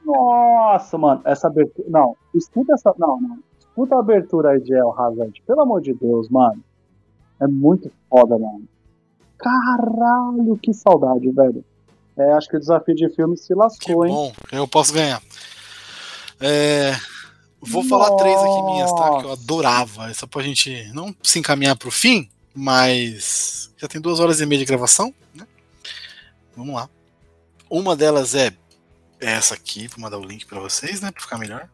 Nossa, 0.05 0.99
mano, 0.99 1.23
essa 1.25 1.47
abertura. 1.47 1.89
Não, 1.89 2.17
escuta 2.35 2.75
essa. 2.75 2.95
Não, 2.99 3.21
não. 3.21 3.39
Escuta 3.59 3.97
a 3.97 4.01
abertura 4.01 4.51
aí 4.51 4.61
de 4.61 4.75
El 4.75 4.93
Hazard. 4.93 5.43
Pelo 5.47 5.63
amor 5.63 5.81
de 5.81 5.95
Deus, 5.95 6.29
mano. 6.29 6.63
É 7.41 7.47
muito 7.47 7.91
foda, 8.09 8.39
mano. 8.39 8.69
Caralho, 9.39 10.57
que 10.63 10.73
saudade, 10.73 11.31
velho. 11.31 11.65
É, 12.17 12.33
acho 12.33 12.49
que 12.49 12.57
o 12.57 12.61
desafio 12.61 12.95
de 12.95 13.09
filme 13.11 13.37
se 13.37 13.55
lascou, 13.55 14.07
hein? 14.07 14.13
Bom, 14.13 14.33
eu 14.53 14.69
posso 14.69 14.95
ganhar. 14.95 15.21
É, 16.41 16.93
Vou 17.67 17.83
falar 17.83 18.15
três 18.17 18.39
aqui 18.39 18.63
minhas, 18.63 18.93
tá? 18.93 19.19
Que 19.19 19.25
eu 19.25 19.33
adorava. 19.33 20.11
É 20.11 20.15
Só 20.15 20.27
pra 20.27 20.43
gente 20.43 20.91
não 20.93 21.15
se 21.23 21.39
encaminhar 21.39 21.77
pro 21.77 21.91
fim, 21.91 22.29
mas 22.55 23.73
já 23.77 23.89
tem 23.89 24.01
duas 24.01 24.21
horas 24.21 24.41
e 24.41 24.47
meia 24.47 24.59
de 24.59 24.67
gravação, 24.67 25.13
né? 25.35 25.47
Vamos 26.57 26.75
lá. 26.75 26.89
Uma 27.71 27.97
delas 27.97 28.35
é 28.35 28.53
essa 29.25 29.55
aqui, 29.55 29.87
vou 29.89 30.01
mandar 30.01 30.19
o 30.19 30.25
link 30.25 30.47
pra 30.47 30.61
vocês, 30.61 31.01
né? 31.01 31.11
Pra 31.11 31.23
ficar 31.23 31.39
melhor. 31.39 31.69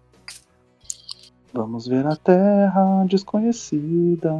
Vamos 1.52 1.86
ver 1.86 2.06
a 2.06 2.14
terra 2.16 3.04
desconhecida. 3.06 4.32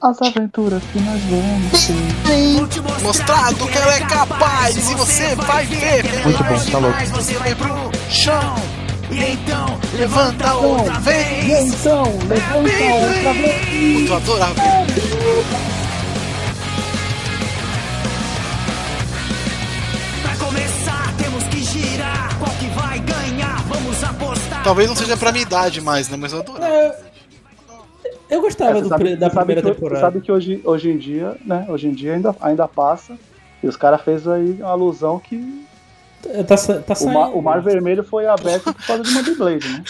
As 0.00 0.20
aventuras 0.22 0.82
que 0.84 1.00
nós 1.00 1.20
vamos 1.22 1.86
ter. 1.86 3.02
Mostrado 3.02 3.66
que 3.66 3.76
ela 3.78 3.94
é 3.94 4.00
capaz 4.00 4.90
e 4.90 4.94
você 4.94 5.34
vai 5.34 5.66
ver. 5.66 6.04
Muito 6.24 6.44
bom, 6.44 6.70
tá 6.70 6.78
louco. 6.78 7.06
Você 7.06 7.34
vai 7.34 7.54
pro 7.54 7.74
chão. 8.10 8.54
E 9.10 9.32
então, 9.32 9.66
levanta 9.98 10.54
outra 10.54 10.98
vez. 11.00 11.44
E 11.44 11.52
então, 11.68 12.04
levanta 12.26 12.56
outra 12.56 13.32
vez. 13.34 14.08
Eu 14.08 14.16
adorava. 14.16 14.54
Talvez 24.62 24.88
não 24.88 24.96
seja 24.96 25.16
pra 25.16 25.30
minha 25.32 25.42
idade 25.42 25.80
mais, 25.80 26.08
né? 26.08 26.16
Mas 26.16 26.32
eu 26.32 26.40
adorava. 26.40 26.66
É, 26.66 26.96
Eu 28.30 28.40
gostava 28.40 28.70
É, 28.70 28.74
do 28.74 28.82
você 28.82 28.88
sabe- 28.88 29.16
da 29.16 29.28
você 29.28 29.36
primeira 29.36 29.60
que- 29.62 29.68
você 29.68 29.74
temporada. 29.74 30.00
sabe 30.00 30.20
que 30.20 30.32
hoje, 30.32 30.60
hoje 30.64 30.90
em 30.90 30.98
dia, 30.98 31.36
né? 31.44 31.66
Hoje 31.68 31.86
em 31.88 31.92
dia 31.92 32.14
ainda, 32.14 32.34
ainda 32.40 32.66
passa. 32.66 33.16
E 33.62 33.66
os 33.68 33.76
caras 33.76 34.00
fez 34.02 34.26
aí 34.26 34.56
uma 34.60 34.70
alusão 34.70 35.18
que 35.20 35.64
Tá, 36.48 36.56
sa- 36.56 36.80
tá 36.80 36.94
o, 37.00 37.04
mar, 37.04 37.24
saindo. 37.26 37.38
o 37.38 37.42
mar 37.42 37.60
vermelho 37.60 38.02
foi 38.02 38.26
aberto 38.26 38.72
por 38.72 38.86
causa 38.86 39.02
de 39.02 39.10
uma 39.10 39.22
Beyblade, 39.22 39.68
né? 39.68 39.84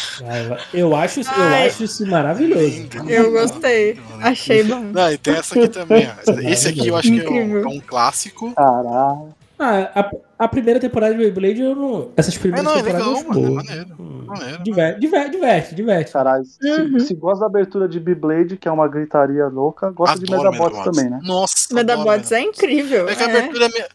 Eu 0.74 0.94
acho, 0.97 1.20
eu 1.20 1.26
Ai. 1.28 1.68
acho 1.68 1.85
isso 1.85 2.05
maravilhoso. 2.06 2.89
Eu 3.09 3.31
gostei. 3.31 4.01
Achei 4.20 4.64
bom. 4.64 4.81
Não, 4.81 5.12
e 5.12 5.16
tem 5.16 5.35
essa 5.35 5.56
aqui 5.56 5.68
também. 5.68 6.09
ó. 6.09 6.32
Esse 6.43 6.68
aqui 6.68 6.89
eu 6.89 6.97
acho 6.97 7.09
que 7.10 7.20
é 7.20 7.31
um, 7.31 7.59
é 7.62 7.66
um 7.68 7.81
clássico. 7.81 8.52
Caralho. 8.52 9.28
Ah, 9.59 10.01
a, 10.39 10.44
a 10.44 10.48
primeira 10.48 10.81
temporada 10.81 11.12
de 11.14 11.18
Beyblade, 11.20 11.60
eu 11.62 11.76
não. 11.76 12.10
Essas 12.16 12.35
É, 12.36 12.39
primeiras 12.40 12.64
não, 12.64 12.72
é 12.78 12.82
temporadas 12.82 13.06
legal, 13.06 13.22
eu 13.22 13.28
mano. 13.28 13.47
É 13.47 13.64
maneiro. 13.64 14.24
maneiro. 14.26 14.62
Diverte, 14.64 15.01
diverte, 15.01 15.31
diverte, 15.31 15.74
diverte. 15.74 16.12
Caralho, 16.12 16.44
se, 16.44 16.70
Uhum. 16.70 16.98
se 16.98 17.14
gosta 17.14 17.40
da 17.40 17.47
abertura 17.47 17.89
de 17.89 18.01
Beyblade, 18.01 18.56
que 18.56 18.66
é 18.66 18.70
uma 18.72 18.89
gritaria 18.89 19.47
louca, 19.47 19.90
gosta 19.90 20.18
de 20.18 20.24
Adoro 20.32 20.51
Medabots 20.51 20.76
Medabots. 20.78 20.97
também, 20.98 21.10
né? 21.10 21.20
Nossa. 21.22 21.72
Medabots 21.72 22.32
é 22.32 22.40
incrível. 22.40 23.09
É 23.09 23.14
que 23.14 23.22
a 23.22 23.28
é. 23.28 23.39
abertura 23.39 23.66
é 23.66 23.68
meio. 23.68 23.86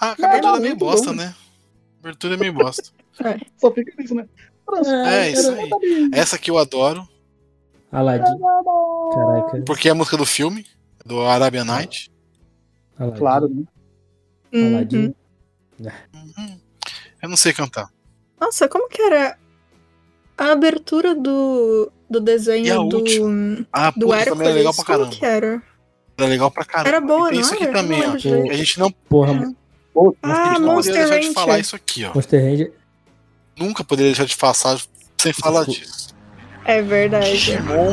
A 0.00 0.06
Não, 0.06 0.12
abertura 0.28 0.40
não, 0.52 0.56
é 0.56 0.60
meio 0.60 0.76
bosta, 0.76 1.06
bom. 1.10 1.16
né? 1.16 1.34
A 1.34 1.98
abertura 2.06 2.34
é 2.34 2.36
meio 2.36 2.52
bosta. 2.52 2.82
Só 3.56 3.70
fica 3.72 3.92
nisso, 3.98 4.14
né? 4.14 4.24
É, 5.08 5.30
isso 5.30 5.50
aí. 5.50 5.70
Essa 6.12 6.36
aqui 6.36 6.50
eu 6.50 6.58
adoro, 6.58 7.02
Aladdin. 7.90 8.38
Caraca. 9.12 9.62
porque 9.66 9.88
é 9.88 9.92
a 9.92 9.94
música 9.94 10.16
do 10.16 10.26
filme, 10.26 10.64
do 11.04 11.22
Arabian 11.22 11.64
Night. 11.64 12.10
Aladdin. 12.98 13.18
Claro, 13.18 13.48
né? 13.48 13.64
Uhum. 14.52 14.76
Aladdin. 14.76 15.14
Eu 17.22 17.28
não 17.28 17.36
sei 17.36 17.52
cantar. 17.52 17.88
Nossa, 18.40 18.68
como 18.68 18.88
que 18.88 19.02
era 19.02 19.36
a 20.36 20.52
abertura 20.52 21.14
do, 21.14 21.90
do 22.08 22.18
E 22.18 22.20
a 22.20 22.24
desenho 22.24 22.84
do, 22.88 22.96
última? 22.98 23.66
Ah, 23.72 23.90
do 23.90 24.06
puta, 24.06 24.24
também 24.24 24.48
é 24.48 24.52
legal 24.52 24.72
pra 24.74 24.82
Hércules? 24.82 24.86
Como 24.86 24.86
caramba. 24.86 25.16
que 25.16 25.24
era? 25.24 25.62
Era 26.16 26.28
legal 26.28 26.50
pra 26.50 26.64
caramba. 26.64 26.88
Era 26.88 27.00
boa, 27.00 27.30
não 27.30 27.40
isso 27.40 27.54
aqui 27.54 27.64
era? 27.64 27.72
também, 27.72 28.00
Não 28.00 28.10
ó. 28.12 28.50
A 28.50 28.54
gente 28.54 28.78
não, 28.78 28.90
Porra, 28.90 29.32
Ah, 30.22 30.32
a 30.32 30.48
gente 30.54 30.60
não 30.60 30.74
Monster 30.74 30.94
poderia 30.94 31.08
deixar 31.08 31.28
de 31.28 31.34
falar 31.34 31.58
isso 31.58 31.76
aqui, 31.76 32.04
ó. 32.04 32.14
Monster 32.14 32.42
Ranger. 32.42 32.72
Nunca 33.58 33.84
poderia 33.84 34.10
deixar 34.12 34.24
de 34.26 34.36
passar 34.36 34.80
sem 35.16 35.32
falar 35.32 35.64
disso. 35.64 36.14
É 36.64 36.80
verdade. 36.82 37.32
Digimon. 37.32 37.92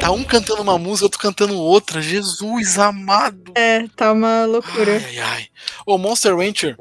tá 0.00 0.10
um 0.10 0.22
cantando 0.24 0.62
uma 0.62 0.78
música, 0.78 1.06
outro 1.06 1.18
cantando 1.20 1.54
outra. 1.56 2.00
Jesus 2.00 2.78
amado. 2.78 3.52
É, 3.54 3.86
tá 3.96 4.12
uma 4.12 4.44
loucura. 4.44 5.00
Ai, 5.04 5.18
ai. 5.18 5.46
O 5.86 5.98
Monster 5.98 6.36
Rancher 6.36 6.76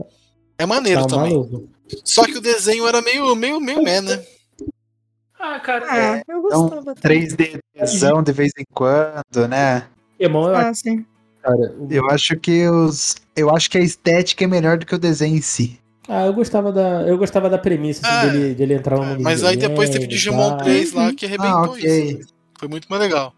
é 0.58 0.66
maneiro 0.66 1.02
Tá 1.02 1.08
também. 1.16 1.32
maluco. 1.34 1.70
Só 2.04 2.26
que 2.26 2.38
o 2.38 2.42
desenho 2.42 2.88
era 2.88 3.02
meio, 3.02 3.36
meio, 3.36 3.60
meio 3.60 3.82
meh, 3.84 4.02
né? 4.02 4.24
Ah, 5.40 5.60
cara. 5.60 5.86
Ah, 5.90 6.16
eu 6.28 6.40
Então, 6.40 6.42
gostava. 6.70 6.96
também. 6.96 7.28
3Dzão 7.28 8.24
de 8.24 8.32
vez 8.32 8.52
em 8.58 8.64
quando, 8.74 9.48
né? 9.48 9.86
Irmão, 10.20 10.48
eu 10.50 10.56
Ah, 10.56 10.70
acho, 10.70 10.82
sim. 10.82 11.06
cara. 11.44 11.56
o- 11.78 11.88
Eu 11.92 12.10
acho 12.10 12.36
que 12.40 12.68
os. 12.68 13.16
Eu 13.36 13.54
acho 13.54 13.70
que 13.70 13.78
a 13.78 13.82
estética 13.82 14.44
é 14.44 14.48
melhor 14.48 14.78
do 14.78 14.86
que 14.86 14.96
o 14.96 14.98
desenho 15.00 15.36
em 15.38 15.42
si. 15.42 15.80
Ah, 16.08 16.26
eu 16.26 16.34
gostava 16.34 16.72
da, 16.72 17.02
eu 17.02 17.18
gostava 17.18 17.50
da 17.50 17.58
premissa 17.58 18.08
assim, 18.08 18.28
É. 18.28 18.32
dele, 18.32 18.56
dele 18.56 18.74
entrar 18.76 18.98
no 18.98 19.06
mundo 19.06 19.24
Mas 19.24 19.44
aí 19.44 19.58
depois 19.58 19.90
teve 19.90 20.06
Digimon 20.08 20.50
tal. 20.52 20.58
3 20.60 20.94
lá 20.94 21.12
que 21.14 21.26
arrebentou 21.26 21.58
Ah, 21.58 21.70
ok. 21.70 22.10
isso. 22.20 22.28
Foi 22.60 22.68
muito 22.68 22.88
mais 22.90 23.02
legal. 23.02 23.34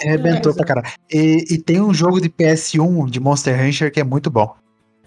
Arrebentou 0.00 0.54
pra 0.54 0.64
caralho. 0.66 0.86
E, 1.12 1.44
e 1.50 1.58
tem 1.58 1.80
um 1.80 1.94
jogo 1.94 2.20
de 2.20 2.28
PS1 2.28 3.08
de 3.08 3.20
Monster 3.20 3.56
Rancher 3.56 3.92
que 3.92 4.00
é 4.00 4.04
muito 4.04 4.30
bom. 4.30 4.54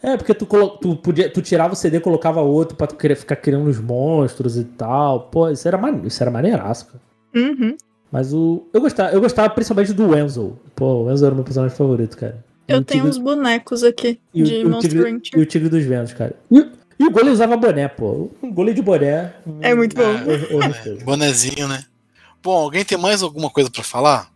É, 0.02 0.16
porque 0.16 0.34
tu, 0.34 0.46
tu, 0.80 0.96
podia, 0.96 1.30
tu 1.30 1.42
tirava 1.42 1.74
o 1.74 1.76
CD 1.76 1.98
e 1.98 2.00
colocava 2.00 2.40
outro 2.42 2.78
pra 2.78 2.88
tu 2.88 2.96
querer 2.96 3.16
ficar 3.16 3.36
criando 3.36 3.68
os 3.70 3.80
monstros 3.80 4.56
e 4.58 4.64
tal. 4.64 5.22
Pô, 5.32 5.50
isso 5.50 5.68
era, 5.68 5.78
mane- 5.78 6.08
isso 6.08 6.22
era 6.24 6.32
maneiraço, 6.32 6.86
cara. 6.88 7.02
Uhum. 7.36 7.76
Mas 8.12 8.32
o. 8.34 8.66
Eu 8.74 8.80
gostava, 8.80 9.12
eu 9.12 9.20
gostava 9.20 9.50
principalmente 9.50 9.92
do 9.94 10.16
Enzo. 10.18 10.58
Pô, 10.76 11.04
o 11.04 11.12
Enzo 11.12 11.26
era 11.26 11.34
o 11.34 11.36
meu 11.36 11.44
personagem 11.44 11.76
favorito, 11.76 12.16
cara. 12.16 12.46
Eu 12.68 12.84
tenho 12.84 13.04
Tigre- 13.06 13.10
uns 13.10 13.18
bonecos 13.18 13.84
aqui 13.84 14.20
e 14.34 14.44
de 14.44 14.66
o 14.66 14.70
Monster 14.70 15.02
Rancher. 15.04 15.40
E 15.40 15.42
o 15.42 15.46
Tigre 15.46 15.68
dos 15.70 15.84
Ventos, 15.84 16.14
cara. 16.14 16.36
E, 16.50 16.60
o- 16.60 16.72
e 17.00 17.06
o 17.06 17.12
goleiro 17.12 17.34
usava 17.34 17.58
boné, 17.58 17.88
pô. 17.88 18.30
Um 18.42 18.54
goleiro 18.54 18.76
de 18.76 18.82
boné. 18.84 19.34
É 19.62 19.74
muito 19.74 19.96
bom. 19.96 20.04
Eu- 20.04 20.40
eu 20.52 20.60
respeito. 20.60 21.04
Bonezinho, 21.04 21.68
né? 21.68 21.82
Bom, 22.48 22.60
alguém 22.64 22.86
tem 22.86 22.98
mais 22.98 23.22
alguma 23.22 23.50
coisa 23.50 23.70
pra 23.70 23.84
falar? 23.84 24.32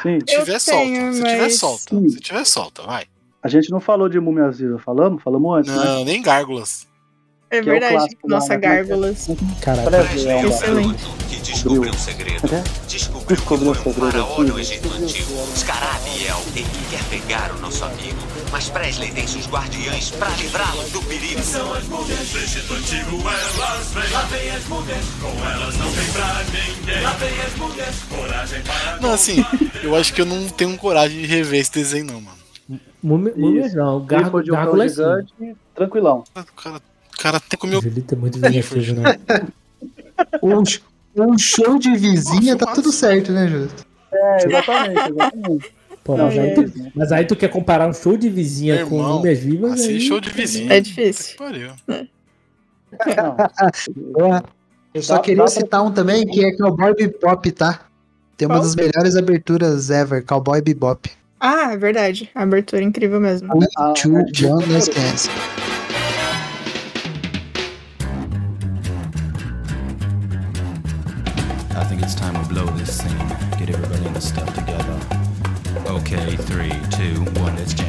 Sim. 0.00 0.20
Se 0.20 0.26
tiver, 0.26 0.54
Eu 0.54 0.60
solta. 0.60 0.84
tenho, 0.84 1.12
Se 1.12 1.18
tiver, 1.18 1.40
mas- 1.40 1.58
solta. 1.58 1.82
Sim. 1.90 2.08
Se 2.08 2.20
tiver, 2.20 2.44
solta, 2.46 2.82
vai. 2.82 3.04
A 3.42 3.48
gente 3.48 3.68
não 3.68 3.80
falou 3.80 4.08
de 4.08 4.20
Múmia 4.20 4.48
falamos? 4.78 5.20
Falamos 5.24 5.58
antes, 5.58 5.74
né? 5.74 5.84
Não, 5.84 6.04
nem 6.04 6.22
gárgulas. 6.22 6.86
É 7.50 7.60
Que 7.60 7.68
é 7.68 7.72
o 7.72 7.72
verdade. 7.72 7.94
clássico 7.96 8.28
lá, 8.28 8.36
Nossa, 8.38 8.48
né? 8.54 8.56
gárgulas. 8.60 9.28
É 9.28 9.32
um 9.32 10.48
Excelente. 10.48 11.04
que 11.28 11.36
descobriu 11.40 11.90
um 11.92 11.98
segredo. 11.98 12.54
É? 12.54 12.64
Descobriu 12.86 13.26
que 13.26 13.34
Descobriu 13.34 13.68
o 13.68 13.70
um 13.72 13.74
segredo 13.74 14.18
no 14.18 14.42
aqui. 14.52 14.60
Egito 14.60 14.88
Antigo. 14.94 15.32
Scarabiel, 15.56 16.40
ele 16.54 16.66
quer 16.92 17.04
pegar 17.10 17.50
o 17.56 17.58
nosso 17.58 17.84
amigo. 17.84 18.18
Mas 18.52 18.68
Presley 18.68 19.10
tem 19.10 19.26
seus 19.26 19.48
guardiães 19.48 20.10
pra 20.10 20.28
livrá-lo 20.36 20.82
do 20.90 21.00
perigo. 21.04 21.42
São 21.42 21.72
as 21.72 21.84
múmias 21.84 22.28
do 22.28 22.38
Egito 22.38 22.74
Antigo, 22.74 23.16
elas 23.26 23.92
vêm. 23.94 24.12
Lá 24.12 24.22
vem 24.24 24.50
as 24.50 24.68
múmias, 24.68 25.04
com 25.22 25.48
elas 25.48 25.78
não 25.78 25.88
vem 25.88 26.12
pra 26.12 26.44
ninguém. 26.44 27.02
Lá 27.02 27.10
vem 27.12 27.40
as 27.40 27.56
múmias, 27.56 28.02
coragem 28.10 28.62
para 28.62 29.00
Não, 29.00 29.12
assim, 29.14 29.42
eu 29.82 29.96
acho 29.96 30.12
que 30.12 30.20
eu 30.20 30.26
não 30.26 30.46
tenho 30.50 30.76
coragem 30.76 31.22
de 31.22 31.26
rever 31.26 31.60
esse 31.60 31.72
desenho, 31.72 32.04
não, 32.04 32.20
mano. 32.20 32.36
Múmia 33.02 33.32
múmia 33.34 33.72
não. 33.74 34.04
Gar, 34.04 34.24
Tipo 34.24 34.42
de 34.42 34.50
um 34.52 34.54
gárgula 34.54 34.84
é 34.84 34.88
sim. 34.88 34.94
gigante, 34.96 35.56
tranquilão. 35.74 36.22
O 36.36 36.62
cara, 36.62 36.76
o 36.76 37.18
cara 37.18 37.36
até 37.38 37.56
comeu. 37.56 37.80
Julito 37.80 38.14
é 38.14 38.18
muito 38.18 38.38
vinhetivo, 38.38 39.00
né? 39.00 39.18
Um, 40.42 40.62
um 41.16 41.36
show 41.38 41.78
de 41.78 41.96
vizinha 41.96 42.56
tá 42.56 42.66
tudo 42.66 42.92
certo, 42.92 43.32
né, 43.32 43.48
Justo? 43.48 43.84
É, 44.12 44.46
exatamente, 44.46 45.00
exatamente. 45.10 45.74
Pô, 46.04 46.16
mas, 46.16 46.36
aí 46.36 46.50
é 46.50 46.54
tu, 46.54 46.62
isso. 46.64 46.92
mas 46.94 47.12
aí 47.12 47.24
tu 47.24 47.36
quer 47.36 47.48
comparar 47.48 47.88
um 47.88 47.92
show 47.92 48.16
de 48.16 48.28
vizinha 48.28 48.76
Meu 48.76 48.88
com 48.88 48.96
irmão, 48.96 49.16
múmias 49.18 49.38
vivas? 49.38 49.72
Assim, 49.72 49.88
aí... 49.88 50.00
show 50.00 50.20
de 50.20 50.30
vizinho. 50.30 50.72
É 50.72 50.80
difícil. 50.80 51.36
Pariu. 51.36 51.70
Não, 54.18 54.42
Eu 54.92 55.02
só 55.02 55.18
queria 55.18 55.46
citar 55.46 55.82
um 55.82 55.92
também 55.92 56.26
que 56.26 56.44
é 56.44 56.56
Cowboy 56.56 56.94
Bebop, 56.94 57.50
tá? 57.52 57.80
Tem 58.36 58.46
uma 58.48 58.58
das 58.58 58.74
melhores 58.74 59.16
aberturas 59.16 59.88
ever, 59.90 60.24
Cowboy 60.24 60.60
Bebop. 60.60 61.10
Ah, 61.38 61.72
é 61.72 61.76
verdade. 61.76 62.30
A 62.34 62.42
abertura 62.42 62.82
é 62.82 62.84
incrível 62.84 63.20
mesmo. 63.20 63.48
Ah, 63.76 63.92
Two 63.94 64.18
é. 64.18 64.24
John 64.24 64.60
Last 64.70 64.92
Dance. 64.92 65.28
I 71.70 71.84
think 71.88 72.02
it's 72.02 72.14
time 72.14 72.38
we 72.38 72.44
blow 72.48 72.66
this 72.76 72.98
scene. 72.98 73.16
Get 73.58 73.70
everybody 73.70 74.06
in 74.06 74.12
the 74.12 74.20
stuff 74.20 74.52
together. 74.54 75.11
Okay, 75.98 76.36
three, 76.46 76.70
two, 76.90 77.20
one, 77.40 77.54
let's 77.58 77.74
jam. 77.74 77.86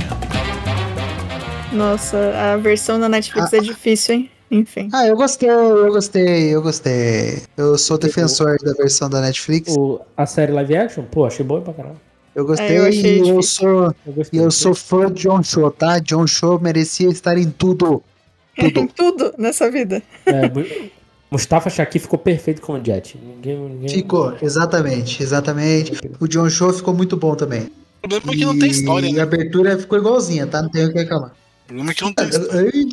Nossa, 1.71 2.17
a 2.53 2.57
versão 2.57 2.99
da 2.99 3.07
Netflix 3.09 3.53
é 3.53 3.59
difícil, 3.59 4.15
hein? 4.15 4.29
Enfim. 4.51 4.89
Ah, 4.93 5.07
eu 5.07 5.15
gostei, 5.15 5.49
eu 5.49 5.91
gostei, 5.91 6.55
eu 6.55 6.61
gostei. 6.61 7.41
Eu 7.57 7.77
sou 7.77 7.97
defensor 7.97 8.57
da 8.63 8.73
versão 8.73 9.09
da 9.09 9.21
Netflix. 9.21 9.75
O, 9.75 9.99
a 10.15 10.25
série 10.25 10.51
live 10.51 10.75
action, 10.75 11.03
pô, 11.03 11.25
achei 11.25 11.43
boa 11.45 11.61
pra 11.61 11.73
caramba. 11.73 11.95
Eu 12.35 12.45
gostei 12.45 12.67
É, 12.75 12.79
eu 12.79 12.85
achei 12.87 13.21
e 13.21 13.29
eu 13.29 13.41
sou, 13.41 13.95
Eu 14.05 14.13
gostei. 14.13 14.39
eu 14.39 14.51
sou 14.51 14.75
fã 14.75 15.11
de 15.11 15.23
John 15.23 15.41
Cho, 15.41 15.71
tá? 15.71 15.97
John 15.99 16.27
Cho 16.27 16.59
merecia 16.59 17.09
estar 17.09 17.37
em 17.37 17.49
tudo. 17.49 18.03
Em 18.55 18.85
tudo 18.87 19.33
nessa 19.37 19.71
vida. 19.71 20.03
É, 20.27 20.47
Mu- 20.47 20.91
Mustafa 21.31 21.71
Shaki 21.71 21.97
ficou 21.97 22.19
perfeito 22.19 22.61
como 22.61 22.83
Jet. 22.85 23.17
Ninguém, 23.17 23.57
ninguém... 23.57 23.89
Ficou, 23.89 24.35
exatamente, 24.39 25.23
exatamente. 25.23 25.93
O 26.19 26.27
John 26.27 26.47
Cho 26.51 26.71
ficou 26.71 26.93
muito 26.93 27.17
bom 27.17 27.33
também. 27.33 27.71
O 28.03 28.07
problema 28.09 28.33
é 28.33 28.37
que 28.37 28.45
não 28.45 28.59
tem 28.59 28.69
história, 28.69 29.07
E 29.07 29.13
né? 29.13 29.19
a 29.21 29.23
abertura 29.23 29.77
ficou 29.79 29.97
igualzinha, 29.97 30.45
tá? 30.45 30.61
Não 30.61 30.69
tem 30.69 30.85
o 30.85 30.91
que 30.91 30.99
reclamar. 30.99 31.31
O 31.31 31.67
problema 31.67 31.91
é 31.91 31.93
que 31.93 32.01
não 32.03 32.13
tem 32.13 32.27
história. 32.27 32.89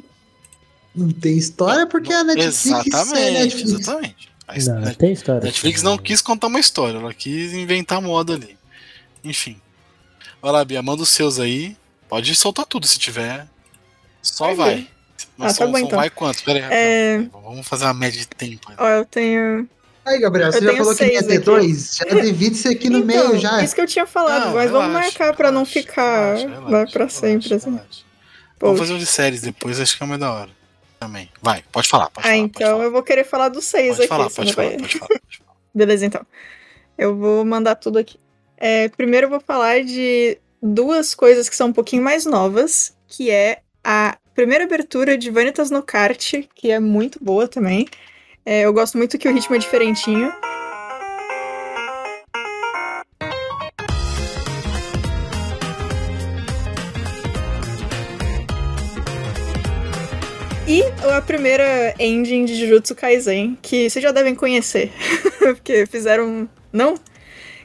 Não 0.95 1.11
tem 1.11 1.37
história 1.39 1.87
porque 1.87 2.12
a 2.12 2.24
Netflix 2.24 2.66
é 2.66 2.69
Exatamente, 2.89 3.32
Netflix. 3.32 3.70
exatamente. 3.70 4.31
A 4.49 4.55
Não, 4.59 4.95
tem 4.95 5.12
história. 5.12 5.41
Netflix 5.43 5.82
não 5.82 5.97
quis 5.99 6.20
contar 6.20 6.47
uma 6.49 6.59
história, 6.59 6.99
ela 6.99 7.15
quis 7.15 7.53
inventar 7.53 8.01
moda 8.01 8.35
ali. 8.35 8.57
Enfim. 9.23 9.57
Vai 10.43 10.53
lá, 10.53 10.65
Bia, 10.65 10.82
manda 10.82 11.03
os 11.03 11.09
seus 11.11 11.39
aí. 11.39 11.77
Pode 12.09 12.35
soltar 12.35 12.66
tudo 12.66 12.87
se 12.87 12.99
tiver. 12.99 13.47
Só 14.23 14.47
Vai 14.47 14.55
vai. 14.57 14.74
ver. 14.77 14.89
Mas 15.37 15.53
Ah, 15.53 15.59
tá 15.59 15.65
são, 15.65 15.66
bom, 15.73 15.78
são 15.78 15.87
então. 15.87 15.99
vai 15.99 16.11
quanto? 16.11 16.43
Pera 16.43 16.59
aí, 16.66 16.73
É. 16.73 17.19
Vamos 17.32 17.66
fazer 17.69 17.85
uma 17.85 17.95
média 17.95 18.20
de 18.20 18.27
tempo. 18.27 18.69
aí. 18.70 18.77
ó, 18.78 18.89
eu 18.89 19.05
tenho. 19.05 19.69
Aí, 20.11 20.19
Gabriel, 20.19 20.49
Eu 20.49 20.53
você 20.53 20.61
já 20.65 20.77
falou 20.77 20.95
que 20.97 21.05
ia 21.05 21.23
ter 21.23 21.35
aqui. 21.37 21.45
dois? 21.45 21.97
Já 21.97 22.05
divide 22.20 22.57
isso 22.57 22.69
aqui 22.69 22.91
no 22.91 22.99
então, 22.99 23.28
meio 23.28 23.39
já. 23.39 23.62
Isso 23.62 23.74
que 23.74 23.81
eu 23.81 23.87
tinha 23.87 24.07
falado, 24.07 24.47
Não, 24.47 24.55
mas 24.55 24.70
vamos 24.70 24.89
relaxa, 24.89 25.09
marcar 25.19 25.37
pra 25.37 25.53
não 25.53 25.65
ficar. 25.65 26.37
vai 26.69 26.87
pra 26.87 27.09
sempre, 27.09 27.55
assim. 27.55 27.78
Vamos 28.59 28.78
fazer 28.78 28.93
um 28.95 28.99
de 28.99 29.07
séries 29.07 29.41
depois, 29.41 29.78
acho 29.81 29.97
que 29.97 30.03
é 30.03 30.07
mais 30.07 30.20
da 30.20 30.32
hora. 30.32 30.51
Também. 30.99 31.31
Vai, 31.41 31.65
pode 31.73 31.89
falar, 31.89 32.11
pode 32.11 32.27
ah, 32.27 32.31
falar. 32.31 32.37
então 32.37 32.82
eu 32.82 32.91
vou 32.91 33.03
querer 33.03 33.24
falar 33.24 33.49
dos 33.49 33.65
seis 33.65 33.91
Pode 33.97 34.01
aqui. 34.01 34.09
falar, 34.09 34.28
pode 34.31 34.53
falar, 34.53 34.69
vai- 34.69 34.77
pode 34.78 34.99
falar. 34.99 35.20
Beleza, 35.74 36.05
então. 36.05 36.27
Eu 36.99 37.16
vou 37.16 37.43
mandar 37.45 37.77
tudo 37.77 37.99
aqui. 37.99 38.19
É, 38.59 38.89
primeiro 38.91 39.27
eu 39.27 39.31
vou 39.31 39.41
falar 39.41 39.82
de 39.82 40.37
duas 40.62 41.15
coisas 41.15 41.49
que 41.49 41.57
são 41.57 41.69
um 41.69 41.73
pouquinho 41.73 42.03
mais 42.03 42.27
novas, 42.27 42.95
que 43.09 43.31
é 43.31 43.61
a 43.82 44.19
primeira 44.35 44.65
abertura 44.65 45.16
de 45.16 45.31
Vanitas 45.31 45.70
no 45.70 45.82
Kart, 45.82 46.35
que 46.55 46.70
é 46.70 46.78
muito 46.78 47.19
boa 47.23 47.49
também. 47.49 47.87
É, 48.44 48.62
eu 48.62 48.72
gosto 48.72 48.96
muito 48.96 49.18
que 49.18 49.28
o 49.28 49.32
ritmo 49.32 49.54
é 49.54 49.58
diferentinho. 49.58 50.32
E 60.66 60.82
a 61.12 61.20
primeira 61.20 61.94
engine 61.98 62.46
de 62.46 62.54
Jujutsu 62.54 62.94
Kaisen, 62.94 63.58
que 63.60 63.90
vocês 63.90 64.02
já 64.02 64.12
devem 64.12 64.36
conhecer, 64.36 64.92
porque 65.38 65.84
fizeram. 65.84 66.48
Não? 66.72 66.94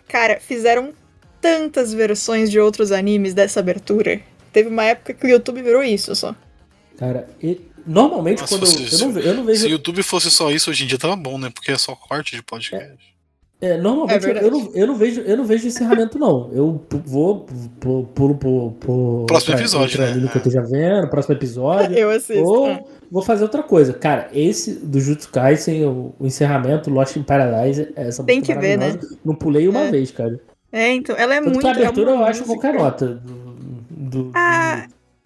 Cara, 0.07 0.39
fizeram 0.39 0.91
tantas 1.39 1.93
versões 1.93 2.49
de 2.49 2.59
outros 2.59 2.91
animes 2.91 3.35
dessa 3.35 3.59
abertura. 3.59 4.19
Teve 4.51 4.69
uma 4.69 4.83
época 4.83 5.13
que 5.13 5.25
o 5.27 5.29
YouTube 5.29 5.61
virou 5.61 5.83
isso 5.83 6.15
só. 6.15 6.35
Cara, 6.97 7.29
normalmente 7.85 8.41
Nossa, 8.41 8.55
quando. 8.57 8.65
se, 8.65 9.01
eu, 9.03 9.09
não, 9.09 9.19
eu 9.19 9.33
não 9.35 9.43
se 9.43 9.47
vejo. 9.51 9.65
o 9.67 9.69
YouTube 9.69 10.03
fosse 10.03 10.29
só 10.31 10.51
isso 10.51 10.69
hoje 10.69 10.83
em 10.83 10.87
dia 10.87 10.97
tava 10.97 11.15
bom, 11.15 11.37
né? 11.37 11.49
Porque 11.53 11.71
é 11.71 11.77
só 11.77 11.95
corte 11.95 12.35
de 12.35 12.41
podcast. 12.43 13.15
É, 13.61 13.77
normalmente 13.77 14.25
É 14.27 14.43
eu, 14.43 14.51
não, 14.51 14.71
eu, 14.75 14.85
não 14.87 14.95
vejo, 14.97 15.21
eu 15.21 15.37
não 15.37 15.45
vejo 15.45 15.65
encerramento, 15.65 16.19
não. 16.19 16.51
Eu 16.53 16.85
vou 17.05 17.39
pu- 17.79 18.03
pulo 18.13 18.35
pro, 18.35 18.71
pro 18.79 19.23
Próximo 19.27 19.53
outra- 19.53 19.53
episódio, 19.63 20.01
outro 20.01 20.21
né? 20.21 20.27
que 20.29 20.37
eu 20.37 20.39
esteja 20.39 20.61
vendo, 20.61 21.07
próximo 21.09 21.35
episódio. 21.35 21.95
Eu 21.97 22.09
assisto. 22.11 22.43
Ou 22.43 22.67
é. 22.67 22.83
vou 23.09 23.23
fazer 23.23 23.43
outra 23.43 23.63
coisa. 23.63 23.93
Cara, 23.93 24.27
esse 24.33 24.73
do 24.73 24.99
Jutsu 24.99 25.29
Kaisen, 25.31 25.85
o, 25.85 26.13
o 26.19 26.27
encerramento, 26.27 26.89
Lost 26.89 27.15
in 27.15 27.23
Paradise, 27.23 27.93
é 27.95 28.07
essa 28.07 28.23
Tem 28.25 28.41
que 28.41 28.53
ver, 28.53 28.77
né? 28.77 28.99
Não 29.23 29.33
pulei 29.33 29.67
uma 29.69 29.83
É. 29.85 29.91
vez, 29.91 30.11
cara. 30.11 30.37
É, 30.71 30.91
então, 30.93 31.15
ela 31.17 31.33
é 31.35 31.37
Tanto 31.39 31.49
muito. 31.51 31.61
que 31.61 31.67
a 31.67 31.71
abertura 31.71 32.11
é 32.11 32.13
eu 32.13 32.25
acho 32.25 32.43
qualquer 32.43 32.73
nota. 32.73 33.21
Do, 33.89 34.23
do- 34.25 34.31
Ah, 34.35 34.85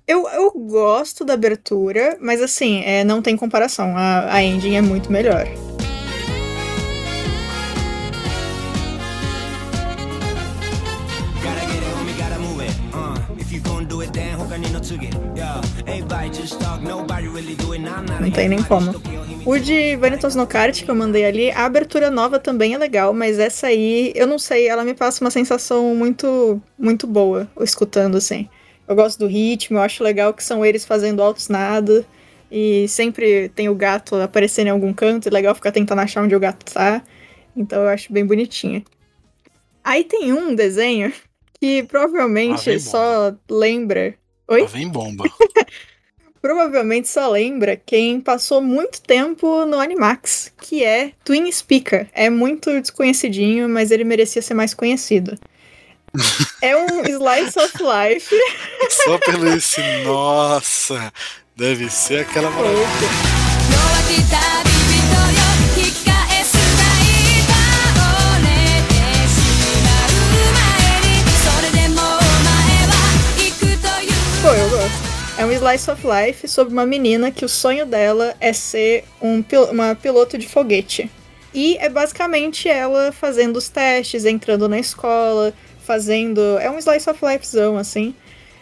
eu, 0.10 0.28
eu 0.28 0.52
gosto 0.52 1.24
da 1.24 1.36
abertura, 1.36 2.18
mas 2.20 2.42
assim, 2.42 2.82
é, 2.84 3.04
não 3.04 3.22
tem 3.22 3.38
comparação. 3.38 3.96
A, 3.96 4.34
a 4.34 4.44
ending 4.44 4.74
é 4.74 4.82
muito 4.82 5.12
melhor. 5.12 5.46
Não 18.20 18.32
tem 18.32 18.50
nem 18.50 18.64
como. 18.64 18.92
O 19.46 19.60
de 19.60 19.96
Vanitas 19.98 20.34
no 20.34 20.48
Kart 20.48 20.84
que 20.84 20.90
eu 20.90 20.96
mandei 20.96 21.24
ali, 21.24 21.52
a 21.52 21.66
abertura 21.66 22.10
nova 22.10 22.40
também 22.40 22.74
é 22.74 22.80
legal, 22.80 23.14
mas 23.14 23.38
essa 23.38 23.68
aí, 23.68 24.12
eu 24.16 24.26
não 24.26 24.40
sei, 24.40 24.68
ela 24.68 24.84
me 24.84 24.96
passa 24.96 25.24
uma 25.24 25.30
sensação 25.30 25.94
muito 25.94 26.60
muito 26.80 27.06
boa 27.06 27.48
escutando 27.60 28.18
assim. 28.18 28.50
Eu 28.90 28.96
gosto 28.96 29.20
do 29.20 29.28
ritmo, 29.28 29.78
eu 29.78 29.82
acho 29.84 30.04
legal 30.04 30.34
que 30.34 30.44
são 30.44 30.66
eles 30.66 30.84
fazendo 30.84 31.22
altos 31.22 31.48
nada. 31.48 32.04
E 32.52 32.88
sempre 32.88 33.50
tem 33.50 33.70
o 33.70 33.76
gato 33.76 34.16
aparecendo 34.16 34.68
em 34.68 34.72
algum 34.72 34.92
canto, 34.92 35.30
é 35.30 35.32
legal 35.32 35.54
ficar 35.54 35.72
tentando 35.72 36.02
achar 36.02 36.24
onde 36.24 36.36
o 36.36 36.40
gato 36.40 36.74
tá. 36.74 37.04
Então 37.56 37.84
eu 37.84 37.88
acho 37.88 38.12
bem 38.12 38.26
bonitinha. 38.26 38.84
Aí 39.84 40.04
tem 40.04 40.34
um 40.34 40.56
desenho 40.56 41.14
que 41.62 41.84
provavelmente 41.84 42.80
só 42.80 43.32
lembra. 43.48 44.16
Oi? 44.48 44.66
Vem 44.66 44.90
bomba. 44.90 45.26
provavelmente 46.42 47.08
só 47.08 47.30
lembra 47.30 47.76
quem 47.76 48.20
passou 48.20 48.62
muito 48.62 49.02
tempo 49.02 49.66
no 49.66 49.80
Animax, 49.80 50.52
que 50.62 50.84
é 50.84 51.12
Twin 51.24 51.52
Speaker. 51.52 52.08
É 52.12 52.28
muito 52.30 52.72
desconhecidinho, 52.82 53.70
mas 53.70 53.92
ele 53.92 54.04
merecia 54.04 54.42
ser 54.42 54.56
mais 54.56 54.74
conhecido. 54.74 55.38
É 56.62 56.76
um 56.76 57.04
slice 57.06 57.60
of 57.60 57.78
life. 57.82 58.36
Só 58.90 59.18
pelo 59.20 59.48
esse, 59.54 59.82
nossa, 60.04 61.14
deve 61.56 61.90
ser 61.90 62.22
aquela 62.22 62.50
maravilha. 62.50 62.88
Eu 74.58 74.70
gosto. 74.70 75.10
É 75.38 75.46
um 75.46 75.52
slice 75.52 75.92
of 75.92 76.02
life 76.06 76.48
sobre 76.48 76.74
uma 76.74 76.86
menina 76.86 77.32
que 77.32 77.46
o 77.46 77.50
sonho 77.50 77.86
dela 77.86 78.36
é 78.42 78.52
ser 78.52 79.06
um, 79.22 79.44
uma 79.72 79.96
piloto 79.96 80.38
de 80.38 80.48
foguete. 80.48 81.10
E 81.54 81.78
é 81.78 81.88
basicamente 81.88 82.68
ela 82.68 83.12
fazendo 83.12 83.58
os 83.58 83.70
testes, 83.70 84.26
entrando 84.26 84.68
na 84.68 84.80
escola, 84.80 85.54
fazendo. 85.90 86.40
É 86.60 86.70
um 86.70 86.78
slice 86.78 87.10
of 87.10 87.26
lifezão, 87.26 87.76
assim. 87.76 88.14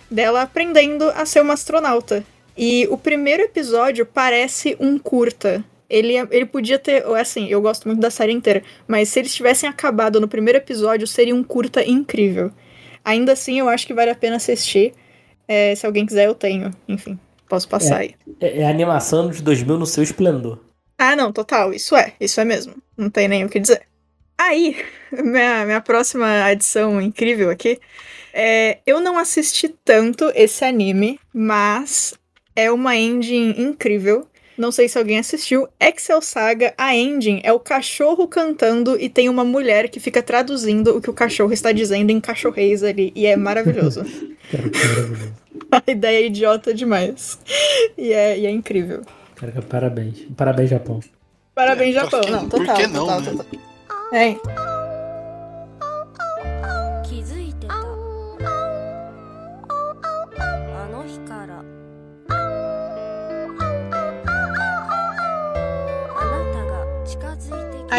Dela 0.10 0.44
aprendendo 0.44 1.10
a 1.10 1.26
ser 1.26 1.42
uma 1.42 1.56
astronauta. 1.56 2.24
E 2.58 2.88
o 2.90 2.98
primeiro 2.98 3.44
episódio 3.44 4.06
parece 4.06 4.78
um 4.80 4.98
curta. 4.98 5.62
Ele, 5.90 6.14
ele 6.32 6.46
podia 6.46 6.80
ter. 6.80 7.06
Assim, 7.18 7.48
eu 7.50 7.62
gosto 7.62 7.86
muito 7.86 8.00
da 8.00 8.10
série 8.10 8.32
inteira. 8.32 8.64
Mas 8.88 9.10
se 9.10 9.20
eles 9.20 9.36
tivessem 9.36 9.68
acabado 9.68 10.22
no 10.22 10.28
primeiro 10.30 10.58
episódio, 10.58 11.06
seria 11.06 11.36
um 11.36 11.44
curta 11.44 11.84
incrível. 11.84 12.50
Ainda 13.04 13.34
assim, 13.34 13.60
eu 13.60 13.68
acho 13.68 13.86
que 13.86 13.94
vale 13.94 14.12
a 14.12 14.16
pena 14.16 14.38
assistir. 14.38 14.94
É, 15.46 15.76
se 15.76 15.86
alguém 15.86 16.06
quiser, 16.06 16.28
eu 16.28 16.36
tenho. 16.36 16.72
Enfim, 16.88 17.20
posso 17.50 17.68
passar 17.68 17.98
aí. 17.98 18.16
É, 18.40 18.62
é 18.62 18.66
a 18.66 18.70
animação 18.70 19.30
de 19.30 19.44
2000 19.44 19.78
no 19.78 19.86
seu 19.86 20.02
esplendor. 20.02 20.60
Ah, 20.98 21.14
não, 21.14 21.34
total. 21.34 21.74
Isso 21.74 21.94
é. 21.94 22.14
Isso 22.22 22.40
é 22.40 22.46
mesmo. 22.46 22.74
Não 22.98 23.10
tem 23.10 23.28
nem 23.28 23.44
o 23.44 23.50
que 23.50 23.60
dizer. 23.60 23.82
Aí, 24.38 24.78
minha, 25.12 25.66
minha 25.66 25.82
próxima 25.82 26.46
adição 26.46 27.02
incrível 27.02 27.50
aqui. 27.50 27.80
É, 28.34 28.80
eu 28.86 29.00
não 29.00 29.18
assisti 29.18 29.68
tanto 29.84 30.32
esse 30.36 30.64
anime, 30.64 31.20
mas 31.34 32.14
é 32.56 32.72
uma 32.72 32.96
ending 32.96 33.56
incrível. 33.58 34.28
Não 34.58 34.72
sei 34.72 34.88
se 34.90 34.98
alguém 34.98 35.20
assistiu. 35.20 35.68
Excel 35.80 36.20
Saga, 36.22 36.74
a 36.78 36.96
ending 36.96 37.42
é 37.44 37.54
o 37.54 37.60
cachorro 37.60 38.28
cantando 38.28 39.00
e 39.00 39.08
tem 39.08 39.30
uma 39.30 39.44
mulher 39.46 39.88
que 39.90 40.00
fica 40.00 40.22
traduzindo 40.22 40.98
o 40.98 41.02
que 41.02 41.10
o 41.10 41.14
cachorro 41.14 41.54
está 41.54 41.72
dizendo 41.72 42.10
em 42.12 42.20
cachorrês 42.20 42.84
ali. 42.84 43.12
E 43.16 43.26
é 43.28 43.36
maravilhoso. 43.36 44.02
Cara, 44.52 44.70
que 44.70 44.88
maravilhoso. 44.88 45.34
a 45.72 45.84
ideia 45.92 46.24
é 46.24 46.26
idiota 46.26 46.74
demais. 46.74 47.38
E 47.98 48.12
é, 48.12 48.38
e 48.40 48.46
é 48.48 48.50
incrível. 48.52 49.02
Cara, 49.36 49.62
parabéns. 49.62 50.26
Parabéns, 50.36 50.70
Japão. 50.72 51.00
Parabéns, 51.54 51.96
É, 51.96 52.00
Japão. 52.00 52.22
por 52.22 52.26
que- 52.26 52.32
Não, 52.32 52.50
por 52.50 52.60
total. 52.60 52.76
que 52.78 52.88
não, 52.88 53.00
total, 53.06 53.22
né? 53.22 53.32
total. 53.32 53.46
É. 54.14 54.28
Hein? 54.28 54.42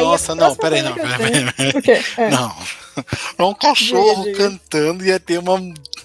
Nossa, 0.03 0.35
não, 0.35 0.55
peraí, 0.55 0.83
não, 0.83 0.95
peraí, 0.95 1.19
peraí, 1.19 1.53
peraí. 1.83 2.05
É. 2.17 2.31
Não. 2.31 2.55
É 3.39 3.43
um 3.45 3.55
cachorro 3.55 4.33
cantando 4.33 5.05
ia 5.05 5.21
ter 5.21 5.39
uma. 5.39 5.59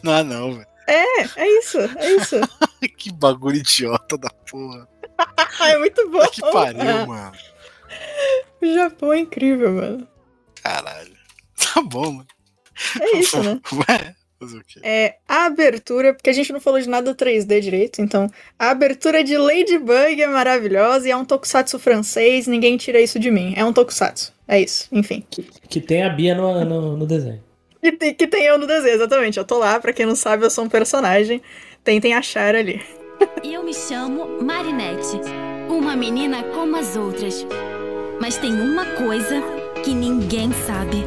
Ah, 0.06 0.24
não, 0.24 0.54
velho. 0.54 0.68
É, 0.88 1.22
é 1.22 1.60
isso, 1.60 1.80
é 1.80 2.12
isso. 2.12 2.36
que 2.98 3.12
bagulho 3.12 3.58
idiota 3.58 4.18
da 4.18 4.30
porra. 4.50 4.88
é 5.62 5.78
muito 5.78 6.10
bom. 6.10 6.22
É 6.22 6.28
que 6.28 6.42
pariu, 6.42 6.82
ah. 6.82 7.06
mano. 7.06 7.32
O 8.62 8.74
Japão 8.74 9.14
é 9.14 9.20
incrível, 9.20 9.74
mano. 9.74 10.08
Caralho. 10.62 11.14
Tá 11.74 11.82
bom, 11.82 12.12
mano. 12.12 12.28
É 13.00 13.18
isso, 13.18 13.42
né? 13.44 13.60
Ué, 13.72 14.16
fazer 14.40 14.58
o 14.58 14.64
quê? 14.66 14.80
É 14.84 15.16
a 15.28 15.46
abertura, 15.46 16.14
porque 16.14 16.30
a 16.30 16.34
gente 16.34 16.52
não 16.52 16.60
falou 16.60 16.80
de 16.80 16.90
nada 16.90 17.16
3D 17.16 17.60
direito, 17.62 18.02
então 18.02 18.30
a 18.60 18.70
abertura 18.70 19.24
de 19.24 19.38
Ladybug 19.38 20.22
é 20.22 20.28
maravilhosa 20.28 21.08
e 21.08 21.12
é 21.12 21.16
um 21.16 21.24
tokusatsu 21.26 21.80
francês, 21.80 22.48
ninguém 22.48 22.76
tira 22.78 23.00
isso 23.00 23.18
de 23.18 23.32
mim. 23.32 23.54
É 23.56 23.64
um 23.64 23.72
tokusatsu. 23.72 24.34
É 24.48 24.60
isso, 24.60 24.88
enfim. 24.92 25.24
Que 25.70 25.80
tem 25.80 26.04
a 26.04 26.10
Bia 26.10 26.36
no, 26.36 26.66
no, 26.66 26.98
no 26.98 27.08
desenho. 27.08 27.42
Que 27.82 27.92
tem, 27.92 28.14
que 28.14 28.28
tem 28.28 28.46
eu 28.46 28.58
no 28.58 28.68
desenho, 28.68 28.96
exatamente. 28.96 29.38
Eu 29.38 29.46
tô 29.46 29.58
lá, 29.58 29.80
pra 29.80 29.94
quem 29.94 30.06
não 30.06 30.16
sabe, 30.16 30.46
eu 30.46 30.50
sou 30.50 30.66
um 30.66 30.70
personagem. 30.70 31.42
Tentem 31.84 32.14
achar 32.14 32.56
ali. 32.56 32.82
E 33.42 33.54
eu 33.54 33.64
me 33.64 33.74
chamo 33.74 34.42
Marinette, 34.42 35.20
uma 35.70 35.96
menina 35.96 36.44
como 36.44 36.76
as 36.76 36.96
outras. 36.96 37.46
Mas 38.24 38.38
tem 38.38 38.54
uma 38.54 38.86
coisa 38.86 39.44
que 39.84 39.94
ninguém 39.94 40.50
sabe. 40.66 41.06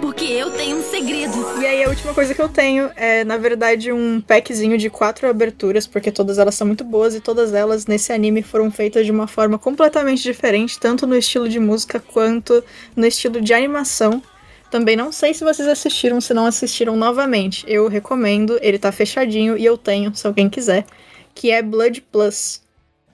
Porque 0.00 0.24
eu 0.24 0.50
tenho 0.50 0.78
um 0.78 0.82
segredo. 0.82 1.36
E 1.60 1.64
aí 1.64 1.84
a 1.84 1.88
última 1.88 2.12
coisa 2.12 2.34
que 2.34 2.42
eu 2.42 2.48
tenho 2.48 2.90
é, 2.96 3.22
na 3.22 3.36
verdade, 3.36 3.92
um 3.92 4.20
packzinho 4.20 4.76
de 4.76 4.90
quatro 4.90 5.28
aberturas, 5.28 5.86
porque 5.86 6.10
todas 6.10 6.36
elas 6.36 6.56
são 6.56 6.66
muito 6.66 6.82
boas 6.82 7.14
e 7.14 7.20
todas 7.20 7.54
elas 7.54 7.86
nesse 7.86 8.12
anime 8.12 8.42
foram 8.42 8.72
feitas 8.72 9.06
de 9.06 9.12
uma 9.12 9.28
forma 9.28 9.56
completamente 9.56 10.20
diferente, 10.20 10.80
tanto 10.80 11.06
no 11.06 11.16
estilo 11.16 11.48
de 11.48 11.60
música 11.60 12.00
quanto 12.00 12.64
no 12.96 13.06
estilo 13.06 13.40
de 13.40 13.54
animação. 13.54 14.20
Também 14.68 14.96
não 14.96 15.12
sei 15.12 15.34
se 15.34 15.44
vocês 15.44 15.68
assistiram, 15.68 16.20
se 16.20 16.34
não 16.34 16.44
assistiram 16.44 16.96
novamente. 16.96 17.64
Eu 17.68 17.86
recomendo, 17.86 18.58
ele 18.60 18.80
tá 18.80 18.90
fechadinho 18.90 19.56
e 19.56 19.64
eu 19.64 19.78
tenho, 19.78 20.12
se 20.12 20.26
alguém 20.26 20.50
quiser, 20.50 20.84
que 21.32 21.52
é 21.52 21.62
Blood 21.62 22.00
Plus. 22.10 22.60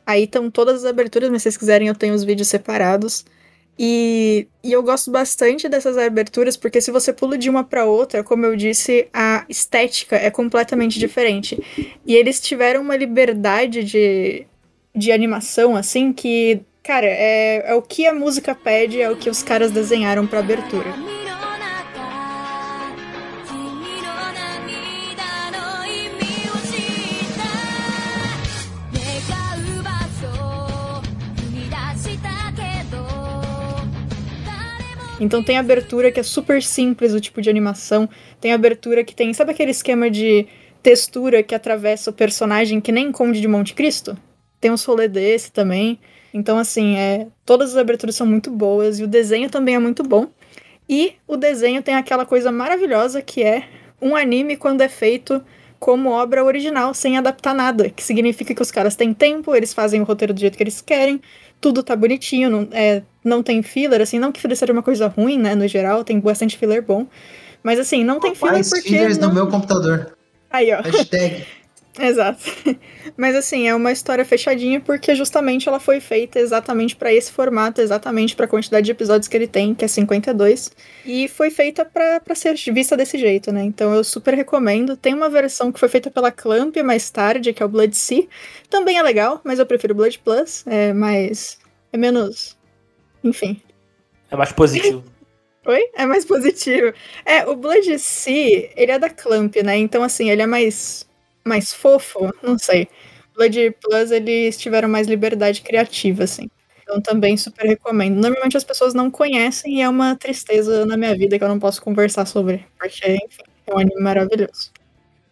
Aí 0.06 0.24
estão 0.24 0.50
todas 0.50 0.76
as 0.76 0.84
aberturas, 0.86 1.28
mas 1.28 1.42
se 1.42 1.50
vocês 1.50 1.58
quiserem 1.58 1.88
eu 1.88 1.94
tenho 1.94 2.14
os 2.14 2.24
vídeos 2.24 2.48
separados. 2.48 3.26
E, 3.78 4.46
e 4.62 4.72
eu 4.72 4.82
gosto 4.82 5.10
bastante 5.10 5.68
dessas 5.68 5.98
aberturas 5.98 6.56
porque 6.56 6.80
se 6.80 6.90
você 6.90 7.12
pula 7.12 7.36
de 7.36 7.50
uma 7.50 7.64
para 7.64 7.84
outra, 7.84 8.22
como 8.22 8.46
eu 8.46 8.54
disse, 8.56 9.08
a 9.12 9.44
estética 9.48 10.16
é 10.16 10.30
completamente 10.30 10.98
diferente. 10.98 11.60
E 12.06 12.14
eles 12.14 12.40
tiveram 12.40 12.82
uma 12.82 12.96
liberdade 12.96 13.82
de, 13.82 14.46
de 14.94 15.10
animação 15.10 15.76
assim 15.76 16.12
que, 16.12 16.60
cara, 16.82 17.06
é, 17.06 17.70
é 17.70 17.74
o 17.74 17.82
que 17.82 18.06
a 18.06 18.14
música 18.14 18.54
pede, 18.54 19.00
é 19.00 19.10
o 19.10 19.16
que 19.16 19.28
os 19.28 19.42
caras 19.42 19.72
desenharam 19.72 20.26
pra 20.26 20.38
abertura. 20.38 20.94
Então 35.24 35.42
tem 35.42 35.56
abertura 35.56 36.12
que 36.12 36.20
é 36.20 36.22
super 36.22 36.62
simples 36.62 37.14
o 37.14 37.20
tipo 37.20 37.40
de 37.40 37.48
animação, 37.48 38.06
tem 38.38 38.52
abertura 38.52 39.02
que 39.02 39.14
tem, 39.14 39.32
sabe 39.32 39.52
aquele 39.52 39.70
esquema 39.70 40.10
de 40.10 40.46
textura 40.82 41.42
que 41.42 41.54
atravessa 41.54 42.10
o 42.10 42.12
personagem 42.12 42.78
que 42.78 42.92
nem 42.92 43.10
Conde 43.10 43.40
de 43.40 43.48
Monte 43.48 43.72
Cristo? 43.72 44.18
Tem 44.60 44.70
uns 44.70 44.84
rolê 44.84 45.08
desse 45.08 45.50
também. 45.50 45.98
Então 46.34 46.58
assim, 46.58 46.98
é, 46.98 47.26
todas 47.42 47.70
as 47.70 47.78
aberturas 47.78 48.14
são 48.14 48.26
muito 48.26 48.50
boas 48.50 49.00
e 49.00 49.04
o 49.04 49.08
desenho 49.08 49.48
também 49.48 49.76
é 49.76 49.78
muito 49.78 50.02
bom. 50.02 50.28
E 50.86 51.14
o 51.26 51.38
desenho 51.38 51.82
tem 51.82 51.94
aquela 51.94 52.26
coisa 52.26 52.52
maravilhosa 52.52 53.22
que 53.22 53.42
é 53.42 53.64
um 54.02 54.14
anime 54.14 54.58
quando 54.58 54.82
é 54.82 54.88
feito 54.90 55.42
como 55.80 56.10
obra 56.10 56.44
original, 56.44 56.92
sem 56.92 57.16
adaptar 57.16 57.54
nada. 57.54 57.88
Que 57.88 58.02
significa 58.02 58.54
que 58.54 58.62
os 58.62 58.70
caras 58.70 58.94
têm 58.94 59.14
tempo, 59.14 59.54
eles 59.54 59.72
fazem 59.72 60.02
o 60.02 60.04
roteiro 60.04 60.34
do 60.34 60.40
jeito 60.40 60.56
que 60.56 60.62
eles 60.62 60.82
querem, 60.82 61.20
tudo 61.64 61.82
tá 61.82 61.96
bonitinho, 61.96 62.50
não, 62.50 62.68
é, 62.72 63.02
não 63.24 63.42
tem 63.42 63.62
filler, 63.62 64.02
assim, 64.02 64.18
não 64.18 64.30
que 64.30 64.38
filler 64.38 64.54
seja 64.54 64.70
uma 64.70 64.82
coisa 64.82 65.08
ruim, 65.08 65.38
né, 65.38 65.54
no 65.54 65.66
geral, 65.66 66.04
tem 66.04 66.20
bastante 66.20 66.58
filler 66.58 66.82
bom. 66.82 67.06
Mas 67.62 67.78
assim, 67.78 68.04
não 68.04 68.20
tem 68.20 68.34
filler 68.34 68.52
Mais 68.52 68.68
porque. 68.68 68.90
fillers 68.90 69.16
não... 69.16 69.28
no 69.28 69.34
meu 69.34 69.46
computador. 69.46 70.14
Aí, 70.50 70.70
ó. 70.74 70.82
Hashtag. 70.82 71.46
Exato. 71.98 72.42
Mas 73.16 73.36
assim, 73.36 73.68
é 73.68 73.74
uma 73.74 73.92
história 73.92 74.24
fechadinha 74.24 74.80
porque 74.80 75.14
justamente 75.14 75.68
ela 75.68 75.78
foi 75.78 76.00
feita 76.00 76.40
exatamente 76.40 76.96
pra 76.96 77.12
esse 77.12 77.30
formato, 77.30 77.80
exatamente 77.80 78.34
pra 78.34 78.48
quantidade 78.48 78.84
de 78.84 78.90
episódios 78.90 79.28
que 79.28 79.36
ele 79.36 79.46
tem, 79.46 79.74
que 79.74 79.84
é 79.84 79.88
52, 79.88 80.72
e 81.06 81.28
foi 81.28 81.50
feita 81.50 81.84
pra 81.84 82.18
pra 82.20 82.34
ser 82.34 82.56
vista 82.72 82.96
desse 82.96 83.16
jeito, 83.16 83.52
né? 83.52 83.62
Então 83.62 83.94
eu 83.94 84.02
super 84.02 84.34
recomendo. 84.34 84.96
Tem 84.96 85.14
uma 85.14 85.30
versão 85.30 85.70
que 85.70 85.78
foi 85.78 85.88
feita 85.88 86.10
pela 86.10 86.32
Clamp 86.32 86.76
mais 86.78 87.10
tarde, 87.10 87.52
que 87.52 87.62
é 87.62 87.66
o 87.66 87.68
Blood 87.68 87.96
Sea. 87.96 88.26
Também 88.68 88.98
é 88.98 89.02
legal, 89.02 89.40
mas 89.44 89.58
eu 89.58 89.66
prefiro 89.66 89.94
Blood 89.94 90.18
Plus, 90.18 90.64
é 90.66 90.92
mais 90.92 91.58
é 91.94 91.96
menos, 91.96 92.58
enfim. 93.22 93.62
É 94.28 94.34
mais 94.34 94.50
positivo. 94.50 95.04
Oi? 95.64 95.90
É 95.94 96.04
mais 96.04 96.24
positivo. 96.24 96.92
É, 97.24 97.46
o 97.46 97.54
Blood 97.54 98.00
Sea, 98.00 98.68
ele 98.76 98.90
é 98.90 98.98
da 98.98 99.08
Clamp, 99.08 99.54
né? 99.62 99.76
Então, 99.76 100.02
assim, 100.02 100.28
ele 100.28 100.42
é 100.42 100.46
mais, 100.46 101.08
mais 101.44 101.72
fofo, 101.72 102.32
não 102.42 102.58
sei. 102.58 102.88
Blood 103.34 103.76
Plus, 103.80 104.10
eles 104.10 104.56
tiveram 104.56 104.88
mais 104.88 105.06
liberdade 105.06 105.60
criativa, 105.60 106.24
assim. 106.24 106.48
Então, 106.82 107.00
também 107.00 107.36
super 107.36 107.66
recomendo. 107.66 108.20
Normalmente 108.20 108.56
as 108.56 108.64
pessoas 108.64 108.94
não 108.94 109.10
conhecem 109.10 109.78
e 109.78 109.82
é 109.82 109.88
uma 109.88 110.14
tristeza 110.14 110.84
na 110.86 110.96
minha 110.96 111.16
vida 111.16 111.38
que 111.38 111.44
eu 111.44 111.48
não 111.48 111.58
posso 111.58 111.82
conversar 111.82 112.26
sobre. 112.26 112.64
Porque, 112.78 113.12
enfim, 113.12 113.42
é 113.66 113.74
um 113.74 113.78
anime 113.78 114.00
maravilhoso. 114.00 114.70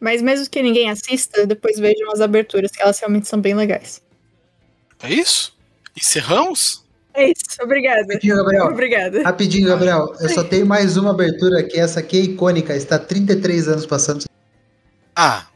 Mas 0.01 0.20
mesmo 0.20 0.48
que 0.51 0.62
ninguém 0.62 0.90
assista, 0.90 1.47
depois 1.47 1.78
vejam 1.78 2.10
as 2.10 2.20
aberturas, 2.20 2.72
que 2.72 2.82
elas 2.82 2.98
realmente 2.98 3.28
são 3.28 3.40
bem 3.40 3.55
legais. 3.55 4.02
É 5.02 5.12
isso? 5.12 5.56
Encerramos? 5.97 6.82
É 7.14 7.26
isso, 7.26 7.62
obrigada. 7.62 8.14
Rapidinho, 8.14 8.36
Gabriel. 8.36 8.66
Obrigada. 8.66 9.22
Rapidinho, 9.22 9.68
Gabriel. 9.68 10.14
Eu 10.18 10.28
só 10.30 10.43
tenho 10.43 10.64
mais 10.64 10.97
uma 10.97 11.10
abertura 11.10 11.60
aqui. 11.60 11.78
Essa 11.78 12.01
aqui 12.01 12.18
é 12.18 12.22
icônica. 12.22 12.74
Está 12.74 12.98
33 12.98 13.68
anos 13.68 13.86
passando. 13.86 14.24
Ah, 15.14 15.47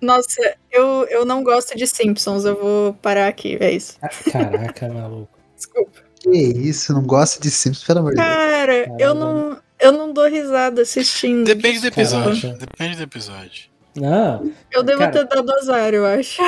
Nossa, 0.00 0.54
eu, 0.70 1.04
eu 1.10 1.24
não 1.24 1.42
gosto 1.42 1.76
de 1.76 1.86
Simpsons, 1.86 2.44
eu 2.44 2.56
vou 2.60 2.94
parar 2.94 3.28
aqui, 3.28 3.56
é 3.60 3.72
isso. 3.72 3.96
Caraca, 4.30 4.88
maluco. 4.92 5.38
Desculpa. 5.56 6.00
Que 6.20 6.30
isso, 6.30 6.92
não 6.92 7.02
gosto 7.02 7.40
de 7.40 7.50
Simpsons, 7.50 7.84
pelo 7.84 8.00
amor 8.00 8.10
de 8.12 8.16
Deus. 8.16 8.26
Cara, 8.28 8.94
eu 8.98 9.14
não, 9.14 9.58
eu 9.80 9.92
não 9.92 10.12
dou 10.12 10.28
risada 10.28 10.82
assistindo. 10.82 11.44
depende 11.44 11.80
do 11.80 11.86
episódio. 11.88 12.40
Caraca. 12.40 12.58
Depende 12.66 12.96
do 12.96 13.02
episódio. 13.02 13.74
Não. 13.96 14.50
Eu 14.72 14.82
devo 14.82 14.98
Cara, 14.98 15.12
ter 15.12 15.24
dado 15.36 15.52
azar, 15.54 15.94
eu 15.94 16.04
acho. 16.04 16.42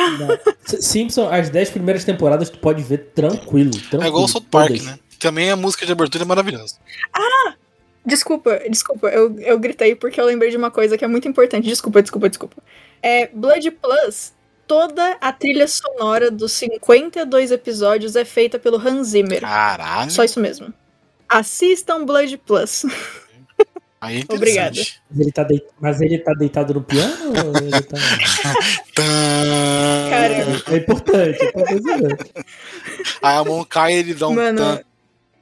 S- 0.67 0.83
Simpson, 0.83 1.29
as 1.31 1.49
10 1.49 1.71
primeiras 1.71 2.05
temporadas 2.05 2.51
tu 2.51 2.59
pode 2.59 2.83
ver 2.83 3.13
tranquilo. 3.15 3.71
tranquilo 3.71 4.03
É 4.03 4.09
igual 4.09 4.25
o 4.25 4.29
South 4.29 4.43
Park, 4.51 4.83
né? 4.83 4.99
Também 5.21 5.51
a 5.51 5.57
música 5.57 5.87
de 5.87 5.93
abertura 5.93 6.25
é 6.25 6.27
maravilhosa. 6.27 6.75
Desculpa, 8.07 8.61
desculpa, 8.71 9.09
eu, 9.09 9.37
eu 9.41 9.59
gritei 9.59 9.97
porque 9.97 10.21
eu 10.21 10.25
lembrei 10.25 10.51
de 10.51 10.57
uma 10.57 10.71
coisa 10.71 10.97
que 10.97 11.05
é 11.05 11.09
muito 11.09 11.27
importante. 11.27 11.65
Desculpa, 11.69 12.01
desculpa, 12.01 12.29
desculpa. 12.29 12.63
É, 13.03 13.27
Blood 13.29 13.71
Plus, 13.73 14.33
toda 14.67 15.17
a 15.21 15.33
trilha 15.33 15.67
sonora 15.67 16.31
dos 16.31 16.53
52 16.53 17.51
episódios 17.51 18.15
é 18.15 18.25
feita 18.25 18.59
pelo 18.61 18.77
Hans 18.79 19.09
Zimmer. 19.09 19.41
Caralho. 19.41 20.11
Só 20.11 20.23
isso 20.23 20.39
mesmo. 20.39 20.73
Assistam 21.29 22.05
Blood 22.05 22.37
Plus. 22.39 22.85
Aí 24.01 24.21
é 24.29 24.33
Obrigada. 24.35 24.77
Mas 25.11 25.19
ele, 25.21 25.33
tá 25.33 25.43
deit- 25.43 25.65
Mas 25.81 26.01
ele 26.01 26.19
tá 26.19 26.33
deitado 26.35 26.75
no 26.75 26.83
piano 26.83 27.33
ou 27.45 27.57
ele 27.57 27.81
tá. 27.83 27.97
Cara, 28.95 30.35
É 30.73 30.77
importante, 30.77 31.43
é 31.43 31.49
importante 31.49 31.83
saber. 31.83 32.45
Aí 33.23 33.37
a 33.37 33.45
mão 33.45 33.65
cai 33.65 33.95
e 33.95 33.97
ele 33.97 34.15
dá 34.15 34.29
um 34.29 34.35
Mano. 34.35 34.59
tan 34.59 34.81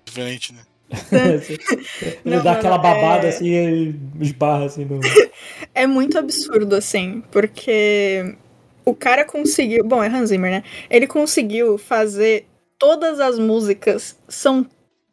diferente, 0.05 0.53
né? 0.53 0.61
Ele 2.25 2.37
Não, 2.37 2.43
dá 2.43 2.53
aquela 2.53 2.79
babada 2.79 3.27
é- 3.27 3.31
assim 3.31 3.47
e 3.49 3.95
esbarra 4.21 4.67
assim 4.67 4.85
no. 4.85 5.01
É 5.75 5.87
muito 5.87 6.19
absurdo, 6.19 6.75
assim, 6.77 7.23
porque 7.31 8.37
o 8.85 8.95
cara 8.95 9.25
conseguiu. 9.25 9.85
Bom, 9.85 10.03
é 10.03 10.09
Hans 10.09 10.29
Zimmer, 10.29 10.51
né? 10.51 10.63
Ele 10.89 11.07
conseguiu 11.07 11.79
fazer 11.79 12.47
todas 12.79 13.19
as 13.21 13.39
músicas 13.39 14.17
são 14.29 14.67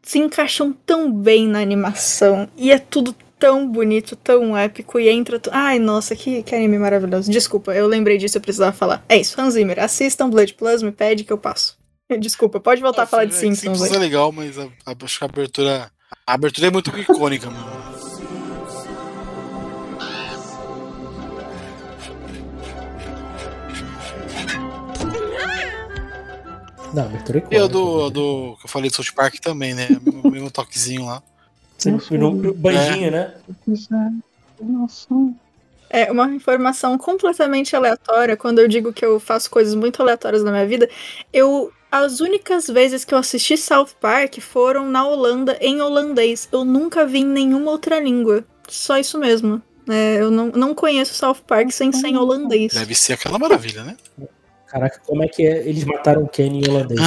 se 0.03 0.18
encaixam 0.20 0.74
tão 0.86 1.12
bem 1.12 1.48
na 1.48 1.60
animação 1.60 2.48
e 2.58 2.72
é 2.72 2.80
tudo 2.80 3.16
tão 3.38 3.68
bonito, 3.68 4.16
tão 4.16 4.56
épico 4.58 4.99
e 4.99 5.10
entra. 5.10 5.40
tu- 5.40 5.49
Ai, 5.53 5.80
nossa, 5.80 6.16
que, 6.16 6.44
que 6.44 6.53
anime 6.56 6.78
maravilhoso. 6.78 7.32
Desculpa, 7.32 7.74
eu 7.74 7.88
lembrei 7.88 8.18
disso, 8.18 8.38
eu 8.38 8.41
precisava 8.41 8.72
falar. 8.72 9.03
É 9.10 9.18
isso, 9.18 9.40
Hans 9.40 9.53
Zimmer, 9.56 9.80
assistam 9.80 10.30
Blood 10.30 10.53
Plus, 10.56 10.84
me 10.84 10.91
pede 10.91 11.24
que 11.24 11.32
eu 11.34 11.38
passo. 11.38 11.78
Desculpa, 12.19 12.59
pode 12.59 12.81
voltar 12.81 13.03
a 13.03 13.07
falar 13.07 13.25
de 13.25 13.33
É, 13.33 13.38
Simpsons. 13.38 13.77
Simpsons 13.77 13.91
é 13.95 13.99
legal, 13.99 14.31
mas 14.31 14.57
a, 14.57 14.63
a- 14.85 14.95
acho 15.03 15.17
que 15.17 15.23
a 15.23 15.27
abertura. 15.27 15.91
A 16.27 16.33
abertura 16.33 16.67
é 16.67 16.71
muito 16.71 16.89
icônica, 16.99 17.49
mano. 17.49 17.81
Não, 26.93 27.03
abertura 27.05 27.38
E 27.38 27.41
icônica. 27.41 27.63
o 27.65 27.67
do, 27.69 28.09
do 28.09 28.57
que 28.57 28.65
eu 28.65 28.69
falei 28.69 28.89
do 28.89 28.95
South 28.95 29.13
Park 29.15 29.35
também, 29.35 29.73
né? 29.73 29.88
O 30.23 30.29
mesmo, 30.29 30.51
toquezinho 30.51 31.05
lá. 31.05 31.23
Sim, 31.77 31.97
no, 32.11 32.31
no 32.31 32.53
banjinho, 32.53 33.11
né? 33.11 33.33
É 35.89 36.11
uma 36.11 36.29
informação 36.29 36.97
completamente 36.97 37.75
aleatória. 37.75 38.38
Quando 38.38 38.59
eu 38.59 38.67
digo 38.67 38.93
que 38.93 39.03
eu 39.03 39.19
faço 39.19 39.49
coisas 39.49 39.73
muito 39.73 40.01
aleatórias 40.01 40.43
na 40.43 40.51
minha 40.51 40.65
vida, 40.65 40.88
eu 41.33 41.71
as 41.91 42.22
únicas 42.22 42.68
vezes 42.68 43.03
que 43.03 43.13
eu 43.13 43.18
assisti 43.18 43.57
South 43.57 43.89
Park 43.99 44.39
foram 44.39 44.89
na 44.89 45.05
Holanda 45.05 45.57
em 45.59 45.81
holandês. 45.81 46.47
Eu 46.51 46.63
nunca 46.63 47.05
vi 47.05 47.19
em 47.19 47.26
nenhuma 47.26 47.69
outra 47.72 47.99
língua. 47.99 48.45
Só 48.69 48.97
isso 48.97 49.19
mesmo. 49.19 49.61
É, 49.89 50.22
eu 50.22 50.31
não, 50.31 50.47
não 50.47 50.73
conheço 50.73 51.13
South 51.13 51.43
Park 51.45 51.72
sem 51.72 51.91
ser 51.91 52.07
em 52.07 52.18
holandês. 52.18 52.73
Deve 52.73 52.95
ser 52.95 53.13
aquela 53.13 53.38
maravilha, 53.38 53.84
né? 53.84 53.97
Caraca, 54.68 55.01
como 55.05 55.22
é 55.22 55.27
que 55.27 55.45
é? 55.45 55.68
Eles 55.68 55.84
mataram 55.84 56.26
Kenny 56.27 56.61
em 56.61 56.69
holandês. 56.69 56.99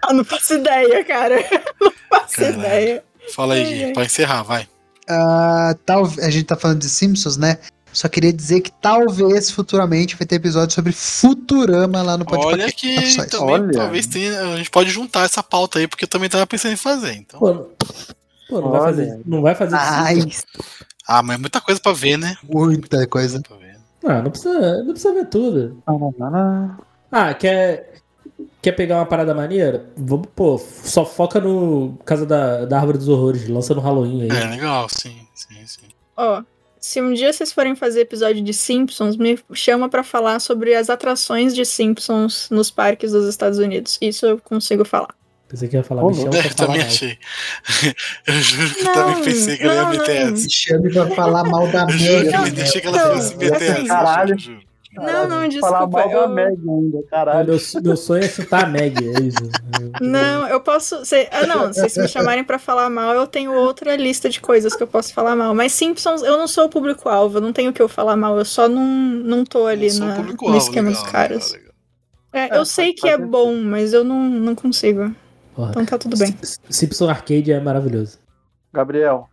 Ah, 0.00 0.14
não 0.14 0.24
faço 0.24 0.54
ideia, 0.54 1.04
cara. 1.04 1.36
Não 1.78 1.92
faço 2.08 2.42
ideia. 2.42 3.04
Fala 3.34 3.54
aí. 3.54 3.86
Gui, 3.86 3.92
pra 3.92 4.04
encerrar, 4.04 4.42
vai. 4.44 4.66
Ah, 5.06 5.74
tal, 5.84 6.04
a 6.04 6.30
gente 6.30 6.44
tá 6.44 6.56
falando 6.56 6.78
de 6.78 6.88
Simpsons, 6.88 7.36
né? 7.36 7.58
Só 7.96 8.10
queria 8.10 8.30
dizer 8.30 8.60
que 8.60 8.70
talvez 8.70 9.50
futuramente 9.50 10.16
vai 10.16 10.26
ter 10.26 10.34
episódio 10.34 10.74
sobre 10.74 10.92
Futurama 10.92 12.02
lá 12.02 12.18
no 12.18 12.26
podcast. 12.26 12.54
Olha 12.54 12.70
que 13.26 13.26
também 13.30 13.70
talvez 13.70 14.06
tenha. 14.06 14.38
A 14.52 14.56
gente 14.58 14.70
pode 14.70 14.90
juntar 14.90 15.24
essa 15.24 15.42
pauta 15.42 15.78
aí, 15.78 15.88
porque 15.88 16.04
eu 16.04 16.08
também 16.08 16.28
tava 16.28 16.46
pensando 16.46 16.72
em 16.74 16.76
fazer. 16.76 17.14
Então. 17.14 17.40
Pô, 17.40 17.54
pô, 18.50 18.60
não 18.60 18.70
vai 18.70 18.80
fazer. 18.82 19.20
Não 19.24 19.40
vai 19.40 19.54
fazer 19.54 19.76
Ai, 19.76 20.28
Ah, 21.08 21.22
mas 21.22 21.36
é 21.36 21.40
muita 21.40 21.58
coisa 21.58 21.80
pra 21.80 21.92
ver, 21.92 22.18
né? 22.18 22.36
muita 22.42 23.06
coisa. 23.06 23.42
Ah, 24.04 24.20
não 24.20 24.30
precisa, 24.30 24.82
não 24.84 24.92
precisa 24.92 25.14
ver 25.14 25.26
tudo. 25.30 25.82
Ah, 27.10 27.32
quer, 27.32 27.94
quer 28.60 28.72
pegar 28.72 28.96
uma 28.96 29.06
parada 29.06 29.34
maneira? 29.34 29.86
Vamos, 29.96 30.28
pô, 30.36 30.58
só 30.58 31.06
foca 31.06 31.40
no 31.40 31.98
Casa 32.04 32.26
da, 32.26 32.66
da 32.66 32.76
Árvore 32.78 32.98
dos 32.98 33.08
Horrores, 33.08 33.48
lança 33.48 33.74
no 33.74 33.80
Halloween 33.80 34.24
aí. 34.24 34.28
É, 34.36 34.46
legal, 34.48 34.86
sim, 34.90 35.26
sim, 35.34 35.66
sim. 35.66 35.86
Ó, 36.14 36.42
se 36.86 37.02
um 37.02 37.12
dia 37.12 37.32
vocês 37.32 37.52
forem 37.52 37.74
fazer 37.74 38.02
episódio 38.02 38.40
de 38.40 38.54
Simpsons, 38.54 39.16
me 39.16 39.36
chama 39.52 39.88
pra 39.88 40.04
falar 40.04 40.38
sobre 40.38 40.72
as 40.72 40.88
atrações 40.88 41.52
de 41.52 41.64
Simpsons 41.64 42.48
nos 42.48 42.70
parques 42.70 43.10
dos 43.10 43.26
Estados 43.28 43.58
Unidos. 43.58 43.98
Isso 44.00 44.24
eu 44.24 44.38
consigo 44.38 44.84
falar. 44.84 45.12
Pensei 45.48 45.68
que 45.68 45.74
ia 45.74 45.82
falar, 45.82 46.04
Ô, 46.04 46.10
me 46.10 46.14
chama 46.14 46.30
pra 46.30 46.38
eu 46.38 46.42
falar 46.44 46.54
também 46.54 46.78
mal. 46.78 46.86
achei. 46.86 47.18
Eu 48.26 48.34
juro 48.34 48.74
que 48.74 48.80
eu 48.80 48.84
Não, 48.84 48.92
também 48.94 49.24
pensei 49.24 49.56
que 49.56 49.62
ela 49.64 49.74
ia 49.74 49.82
não, 49.82 49.90
meter 49.90 50.20
não. 50.26 50.32
essa. 50.34 50.44
Me 50.44 50.50
chame 50.52 50.92
pra 50.92 51.06
falar 51.10 51.44
mal 51.44 51.66
da 51.68 51.86
Eu 51.90 51.98
juro 51.98 52.28
que 52.28 52.36
eu 52.36 52.50
deixei 52.52 52.80
que 52.80 52.86
ela 52.86 52.98
fosse 53.16 53.36
meter 53.36 53.62
essa. 53.62 53.84
Caralho. 53.86 54.36
Não, 54.96 55.28
não, 55.28 55.28
Falar 55.28 55.48
desculpa. 55.48 55.86
mal 55.88 56.08
da 56.08 56.14
Eu... 56.14 56.28
Meg 56.28 56.58
ainda, 56.68 57.02
caralho. 57.10 57.48
Meu, 57.54 57.82
meu 57.82 57.96
sonho 57.96 58.24
é 58.24 58.28
chutar 58.28 58.64
a 58.64 58.66
Meg, 58.66 58.96
é 58.98 59.20
isso. 59.20 59.38
Não, 60.00 60.46
eu 60.48 60.60
posso. 60.60 61.04
se- 61.04 61.28
Ah, 61.30 61.46
não, 61.46 61.72
se 61.72 61.80
vocês 61.80 61.96
me 61.96 62.08
chamarem 62.08 62.44
pra 62.44 62.58
falar 62.58 62.88
mal, 62.90 63.14
eu 63.14 63.26
tenho 63.26 63.52
outra 63.54 63.96
lista 63.96 64.28
de 64.28 64.40
coisas 64.40 64.74
que 64.74 64.82
eu 64.82 64.86
posso 64.86 65.12
falar 65.14 65.36
mal. 65.36 65.54
Mas 65.54 65.72
Simpsons, 65.72 66.22
eu 66.22 66.36
não 66.38 66.48
sou 66.48 66.64
o 66.66 66.68
público-alvo, 66.68 67.38
eu 67.38 67.42
não 67.42 67.52
tenho 67.52 67.70
o 67.70 67.72
que 67.72 67.82
eu 67.82 67.88
falar 67.88 68.16
mal, 68.16 68.36
eu 68.38 68.44
só 68.44 68.68
não, 68.68 68.84
não 68.84 69.44
tô 69.44 69.66
ali 69.66 69.90
sou 69.90 70.04
o 70.04 70.08
na, 70.08 70.18
no 70.22 70.56
esquema 70.56 70.88
legal, 70.88 71.02
dos 71.02 71.12
caras. 71.12 71.52
legal, 71.52 71.72
É, 72.32 72.56
eu 72.58 72.64
sei 72.64 72.92
que 72.92 73.08
é 73.08 73.16
bom, 73.18 73.54
mas 73.62 73.92
eu 73.92 74.04
não, 74.04 74.20
não 74.28 74.54
consigo. 74.54 75.14
Porra. 75.54 75.70
Então 75.70 75.86
tá 75.86 75.98
tudo 75.98 76.16
bem. 76.18 76.36
Simpson 76.68 77.08
Arcade 77.08 77.50
é 77.50 77.58
maravilhoso. 77.60 78.18
Gabriel, 78.72 79.26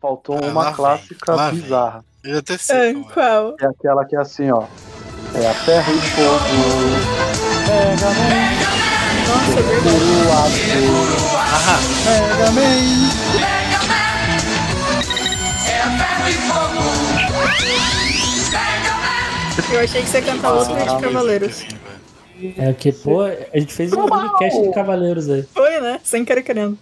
faltou 0.00 0.38
Ah, 0.42 0.46
uma 0.46 0.72
clássica 0.72 1.34
lá 1.34 1.50
vem. 1.50 1.60
bizarra. 1.60 2.04
Eu 2.24 2.38
até 2.38 2.56
sei. 2.58 2.94
Qual 2.94 3.04
é. 3.04 3.12
qual? 3.12 3.56
É 3.60 3.66
aquela 3.66 4.04
que 4.04 4.16
é 4.16 4.18
assim, 4.18 4.50
ó. 4.50 4.64
É 5.34 5.46
a 5.46 5.54
terra 5.64 5.92
e 5.92 6.00
fogo. 6.00 6.44
Mega 7.68 8.10
Man. 8.10 8.48
Nossa, 9.28 9.58
é 9.58 9.62
verdade. 9.62 10.60
Mega 12.04 12.50
Man. 12.52 13.08
Eu 19.72 19.80
achei 19.80 20.02
que 20.02 20.08
você 20.08 20.18
ia 20.18 20.24
cantar 20.24 20.52
outro 20.52 20.74
de 20.74 20.84
Cavaleiros. 20.84 21.64
É 22.56 22.72
que, 22.72 22.92
pô, 22.92 23.22
a 23.22 23.58
gente 23.58 23.74
fez 23.74 23.92
um 23.92 24.06
podcast 24.06 24.62
de 24.62 24.72
Cavaleiros 24.72 25.28
aí. 25.28 25.42
Foi, 25.52 25.80
né? 25.80 26.00
Sem 26.02 26.24
querer 26.24 26.42
querendo. 26.42 26.78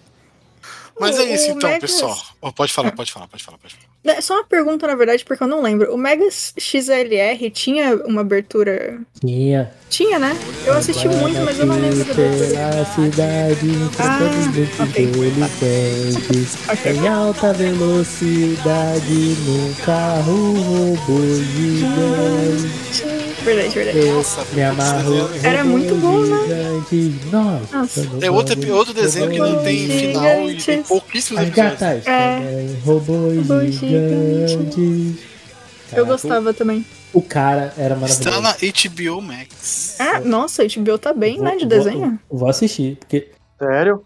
Mas 0.99 1.19
é 1.19 1.35
isso 1.35 1.51
então, 1.51 1.69
Megas- 1.71 1.93
pessoal. 1.93 2.17
Pode 2.55 2.73
falar, 2.73 2.93
pode 2.93 3.13
falar, 3.13 3.27
pode 3.29 3.43
falar, 3.45 3.59
pode 3.59 3.75
falar. 3.75 3.87
É, 4.17 4.21
Só 4.21 4.35
uma 4.35 4.45
pergunta, 4.45 4.87
na 4.87 4.95
verdade, 4.95 5.25
porque 5.25 5.43
eu 5.43 5.49
não 5.49 5.61
lembro. 5.61 5.93
O 5.93 5.99
Mega 5.99 6.25
XLR 6.31 7.51
tinha 7.51 7.97
uma 8.07 8.21
abertura. 8.21 9.01
Tinha. 9.21 9.73
Tinha, 9.91 10.19
né? 10.19 10.37
Eu 10.65 10.75
assisti 10.75 11.09
muito, 11.09 11.41
mas 11.41 11.59
eu 11.59 11.67
não 11.67 11.75
lembro 11.75 12.05
da 12.05 12.13
abertura. 12.13 12.49
Pela 12.49 12.85
cidade, 12.85 13.67
muitos 13.67 14.93
delinquentes. 14.93 16.57
Em 16.87 17.09
alta 17.09 17.53
velocidade, 17.53 19.37
num 19.45 19.75
carro 19.85 20.55
robô 20.55 21.21
gigante. 21.53 23.05
Verdade, 23.45 23.75
verdade. 23.75 24.27
Me 24.55 24.63
amarro. 24.63 25.31
Era 25.43 25.63
muito 25.65 25.95
bom, 25.97 26.19
né? 26.19 26.83
Nossa. 27.31 27.77
Nossa. 27.77 28.09
É 28.21 28.29
outro, 28.31 28.75
outro 28.75 28.93
desenho 28.93 29.31
que 29.31 29.39
não 29.39 29.63
tem 29.63 29.89
final 29.89 30.51
e 30.51 30.57
tem 30.57 30.83
pouquíssimos 30.89 31.43
As 31.43 31.49
episódios. 31.49 31.81
gatas 31.81 32.07
É. 32.07 32.75
robôs 32.85 33.37
Robôs 33.49 33.75
gigantes. 33.75 34.77
Eu 34.77 35.91
Caraca, 35.91 36.05
gostava 36.05 36.53
também. 36.55 36.85
O 37.13 37.23
cara 37.23 37.73
era 37.79 37.95
Está 38.07 38.31
maravilhoso. 38.31 38.43
na 38.43 39.13
HBO 39.15 39.23
Max. 39.23 39.97
Ah, 40.01 40.21
nossa, 40.21 40.63
a 40.63 40.67
HBO 40.67 40.99
tá 40.99 41.13
bem, 41.15 41.39
né, 41.41 41.53
de 41.53 41.61
Vou- 41.61 41.69
desenho. 41.69 42.19
Vou, 42.29 42.41
vou 42.41 42.49
assistir, 42.49 42.97
porque 42.97 43.31
Sério? 43.59 44.03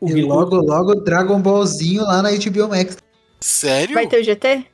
o 0.00 0.08
E 0.08 0.22
logo, 0.22 0.56
logo 0.56 0.94
Dragon 0.96 1.40
Ballzinho 1.40 2.02
lá 2.02 2.20
na 2.22 2.30
HBO 2.32 2.68
Max. 2.68 2.96
Sério? 3.40 3.94
Vai 3.94 4.06
ter 4.06 4.20
o 4.20 4.24
GT? 4.24 4.66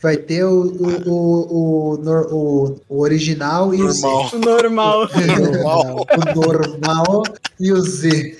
Vai 0.00 0.16
ter 0.18 0.44
o, 0.44 0.50
o, 0.50 1.10
o, 1.10 1.94
o, 1.94 2.34
o- 2.68 2.80
o 2.88 3.00
original 3.00 3.74
e 3.74 3.82
o 3.82 3.90
Z. 3.90 4.02
Normal. 4.02 4.30
O 4.32 4.38
normal. 4.38 5.08
Normal. 5.26 6.06
O 6.06 6.40
normal 6.40 7.22
e 7.58 7.72
o 7.72 7.80
Z. 7.80 8.36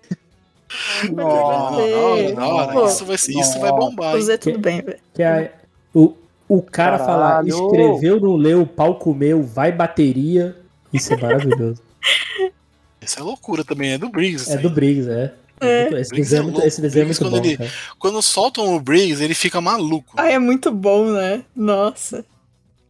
Não, 1.12 2.34
não, 2.34 2.74
não, 2.74 2.86
isso 2.86 3.04
vai, 3.04 3.16
isso 3.16 3.60
vai 3.60 3.70
bombar. 3.72 4.18
Z 4.20 4.38
tudo 4.38 4.58
bem, 4.58 4.82
velho. 4.82 4.98
que 5.14 5.22
a- 5.22 5.50
o, 5.94 6.14
o 6.48 6.62
cara 6.62 6.98
falar, 6.98 7.46
escreveu, 7.46 8.20
não 8.20 8.36
leu, 8.36 8.62
o 8.62 8.66
pau 8.66 8.96
comeu, 8.96 9.42
vai 9.42 9.70
bateria. 9.72 10.56
Isso 10.92 11.12
é 11.12 11.16
maravilhoso. 11.16 11.80
Isso 13.00 13.18
é 13.20 13.22
loucura 13.22 13.62
também, 13.64 13.92
é 13.92 13.98
do 13.98 14.08
Briggs. 14.08 14.50
é 14.50 14.56
do 14.56 14.70
Briggs, 14.70 15.10
é. 15.10 15.32
É. 15.60 15.82
Esse 16.00 16.10
Briggs 16.10 16.30
desenho, 16.36 16.58
é 16.58 16.64
é 16.64 16.66
esse 16.66 16.80
desenho 16.80 17.02
é 17.02 17.04
Briggs, 17.04 17.22
muito 17.22 17.30
bom, 17.30 17.36
quando 17.38 17.46
ele- 17.46 17.56
cara. 17.58 17.70
Quando 17.98 18.22
soltam 18.22 18.74
o 18.74 18.80
Briggs, 18.80 19.22
ele 19.22 19.34
fica 19.34 19.60
maluco. 19.60 20.14
Ai, 20.16 20.32
é 20.34 20.38
muito 20.38 20.70
bom, 20.72 21.10
né? 21.12 21.42
Nossa. 21.54 22.24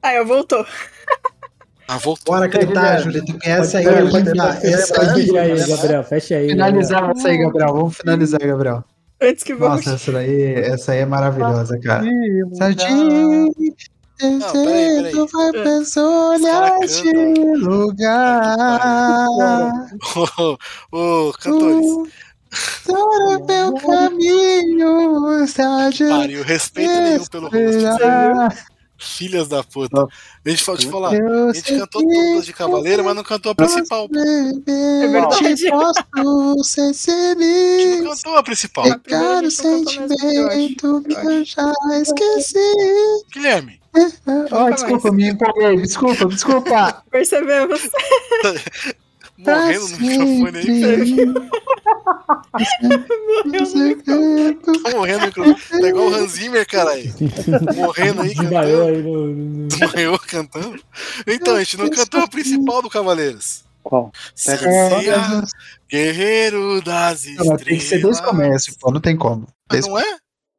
Ai, 0.01 0.19
eu 0.19 0.27
voltou. 0.27 0.65
Ah, 1.95 1.99
voltou. 1.99 2.35
Bora 2.35 2.47
gritar, 2.49 3.01
Julito, 3.03 3.39
que 3.39 3.49
essa 3.49 3.79
aí 3.79 3.85
Pode- 3.85 4.11
pode- 4.11 4.31
linda. 4.31 4.47
pode- 4.55 4.67
Essa 4.67 4.95
pode 4.95 5.11
aí, 5.39 5.67
Gabriel. 5.69 6.05
Fecha 6.05 6.37
aí. 6.37 6.49
Finalizar 6.49 7.11
essa 7.11 7.29
aí, 7.29 7.39
Gabriel. 7.39 7.73
Vamos 7.75 7.97
finalizar, 7.97 8.41
Gabriel. 8.41 8.85
Antes 9.23 9.45
que 9.45 9.55
volte. 9.55 9.87
Nossa, 9.87 9.95
essa 9.97 10.13
daí, 10.13 10.55
essa 10.55 10.93
aí 10.93 10.99
é 10.99 11.07
maravilhosa, 11.07 11.79
cara. 11.81 12.05
Ih, 12.05 12.43
Certinho. 12.57 13.49
peraí, 14.21 14.41
peraí. 14.97 15.13
Tu 15.13 15.27
vai 15.33 15.53
pensar 15.53 16.03
olhar 16.31 16.79
este 16.83 17.13
lugar. 17.59 19.29
Ô, 20.93 21.33
cantores. 21.41 21.87
Para 22.87 23.39
meu 23.47 23.75
caminho, 23.75 25.43
está 25.45 25.91
de 25.91 26.05
Pariu, 26.09 26.43
respeito 26.45 26.93
nenhum 26.93 27.25
pelo 27.27 27.49
rosto. 27.49 28.65
Filhas 29.05 29.49
da 29.49 29.63
puta. 29.63 30.07
Deixa 30.43 30.71
eu 30.71 30.79
te 30.79 30.89
falar. 30.89 31.11
A 31.13 31.53
gente 31.53 31.79
cantou 31.79 32.03
todas 32.03 32.47
de 32.47 32.53
Cavaleiro, 32.53 33.05
mas 33.05 33.15
não 33.15 33.23
cantou 33.23 33.53
a 33.53 33.55
principal. 33.55 34.09
É 34.15 35.07
verdade. 35.09 35.71
Posso 35.71 36.95
ser 36.95 37.37
A 37.37 37.81
gente 37.81 38.03
não 38.03 38.11
cantou 38.11 38.37
a 38.37 38.43
principal. 38.43 38.93
A 38.93 38.99
primeira 38.99 39.01
Pegar 39.01 39.39
a 39.39 39.43
o 39.43 39.51
gente 39.51 39.63
não 39.65 39.85
cantou 39.85 40.09
mesmo, 40.19 40.33
eu 40.33 40.47
acho. 40.49 40.57
sentimento 40.57 41.03
que 41.03 41.15
eu 41.15 41.45
já 41.45 41.73
esqueci. 42.03 42.59
Guilherme. 43.33 43.81
Oh, 44.51 44.71
desculpa, 44.71 45.13
me 45.13 45.29
empolguei. 45.29 45.77
Desculpa, 45.77 46.27
desculpa. 46.27 47.03
Percebemos. 47.11 47.81
Morrendo 49.39 49.89
no 49.89 49.99
microfone 49.99 50.59
aí. 50.59 51.17
Tô 54.63 54.91
morrendo 54.97 55.21
no 55.21 55.27
microfone. 55.27 55.81
Tá 55.81 55.89
igual 55.89 56.07
o 56.11 56.15
Hans 56.15 56.31
Zimmer, 56.33 56.67
caralho. 56.67 57.13
Morrendo 57.75 58.23
aí, 58.23 58.35
cantando. 58.35 59.67
Desmaiou 59.69 60.19
cantando. 60.21 60.81
Então, 61.27 61.55
a 61.57 61.59
gente 61.61 61.77
não 61.77 61.89
cantou 61.91 62.21
a 62.21 62.29
principal 62.29 62.83
do 62.83 62.89
Cavaleiros. 62.91 63.65
Qual? 63.83 64.11
Sacia, 64.35 65.45
Guerreiro 65.91 66.81
das 66.83 67.27
Não, 67.27 67.47
mas 67.47 67.63
tem 67.63 67.77
que 67.79 67.85
ser 67.85 67.97
Estrelas. 67.97 68.21
começo, 68.21 68.79
pô. 68.81 68.91
Não 68.91 69.01
tem 69.01 69.17
como. 69.17 69.47
Mas 69.71 69.81
Desde- 69.85 69.91
não 69.91 69.99
é? 69.99 70.17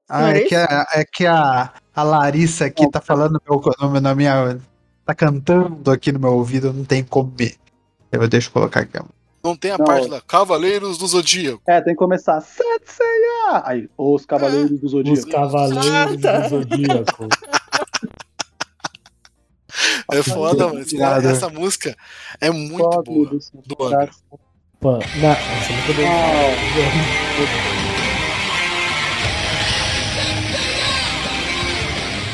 Ah, 0.08 0.30
é 0.30 0.42
que, 0.42 0.54
a, 0.56 0.88
é 0.94 1.04
que 1.04 1.26
a, 1.26 1.74
a 1.96 2.04
Larissa 2.04 2.66
aqui 2.66 2.88
tá 2.92 3.02
falando 3.02 3.42
meu, 3.50 3.60
no 3.82 3.90
meu- 3.90 4.02
na 4.02 4.14
minha. 4.14 4.60
tá 5.04 5.16
cantando 5.16 5.90
aqui 5.90 6.12
no 6.12 6.20
meu 6.20 6.34
ouvido, 6.34 6.72
não 6.72 6.86
tem 6.86 7.04
como 7.04 7.34
me. 7.40 7.56
Eu 8.12 8.28
deixa 8.28 8.48
eu 8.50 8.54
colocar 8.54 8.82
aqui. 8.82 8.98
ó. 9.00 9.04
Não 9.44 9.56
tem 9.56 9.72
a 9.72 9.78
Não. 9.78 9.86
parte 9.86 10.08
lá, 10.08 10.20
Cavaleiros 10.22 10.98
do 10.98 11.06
Zodíaco. 11.06 11.62
É, 11.68 11.80
tem 11.80 11.94
que 11.94 12.00
começar. 12.00 12.42
Setseia! 12.42 13.62
Aí, 13.64 13.88
os 13.98 14.26
Cavaleiros 14.26 14.80
do 14.80 14.86
Os 14.86 14.92
Zodíaco. 14.92 15.30
Cavaleiros 15.30 15.86
Ah, 15.86 16.18
tá. 16.22 16.40
do 16.40 16.50
Zodíaco. 16.50 17.28
É 20.12 20.24
foda, 20.24 20.68
mano. 20.68 20.80
Essa 21.30 21.50
música 21.50 21.96
é 22.42 22.50
muito 22.50 22.78
Foda, 22.84 23.04
boa. 23.04 23.30
do 23.66 23.84
Angra. 23.86 24.10
Pô, 24.80 24.92
não, 24.94 25.00
essa 25.32 25.74
música 25.74 25.94
do... 25.94 26.02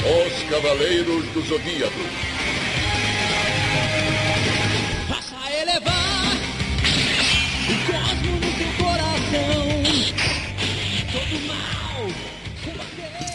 Os 0.04 0.44
Cavaleiros 0.50 1.26
do 1.34 1.42
Zodíaco. 1.42 2.00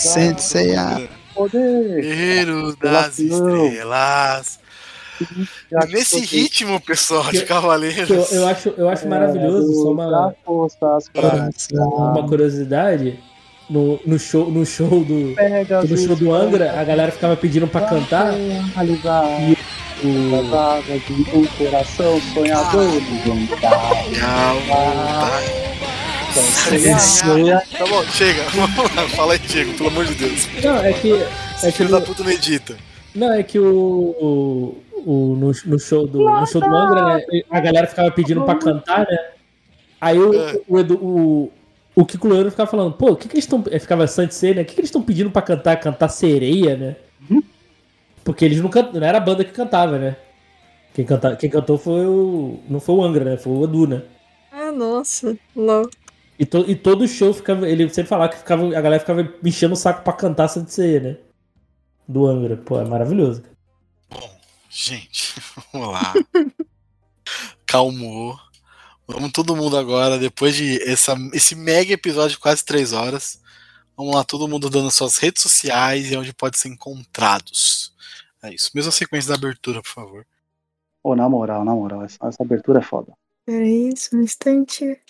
Mal. 0.04 0.14
Senseiya. 0.14 1.08
Poder. 1.34 2.00
Guerreiro 2.00 2.76
das. 2.76 3.18
Estrelas. 3.18 4.58
Nesse 5.88 6.20
ritmo, 6.20 6.80
pessoal, 6.80 7.30
de 7.30 7.42
Cavaleiros. 7.44 8.10
Eu, 8.32 8.40
eu 8.40 8.48
acho, 8.48 8.68
eu 8.76 8.88
acho 8.88 9.08
maravilhoso, 9.08 9.72
só 9.82 9.92
uma, 9.92 10.34
uma 11.74 12.28
curiosidade. 12.28 13.18
No, 13.68 13.98
no, 14.06 14.18
show, 14.18 14.50
no 14.50 14.64
show 14.64 15.04
do. 15.04 15.34
No 15.88 15.96
show 15.98 16.14
do 16.14 16.32
Angra, 16.32 16.78
a 16.78 16.84
galera 16.84 17.10
ficava 17.10 17.36
pedindo 17.36 17.66
pra 17.66 17.80
cantar. 17.82 18.32
Realizar 18.74 19.24
E 19.40 19.56
o, 20.04 20.36
as 20.36 20.46
vagas 20.48 21.02
de 21.02 21.12
um 23.30 23.46
Senseiya. 26.42 27.62
Tá 27.78 27.86
bom, 27.86 28.02
chega. 28.04 28.42
Vamos 28.54 28.94
lá, 28.94 29.08
fala 29.08 29.32
aí, 29.34 29.38
Diego, 29.38 29.72
pelo 29.74 29.88
amor 29.88 30.04
de 30.04 30.14
Deus. 30.14 30.48
Não, 30.62 30.76
é 30.78 30.92
que. 30.92 31.12
É 31.12 31.26
que 31.66 31.72
Filho 31.72 31.90
da 31.90 32.00
puta 32.00 32.22
não 32.22 32.30
edita. 32.30 32.76
Não, 33.14 33.32
é 33.32 33.42
que 33.42 33.58
o. 33.58 33.64
o, 34.20 34.82
o- 34.98 35.36
no, 35.36 35.52
no 35.66 35.78
show 35.78 36.06
do, 36.06 36.18
no 36.28 36.46
show 36.46 36.60
do 36.60 36.74
Angra, 36.74 37.16
né, 37.16 37.22
a 37.50 37.60
galera 37.60 37.86
ficava 37.86 38.10
pedindo 38.10 38.42
pra 38.42 38.54
cantar, 38.56 39.06
né? 39.08 39.18
Aí 40.00 40.18
o, 40.18 40.34
É. 40.34 40.60
o, 40.68 40.78
Edu- 40.78 40.98
o, 41.02 41.52
o 41.94 42.04
Kiko 42.04 42.28
Leandro 42.28 42.50
ficava 42.50 42.70
falando, 42.70 42.92
pô, 42.92 43.12
o 43.12 43.16
que, 43.16 43.28
que 43.28 43.34
eles 43.34 43.44
estão. 43.44 43.62
Ficava 43.62 44.06
Santi 44.06 44.54
né? 44.54 44.62
O 44.62 44.64
que, 44.64 44.74
que 44.74 44.80
eles 44.80 44.88
estão 44.88 45.00
pedindo 45.02 45.30
pra 45.30 45.42
cantar? 45.42 45.76
Cantar 45.76 46.08
sereia, 46.08 46.76
né? 46.76 46.96
Porque 48.24 48.44
eles 48.44 48.60
não 48.60 48.68
cantam. 48.68 49.00
Não 49.00 49.06
era 49.06 49.18
a 49.18 49.20
banda 49.20 49.44
que 49.44 49.52
cantava, 49.52 49.98
né? 49.98 50.16
Quem, 50.92 51.04
canta, 51.04 51.36
quem 51.36 51.48
cantou 51.48 51.78
foi 51.78 52.04
o. 52.06 52.58
Não 52.68 52.80
foi 52.80 52.94
o 52.96 53.02
Angra, 53.04 53.24
né? 53.24 53.36
Foi 53.36 53.52
o 53.52 53.64
Edu, 53.64 53.86
né? 53.86 54.02
Ah, 54.50 54.72
nossa. 54.72 55.36
Lol. 55.54 55.88
E, 56.38 56.44
to, 56.44 56.64
e 56.68 56.76
todo 56.76 57.08
show 57.08 57.32
ficava. 57.32 57.68
Ele 57.68 57.88
sempre 57.88 58.08
falava 58.08 58.32
que 58.32 58.38
ficava, 58.38 58.66
a 58.66 58.80
galera 58.80 59.00
ficava 59.00 59.34
enchendo 59.42 59.74
o 59.74 59.76
saco 59.76 60.02
pra 60.02 60.12
cantar 60.12 60.48
Santi 60.48 60.72
Ceia, 60.72 61.00
né? 61.00 61.16
Do 62.06 62.26
Angra. 62.26 62.56
Pô, 62.56 62.80
é 62.80 62.84
maravilhoso. 62.84 63.42
cara. 63.42 63.56
Gente, 64.68 65.34
vamos 65.72 65.88
lá. 65.92 66.12
Calmou. 67.64 68.38
Vamos 69.08 69.32
todo 69.32 69.56
mundo 69.56 69.76
agora, 69.78 70.18
depois 70.18 70.56
de 70.56 70.82
essa, 70.82 71.14
esse 71.32 71.54
mega 71.54 71.92
episódio 71.92 72.30
de 72.30 72.38
quase 72.38 72.64
três 72.64 72.92
horas. 72.92 73.40
Vamos 73.96 74.14
lá, 74.14 74.24
todo 74.24 74.48
mundo 74.48 74.68
dando 74.68 74.90
suas 74.90 75.16
redes 75.16 75.42
sociais 75.42 76.10
e 76.10 76.16
onde 76.16 76.34
pode 76.34 76.58
ser 76.58 76.68
encontrados. 76.68 77.94
É 78.42 78.52
isso. 78.52 78.70
Mesma 78.74 78.92
sequência 78.92 79.30
da 79.30 79.36
abertura, 79.36 79.80
por 79.80 79.88
favor. 79.88 80.26
Ô, 81.02 81.14
na 81.14 81.28
moral, 81.28 81.64
na 81.64 81.72
moral, 81.72 82.02
essa, 82.02 82.18
essa 82.26 82.42
abertura 82.42 82.80
é 82.80 82.82
foda. 82.82 83.12
Peraí, 83.46 83.96
só 83.96 84.16
um 84.16 84.22
instante. 84.22 85.00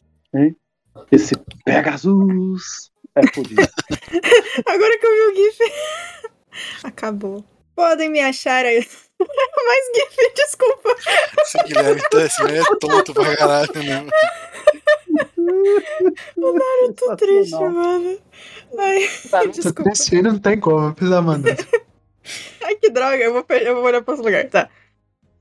Esse 1.13 1.35
Pegasus 1.65 2.91
é 3.15 3.27
fodido. 3.35 3.63
Agora 4.67 4.99
que 4.99 5.07
eu 5.07 5.13
vi 5.13 5.21
o 5.21 5.35
GIF. 5.37 5.59
Acabou. 6.85 7.45
Podem 7.75 8.09
me 8.11 8.21
achar 8.21 8.65
aí. 8.65 8.87
Mais 9.19 9.87
GIF, 9.95 10.35
desculpa. 10.35 10.95
Esse 11.43 11.59
Guilherme, 11.65 12.03
tá- 12.11 12.23
esse 12.25 12.43
é 12.43 12.63
tonto 12.81 13.15
pra 13.15 13.37
caralho 13.37 13.71
mesmo. 13.75 14.11
Eu 16.37 16.95
tô 16.95 17.17
triste, 17.17 17.53
mano. 17.59 18.19
Ai, 18.79 19.49
desculpa. 19.49 19.91
Esse 19.91 20.23
não 20.23 20.39
tem 20.39 20.59
como, 20.61 20.95
precisa 20.95 21.23
mandar. 21.23 21.57
Ai, 22.65 22.75
que 22.77 22.91
droga, 22.91 23.17
eu 23.17 23.33
vou, 23.33 23.45
eu 23.49 23.75
vou 23.77 23.85
olhar 23.85 24.03
pra 24.03 24.13
outro 24.15 24.27
lugar, 24.27 24.49
tá. 24.49 24.69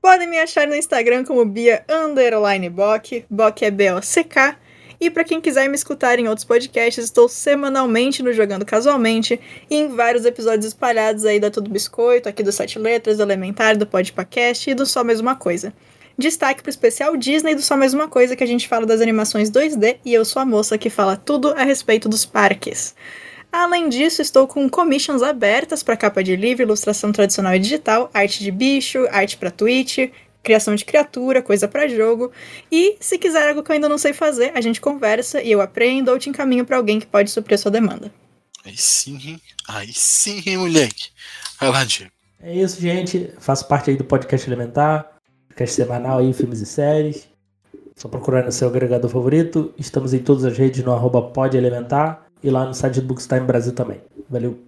Podem 0.00 0.28
me 0.28 0.38
achar 0.38 0.66
no 0.68 0.74
Instagram 0.76 1.24
como 1.24 1.44
Bia 1.44 1.84
Underline 1.88 2.70
Bock, 2.70 3.24
Bock 3.28 3.64
é 3.64 3.70
B-O-C-K. 3.70 4.56
E 5.00 5.10
pra 5.10 5.24
quem 5.24 5.40
quiser 5.40 5.68
me 5.68 5.74
escutar 5.74 6.18
em 6.18 6.28
outros 6.28 6.44
podcasts, 6.44 7.04
estou 7.04 7.28
semanalmente 7.28 8.22
no 8.22 8.32
Jogando 8.32 8.64
Casualmente 8.64 9.38
e 9.70 9.76
em 9.76 9.88
vários 9.88 10.24
episódios 10.24 10.66
espalhados 10.66 11.24
aí 11.24 11.38
da 11.38 11.50
Tudo 11.50 11.70
Biscoito, 11.70 12.28
aqui 12.28 12.42
do 12.42 12.52
Sete 12.52 12.78
Letras, 12.78 13.18
do 13.18 13.22
Elementar, 13.22 13.76
do 13.76 13.86
Podpacast 13.86 14.70
e 14.70 14.74
do 14.74 14.86
Só 14.86 15.04
Mesma 15.04 15.36
Coisa. 15.36 15.72
Destaque 16.18 16.62
pro 16.62 16.70
especial 16.70 17.14
Disney 17.14 17.54
do 17.54 17.60
Só 17.60 17.76
Mesma 17.76 18.08
Coisa, 18.08 18.34
que 18.34 18.42
a 18.42 18.46
gente 18.46 18.66
fala 18.66 18.86
das 18.86 19.02
animações 19.02 19.50
2D 19.50 19.98
e 20.02 20.14
eu 20.14 20.24
sou 20.24 20.40
a 20.40 20.46
moça 20.46 20.78
que 20.78 20.88
fala 20.88 21.14
tudo 21.14 21.52
a 21.52 21.62
respeito 21.62 22.08
dos 22.08 22.24
parques. 22.24 22.94
Além 23.52 23.88
disso, 23.88 24.20
estou 24.20 24.46
com 24.46 24.68
commissions 24.68 25.22
abertas 25.22 25.82
para 25.82 25.96
capa 25.96 26.22
de 26.22 26.34
livro, 26.36 26.62
ilustração 26.62 27.12
tradicional 27.12 27.54
e 27.54 27.58
digital, 27.58 28.10
arte 28.12 28.42
de 28.42 28.50
bicho, 28.50 29.06
arte 29.10 29.36
para 29.36 29.50
Twitch, 29.50 30.10
criação 30.46 30.76
de 30.76 30.84
criatura, 30.84 31.42
coisa 31.42 31.66
para 31.66 31.88
jogo. 31.88 32.30
E 32.70 32.96
se 33.00 33.18
quiser 33.18 33.48
algo 33.48 33.64
que 33.64 33.70
eu 33.72 33.74
ainda 33.74 33.88
não 33.88 33.98
sei 33.98 34.12
fazer, 34.12 34.52
a 34.54 34.60
gente 34.60 34.80
conversa 34.80 35.42
e 35.42 35.50
eu 35.50 35.60
aprendo 35.60 36.12
ou 36.12 36.18
te 36.18 36.30
encaminho 36.30 36.64
para 36.64 36.76
alguém 36.76 37.00
que 37.00 37.06
pode 37.06 37.30
suprir 37.32 37.56
a 37.56 37.58
sua 37.58 37.70
demanda. 37.70 38.12
Aí 38.64 38.76
sim, 38.76 39.18
hein? 39.22 39.40
Aí 39.66 39.92
sim, 39.92 40.40
hein, 40.46 40.58
moleque. 40.58 41.08
Vai 41.58 41.70
lá, 41.70 41.84
Diego. 41.84 42.12
É 42.40 42.54
isso, 42.54 42.80
gente. 42.80 43.32
Faço 43.40 43.66
parte 43.66 43.90
aí 43.90 43.96
do 43.96 44.04
podcast 44.04 44.48
Elementar, 44.48 45.18
podcast 45.48 45.74
semanal 45.74 46.20
aí, 46.20 46.32
filmes 46.32 46.60
e 46.60 46.66
séries. 46.66 47.28
Só 47.96 48.08
procurar 48.08 48.44
no 48.44 48.52
seu 48.52 48.68
agregador 48.68 49.10
favorito. 49.10 49.74
Estamos 49.76 50.14
em 50.14 50.20
todas 50.20 50.44
as 50.44 50.56
redes 50.56 50.84
no 50.84 50.92
arroba 50.92 51.22
podelementar 51.22 52.26
e 52.42 52.50
lá 52.50 52.64
no 52.64 52.74
site 52.74 53.00
do 53.00 53.06
Bookstime 53.06 53.40
Brasil 53.40 53.72
também. 53.72 54.00
Valeu. 54.30 54.60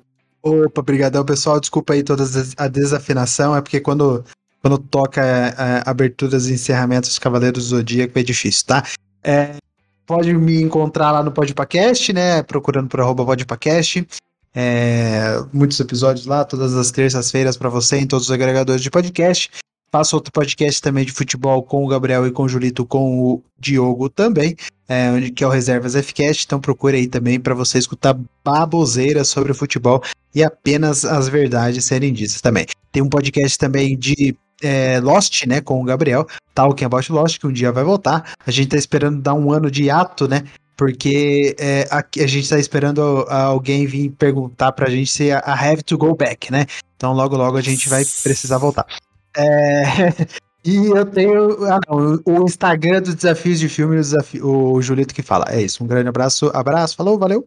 Opa, 0.43 0.83
brigadão, 0.83 1.25
pessoal. 1.25 1.61
Desculpa 1.61 1.93
aí 1.93 2.03
toda 2.03 2.25
a 2.57 2.69
desafinação, 2.69 3.55
é 3.55 3.61
porque 3.61 3.81
quando, 3.81 4.25
quando 4.61 4.79
toca 4.79 5.23
é, 5.23 5.83
aberturas 5.87 6.49
e 6.49 6.55
encerramentos 6.55 7.11
dos 7.11 7.19
Cavaleiros 7.19 7.65
do 7.65 7.77
Zodíaco 7.77 8.19
é 8.19 8.23
difícil, 8.23 8.67
tá? 8.67 8.85
É, 9.23 9.57
pode 10.07 10.33
me 10.33 10.61
encontrar 10.63 11.13
lá 11.13 11.23
no 11.23 11.31
Podpacast, 11.31 12.13
né? 12.13 12.43
Procurando 12.43 12.89
por 12.89 13.01
arroba 13.01 13.25
Podpacast. 13.25 14.07
É, 14.55 15.41
muitos 15.53 15.79
episódios 15.79 16.27
lá, 16.27 16.45
todas 16.45 16.75
as 16.75 16.91
terças-feiras 16.91 17.57
para 17.57 17.69
você 17.69 17.99
em 17.99 18.07
todos 18.07 18.27
os 18.27 18.33
agregadores 18.33 18.83
de 18.83 18.91
podcast. 18.91 19.51
Faço 19.91 20.17
outro 20.17 20.33
podcast 20.33 20.83
também 20.83 21.05
de 21.05 21.13
futebol 21.13 21.63
com 21.63 21.85
o 21.85 21.89
Gabriel 21.89 22.27
e 22.27 22.31
com 22.31 22.43
o 22.43 22.49
Julito, 22.49 22.85
com 22.85 23.21
o 23.23 23.43
Diogo 23.59 24.11
também, 24.11 24.55
é, 24.87 25.31
que 25.31 25.43
é 25.43 25.47
o 25.47 25.51
Reservas 25.51 25.95
FCast. 25.95 26.45
Então 26.45 26.61
procure 26.61 26.97
aí 26.97 27.07
também 27.07 27.41
para 27.41 27.55
você 27.55 27.79
escutar 27.79 28.19
baboseiras 28.45 29.29
sobre 29.29 29.55
futebol 29.55 30.03
e 30.35 30.43
apenas 30.43 31.05
as 31.05 31.29
verdades 31.29 31.85
serem 31.85 32.13
ditas 32.13 32.41
também. 32.41 32.67
Tem 32.93 33.03
um 33.03 33.09
podcast 33.09 33.57
também 33.57 33.97
de 33.97 34.37
é, 34.63 35.01
Lost, 35.01 35.45
né, 35.47 35.61
com 35.61 35.81
o 35.81 35.85
Gabriel, 35.85 36.27
Talking 36.55 36.85
About 36.85 37.13
Lost, 37.13 37.39
que 37.39 37.47
um 37.47 37.53
dia 37.53 37.73
vai 37.73 37.85
voltar. 37.85 38.33
A 38.47 38.51
gente 38.51 38.69
tá 38.69 38.77
esperando 38.77 39.21
dar 39.21 39.35
um 39.35 39.53
ano 39.53 39.71
de 39.71 39.91
ato, 39.91 40.29
né, 40.29 40.45
porque 40.79 41.57
é, 41.59 41.89
a, 41.91 41.99
a 41.99 42.27
gente 42.27 42.49
tá 42.49 42.57
esperando 42.57 43.03
alguém 43.29 43.85
vir 43.85 44.11
perguntar 44.11 44.71
pra 44.71 44.89
gente 44.89 45.11
se 45.11 45.33
a, 45.33 45.41
a 45.41 45.53
have 45.53 45.83
to 45.83 45.99
go 45.99 46.15
back, 46.15 46.53
né? 46.53 46.67
Então 46.97 47.13
logo 47.13 47.37
logo 47.37 47.57
a 47.57 47.61
gente 47.61 47.89
vai 47.89 48.05
precisar 48.23 48.59
voltar. 48.59 48.87
É, 49.37 49.83
e 50.65 50.77
eu 50.87 51.05
tenho 51.05 51.65
ah, 51.65 51.81
não, 51.89 52.21
o 52.25 52.45
Instagram 52.45 53.03
dos 53.03 53.17
desafios 53.17 53.59
de 53.59 53.69
filme, 53.69 53.97
o, 53.97 54.01
desafio, 54.01 54.47
o 54.47 54.81
Julito 54.81 55.13
que 55.13 55.23
fala. 55.23 55.47
É 55.49 55.61
isso, 55.61 55.83
um 55.83 55.87
grande 55.87 56.09
abraço, 56.09 56.49
abraço, 56.55 56.95
falou, 56.95 57.19
valeu. 57.19 57.47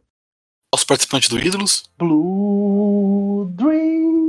Os 0.76 0.84
participantes 0.84 1.30
do 1.30 1.40
Ídolos. 1.40 1.90
Blue 1.98 3.50
Dream, 3.56 4.21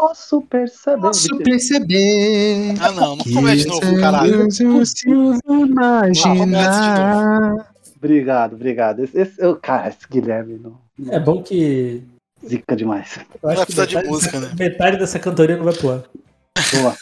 posso 0.00 0.40
perceber. 0.42 1.00
Posso 1.02 1.38
perceber. 1.38 2.74
Ah, 2.80 2.92
não, 2.92 3.16
não 3.16 3.24
comete 3.24 3.64
de 3.64 3.68
novo, 3.68 4.00
caralho. 4.00 4.48
imaginar. 5.46 7.66
Obrigado, 7.98 8.54
obrigado. 8.54 9.04
Esse, 9.04 9.20
esse, 9.20 9.42
eu, 9.42 9.56
cara, 9.56 9.88
esse 9.88 9.98
Guilherme 10.10 10.58
não, 10.58 10.78
não 10.98 11.12
É 11.12 11.20
bom 11.20 11.42
que. 11.42 12.02
zica 12.46 12.74
demais. 12.74 13.18
Eu 13.42 13.50
acho 13.50 13.52
Vai 13.56 13.56
que 13.56 13.66
precisar 13.74 13.84
de 13.84 13.96
metade, 13.96 14.10
música, 14.10 14.40
dessa, 14.40 14.48
né? 14.48 14.54
metade 14.58 14.98
dessa 14.98 15.18
cantoria 15.18 15.56
não 15.58 15.64
vai 15.64 15.74
pro 15.74 15.90
ar. 15.90 16.02
Boa. 16.72 16.96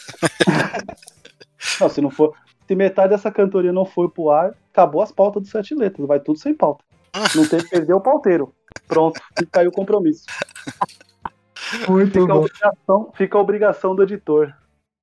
não, 1.79 1.89
se 1.89 2.01
não 2.01 2.11
for. 2.11 2.33
Se 2.67 2.75
metade 2.75 3.11
dessa 3.11 3.31
cantoria 3.31 3.71
não 3.71 3.85
foi 3.85 4.09
pro 4.09 4.29
ar, 4.29 4.53
acabou 4.73 5.01
as 5.01 5.11
pautas 5.11 5.43
dos 5.43 5.51
sete 5.51 5.73
letras. 5.73 6.05
Vai 6.05 6.19
tudo 6.19 6.37
sem 6.37 6.53
pauta. 6.53 6.83
Não 7.35 7.47
tem 7.47 7.59
que 7.59 7.71
perder 7.71 7.93
o 7.93 7.99
pauteiro. 7.99 8.53
Pronto, 8.87 9.19
aí 9.53 9.67
o 9.67 9.71
compromisso. 9.71 10.25
Muito 11.87 12.19
Fica 12.19 12.23
a 12.23 12.35
bom. 12.35 12.39
obrigação, 12.41 13.11
fica 13.15 13.37
a 13.37 13.41
obrigação 13.41 13.95
do 13.95 14.03
editor. 14.03 14.53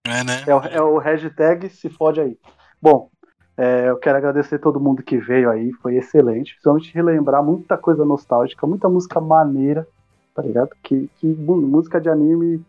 É, 0.06 0.22
né? 0.24 0.42
É 0.46 0.54
o, 0.54 0.58
é 0.60 0.80
o 0.82 0.98
hashtag 0.98 1.68
se 1.68 1.88
fode 1.88 2.20
aí. 2.20 2.38
Bom, 2.80 3.10
É, 3.58 3.88
eu 3.88 3.96
quero 3.96 4.18
agradecer 4.18 4.58
todo 4.58 4.78
mundo 4.78 5.02
que 5.02 5.16
veio 5.16 5.48
aí, 5.50 5.72
foi 5.80 5.96
excelente. 5.96 6.52
Principalmente 6.52 6.94
relembrar 6.94 7.42
muita 7.42 7.78
coisa 7.78 8.04
nostálgica, 8.04 8.66
muita 8.66 8.86
música 8.86 9.18
maneira, 9.18 9.88
tá 10.34 10.42
ligado? 10.42 10.70
Que, 10.82 11.08
que 11.16 11.26
música 11.26 11.98
de 11.98 12.10
anime, 12.10 12.62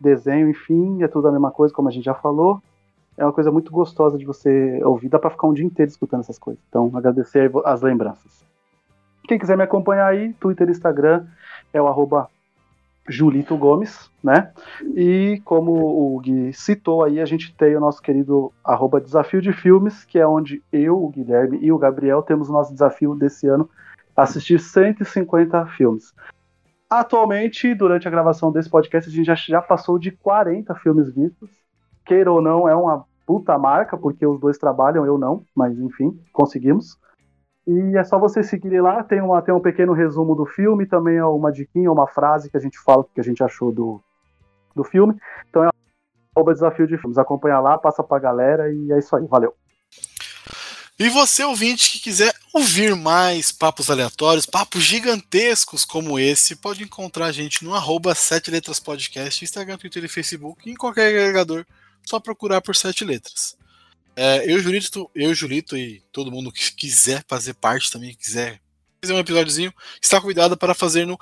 desenho, 0.00 0.48
enfim, 0.48 1.02
é 1.02 1.08
tudo 1.08 1.28
a 1.28 1.32
mesma 1.32 1.50
coisa, 1.50 1.74
como 1.74 1.88
a 1.88 1.92
gente 1.92 2.04
já 2.04 2.14
falou. 2.14 2.62
É 3.14 3.26
uma 3.26 3.32
coisa 3.32 3.50
muito 3.52 3.70
gostosa 3.70 4.16
de 4.16 4.24
você 4.24 4.80
ouvir, 4.82 5.10
dá 5.10 5.18
pra 5.18 5.28
ficar 5.28 5.46
um 5.48 5.52
dia 5.52 5.66
inteiro 5.66 5.90
escutando 5.90 6.20
essas 6.20 6.38
coisas. 6.38 6.62
Então, 6.66 6.90
agradecer 6.94 7.52
as 7.66 7.82
lembranças. 7.82 8.42
Quem 9.28 9.38
quiser 9.38 9.56
me 9.58 9.64
acompanhar 9.64 10.06
aí, 10.06 10.32
Twitter 10.40 10.66
e 10.66 10.72
Instagram 10.72 11.26
é 11.74 11.80
o 11.82 11.86
arroba 11.86 12.26
Julito 13.08 13.56
Gomes, 13.56 14.10
né? 14.22 14.52
E 14.94 15.40
como 15.44 15.72
o 15.72 16.20
Gui 16.20 16.52
citou 16.52 17.02
aí, 17.02 17.20
a 17.20 17.24
gente 17.24 17.54
tem 17.54 17.76
o 17.76 17.80
nosso 17.80 18.00
querido 18.00 18.52
arroba 18.64 19.00
Desafio 19.00 19.42
de 19.42 19.52
Filmes, 19.52 20.04
que 20.04 20.18
é 20.18 20.26
onde 20.26 20.62
eu, 20.72 21.02
o 21.02 21.08
Guilherme 21.08 21.58
e 21.60 21.72
o 21.72 21.78
Gabriel 21.78 22.22
temos 22.22 22.48
o 22.48 22.52
nosso 22.52 22.72
desafio 22.72 23.14
desse 23.14 23.48
ano, 23.48 23.68
assistir 24.16 24.60
150 24.60 25.66
filmes. 25.66 26.14
Atualmente, 26.88 27.74
durante 27.74 28.06
a 28.06 28.10
gravação 28.10 28.52
desse 28.52 28.68
podcast, 28.68 29.08
a 29.10 29.12
gente 29.12 29.26
já, 29.26 29.34
já 29.34 29.62
passou 29.62 29.98
de 29.98 30.10
40 30.10 30.74
filmes 30.76 31.12
vistos. 31.12 31.50
Queira 32.04 32.30
ou 32.30 32.42
não, 32.42 32.68
é 32.68 32.74
uma 32.74 33.04
puta 33.26 33.58
marca, 33.58 33.96
porque 33.96 34.26
os 34.26 34.38
dois 34.38 34.58
trabalham, 34.58 35.06
eu 35.06 35.16
não, 35.16 35.44
mas 35.54 35.78
enfim, 35.78 36.18
conseguimos. 36.32 36.98
E 37.66 37.96
é 37.96 38.04
só 38.04 38.18
você 38.18 38.42
seguir 38.42 38.80
lá, 38.80 39.04
tem, 39.04 39.20
uma, 39.20 39.40
tem 39.40 39.54
um 39.54 39.60
pequeno 39.60 39.92
resumo 39.92 40.34
do 40.34 40.44
filme, 40.44 40.86
também 40.86 41.16
é 41.16 41.24
uma 41.24 41.52
diquinha, 41.52 41.92
uma 41.92 42.08
frase 42.08 42.50
que 42.50 42.56
a 42.56 42.60
gente 42.60 42.78
fala 42.78 43.02
o 43.02 43.04
que 43.04 43.20
a 43.20 43.24
gente 43.24 43.42
achou 43.42 43.70
do, 43.72 44.00
do 44.74 44.82
filme. 44.82 45.14
Então 45.48 45.64
é 45.64 45.70
arroba 46.34 46.54
desafio 46.54 46.86
de 46.86 46.98
filmes. 46.98 47.18
Acompanha 47.18 47.60
lá, 47.60 47.78
passa 47.78 48.02
pra 48.02 48.18
galera 48.18 48.72
e 48.72 48.92
é 48.92 48.98
isso 48.98 49.14
aí. 49.14 49.26
Valeu. 49.26 49.54
E 50.98 51.08
você, 51.08 51.42
ouvinte, 51.42 51.92
que 51.92 52.00
quiser 52.00 52.34
ouvir 52.52 52.94
mais 52.94 53.50
papos 53.50 53.90
aleatórios, 53.90 54.46
papos 54.46 54.82
gigantescos 54.82 55.84
como 55.84 56.18
esse, 56.18 56.54
pode 56.54 56.84
encontrar 56.84 57.26
a 57.26 57.32
gente 57.32 57.64
no 57.64 57.74
arroba 57.74 58.14
7 58.14 58.50
Letras 58.50 58.78
Podcast, 58.78 59.42
Instagram, 59.42 59.78
Twitter 59.78 60.04
e 60.04 60.08
Facebook, 60.08 60.70
em 60.70 60.74
qualquer 60.74 61.08
agregador, 61.08 61.64
só 62.04 62.20
procurar 62.20 62.60
por 62.60 62.76
7 62.76 63.04
letras. 63.04 63.56
É, 64.14 64.50
eu, 64.50 64.58
Julito, 64.60 65.10
eu, 65.14 65.34
Julito 65.34 65.76
e 65.76 66.02
todo 66.12 66.30
mundo 66.30 66.52
que 66.52 66.72
quiser 66.74 67.24
fazer 67.26 67.54
parte 67.54 67.90
também, 67.90 68.14
quiser 68.14 68.60
fazer 69.00 69.14
um 69.14 69.18
episódiozinho, 69.18 69.72
está 70.00 70.20
convidado 70.20 70.56
para 70.56 70.74
fazer 70.74 71.06
no 71.06 71.18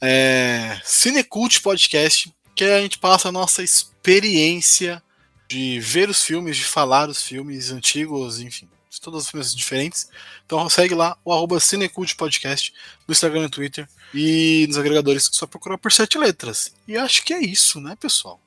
é, 0.00 0.80
Cinecult 0.84 1.60
Podcast, 1.60 2.34
que 2.54 2.64
a 2.64 2.80
gente 2.80 2.98
passa 2.98 3.28
a 3.28 3.32
nossa 3.32 3.62
experiência 3.62 5.02
de 5.48 5.78
ver 5.80 6.08
os 6.08 6.22
filmes, 6.22 6.56
de 6.56 6.64
falar 6.64 7.08
os 7.08 7.22
filmes 7.22 7.70
antigos, 7.70 8.40
enfim, 8.40 8.68
de 8.90 9.00
todas 9.00 9.22
as 9.22 9.30
filmes 9.30 9.54
diferentes. 9.54 10.08
Então 10.44 10.68
segue 10.68 10.94
lá 10.94 11.16
o 11.24 11.32
arroba 11.32 11.60
Cinecult 11.60 12.16
Podcast 12.16 12.74
no 13.06 13.12
Instagram 13.12 13.44
e 13.44 13.50
Twitter 13.50 13.88
e 14.12 14.66
nos 14.68 14.76
agregadores, 14.76 15.30
só 15.32 15.46
procurar 15.46 15.78
por 15.78 15.92
sete 15.92 16.18
letras. 16.18 16.74
E 16.88 16.96
acho 16.96 17.22
que 17.24 17.32
é 17.32 17.40
isso, 17.40 17.80
né, 17.80 17.96
pessoal? 17.96 18.40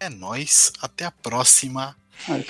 É 0.00 0.08
nóis, 0.08 0.72
até 0.80 1.04
a 1.04 1.10
próxima. 1.10 1.96
Aí. 2.28 2.44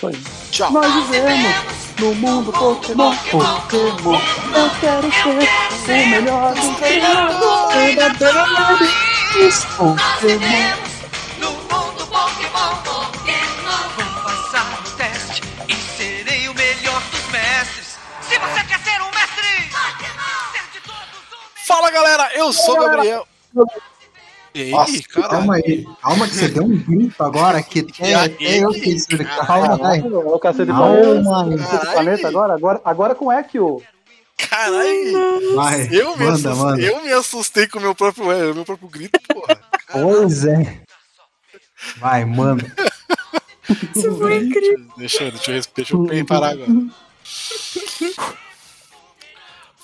Tchau. 0.50 0.70
Nós 0.70 0.94
vivemos 1.06 1.54
no 1.98 2.14
mundo 2.14 2.52
Pokémon. 2.52 3.14
Pokémon. 3.30 4.20
Eu 4.54 4.70
quero 4.80 5.12
ser 5.84 6.06
o 6.06 6.08
melhor 6.08 6.54
dos 6.54 6.76
treinadores. 6.76 8.24
Pokémon. 9.76 10.86
Vou 13.96 14.06
passar 14.22 14.70
no 14.70 14.90
teste 14.96 15.42
e 15.68 15.74
serei 15.74 16.48
o 16.48 16.54
melhor 16.54 17.02
dos 17.10 17.26
mestres. 17.30 17.98
Se 18.22 18.38
você 18.38 18.64
quer 18.64 18.80
ser 18.80 19.02
um 19.02 19.10
mestre, 19.10 19.70
Fala 21.66 21.90
galera, 21.90 22.30
eu 22.34 22.52
sou 22.52 22.76
o 22.76 22.80
Gabriel. 22.80 23.26
Ei, 24.56 24.70
Nossa, 24.70 25.02
caralho. 25.02 25.30
calma 25.30 25.54
aí. 25.56 25.86
Calma 26.00 26.26
que 26.26 26.34
você 26.34 26.48
deu 26.48 26.62
um 26.64 26.78
grito 26.78 27.22
agora 27.22 27.62
que 27.62 27.80
até, 28.00 28.14
até 28.14 28.64
eu 28.64 28.72
fiz. 28.72 29.04
Calma, 29.46 29.76
vai. 29.76 29.98
É 30.00 30.02
o 30.06 30.38
cacete 30.38 30.64
de 30.64 30.72
Calma, 30.72 31.58
planeta. 31.92 32.28
Agora, 32.28 32.54
agora, 32.54 32.80
agora 32.82 33.14
com 33.14 33.30
Ekio. 33.30 33.82
Caralho! 34.38 35.54
Vai, 35.54 35.88
Eu 35.92 36.16
me, 36.16 36.24
manda, 36.24 36.50
assustei, 36.50 36.54
manda. 36.54 36.82
eu 36.82 37.02
me 37.02 37.12
assustei 37.12 37.66
com 37.68 37.78
o 37.78 37.82
meu 37.82 37.94
próprio, 37.94 38.32
é, 38.32 38.52
meu 38.54 38.64
próprio 38.64 38.88
grito, 38.88 39.18
porra. 39.28 39.58
Pois 39.92 40.46
é. 40.46 40.80
Vai, 41.98 42.24
manda. 42.24 42.64
Isso 43.94 44.16
foi 44.16 44.38
incrível. 44.38 44.86
Deixa, 44.96 45.30
deixa, 45.30 45.52
eu, 45.52 45.62
deixa 45.74 45.94
eu 45.94 46.26
parar 46.26 46.52
agora. 46.52 46.70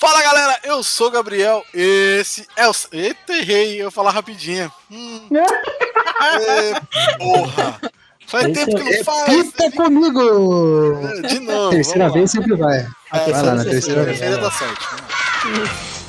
Fala 0.03 0.21
galera, 0.21 0.59
eu 0.65 0.83
sou 0.83 1.07
o 1.07 1.11
Gabriel. 1.13 1.65
Esse 1.73 2.45
é 2.57 2.69
o. 2.69 2.73
Eita, 2.91 3.35
errei, 3.35 3.77
eu 3.81 3.85
vou 3.85 3.93
falar 3.93 4.11
rapidinho. 4.11 4.69
Hum. 4.91 5.29
É, 5.33 7.17
porra! 7.19 7.81
Faz 8.27 8.45
Esse 8.47 8.53
tempo 8.67 8.77
que 8.85 8.93
é- 8.93 8.97
não 8.99 9.05
faz. 9.05 9.29
Repita 9.29 9.71
comigo! 9.73 11.21
De 11.29 11.39
novo. 11.39 11.71
Terceira 11.71 12.11
vez 12.11 12.31
sempre 12.33 12.57
vai. 12.57 12.79
É, 13.13 13.31
vai 13.31 13.43
lá 13.43 13.55
na 13.55 13.65
terceira 13.65 14.03
vez. 14.05 14.19
terceira 14.19 14.43
da 14.43 14.51
sorte. 14.51 14.87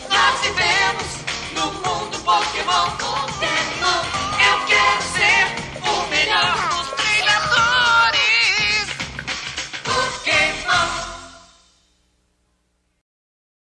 nós 0.09 0.41
vivemos 0.41 1.05
no 1.53 1.65
mundo 1.73 2.19
Pokémon. 2.25 3.12